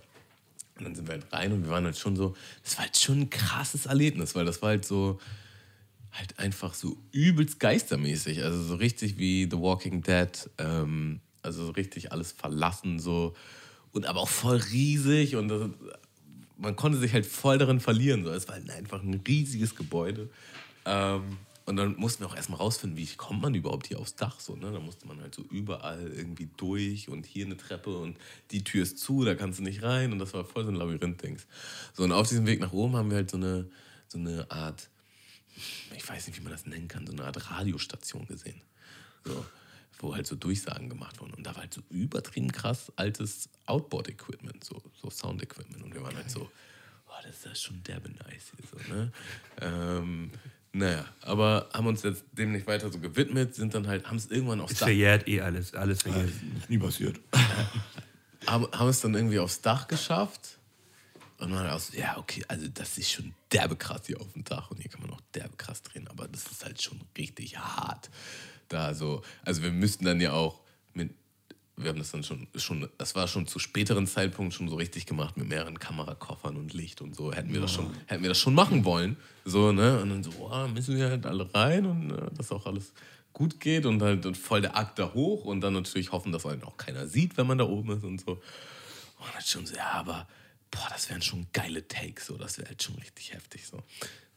Und 0.79 0.85
dann 0.85 0.95
sind 0.95 1.07
wir 1.07 1.13
halt 1.15 1.33
rein 1.33 1.53
und 1.53 1.65
wir 1.65 1.71
waren 1.71 1.85
halt 1.85 1.99
schon 1.99 2.17
so, 2.17 2.35
das 2.65 2.77
war 2.77 2.85
halt 2.87 2.97
schon 2.97 3.21
ein 3.21 3.31
krasses 3.31 3.87
Erlebnis, 3.87 4.35
weil 4.35 4.45
das 4.45 4.63
war 4.63 4.71
halt 4.71 4.85
so, 4.85 5.21
halt 6.13 6.39
einfach 6.39 6.75
so 6.75 6.97
übelst 7.13 7.61
geistermäßig. 7.61 8.43
Also 8.43 8.63
so 8.63 8.75
richtig 8.77 9.19
wie 9.19 9.45
The 9.51 9.59
Walking 9.59 10.03
Dead. 10.03 10.29
Ähm, 10.59 11.21
also 11.43 11.67
so 11.67 11.73
richtig 11.73 12.13
alles 12.13 12.33
verlassen 12.33 12.99
so. 12.99 13.35
Und 13.93 14.07
aber 14.07 14.21
auch 14.21 14.29
voll 14.29 14.57
riesig 14.57 15.37
und 15.37 15.49
das, 15.49 15.69
man 16.57 16.77
konnte 16.77 16.99
sich 16.99 17.13
halt 17.13 17.27
voll 17.27 17.59
darin 17.59 17.81
verlieren. 17.81 18.25
So. 18.25 18.31
Es 18.31 18.49
war 18.49 18.55
halt 18.55 18.71
einfach 18.71 19.03
ein 19.03 19.21
riesiges 19.27 19.75
Gebäude. 19.75 20.31
Ähm, 20.87 21.37
und 21.65 21.77
dann 21.77 21.95
mussten 21.97 22.25
wir 22.25 22.29
auch 22.29 22.35
erstmal 22.35 22.59
rausfinden, 22.59 22.99
wie 22.99 23.07
kommt 23.17 23.43
man 23.43 23.55
überhaupt 23.55 23.87
hier 23.87 24.01
aufs 24.01 24.17
Dach. 24.17 24.41
So, 24.41 24.57
ne? 24.57 24.73
Da 24.73 24.81
musste 24.81 25.07
man 25.07 25.21
halt 25.21 25.35
so 25.35 25.43
überall 25.43 26.11
irgendwie 26.13 26.49
durch 26.57 27.09
und 27.09 27.27
hier 27.27 27.47
eine 27.47 27.57
Treppe 27.57 27.97
und 27.97 28.17
die 28.51 28.65
Tür 28.65 28.83
ist 28.83 28.99
zu, 28.99 29.25
da 29.25 29.35
kannst 29.35 29.59
du 29.59 29.63
nicht 29.63 29.83
rein. 29.83 30.13
Und 30.13 30.19
das 30.19 30.33
war 30.35 30.45
voll 30.45 30.65
so 30.65 30.71
ein 30.71 30.77
Labyrinth-Dings. 30.77 31.47
So, 31.93 32.03
und 32.03 32.13
auf 32.13 32.29
diesem 32.29 32.47
Weg 32.47 32.61
nach 32.61 32.73
oben 32.73 32.97
haben 32.97 33.11
wir 33.11 33.19
halt 33.19 33.31
so 33.31 33.37
eine, 33.37 33.69
so 34.09 34.19
eine 34.19 34.51
Art 34.51 34.89
ich 35.97 36.09
weiß 36.09 36.27
nicht, 36.27 36.39
wie 36.39 36.43
man 36.43 36.53
das 36.53 36.67
nennen 36.67 36.89
kann, 36.89 37.07
so 37.07 37.13
eine 37.13 37.25
Art 37.25 37.51
Radiostation 37.51 38.27
gesehen. 38.27 38.61
So, 39.25 39.45
wo 40.03 40.15
halt 40.15 40.27
so 40.27 40.37
Durchsagen 40.37 40.89
gemacht 40.89 41.21
wurden. 41.21 41.35
Und 41.35 41.47
da 41.47 41.55
war 41.55 41.63
halt 41.63 41.75
so 41.75 41.83
übertrieben 41.91 42.51
krass 42.53 42.93
altes 42.97 43.49
Outboard-Equipment, 43.67 44.65
so, 44.65 44.83
so 45.01 45.11
Sound-Equipment. 45.11 45.83
Und 45.83 45.95
wir 45.95 46.03
waren 46.03 46.17
halt 46.17 46.31
so, 46.31 46.51
oh, 47.09 47.13
das 47.25 47.37
ist 47.37 47.45
ja 47.45 47.55
schon 47.55 47.83
derbe 47.85 48.11
nice 48.11 48.53
hier 48.57 48.67
so, 48.71 48.95
ne? 48.95 49.13
Ähm, 49.61 50.31
Naja, 50.75 51.05
aber 51.21 51.69
haben 51.75 51.87
uns 51.87 52.03
jetzt 52.03 52.25
dem 52.33 52.53
nicht 52.53 52.67
weiter 52.67 52.91
so 52.91 52.99
gewidmet, 52.99 53.55
sind 53.55 53.75
dann 53.75 53.87
halt, 53.87 54.07
haben 54.07 54.17
es 54.17 54.31
irgendwann 54.31 54.61
aufs 54.61 54.73
Ist 54.73 54.81
Dach, 54.81 54.87
verjährt 54.87 55.29
eh 55.29 55.43
alles. 55.43 55.75
Alles 55.75 56.03
verjährt. 56.03 56.31
Ist 56.31 56.71
nie 56.71 56.79
passiert. 56.79 57.21
haben, 58.47 58.67
haben 58.73 58.89
es 58.89 59.01
dann 59.01 59.15
irgendwie 59.15 59.39
aufs 59.39 59.61
Dach 59.61 59.87
geschafft. 59.87 60.59
Und 61.39 61.51
man 61.51 61.69
auch 61.69 61.81
so, 61.81 61.97
ja, 61.97 62.17
okay, 62.19 62.45
also 62.49 62.69
das 62.69 62.99
ist 62.99 63.11
schon 63.11 63.35
derbe 63.53 63.77
krass 63.77 64.03
hier 64.07 64.21
auf 64.21 64.33
dem 64.33 64.45
Dach 64.45 64.71
und 64.71 64.81
hier 64.81 64.91
kann 64.91 65.03
man 65.03 65.11
auch 65.11 65.21
derbe 65.35 65.57
krass 65.57 65.83
drehen, 65.83 66.07
aber 66.07 66.29
das 66.29 66.47
ist 66.47 66.65
halt 66.65 66.81
schon 66.81 67.01
richtig 67.19 67.59
hart. 67.59 68.11
Da 68.73 68.95
so, 68.95 69.23
also 69.45 69.63
wir 69.63 69.71
müssten 69.71 70.05
dann 70.05 70.21
ja 70.21 70.33
auch 70.33 70.61
mit, 70.95 71.11
wir 71.77 71.91
haben 71.91 71.99
das 71.99 72.11
dann 72.11 72.23
schon, 72.25 72.47
schon, 72.57 72.89
das 72.99 73.15
war 73.15 73.29
schon 73.29 73.47
zu 73.47 73.59
späteren 73.59 74.07
Zeitpunkt 74.07 74.55
schon 74.55 74.69
so 74.69 74.77
richtig 74.77 75.07
gemacht 75.07 75.37
mit 75.37 75.49
mehreren 75.49 75.79
Kamerakoffern 75.79 76.57
und 76.57 76.73
Licht 76.73 77.01
und 77.01 77.15
so, 77.15 77.33
hätten 77.33 77.53
wir 77.53 77.61
das 77.61 77.73
schon, 77.73 77.91
hätten 78.07 78.23
wir 78.23 78.31
das 78.31 78.39
schon 78.39 78.55
machen 78.55 78.85
wollen. 78.85 79.17
So, 79.45 79.73
ne? 79.73 80.01
Und 80.01 80.11
dann 80.11 80.23
so, 80.23 80.31
boah, 80.31 80.69
müssen 80.69 80.97
wir 80.97 81.11
halt 81.11 81.27
alle 81.27 81.53
rein 81.55 81.87
und 81.87 82.11
äh, 82.11 82.31
dass 82.37 82.53
auch 82.53 82.67
alles 82.67 82.93
gut 83.33 83.61
geht 83.61 83.87
und 83.87 84.03
halt 84.03 84.27
und 84.27 84.37
voll 84.37 84.61
der 84.61 84.77
Akt 84.77 84.99
da 84.99 85.13
hoch 85.15 85.45
und 85.45 85.61
dann 85.61 85.73
natürlich 85.73 86.13
hoffen, 86.13 86.33
dass 86.33 86.47
einen 86.47 86.63
auch 86.65 86.77
keiner 86.77 87.07
sieht, 87.07 87.37
wenn 87.37 87.47
man 87.47 87.59
da 87.59 87.65
oben 87.65 87.97
ist 87.97 88.05
und 88.05 88.21
so. 88.21 88.33
Und 88.33 89.35
dann 89.35 89.43
schon 89.43 89.67
so, 89.67 89.75
ja, 89.75 89.93
aber 89.93 90.27
boah, 90.71 90.89
das 90.91 91.09
wären 91.09 91.23
schon 91.23 91.47
geile 91.53 91.87
Takes, 91.87 92.27
so, 92.27 92.37
das 92.37 92.59
wäre 92.59 92.69
halt 92.69 92.83
schon 92.83 92.97
richtig 92.97 93.33
heftig, 93.33 93.67
so. 93.67 93.83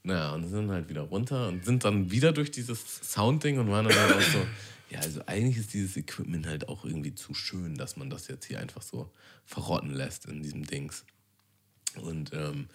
Naja, 0.06 0.36
und 0.36 0.48
sind 0.48 0.70
halt 0.70 0.88
wieder 0.88 1.02
runter 1.02 1.48
und 1.48 1.66
sind 1.66 1.84
dann 1.84 2.12
wieder 2.12 2.32
durch 2.32 2.52
dieses 2.52 2.80
Soundding 3.12 3.58
und 3.58 3.72
waren 3.72 3.88
dann 3.88 3.98
halt 3.98 4.14
auch 4.14 4.22
so, 4.22 4.38
ja, 4.92 5.00
also 5.00 5.22
eigentlich 5.26 5.58
ist 5.58 5.74
dieses 5.74 5.98
Equipment 5.98 6.46
halt 6.46 6.70
auch 6.70 6.86
irgendwie 6.86 7.16
zu 7.16 7.34
schön, 7.34 7.76
dass 7.76 7.98
man 7.98 8.12
das 8.12 8.28
jetzt 8.28 8.46
hier 8.46 8.60
einfach 8.60 8.84
so 8.84 9.12
verrotten 9.46 9.92
lässt 9.92 10.28
in 10.28 10.44
diesem 10.44 10.64
Dings. 10.64 11.06
Und 12.00 12.34
ähm, 12.34 12.68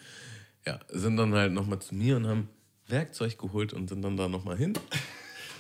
ja, 0.67 0.81
sind 0.89 1.17
dann 1.17 1.33
halt 1.33 1.52
nochmal 1.52 1.78
zu 1.78 1.94
mir 1.94 2.17
und 2.17 2.26
haben 2.26 2.49
Werkzeug 2.89 3.39
geholt 3.39 3.73
und 3.73 3.89
sind 3.89 4.02
dann 4.02 4.17
da 4.17 4.28
nochmal 4.28 4.57
hin. 4.57 4.73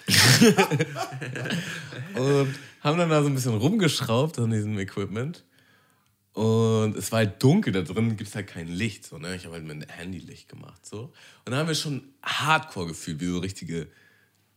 und 2.16 2.54
haben 2.80 2.98
dann 2.98 3.10
da 3.10 3.22
so 3.22 3.28
ein 3.28 3.34
bisschen 3.34 3.56
rumgeschraubt 3.56 4.40
an 4.40 4.50
diesem 4.50 4.76
Equipment. 4.76 5.44
Und 6.32 6.96
es 6.96 7.10
war 7.10 7.18
halt 7.18 7.42
dunkel, 7.42 7.72
da 7.72 7.82
drin 7.82 8.16
gibt 8.16 8.28
es 8.28 8.34
halt 8.36 8.46
kein 8.46 8.68
Licht. 8.68 9.04
So, 9.04 9.18
ne? 9.18 9.34
Ich 9.34 9.44
habe 9.44 9.54
halt 9.54 9.64
mit 9.64 9.72
einem 9.72 9.88
Handylicht 9.88 10.48
gemacht. 10.48 10.86
So. 10.86 11.12
Und 11.44 11.50
dann 11.50 11.56
haben 11.56 11.68
wir 11.68 11.74
schon 11.74 12.02
hardcore 12.22 12.88
gefühlt, 12.88 13.20
wie 13.20 13.26
so 13.26 13.38
richtige 13.38 13.88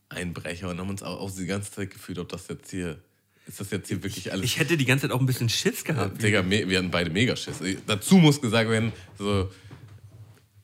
Einbrecher 0.10 0.70
und 0.70 0.80
haben 0.80 0.90
uns 0.90 1.02
auch, 1.02 1.20
auch 1.20 1.32
die 1.32 1.46
ganze 1.46 1.72
Zeit 1.72 1.90
gefühlt, 1.90 2.20
ob 2.20 2.30
das 2.30 2.48
jetzt 2.48 2.70
hier, 2.70 3.02
ist 3.48 3.60
das 3.60 3.72
jetzt 3.72 3.88
hier 3.88 4.04
wirklich 4.04 4.32
alles. 4.32 4.46
Ich 4.46 4.60
hätte 4.60 4.78
die 4.78 4.86
ganze 4.86 5.08
Zeit 5.08 5.16
auch 5.16 5.20
ein 5.20 5.26
bisschen 5.26 5.50
Schiss 5.50 5.84
gehabt. 5.84 6.22
Digga, 6.22 6.48
wir 6.48 6.78
hatten 6.78 6.92
beide 6.92 7.10
Megaschiss. 7.10 7.60
Dazu 7.88 8.18
muss 8.18 8.40
gesagt 8.40 8.70
werden, 8.70 8.94
so, 9.18 9.52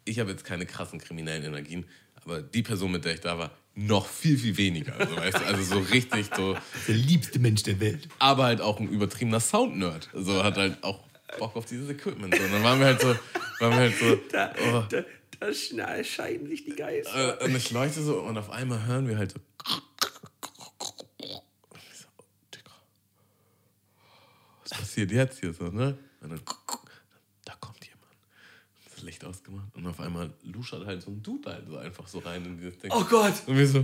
ich 0.06 0.20
habe 0.20 0.32
jetzt 0.32 0.44
keine 0.44 0.66
krassen 0.66 1.00
kriminellen 1.00 1.44
Energien, 1.44 1.86
aber 2.16 2.42
die 2.42 2.62
Person, 2.62 2.92
mit 2.92 3.04
der 3.04 3.16
ich 3.16 3.22
da 3.22 3.38
war, 3.38 3.52
noch 3.88 4.08
viel, 4.08 4.38
viel 4.38 4.58
weniger. 4.58 4.94
Also, 5.00 5.16
weißt 5.16 5.38
du, 5.38 5.46
also 5.46 5.64
so 5.64 5.80
richtig 5.80 6.28
so, 6.36 6.58
Der 6.88 6.96
liebste 6.96 7.40
Mensch 7.40 7.64
der 7.64 7.80
Welt. 7.80 8.10
aber 8.20 8.44
halt 8.44 8.62
auch 8.62 8.80
ein 8.80 8.90
übertriebener 8.90 9.40
Sound-Nerd. 9.40 10.10
So 10.14 10.44
hat 10.44 10.58
halt 10.58 10.84
auch 10.84 11.00
Bock 11.38 11.56
auf 11.56 11.66
dieses 11.66 11.90
Equipment. 11.90 12.36
So. 12.36 12.44
Und 12.44 12.52
dann 12.52 12.64
waren 12.64 12.80
wir 12.80 12.88
halt 12.88 13.02
so, 13.02 13.16
waren 13.60 13.72
wir 13.72 13.80
halt 13.80 13.98
so, 13.98 14.06
oh. 14.06 14.84
Da, 14.90 15.02
da 15.40 16.04
scheiden 16.04 16.48
sich 16.48 16.66
die 16.66 16.76
Geister. 16.76 17.42
Äh, 17.42 17.46
und 17.46 17.56
ich 17.56 17.72
leuchte 17.72 18.02
so 18.02 18.20
und 18.20 18.38
auf 18.38 18.50
einmal 18.50 18.86
hören 18.86 19.08
wir 19.08 19.18
halt 19.18 19.32
so. 19.32 19.40
Und 21.70 21.80
ich 21.92 22.00
so, 22.00 22.08
oh, 22.18 22.24
Digga. 22.54 22.72
Was 24.64 24.78
passiert 24.78 25.12
jetzt 25.12 25.40
hier 25.40 25.54
so, 25.54 25.66
ne? 25.66 25.98
Und 26.22 26.32
dann, 26.32 26.42
da. 26.46 26.79
Das 29.00 29.06
Licht 29.06 29.24
ausgemacht 29.24 29.74
und 29.78 29.88
auf 29.88 29.98
einmal 30.02 30.30
luschert 30.44 30.86
halt 30.86 31.02
so 31.02 31.10
ein 31.10 31.24
Dude 31.24 31.50
halt 31.50 31.66
so 31.66 31.78
einfach 31.78 32.06
so 32.06 32.20
rein 32.20 32.44
in 32.44 32.58
dieses 32.58 32.78
Ding. 32.80 32.92
Oh 32.94 33.06
Gott! 33.06 33.32
Und 33.48 33.56
wir 33.56 33.66
so. 33.66 33.80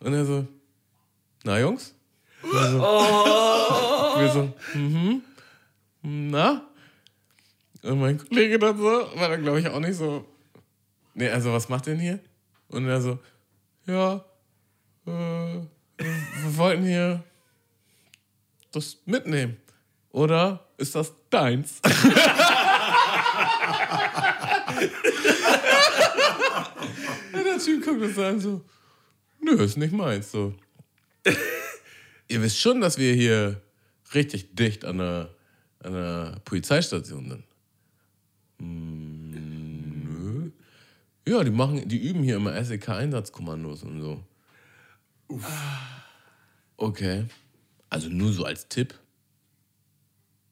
Und 0.00 0.12
er 0.12 0.24
so, 0.24 0.48
na 1.44 1.60
Jungs? 1.60 1.94
Wir 2.42 2.70
so, 2.70 2.80
wir 2.80 4.30
so 4.32 4.52
mhm. 4.76 5.22
Na? 6.02 6.66
Und 7.82 8.00
mein 8.00 8.18
Kollege 8.18 8.58
dann 8.58 8.76
so, 8.76 8.84
war 8.84 9.28
dann 9.28 9.42
glaube 9.44 9.60
ich 9.60 9.68
auch 9.68 9.78
nicht 9.78 9.96
so. 9.96 10.26
Nee, 11.14 11.28
also 11.28 11.52
was 11.52 11.68
macht 11.68 11.86
denn 11.86 12.00
hier? 12.00 12.18
Und 12.66 12.88
er 12.88 13.00
so, 13.00 13.20
ja, 13.86 14.24
äh, 15.06 15.60
wir 15.98 16.56
wollten 16.56 16.82
hier 16.82 17.22
das 18.72 18.98
mitnehmen. 19.06 19.56
Oder 20.10 20.66
ist 20.78 20.96
das 20.96 21.12
deins? 21.30 21.80
Und 27.70 27.86
der 27.86 27.92
Typ 27.92 28.00
guckt 28.00 28.02
uns 28.02 28.18
an 28.18 28.40
so, 28.40 28.64
nö, 29.40 29.62
ist 29.62 29.76
nicht 29.76 29.92
meins. 29.92 30.30
So. 30.30 30.54
Ihr 32.28 32.42
wisst 32.42 32.58
schon, 32.58 32.80
dass 32.80 32.98
wir 32.98 33.14
hier 33.14 33.60
richtig 34.14 34.54
dicht 34.54 34.84
an 34.84 34.98
der, 34.98 35.34
an 35.80 35.92
der 35.92 36.40
Polizeistation 36.44 37.28
sind. 37.28 37.44
Hm, 38.58 40.04
nö. 40.04 40.50
Ja, 41.26 41.44
die 41.44 41.50
machen, 41.50 41.88
die 41.88 42.08
üben 42.08 42.22
hier 42.22 42.36
immer 42.36 42.62
SEK-Einsatzkommandos 42.62 43.82
und 43.82 44.00
so. 44.00 44.24
Okay. 46.76 47.26
Also 47.88 48.08
nur 48.08 48.32
so 48.32 48.44
als 48.44 48.68
Tipp. 48.68 48.94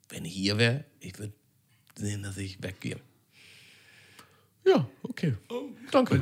Wenn 0.08 0.24
ich 0.24 0.34
hier 0.34 0.58
wäre, 0.58 0.84
ich 1.00 1.18
würde 1.18 1.32
sehen, 1.96 2.22
dass 2.22 2.36
ich 2.36 2.62
weggehe. 2.62 2.98
Ja, 4.68 4.88
okay. 5.02 5.34
Danke. 5.90 6.20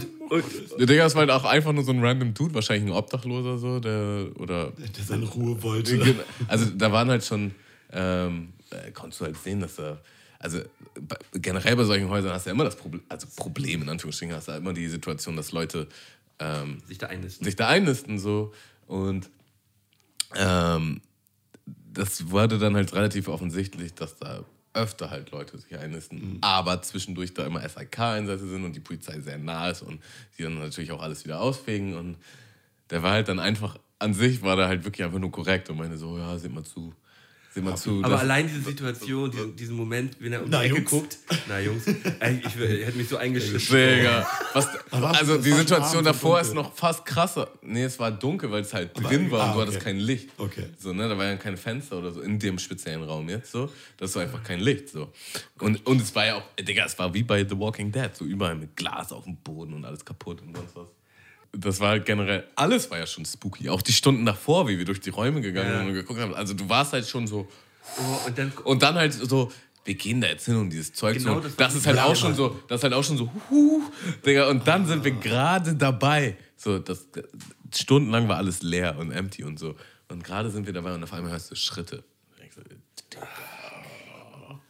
Der 0.79 0.87
Digga 0.87 1.07
ist 1.07 1.17
halt 1.17 1.31
auch 1.31 1.45
einfach 1.45 1.73
nur 1.73 1.83
so 1.85 1.93
ein 1.93 2.05
random 2.05 2.35
Dude, 2.35 2.55
wahrscheinlich 2.55 2.91
ein 2.91 2.97
Obdachloser 2.97 3.59
so, 3.59 3.81
der 3.81 4.29
oder 4.39 4.71
Der 4.73 5.05
seine 5.05 5.27
Ruhe 5.27 5.61
wollte. 5.63 5.99
Genau. 5.99 6.23
Also 6.47 6.67
da 6.67 6.93
waren 6.93 7.09
halt 7.09 7.25
schon, 7.25 7.55
ähm, 7.93 8.53
äh, 8.71 8.91
konntest 8.93 9.21
du 9.21 9.25
halt 9.25 9.37
sehen, 9.37 9.61
dass 9.61 9.77
da, 9.77 9.99
also 10.39 10.61
bei, 11.01 11.17
generell 11.33 11.75
bei 11.77 11.85
solchen 11.85 12.09
Häusern 12.09 12.33
hast 12.33 12.47
du 12.47 12.51
ja 12.51 12.55
immer 12.55 12.65
das 12.65 12.77
Problem, 12.77 13.03
also 13.09 13.27
Problem 13.37 13.83
in 13.83 13.89
Anführungsstrichen, 13.89 14.35
hast 14.35 14.49
du 14.49 14.53
halt 14.53 14.63
immer 14.63 14.73
die 14.73 14.87
Situation, 14.89 15.37
dass 15.37 15.53
Leute 15.53 15.89
ähm, 16.39 16.79
Sich 16.87 16.99
da 16.99 17.07
einnisten. 17.07 17.45
sich 17.45 17.57
da 17.57 17.69
einnisten 17.69 18.19
so 18.19 18.53
und 18.87 19.29
ähm, 20.37 21.01
das 21.93 22.31
wurde 22.31 22.59
dann 22.59 22.77
halt 22.77 22.93
relativ 22.95 23.29
offensichtlich, 23.29 23.95
dass 23.95 24.17
da 24.17 24.45
öfter 24.77 25.11
halt 25.11 25.31
Leute 25.33 25.59
sich 25.59 25.77
einnisten, 25.77 26.39
aber 26.43 26.83
zwischendurch 26.83 27.35
da 27.35 27.45
immer 27.47 27.67
SIK-Einsätze 27.69 28.47
sind 28.47 28.65
und 28.65 28.77
die 28.77 28.81
Polizei 28.81 29.21
sehr 29.21 29.39
nah 29.39 29.71
ist 29.71 29.83
und 29.83 30.01
die 30.39 30.43
dann 30.43 30.59
natürlich 30.59 30.93
auch 30.93 31.03
alles 31.03 31.25
wieder 31.25 31.41
ausfegen 31.41 31.95
und 31.97 32.17
der 32.91 33.03
war 33.03 33.13
halt 33.13 33.29
dann 33.29 33.41
einfach, 33.41 33.79
an 33.99 34.15
sich 34.15 34.43
war 34.43 34.57
der 34.57 34.69
halt 34.69 34.85
wirklich 34.85 35.05
einfach 35.05 35.19
nur 35.19 35.33
korrekt 35.33 35.71
und 35.71 35.79
meinte 35.79 35.97
so, 35.97 36.19
ja, 36.19 36.39
seht 36.39 36.55
mal 36.55 36.63
zu, 36.63 36.95
seht 37.57 37.65
mal 37.65 37.77
zu. 37.77 38.03
Aber 38.05 38.21
allein 38.21 38.47
diese 38.47 38.61
Situation, 38.63 39.31
diesen, 39.31 39.57
diesen 39.57 39.77
Moment, 39.77 40.17
wenn 40.21 40.33
er 40.33 40.41
um 40.41 40.45
die 40.47 40.51
Na, 40.53 40.63
Ecke 40.63 40.77
Jungs. 40.77 40.91
guckt. 40.91 41.19
Na, 41.49 41.59
Jungs. 41.59 41.87
Ey, 41.87 42.41
ich, 42.47 42.59
wär- 42.59 42.87
hätte 42.87 42.97
mich 42.99 43.09
so 43.09 43.17
eingeschissen. 43.17 43.77
Digga. 43.77 44.27
Was, 44.53 44.69
also 44.93 45.39
die 45.39 45.53
Situation 45.53 45.99
und 45.99 46.05
davor 46.05 46.41
ist 46.41 46.55
noch 46.55 46.75
fast 46.75 47.05
krasser. 47.07 47.49
Nee, 47.63 47.85
es 47.85 47.99
war 47.99 48.11
dunkel, 48.13 48.51
weil 48.51 48.61
es 48.63 48.73
halt 48.75 48.91
Aber- 48.97 49.09
drin 49.09 49.31
war 49.31 49.45
und 49.45 49.51
ah, 49.51 49.55
du 49.55 49.61
hattest 49.63 49.77
okay. 49.79 49.85
kein 49.87 49.99
Licht. 49.99 50.29
Okay. 50.37 50.67
So, 50.79 50.93
ne, 50.93 51.09
da 51.09 51.17
war 51.17 51.25
ja 51.25 51.37
kein 51.37 51.57
Fenster 51.57 51.99
oder 51.99 52.13
so 52.13 52.21
in 52.21 52.39
dem 52.39 52.59
speziellen 52.59 53.03
Raum 53.03 53.29
jetzt 53.29 53.51
so. 53.53 53.71
Das 53.97 54.15
war 54.15 54.23
einfach 54.23 54.43
kein 54.45 54.61
Licht 54.61 54.91
so. 54.91 55.11
Und, 55.59 55.85
und 55.87 56.01
es 56.03 56.15
war 56.15 56.27
ja 56.27 56.35
auch, 56.37 56.45
Digga, 56.61 56.85
es 56.85 56.99
war 56.99 57.13
wie 57.15 57.23
bei 57.23 57.45
The 57.49 57.59
Walking 57.59 57.91
Dead, 57.91 58.11
so 58.15 58.25
überall 58.25 58.55
mit 58.55 58.77
Glas 58.77 59.13
auf 59.13 59.25
dem 59.25 59.37
Boden 59.37 59.73
und 59.75 59.85
alles 59.85 60.05
kaputt 60.05 60.43
und 60.43 60.55
sonst 60.57 60.77
was. 60.77 60.87
Das 61.53 61.81
war 61.81 61.91
halt 61.91 62.05
generell, 62.07 62.45
alles 62.55 62.91
war 62.91 62.99
ja 62.99 63.07
schon 63.07 63.25
spooky. 63.25 63.69
Auch 63.71 63.83
die 63.83 63.93
Stunden 63.93 64.27
davor, 64.27 64.69
wie 64.69 64.77
wir 64.79 64.85
durch 64.85 65.01
die 65.01 65.11
Räume 65.11 65.41
gegangen 65.41 65.71
Ja. 65.71 65.79
sind 65.79 65.89
und 65.89 65.95
geguckt 65.95 66.21
haben. 66.21 66.35
Also 66.35 66.55
du 66.55 66.69
warst 66.69 66.93
halt 66.93 67.07
schon 67.07 67.27
so, 67.27 67.49
Oh, 67.99 68.27
und 68.27 68.37
dann 68.37 68.51
und 68.65 68.83
dann 68.83 68.97
halt 68.97 69.13
so, 69.13 69.53
wir 69.85 69.95
gehen 69.95 70.21
da 70.21 70.27
jetzt 70.27 70.45
hin 70.47 70.57
und 70.57 70.71
dieses 70.71 70.93
Zeug 70.93 71.17
Genau, 71.19 71.35
so. 71.35 71.41
das 71.41 71.55
Das, 71.57 71.75
ist 71.77 71.87
halt 71.87 72.01
auch 72.01 72.17
schon 72.17 72.35
so, 72.35 72.61
das 72.67 72.81
ist 72.81 72.83
halt 72.83 72.95
auch 72.95 73.05
schon 73.05 73.17
so, 73.17 73.31
huh, 73.49 73.81
Digga, 74.27 74.49
und 74.51 74.67
dann 74.67 74.87
sind 74.87 75.05
wir 75.05 75.13
gerade 75.13 75.75
dabei. 75.77 76.37
So, 76.57 76.81
das, 76.81 77.07
stundenlang 77.73 78.27
war 78.29 78.39
alles 78.39 78.63
leer 78.63 78.99
und 78.99 79.13
empty 79.13 79.45
und 79.45 79.59
so. 79.59 79.77
Und 80.09 80.25
gerade 80.25 80.51
sind 80.51 80.67
wir 80.67 80.73
dabei 80.73 80.95
und 80.95 81.05
auf 81.05 81.13
einmal 81.13 81.31
hörst 81.31 81.51
du 81.53 81.55
Schritte. 81.55 81.99
Und 82.39 82.45
ich 82.45 82.53
so, 82.55 82.61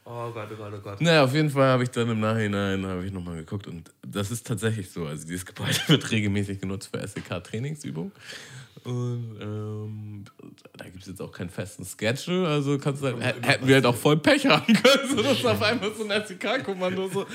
Oh 0.08 0.30
Gott, 0.30 0.48
oh 0.52 0.56
Gott, 0.56 0.72
oh 0.72 0.80
Gott. 0.80 1.00
Naja, 1.00 1.24
auf 1.24 1.34
jeden 1.34 1.50
Fall 1.50 1.66
habe 1.68 1.82
ich 1.82 1.90
dann 1.90 2.08
im 2.08 2.20
Nachhinein 2.20 2.86
habe 2.86 3.04
ich 3.04 3.12
nochmal 3.12 3.36
geguckt 3.38 3.66
und 3.66 3.90
das 4.06 4.30
ist 4.30 4.46
tatsächlich 4.46 4.88
so. 4.90 5.04
Also 5.06 5.26
dieses 5.26 5.44
Gebäude 5.44 5.76
wird 5.88 6.10
regelmäßig 6.12 6.60
genutzt 6.60 6.90
für 6.94 7.06
SEK-Trainingsübungen. 7.06 8.12
Und 8.84 9.36
ähm, 9.40 10.24
da 10.76 10.84
gibt 10.84 11.00
es 11.00 11.08
jetzt 11.08 11.20
auch 11.20 11.32
keinen 11.32 11.50
festen 11.50 11.84
Schedule, 11.84 12.46
also 12.46 12.78
kannst 12.78 13.02
du 13.02 13.06
halt, 13.06 13.16
hä- 13.20 13.34
hätten 13.42 13.66
wir 13.66 13.74
halt 13.76 13.86
auch 13.86 13.96
voll 13.96 14.16
Pech 14.16 14.46
haben 14.46 14.64
können, 14.74 15.08
so 15.16 15.22
dass 15.22 15.44
auf 15.44 15.60
einmal 15.60 15.90
so 15.92 16.08
ein 16.08 16.24
SEK-Kommando 16.24 17.08
so, 17.08 17.26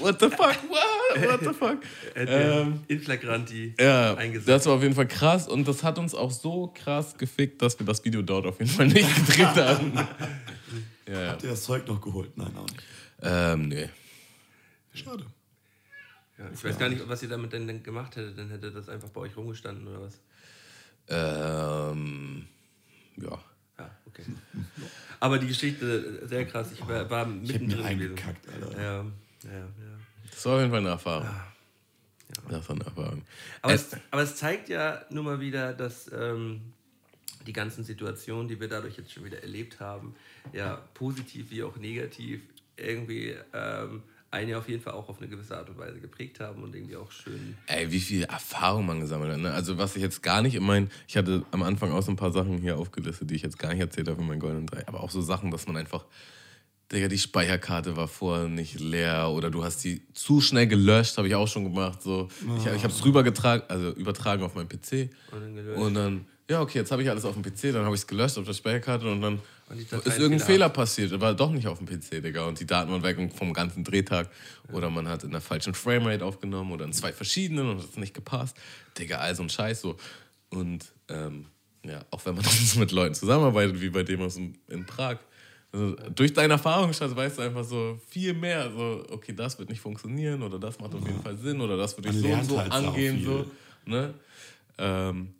what 0.00 0.18
the 0.18 0.28
fuck, 0.28 0.56
what, 0.68 1.22
what 1.24 1.40
the 1.40 1.52
fuck. 1.56 1.78
Ähm, 2.16 2.80
in 2.88 2.98
flagranti 3.00 3.74
ja, 3.78 4.14
eingesetzt. 4.14 4.48
das 4.48 4.66
war 4.66 4.72
auf 4.74 4.82
jeden 4.82 4.94
Fall 4.96 5.06
krass 5.06 5.46
und 5.46 5.68
das 5.68 5.84
hat 5.84 6.00
uns 6.00 6.16
auch 6.16 6.32
so 6.32 6.72
krass 6.74 7.16
gefickt, 7.16 7.62
dass 7.62 7.78
wir 7.78 7.86
das 7.86 8.04
Video 8.04 8.22
dort 8.22 8.46
auf 8.46 8.58
jeden 8.58 8.70
Fall 8.72 8.88
nicht 8.88 9.14
gedreht 9.28 9.54
haben. 9.54 9.92
ja, 11.08 11.20
ja. 11.22 11.30
Habt 11.32 11.42
ihr 11.42 11.50
das 11.50 11.62
Zeug 11.64 11.86
noch 11.88 12.00
geholt? 12.00 12.36
Nein, 12.36 12.56
auch 12.56 12.66
nicht. 12.68 12.82
Ähm, 13.22 13.68
nee. 13.68 13.88
Schade. 14.94 15.26
Ja, 16.38 16.48
ich 16.52 16.62
weiß 16.64 16.78
gar 16.78 16.88
nicht, 16.88 17.08
was 17.08 17.22
ihr 17.22 17.28
damit 17.28 17.52
denn, 17.52 17.66
denn 17.66 17.82
gemacht 17.82 18.14
hättet. 18.16 18.38
Dann 18.38 18.48
hätte 18.50 18.70
das 18.70 18.88
einfach 18.88 19.08
bei 19.08 19.22
euch 19.22 19.36
rumgestanden 19.36 19.86
oder 19.88 20.02
was? 20.02 20.20
Ähm, 21.08 22.46
ja. 23.16 23.38
Ja, 23.78 23.90
okay. 24.06 24.24
Aber 25.20 25.38
die 25.38 25.46
Geschichte, 25.48 26.26
sehr 26.26 26.44
krass. 26.46 26.72
Ich 26.72 26.80
war, 26.86 27.08
war 27.10 27.26
Ich 27.42 27.52
hätte 27.52 27.64
mir 27.64 27.76
mittendrin 27.76 27.98
gewesen. 27.98 28.10
eingekackt, 28.10 28.48
Alter. 28.48 28.80
Ja, 28.82 28.96
ja, 29.44 29.58
ja. 29.58 29.64
Das 30.30 30.44
war 30.46 30.54
auf 30.54 30.58
jeden 30.60 30.70
Fall 30.70 30.80
eine 30.80 30.88
Erfahrung. 30.90 31.28
Das 32.48 32.68
war 32.68 32.76
eine 32.76 32.84
Erfahrung. 32.84 33.22
Aber 33.62 33.72
Es- 33.72 33.92
es, 33.92 33.98
aber 34.10 34.22
es 34.22 34.36
zeigt 34.36 34.68
ja 34.68 35.02
nur 35.10 35.24
mal 35.24 35.40
wieder, 35.40 35.72
dass 35.72 36.10
ähm, 36.12 36.72
die 37.48 37.52
ganzen 37.54 37.82
Situationen, 37.82 38.46
die 38.46 38.60
wir 38.60 38.68
dadurch 38.68 38.98
jetzt 38.98 39.10
schon 39.10 39.24
wieder 39.24 39.42
erlebt 39.42 39.80
haben, 39.80 40.14
ja 40.52 40.76
positiv 40.92 41.50
wie 41.50 41.62
auch 41.62 41.76
negativ 41.76 42.42
irgendwie 42.76 43.34
ähm, 43.54 44.02
einen 44.30 44.50
ja 44.50 44.58
auf 44.58 44.68
jeden 44.68 44.82
Fall 44.82 44.92
auch 44.92 45.08
auf 45.08 45.18
eine 45.18 45.28
gewisse 45.28 45.56
Art 45.56 45.70
und 45.70 45.78
Weise 45.78 45.98
geprägt 45.98 46.40
haben 46.40 46.62
und 46.62 46.74
irgendwie 46.74 46.96
auch 46.96 47.10
schön. 47.10 47.56
Ey, 47.66 47.90
wie 47.90 48.00
viel 48.00 48.24
Erfahrung 48.24 48.84
man 48.84 49.00
gesammelt 49.00 49.32
hat. 49.32 49.40
Ne? 49.40 49.50
Also 49.50 49.78
was 49.78 49.96
ich 49.96 50.02
jetzt 50.02 50.22
gar 50.22 50.42
nicht 50.42 50.54
in 50.54 50.62
meinen, 50.62 50.90
ich 51.08 51.16
hatte 51.16 51.46
am 51.50 51.62
Anfang 51.62 51.90
auch 51.90 52.02
so 52.02 52.12
ein 52.12 52.16
paar 52.16 52.32
Sachen 52.32 52.58
hier 52.58 52.76
aufgelistet, 52.76 53.30
die 53.30 53.36
ich 53.36 53.42
jetzt 53.42 53.58
gar 53.58 53.70
nicht 53.72 53.80
erzählt 53.80 54.08
habe 54.08 54.20
in 54.20 54.28
meinen 54.28 54.40
Goldenen 54.40 54.66
Drei, 54.66 54.86
aber 54.86 55.02
auch 55.02 55.10
so 55.10 55.22
Sachen, 55.22 55.50
dass 55.50 55.66
man 55.66 55.78
einfach, 55.78 56.04
Digga, 56.92 57.08
die 57.08 57.18
Speicherkarte 57.18 57.96
war 57.96 58.08
vorher 58.08 58.48
nicht 58.48 58.78
leer 58.78 59.30
oder 59.30 59.50
du 59.50 59.64
hast 59.64 59.82
die 59.84 60.02
zu 60.12 60.42
schnell 60.42 60.66
gelöscht, 60.66 61.16
habe 61.16 61.28
ich 61.28 61.34
auch 61.34 61.48
schon 61.48 61.64
gemacht. 61.64 62.02
So. 62.02 62.28
Ich, 62.58 62.66
ich 62.66 62.84
habe 62.84 62.92
es 62.92 63.02
rübergetragen, 63.04 63.68
also 63.68 63.92
übertragen 63.92 64.42
auf 64.42 64.54
meinen 64.54 64.68
PC 64.68 65.08
Und 65.32 65.40
dann 65.40 65.54
gelöscht. 65.54 65.80
und 65.80 65.94
dann, 65.94 66.26
ja 66.50 66.62
okay, 66.62 66.78
jetzt 66.78 66.90
habe 66.90 67.02
ich 67.02 67.10
alles 67.10 67.24
auf 67.24 67.34
dem 67.34 67.42
PC, 67.42 67.72
dann 67.74 67.84
habe 67.84 67.94
ich 67.94 68.02
es 68.02 68.06
gelöscht 68.06 68.38
auf 68.38 68.46
der 68.46 68.54
Speicherkarte 68.54 69.10
und 69.10 69.20
dann 69.20 69.40
Und 69.68 69.80
ist 69.80 69.92
irgendein 70.18 70.40
Fehler 70.40 70.68
passiert, 70.70 71.18
war 71.20 71.34
doch 71.34 71.50
nicht 71.50 71.66
auf 71.66 71.78
dem 71.78 71.86
PC, 71.86 72.22
Digga. 72.22 72.46
Und 72.46 72.58
die 72.58 72.66
Daten 72.66 72.90
waren 72.90 73.02
weg 73.02 73.18
vom 73.34 73.52
ganzen 73.52 73.84
Drehtag. 73.84 74.30
Oder 74.72 74.88
man 74.88 75.08
hat 75.08 75.24
in 75.24 75.30
der 75.30 75.42
falschen 75.42 75.74
Framerate 75.74 76.24
aufgenommen 76.24 76.72
oder 76.72 76.86
in 76.86 76.92
zwei 76.92 77.12
verschiedenen 77.12 77.68
und 77.68 77.82
hat 77.82 77.96
nicht 77.98 78.14
gepasst. 78.14 78.56
Digga, 78.98 79.18
all 79.18 79.34
so 79.34 79.42
ein 79.42 79.50
Scheiß 79.50 79.82
so. 79.82 79.96
Und 80.48 80.86
ähm, 81.08 81.46
ja, 81.84 82.00
auch 82.10 82.24
wenn 82.24 82.34
man 82.34 82.44
mit 82.76 82.92
Leuten 82.92 83.14
zusammenarbeitet, 83.14 83.80
wie 83.80 83.90
bei 83.90 84.02
dem 84.02 84.22
aus 84.22 84.36
dem, 84.36 84.54
in 84.68 84.86
Prag, 84.86 85.18
also 85.70 85.96
durch 86.14 86.32
deine 86.32 86.54
Erfahrungsschatz 86.54 87.14
weißt 87.14 87.38
du 87.38 87.42
einfach 87.42 87.64
so 87.64 88.00
viel 88.08 88.32
mehr. 88.32 88.70
So, 88.70 89.04
okay, 89.10 89.34
das 89.34 89.58
wird 89.58 89.68
nicht 89.68 89.80
funktionieren 89.80 90.42
oder 90.42 90.58
das 90.58 90.78
macht 90.78 90.94
auf 90.94 91.06
jeden 91.06 91.22
Fall 91.22 91.36
Sinn 91.36 91.60
oder 91.60 91.76
das 91.76 91.94
würde 91.96 92.08
ich 92.08 92.16
so 92.16 92.28
und 92.28 92.44
so 92.44 92.58
halt 92.58 92.72
angehen. 92.72 93.22
So, 93.22 93.44
ne? 93.84 94.14
ähm, 94.78 95.34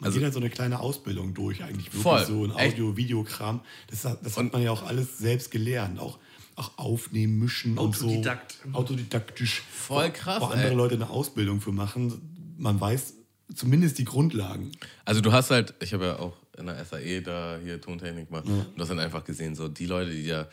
Man 0.00 0.06
also 0.08 0.18
geht 0.18 0.24
halt 0.24 0.34
so 0.34 0.40
eine 0.40 0.50
kleine 0.50 0.80
Ausbildung 0.80 1.34
durch, 1.34 1.62
eigentlich 1.62 1.86
wirklich 1.86 2.02
Voll. 2.02 2.24
so 2.26 2.44
ein. 2.44 2.52
Audio-Videokram. 2.52 3.60
Das, 3.88 4.04
hat- 4.04 4.24
das 4.24 4.36
hat 4.36 4.52
man 4.52 4.62
ja 4.62 4.70
auch 4.72 4.82
alles 4.82 5.18
selbst 5.18 5.50
gelernt. 5.50 5.98
Auch, 6.00 6.18
auch 6.56 6.76
aufnehmen, 6.78 7.38
mischen 7.38 7.78
Autodidakt. 7.78 8.56
und 8.64 8.72
so. 8.72 8.78
Autodidaktisch. 8.78 9.62
Voll 9.70 10.08
Wo- 10.08 10.12
krass, 10.12 10.40
Wo 10.40 10.46
andere 10.46 10.70
ey. 10.70 10.74
Leute 10.74 10.94
eine 10.96 11.08
Ausbildung 11.10 11.60
für 11.60 11.72
machen. 11.72 12.54
Man 12.58 12.80
weiß 12.80 13.14
zumindest 13.54 13.98
die 13.98 14.04
Grundlagen. 14.04 14.72
Also 15.04 15.20
du 15.20 15.32
hast 15.32 15.50
halt, 15.50 15.74
ich 15.80 15.92
habe 15.92 16.04
ja 16.06 16.18
auch 16.18 16.36
in 16.56 16.66
der 16.66 16.82
SAE 16.84 17.20
da 17.22 17.58
hier 17.62 17.80
Tontechnik 17.80 18.28
gemacht 18.28 18.46
und 18.46 18.66
du 18.76 18.80
hast 18.82 18.88
dann 18.90 18.98
einfach 18.98 19.24
gesehen, 19.24 19.54
so 19.54 19.68
die 19.68 19.86
Leute, 19.86 20.10
die 20.12 20.24
ja 20.24 20.46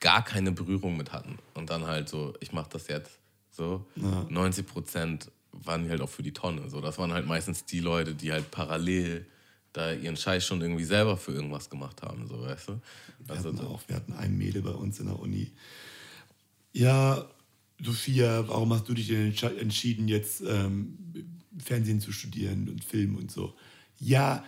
gar 0.00 0.24
keine 0.24 0.52
Berührung 0.52 0.96
mit 0.96 1.12
hatten 1.12 1.38
und 1.54 1.70
dann 1.70 1.86
halt 1.86 2.08
so, 2.08 2.34
ich 2.40 2.52
mache 2.52 2.68
das 2.70 2.88
jetzt 2.88 3.18
so, 3.50 3.84
90 3.96 4.66
Prozent 4.66 5.30
waren 5.52 5.84
die 5.84 5.90
halt 5.90 6.00
auch 6.00 6.08
für 6.08 6.22
die 6.22 6.32
Tonne. 6.32 6.68
So, 6.68 6.80
das 6.80 6.98
waren 6.98 7.12
halt 7.12 7.26
meistens 7.26 7.64
die 7.64 7.80
Leute, 7.80 8.14
die 8.14 8.32
halt 8.32 8.50
parallel 8.50 9.26
da 9.72 9.92
ihren 9.92 10.16
Scheiß 10.16 10.44
schon 10.46 10.60
irgendwie 10.60 10.84
selber 10.84 11.16
für 11.16 11.32
irgendwas 11.32 11.70
gemacht 11.70 12.02
haben, 12.02 12.26
so 12.26 12.42
weißt 12.42 12.68
du. 12.68 12.80
Wir, 13.20 13.36
Also, 13.36 13.48
hatten 13.48 13.60
auch, 13.66 13.80
wir 13.86 13.96
hatten 13.96 14.12
ein 14.12 14.36
Mädel 14.36 14.62
bei 14.62 14.72
uns 14.72 15.00
in 15.00 15.06
der 15.06 15.18
Uni. 15.18 15.50
Ja, 16.72 17.26
Sophia, 17.82 18.46
warum 18.48 18.72
hast 18.72 18.88
du 18.88 18.94
dich 18.94 19.08
denn 19.08 19.34
entschieden, 19.58 20.08
jetzt 20.08 20.42
ähm, 20.46 20.98
Fernsehen 21.58 22.00
zu 22.00 22.12
studieren 22.12 22.68
und 22.68 22.84
Film 22.84 23.16
und 23.16 23.30
so? 23.30 23.54
Ja, 23.98 24.44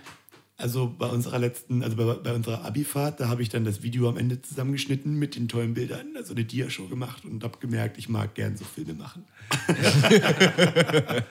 also 0.57 0.95
bei 0.97 1.07
unserer 1.07 1.39
letzten, 1.39 1.83
also 1.83 1.97
bei, 1.97 2.05
bei 2.15 2.33
unserer 2.33 2.65
Abifahrt, 2.65 3.21
da 3.21 3.29
habe 3.29 3.43
ich 3.43 3.49
dann 3.49 3.65
das 3.65 3.83
Video 3.83 4.09
am 4.09 4.17
Ende 4.17 4.41
zusammengeschnitten 4.41 5.15
mit 5.19 5.35
den 5.37 5.49
tollen 5.49 5.75
Bildern, 5.75 6.17
also 6.17 6.33
eine 6.33 6.45
Dia-Show 6.45 6.87
gemacht 6.89 7.25
und 7.25 7.43
habe 7.43 7.59
gemerkt, 7.59 7.99
ich 7.99 8.09
mag 8.09 8.35
gern 8.35 8.57
so 8.57 8.65
Filme 8.65 8.95
machen. 8.95 9.25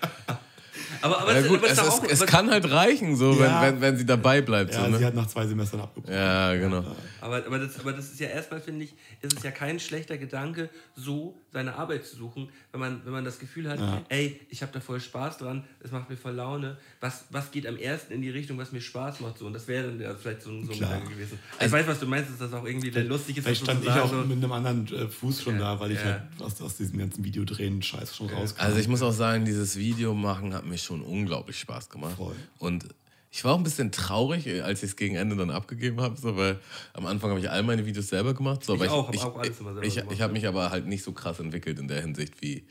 Aber, 1.01 1.19
aber 1.19 1.33
ja, 1.33 1.39
es, 1.39 1.47
gut, 1.49 1.61
es, 1.65 1.71
es, 1.73 1.79
auch, 1.79 2.03
es 2.05 2.25
kann 2.25 2.49
halt 2.49 2.71
reichen, 2.71 3.17
so, 3.17 3.33
Ja. 3.33 3.61
wenn, 3.61 3.73
wenn, 3.73 3.81
wenn 3.81 3.97
sie 3.97 4.05
dabei 4.05 4.39
bleibt. 4.39 4.73
Ja, 4.73 4.85
so, 4.85 4.93
sie 4.93 4.99
ne? 5.01 5.05
hat 5.07 5.15
nach 5.15 5.27
zwei 5.27 5.45
Semestern 5.45 5.81
abgebrochen. 5.81 6.15
ja 6.15 6.55
genau. 6.55 6.83
Aber, 7.19 7.45
aber, 7.45 7.59
das, 7.59 7.77
aber 7.79 7.91
das 7.91 8.05
ist 8.05 8.21
ja 8.21 8.29
erstmal, 8.29 8.61
finde 8.61 8.85
ich, 8.85 8.93
ist 9.21 9.35
es 9.35 9.43
ja 9.43 9.51
kein 9.51 9.81
schlechter 9.81 10.17
Gedanke, 10.17 10.69
so 10.95 11.35
seine 11.53 11.75
Arbeit 11.75 12.05
zu 12.05 12.15
suchen, 12.15 12.49
wenn 12.71 12.79
man, 12.81 13.01
wenn 13.05 13.11
man 13.13 13.23
das 13.23 13.37
Gefühl 13.39 13.69
hat, 13.69 13.79
ey, 14.09 14.41
ich 14.49 14.61
habe 14.63 14.71
da 14.73 14.79
voll 14.79 14.99
Spaß 14.99 15.37
dran, 15.37 15.63
es 15.81 15.91
macht 15.91 16.09
mir 16.09 16.17
voll 16.17 16.33
Laune. 16.33 16.77
Was, 16.99 17.25
was 17.29 17.51
geht 17.51 17.67
am 17.67 17.77
ersten 17.77 18.11
in 18.13 18.21
die 18.23 18.29
Richtung, 18.31 18.57
was 18.57 18.71
mir 18.71 18.81
Spaß 18.81 19.19
macht? 19.19 19.37
So. 19.37 19.45
Und 19.45 19.53
das 19.53 19.67
wäre 19.67 19.87
dann 19.87 20.01
ja 20.01 20.15
vielleicht 20.15 20.41
so, 20.41 20.49
ein- 20.49 20.65
so 20.65 20.71
ein. 20.73 20.79
Gedanke 20.79 21.09
gewesen. 21.09 21.37
ich 21.63 21.71
weiß, 21.71 21.85
was 21.87 21.99
du 21.99 22.07
meinst, 22.07 22.31
dass 22.31 22.39
das 22.39 22.53
auch 22.53 22.65
irgendwie 22.65 22.89
dann 22.91 23.07
lustig 23.07 23.37
ist. 23.37 23.43
Vielleicht 23.43 23.63
stand 23.63 23.83
ich 23.83 23.89
auch 23.91 24.09
so- 24.09 24.15
mit 24.23 24.37
einem 24.37 24.51
anderen 24.51 24.87
äh, 24.93 25.07
Fuß 25.07 25.43
schon 25.43 25.53
Ja, 25.59 25.75
da, 25.75 25.79
weil 25.79 25.91
ich 25.91 25.99
ja. 25.99 26.05
halt 26.05 26.21
aus, 26.39 26.59
aus 26.61 26.77
diesem 26.77 26.97
ganzen 26.97 27.23
Videodrehen 27.23 27.81
Scheiß 27.81 28.15
schon 28.15 28.29
rauskam. 28.29 28.61
Also 28.61 28.79
ich 28.79 28.87
muss 28.87 29.01
auch 29.03 29.11
sagen, 29.13 29.45
dieses 29.45 29.77
Video 29.77 30.13
machen 30.15 30.53
hat 30.53 30.65
mir 30.65 30.77
schon 30.77 31.01
unglaublich 31.01 31.59
Spaß 31.59 31.89
gemacht. 31.89 32.15
Voll. 32.17 32.35
Und 32.57 32.85
ich 33.33 33.43
war 33.43 33.53
auch 33.53 33.57
ein 33.57 33.63
bisschen 33.63 33.91
traurig, 33.91 34.47
als 34.63 34.83
ich 34.83 34.91
es 34.91 34.95
gegen 34.95 35.15
Ende 35.15 35.35
dann 35.35 35.49
abgegeben 35.49 35.99
habe, 35.99 36.15
so, 36.15 36.37
weil 36.37 36.59
am 36.93 37.07
Anfang 37.07 37.31
habe 37.31 37.39
ich 37.39 37.49
all 37.49 37.63
meine 37.63 37.83
Videos 37.83 38.09
selber 38.09 38.35
gemacht. 38.35 38.63
So, 38.63 38.75
Ich 38.75 38.83
aber 38.83 38.91
auch, 38.91 39.07
hab 39.07 39.15
ich, 39.15 39.21
auch 39.21 39.35
alles 39.39 39.59
immer 39.59 39.73
selber 39.73 39.87
ich, 39.87 39.95
gemacht, 39.95 40.11
ich 40.13 40.21
habe 40.21 40.33
mich 40.33 40.45
aber 40.45 40.69
halt 40.69 40.85
nicht 40.85 41.03
so 41.03 41.13
krass 41.13 41.39
entwickelt 41.39 41.79
in 41.79 41.87
der 41.87 41.99
Hinsicht 41.99 42.43
wie, 42.43 42.63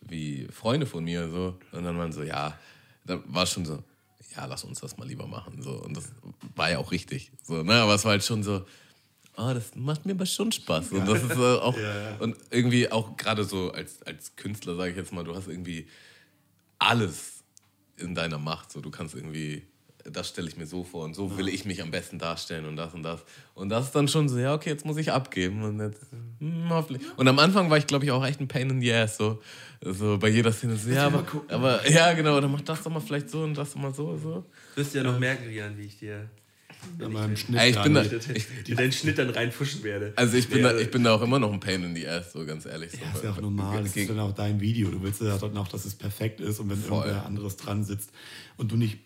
wie 0.00 0.48
Freunde 0.50 0.86
von 0.86 1.04
mir. 1.04 1.28
So. 1.30 1.56
Und 1.70 1.84
dann 1.84 1.96
waren 1.96 2.10
so, 2.10 2.24
ja, 2.24 2.58
da 3.04 3.20
war 3.26 3.46
schon 3.46 3.64
so, 3.64 3.84
ja, 4.34 4.46
lass 4.46 4.64
uns 4.64 4.80
das 4.80 4.96
mal 4.96 5.06
lieber 5.06 5.28
machen. 5.28 5.62
So. 5.62 5.80
Und 5.80 5.96
das 5.96 6.10
war 6.56 6.68
ja 6.72 6.78
auch 6.78 6.90
richtig. 6.90 7.30
So, 7.44 7.62
ne? 7.62 7.74
Aber 7.74 7.94
es 7.94 8.04
war 8.04 8.10
halt 8.10 8.24
schon 8.24 8.42
so, 8.42 8.66
oh, 9.36 9.54
das 9.54 9.76
macht 9.76 10.06
mir 10.06 10.12
aber 10.14 10.26
schon 10.26 10.50
Spaß. 10.50 10.90
Und 10.90 11.06
das 11.06 11.22
ist 11.22 11.36
äh, 11.36 11.36
auch, 11.60 11.76
und 12.18 12.36
irgendwie 12.50 12.90
auch 12.90 13.16
gerade 13.16 13.44
so 13.44 13.70
als, 13.70 14.02
als 14.02 14.34
Künstler, 14.34 14.74
sage 14.74 14.90
ich 14.90 14.96
jetzt 14.96 15.12
mal, 15.12 15.22
du 15.22 15.36
hast 15.36 15.46
irgendwie 15.46 15.86
alles 16.80 17.44
in 17.96 18.16
deiner 18.16 18.38
Macht. 18.38 18.72
So, 18.72 18.80
du 18.80 18.90
kannst 18.90 19.14
irgendwie, 19.14 19.62
das 20.04 20.28
stelle 20.28 20.48
ich 20.48 20.56
mir 20.56 20.66
so 20.66 20.84
vor 20.84 21.04
und 21.04 21.14
so 21.14 21.36
will 21.36 21.48
ich 21.48 21.64
mich 21.64 21.82
am 21.82 21.90
besten 21.90 22.18
darstellen 22.18 22.64
und 22.66 22.76
das 22.76 22.94
und 22.94 23.02
das. 23.02 23.24
Und 23.54 23.68
das 23.68 23.86
ist 23.86 23.94
dann 23.94 24.08
schon 24.08 24.28
so, 24.28 24.38
ja, 24.38 24.54
okay, 24.54 24.70
jetzt 24.70 24.84
muss 24.86 24.96
ich 24.96 25.12
abgeben. 25.12 25.62
Und, 25.62 25.80
jetzt, 25.80 26.00
hm, 26.38 26.68
hoffentlich. 26.70 27.02
und 27.16 27.28
am 27.28 27.38
Anfang 27.38 27.70
war 27.70 27.78
ich, 27.78 27.86
glaube 27.86 28.04
ich, 28.04 28.10
auch 28.10 28.24
echt 28.24 28.40
ein 28.40 28.48
Pain 28.48 28.70
in 28.70 28.80
the 28.80 28.92
ass. 28.92 29.16
So, 29.16 29.40
so 29.80 30.18
bei 30.18 30.28
jeder 30.28 30.52
Szene 30.52 30.76
so, 30.76 30.90
ja, 30.90 31.06
aber, 31.06 31.24
aber 31.48 31.88
ja, 31.88 32.12
genau, 32.12 32.40
dann 32.40 32.50
mach 32.52 32.60
das 32.62 32.82
doch 32.82 32.90
mal 32.90 33.00
vielleicht 33.00 33.30
so 33.30 33.42
und 33.42 33.54
das 33.54 33.72
doch 33.72 33.80
mal 33.80 33.94
so. 33.94 34.16
so. 34.16 34.44
wirst 34.74 34.94
du 34.94 34.98
ja 34.98 35.04
noch 35.04 35.18
merken, 35.18 35.46
Rian, 35.46 35.76
wie 35.78 35.84
ich 35.84 35.98
dir 35.98 36.30
An 36.98 37.12
meinem 37.12 37.36
Schnitt 37.36 37.60
Ey, 37.60 37.70
ich 37.70 37.82
bin 37.82 37.94
da, 37.94 38.02
ich, 38.02 38.46
die 38.66 38.74
deinen 38.74 38.92
Schnitt 38.92 39.18
dann 39.18 39.30
reinfuschen 39.30 39.82
werde. 39.82 40.12
also 40.16 40.36
ich 40.36 40.48
bin, 40.48 40.62
Ja, 40.62 40.72
da, 40.72 40.78
ich 40.78 40.90
bin 40.90 41.04
da 41.04 41.14
auch 41.14 41.22
immer 41.22 41.38
noch 41.38 41.52
ein 41.52 41.60
Pain 41.60 41.82
in 41.82 41.94
the 41.94 42.08
ass, 42.08 42.32
so 42.32 42.44
ganz 42.46 42.66
ehrlich. 42.66 42.92
So. 42.92 42.98
Ja, 42.98 43.12
ist 43.14 43.24
ja 43.24 43.30
auch 43.32 43.40
normal. 43.40 43.82
Das 43.82 43.96
ist 43.96 44.08
dann 44.08 44.20
auch 44.20 44.32
dein 44.32 44.60
Video. 44.60 44.90
Du 44.90 45.02
willst 45.02 45.20
ja 45.20 45.36
dann 45.36 45.56
auch, 45.56 45.68
dass 45.68 45.84
es 45.84 45.94
perfekt 45.94 46.40
ist. 46.40 46.58
Und 46.60 46.70
wenn 46.70 46.78
Voll. 46.78 47.04
irgendwer 47.04 47.26
anderes 47.26 47.56
dran 47.56 47.84
sitzt 47.84 48.10
und 48.56 48.72
du 48.72 48.76
nicht 48.76 48.98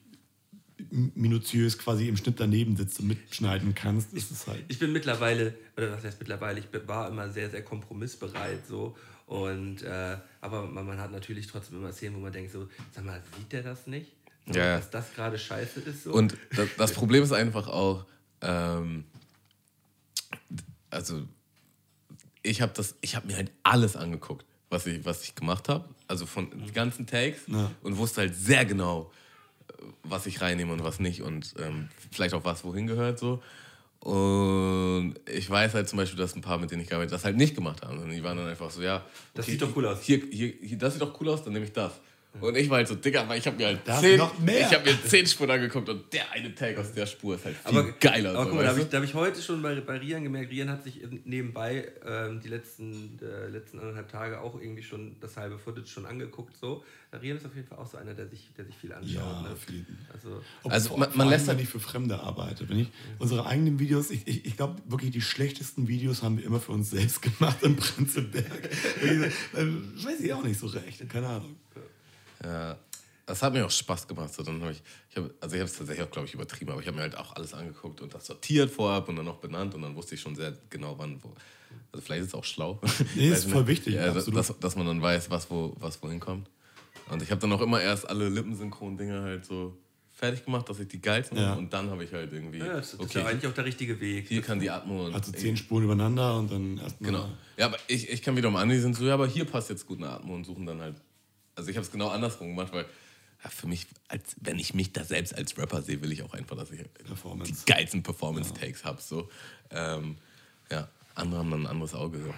minutiös 0.89 1.79
quasi 1.79 2.09
im 2.09 2.17
Schnitt 2.17 2.41
daneben 2.41 2.77
sitzt 2.77 3.01
und 3.01 3.09
mitschneiden 3.09 3.75
kannst, 3.75 4.13
ist 4.13 4.31
es 4.31 4.47
halt. 4.47 4.65
ich 4.69 4.79
bin 4.79 4.93
mittlerweile, 4.93 5.55
oder 5.77 5.93
was 5.93 6.05
heißt 6.05 6.19
mittlerweile, 6.19 6.61
ich 6.61 6.67
war 6.89 7.09
immer 7.09 7.31
sehr, 7.31 7.51
sehr 7.51 7.63
kompromissbereit 7.63 8.67
so. 8.67 8.97
Und, 9.27 9.83
äh, 9.83 10.17
aber 10.41 10.67
man, 10.67 10.87
man 10.87 10.99
hat 10.99 11.11
natürlich 11.13 11.47
trotzdem 11.47 11.79
immer 11.79 11.93
Szenen, 11.93 12.17
wo 12.17 12.21
man 12.21 12.33
denkt 12.33 12.53
so, 12.53 12.69
sag 12.95 13.05
mal, 13.05 13.23
sieht 13.39 13.53
der 13.53 13.63
das 13.63 13.87
nicht? 13.87 14.13
So, 14.47 14.59
Ja. 14.59 14.77
Dass 14.77 14.91
das 14.91 15.15
gerade 15.15 15.39
scheiße 15.39 15.81
ist 15.81 16.05
so. 16.05 16.13
Und 16.13 16.37
das, 16.55 16.69
das 16.77 16.93
Problem 16.93 17.23
ist 17.23 17.33
einfach 17.33 17.69
auch, 17.69 18.05
ähm, 18.43 19.05
also 20.91 21.23
ich 22.43 22.61
habe 22.61 22.73
das, 22.75 22.97
ich 23.01 23.17
habe 23.17 23.27
mir 23.27 23.37
halt 23.37 23.51
alles 23.63 23.97
angeguckt, 23.97 24.45
was 24.69 24.87
ich, 24.87 25.05
was 25.05 25.23
ich 25.23 25.35
gemacht 25.35 25.69
habe, 25.69 25.89
also 26.09 26.27
von 26.27 26.51
den 26.51 26.73
ganzen 26.75 27.07
Takes 27.07 27.43
Ja. 27.47 27.71
und 27.83 27.97
wusste 27.97 28.21
halt 28.23 28.35
sehr 28.37 28.65
genau, 28.67 29.11
was 30.03 30.27
ich 30.27 30.41
reinnehme 30.41 30.73
und 30.73 30.85
was 30.85 31.01
nicht 31.01 31.23
und 31.23 31.55
ähm, 31.59 31.89
vielleicht 32.11 32.35
auch 32.35 32.45
was 32.45 32.65
wohin 32.65 32.87
gehört 32.87 33.19
so. 33.19 33.43
Und 34.05 35.15
ich 35.27 35.49
weiß 35.49 35.73
halt 35.73 35.89
zum 35.89 35.97
Beispiel, 35.97 36.19
dass 36.19 36.37
ein 36.37 36.43
paar, 36.43 36.59
mit 36.59 36.71
denen 36.71 36.83
ich 36.83 36.89
gearbeitet 36.89 37.13
habe, 37.13 37.17
das 37.17 37.25
halt 37.25 37.39
nicht 37.39 37.55
gemacht 37.55 37.83
haben. 37.83 38.01
Und 38.01 38.11
die 38.11 38.23
waren 38.23 38.37
dann 38.37 38.49
einfach 38.49 38.71
so, 38.71 38.83
ja. 38.83 39.03
Das 39.33 39.47
sieht 39.47 39.63
doch 39.63 39.75
cool 39.75 39.87
aus. 39.87 40.03
Hier, 40.03 40.21
hier, 40.31 40.53
hier, 40.61 40.77
das 40.77 40.93
sieht 40.93 41.01
doch 41.01 41.19
cool 41.19 41.31
aus, 41.31 41.43
dann 41.43 41.55
nehme 41.55 41.65
ich 41.65 41.73
das. 41.73 41.93
Und 42.41 42.57
ich 42.57 42.69
war 42.69 42.79
halt 42.79 42.89
so, 42.89 42.95
Digga, 42.97 43.29
weil 43.29 43.39
ich 43.39 43.47
habe 43.47 43.57
mir 43.57 43.67
halt 43.67 43.81
Da 43.85 44.01
zehn, 44.01 44.19
noch 44.19 44.39
mehr. 44.39 44.61
ich 44.61 44.75
habe 44.75 44.85
mir 44.91 45.03
zehn 45.05 45.27
Spuren 45.27 45.51
angeguckt 45.53 45.89
und 45.89 46.13
der 46.13 46.31
eine 46.33 46.55
Tag 46.55 46.77
aus 46.79 46.93
der 46.93 47.07
Spur 47.07 47.37
ist 47.37 47.45
halt 47.45 47.57
viel 47.57 47.79
Aber 47.79 47.93
geiler. 47.93 48.31
Aber 48.31 48.41
so, 48.41 48.45
guck 48.47 48.57
mal, 48.57 48.63
da 48.65 48.71
habe 48.71 48.81
ich, 48.81 48.89
da 48.89 48.97
hab 48.99 49.05
ich 49.05 49.15
heute 49.15 49.41
schon 49.41 49.63
bei, 49.63 49.81
bei 49.81 49.99
Rian 49.99 50.25
gemerkt, 50.25 50.51
Rian 50.51 50.69
hat 50.69 50.83
sich 50.85 51.01
nebenbei 51.25 51.89
ähm, 52.05 52.41
die 52.41 52.49
letzten, 52.49 53.19
äh, 53.23 53.49
letzten 53.49 53.79
anderthalb 53.79 54.09
Tage 54.11 54.41
auch 54.41 54.61
irgendwie 54.61 54.83
schon 54.83 55.17
das 55.21 55.37
halbe 55.37 55.59
Footage 55.59 55.87
schon 55.87 56.07
angeguckt. 56.07 56.57
So. 56.61 56.85
Rian 57.23 57.37
ist 57.37 57.47
auf 57.47 57.55
jeden 57.55 57.69
Fall 57.69 57.79
auch 57.79 57.87
so 57.89 57.97
einer, 57.97 58.13
der 58.15 58.27
sich, 58.27 58.51
der 58.59 58.65
sich 58.65 58.75
viel 58.77 58.93
anschaut. 58.93 59.15
Ja, 59.15 59.43
ne? 59.43 59.55
viel. 59.57 59.87
Also, 60.13 60.43
Ob- 60.65 60.73
Also 60.73 60.89
vor- 60.89 60.99
man- 60.99 61.17
man 61.17 61.29
lässt 61.29 61.47
wenn 61.47 61.55
halt- 61.55 61.63
ich 61.65 61.69
für 61.71 61.79
Fremde 61.79 62.19
arbeite. 62.19 62.69
Wenn 62.69 62.81
ich 62.81 62.89
unsere 63.21 63.47
eigenen 63.47 63.79
Videos, 63.79 64.11
ich, 64.11 64.27
ich, 64.27 64.45
ich 64.45 64.57
glaube 64.57 64.83
wirklich 64.89 65.13
die 65.13 65.21
schlechtesten 65.23 65.87
Videos 65.87 66.23
haben 66.25 66.37
wir 66.39 66.45
immer 66.45 66.59
für 66.61 66.73
uns 66.73 66.91
selbst 66.91 67.23
gemacht 67.23 67.63
in 67.63 67.77
Prenzlberg. 67.77 68.45
Äh, 69.05 69.31
Weiß 70.05 70.21
ich 70.21 70.33
auch 70.33 70.43
nicht 70.43 70.59
so 70.59 70.67
recht, 70.67 71.09
keine 71.09 71.29
Ahnung. 71.29 71.57
Ja, 72.43 72.79
das 73.27 73.43
hat 73.43 73.53
mir 73.53 73.65
auch 73.65 73.71
Spaß 73.71 74.07
gemacht. 74.07 74.33
So, 74.35 74.43
dann 74.43 74.63
hab 74.63 74.71
ich, 74.71 74.83
ich 75.11 75.17
hab, 75.17 75.25
also 75.41 75.55
ich 75.55 75.61
habe 75.61 75.71
es 75.71 75.77
tatsächlich 75.77 76.07
auch, 76.07 76.11
glaube 76.11 76.27
ich, 76.29 76.35
übertrieben, 76.35 76.73
aber 76.73 76.81
ich 76.81 76.87
habe 76.87 76.97
mir 76.97 77.03
halt 77.03 77.17
auch 77.17 77.35
alles 77.37 77.55
angeguckt 77.55 78.01
und 78.01 78.15
das 78.15 78.27
sortiert 78.27 78.71
vorab 78.71 79.09
und 79.09 79.17
dann 79.17 79.25
noch 79.25 79.39
benannt 79.39 79.75
und 79.75 79.83
dann 79.83 79.95
wusste 79.97 80.15
ich 80.15 80.21
schon 80.21 80.35
sehr 80.35 80.53
genau, 80.71 80.99
wann 80.99 81.23
wo. 81.23 81.33
Also 81.93 82.05
vielleicht 82.05 82.23
ist 82.23 82.29
es 82.29 82.35
auch 82.35 82.45
schlau. 82.45 82.81
Nee, 83.15 83.29
ist 83.31 83.51
voll 83.51 83.67
wichtig, 83.67 83.95
ja, 83.95 84.13
absolut. 84.13 84.37
dass, 84.39 84.59
dass 84.59 84.77
man 84.77 84.87
dann 84.87 85.01
weiß, 85.01 85.31
was, 85.31 85.51
wo, 85.51 85.75
was 85.79 86.03
wohin 86.03 86.21
kommt. 86.21 86.49
Und 87.11 87.23
ich 87.23 87.31
habe 87.31 87.41
dann 87.41 87.53
auch 87.53 87.61
immer 87.61 87.81
erst 87.81 88.09
alle 88.09 88.29
Lippensynchron-Dinge 88.29 89.23
halt 89.23 89.45
so 89.45 89.77
fertig 90.13 90.45
gemacht, 90.45 90.69
dass 90.69 90.79
ich 90.79 90.89
die 90.89 91.01
geilsten 91.01 91.37
Ja. 91.37 91.55
und 91.55 91.73
dann 91.73 91.91
habe 91.91 92.05
ich 92.05 92.13
halt 92.13 92.33
irgendwie, 92.33 92.59
ja, 92.59 92.75
das, 92.75 92.93
das 92.93 92.95
ist 92.95 93.01
okay, 93.01 93.19
ja 93.21 93.27
eigentlich 93.27 93.51
auch 93.51 93.55
der 93.55 93.65
richtige 93.65 94.01
Weg. 94.01 94.29
hier 94.29 94.43
kann 94.43 94.61
die 94.61 94.71
Atmo 94.71 95.07
und 95.07 95.15
Also 95.15 95.33
zehn 95.33 95.57
Spuren 95.57 95.85
übereinander 95.85 96.39
und 96.39 96.53
dann 96.53 96.79
erstmal. 96.79 97.11
Genau. 97.11 97.29
Ja, 97.57 97.67
aber 97.67 97.79
ich, 97.89 98.09
ich 98.09 98.23
kann 98.23 98.37
wiederum 98.37 98.57
an, 98.57 98.69
die 98.69 98.79
sind 98.79 98.95
so, 98.95 99.05
ja, 99.05 99.15
aber 99.15 99.27
hier 99.27 99.45
passt 99.45 99.71
jetzt 99.71 99.87
gut 99.87 99.99
eine 99.99 100.11
Atmo 100.11 100.35
und 100.35 100.45
suchen 100.45 100.67
dann 100.67 100.81
halt. 100.81 100.97
Also 101.55 101.71
ich 101.71 101.77
habe 101.77 101.87
es 101.87 101.93
genau 101.93 102.09
andersrum 102.09 102.49
gemacht, 102.49 102.73
weil 102.73 102.87
ja, 103.45 103.51
für 103.51 103.67
mich, 103.67 103.87
als 104.09 104.37
wenn 104.41 104.59
ich 104.59 104.75
mich 104.75 104.93
da 104.93 105.05
selbst 105.05 105.35
als 105.35 105.57
Rapper 105.59 105.83
sehe, 105.83 106.01
will 106.03 106.13
ich 106.13 106.23
auch 106.23 106.33
einfach, 106.33 106.57
dass 106.57 106.71
ich 106.71 106.81
Performance. 107.05 107.53
die 107.53 107.73
geilsten 107.73 108.03
Performance-Takes 108.03 108.85
habe. 108.85 109.01
So. 109.03 109.29
Ähm, 109.71 110.17
ja, 110.71 110.89
andere 111.15 111.41
haben 111.41 111.51
dann 111.51 111.63
ein 111.63 111.67
anderes 111.67 111.95
Auge. 111.95 112.19
So. 112.19 112.35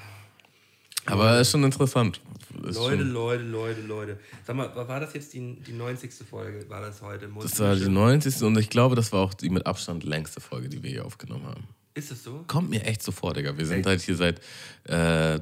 Aber 1.07 1.41
ist 1.41 1.53
schon 1.53 1.63
interessant. 1.63 2.21
Ist 2.67 2.77
Leute, 2.77 2.99
schon, 2.99 3.13
Leute, 3.13 3.43
Leute, 3.45 3.81
Leute. 3.83 4.21
Sag 4.45 4.57
mal, 4.57 4.75
war 4.75 4.99
das 5.01 5.15
jetzt 5.15 5.33
die, 5.33 5.55
die 5.61 5.73
90. 5.73 6.13
Folge? 6.29 6.69
War 6.69 6.81
das 6.81 7.01
heute? 7.01 7.31
das 7.41 7.61
war 7.61 7.77
die 7.77 7.89
90. 7.89 8.43
und 8.43 8.59
ich 8.59 8.69
glaube, 8.69 8.97
das 8.97 9.13
war 9.13 9.21
auch 9.21 9.35
die 9.35 9.51
mit 9.51 9.67
Abstand 9.67 10.03
längste 10.03 10.41
Folge, 10.41 10.69
die 10.69 10.83
wir 10.83 10.91
hier 10.91 11.05
aufgenommen 11.05 11.47
haben. 11.47 11.69
Ist 11.95 12.11
es 12.11 12.25
so? 12.25 12.45
Kommt 12.49 12.71
mir 12.71 12.85
echt 12.85 13.03
so 13.03 13.13
vor, 13.13 13.33
Digga. 13.33 13.57
Wir 13.57 13.67
sind 13.67 13.87
halt 13.87 14.03
hier 14.03 14.17
seit 14.17 14.41
äh, 14.85 15.41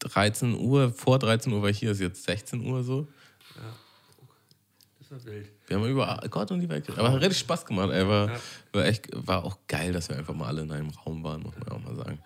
13 0.00 0.54
Uhr, 0.54 0.92
vor 0.92 1.18
13 1.18 1.52
Uhr 1.52 1.62
war 1.62 1.70
ich 1.70 1.78
hier, 1.78 1.92
ist 1.92 2.00
jetzt 2.00 2.24
16 2.24 2.66
Uhr 2.66 2.82
so. 2.82 3.06
Das 4.98 5.10
war 5.10 5.32
wild. 5.32 5.48
Wir 5.66 5.76
haben 5.76 5.88
über 5.88 6.20
Gott 6.30 6.50
und 6.50 6.60
die 6.60 6.68
Welt 6.68 6.84
geredet. 6.84 7.04
Aber 7.04 7.12
hat 7.12 7.20
richtig 7.20 7.38
Spaß 7.38 7.66
gemacht. 7.66 7.90
Ey. 7.90 8.06
War, 8.06 8.30
war, 8.72 8.84
echt, 8.84 9.08
war 9.12 9.44
auch 9.44 9.58
geil, 9.68 9.92
dass 9.92 10.08
wir 10.08 10.16
einfach 10.16 10.34
mal 10.34 10.46
alle 10.46 10.62
in 10.62 10.72
einem 10.72 10.90
Raum 10.90 11.22
waren, 11.22 11.42
muss 11.42 11.54
man 11.58 11.68
auch 11.68 11.82
mal 11.82 11.96
sagen. 11.96 12.18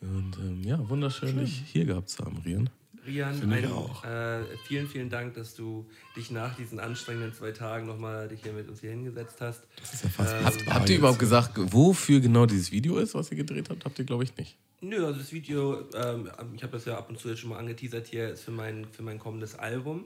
Und 0.00 0.36
ähm, 0.38 0.62
ja, 0.62 0.88
wunderschön, 0.88 1.38
dich 1.38 1.62
hier 1.66 1.84
gehabt 1.84 2.08
zu 2.10 2.24
haben, 2.24 2.38
Rian. 2.44 2.70
Rian, 3.06 3.34
Finde 3.34 3.60
ich 3.60 3.66
ein, 3.66 3.72
auch. 3.72 4.04
Äh, 4.04 4.40
vielen, 4.66 4.88
vielen 4.88 5.10
Dank, 5.10 5.34
dass 5.34 5.54
du 5.54 5.86
dich 6.16 6.30
nach 6.30 6.54
diesen 6.56 6.80
anstrengenden 6.80 7.32
zwei 7.32 7.52
Tagen 7.52 7.86
nochmal 7.86 8.28
dich 8.28 8.42
hier 8.42 8.52
mit 8.52 8.68
uns 8.68 8.80
hier 8.80 8.90
hingesetzt 8.90 9.40
hast. 9.40 9.62
Das 9.80 9.94
ist 9.94 10.04
ja 10.04 10.10
fast 10.10 10.34
Ähm, 10.34 10.44
Habt, 10.44 10.66
habt 10.66 10.90
ihr 10.90 10.98
überhaupt 10.98 11.18
gesagt, 11.18 11.52
wofür 11.56 12.20
genau 12.20 12.46
dieses 12.46 12.72
Video 12.72 12.98
ist, 12.98 13.14
was 13.14 13.30
ihr 13.30 13.36
gedreht 13.36 13.70
habt? 13.70 13.84
Habt 13.84 13.98
ihr, 13.98 14.04
glaube 14.04 14.24
ich, 14.24 14.36
nicht. 14.36 14.56
Nö, 14.80 15.06
also 15.06 15.18
das 15.18 15.32
Video, 15.32 15.88
ähm, 15.94 16.30
ich 16.54 16.62
habe 16.62 16.72
das 16.72 16.84
ja 16.84 16.98
ab 16.98 17.08
und 17.08 17.18
zu 17.18 17.28
jetzt 17.28 17.40
schon 17.40 17.50
mal 17.50 17.58
angeteasert 17.58 18.06
hier, 18.06 18.28
ist 18.28 18.44
für 18.44 18.50
mein, 18.50 18.86
für 18.92 19.02
mein 19.02 19.18
kommendes 19.18 19.54
Album. 19.54 20.04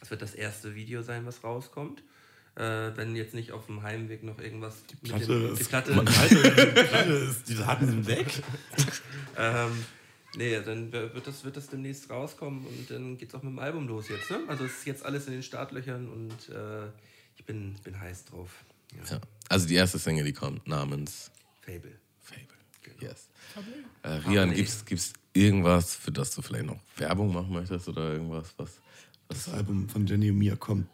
Es 0.00 0.10
wird 0.10 0.22
das 0.22 0.34
erste 0.34 0.74
Video 0.74 1.02
sein, 1.02 1.26
was 1.26 1.44
rauskommt. 1.44 2.02
Äh, 2.54 2.90
wenn 2.96 3.16
jetzt 3.16 3.34
nicht 3.34 3.52
auf 3.52 3.66
dem 3.66 3.82
Heimweg 3.82 4.22
noch 4.22 4.38
irgendwas 4.38 4.76
mit 4.90 5.02
Platte 5.02 5.26
dem, 5.26 5.56
die 5.56 5.64
Platte, 5.64 5.92
die 5.92 6.82
Platte 6.82 7.12
ist, 7.12 7.48
die 7.48 7.54
Daten 7.54 7.86
sind 7.86 8.06
weg. 8.06 8.26
ähm, 9.38 9.70
nee, 10.36 10.60
dann 10.60 10.92
wird 10.92 11.26
das, 11.26 11.44
wird 11.44 11.56
das 11.56 11.68
demnächst 11.68 12.10
rauskommen 12.10 12.66
und 12.66 12.90
dann 12.90 13.16
geht's 13.16 13.34
auch 13.34 13.42
mit 13.42 13.52
dem 13.52 13.58
Album 13.58 13.88
los 13.88 14.08
jetzt. 14.08 14.30
Ne? 14.30 14.40
Also 14.48 14.64
es 14.64 14.78
ist 14.78 14.86
jetzt 14.86 15.04
alles 15.04 15.26
in 15.26 15.32
den 15.32 15.42
Startlöchern 15.42 16.08
und 16.08 16.54
äh, 16.54 16.88
ich 17.36 17.44
bin, 17.46 17.74
bin 17.84 17.98
heiß 17.98 18.26
drauf. 18.26 18.50
Ja. 18.96 19.16
Ja. 19.16 19.20
Also 19.48 19.66
die 19.66 19.74
erste 19.74 19.98
Single, 19.98 20.24
die 20.24 20.34
kommt, 20.34 20.66
namens 20.66 21.30
Fable. 21.62 21.98
Fable. 22.20 22.61
Yes. 23.00 23.28
Äh, 24.02 24.08
Rian, 24.08 24.50
nee. 24.50 24.56
gibt's, 24.56 24.84
gibt's 24.84 25.12
irgendwas, 25.32 25.94
für 25.94 26.12
das 26.12 26.34
du 26.34 26.42
vielleicht 26.42 26.66
noch 26.66 26.78
Werbung 26.96 27.32
machen 27.32 27.52
möchtest 27.52 27.88
oder 27.88 28.12
irgendwas, 28.12 28.52
was. 28.56 28.80
Das 29.28 29.48
Album 29.48 29.88
von 29.88 30.06
Jenny 30.06 30.30
und 30.30 30.38
Mia 30.38 30.56
kommt 30.56 30.86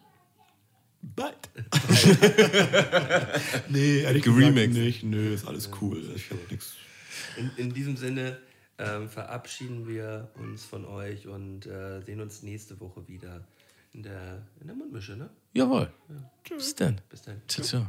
bald. 1.03 1.37
nee, 3.69 4.01
ehrlich 4.01 4.23
gesagt 4.23 4.39
Geremixed. 4.39 4.79
nicht. 4.79 5.03
Nö, 5.03 5.35
ist 5.35 5.47
alles 5.47 5.71
cool. 5.81 6.13
Ich 6.15 6.31
hab 6.31 6.51
nix. 6.51 6.75
In, 7.37 7.51
in 7.57 7.75
diesem 7.75 7.97
Sinne 7.97 8.39
ähm, 8.79 9.09
verabschieden 9.09 9.89
wir 9.89 10.31
uns 10.37 10.65
von 10.65 10.85
euch 10.85 11.27
und 11.27 11.67
äh, 11.67 12.01
sehen 12.03 12.21
uns 12.21 12.43
nächste 12.43 12.79
Woche 12.81 13.09
wieder 13.09 13.45
in 13.93 14.03
der, 14.05 14.47
in 14.61 14.69
der 14.69 14.77
Mundmische. 14.77 15.17
Ne? 15.17 15.31
Jawohl. 15.55 15.91
Bis 16.49 16.75
dann. 16.75 17.01
Bis 17.09 17.23
dann. 17.23 17.43
Ciao, 17.49 17.67
ciao. 17.67 17.89